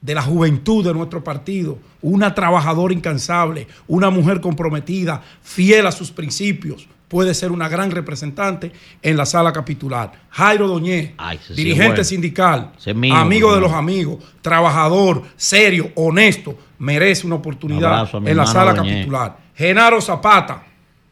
de 0.00 0.14
la 0.14 0.22
juventud 0.22 0.82
de 0.82 0.94
nuestro 0.94 1.22
partido, 1.22 1.76
una 2.00 2.34
trabajadora 2.34 2.94
incansable, 2.94 3.68
una 3.86 4.08
mujer 4.08 4.40
comprometida, 4.40 5.22
fiel 5.42 5.86
a 5.86 5.92
sus 5.92 6.10
principios, 6.10 6.88
puede 7.08 7.34
ser 7.34 7.52
una 7.52 7.68
gran 7.68 7.90
representante 7.90 8.72
en 9.02 9.16
la 9.16 9.26
sala 9.26 9.52
capitular. 9.52 10.12
Jairo 10.30 10.78
sí 10.78 10.90
es 10.90 11.56
dirigente 11.56 11.88
bueno. 11.88 12.04
sindical, 12.04 12.72
mío, 12.94 13.14
amigo 13.14 13.54
de 13.54 13.60
los 13.60 13.72
amigos, 13.72 14.18
trabajador, 14.42 15.22
serio, 15.36 15.90
honesto, 15.94 16.58
merece 16.78 17.26
una 17.26 17.36
oportunidad 17.36 18.08
en 18.26 18.36
la 18.36 18.46
sala 18.46 18.74
capitular. 18.74 19.38
Genaro 19.54 20.00
Zapata, 20.00 20.64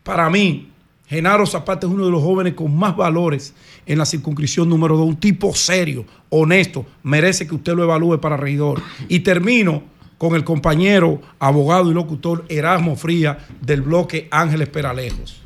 para 0.03 0.29
mí, 0.29 0.69
Genaro 1.07 1.47
Zapata 1.47 1.87
es 1.87 1.93
uno 1.93 2.07
de 2.07 2.11
los 2.11 2.23
jóvenes 2.23 2.55
con 2.55 2.75
más 2.77 2.97
valores 2.97 3.55
en 3.85 3.99
la 3.99 4.07
circunscripción 4.07 4.69
número 4.69 4.97
2, 4.97 5.07
un 5.07 5.17
tipo 5.17 5.55
serio, 5.55 6.05
honesto, 6.31 6.87
merece 7.03 7.47
que 7.47 7.55
usted 7.55 7.75
lo 7.75 7.83
evalúe 7.83 8.19
para 8.19 8.37
regidor. 8.37 8.81
Y 9.09 9.21
termino 9.21 9.83
con 10.17 10.35
el 10.35 10.45
compañero, 10.45 11.21
abogado 11.39 11.91
y 11.91 11.95
locutor 11.95 12.45
Erasmo 12.49 12.97
Fría 12.97 13.39
del 13.61 13.83
bloque 13.83 14.29
Ángeles 14.31 14.69
Peralejos. 14.69 15.42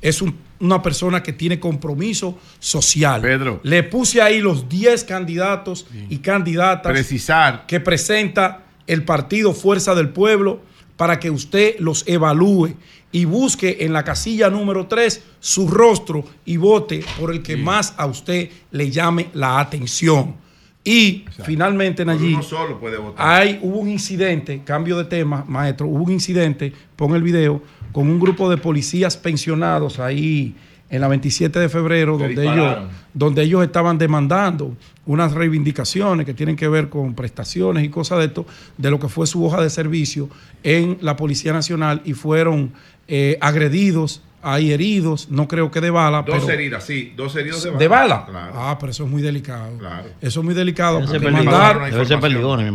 Es 0.00 0.22
un- 0.22 0.34
una 0.60 0.82
persona 0.82 1.22
que 1.22 1.32
tiene 1.32 1.58
compromiso 1.60 2.38
social. 2.58 3.20
Pedro. 3.20 3.60
Le 3.62 3.82
puse 3.82 4.20
ahí 4.22 4.40
los 4.40 4.68
10 4.68 5.04
candidatos 5.04 5.86
y 6.08 6.18
candidatas 6.18 6.92
Precisar. 6.92 7.66
que 7.66 7.80
presenta 7.80 8.62
el 8.86 9.04
partido 9.04 9.52
Fuerza 9.52 9.94
del 9.94 10.08
Pueblo 10.08 10.60
para 10.96 11.18
que 11.18 11.30
usted 11.30 11.76
los 11.78 12.06
evalúe 12.06 12.74
y 13.12 13.24
busque 13.24 13.78
en 13.80 13.92
la 13.92 14.04
casilla 14.04 14.50
número 14.50 14.86
3 14.86 15.22
su 15.40 15.66
rostro 15.68 16.24
y 16.44 16.56
vote 16.58 17.02
por 17.18 17.30
el 17.32 17.42
que 17.42 17.56
más 17.56 17.94
a 17.96 18.06
usted 18.06 18.50
le 18.70 18.90
llame 18.90 19.28
la 19.32 19.60
atención. 19.60 20.36
Y 20.82 21.24
finalmente, 21.44 22.04
Nayib, 22.06 22.34
uno 22.36 22.42
solo 22.42 22.80
puede 22.80 22.96
votar. 22.96 23.26
hay, 23.42 23.58
hubo 23.62 23.78
un 23.80 23.88
incidente, 23.88 24.62
cambio 24.64 24.96
de 24.96 25.04
tema, 25.04 25.44
maestro, 25.46 25.86
hubo 25.86 26.04
un 26.04 26.10
incidente, 26.12 26.72
pon 26.96 27.14
el 27.14 27.22
video, 27.22 27.62
con 27.92 28.08
un 28.08 28.20
grupo 28.20 28.48
de 28.50 28.56
policías 28.56 29.16
pensionados 29.16 29.98
ahí 29.98 30.54
en 30.90 31.00
la 31.00 31.08
27 31.08 31.58
de 31.58 31.68
febrero, 31.68 32.18
donde 32.18 32.42
ellos, 32.42 32.78
donde 33.14 33.42
ellos 33.42 33.62
estaban 33.62 33.96
demandando 33.96 34.76
unas 35.06 35.32
reivindicaciones 35.32 36.26
que 36.26 36.34
tienen 36.34 36.56
que 36.56 36.68
ver 36.68 36.88
con 36.88 37.14
prestaciones 37.14 37.84
y 37.84 37.88
cosas 37.88 38.18
de 38.18 38.24
esto, 38.26 38.44
de 38.76 38.90
lo 38.90 38.98
que 38.98 39.08
fue 39.08 39.26
su 39.26 39.44
hoja 39.44 39.62
de 39.62 39.70
servicio 39.70 40.28
en 40.64 40.98
la 41.00 41.16
Policía 41.16 41.52
Nacional 41.52 42.02
y 42.04 42.14
fueron 42.14 42.72
eh, 43.06 43.38
agredidos, 43.40 44.22
hay 44.42 44.72
heridos, 44.72 45.28
no 45.30 45.46
creo 45.46 45.70
que 45.70 45.80
de 45.80 45.90
bala, 45.90 46.22
Dos 46.22 46.40
pero 46.40 46.52
heridas, 46.52 46.84
sí, 46.84 47.12
dos 47.16 47.36
heridos 47.36 47.62
de 47.62 47.70
bala. 47.70 47.78
de 47.78 47.88
bala. 47.88 48.26
Claro. 48.26 48.52
Ah, 48.56 48.76
pero 48.80 48.90
eso 48.90 49.04
es 49.04 49.10
muy 49.10 49.22
delicado. 49.22 49.76
Claro. 49.78 50.08
Eso 50.20 50.40
es 50.40 50.44
muy 50.44 50.54
delicado. 50.54 50.96
Debe 50.98 51.08
ser 51.08 51.22
porque 51.22 51.36
mandar 51.36 51.80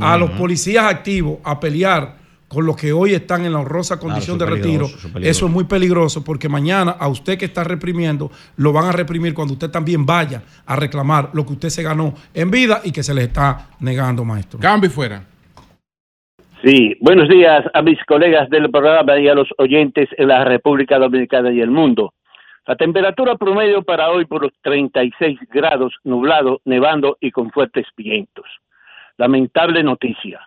a 0.02 0.18
los 0.18 0.32
policías 0.32 0.86
activos 0.86 1.40
a 1.44 1.60
pelear 1.60 2.25
con 2.56 2.66
los 2.66 2.78
que 2.78 2.94
hoy 2.94 3.14
están 3.14 3.46
en 3.46 3.52
la 3.52 3.60
honrosa 3.60 4.00
condición 4.00 4.38
de 4.38 4.46
retiro, 4.46 4.88
eso 5.22 5.46
es 5.46 5.52
muy 5.52 5.66
peligroso 5.66 6.24
porque 6.24 6.48
mañana 6.48 6.96
a 6.98 7.10
usted 7.10 7.38
que 7.38 7.46
está 7.46 7.66
reprimiendo, 7.66 8.32
lo 8.56 8.72
van 8.72 8.86
a 8.86 8.94
reprimir 8.94 9.34
cuando 9.34 9.54
usted 9.54 9.70
también 9.70 10.06
vaya 10.06 10.42
a 10.66 10.76
reclamar 10.78 11.32
lo 11.34 11.46
que 11.46 11.52
usted 11.52 11.70
se 11.70 11.84
ganó 11.84 12.14
en 12.34 12.50
vida 12.50 12.80
y 12.86 12.94
que 12.94 13.04
se 13.04 13.14
le 13.14 13.24
está 13.24 13.68
negando, 13.82 14.24
maestro. 14.24 14.60
Cambio 14.60 14.90
y 14.90 14.94
fuera. 14.94 15.22
Sí, 16.64 16.96
buenos 17.02 17.28
días 17.28 17.66
a 17.74 17.82
mis 17.82 18.02
colegas 18.06 18.50
del 18.50 18.72
programa 18.72 19.20
y 19.20 19.28
a 19.28 19.36
los 19.36 19.50
oyentes 19.58 20.08
en 20.18 20.30
la 20.30 20.46
República 20.46 20.98
Dominicana 20.98 21.52
y 21.52 21.60
el 21.60 21.70
mundo. 21.70 22.14
La 22.66 22.78
temperatura 22.78 23.36
promedio 23.36 23.84
para 23.84 24.10
hoy 24.10 24.26
por 24.26 24.44
los 24.44 24.54
36 24.64 25.40
grados, 25.52 25.94
nublado, 26.06 26.62
nevando 26.64 27.18
y 27.20 27.32
con 27.32 27.52
fuertes 27.52 27.86
vientos. 27.98 28.46
Lamentable 29.18 29.84
noticia. 29.84 30.40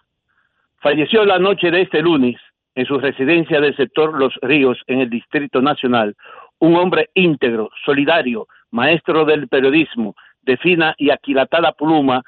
Falleció 0.81 1.25
la 1.25 1.39
noche 1.39 1.71
de 1.71 1.83
este 1.83 2.03
lunes 2.03 2.37
en 2.75 2.87
su 2.87 2.99
residencia 2.99 3.61
del 3.61 3.77
sector 3.77 4.19
Los 4.19 4.35
Ríos 4.43 4.79
en 4.87 5.01
el 5.01 5.11
Distrito 5.11 5.61
Nacional 5.61 6.15
un 6.61 6.77
hombre 6.77 7.11
íntegro, 7.15 7.71
solidario, 7.85 8.49
maestro 8.71 9.25
del 9.25 9.49
periodismo, 9.49 10.15
de 10.43 10.57
fina 10.57 10.95
y 10.99 11.11
aquilatada 11.11 11.73
pluma, 11.73 12.23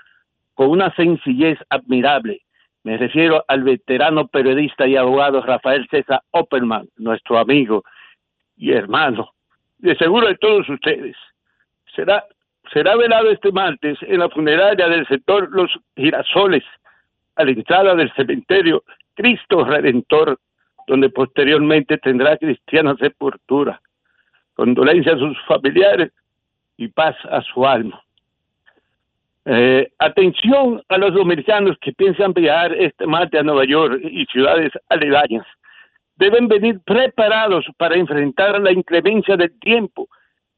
con 0.55 0.71
una 0.71 0.95
sencillez 0.95 1.59
admirable. 1.69 2.43
Me 2.83 2.97
refiero 2.97 3.45
al 3.49 3.63
veterano 3.63 4.27
periodista 4.29 4.87
y 4.87 4.97
abogado 4.97 5.43
Rafael 5.43 5.87
César 5.91 6.23
Opperman, 6.31 6.89
nuestro 6.97 7.39
amigo 7.39 7.85
y 8.57 8.73
hermano, 8.73 9.33
de 9.79 9.97
seguro 9.97 10.29
de 10.29 10.37
todos 10.37 10.69
ustedes. 10.69 11.17
Será, 11.95 12.25
será 12.73 12.97
velado 12.97 13.31
este 13.31 13.53
martes 13.53 13.99
en 14.03 14.21
la 14.21 14.29
funeraria 14.29 14.89
del 14.89 15.07
sector 15.07 15.49
Los 15.51 15.71
Girasoles, 15.97 16.65
a 17.41 17.45
la 17.45 17.51
entrada 17.51 17.95
del 17.95 18.13
cementerio 18.15 18.83
Cristo 19.15 19.65
Redentor, 19.65 20.39
donde 20.87 21.11
posteriormente 21.11 21.99
tendrá 21.99 22.37
cristiana 22.37 22.97
sepultura. 22.97 23.81
Condolencias 24.55 25.17
a 25.17 25.19
sus 25.19 25.41
familiares 25.47 26.11
y 26.77 26.89
paz 26.89 27.17
a 27.31 27.41
su 27.43 27.67
alma. 27.67 28.03
Eh, 29.47 29.91
atención 29.99 30.83
a 30.89 30.99
los 30.99 31.15
dominicanos 31.15 31.77
que 31.81 31.93
piensan 31.93 32.35
viajar 32.35 32.75
este 32.75 33.07
martes 33.07 33.41
a 33.41 33.43
Nueva 33.43 33.65
York 33.65 34.01
y 34.03 34.27
ciudades 34.27 34.71
aledañas. 34.89 35.47
Deben 36.17 36.49
venir 36.49 36.81
preparados 36.85 37.65
para 37.79 37.97
enfrentar 37.97 38.61
la 38.61 38.73
inclemencia 38.73 39.37
del 39.37 39.59
tiempo, 39.61 40.09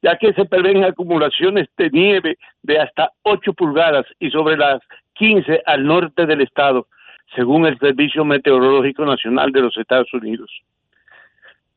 ya 0.02 0.16
que 0.16 0.32
se 0.32 0.44
prevén 0.44 0.82
acumulaciones 0.82 1.68
de 1.76 1.90
nieve 1.90 2.38
de 2.62 2.80
hasta 2.80 3.12
8 3.22 3.52
pulgadas 3.52 4.04
y 4.18 4.30
sobre 4.30 4.56
las 4.56 4.80
15 5.14 5.62
al 5.66 5.84
norte 5.84 6.26
del 6.26 6.40
estado, 6.40 6.86
según 7.34 7.66
el 7.66 7.78
Servicio 7.78 8.24
Meteorológico 8.24 9.04
Nacional 9.04 9.52
de 9.52 9.60
los 9.62 9.76
Estados 9.76 10.12
Unidos. 10.12 10.50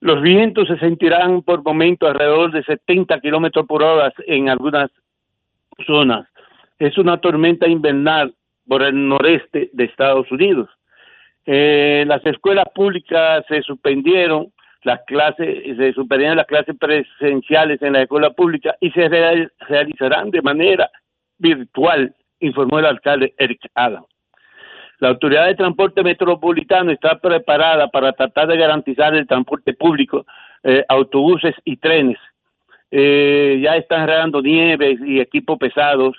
Los 0.01 0.21
vientos 0.21 0.67
se 0.67 0.77
sentirán 0.77 1.41
por 1.41 1.63
momentos 1.63 2.09
alrededor 2.09 2.51
de 2.51 2.63
70 2.63 3.19
kilómetros 3.21 3.65
por 3.65 3.81
hora 3.81 4.13
en 4.27 4.49
algunas 4.49 4.91
zonas. 5.87 6.27
Es 6.77 6.97
una 6.97 7.17
tormenta 7.19 7.67
invernal 7.67 8.33
por 8.67 8.83
el 8.83 9.07
noreste 9.07 9.69
de 9.73 9.83
Estados 9.85 10.29
Unidos. 10.31 10.69
Eh, 11.45 12.03
las 12.07 12.25
escuelas 12.25 12.65
públicas 12.73 13.45
se 13.47 13.61
suspendieron, 13.61 14.51
las 14.83 14.99
clases 15.05 15.77
se 15.77 15.93
suspendieron 15.93 16.37
las 16.37 16.47
clases 16.47 16.75
presenciales 16.77 17.81
en 17.81 17.93
la 17.93 18.01
escuela 18.01 18.31
pública 18.31 18.75
y 18.81 18.91
se 18.91 19.07
real- 19.07 19.51
realizarán 19.59 20.29
de 20.31 20.41
manera 20.41 20.89
virtual, 21.37 22.13
informó 22.45 22.79
el 22.79 22.85
alcalde 22.85 23.33
Eric 23.37 23.61
Adam. 23.73 24.05
La 24.99 25.09
Autoridad 25.09 25.47
de 25.47 25.55
Transporte 25.55 26.03
Metropolitano 26.03 26.91
está 26.91 27.19
preparada 27.19 27.89
para 27.89 28.13
tratar 28.13 28.47
de 28.47 28.57
garantizar 28.57 29.13
el 29.13 29.27
transporte 29.27 29.73
público, 29.73 30.25
eh, 30.63 30.85
autobuses 30.87 31.53
y 31.65 31.77
trenes. 31.77 32.17
Eh, 32.91 33.59
ya 33.61 33.75
están 33.75 34.07
regando 34.07 34.41
nieve 34.41 34.97
y 35.05 35.19
equipos 35.19 35.57
pesados 35.57 36.15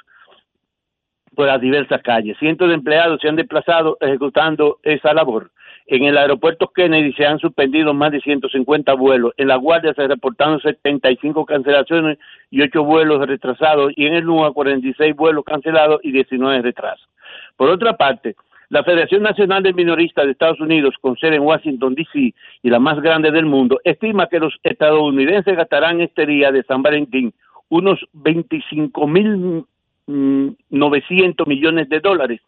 por 1.34 1.46
las 1.46 1.60
diversas 1.60 2.02
calles. 2.02 2.36
Cientos 2.38 2.68
de 2.68 2.74
empleados 2.74 3.20
se 3.20 3.28
han 3.28 3.36
desplazado 3.36 3.96
ejecutando 4.00 4.78
esa 4.82 5.14
labor. 5.14 5.50
En 5.88 6.04
el 6.04 6.18
aeropuerto 6.18 6.68
Kennedy 6.74 7.12
se 7.12 7.26
han 7.26 7.38
suspendido 7.38 7.94
más 7.94 8.10
de 8.10 8.20
150 8.20 8.92
vuelos. 8.94 9.32
En 9.36 9.48
la 9.48 9.56
Guardia 9.56 9.94
se 9.94 10.08
reportaron 10.08 10.60
75 10.60 11.46
cancelaciones 11.46 12.18
y 12.50 12.60
8 12.62 12.82
vuelos 12.82 13.26
retrasados. 13.26 13.92
Y 13.94 14.06
en 14.06 14.14
el 14.14 14.24
NUA 14.24 14.52
46 14.52 15.14
vuelos 15.14 15.44
cancelados 15.44 16.00
y 16.02 16.10
19 16.10 16.62
retrasos. 16.62 17.08
Por 17.56 17.70
otra 17.70 17.96
parte, 17.96 18.34
la 18.68 18.82
Federación 18.82 19.22
Nacional 19.22 19.62
de 19.62 19.72
Minoristas 19.72 20.24
de 20.24 20.32
Estados 20.32 20.60
Unidos, 20.60 20.96
con 21.00 21.16
sede 21.16 21.36
en 21.36 21.42
Washington, 21.42 21.94
D.C. 21.94 22.34
y 22.62 22.70
la 22.70 22.80
más 22.80 23.00
grande 23.00 23.30
del 23.30 23.46
mundo, 23.46 23.80
estima 23.84 24.26
que 24.28 24.40
los 24.40 24.58
estadounidenses 24.64 25.56
gastarán 25.56 26.00
este 26.00 26.26
día 26.26 26.50
de 26.50 26.64
San 26.64 26.82
Valentín 26.82 27.32
unos 27.68 28.04
25 28.12 29.06
mil 29.06 29.64
900 30.06 31.46
millones 31.46 31.88
de 31.88 32.00
dólares, 32.00 32.40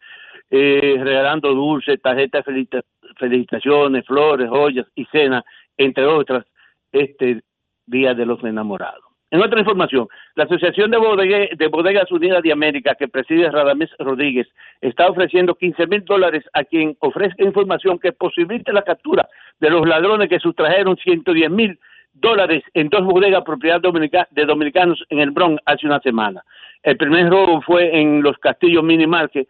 eh, 0.50 0.96
regalando 1.02 1.52
dulces, 1.54 2.00
tarjetas 2.00 2.44
de 2.44 2.52
felicita- 2.52 2.84
felicitaciones, 3.16 4.06
flores, 4.06 4.48
joyas 4.48 4.86
y 4.94 5.04
cenas, 5.06 5.44
entre 5.76 6.06
otras, 6.06 6.44
este 6.92 7.42
Día 7.86 8.14
de 8.14 8.26
los 8.26 8.42
Enamorados. 8.44 9.08
En 9.30 9.42
otra 9.42 9.60
información, 9.60 10.08
la 10.36 10.44
Asociación 10.44 10.90
de, 10.90 11.68
Bodegas 11.68 12.10
Unidas 12.10 12.42
de 12.42 12.52
América, 12.52 12.94
que 12.94 13.08
preside 13.08 13.50
Radamés 13.50 13.90
Rodríguez, 13.98 14.48
está 14.80 15.08
ofreciendo 15.08 15.54
15 15.54 15.86
mil 15.86 16.04
dólares 16.04 16.44
a 16.54 16.64
quien 16.64 16.96
ofrezca 17.00 17.44
información 17.44 17.98
que 17.98 18.12
posibilite 18.12 18.72
la 18.72 18.82
captura 18.82 19.28
de 19.60 19.68
los 19.68 19.86
ladrones 19.86 20.30
que 20.30 20.38
sustrajeron 20.38 20.96
110 20.96 21.50
mil 21.50 21.78
dólares 22.14 22.62
en 22.72 22.88
dos 22.88 23.04
bodegas 23.04 23.44
propiedad 23.44 23.80
de 23.80 24.44
dominicanos 24.46 25.04
en 25.10 25.18
el 25.18 25.30
Bronx 25.30 25.62
hace 25.66 25.86
una 25.86 26.00
semana. 26.00 26.42
El 26.82 26.96
primer 26.96 27.28
robo 27.28 27.60
fue 27.60 28.00
en 28.00 28.22
los 28.22 28.38
Castillos 28.38 28.82
Mini 28.82 29.06
Market, 29.06 29.46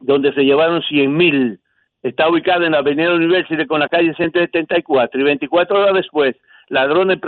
donde 0.00 0.32
se 0.34 0.44
llevaron 0.44 0.82
100 0.82 1.16
mil. 1.16 1.60
Está 2.02 2.28
ubicada 2.28 2.64
en 2.66 2.72
la 2.72 2.78
Avenida 2.78 3.12
University 3.14 3.66
con 3.66 3.80
la 3.80 3.88
calle 3.88 4.14
174 4.14 5.20
y 5.20 5.24
24 5.24 5.80
horas 5.80 5.94
después, 5.94 6.36
ladrones 6.68 7.18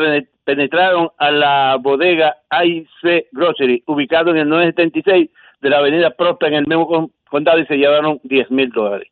penetraron 0.44 1.08
a 1.18 1.30
la 1.30 1.76
bodega 1.80 2.36
IC 2.64 3.28
Grocery, 3.32 3.82
ubicado 3.86 4.30
en 4.30 4.38
el 4.38 4.48
976 4.48 5.30
de 5.60 5.70
la 5.70 5.78
Avenida 5.78 6.10
Prosper 6.10 6.48
en 6.52 6.58
el 6.60 6.66
mismo 6.66 6.86
con- 6.86 7.10
condado 7.28 7.58
y 7.58 7.66
se 7.66 7.76
llevaron 7.76 8.20
10 8.24 8.50
mil 8.50 8.70
dólares. 8.70 9.08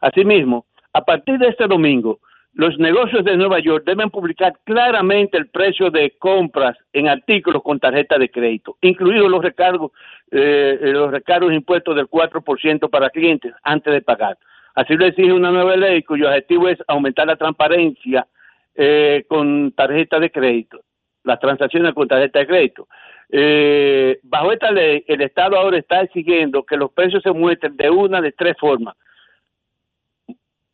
Asimismo, 0.00 0.66
a 0.92 1.04
partir 1.04 1.38
de 1.38 1.48
este 1.48 1.66
domingo, 1.66 2.18
los 2.54 2.78
negocios 2.78 3.22
de 3.24 3.36
Nueva 3.36 3.58
York 3.60 3.84
deben 3.86 4.08
publicar 4.10 4.54
claramente 4.64 5.36
el 5.36 5.48
precio 5.48 5.90
de 5.90 6.14
compras 6.18 6.76
en 6.94 7.06
artículos 7.08 7.62
con 7.62 7.78
tarjeta 7.78 8.18
de 8.18 8.30
crédito, 8.30 8.76
incluidos 8.80 9.30
los 9.30 9.42
recargos, 9.42 9.92
eh, 10.30 10.78
los 10.82 11.10
recargos 11.10 11.52
impuestos 11.52 11.94
del 11.94 12.06
4% 12.08 12.88
para 12.88 13.10
clientes 13.10 13.52
antes 13.62 13.92
de 13.92 14.00
pagar. 14.00 14.38
Así 14.76 14.94
lo 14.94 15.06
exige 15.06 15.32
una 15.32 15.50
nueva 15.50 15.74
ley 15.74 16.02
cuyo 16.02 16.28
objetivo 16.28 16.68
es 16.68 16.78
aumentar 16.86 17.26
la 17.26 17.36
transparencia 17.36 18.26
eh, 18.74 19.24
con 19.26 19.72
tarjeta 19.72 20.20
de 20.20 20.30
crédito, 20.30 20.80
las 21.24 21.40
transacciones 21.40 21.94
con 21.94 22.06
tarjeta 22.06 22.40
de 22.40 22.46
crédito. 22.46 22.86
Eh, 23.30 24.20
bajo 24.22 24.52
esta 24.52 24.70
ley, 24.70 25.02
el 25.08 25.22
Estado 25.22 25.56
ahora 25.56 25.78
está 25.78 26.02
exigiendo 26.02 26.62
que 26.62 26.76
los 26.76 26.92
precios 26.92 27.22
se 27.22 27.32
muestren 27.32 27.74
de 27.74 27.88
una 27.88 28.20
de 28.20 28.32
tres 28.32 28.54
formas. 28.60 28.94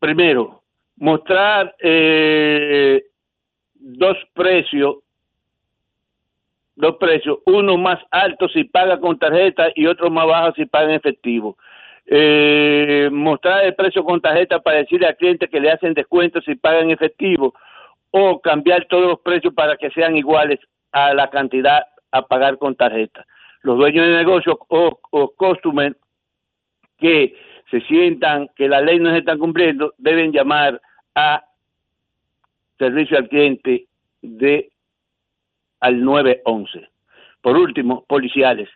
Primero, 0.01 0.63
mostrar 0.97 1.73
eh, 1.79 3.05
dos 3.75 4.17
precios, 4.35 4.97
dos 6.75 6.97
precios, 6.97 7.39
uno 7.47 7.79
más 7.79 8.01
alto 8.11 8.49
si 8.49 8.65
paga 8.65 8.99
con 8.99 9.17
tarjeta 9.17 9.69
y 9.77 9.87
otro 9.87 10.11
más 10.11 10.27
bajo 10.27 10.55
si 10.57 10.67
paga 10.67 10.87
en 10.87 10.97
efectivo. 10.97 11.57
Eh, 12.07 13.09
mostrar 13.13 13.65
el 13.65 13.75
precio 13.75 14.05
con 14.05 14.21
tarjeta 14.21 14.61
para 14.61 14.79
decirle 14.79 15.07
al 15.07 15.17
cliente 15.17 15.49
que 15.49 15.61
le 15.61 15.71
hacen 15.71 15.95
descuento 15.95 16.41
si 16.43 16.57
paga 16.57 16.81
en 16.81 16.91
efectivo 16.91 17.55
o 18.11 18.41
cambiar 18.41 18.87
todos 18.87 19.07
los 19.07 19.21
precios 19.21 19.55
para 19.55 19.77
que 19.77 19.91
sean 19.91 20.17
iguales 20.17 20.59
a 20.91 21.15
la 21.15 21.31
cantidad 21.31 21.87
a 22.11 22.27
pagar 22.27 22.59
con 22.59 22.75
tarjeta. 22.75 23.25
Los 23.63 23.79
dueños 23.79 24.07
de 24.07 24.17
negocio 24.17 24.59
o, 24.69 24.99
o 25.11 25.33
customers 25.35 25.97
que 26.99 27.35
se 27.71 27.81
sientan 27.83 28.49
que 28.57 28.69
la 28.69 28.81
ley 28.81 28.99
no 28.99 29.11
se 29.11 29.19
está 29.19 29.37
cumpliendo 29.37 29.95
deben 29.97 30.33
llamar 30.33 30.81
a 31.15 31.45
servicio 32.79 33.17
al 33.17 33.29
cliente 33.29 33.87
de 34.21 34.71
al 35.81 36.05
911. 36.05 36.89
Por 37.41 37.57
último, 37.57 38.05
policiales. 38.05 38.69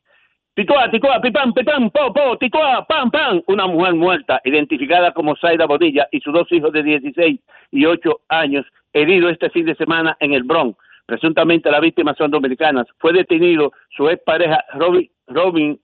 Tituá, 0.57 0.91
tituá, 0.91 1.21
pipam, 1.21 1.53
pipam, 1.53 1.91
po, 1.91 2.15
po, 2.15 2.39
tituá, 2.39 2.83
pam, 2.89 3.11
pam. 3.11 3.43
Una 3.47 3.67
mujer 3.67 3.93
muerta, 3.93 4.41
identificada 4.43 5.13
como 5.13 5.37
Zaida 5.37 5.67
Bonilla, 5.67 6.09
y 6.11 6.21
sus 6.21 6.33
dos 6.33 6.51
hijos 6.51 6.73
de 6.73 6.83
16 6.83 7.39
y 7.73 7.85
8 7.85 8.21
años, 8.29 8.65
heridos 8.95 9.33
este 9.33 9.51
fin 9.51 9.67
de 9.67 9.75
semana 9.75 10.17
en 10.19 10.33
el 10.33 10.45
Bronx. 10.45 10.79
Presuntamente 11.05 11.71
las 11.71 11.83
víctimas 11.83 12.17
son 12.17 12.31
dominicanas. 12.31 12.87
Fue 12.97 13.13
detenido 13.13 13.75
su 13.91 14.09
expareja 14.09 14.65
Robin, 14.73 15.11
Robin 15.27 15.79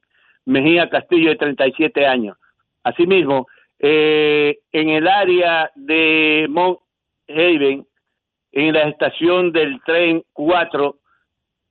Mejía 0.47 0.89
Castillo, 0.89 1.28
de 1.28 1.36
37 1.36 2.07
años. 2.07 2.39
Asimismo, 2.83 3.49
eh, 3.78 4.59
en 4.73 4.89
el 4.89 5.07
área 5.07 5.70
de 5.75 6.47
Mount 6.49 6.78
Haven, 7.28 7.86
en 8.52 8.73
la 8.73 8.84
estación 8.84 9.52
del 9.52 9.83
tren 9.84 10.25
4 10.33 10.97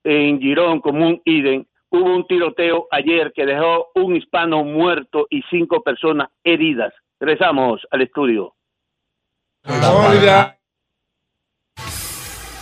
en 0.03 0.39
Girón, 0.39 0.81
Común 0.81 1.19
Eden, 1.25 1.65
hubo 1.91 2.15
un 2.15 2.25
tiroteo 2.25 2.87
ayer 2.89 3.31
que 3.33 3.45
dejó 3.45 3.89
un 3.95 4.15
hispano 4.15 4.63
muerto 4.63 5.27
y 5.29 5.41
cinco 5.49 5.83
personas 5.83 6.29
heridas. 6.43 6.93
Regresamos 7.19 7.81
al 7.91 8.01
estudio. 8.01 8.55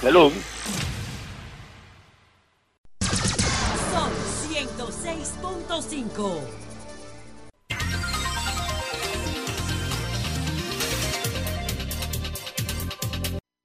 Salud. 0.01 0.33
Sol 3.91 4.11
106.5. 4.49 6.41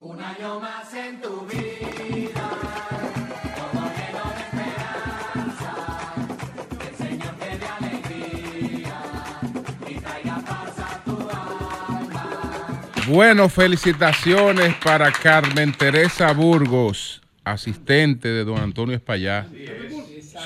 Un 0.01 0.21
año 0.21 0.61
más 0.61 0.93
en 0.95 1.21
tu 1.21 1.47
vida, 1.47 1.64
Bueno, 13.07 13.49
felicitaciones 13.49 14.75
para 14.83 15.13
Carmen 15.13 15.73
Teresa 15.73 16.33
Burgos, 16.33 17.21
asistente 17.45 18.29
de 18.29 18.45
don 18.45 18.59
Antonio 18.59 18.97
Espallá. 18.97 19.47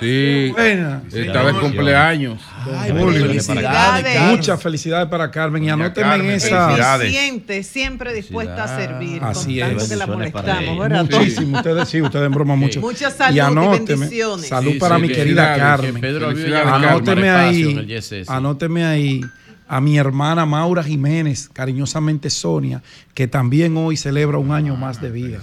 Sí, 0.01 0.51
Buena. 0.53 1.03
está 1.13 1.45
de 1.45 1.53
cumpleaños. 1.55 2.41
Ay, 2.77 2.93
felicidades. 2.93 4.21
Muchas 4.23 4.63
felicidades 4.63 5.09
para 5.09 5.31
Carmen. 5.31 5.65
Y 5.65 5.71
anótenme 5.71 6.17
en 6.17 6.31
esa. 6.33 6.97
Eficiente, 6.97 7.63
siempre 7.63 8.13
dispuesta 8.13 8.65
a 8.65 8.77
servir. 8.77 9.23
Así 9.23 9.59
con 9.59 9.69
tanto 9.69 9.85
es. 9.85 9.89
que 9.91 9.97
la 9.97 10.07
molestamos, 10.07 10.79
¿verdad? 10.79 11.03
Muchísimo. 11.11 11.57
Ustedes 11.59 11.89
sí, 11.89 12.03
ustedes 12.03 12.27
en 12.27 12.33
broma 12.33 12.55
mucho. 12.55 12.81
Mucha 12.81 13.11
salud 13.11 13.37
y 13.37 13.41
anóteme, 13.41 14.01
bendiciones. 14.01 14.49
Salud 14.49 14.73
Sí, 14.73 14.79
para 14.79 14.97
sí, 14.97 15.03
mi 15.03 15.09
querida 15.09 15.57
Carmen. 15.57 15.95
que 15.95 16.01
Pedro 16.01 16.29
Anóteme 16.29 17.31
ahí, 17.31 18.03
anóteme 18.27 18.85
ahí 18.85 19.21
a 19.69 19.81
mi 19.81 19.99
hermana 19.99 20.47
Maura 20.47 20.83
Jiménez, 20.83 21.49
cariñosamente 21.53 22.31
Sonia, 22.31 22.83
que 23.15 23.29
también 23.29 23.77
hoy 23.77 23.97
celebra 23.97 24.39
un 24.39 24.51
año 24.51 24.77
más 24.77 25.01
de 25.01 25.11
vida. 25.11 25.43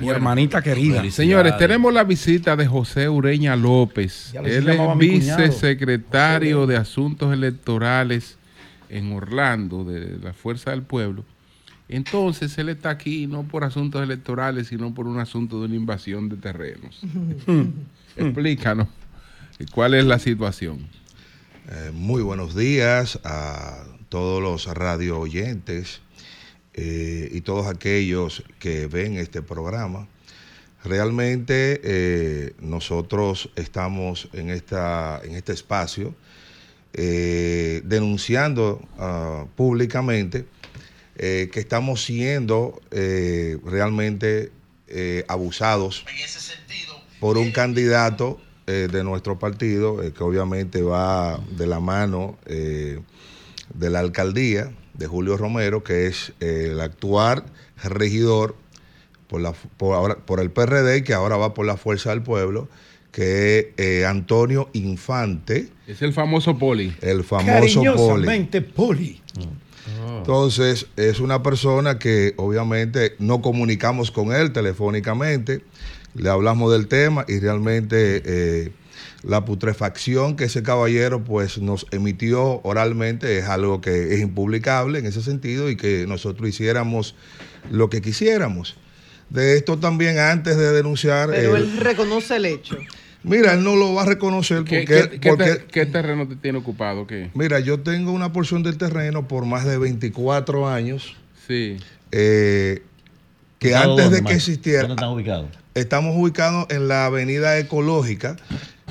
Mi 0.00 0.08
hermanita 0.08 0.62
querida. 0.62 1.08
Señores, 1.10 1.56
tenemos 1.58 1.92
la 1.92 2.04
visita 2.04 2.56
de 2.56 2.66
José 2.66 3.08
Ureña 3.08 3.54
López. 3.54 4.34
Él 4.42 4.68
es 4.68 4.98
vicesecretario 4.98 6.66
de 6.66 6.76
Asuntos 6.76 7.32
Electorales 7.32 8.38
en 8.88 9.12
Orlando, 9.12 9.84
de 9.84 10.18
la 10.18 10.32
Fuerza 10.32 10.70
del 10.70 10.82
Pueblo. 10.82 11.24
Entonces, 11.88 12.56
él 12.58 12.70
está 12.70 12.90
aquí 12.90 13.26
no 13.26 13.44
por 13.44 13.62
asuntos 13.62 14.02
electorales, 14.02 14.68
sino 14.68 14.92
por 14.92 15.06
un 15.06 15.20
asunto 15.20 15.60
de 15.60 15.66
una 15.66 15.76
invasión 15.76 16.28
de 16.28 16.36
terrenos. 16.36 17.00
Explícanos 18.16 18.88
cuál 19.72 19.94
es 19.94 20.04
la 20.04 20.18
situación. 20.18 20.78
Eh, 21.68 21.90
muy 21.92 22.22
buenos 22.22 22.54
días 22.54 23.18
a 23.24 23.82
todos 24.08 24.40
los 24.40 24.72
radio 24.72 25.18
oyentes 25.18 26.00
eh, 26.74 27.28
y 27.32 27.40
todos 27.40 27.66
aquellos 27.66 28.44
que 28.60 28.86
ven 28.86 29.16
este 29.16 29.42
programa. 29.42 30.06
Realmente 30.84 31.80
eh, 31.82 32.54
nosotros 32.60 33.50
estamos 33.56 34.28
en, 34.32 34.50
esta, 34.50 35.20
en 35.24 35.34
este 35.34 35.54
espacio 35.54 36.14
denunciando 36.92 38.80
ah, 38.96 39.44
públicamente 39.54 40.46
que 41.16 41.50
estamos 41.52 42.04
siendo 42.04 42.80
realmente 42.90 44.50
abusados 45.28 46.06
por 47.20 47.36
un 47.36 47.50
candidato 47.50 48.40
eh, 48.66 48.88
de 48.90 49.04
nuestro 49.04 49.38
partido, 49.38 50.02
eh, 50.02 50.12
que 50.12 50.22
obviamente 50.24 50.82
va 50.82 51.38
de 51.56 51.66
la 51.66 51.80
mano 51.80 52.36
eh, 52.46 53.00
de 53.74 53.90
la 53.90 54.00
alcaldía 54.00 54.72
de 54.94 55.06
Julio 55.06 55.36
Romero, 55.36 55.82
que 55.84 56.06
es 56.06 56.32
eh, 56.40 56.68
el 56.72 56.80
actual 56.80 57.44
regidor 57.82 58.56
por, 59.28 59.40
la, 59.40 59.52
por, 59.76 59.94
ahora- 59.94 60.16
por 60.18 60.40
el 60.40 60.50
PRD, 60.50 61.04
que 61.04 61.14
ahora 61.14 61.36
va 61.36 61.52
por 61.54 61.66
la 61.66 61.76
Fuerza 61.76 62.10
del 62.10 62.22
Pueblo, 62.22 62.68
que 63.12 63.58
es 63.58 63.66
eh, 63.76 64.06
Antonio 64.06 64.68
Infante. 64.72 65.68
Es 65.86 66.02
el 66.02 66.12
famoso 66.12 66.58
Poli. 66.58 66.94
El 67.00 67.24
famoso 67.24 67.52
Poli. 67.52 67.72
Cariñosamente, 67.74 68.60
Poli. 68.62 69.20
Entonces, 70.18 70.86
es 70.96 71.20
una 71.20 71.42
persona 71.42 71.98
que 71.98 72.34
obviamente 72.36 73.14
no 73.18 73.40
comunicamos 73.40 74.10
con 74.10 74.32
él 74.32 74.52
telefónicamente. 74.52 75.62
Le 76.16 76.28
hablamos 76.30 76.72
del 76.72 76.88
tema 76.88 77.24
y 77.28 77.38
realmente 77.40 78.22
eh, 78.24 78.72
la 79.22 79.44
putrefacción 79.44 80.36
que 80.36 80.44
ese 80.44 80.62
caballero 80.62 81.22
pues 81.24 81.58
nos 81.58 81.86
emitió 81.90 82.60
oralmente 82.62 83.38
es 83.38 83.44
algo 83.46 83.80
que 83.80 84.14
es 84.14 84.20
impublicable 84.20 84.98
en 84.98 85.06
ese 85.06 85.22
sentido 85.22 85.68
y 85.70 85.76
que 85.76 86.06
nosotros 86.06 86.48
hiciéramos 86.48 87.14
lo 87.70 87.90
que 87.90 88.00
quisiéramos. 88.00 88.76
De 89.30 89.56
esto 89.56 89.78
también 89.78 90.18
antes 90.18 90.56
de 90.56 90.72
denunciar... 90.72 91.30
Pero 91.30 91.56
eh, 91.56 91.60
él 91.60 91.76
reconoce 91.78 92.36
el 92.36 92.46
hecho. 92.46 92.76
Mira, 93.24 93.54
él 93.54 93.64
no 93.64 93.74
lo 93.74 93.92
va 93.94 94.02
a 94.02 94.06
reconocer 94.06 94.62
¿Qué, 94.62 94.84
porque... 94.86 95.08
qué- 95.10 95.18
qué 95.20 95.28
porque- 95.30 95.64
qué 95.72 95.86
terreno 95.86 96.28
te 96.28 96.36
tiene 96.36 96.58
ocupado? 96.58 97.08
¿Qué? 97.08 97.30
Mira, 97.34 97.58
yo 97.58 97.80
tengo 97.80 98.12
una 98.12 98.32
porción 98.32 98.62
del 98.62 98.78
terreno 98.78 99.26
por 99.26 99.44
más 99.44 99.64
de 99.64 99.78
24 99.78 100.68
años. 100.68 101.16
Sí. 101.48 101.76
eh, 102.12 102.82
que 103.58 103.68
¿Ubicado 103.68 103.90
antes 103.92 104.10
de 104.12 104.22
que 104.22 104.34
existiera. 104.34 104.80
¿Dónde 104.82 104.94
están 104.94 105.08
ubicados? 105.10 105.48
Estamos 105.76 106.16
ubicados 106.16 106.66
en 106.70 106.88
la 106.88 107.04
avenida 107.04 107.58
ecológica. 107.58 108.36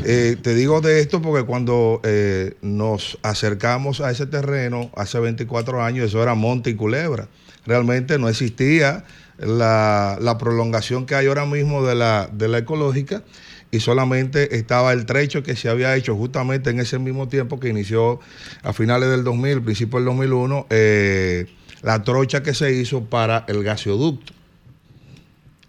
Eh, 0.04 0.38
te 0.40 0.54
digo 0.54 0.82
de 0.82 1.00
esto 1.00 1.20
porque 1.20 1.44
cuando 1.44 2.00
eh, 2.04 2.54
nos 2.62 3.18
acercamos 3.24 4.02
a 4.02 4.12
ese 4.12 4.28
terreno 4.28 4.92
hace 4.96 5.20
24 5.20 5.82
años, 5.82 6.06
eso 6.06 6.22
era 6.22 6.36
monte 6.36 6.70
y 6.70 6.76
culebra. 6.76 7.28
Realmente 7.66 8.20
no 8.20 8.30
existía 8.30 9.04
la, 9.40 10.38
prolongación 10.40 11.08
que 11.08 11.16
hay 11.16 11.26
ahora 11.26 11.48
mismo 11.48 11.84
de 11.84 11.96
la, 11.96 12.30
de 12.32 12.48
la 12.50 12.60
ecológica 12.60 13.24
y 13.72 13.80
solamente 13.80 14.56
estaba 14.56 14.94
el 14.94 15.08
trecho 15.08 15.42
que 15.42 15.56
se 15.56 15.70
había 15.70 15.96
hecho 15.96 16.16
justamente 16.16 16.70
en 16.70 16.80
ese 16.80 17.00
mismo 17.00 17.28
tiempo 17.28 17.60
que 17.60 17.70
inició 17.70 18.20
a 18.62 18.74
finales 18.74 19.10
del 19.10 19.24
2000, 19.24 19.64
principio 19.64 19.98
del 19.98 20.06
2001, 20.06 20.68
eh, 20.70 21.48
la 21.82 22.04
trocha 22.04 22.44
que 22.44 22.54
se 22.54 22.74
hizo 22.74 23.06
para 23.06 23.44
el 23.48 23.64
gasoducto. 23.64 24.34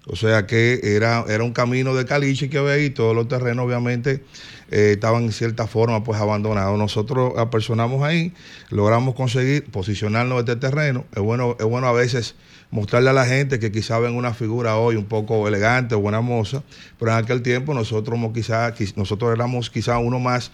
O 0.09 0.15
sea 0.15 0.47
que 0.47 0.81
era, 0.83 1.25
era 1.29 1.43
un 1.43 1.53
camino 1.53 1.95
de 1.95 2.05
caliche 2.05 2.49
que 2.49 2.59
había 2.59 2.75
ahí, 2.75 2.91
todos 2.91 3.15
los 3.15 3.27
terrenos 3.27 3.67
obviamente 3.67 4.23
eh, 4.71 4.93
estaban 4.93 5.25
en 5.25 5.33
cierta 5.33 5.67
forma 5.67 6.05
pues 6.05 6.21
abandonados. 6.21 6.79
Nosotros 6.79 7.33
apersonamos 7.37 8.05
ahí, 8.05 8.33
logramos 8.71 9.17
conseguir 9.17 9.65
posicionarnos 9.65 10.39
este 10.41 10.55
terreno. 10.57 11.05
Es 11.13 11.21
bueno, 11.23 11.57
es 11.59 11.67
bueno 11.67 11.89
a 11.89 11.93
veces 11.93 12.37
mostrarle 12.71 13.11
a 13.11 13.13
la 13.13 13.27
gente 13.27 13.59
que 13.59 13.73
quizá 13.73 13.99
ven 13.99 14.15
una 14.15 14.33
figura 14.33 14.77
hoy 14.77 14.95
un 14.95 15.07
poco 15.07 15.49
elegante 15.49 15.97
buena 15.97 16.21
moza, 16.21 16.63
pero 17.01 17.11
en 17.11 17.19
aquel 17.19 17.43
tiempo 17.43 17.75
nosotros, 17.75 18.19
quizá, 18.33 18.73
quiz- 18.75 18.95
nosotros 18.97 19.33
éramos 19.35 19.71
quizá 19.71 19.99
uno 19.99 20.21
más 20.21 20.53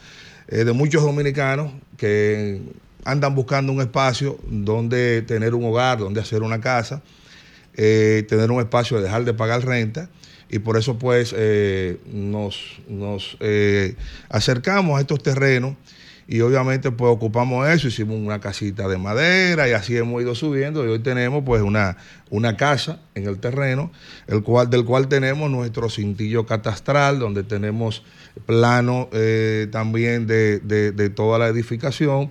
eh, 0.49 0.65
de 0.65 0.73
muchos 0.73 1.03
dominicanos 1.03 1.73
que 1.99 2.61
andan 3.05 3.35
buscando 3.35 3.71
un 3.73 3.81
espacio 3.83 4.39
donde 4.49 5.23
tener 5.23 5.55
un 5.55 5.65
hogar, 5.65 5.99
donde 5.99 6.21
hacer 6.23 6.43
una 6.43 6.61
casa 6.61 7.03
eh, 7.76 8.25
tener 8.28 8.51
un 8.51 8.60
espacio 8.60 8.99
de 8.99 9.05
dejar 9.05 9.25
de 9.25 9.34
pagar 9.34 9.65
renta 9.65 10.09
y 10.51 10.59
por 10.59 10.76
eso 10.76 10.99
pues 10.99 11.34
eh, 11.36 11.99
nos, 12.12 12.81
nos 12.89 13.36
eh, 13.41 13.94
acercamos 14.28 14.99
a 14.99 15.01
estos 15.01 15.23
terrenos 15.23 15.75
y 16.28 16.41
obviamente 16.41 16.91
pues 16.91 17.10
ocupamos 17.12 17.68
eso, 17.68 17.89
hicimos 17.89 18.17
una 18.17 18.41
casita 18.41 18.86
de 18.89 18.97
madera 18.97 19.68
y 19.68 19.73
así 19.73 19.97
hemos 19.97 20.23
ido 20.23 20.34
subiendo 20.34 20.84
y 20.84 20.89
hoy 20.89 21.01
tenemos 21.01 21.42
pues 21.44 21.62
una, 21.62 21.97
una 22.31 22.57
casa 22.57 23.01
en 23.15 23.26
el 23.26 23.39
terreno, 23.39 23.91
el 24.28 24.42
cual, 24.42 24.70
del 24.70 24.84
cual 24.84 25.09
tenemos 25.09 25.51
nuestro 25.51 25.91
cintillo 25.91 26.47
catastral, 26.47 27.18
donde 27.18 27.42
tenemos 27.42 28.02
plano 28.47 29.09
también 29.70 30.26
de- 30.26 30.60
de 30.60 31.10
toda 31.10 31.39
la 31.39 31.49
edificación 31.49 32.31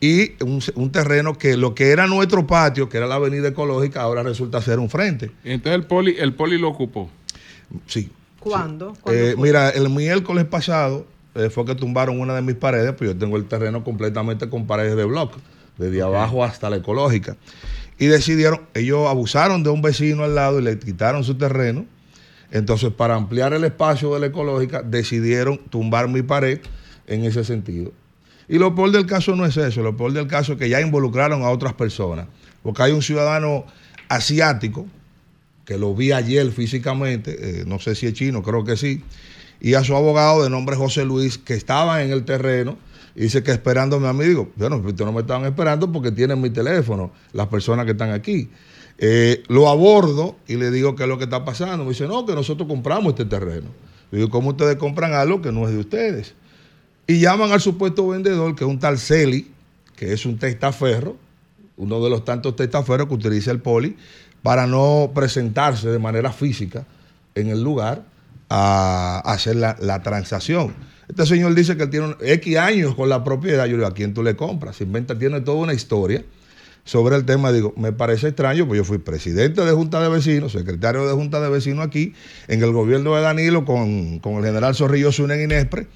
y 0.00 0.32
un, 0.42 0.62
un 0.74 0.90
terreno 0.90 1.36
que 1.36 1.56
lo 1.58 1.74
que 1.74 1.90
era 1.90 2.06
nuestro 2.06 2.46
patio, 2.46 2.88
que 2.88 2.96
era 2.96 3.06
la 3.06 3.16
avenida 3.16 3.48
ecológica, 3.48 4.00
ahora 4.00 4.22
resulta 4.22 4.62
ser 4.62 4.78
un 4.78 4.88
frente. 4.88 5.30
Entonces 5.44 5.78
el 5.78 5.86
poli, 5.86 6.16
el 6.18 6.34
poli 6.34 6.58
lo 6.58 6.68
ocupó. 6.68 7.10
Sí. 7.86 8.10
¿Cuándo? 8.40 8.94
¿Cuándo 9.00 9.22
Eh, 9.22 9.34
mira, 9.36 9.68
el 9.68 9.90
miércoles 9.90 10.46
pasado 10.46 11.06
eh, 11.34 11.50
fue 11.50 11.66
que 11.66 11.74
tumbaron 11.74 12.18
una 12.18 12.34
de 12.34 12.42
mis 12.42 12.56
paredes, 12.56 12.94
pues 12.96 13.10
yo 13.10 13.16
tengo 13.16 13.36
el 13.36 13.44
terreno 13.44 13.84
completamente 13.84 14.48
con 14.48 14.66
paredes 14.66 14.96
de 14.96 15.04
bloque, 15.04 15.36
desde 15.76 16.00
abajo 16.00 16.42
hasta 16.42 16.70
la 16.70 16.76
ecológica. 16.76 17.36
Y 17.98 18.06
decidieron, 18.06 18.62
ellos 18.72 19.06
abusaron 19.06 19.62
de 19.62 19.68
un 19.68 19.82
vecino 19.82 20.24
al 20.24 20.34
lado 20.34 20.58
y 20.58 20.62
le 20.62 20.78
quitaron 20.78 21.22
su 21.22 21.34
terreno. 21.34 21.84
Entonces, 22.50 22.90
para 22.90 23.14
ampliar 23.14 23.52
el 23.52 23.62
espacio 23.64 24.14
de 24.14 24.20
la 24.20 24.26
ecológica, 24.26 24.82
decidieron 24.82 25.58
tumbar 25.58 26.08
mi 26.08 26.22
pared 26.22 26.60
en 27.06 27.24
ese 27.26 27.44
sentido. 27.44 27.92
Y 28.50 28.58
lo 28.58 28.74
peor 28.74 28.90
del 28.90 29.06
caso 29.06 29.36
no 29.36 29.46
es 29.46 29.56
eso, 29.56 29.80
lo 29.80 29.96
peor 29.96 30.12
del 30.12 30.26
caso 30.26 30.54
es 30.54 30.58
que 30.58 30.68
ya 30.68 30.80
involucraron 30.80 31.42
a 31.44 31.50
otras 31.50 31.72
personas. 31.74 32.26
Porque 32.64 32.82
hay 32.82 32.90
un 32.90 33.00
ciudadano 33.00 33.64
asiático, 34.08 34.88
que 35.64 35.78
lo 35.78 35.94
vi 35.94 36.10
ayer 36.10 36.50
físicamente, 36.50 37.60
eh, 37.60 37.64
no 37.64 37.78
sé 37.78 37.94
si 37.94 38.08
es 38.08 38.12
chino, 38.12 38.42
creo 38.42 38.64
que 38.64 38.76
sí, 38.76 39.04
y 39.60 39.74
a 39.74 39.84
su 39.84 39.94
abogado 39.94 40.42
de 40.42 40.50
nombre 40.50 40.74
José 40.74 41.04
Luis, 41.04 41.38
que 41.38 41.54
estaban 41.54 42.00
en 42.00 42.10
el 42.10 42.24
terreno, 42.24 42.76
dice 43.14 43.44
que 43.44 43.52
esperándome 43.52 44.08
a 44.08 44.12
mí, 44.12 44.24
digo, 44.24 44.50
bueno, 44.56 44.78
ustedes 44.78 45.06
no 45.06 45.12
me 45.12 45.20
estaban 45.20 45.44
esperando 45.44 45.92
porque 45.92 46.10
tienen 46.10 46.40
mi 46.40 46.50
teléfono, 46.50 47.12
las 47.32 47.46
personas 47.46 47.84
que 47.84 47.92
están 47.92 48.10
aquí. 48.10 48.50
Eh, 48.98 49.44
lo 49.46 49.68
abordo 49.68 50.34
y 50.48 50.56
le 50.56 50.72
digo 50.72 50.96
qué 50.96 51.04
es 51.04 51.08
lo 51.08 51.18
que 51.18 51.24
está 51.24 51.44
pasando. 51.44 51.84
Me 51.84 51.90
dice, 51.90 52.08
no, 52.08 52.26
que 52.26 52.34
nosotros 52.34 52.68
compramos 52.68 53.12
este 53.12 53.26
terreno. 53.26 53.68
Digo, 54.10 54.28
¿cómo 54.28 54.50
ustedes 54.50 54.74
compran 54.74 55.12
algo 55.12 55.40
que 55.40 55.52
no 55.52 55.68
es 55.68 55.72
de 55.72 55.78
ustedes? 55.78 56.34
Y 57.10 57.18
llaman 57.18 57.50
al 57.50 57.60
supuesto 57.60 58.06
vendedor, 58.06 58.54
que 58.54 58.62
es 58.62 58.70
un 58.70 58.78
tal 58.78 58.96
Celi, 58.96 59.50
que 59.96 60.12
es 60.12 60.24
un 60.26 60.38
testaferro, 60.38 61.16
uno 61.76 62.00
de 62.04 62.08
los 62.08 62.24
tantos 62.24 62.54
testaferros 62.54 63.08
que 63.08 63.14
utiliza 63.14 63.50
el 63.50 63.58
poli, 63.58 63.96
para 64.44 64.68
no 64.68 65.10
presentarse 65.12 65.88
de 65.88 65.98
manera 65.98 66.30
física 66.30 66.86
en 67.34 67.48
el 67.48 67.64
lugar 67.64 68.04
a 68.48 69.18
hacer 69.24 69.56
la, 69.56 70.02
transacción. 70.04 70.72
Este 71.08 71.26
señor 71.26 71.52
dice 71.56 71.76
que 71.76 71.88
tiene 71.88 72.14
X 72.20 72.56
años 72.58 72.94
con 72.94 73.08
la 73.08 73.24
propiedad. 73.24 73.64
Yo 73.64 73.72
le 73.72 73.78
digo, 73.78 73.88
¿a 73.88 73.94
quién 73.94 74.14
tú 74.14 74.22
le 74.22 74.36
compras? 74.36 74.80
Inventa, 74.80 75.18
tiene 75.18 75.40
toda 75.40 75.56
una 75.56 75.74
historia 75.74 76.22
sobre 76.84 77.16
el 77.16 77.24
tema. 77.24 77.50
Digo, 77.50 77.74
me 77.76 77.90
parece 77.90 78.28
extraño, 78.28 78.68
pues 78.68 78.78
yo 78.78 78.84
fui 78.84 78.98
presidente 78.98 79.64
de 79.64 79.72
Junta 79.72 80.00
de 80.00 80.10
Vecinos, 80.10 80.52
secretario 80.52 81.08
de 81.08 81.14
Junta 81.14 81.40
de 81.40 81.50
Vecinos 81.50 81.84
aquí, 81.84 82.14
en 82.46 82.62
el 82.62 82.70
gobierno 82.70 83.16
de 83.16 83.22
Danilo, 83.22 83.64
con, 83.64 84.20
con 84.20 84.34
el 84.34 84.44
general 84.44 84.76
Zorrillo 84.76 85.10
Zuna 85.10 85.34
en 85.34 85.50
Inespre, 85.50 85.88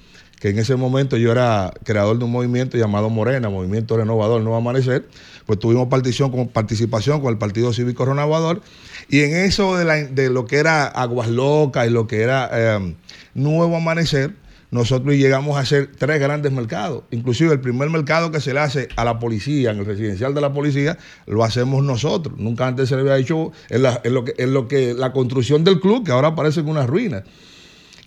que 0.45 0.51
en 0.51 0.59
ese 0.59 0.75
momento 0.75 1.17
yo 1.17 1.31
era 1.31 1.73
creador 1.83 2.19
de 2.19 2.25
un 2.25 2.31
movimiento 2.31 2.77
llamado 2.77 3.09
Morena, 3.09 3.49
Movimiento 3.49 3.97
Renovador 3.97 4.41
Nuevo 4.41 4.57
Amanecer, 4.57 5.07
pues 5.47 5.57
tuvimos 5.57 5.87
participación 5.87 6.29
con, 6.29 6.49
participación 6.49 7.19
con 7.19 7.31
el 7.31 7.39
Partido 7.39 7.73
Cívico 7.73 8.05
Renovador, 8.05 8.61
y 9.09 9.21
en 9.21 9.35
eso 9.37 9.75
de, 9.75 10.29
lo 10.29 10.45
que 10.45 10.57
era 10.57 10.85
Aguas 10.85 11.29
Locas 11.29 11.87
y 11.87 11.89
lo 11.89 12.05
que 12.05 12.21
era 12.21 12.47
eh, 12.53 12.95
Nuevo 13.33 13.75
Amanecer, 13.77 14.35
nosotros 14.69 15.15
llegamos 15.15 15.57
a 15.57 15.61
hacer 15.61 15.89
tres 15.97 16.19
grandes 16.19 16.51
mercados. 16.51 17.05
Inclusive 17.09 17.51
el 17.51 17.59
primer 17.61 17.89
mercado 17.89 18.29
que 18.29 18.39
se 18.39 18.53
le 18.53 18.59
hace 18.59 18.87
a 18.97 19.03
la 19.03 19.17
policía, 19.17 19.71
en 19.71 19.79
el 19.79 19.85
residencial 19.87 20.35
de 20.35 20.41
la 20.41 20.53
policía, 20.53 20.99
lo 21.25 21.43
hacemos 21.43 21.83
nosotros. 21.83 22.37
Nunca 22.37 22.67
antes 22.67 22.89
se 22.89 22.95
le 22.95 23.01
había 23.01 23.17
hecho 23.17 23.51
en, 23.69 23.81
la- 23.81 23.99
lo, 24.03 24.23
que, 24.25 24.35
en 24.37 24.53
lo 24.53 24.67
que 24.67 24.93
la 24.93 25.11
construcción 25.11 25.63
del 25.63 25.79
club, 25.79 26.05
que 26.05 26.11
ahora 26.11 26.35
parece 26.35 26.63
que 26.63 26.69
una 26.69 26.85
ruina. 26.85 27.23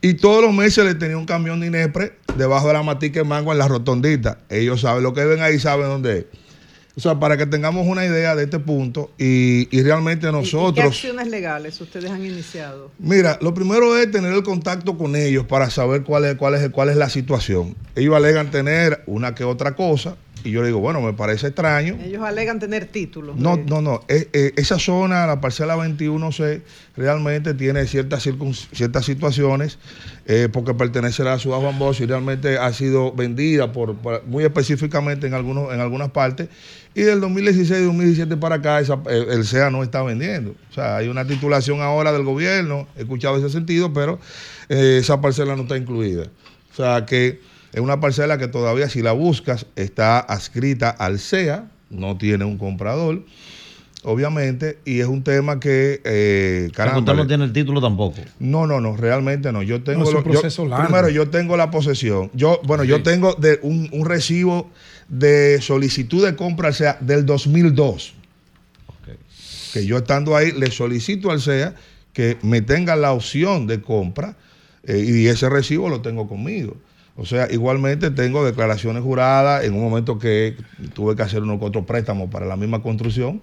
Y 0.01 0.15
todos 0.15 0.43
los 0.45 0.55
meses 0.55 0.85
le 0.85 0.95
tenía 0.95 1.19
un 1.19 1.27
camión 1.27 1.59
de 1.61 1.67
Inepre 1.67 2.13
debajo 2.37 2.69
de 2.69 2.75
la 2.75 2.83
matica 2.83 3.21
de 3.21 3.25
mango 3.25 3.53
en 3.53 3.59
la 3.59 3.67
rotondita. 3.69 4.39
Ellos 4.49 4.81
saben 4.83 5.03
lo 5.03 5.13
que 5.13 5.25
ven 5.25 5.41
ahí, 5.43 5.59
saben 5.59 5.87
dónde 5.89 6.19
es. 6.19 6.25
O 6.97 7.01
sea, 7.01 7.21
para 7.21 7.37
que 7.37 7.47
tengamos 7.47 7.87
una 7.87 8.05
idea 8.05 8.35
de 8.35 8.45
este 8.45 8.59
punto 8.59 9.13
y, 9.19 9.69
y 9.77 9.83
realmente 9.83 10.27
¿Y- 10.27 10.31
y 10.31 10.33
¿Qué 10.33 10.37
nosotros... 10.37 10.87
acciones 10.87 11.29
legales 11.29 11.81
ustedes 11.81 12.11
han 12.11 12.25
iniciado? 12.27 12.91
Mira, 12.99 13.39
lo 13.41 13.55
primero 13.55 13.97
es 13.97 14.11
tener 14.11 14.33
el 14.33 14.43
contacto 14.43 14.99
con 14.99 15.15
ellos 15.15 15.45
para 15.47 15.71
saber 15.71 16.03
cuál 16.03 16.25
es, 16.25 16.35
cuál 16.35 16.55
es, 16.57 16.69
cuál 16.71 16.89
es 16.89 16.97
la 16.97 17.09
situación. 17.09 17.77
Ellos 17.95 18.17
alegan 18.17 18.51
tener 18.51 19.05
una 19.07 19.33
que 19.35 19.45
otra 19.45 19.77
cosa 19.77 20.17
y 20.45 20.51
yo 20.51 20.61
le 20.63 20.69
digo, 20.69 20.79
bueno, 20.79 21.01
me 21.01 21.13
parece 21.13 21.49
extraño. 21.49 21.97
Ellos 22.03 22.23
alegan 22.23 22.59
tener 22.59 22.87
títulos. 22.87 23.37
No, 23.37 23.57
de- 23.57 23.65
no, 23.65 23.83
no. 23.83 24.01
Eh, 24.09 24.29
eh, 24.33 24.53
esa 24.57 24.79
zona, 24.79 25.27
la 25.27 25.41
parcela 25.41 25.77
21C, 25.77 26.63
realmente 26.97 27.55
tiene 27.55 27.87
ciertas, 27.87 28.27
circun- 28.27 28.55
ciertas 28.73 29.05
situaciones 29.05 29.79
eh, 30.27 30.49
porque 30.53 30.75
pertenece 30.75 31.23
a 31.23 31.27
la 31.27 31.39
ciudad 31.39 31.59
Juan 31.59 31.79
Bosch 31.79 32.01
y 32.01 32.07
realmente 32.07 32.59
ha 32.59 32.73
sido 32.73 33.13
vendida 33.13 33.73
por, 33.73 33.97
por- 33.97 34.25
muy 34.27 34.45
específicamente 34.45 35.27
en, 35.27 35.35
algunos, 35.35 35.73
en 35.73 35.81
algunas 35.81 36.11
partes. 36.11 36.49
Y 36.95 37.03
del 37.03 37.21
2016 37.21 37.81
y 37.81 37.85
2017 37.85 38.37
para 38.37 38.57
acá, 38.57 38.81
esa- 38.81 39.01
el, 39.09 39.31
el 39.31 39.45
SEA 39.45 39.71
no 39.71 39.83
está 39.83 40.03
vendiendo. 40.03 40.55
O 40.71 40.75
sea, 40.75 40.97
hay 40.97 41.09
una 41.09 41.27
titulación 41.27 41.81
ahora 41.81 42.13
del 42.13 42.23
gobierno, 42.25 42.87
he 42.97 43.01
escuchado 43.03 43.37
ese 43.37 43.51
sentido, 43.51 43.93
pero 43.93 44.19
eh, 44.69 44.99
esa 45.01 45.21
parcela 45.21 45.57
no 45.57 45.63
está 45.63 45.77
incluida. 45.77 46.25
O 46.73 46.77
sea, 46.77 47.07
que 47.07 47.41
es 47.73 47.81
una 47.81 48.01
parcela 48.01 48.39
que 48.39 48.49
todavía, 48.49 48.89
si 48.89 49.03
la 49.03 49.13
buscas, 49.13 49.67
está 49.77 50.19
adscrita 50.21 50.91
al 50.91 51.19
SEA, 51.19 51.69
no 51.91 52.17
tiene 52.19 52.45
un 52.45 52.59
comprador, 52.59 53.25
obviamente, 54.05 54.79
y 54.85 55.01
es 55.01 55.07
un 55.07 55.23
tema 55.23 55.59
que, 55.61 56.01
eh, 56.05 56.57
O 56.59 56.61
sea, 56.61 56.69
que 56.69 56.73
caramba, 56.73 56.99
usted 57.01 57.15
no 57.15 57.27
tiene 57.27 57.45
el 57.45 57.53
título 57.53 57.81
tampoco. 57.81 58.17
no, 58.39 58.67
no, 58.67 58.81
no, 58.81 58.97
realmente 58.97 59.53
no. 59.53 59.63
Yo 59.63 59.83
tengo 59.83 60.01
No, 60.01 60.05
es 60.05 60.09
un 60.11 60.15
lo- 60.15 60.21
yo- 60.25 60.31
proceso 60.41 60.67
largo. 60.67 60.87
primero 60.87 61.09
yo 61.09 61.29
tengo 61.31 61.57
la 61.57 61.71
posesión. 61.71 62.31
Yo, 62.35 62.61
bueno, 62.65 62.85
yo 62.85 63.03
tengo 63.03 63.35
de 63.35 63.59
un, 63.63 63.89
un 63.93 64.07
recibo 64.07 64.71
de 65.09 65.61
solicitud 65.61 66.25
de 66.25 66.37
compra, 66.37 66.69
o 66.71 66.73
sea, 66.73 66.97
del 67.01 67.27
2002. 67.27 68.15
Que 69.73 69.85
yo 69.85 69.99
estando 69.99 70.35
ahí 70.35 70.53
le 70.53 70.71
solicito 70.71 71.31
al 71.31 71.41
SEA 71.43 71.75
que 72.15 72.39
me 72.43 72.63
tengan 72.63 73.03
la 73.03 73.13
opción 73.13 73.67
de 73.67 73.83
compra 73.83 74.35
eh, 74.85 75.05
y 75.07 75.27
ese 75.27 75.49
recibo 75.51 75.91
lo 75.91 76.01
tengo 76.01 76.27
conmigo. 76.27 76.75
O 77.21 77.27
sea, 77.27 77.49
igualmente 77.51 78.11
tengo 78.13 78.45
declaraciones 78.45 79.03
juradas 79.03 79.65
en 79.65 79.75
un 79.75 79.83
momento 79.83 80.19
que 80.21 80.55
tuve 80.95 81.17
que 81.17 81.23
hacer 81.23 81.43
unos 81.43 81.59
otros 81.61 81.85
préstamos 81.85 82.31
para 82.31 82.47
la 82.47 82.57
misma 82.57 82.81
construcción, 82.81 83.43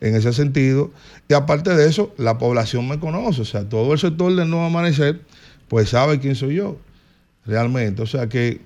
en 0.00 0.14
ese 0.14 0.32
sentido. 0.32 0.92
Y 1.28 1.34
aparte 1.34 1.74
de 1.74 1.88
eso, 1.88 2.14
la 2.16 2.38
población 2.38 2.86
me 2.88 3.00
conoce, 3.00 3.42
o 3.42 3.44
sea, 3.44 3.68
todo 3.68 3.92
el 3.92 3.98
sector 3.98 4.34
del 4.36 4.48
Nuevo 4.48 4.66
Amanecer, 4.66 5.20
pues 5.66 5.88
sabe 5.88 6.20
quién 6.20 6.36
soy 6.36 6.54
yo, 6.54 6.78
realmente. 7.44 8.02
O 8.02 8.06
sea 8.06 8.28
que 8.28 8.60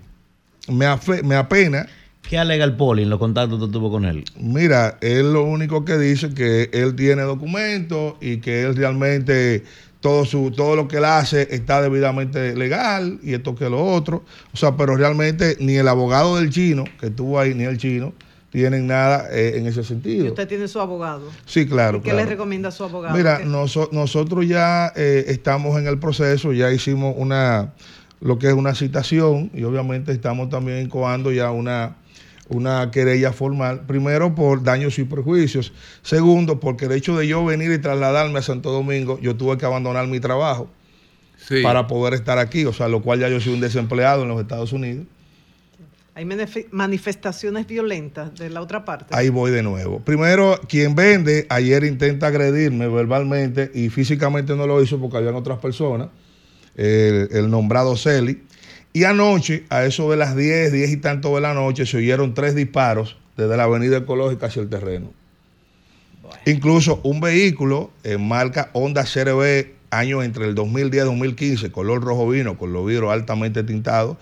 me, 0.69 0.85
afe- 0.87 1.23
me 1.23 1.35
apena. 1.37 1.87
¿Qué 2.29 2.39
alega 2.39 2.65
el 2.67 2.77
poli 2.77 3.03
en 3.05 3.11
los 3.11 3.19
contactos 3.19 3.59
que 3.59 3.73
tuvo 3.73 3.91
con 3.91 4.05
él? 4.05 4.23
Mira, 4.39 4.99
él 5.01 5.33
lo 5.33 5.45
único 5.45 5.85
que 5.87 5.97
dice 5.97 6.35
que 6.35 6.69
él 6.75 6.95
tiene 6.95 7.23
documentos 7.23 8.15
y 8.21 8.37
que 8.37 8.63
él 8.65 8.77
realmente 8.77 9.65
todo 10.03 10.27
su 10.27 10.51
todo 10.51 10.77
lo 10.77 10.87
que 10.89 10.99
él 10.99 11.05
hace 11.07 11.49
está 11.55 11.81
debidamente 11.81 12.55
legal 12.55 13.19
y 13.23 13.33
esto 13.33 13.55
que 13.55 13.71
lo 13.71 13.83
otro. 13.83 14.25
O 14.53 14.57
sea, 14.59 14.77
pero 14.77 14.97
realmente 14.97 15.57
ni 15.61 15.77
el 15.77 15.89
abogado 15.89 16.37
del 16.37 16.51
chino 16.51 16.85
que 17.01 17.07
estuvo 17.07 17.39
ahí 17.41 17.55
ni 17.55 17.65
el 17.65 17.79
chino 17.79 18.13
tienen 18.51 18.87
nada 18.87 19.29
eh, 19.31 19.55
en 19.57 19.67
ese 19.67 19.81
Y 19.81 19.85
sentido. 19.85 20.27
usted 20.27 20.47
tiene 20.47 20.69
su 20.69 20.79
abogado. 20.81 21.31
Sí, 21.47 21.67
claro. 21.67 21.99
¿Y 21.99 22.01
¿Qué 22.03 22.11
claro. 22.11 22.25
le 22.25 22.31
recomienda 22.31 22.69
a 22.69 22.73
su 22.73 22.85
abogado? 22.85 23.17
Mira, 23.17 23.39
¿Qué- 23.39 23.47
noso- 23.47 23.89
nosotros 23.93 24.47
ya 24.47 24.93
eh, 24.95 25.25
estamos 25.29 25.79
en 25.81 25.87
el 25.87 25.99
proceso, 25.99 26.53
ya 26.53 26.71
hicimos 26.71 27.15
una, 27.17 27.73
lo 28.21 28.39
que 28.39 28.49
es 28.49 28.53
una 28.55 28.75
citación 28.75 29.51
y 29.55 29.63
obviamente 29.63 30.13
estamos 30.13 30.51
también 30.51 30.83
incoando 30.83 31.33
ya 31.33 31.51
una, 31.51 31.97
una 32.49 32.91
querella 32.91 33.33
formal, 33.33 33.87
primero 33.87 34.35
por 34.35 34.62
daños 34.62 34.99
y 34.99 35.05
perjuicios, 35.05 35.73
segundo 36.03 36.61
porque 36.61 36.85
el 36.87 36.93
hecho 36.93 37.17
de 37.17 37.27
yo 37.27 37.45
venir 37.45 37.73
y 37.73 37.79
trasladarme 37.79 38.41
a 38.41 38.43
Santo 38.43 38.71
Domingo, 38.71 39.19
yo 39.21 39.37
tuve 39.37 39.57
que 39.57 39.65
abandonar 39.65 40.07
mi 40.07 40.21
trabajo 40.21 40.69
para 41.62 41.87
poder 41.87 42.15
estar 42.15 42.39
aquí, 42.39 42.65
o 42.65 42.73
sea, 42.73 42.89
lo 42.89 43.03
cual 43.03 43.21
ya 43.21 43.29
yo 43.29 43.41
soy 43.41 43.55
un 43.55 43.61
desempleado 43.61 44.23
en 44.23 44.29
los 44.29 44.41
Estados 44.41 44.73
Unidos. 44.73 45.07
Hay 46.15 46.25
manif- 46.25 46.67
manifestaciones 46.71 47.67
violentas 47.67 48.35
de 48.35 48.51
la 48.51 48.61
otra 48.61 48.85
parte. 48.85 49.07
Ahí 49.17 49.31
voy 49.31 49.51
de 49.51 49.62
nuevo. 49.62 50.01
Primero, 50.01 50.61
quien 50.69 50.95
vende, 50.95 51.47
ayer 51.49 51.85
intenta 51.85 52.27
agredirme 52.27 52.87
verbalmente 52.87 53.71
y 53.75 53.89
físicamente 53.89 54.55
no 54.55 54.67
lo 54.67 54.83
hizo 54.83 55.01
porque 55.01 55.17
habían 55.17 55.37
otras 55.37 55.59
personas, 55.59 56.09
el, 56.77 57.29
el 57.33 57.51
nombrado 57.51 57.97
Celi. 57.97 58.43
Y 58.93 59.05
anoche, 59.05 59.65
a 59.71 59.85
eso 59.85 60.11
de 60.11 60.17
las 60.17 60.37
10, 60.37 60.73
10 60.73 60.91
y 60.91 60.97
tanto 60.99 61.35
de 61.35 61.41
la 61.41 61.55
noche, 61.55 61.87
se 61.87 61.97
oyeron 61.97 62.35
tres 62.35 62.55
disparos 62.55 63.17
desde 63.37 63.57
la 63.57 63.65
avenida 63.65 63.97
ecológica 63.99 64.47
hacia 64.47 64.61
el 64.62 64.69
terreno. 64.69 65.12
Incluso 66.47 67.01
un 67.03 67.21
vehículo 67.21 67.91
en 68.05 68.27
marca 68.27 68.71
Honda 68.73 69.05
CRB, 69.05 69.67
año 69.91 70.23
entre 70.23 70.47
el 70.47 70.55
2010 70.55 71.05
y 71.05 71.07
2015, 71.07 71.71
color 71.73 72.03
rojo 72.03 72.29
vino, 72.29 72.57
con 72.59 72.73
los 72.73 72.85
vidrios 72.87 73.12
altamente 73.12 73.62
tintados, 73.62 74.17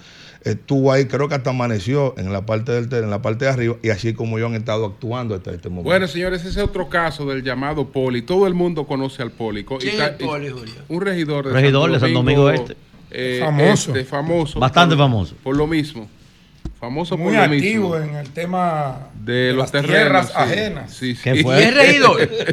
estuvo 0.44 0.90
ahí, 0.92 1.04
creo 1.06 1.28
que 1.28 1.34
hasta 1.36 1.50
amaneció 1.50 2.14
en 2.18 2.32
la 2.32 2.46
parte 2.46 2.72
del 2.72 2.88
ter- 2.88 3.04
en 3.04 3.10
la 3.10 3.22
parte 3.22 3.44
de 3.44 3.50
arriba, 3.52 3.76
y 3.82 3.90
así 3.90 4.12
como 4.14 4.38
yo 4.38 4.46
han 4.46 4.54
estado 4.54 4.86
actuando 4.86 5.34
hasta 5.34 5.50
este 5.52 5.68
momento. 5.68 5.88
Bueno, 5.88 6.08
señores, 6.08 6.40
ese 6.40 6.60
es 6.60 6.64
otro 6.64 6.88
caso 6.88 7.26
del 7.26 7.42
llamado 7.42 7.88
poli. 7.88 8.22
Todo 8.22 8.46
el 8.46 8.54
mundo 8.54 8.86
conoce 8.86 9.22
al 9.22 9.30
poli. 9.30 9.60
Y 9.60 9.64
¿Quién 9.64 10.00
es 10.00 10.08
el 10.08 10.14
poli, 10.26 10.48
Julio? 10.48 10.74
Un 10.88 11.00
regidor 11.00 11.46
de 11.46 11.52
Regidor 11.52 11.92
de 11.92 12.00
Santo 12.00 12.14
Domingo 12.14 12.50
Este. 12.50 12.76
Eh, 13.10 13.38
Famoso. 13.42 13.90
este, 13.94 14.04
famoso. 14.04 14.60
Bastante 14.60 14.94
por- 14.96 15.04
famoso. 15.04 15.34
Por 15.42 15.56
lo 15.56 15.66
mismo. 15.66 16.08
Famoso 16.78 17.18
Muy 17.18 17.34
por 17.34 17.46
lo 17.48 17.54
activo 17.54 17.90
mismo. 17.90 17.96
en 17.96 18.16
el 18.16 18.30
tema 18.30 19.08
de, 19.14 19.48
los 19.52 19.64
las 19.64 19.72
terrenos, 19.72 19.96
tierras 19.96 20.26
sí. 20.28 20.32
ajenas. 20.36 20.90
Sí, 20.94 21.14
sí. 21.14 21.20
¿Qué 21.22 21.42
fue? 21.42 21.74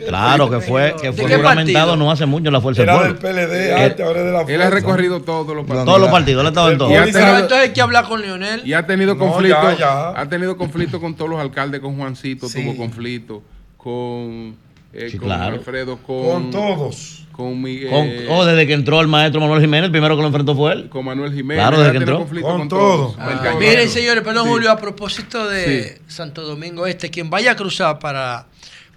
Claro, 0.08 0.50
que 0.50 0.60
fue, 0.60 0.96
que 1.02 1.14
fue 1.14 1.34
juramentado 1.34 1.96
no 1.96 2.12
hace 2.12 2.26
mucho 2.26 2.48
en 2.48 2.54
la 2.54 2.60
Fuerza 2.60 2.84
Era 2.84 3.04
del 3.04 3.16
PLD, 3.16 3.54
Eh, 3.70 3.74
antes, 3.74 4.06
ahora 4.06 4.20
es 4.20 4.26
de 4.26 4.32
la 4.34 4.42
Él 4.42 4.62
ha 4.62 4.70
recorrido 4.70 5.22
todos 5.22 5.48
los 5.56 5.66
partidos. 5.66 5.86
Todos 5.86 6.02
los 6.02 6.10
partidos, 6.10 6.42
él 6.42 6.46
ha 6.48 6.50
estado 6.50 6.72
en 6.72 6.78
todos. 6.78 6.92
Y 6.92 6.96
entonces 6.96 7.52
hay 7.54 7.70
que 7.72 7.82
hablar 7.82 8.06
con 8.10 8.22
Lionel. 8.22 8.62
Y 8.68 8.74
ha 8.74 8.86
tenido 8.86 9.16
No, 9.16 9.20
conflicto. 9.20 9.62
ya, 9.72 9.78
ya. 9.78 10.10
Ha 10.22 10.28
tenido 10.28 10.58
conflicto 10.58 11.00
con 11.00 11.16
todos 11.16 11.30
los 11.32 11.40
alcaldes, 11.40 11.80
con 11.80 11.96
Juancito 11.98 12.50
Sí. 12.50 12.62
tuvo 12.64 12.76
conflicto, 12.76 13.42
con, 13.78 14.58
eh, 14.98 15.10
Sí, 15.12 15.18
con 15.18 15.28
claro. 15.28 15.56
Alfredo, 15.56 15.98
con, 15.98 16.24
Con 16.26 16.52
todos. 16.52 17.24
Con 17.32 17.62
Miguel. 17.62 17.90
Con- 17.92 18.10
oh, 18.30 18.46
desde 18.46 18.66
que 18.66 18.74
entró 18.74 19.00
el 19.00 19.08
maestro 19.08 19.40
Manuel 19.40 19.62
Jiménez, 19.62 19.86
el 19.86 19.92
primero 19.92 20.16
que 20.16 20.22
lo 20.22 20.28
enfrentó 20.28 20.56
fue 20.56 20.74
él. 20.74 20.90
Con 20.90 21.06
Manuel 21.06 21.32
Jiménez. 21.34 21.62
Claro, 21.64 21.78
desde 21.80 21.92
que 21.92 21.98
entró. 22.00 22.18
conflicto 22.18 22.48
Con 22.50 22.60
con 22.62 22.70
todos. 22.70 23.16
todos. 23.16 23.16
Ah. 23.20 23.56
Miren, 23.60 23.90
señores, 23.90 24.24
perdón, 24.24 24.46
Sí. 24.46 24.50
Julio, 24.50 24.72
a 24.72 24.78
propósito 24.78 25.48
de 25.48 25.84
Sí. 25.84 26.02
Santo 26.08 26.42
Domingo 26.42 26.88
Este, 26.88 27.12
quien 27.12 27.30
vaya 27.30 27.52
a 27.52 27.56
cruzar 27.56 28.00
para, 28.00 28.48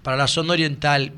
para 0.01 0.17
la 0.17 0.25
zona 0.27 0.53
oriental, 0.53 1.11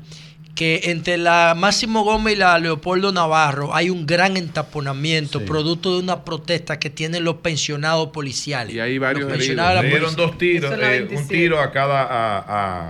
que 0.54 0.82
entre 0.84 1.16
la 1.16 1.54
Máximo 1.56 2.04
Gómez 2.04 2.34
y 2.34 2.36
la 2.36 2.58
Leopoldo 2.58 3.10
Navarro 3.10 3.74
hay 3.74 3.88
un 3.90 4.04
gran 4.06 4.36
entaponamiento, 4.36 5.40
producto 5.46 5.94
de 5.94 6.00
una 6.02 6.24
protesta 6.24 6.78
que 6.78 6.90
tienen 6.90 7.24
los 7.24 7.36
pensionados 7.36 8.10
policiales. 8.10 8.74
Y 8.74 8.80
hay 8.80 8.98
varios 8.98 9.30
Los 9.30 9.40
heridos. 9.40 9.82
Le 9.82 9.88
dieron 9.88 10.14
dos 10.14 10.36
tiros, 10.38 10.70
eh, 10.70 10.74
un 10.74 10.80
27. 10.80 11.34
tiro 11.34 11.58
a 11.60 11.72
cada 11.72 12.02
a, 12.02 12.38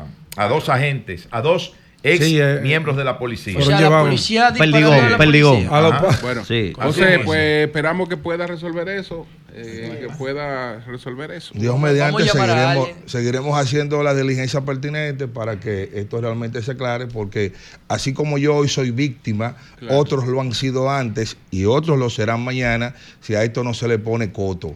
a- 0.01 0.05
a 0.37 0.49
dos 0.49 0.69
agentes, 0.69 1.29
a 1.31 1.41
dos 1.41 1.73
ex 2.05 2.25
Sí, 2.25 2.39
eh, 2.41 2.61
miembros 2.63 2.97
de 2.97 3.03
la 3.05 3.19
policía. 3.19 3.59
O 3.59 3.63
sea, 3.63 3.81
la 3.81 4.03
policía 4.03 4.51
disparó 4.53 4.93
a 4.93 5.09
la 5.11 5.19
Perdigón. 5.19 5.67
policía. 5.67 5.77
Ajá. 5.89 6.01
pa- 6.01 6.19
Bueno, 6.23 6.45
Sí. 6.45 6.73
José, 6.77 7.21
pues 7.25 7.67
esperamos 7.67 8.09
que 8.09 8.17
pueda 8.17 8.47
resolver 8.47 8.89
eso. 8.91 9.27
eh, 9.57 9.99
que 10.09 10.13
pueda 10.17 10.81
resolver 10.81 11.31
eso. 11.31 11.53
Dios 11.55 11.79
mediante 11.79 12.25
seguiremos, 12.25 12.89
seguiremos 13.07 13.57
haciendo 13.57 14.03
la 14.03 14.13
diligencia 14.13 14.63
pertinente 14.63 15.29
para 15.29 15.61
que 15.61 15.91
esto 15.95 16.21
realmente 16.21 16.61
se 16.61 16.73
aclare, 16.73 17.07
porque 17.07 17.53
así 17.87 18.13
como 18.13 18.37
yo 18.37 18.57
hoy 18.57 18.69
soy 18.69 18.91
víctima, 18.91 19.55
Claro. 19.79 19.99
otros 19.99 20.27
lo 20.27 20.41
han 20.41 20.53
sido 20.55 20.91
antes 20.91 21.37
y 21.53 21.67
otros 21.67 21.97
lo 22.01 22.11
serán 22.11 22.43
mañana 22.45 22.97
si 23.21 23.37
a 23.37 23.45
esto 23.45 23.63
no 23.63 23.75
se 23.75 23.87
le 23.87 24.01
pone 24.01 24.33
coto. 24.33 24.75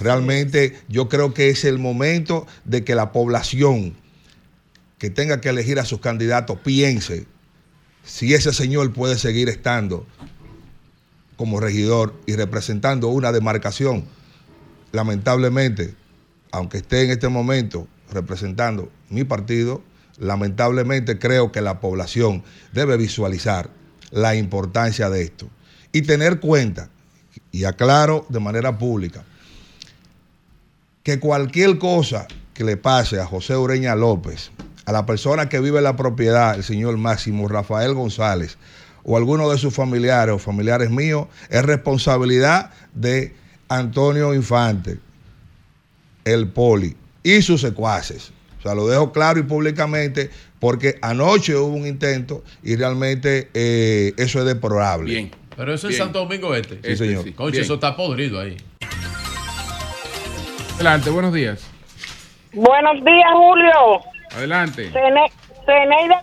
Realmente 0.00 0.76
yo 0.88 1.08
creo 1.08 1.32
que 1.32 1.48
es 1.50 1.64
el 1.64 1.78
momento 1.78 2.48
de 2.64 2.82
que 2.82 2.96
la 2.96 3.12
población 3.12 3.94
que 4.98 5.10
tenga 5.10 5.40
que 5.40 5.50
elegir 5.50 5.78
a 5.78 5.84
sus 5.84 6.00
candidatos 6.00 6.58
piense 6.60 7.26
si 8.04 8.34
ese 8.34 8.52
señor 8.52 8.92
puede 8.92 9.18
seguir 9.18 9.48
estando 9.48 10.06
como 11.36 11.60
regidor 11.60 12.14
y 12.26 12.34
representando 12.34 13.08
una 13.08 13.32
demarcación. 13.32 14.04
Lamentablemente, 14.92 15.94
aunque 16.50 16.78
esté 16.78 17.04
en 17.04 17.10
este 17.10 17.28
momento 17.28 17.86
representando 18.10 18.90
mi 19.10 19.24
partido, 19.24 19.82
lamentablemente 20.18 21.18
creo 21.18 21.52
que 21.52 21.60
la 21.60 21.80
población 21.80 22.42
debe 22.72 22.96
visualizar 22.96 23.70
la 24.10 24.34
importancia 24.34 25.10
de 25.10 25.22
esto. 25.22 25.50
Y 25.92 26.02
tener 26.02 26.40
cuenta, 26.40 26.88
y 27.52 27.64
aclaro 27.64 28.24
de 28.28 28.40
manera 28.40 28.78
pública, 28.78 29.24
que 31.02 31.20
cualquier 31.20 31.78
cosa 31.78 32.26
que 32.54 32.64
le 32.64 32.76
pase 32.76 33.20
a 33.20 33.26
José 33.26 33.56
Ureña 33.56 33.94
López, 33.94 34.50
a 34.86 34.92
la 34.92 35.04
persona 35.04 35.48
que 35.48 35.60
vive 35.60 35.78
en 35.78 35.84
la 35.84 35.96
propiedad, 35.96 36.54
el 36.54 36.64
señor 36.64 36.96
Máximo 36.96 37.48
Rafael 37.48 37.92
González, 37.92 38.56
o 39.02 39.16
alguno 39.16 39.50
de 39.50 39.58
sus 39.58 39.74
familiares 39.74 40.34
o 40.34 40.38
familiares 40.38 40.90
míos, 40.90 41.26
es 41.50 41.62
responsabilidad 41.64 42.70
de 42.94 43.34
Antonio 43.68 44.32
Infante, 44.32 44.98
el 46.24 46.48
poli 46.48 46.96
y 47.22 47.42
sus 47.42 47.60
secuaces. 47.60 48.32
O 48.58 48.62
sea, 48.62 48.74
lo 48.74 48.86
dejo 48.88 49.12
claro 49.12 49.38
y 49.38 49.42
públicamente 49.42 50.30
porque 50.58 50.98
anoche 51.02 51.54
hubo 51.56 51.74
un 51.76 51.86
intento 51.86 52.42
y 52.62 52.76
realmente 52.76 53.48
eh, 53.54 54.12
eso 54.16 54.40
es 54.40 54.46
deplorable. 54.46 55.12
Bien. 55.12 55.30
Pero 55.56 55.72
eso 55.72 55.88
es 55.88 55.94
Bien. 55.94 56.04
Santo 56.04 56.18
Domingo 56.20 56.54
Este. 56.54 56.80
Sí, 56.82 56.96
señor. 56.96 57.24
sí. 57.24 57.34
Eso 57.58 57.74
está 57.74 57.96
podrido 57.96 58.40
ahí. 58.40 58.56
Adelante, 60.74 61.10
buenos 61.10 61.32
días. 61.32 61.62
Buenos 62.52 63.04
días, 63.04 63.30
Julio. 63.32 64.15
Adelante. 64.34 64.90
Cene- 64.92 65.30
Ceneide 65.64 66.16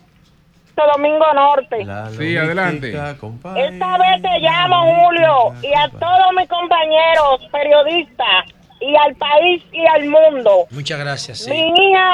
Santo 0.75 0.91
Domingo 0.93 1.25
Norte. 1.33 1.85
Sí, 2.17 2.35
adelante. 2.37 2.89
Esta 2.89 3.97
vez 3.97 4.21
te 4.21 4.39
llamo, 4.39 4.95
Julio, 4.95 5.53
y 5.61 5.73
a 5.73 5.87
todos 5.89 6.33
mis 6.35 6.47
compañeros 6.49 7.47
periodistas, 7.51 8.45
y 8.79 8.95
al 8.95 9.15
país 9.15 9.63
y 9.71 9.85
al 9.85 10.05
mundo. 10.09 10.65
Muchas 10.71 10.99
gracias, 10.99 11.37
sí. 11.39 11.51
Mi 11.51 11.67
hija 11.91 12.09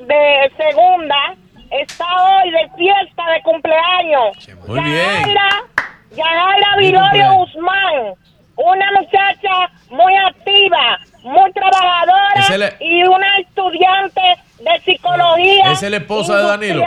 de 0.00 0.50
segunda 0.56 1.34
está 1.70 2.04
hoy 2.24 2.50
de 2.50 2.68
fiesta 2.76 3.30
de 3.30 3.42
cumpleaños. 3.42 4.48
Muy 4.66 4.80
bien. 4.80 4.96
Yajaira, 4.96 5.48
Yajaira 6.16 6.74
Feliz 6.76 6.90
Vilorio. 6.92 7.32
Guzmán, 7.34 8.14
una 8.56 8.92
muchacha 8.92 9.70
muy 9.90 10.16
activa, 10.16 10.98
muy 11.22 11.52
trabajadora 11.52 12.76
y 12.80 13.02
una 13.04 13.38
estudiante 13.38 14.20
de 14.60 14.80
psicología. 14.84 15.72
Esa 15.72 15.86
es 15.86 15.90
la 15.90 15.96
esposa 15.98 16.36
de 16.38 16.42
Danilo. 16.44 16.84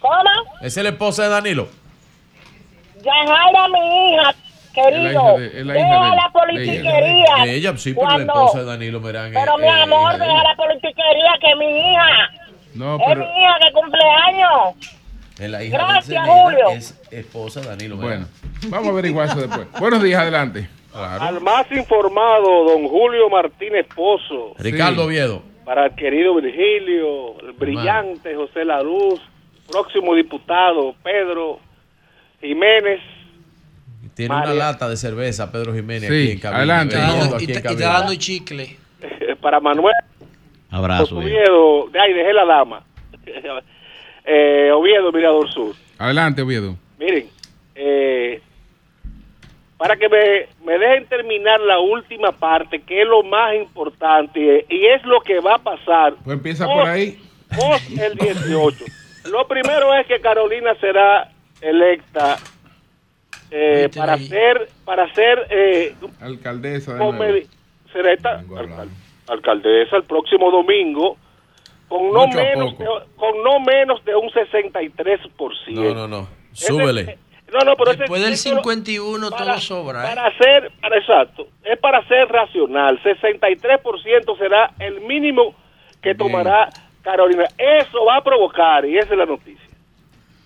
¿Cómo? 0.00 0.30
Es 0.60 0.76
la 0.76 0.88
esposa 0.90 1.24
de 1.24 1.28
Danilo. 1.30 1.68
Yajaira, 3.02 3.68
mi 3.68 4.12
hija, 4.14 4.34
querido, 4.74 5.00
Es 5.00 5.04
la 5.04 5.10
hija 5.12 5.32
de- 5.38 5.60
es 5.60 5.66
la 5.66 5.78
hija 5.78 5.86
deja 5.88 6.10
de- 6.10 6.16
la 6.16 6.30
politiquería. 6.32 7.44
De 7.44 7.54
ella, 7.54 7.76
sí, 7.76 7.94
pero 7.94 8.06
la 8.06 8.14
Cuando- 8.14 8.32
esposa 8.32 8.58
de 8.60 8.64
Danilo 8.64 9.00
Merán. 9.00 9.30
Pero 9.32 9.54
es- 9.54 9.60
mi 9.60 9.66
es 9.68 9.82
amor, 9.82 10.12
de 10.12 10.18
deja 10.18 10.42
la 10.42 10.56
politiquería 10.56 11.30
que 11.40 11.56
mi 11.56 11.66
hija, 11.92 12.30
No, 12.74 12.94
es 12.96 13.16
mi 13.18 13.24
hija 13.24 13.56
que 13.60 13.72
cumple 13.72 14.00
años. 14.26 14.94
Es 15.38 15.50
la 15.50 15.62
hija 15.62 15.78
Gracias, 15.78 16.08
de 16.08 16.18
Julio. 16.30 16.68
es 16.70 17.00
esposa 17.12 17.60
de 17.60 17.68
Danilo 17.68 17.96
Bueno, 17.96 18.26
Medina. 18.26 18.28
vamos 18.68 18.88
a 18.88 18.90
averiguar 18.90 19.26
eso 19.28 19.40
después. 19.40 19.66
Buenos 19.78 20.02
días, 20.02 20.20
adelante. 20.20 20.68
Al 20.94 21.40
más 21.40 21.70
informado, 21.70 22.64
don 22.64 22.88
Julio 22.88 23.28
Martínez 23.30 23.86
Pozo. 23.94 24.54
Ricardo 24.58 25.04
Oviedo. 25.04 25.42
Para 25.64 25.86
el 25.86 25.94
querido 25.94 26.34
Virgilio, 26.36 27.38
el 27.40 27.52
brillante 27.52 28.34
José 28.34 28.64
Laruz, 28.64 29.20
próximo 29.70 30.14
diputado 30.14 30.94
Pedro 31.02 31.60
Jiménez. 32.40 33.00
Tiene 34.14 34.34
María. 34.34 34.52
una 34.54 34.58
lata 34.64 34.88
de 34.88 34.96
cerveza, 34.96 35.52
Pedro 35.52 35.74
Jiménez, 35.74 36.08
Sí, 36.08 36.22
aquí 36.22 36.30
en 36.32 36.38
cabina. 36.40 36.58
adelante. 36.80 36.96
Y 36.96 36.98
aquí 36.98 37.18
en 37.18 37.38
te- 37.38 37.44
y 37.44 37.46
te 37.54 37.62
cabina. 37.62 37.86
dando 37.92 38.14
chicle. 38.16 38.76
Para 39.42 39.60
Manuel 39.60 39.94
Abrazo. 40.70 41.18
Oviedo, 41.18 41.88
de 41.92 42.00
ahí 42.00 42.12
dejé 42.14 42.32
la 42.32 42.44
dama. 42.44 42.84
Eh, 44.30 44.70
Oviedo, 44.72 45.10
Mirador 45.10 45.50
Sur. 45.50 45.74
Adelante, 45.96 46.42
Oviedo. 46.42 46.76
Miren, 46.98 47.30
eh, 47.74 48.42
para 49.78 49.96
que 49.96 50.08
me, 50.08 50.48
me 50.66 50.76
dejen 50.78 51.06
terminar 51.06 51.60
la 51.60 51.78
última 51.78 52.32
parte, 52.32 52.82
que 52.82 53.00
es 53.02 53.06
lo 53.08 53.22
más 53.22 53.54
importante, 53.54 54.66
y 54.68 54.86
es 54.86 55.02
lo 55.04 55.20
que 55.20 55.40
va 55.40 55.54
a 55.54 55.58
pasar 55.58 56.14
Pues 56.24 56.36
empieza 56.36 56.66
por 56.66 56.86
ahí. 56.86 57.18
post 57.56 57.90
el 57.98 58.14
18. 58.18 58.84
Lo 59.30 59.46
primero 59.46 59.94
es 59.94 60.06
que 60.06 60.20
Carolina 60.20 60.74
será 60.80 61.30
electa 61.60 62.36
eh, 63.50 63.88
para 63.96 64.18
ser 64.18 64.68
para 64.84 65.12
ser 65.14 65.46
eh, 65.50 65.94
Alcaldesa 66.20 66.94
de 66.94 67.46
será 67.92 68.12
esta- 68.12 68.40
alcal- 68.40 68.88
alcaldesa 69.28 69.96
el 69.96 70.04
próximo 70.04 70.50
domingo 70.50 71.16
con 71.88 72.10
no 72.12 72.26
Mucho 72.26 72.38
menos 72.38 72.78
de, 72.78 72.84
con 73.16 73.42
no 73.42 73.60
menos 73.60 74.04
de 74.04 74.14
un 74.14 74.28
63%. 74.28 75.32
No, 75.68 75.94
no, 75.94 76.06
no. 76.08 76.28
Súbele. 76.52 77.18
No, 77.52 77.60
no, 77.60 77.76
pero 77.76 77.90
ese- 77.92 78.00
Después 78.00 78.22
del 78.22 78.32
eso- 78.34 78.48
51 78.50 79.30
todo 79.30 79.58
sobra. 79.60 80.00
¿eh? 80.12 80.14
para 80.14 80.36
ser, 80.38 80.70
para 80.80 80.98
exacto, 80.98 81.46
es 81.64 81.78
para 81.78 82.06
ser 82.06 82.28
racional. 82.28 83.00
63% 83.02 84.36
será 84.38 84.70
el 84.78 85.00
mínimo 85.02 85.54
que 86.02 86.14
tomará 86.14 86.68
Carolina. 87.02 87.44
Eso 87.56 88.04
va 88.04 88.16
a 88.16 88.22
provocar, 88.24 88.84
y 88.84 88.98
esa 88.98 89.12
es 89.12 89.18
la 89.18 89.26
noticia, 89.26 89.68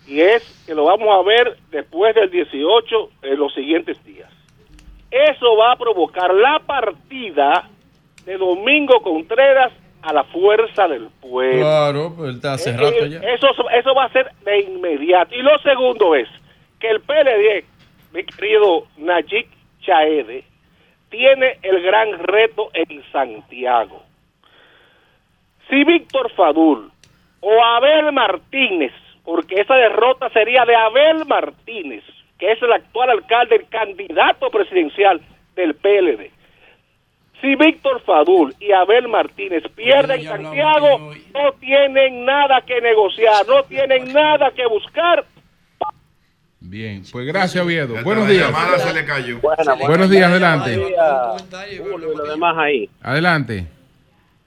y 0.07 0.21
es 0.21 0.65
que 0.67 0.75
lo 0.75 0.85
vamos 0.85 1.09
a 1.13 1.23
ver 1.27 1.57
después 1.71 2.15
del 2.15 2.31
18 2.31 3.11
en 3.23 3.39
los 3.39 3.53
siguientes 3.55 4.03
días. 4.05 4.31
Eso 5.11 5.57
va 5.57 5.73
a 5.73 5.77
provocar 5.77 6.33
la 6.33 6.59
partida 6.61 7.69
de 8.25 8.37
Domingo 8.39 9.03
Contreras 9.03 9.73
a 10.01 10.13
la 10.13 10.25
fuerza 10.25 10.89
del 10.89 11.09
pueblo. 11.21 11.61
Claro, 11.61 12.15
pues 12.17 12.31
él 12.31 12.37
está 12.37 12.55
hace 12.55 12.71
Eh, 12.71 12.77
rato 12.77 13.05
eh, 13.05 13.11
ya. 13.11 13.19
Eso, 13.19 13.49
eso 13.77 13.95
va 13.95 14.05
a 14.05 14.09
ser 14.13 14.33
de 14.45 14.61
inmediato. 14.61 15.35
Y 15.35 15.43
lo 15.43 15.57
segundo 15.59 16.15
es 16.15 16.29
que 16.83 16.91
el 16.91 17.01
PLD, 17.01 17.65
mi 18.13 18.25
querido 18.25 18.89
Najik 18.97 19.47
Chaede, 19.83 20.43
tiene 21.11 21.59
el 21.63 21.81
gran 21.81 22.19
reto 22.19 22.71
en 22.75 23.05
Santiago. 23.13 24.03
Si 25.71 25.85
Víctor 25.85 26.33
Fadul 26.33 26.91
o 27.41 27.65
Abel 27.65 28.11
Martínez, 28.13 28.93
porque 29.25 29.61
esa 29.61 29.77
derrota 29.77 30.29
sería 30.31 30.65
de 30.65 30.75
Abel 30.75 31.25
Martínez, 31.25 32.03
que 32.37 32.51
es 32.51 32.61
el 32.61 32.73
actual 32.73 33.11
alcalde, 33.11 33.57
el 33.57 33.69
candidato 33.69 34.51
presidencial 34.51 35.21
del 35.55 35.77
PLD. 35.77 36.33
Si 37.41 37.55
Víctor 37.55 38.01
Fadul 38.03 38.55
y 38.59 38.73
Abel 38.73 39.07
Martínez 39.07 39.63
pierden 39.77 40.25
Santiago, 40.25 41.13
no 41.33 41.53
tienen 41.61 42.25
nada 42.25 42.61
que 42.63 42.81
negociar, 42.81 43.47
no 43.47 43.63
tienen 43.65 44.13
nada 44.13 44.51
que 44.51 44.67
buscar. 44.67 45.25
Bien, 46.73 47.03
pues 47.13 47.27
gracias, 47.27 47.63
Oviedo. 47.63 48.03
Buenos 48.03 48.27
la 48.27 48.33
días. 48.33 48.47
llamada 48.47 48.79
se 48.79 48.95
le 48.95 49.05
cayó. 49.05 49.39
Buenos 49.87 50.09
días, 50.09 50.31
adelante. 50.31 50.75
Julio 51.79 52.15
y 52.15 52.17
los 52.17 52.29
demás 52.31 52.57
ahí. 52.57 52.89
Adelante. 53.03 53.67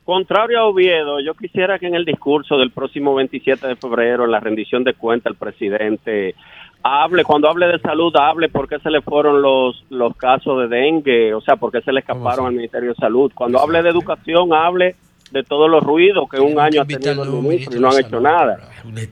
Contrario 0.04 0.60
a 0.60 0.66
Oviedo, 0.66 1.20
yo 1.20 1.36
quisiera 1.36 1.78
que 1.78 1.86
en 1.86 1.94
el 1.94 2.04
discurso 2.04 2.58
del 2.58 2.72
próximo 2.72 3.14
27 3.14 3.68
de 3.68 3.76
febrero, 3.76 4.26
en 4.26 4.32
la 4.32 4.40
rendición 4.40 4.84
de 4.84 4.96
cuentas, 4.96 5.34
el 5.34 5.38
presidente 5.38 6.34
hable, 6.82 7.24
cuando 7.24 7.48
hable 7.48 7.68
de 7.68 7.78
salud, 7.78 8.12
hable 8.16 8.50
por 8.50 8.68
qué 8.68 8.80
se 8.80 8.90
le 8.90 9.04
fueron 9.04 9.44
los, 9.44 9.86
los 9.92 10.16
casos 10.18 10.62
de 10.62 10.76
dengue, 10.76 11.32
o 11.32 11.42
sea, 11.42 11.58
por 11.58 11.72
qué 11.72 11.82
se 11.82 11.94
le 11.94 12.00
escaparon 12.00 12.48
al 12.48 12.54
Ministerio 12.54 12.90
de 12.90 12.96
Salud. 12.96 13.32
Cuando 13.36 13.60
hable 13.60 13.84
de 13.84 13.90
educación, 13.90 14.52
hable 14.52 14.96
de 15.32 15.44
todos 15.44 15.70
los 15.70 15.84
ruidos 15.84 16.28
que 16.28 16.40
un 16.40 16.60
año 16.60 16.82
ha 16.82 16.86
tenido 16.86 17.24
el 17.24 17.30
ministro 17.30 17.78
y 17.78 17.80
no 17.80 17.92
han 17.92 18.04
hecho 18.04 18.20
nada. 18.20 18.58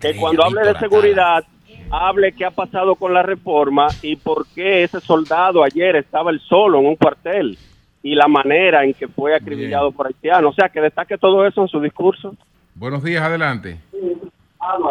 Que 0.01 0.15
cuando 0.15 0.43
hable 0.43 0.61
de 0.61 0.79
seguridad, 0.79 1.43
hable 1.93 2.31
qué 2.31 2.43
ha 2.43 2.51
pasado 2.51 2.95
con 2.95 3.13
la 3.13 3.21
reforma 3.21 3.87
y 4.01 4.15
por 4.15 4.47
qué 4.47 4.83
ese 4.83 4.99
soldado 4.99 5.63
ayer 5.63 5.95
estaba 5.95 6.31
él 6.31 6.39
solo 6.39 6.79
en 6.79 6.87
un 6.87 6.95
cuartel 6.95 7.55
y 8.01 8.15
la 8.15 8.27
manera 8.27 8.83
en 8.83 8.95
que 8.95 9.07
fue 9.07 9.35
acribillado 9.35 9.91
por 9.91 10.07
haitianos. 10.07 10.51
O 10.51 10.55
sea, 10.55 10.69
que 10.69 10.81
destaque 10.81 11.19
todo 11.19 11.45
eso 11.45 11.61
en 11.61 11.67
su 11.67 11.79
discurso. 11.79 12.35
Buenos 12.73 13.03
días, 13.03 13.21
adelante. 13.21 13.77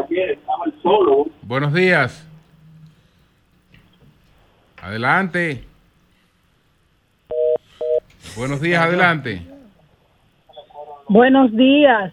Ayer 0.09 0.31
estaba 0.31 0.65
él 0.67 0.75
solo. 0.81 1.27
Buenos 1.43 1.75
días. 1.75 2.29
Adelante. 4.81 5.65
Buenos 8.37 8.61
días, 8.61 8.81
adelante. 8.81 9.43
Buenos 11.09 11.55
días, 11.55 12.13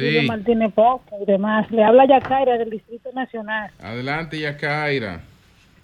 Sí, 0.00 0.26
Martínez 0.26 0.72
Pozo 0.72 1.16
y 1.20 1.26
demás. 1.26 1.70
Le 1.70 1.84
habla 1.84 2.06
Yacaira 2.06 2.58
del 2.58 2.70
Distrito 2.70 3.10
Nacional. 3.12 3.70
adelante, 3.82 4.38
Yacaira. 4.38 5.20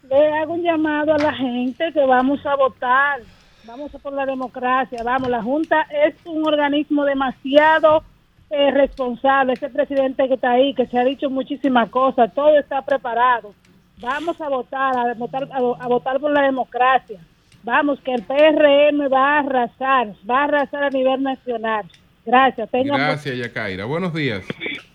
Le 0.09 0.33
hago 0.39 0.55
un 0.55 0.63
llamado 0.63 1.15
a 1.15 1.19
la 1.19 1.33
gente 1.33 1.93
que 1.93 2.05
vamos 2.07 2.45
a 2.47 2.55
votar. 2.57 3.21
Vamos 3.67 3.95
a 3.95 3.99
por 3.99 4.13
la 4.13 4.25
democracia. 4.25 5.01
Vamos, 5.05 5.29
la 5.29 5.43
Junta 5.43 5.87
es 6.07 6.15
un 6.25 6.47
organismo 6.47 7.05
demasiado 7.05 8.05
eh, 8.51 8.71
responsable. 8.71 9.55
Ese 9.55 9.69
presidente 9.69 10.29
que 10.29 10.35
está 10.35 10.53
ahí, 10.53 10.73
que 10.75 10.87
se 10.87 10.99
ha 10.99 11.05
dicho 11.05 11.29
muchísimas 11.29 11.91
cosas, 11.91 12.33
todo 12.33 12.57
está 12.59 12.83
preparado. 12.83 13.53
Vamos 13.99 14.41
a 14.41 14.49
votar, 14.49 14.97
a 14.97 15.15
votar, 15.15 15.49
a, 15.51 15.57
a 15.57 15.89
votar 15.89 16.21
por 16.21 16.31
la 16.31 16.43
democracia. 16.43 17.19
Vamos, 17.65 17.99
que 18.01 18.15
el 18.15 18.23
PRM 18.23 19.13
va 19.13 19.37
a 19.37 19.39
arrasar, 19.41 20.13
va 20.31 20.43
a 20.43 20.45
arrasar 20.45 20.85
a 20.85 20.91
nivel 20.91 21.25
nacional. 21.25 21.87
Gracias. 22.27 22.71
Tengan 22.71 22.99
Gracias, 22.99 23.39
Yacaira. 23.39 23.85
Buenos 23.85 24.13
días. 24.13 24.45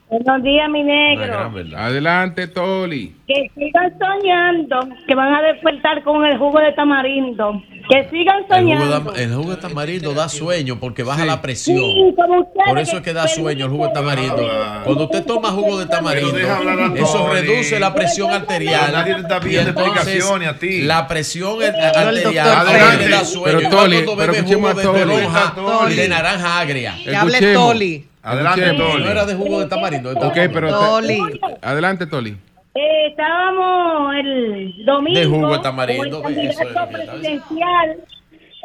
Buenos 0.10 0.43
días, 0.43 0.69
mi 0.69 0.84
negro. 0.84 1.50
Adelante, 1.77 2.48
Toli. 2.48 3.16
Que 3.26 3.50
sigan 3.56 3.98
soñando 3.98 4.80
que 5.08 5.16
van 5.16 5.34
a 5.34 5.42
despertar 5.42 6.03
con 6.03 6.26
el 6.26 6.38
jugo 6.38 6.60
de 6.60 6.74
tamarindo. 6.74 7.64
Que 7.90 8.10
sigan 8.10 8.38
El 8.38 8.43
jugo, 8.43 8.56
soñando. 8.56 9.16
el 9.16 9.34
jugo 9.35 9.51
de 9.51 9.58
tamarindo 9.58 10.14
da 10.14 10.30
sueño 10.30 10.80
porque 10.80 11.03
baja 11.03 11.26
la 11.26 11.42
presión. 11.42 11.77
Sí, 11.77 12.14
como 12.16 12.42
ustedes 12.42 12.68
Por 12.68 12.80
eso 12.80 12.98
es 12.98 13.03
que 13.03 13.14
da 13.14 13.27
sueño 13.27 13.66
el 13.66 13.72
jugo 13.72 13.88
de 13.88 13.93
tamarindo. 13.93 14.48
Cuando 14.84 15.06
usted 15.06 15.24
toma 15.26 15.50
jugo 15.51 15.80
de 15.80 15.85
tamarindo, 15.85 16.38
eso 16.95 17.27
reduce 17.32 17.80
la 17.80 17.93
presión 17.93 18.32
arterial. 18.32 18.92
Nadie 18.92 19.16
está 19.18 19.40
pidiendo 19.40 19.72
explicaciones 19.72 20.50
a 20.50 20.58
ti. 20.58 20.82
La 20.82 21.08
presión 21.08 21.58
arterial 21.61 22.68
Félix. 22.68 23.10
da 23.11 23.26
sueño. 23.26 23.58
Pero, 23.58 23.69
Toli, 23.69 24.03
cuando 24.03 24.18
pero 24.18 24.34
jugo 24.43 24.74
de 24.74 24.84
toronja 24.84 25.56
y 25.90 25.93
de 25.95 26.08
naranja 26.08 26.60
agria. 26.60 26.95
Que 27.03 27.16
hable. 27.16 27.53
Toli. 27.53 28.08
Adelante. 28.24 28.74
Toli. 28.74 29.03
No 29.03 29.10
era 29.10 29.26
de 29.26 29.35
jugo 29.35 29.60
de 29.60 29.66
tamarindo. 29.66 30.11
Ok, 30.11 30.38
pero... 30.53 30.69
Toli. 30.69 31.19
Adelante, 31.61 32.06
Toli. 32.06 32.38
Eh, 32.74 33.08
estábamos 33.08 34.16
el 34.16 34.85
domingo 34.85 35.19
De 35.19 35.25
jugo 35.25 35.51
de 35.51 35.59
tamarindo, 35.59 36.22
con 36.22 36.33
el 36.33 36.48
es 36.48 36.58
candidato 36.58 36.91
presidencial 36.91 37.98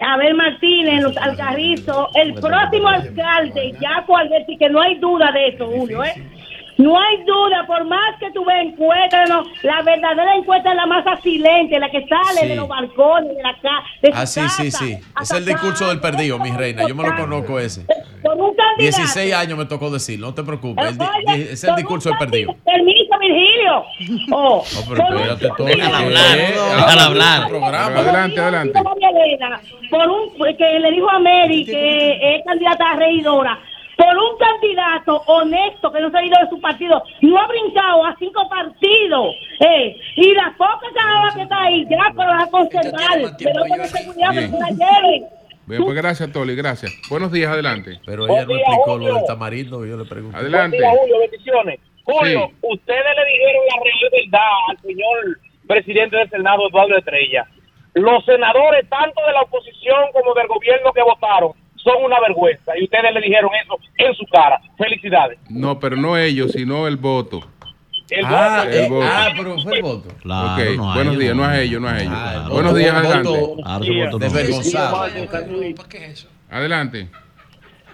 Abel 0.00 0.34
Martínez, 0.34 1.02
los 1.02 1.16
Alcarrizos, 1.16 2.08
el 2.14 2.34
próximo 2.34 2.88
alcalde, 2.88 3.74
Jaco 3.80 4.16
Alberti, 4.16 4.58
que 4.58 4.68
no 4.68 4.80
hay 4.80 4.96
duda 4.96 5.32
de 5.32 5.48
eso, 5.48 5.66
Julio, 5.66 6.04
¿eh? 6.04 6.14
No 6.78 6.98
hay 7.00 7.22
duda, 7.24 7.66
por 7.66 7.84
más 7.86 8.18
que 8.20 8.30
tú 8.32 8.44
veas 8.44 8.66
encuestas, 8.66 9.28
no, 9.30 9.42
la 9.62 9.82
verdadera 9.82 10.34
encuesta 10.36 10.70
es 10.70 10.76
la 10.76 10.86
más 10.86 11.04
silente, 11.22 11.78
la 11.78 11.90
que 11.90 12.06
sale 12.06 12.40
Sí. 12.42 12.48
de 12.48 12.56
los 12.56 12.68
balcones, 12.68 13.34
de 13.34 13.42
la 13.42 13.54
casa, 13.54 13.82
Ah, 14.12 14.26
sí, 14.26 14.40
sí, 14.48 14.64
casa, 14.70 14.78
sí. 14.84 14.98
Es 15.22 15.30
el 15.30 15.44
discurso 15.46 15.88
del 15.88 16.00
perdido, 16.00 16.38
mi 16.38 16.50
reina. 16.50 16.86
Yo 16.86 16.94
me 16.94 17.02
lo 17.08 17.16
conozco 17.16 17.58
ese. 17.58 17.86
Con 18.22 18.40
un 18.40 18.54
candidato. 18.54 18.76
16 18.78 19.34
años 19.34 19.56
me 19.58 19.64
tocó 19.64 19.90
decir, 19.90 20.18
no 20.20 20.34
te 20.34 20.42
preocupes. 20.42 20.96
el 20.98 21.32
Oye, 21.32 21.52
es 21.52 21.64
el 21.64 21.76
discurso 21.76 22.10
del 22.10 22.18
perdido. 22.18 22.54
Permiso, 22.64 23.18
Virgilio. 23.20 23.84
Oh, 24.32 24.62
No, 24.74 24.80
pero 24.88 25.02
con 25.04 25.12
un- 25.14 25.22
espérate 25.22 25.48
todo. 25.56 25.66
Déjala 25.66 25.98
hablar, 25.98 26.36
déjala 26.36 27.04
hablar. 27.06 27.48
Programa. 27.48 27.98
Adelante, 28.00 28.40
adelante. 28.40 28.82
Por 29.90 30.08
un 30.10 30.56
que 30.56 30.78
le 30.80 30.90
dijo 30.90 31.08
a 31.10 31.18
Mary 31.20 31.64
que 31.64 32.36
es 32.36 32.44
candidata 32.44 32.90
a 32.92 32.96
regidora 32.96 33.58
por 33.96 34.16
un 34.16 34.38
candidato 34.38 35.22
honesto 35.26 35.90
que 35.90 36.00
no 36.00 36.10
se 36.10 36.18
ha 36.18 36.24
ido 36.24 36.38
de 36.42 36.50
su 36.50 36.60
partido 36.60 37.02
no 37.22 37.38
ha 37.38 37.46
brincado 37.46 38.04
a 38.04 38.16
cinco 38.18 38.48
partidos 38.48 39.34
eh, 39.60 39.96
y 40.16 40.34
las 40.34 40.54
pocas 40.56 40.92
cagadas 40.94 41.34
que 41.34 41.42
está 41.42 41.62
ahí 41.62 41.86
ya 41.88 42.12
pero 42.16 42.34
las 42.34 42.42
a 42.44 42.50
conservar 42.50 43.36
pero 43.38 43.60
con 43.68 43.86
seguridad 43.86 44.32
que 44.32 44.48
se 44.48 44.58
la 44.58 44.70
lleven 44.70 45.36
Bien, 45.66 45.82
pues 45.82 45.96
gracias, 45.96 46.30
Toli, 46.30 46.54
gracias. 46.54 46.92
Buenos 47.10 47.32
días, 47.32 47.50
adelante. 47.50 47.98
Pero 48.06 48.28
ella 48.28 48.46
no 48.46 48.54
explicó 48.54 48.98
lo 48.98 49.14
del 49.16 49.24
tamarindo 49.26 49.82
que 49.82 49.88
yo 49.88 49.96
le 49.96 50.04
pregunté. 50.04 50.38
Adelante. 50.38 50.76
Buen 50.76 50.92
día, 50.92 51.00
Julio, 51.00 51.18
bendiciones. 51.18 51.80
Julio, 52.04 52.50
ustedes 52.62 53.16
le 53.16 53.24
dijeron 53.32 53.62
la 53.68 53.82
real 53.82 54.10
verdad 54.12 54.50
al 54.68 54.78
señor 54.78 55.40
presidente 55.66 56.16
del 56.16 56.30
Senado, 56.30 56.68
Eduardo 56.68 56.96
Estrella. 56.96 57.48
Los 57.94 58.24
senadores, 58.24 58.88
tanto 58.88 59.20
de 59.26 59.32
la 59.32 59.42
oposición 59.42 60.12
como 60.12 60.34
del 60.34 60.46
gobierno 60.46 60.92
que 60.92 61.02
votaron, 61.02 61.50
son 61.86 62.04
una 62.04 62.20
vergüenza. 62.20 62.72
Y 62.78 62.84
ustedes 62.84 63.14
le 63.14 63.20
dijeron 63.20 63.50
eso 63.64 63.78
en 63.98 64.14
su 64.14 64.24
cara. 64.26 64.60
Felicidades. 64.76 65.38
No, 65.48 65.78
pero 65.80 65.96
no 65.96 66.16
ellos, 66.18 66.52
sino 66.52 66.86
el 66.88 66.96
voto. 66.96 67.40
El 68.10 68.24
Ah, 68.24 68.62
voto- 68.64 68.70
eh, 68.76 68.84
El 68.84 68.90
voto. 68.90 69.06
ah, 69.10 69.28
pero 69.36 69.58
fue 69.58 69.76
el 69.76 69.82
voto. 69.82 70.08
Claro, 70.22 70.62
Ok, 70.70 70.76
no 70.76 70.90
a 70.92 70.94
buenos 70.94 71.14
ellos, 71.14 71.22
días, 71.24 71.36
no 71.36 71.44
a 71.44 71.60
ellos, 71.60 71.80
no 71.82 71.88
a 71.88 71.98
ellos. 72.00 72.12
El 72.12 72.50
buenos 72.52 72.72
voto- 72.72 72.74
días, 72.76 72.94
adelante. 72.94 73.28
Adelante. 76.50 77.08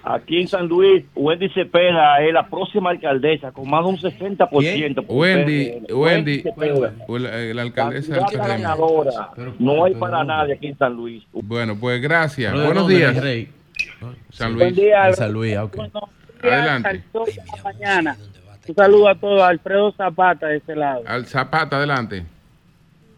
Aquí 0.04 0.40
en 0.40 0.48
San 0.48 0.66
Luis, 0.66 1.04
Wendy 1.14 1.48
Cepeda 1.50 2.20
es 2.24 2.32
la 2.34 2.48
próxima 2.48 2.90
alcaldesa 2.90 3.52
con 3.52 3.70
más 3.70 3.84
de 3.84 3.88
un 3.90 3.98
60%. 3.98 5.02
por 5.06 5.16
Wendy. 5.16 5.74
Wendy, 5.92 6.40
Cepeda. 6.42 6.92
o 7.06 7.18
la, 7.18 7.30
la 7.38 7.62
alcaldesa 7.62 8.26
PRM. 8.26 8.48
ganadora. 8.48 9.30
No 9.60 9.84
hay 9.84 9.94
para 9.94 10.24
nadie 10.24 10.54
aquí 10.54 10.66
en 10.66 10.76
San 10.78 10.94
Luis. 10.94 11.22
Bueno, 11.32 11.76
pues 11.78 12.02
gracias. 12.02 12.50
¿Pero 12.50 12.60
de 12.62 12.66
Buenos 12.66 12.88
días. 12.88 13.16
rey? 13.16 13.48
San 14.31 14.55
Buen 14.55 14.68
Luis. 14.68 14.76
día, 14.76 15.08
En 15.08 15.14
San 15.14 15.32
Luis, 15.32 15.56
ok. 15.56 15.78
Adelante. 16.42 17.05
Mañana. 17.62 18.16
Un 18.68 18.74
saludo 18.74 19.08
a 19.08 19.14
todos. 19.14 19.42
Alfredo 19.42 19.92
Zapata 19.92 20.47
de 20.47 20.56
este 20.58 20.76
lado. 20.76 21.02
Al 21.06 21.26
Zapata, 21.26 21.76
adelante. 21.76 22.24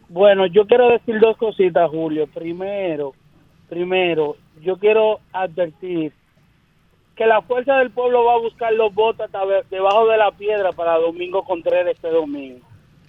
Bueno, 0.09 0.47
yo 0.47 0.67
quiero 0.67 0.91
decir 0.91 1.19
dos 1.21 1.37
cositas, 1.37 1.91
Julio. 1.91 2.27
Primero, 2.27 3.15
primero, 3.69 4.37
yo 4.63 4.77
quiero 4.77 5.21
advertir 5.33 6.13
que 7.17 7.27
la 7.27 7.43
fuerza 7.43 7.77
del 7.79 7.91
pueblo 7.91 8.25
va 8.25 8.35
a 8.35 8.39
buscar 8.39 8.73
los 8.75 8.93
votos 8.95 9.31
debajo 9.71 10.09
de 10.09 10.17
la 10.17 10.31
piedra 10.33 10.73
para 10.73 10.99
Domingo 10.99 11.45
Contreras 11.45 11.95
este 11.95 12.11
domingo. 12.11 12.61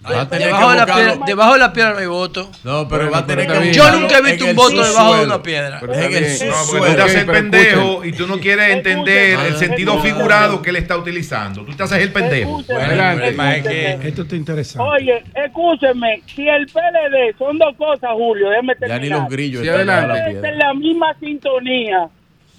Va 0.04 0.20
a 0.20 0.28
tener 0.28 0.46
Debajo 0.46 0.66
que 0.66 0.72
de, 0.72 0.76
la 0.76 0.86
piedra, 0.86 1.26
debajo 1.26 1.52
de 1.54 1.58
la 1.58 1.72
piedra 1.72 1.92
no 1.92 1.98
hay 1.98 2.06
voto. 2.06 2.50
No, 2.62 2.86
pero 2.88 3.10
va 3.10 3.18
a 3.18 3.26
tener 3.26 3.46
que 3.46 3.72
Yo 3.72 3.90
nunca 3.90 4.18
he 4.18 4.22
visto 4.22 4.44
en 4.44 4.50
un 4.50 4.56
voto 4.56 4.84
debajo 4.84 5.16
de 5.16 5.24
una 5.24 5.42
piedra. 5.42 5.78
Pero 5.80 5.94
En 5.94 6.12
el. 6.12 6.48
No, 6.48 6.64
tú 6.70 6.94
te 6.94 7.02
haces 7.02 7.16
el 7.16 7.26
pendejo 7.26 8.04
y 8.04 8.12
tú 8.12 8.26
no 8.26 8.38
quieres 8.38 8.70
entender 8.70 9.38
el 9.46 9.56
sentido 9.56 9.98
figurado 10.00 10.62
que 10.62 10.70
él 10.70 10.76
está 10.76 10.96
utilizando. 10.96 11.64
Tú 11.64 11.74
te 11.74 11.82
haces 11.82 12.02
el 12.02 12.12
pendejo. 12.12 12.60
Esto 12.60 14.22
está 14.22 14.36
interesante. 14.36 14.88
Oye, 14.88 15.24
escúcheme, 15.34 16.22
si 16.26 16.48
el 16.48 16.66
PLD 16.66 17.36
son 17.38 17.58
dos 17.58 17.74
cosas, 17.76 18.10
Julio, 18.12 18.50
déjeme 18.50 18.74
Ya 18.74 18.78
terminar. 18.86 19.00
ni 19.00 19.08
los 19.08 19.28
grillos 19.28 19.64
la 19.66 19.74
adelante. 19.74 20.30
Piedra. 20.30 20.52
la 20.52 20.74
misma 20.74 21.14
sintonía. 21.18 22.08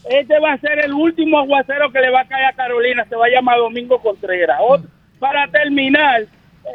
Este 0.09 0.39
va 0.39 0.53
a 0.53 0.57
ser 0.57 0.83
el 0.83 0.93
último 0.93 1.39
aguacero 1.39 1.91
que 1.91 1.99
le 1.99 2.09
va 2.09 2.21
a 2.21 2.27
caer 2.27 2.45
a 2.45 2.53
Carolina. 2.53 3.05
Se 3.07 3.15
va 3.15 3.25
a 3.25 3.29
llamar 3.29 3.57
Domingo 3.57 4.01
Contreras. 4.01 4.59
Para 5.19 5.47
terminar, 5.47 6.25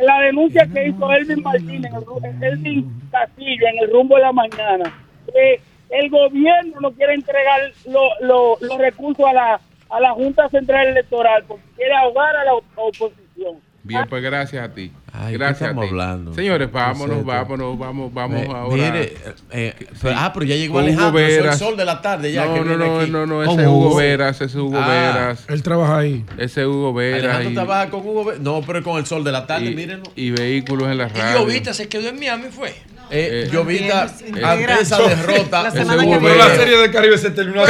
la 0.01 0.21
denuncia 0.21 0.67
que 0.73 0.89
hizo 0.89 1.13
Elvin 1.13 1.43
Martínez, 1.43 1.93
el 2.23 2.43
Elvin 2.45 3.03
Castillo, 3.11 3.67
en 3.69 3.79
el 3.79 3.93
rumbo 3.93 4.17
de 4.17 4.23
la 4.23 4.33
mañana, 4.33 4.93
que 5.33 5.61
el 5.91 6.09
gobierno 6.11 6.81
no 6.81 6.91
quiere 6.93 7.15
entregar 7.15 7.61
lo- 7.87 8.19
lo- 8.27 8.57
los 8.61 8.79
recursos 8.79 9.27
a 9.27 9.33
la, 9.33 9.61
a 9.91 10.01
la 10.01 10.11
Junta 10.13 10.49
Central 10.49 10.89
Electoral 10.89 11.45
porque 11.47 11.65
quiere 11.77 11.93
ahogar 11.95 12.35
a 12.37 12.45
la 12.45 12.55
op- 12.55 12.65
oposición. 12.77 13.61
Bien, 13.85 14.07
pues 14.09 14.23
gracias 14.23 14.65
a 14.69 14.73
ti. 14.73 14.93
Ay, 15.13 15.33
¿qué 15.33 15.39
gracias 15.39 15.63
a 15.63 15.65
estamos 15.67 15.85
ti. 15.85 15.91
hablando? 15.91 16.35
Señores, 16.35 16.69
¿Qué 16.69 16.73
vámonos, 16.75 17.19
es 17.19 17.25
vámonos, 17.25 17.79
vamos, 17.79 18.15
vamos 18.15 18.47
ahora. 18.49 18.75
Mire, 18.77 19.15
eh, 19.51 19.75
pero- 20.01 20.15
ah, 20.17 20.31
pero 20.33 20.47
ya 20.47 20.55
llegó 20.55 20.75
Hugo 20.75 20.81
Alejandro, 20.87 21.19
soy 21.21 21.33
el 21.33 21.41
Veras. 21.43 21.59
sol 21.59 21.77
de 21.77 21.85
la 21.85 22.01
tarde 22.01 22.33
ya. 22.33 22.45
No, 22.47 22.55
que 22.55 22.61
no, 22.61 22.67
viene 22.67 22.87
no, 22.87 23.01
aquí. 23.01 23.11
no, 23.11 23.27
no, 23.27 23.43
ese 23.43 23.63
es 23.63 23.67
Hugo 23.69 23.97
Veras, 23.97 24.37
ese 24.37 24.45
es 24.45 24.55
Hugo 24.55 24.79
Ah. 24.81 24.89
Veras. 24.89 25.45
Él 25.49 25.63
trabaja 25.63 25.99
ahí. 25.99 26.25
Ese 26.39 26.61
es 26.61 26.67
Hugo 26.69 26.95
Veras. 26.95 27.25
Alejandro 27.25 27.51
y- 27.51 27.55
trabaja 27.55 27.91
con 27.91 28.01
Hugo 28.07 28.25
Veras. 28.25 28.41
No, 28.41 28.63
pero 28.65 28.83
con 28.85 28.99
el 28.99 29.07
sol 29.07 29.25
de 29.25 29.33
la 29.33 29.47
tarde, 29.47 29.67
y, 29.67 29.75
mírenlo. 29.75 30.05
y 30.15 30.31
vehículos 30.31 30.89
en 30.89 30.99
la 30.99 31.09
Y 31.09 31.19
radio. 31.19 31.41
Llovita 31.41 31.75
se 31.75 31.89
quedó 31.89 32.09
en 32.09 32.19
Miami, 32.21 32.45
fue. 32.51 32.69
Eh, 33.11 33.47
Eh, 33.47 33.49
Llovita, 33.53 34.07
eh, 34.25 34.43
ante 34.45 34.81
esa 34.81 34.99
derrota, 35.03 35.71
Hugo 35.75 36.15
la 36.15 36.19
Veras. 36.21 36.57
serie 36.57 36.79
del 36.79 36.91
Caribe 36.93 37.19
se 37.19 37.31
terminó 37.33 37.63